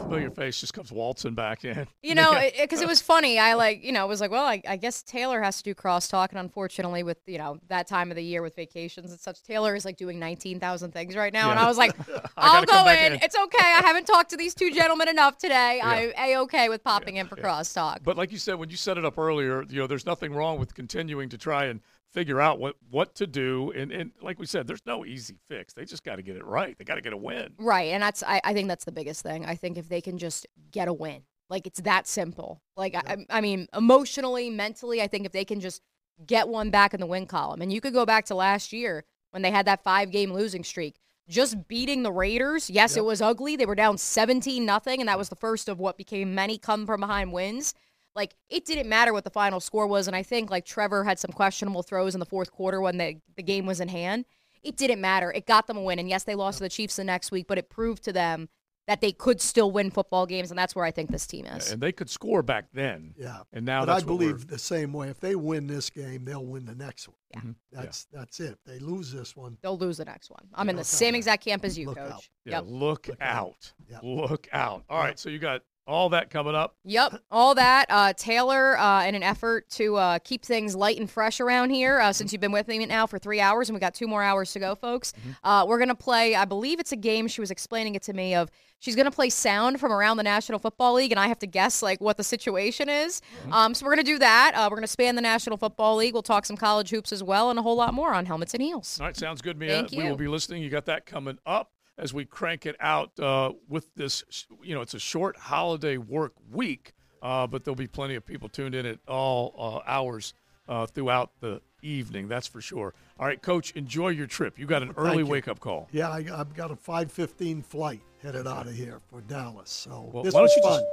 Familiar 0.09 0.31
face 0.31 0.59
just 0.59 0.73
comes 0.73 0.91
waltzing 0.91 1.35
back 1.35 1.63
in. 1.65 1.87
You 2.01 2.15
know, 2.15 2.41
because 2.59 2.81
it, 2.81 2.87
was 2.87 3.01
funny. 3.01 3.37
I 3.37 3.53
like, 3.53 3.83
you 3.83 3.91
know, 3.91 4.03
it 4.05 4.07
was 4.07 4.21
like, 4.21 4.31
well, 4.31 4.45
I, 4.45 4.61
I 4.67 4.77
guess 4.77 5.03
Taylor 5.03 5.41
has 5.41 5.57
to 5.57 5.63
do 5.63 5.75
crosstalk, 5.75 6.29
and 6.29 6.39
unfortunately, 6.39 7.03
with 7.03 7.17
you 7.27 7.37
know 7.37 7.59
that 7.67 7.87
time 7.87 8.09
of 8.09 8.15
the 8.15 8.23
year 8.23 8.41
with 8.41 8.55
vacations 8.55 9.11
and 9.11 9.19
such, 9.19 9.43
Taylor 9.43 9.75
is 9.75 9.85
like 9.85 9.97
doing 9.97 10.17
nineteen 10.17 10.59
thousand 10.59 10.91
things 10.91 11.15
right 11.15 11.31
now, 11.33 11.51
and 11.51 11.59
I 11.59 11.67
was 11.67 11.77
like, 11.77 11.95
I'll 12.37 12.65
go 12.65 12.87
in. 12.87 13.13
in. 13.13 13.19
It's 13.21 13.35
okay. 13.35 13.57
I 13.59 13.81
haven't 13.85 14.05
talked 14.05 14.31
to 14.31 14.37
these 14.37 14.55
two 14.55 14.71
gentlemen 14.71 15.07
enough 15.09 15.37
today. 15.37 15.81
I'm 15.83 16.11
a 16.17 16.37
okay 16.37 16.69
with 16.69 16.83
popping 16.83 17.17
in 17.17 17.27
for 17.27 17.35
crosstalk. 17.35 18.03
But 18.03 18.17
like 18.17 18.31
you 18.31 18.37
said, 18.39 18.55
when 18.55 18.69
you 18.69 18.77
set 18.77 18.97
it 18.97 19.05
up 19.05 19.17
earlier, 19.17 19.63
you 19.69 19.79
know, 19.79 19.87
there's 19.87 20.05
nothing 20.05 20.33
wrong 20.33 20.57
with 20.57 20.73
continuing 20.73 21.29
to 21.29 21.37
try 21.37 21.65
and 21.65 21.81
figure 22.11 22.41
out 22.41 22.59
what 22.59 22.75
what 22.89 23.15
to 23.15 23.27
do. 23.27 23.71
And 23.75 23.91
and 23.91 24.11
like 24.21 24.39
we 24.39 24.45
said, 24.45 24.67
there's 24.67 24.85
no 24.85 25.05
easy 25.05 25.37
fix. 25.47 25.73
They 25.73 25.85
just 25.85 26.03
got 26.03 26.17
to 26.17 26.21
get 26.21 26.35
it 26.35 26.45
right. 26.45 26.77
They 26.77 26.83
got 26.85 26.95
to 26.95 27.01
get 27.01 27.13
a 27.13 27.17
win. 27.17 27.53
Right, 27.57 27.91
and 27.91 28.01
that's 28.01 28.23
I, 28.23 28.41
I 28.43 28.53
think 28.53 28.67
that's 28.67 28.85
the 28.85 28.91
biggest 28.91 29.21
thing. 29.23 29.45
I 29.45 29.55
think 29.55 29.77
if 29.77 29.89
they 29.89 30.01
can 30.01 30.17
just 30.17 30.47
get 30.71 30.87
a 30.87 30.93
win, 30.93 31.23
like 31.49 31.67
it's 31.67 31.81
that 31.81 32.07
simple. 32.07 32.61
Like 32.75 32.95
I, 32.95 33.25
I 33.29 33.41
mean, 33.41 33.67
emotionally, 33.75 34.49
mentally, 34.49 35.01
I 35.01 35.07
think 35.07 35.25
if 35.25 35.31
they 35.31 35.45
can 35.45 35.59
just 35.59 35.81
get 36.25 36.47
one 36.47 36.69
back 36.69 36.93
in 36.93 36.99
the 36.99 37.05
win 37.05 37.25
column, 37.25 37.61
and 37.61 37.71
you 37.71 37.81
could 37.81 37.93
go 37.93 38.05
back 38.05 38.25
to 38.25 38.35
last 38.35 38.73
year 38.73 39.05
when 39.31 39.41
they 39.41 39.51
had 39.51 39.65
that 39.67 39.83
five 39.83 40.11
game 40.11 40.33
losing 40.33 40.63
streak, 40.63 40.97
just 41.27 41.67
beating 41.67 42.03
the 42.03 42.11
Raiders. 42.11 42.69
Yes, 42.69 42.97
it 42.97 43.05
was 43.05 43.21
ugly. 43.21 43.55
They 43.55 43.65
were 43.65 43.75
down 43.75 43.97
seventeen 43.97 44.65
nothing, 44.65 44.99
and 44.99 45.07
that 45.07 45.17
was 45.17 45.29
the 45.29 45.35
first 45.35 45.69
of 45.69 45.79
what 45.79 45.97
became 45.97 46.33
many 46.33 46.57
come 46.57 46.85
from 46.85 47.01
behind 47.01 47.31
wins. 47.31 47.73
Like 48.15 48.35
it 48.49 48.65
didn't 48.65 48.89
matter 48.89 49.13
what 49.13 49.23
the 49.23 49.29
final 49.29 49.59
score 49.59 49.87
was, 49.87 50.07
and 50.07 50.15
I 50.15 50.23
think 50.23 50.49
like 50.49 50.65
Trevor 50.65 51.03
had 51.03 51.19
some 51.19 51.31
questionable 51.31 51.83
throws 51.83 52.15
in 52.15 52.19
the 52.19 52.25
fourth 52.25 52.51
quarter 52.51 52.81
when 52.81 52.97
the 52.97 53.17
the 53.35 53.43
game 53.43 53.65
was 53.65 53.79
in 53.79 53.87
hand. 53.87 54.25
It 54.63 54.75
didn't 54.75 54.99
matter. 54.99 55.31
It 55.31 55.45
got 55.45 55.67
them 55.67 55.77
a 55.77 55.83
win, 55.83 55.99
and 55.99 56.09
yes, 56.09 56.23
they 56.25 56.35
lost 56.35 56.57
to 56.57 56.63
the 56.63 56.69
Chiefs 56.69 56.97
the 56.97 57.03
next 57.03 57.31
week, 57.31 57.47
but 57.47 57.57
it 57.57 57.69
proved 57.69 58.03
to 58.03 58.11
them 58.13 58.49
that 58.87 58.99
they 59.01 59.11
could 59.11 59.39
still 59.39 59.69
win 59.71 59.91
football 59.91 60.25
games, 60.25 60.49
and 60.49 60.57
that's 60.57 60.75
where 60.75 60.83
I 60.83 60.89
think 60.89 61.11
this 61.11 61.27
team 61.27 61.45
is. 61.45 61.71
And 61.71 61.79
they 61.79 61.91
could 61.91 62.09
score 62.09 62.41
back 62.41 62.65
then. 62.73 63.13
Yeah. 63.15 63.41
And 63.53 63.63
now 63.63 63.81
but 63.85 63.89
I 63.91 63.93
that's 63.93 64.05
what 64.05 64.17
believe 64.17 64.47
the 64.47 64.57
same 64.57 64.91
way. 64.93 65.09
If 65.09 65.19
they 65.19 65.35
win 65.35 65.67
this 65.67 65.91
game, 65.91 66.25
they'll 66.25 66.43
win 66.43 66.65
the 66.65 66.73
next 66.73 67.07
one. 67.07 67.15
Yeah. 67.31 67.39
Mhm. 67.41 67.55
That's 67.71 68.05
that's 68.11 68.39
it. 68.39 68.53
If 68.53 68.63
they 68.65 68.79
lose 68.79 69.11
this 69.13 69.35
one, 69.35 69.57
They'll 69.61 69.77
lose 69.77 69.97
the 69.97 70.05
next 70.05 70.31
one. 70.31 70.47
I'm 70.55 70.67
in 70.69 70.75
the 70.75 70.83
same 70.83 71.13
out. 71.13 71.17
exact 71.19 71.45
camp 71.45 71.63
as 71.63 71.77
you, 71.77 71.85
Look 71.85 71.97
coach. 71.99 72.11
out. 72.11 72.27
Yeah, 72.45 72.53
Yep. 72.55 72.63
look, 72.67 73.07
Look 73.09 73.17
out. 73.21 73.37
out. 73.47 73.73
Yeah. 73.87 73.99
Look 74.01 74.47
out. 74.51 74.83
All 74.89 74.99
right, 74.99 75.19
so 75.19 75.29
you 75.29 75.37
got 75.37 75.61
all 75.89 76.09
that 76.09 76.29
coming 76.29 76.55
up. 76.55 76.75
Yep, 76.85 77.21
all 77.31 77.55
that. 77.55 77.87
Uh, 77.89 78.13
Taylor, 78.13 78.77
uh, 78.77 79.05
in 79.05 79.15
an 79.15 79.23
effort 79.23 79.67
to 79.71 79.95
uh, 79.95 80.19
keep 80.19 80.45
things 80.45 80.75
light 80.75 80.99
and 80.99 81.09
fresh 81.09 81.39
around 81.39 81.71
here, 81.71 81.99
uh, 81.99 82.13
since 82.13 82.31
you've 82.31 82.41
been 82.41 82.51
with 82.51 82.67
me 82.67 82.85
now 82.85 83.07
for 83.07 83.17
three 83.17 83.41
hours, 83.41 83.69
and 83.69 83.75
we 83.75 83.79
got 83.79 83.95
two 83.95 84.07
more 84.07 84.21
hours 84.21 84.53
to 84.53 84.59
go, 84.59 84.75
folks. 84.75 85.13
Uh, 85.43 85.65
we're 85.67 85.79
gonna 85.79 85.95
play. 85.95 86.35
I 86.35 86.45
believe 86.45 86.79
it's 86.79 86.91
a 86.91 86.95
game. 86.95 87.27
She 87.27 87.41
was 87.41 87.49
explaining 87.49 87.95
it 87.95 88.03
to 88.03 88.13
me. 88.13 88.35
Of 88.35 88.51
she's 88.77 88.95
gonna 88.95 89.11
play 89.11 89.29
sound 89.29 89.79
from 89.79 89.91
around 89.91 90.17
the 90.17 90.23
National 90.23 90.59
Football 90.59 90.93
League, 90.93 91.11
and 91.11 91.19
I 91.19 91.27
have 91.27 91.39
to 91.39 91.47
guess 91.47 91.81
like 91.81 91.99
what 91.99 92.17
the 92.17 92.23
situation 92.23 92.87
is. 92.87 93.21
Um, 93.51 93.73
so 93.73 93.85
we're 93.85 93.91
gonna 93.93 94.03
do 94.03 94.19
that. 94.19 94.53
Uh, 94.55 94.67
we're 94.69 94.77
gonna 94.77 94.87
span 94.87 95.15
the 95.15 95.21
National 95.21 95.57
Football 95.57 95.95
League. 95.95 96.13
We'll 96.13 96.21
talk 96.21 96.45
some 96.45 96.57
college 96.57 96.91
hoops 96.91 97.11
as 97.11 97.23
well, 97.23 97.49
and 97.49 97.57
a 97.57 97.63
whole 97.63 97.75
lot 97.75 97.95
more 97.95 98.13
on 98.13 98.27
helmets 98.27 98.53
and 98.53 98.61
heels. 98.61 98.99
All 98.99 99.07
right, 99.07 99.17
sounds 99.17 99.41
good, 99.41 99.57
Mia. 99.57 99.69
Thank 99.69 99.91
We 99.91 100.03
will 100.03 100.17
be 100.17 100.27
listening. 100.27 100.61
You 100.61 100.69
got 100.69 100.85
that 100.85 101.07
coming 101.07 101.39
up 101.45 101.71
as 101.99 102.13
we 102.13 102.25
crank 102.25 102.65
it 102.65 102.75
out 102.79 103.11
uh, 103.19 103.51
with 103.67 103.93
this. 103.95 104.23
You 104.63 104.73
know, 104.73 104.81
it's 104.81 104.93
a 104.93 104.99
short 104.99 105.37
holiday 105.37 105.97
work 105.97 106.33
week, 106.51 106.93
uh, 107.21 107.45
but 107.45 107.63
there'll 107.63 107.75
be 107.75 107.87
plenty 107.87 108.15
of 108.15 108.25
people 108.25 108.49
tuned 108.49 108.73
in 108.73 108.85
at 108.85 108.99
all 109.07 109.53
uh, 109.85 109.89
hours 109.89 110.33
uh, 110.67 110.85
throughout 110.87 111.31
the 111.41 111.61
evening. 111.81 112.27
That's 112.27 112.47
for 112.47 112.61
sure. 112.61 112.93
All 113.19 113.25
right, 113.25 113.41
Coach, 113.41 113.71
enjoy 113.71 114.09
your 114.09 114.27
trip. 114.27 114.57
You 114.57 114.65
got 114.65 114.81
an 114.81 114.93
early 114.97 115.23
wake 115.23 115.47
up 115.47 115.59
call. 115.59 115.89
yeah, 115.91 116.09
I, 116.09 116.23
I've 116.33 116.55
got 116.55 116.71
a 116.71 116.75
five 116.75 117.11
fifteen 117.11 117.61
flight 117.61 118.01
headed 118.23 118.47
out 118.47 118.67
of 118.67 118.73
here 118.73 118.99
for 119.09 119.21
Dallas. 119.21 119.69
So 119.69 120.09
Well, 120.13 120.23
this 120.23 120.33
was 120.33 120.51
fun. 120.63 120.71
just- 120.71 120.85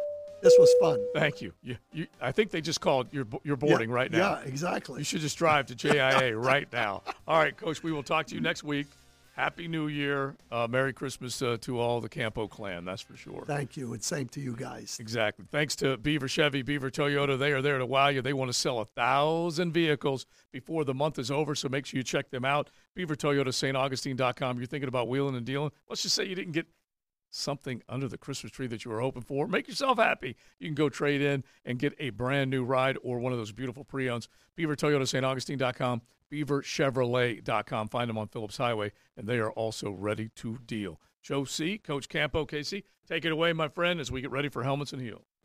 this 0.43 0.53
This 0.53 0.55
was 0.59 0.74
fun. 0.83 1.01
Thank 1.15 1.41
you. 1.41 1.53
You, 1.62 1.77
you. 1.95 2.07
I 2.20 2.31
think 2.31 2.51
they 2.51 2.61
just 2.61 2.81
called 2.81 3.07
your 3.12 3.27
your 3.43 3.57
boarding 3.57 3.89
Yeah, 3.89 3.95
right 3.97 4.11
now. 4.11 4.33
yeah, 4.35 4.41
exactly. 4.49 4.99
You 5.01 5.05
should 5.05 5.20
just 5.23 5.39
drive 5.39 5.66
to 5.66 5.74
JIA 5.74 6.35
right 6.37 6.70
now. 6.73 7.03
All 7.28 7.39
right, 7.39 7.57
Coach. 7.57 7.83
We 7.83 7.91
will 7.93 8.03
talk 8.03 8.27
to 8.27 8.35
you 8.35 8.41
next 8.41 8.62
week. 8.62 8.87
Happy 9.37 9.69
New 9.69 9.87
Year. 9.87 10.35
Uh, 10.51 10.67
Merry 10.69 10.95
Christmas 10.95 11.43
uh, 11.43 11.59
to 11.61 11.79
all 11.79 12.01
the 12.01 12.09
Campo 12.09 12.49
clan. 12.49 12.87
That's 12.87 13.03
for 13.03 13.17
sure. 13.17 13.45
Thank 13.47 13.77
you, 13.77 13.93
and 13.93 14.03
same 14.03 14.29
to 14.29 14.41
you 14.41 14.57
guys. 14.57 14.97
Exactly. 14.99 15.45
Thanks 15.51 15.77
to 15.77 15.99
Beaver 15.99 16.27
Chevy, 16.27 16.63
Beaver 16.63 16.91
Toyota. 16.91 17.39
They 17.39 17.53
are 17.53 17.61
there 17.61 17.77
to 17.77 17.85
wow 17.85 18.09
you. 18.09 18.23
They 18.23 18.33
want 18.33 18.49
to 18.49 18.55
sell 18.55 18.79
a 18.79 18.87
thousand 18.87 19.73
vehicles 19.73 20.25
before 20.53 20.85
the 20.85 20.95
month 20.95 21.19
is 21.19 21.31
over, 21.31 21.55
so 21.55 21.69
make 21.69 21.85
sure 21.85 21.99
you 21.99 22.03
check 22.03 22.31
them 22.31 22.47
out. 22.47 22.71
Beaver 22.95 23.15
Toyota, 23.15 23.49
StAugustine.com. 23.49 24.57
You're 24.57 24.67
thinking 24.67 24.89
about 24.89 25.07
wheeling 25.07 25.37
and 25.37 25.45
dealing. 25.45 25.71
Let's 25.87 26.03
just 26.03 26.15
say 26.15 26.25
you 26.25 26.35
didn't 26.35 26.53
get 26.53 26.67
something 27.37 27.83
under 27.89 28.09
the 28.09 28.19
Christmas 28.19 28.53
tree 28.53 28.67
that 28.67 28.85
you 28.85 28.91
were 28.91 29.01
hoping 29.01 29.23
for. 29.23 29.47
Make 29.47 29.69
yourself 29.69 29.99
happy. 29.99 30.37
You 30.59 30.69
can 30.69 30.75
go 30.75 30.89
trade 30.89 31.21
in 31.21 31.45
and 31.65 31.79
get 31.79 31.95
a 31.99 32.11
brand 32.11 32.51
new 32.51 32.65
ride 32.65 32.99
or 33.03 33.19
one 33.19 33.33
of 33.33 33.39
those 33.39 33.53
beautiful 33.53 33.85
pre 33.85 34.09
owns. 34.09 34.29
Beaver 34.57 34.77
Toyota, 34.77 35.03
StAugustine.com, 35.03 36.03
BeaverChevrolet.com. 36.33 37.89
Find 37.89 38.11
them 38.11 38.19
on 38.19 38.29
Phillips 38.29 38.57
Highway, 38.57 38.93
and 39.17 39.29
they 39.29 39.39
are 39.39 39.51
also 39.53 39.91
ready 39.91 40.31
to 40.37 40.59
deal. 40.67 41.01
Joe 41.23 41.45
C., 41.45 41.79
Coach 41.79 42.09
Campo, 42.09 42.47
KC, 42.47 42.85
take 43.07 43.25
it 43.25 43.33
away, 43.33 43.53
my 43.53 43.69
friend, 43.69 44.01
as 44.01 44.11
we 44.11 44.21
get 44.21 44.31
ready 44.31 44.49
for 44.49 44.63
Helmets 44.63 44.93
and 44.93 45.03
Heels. 45.03 45.36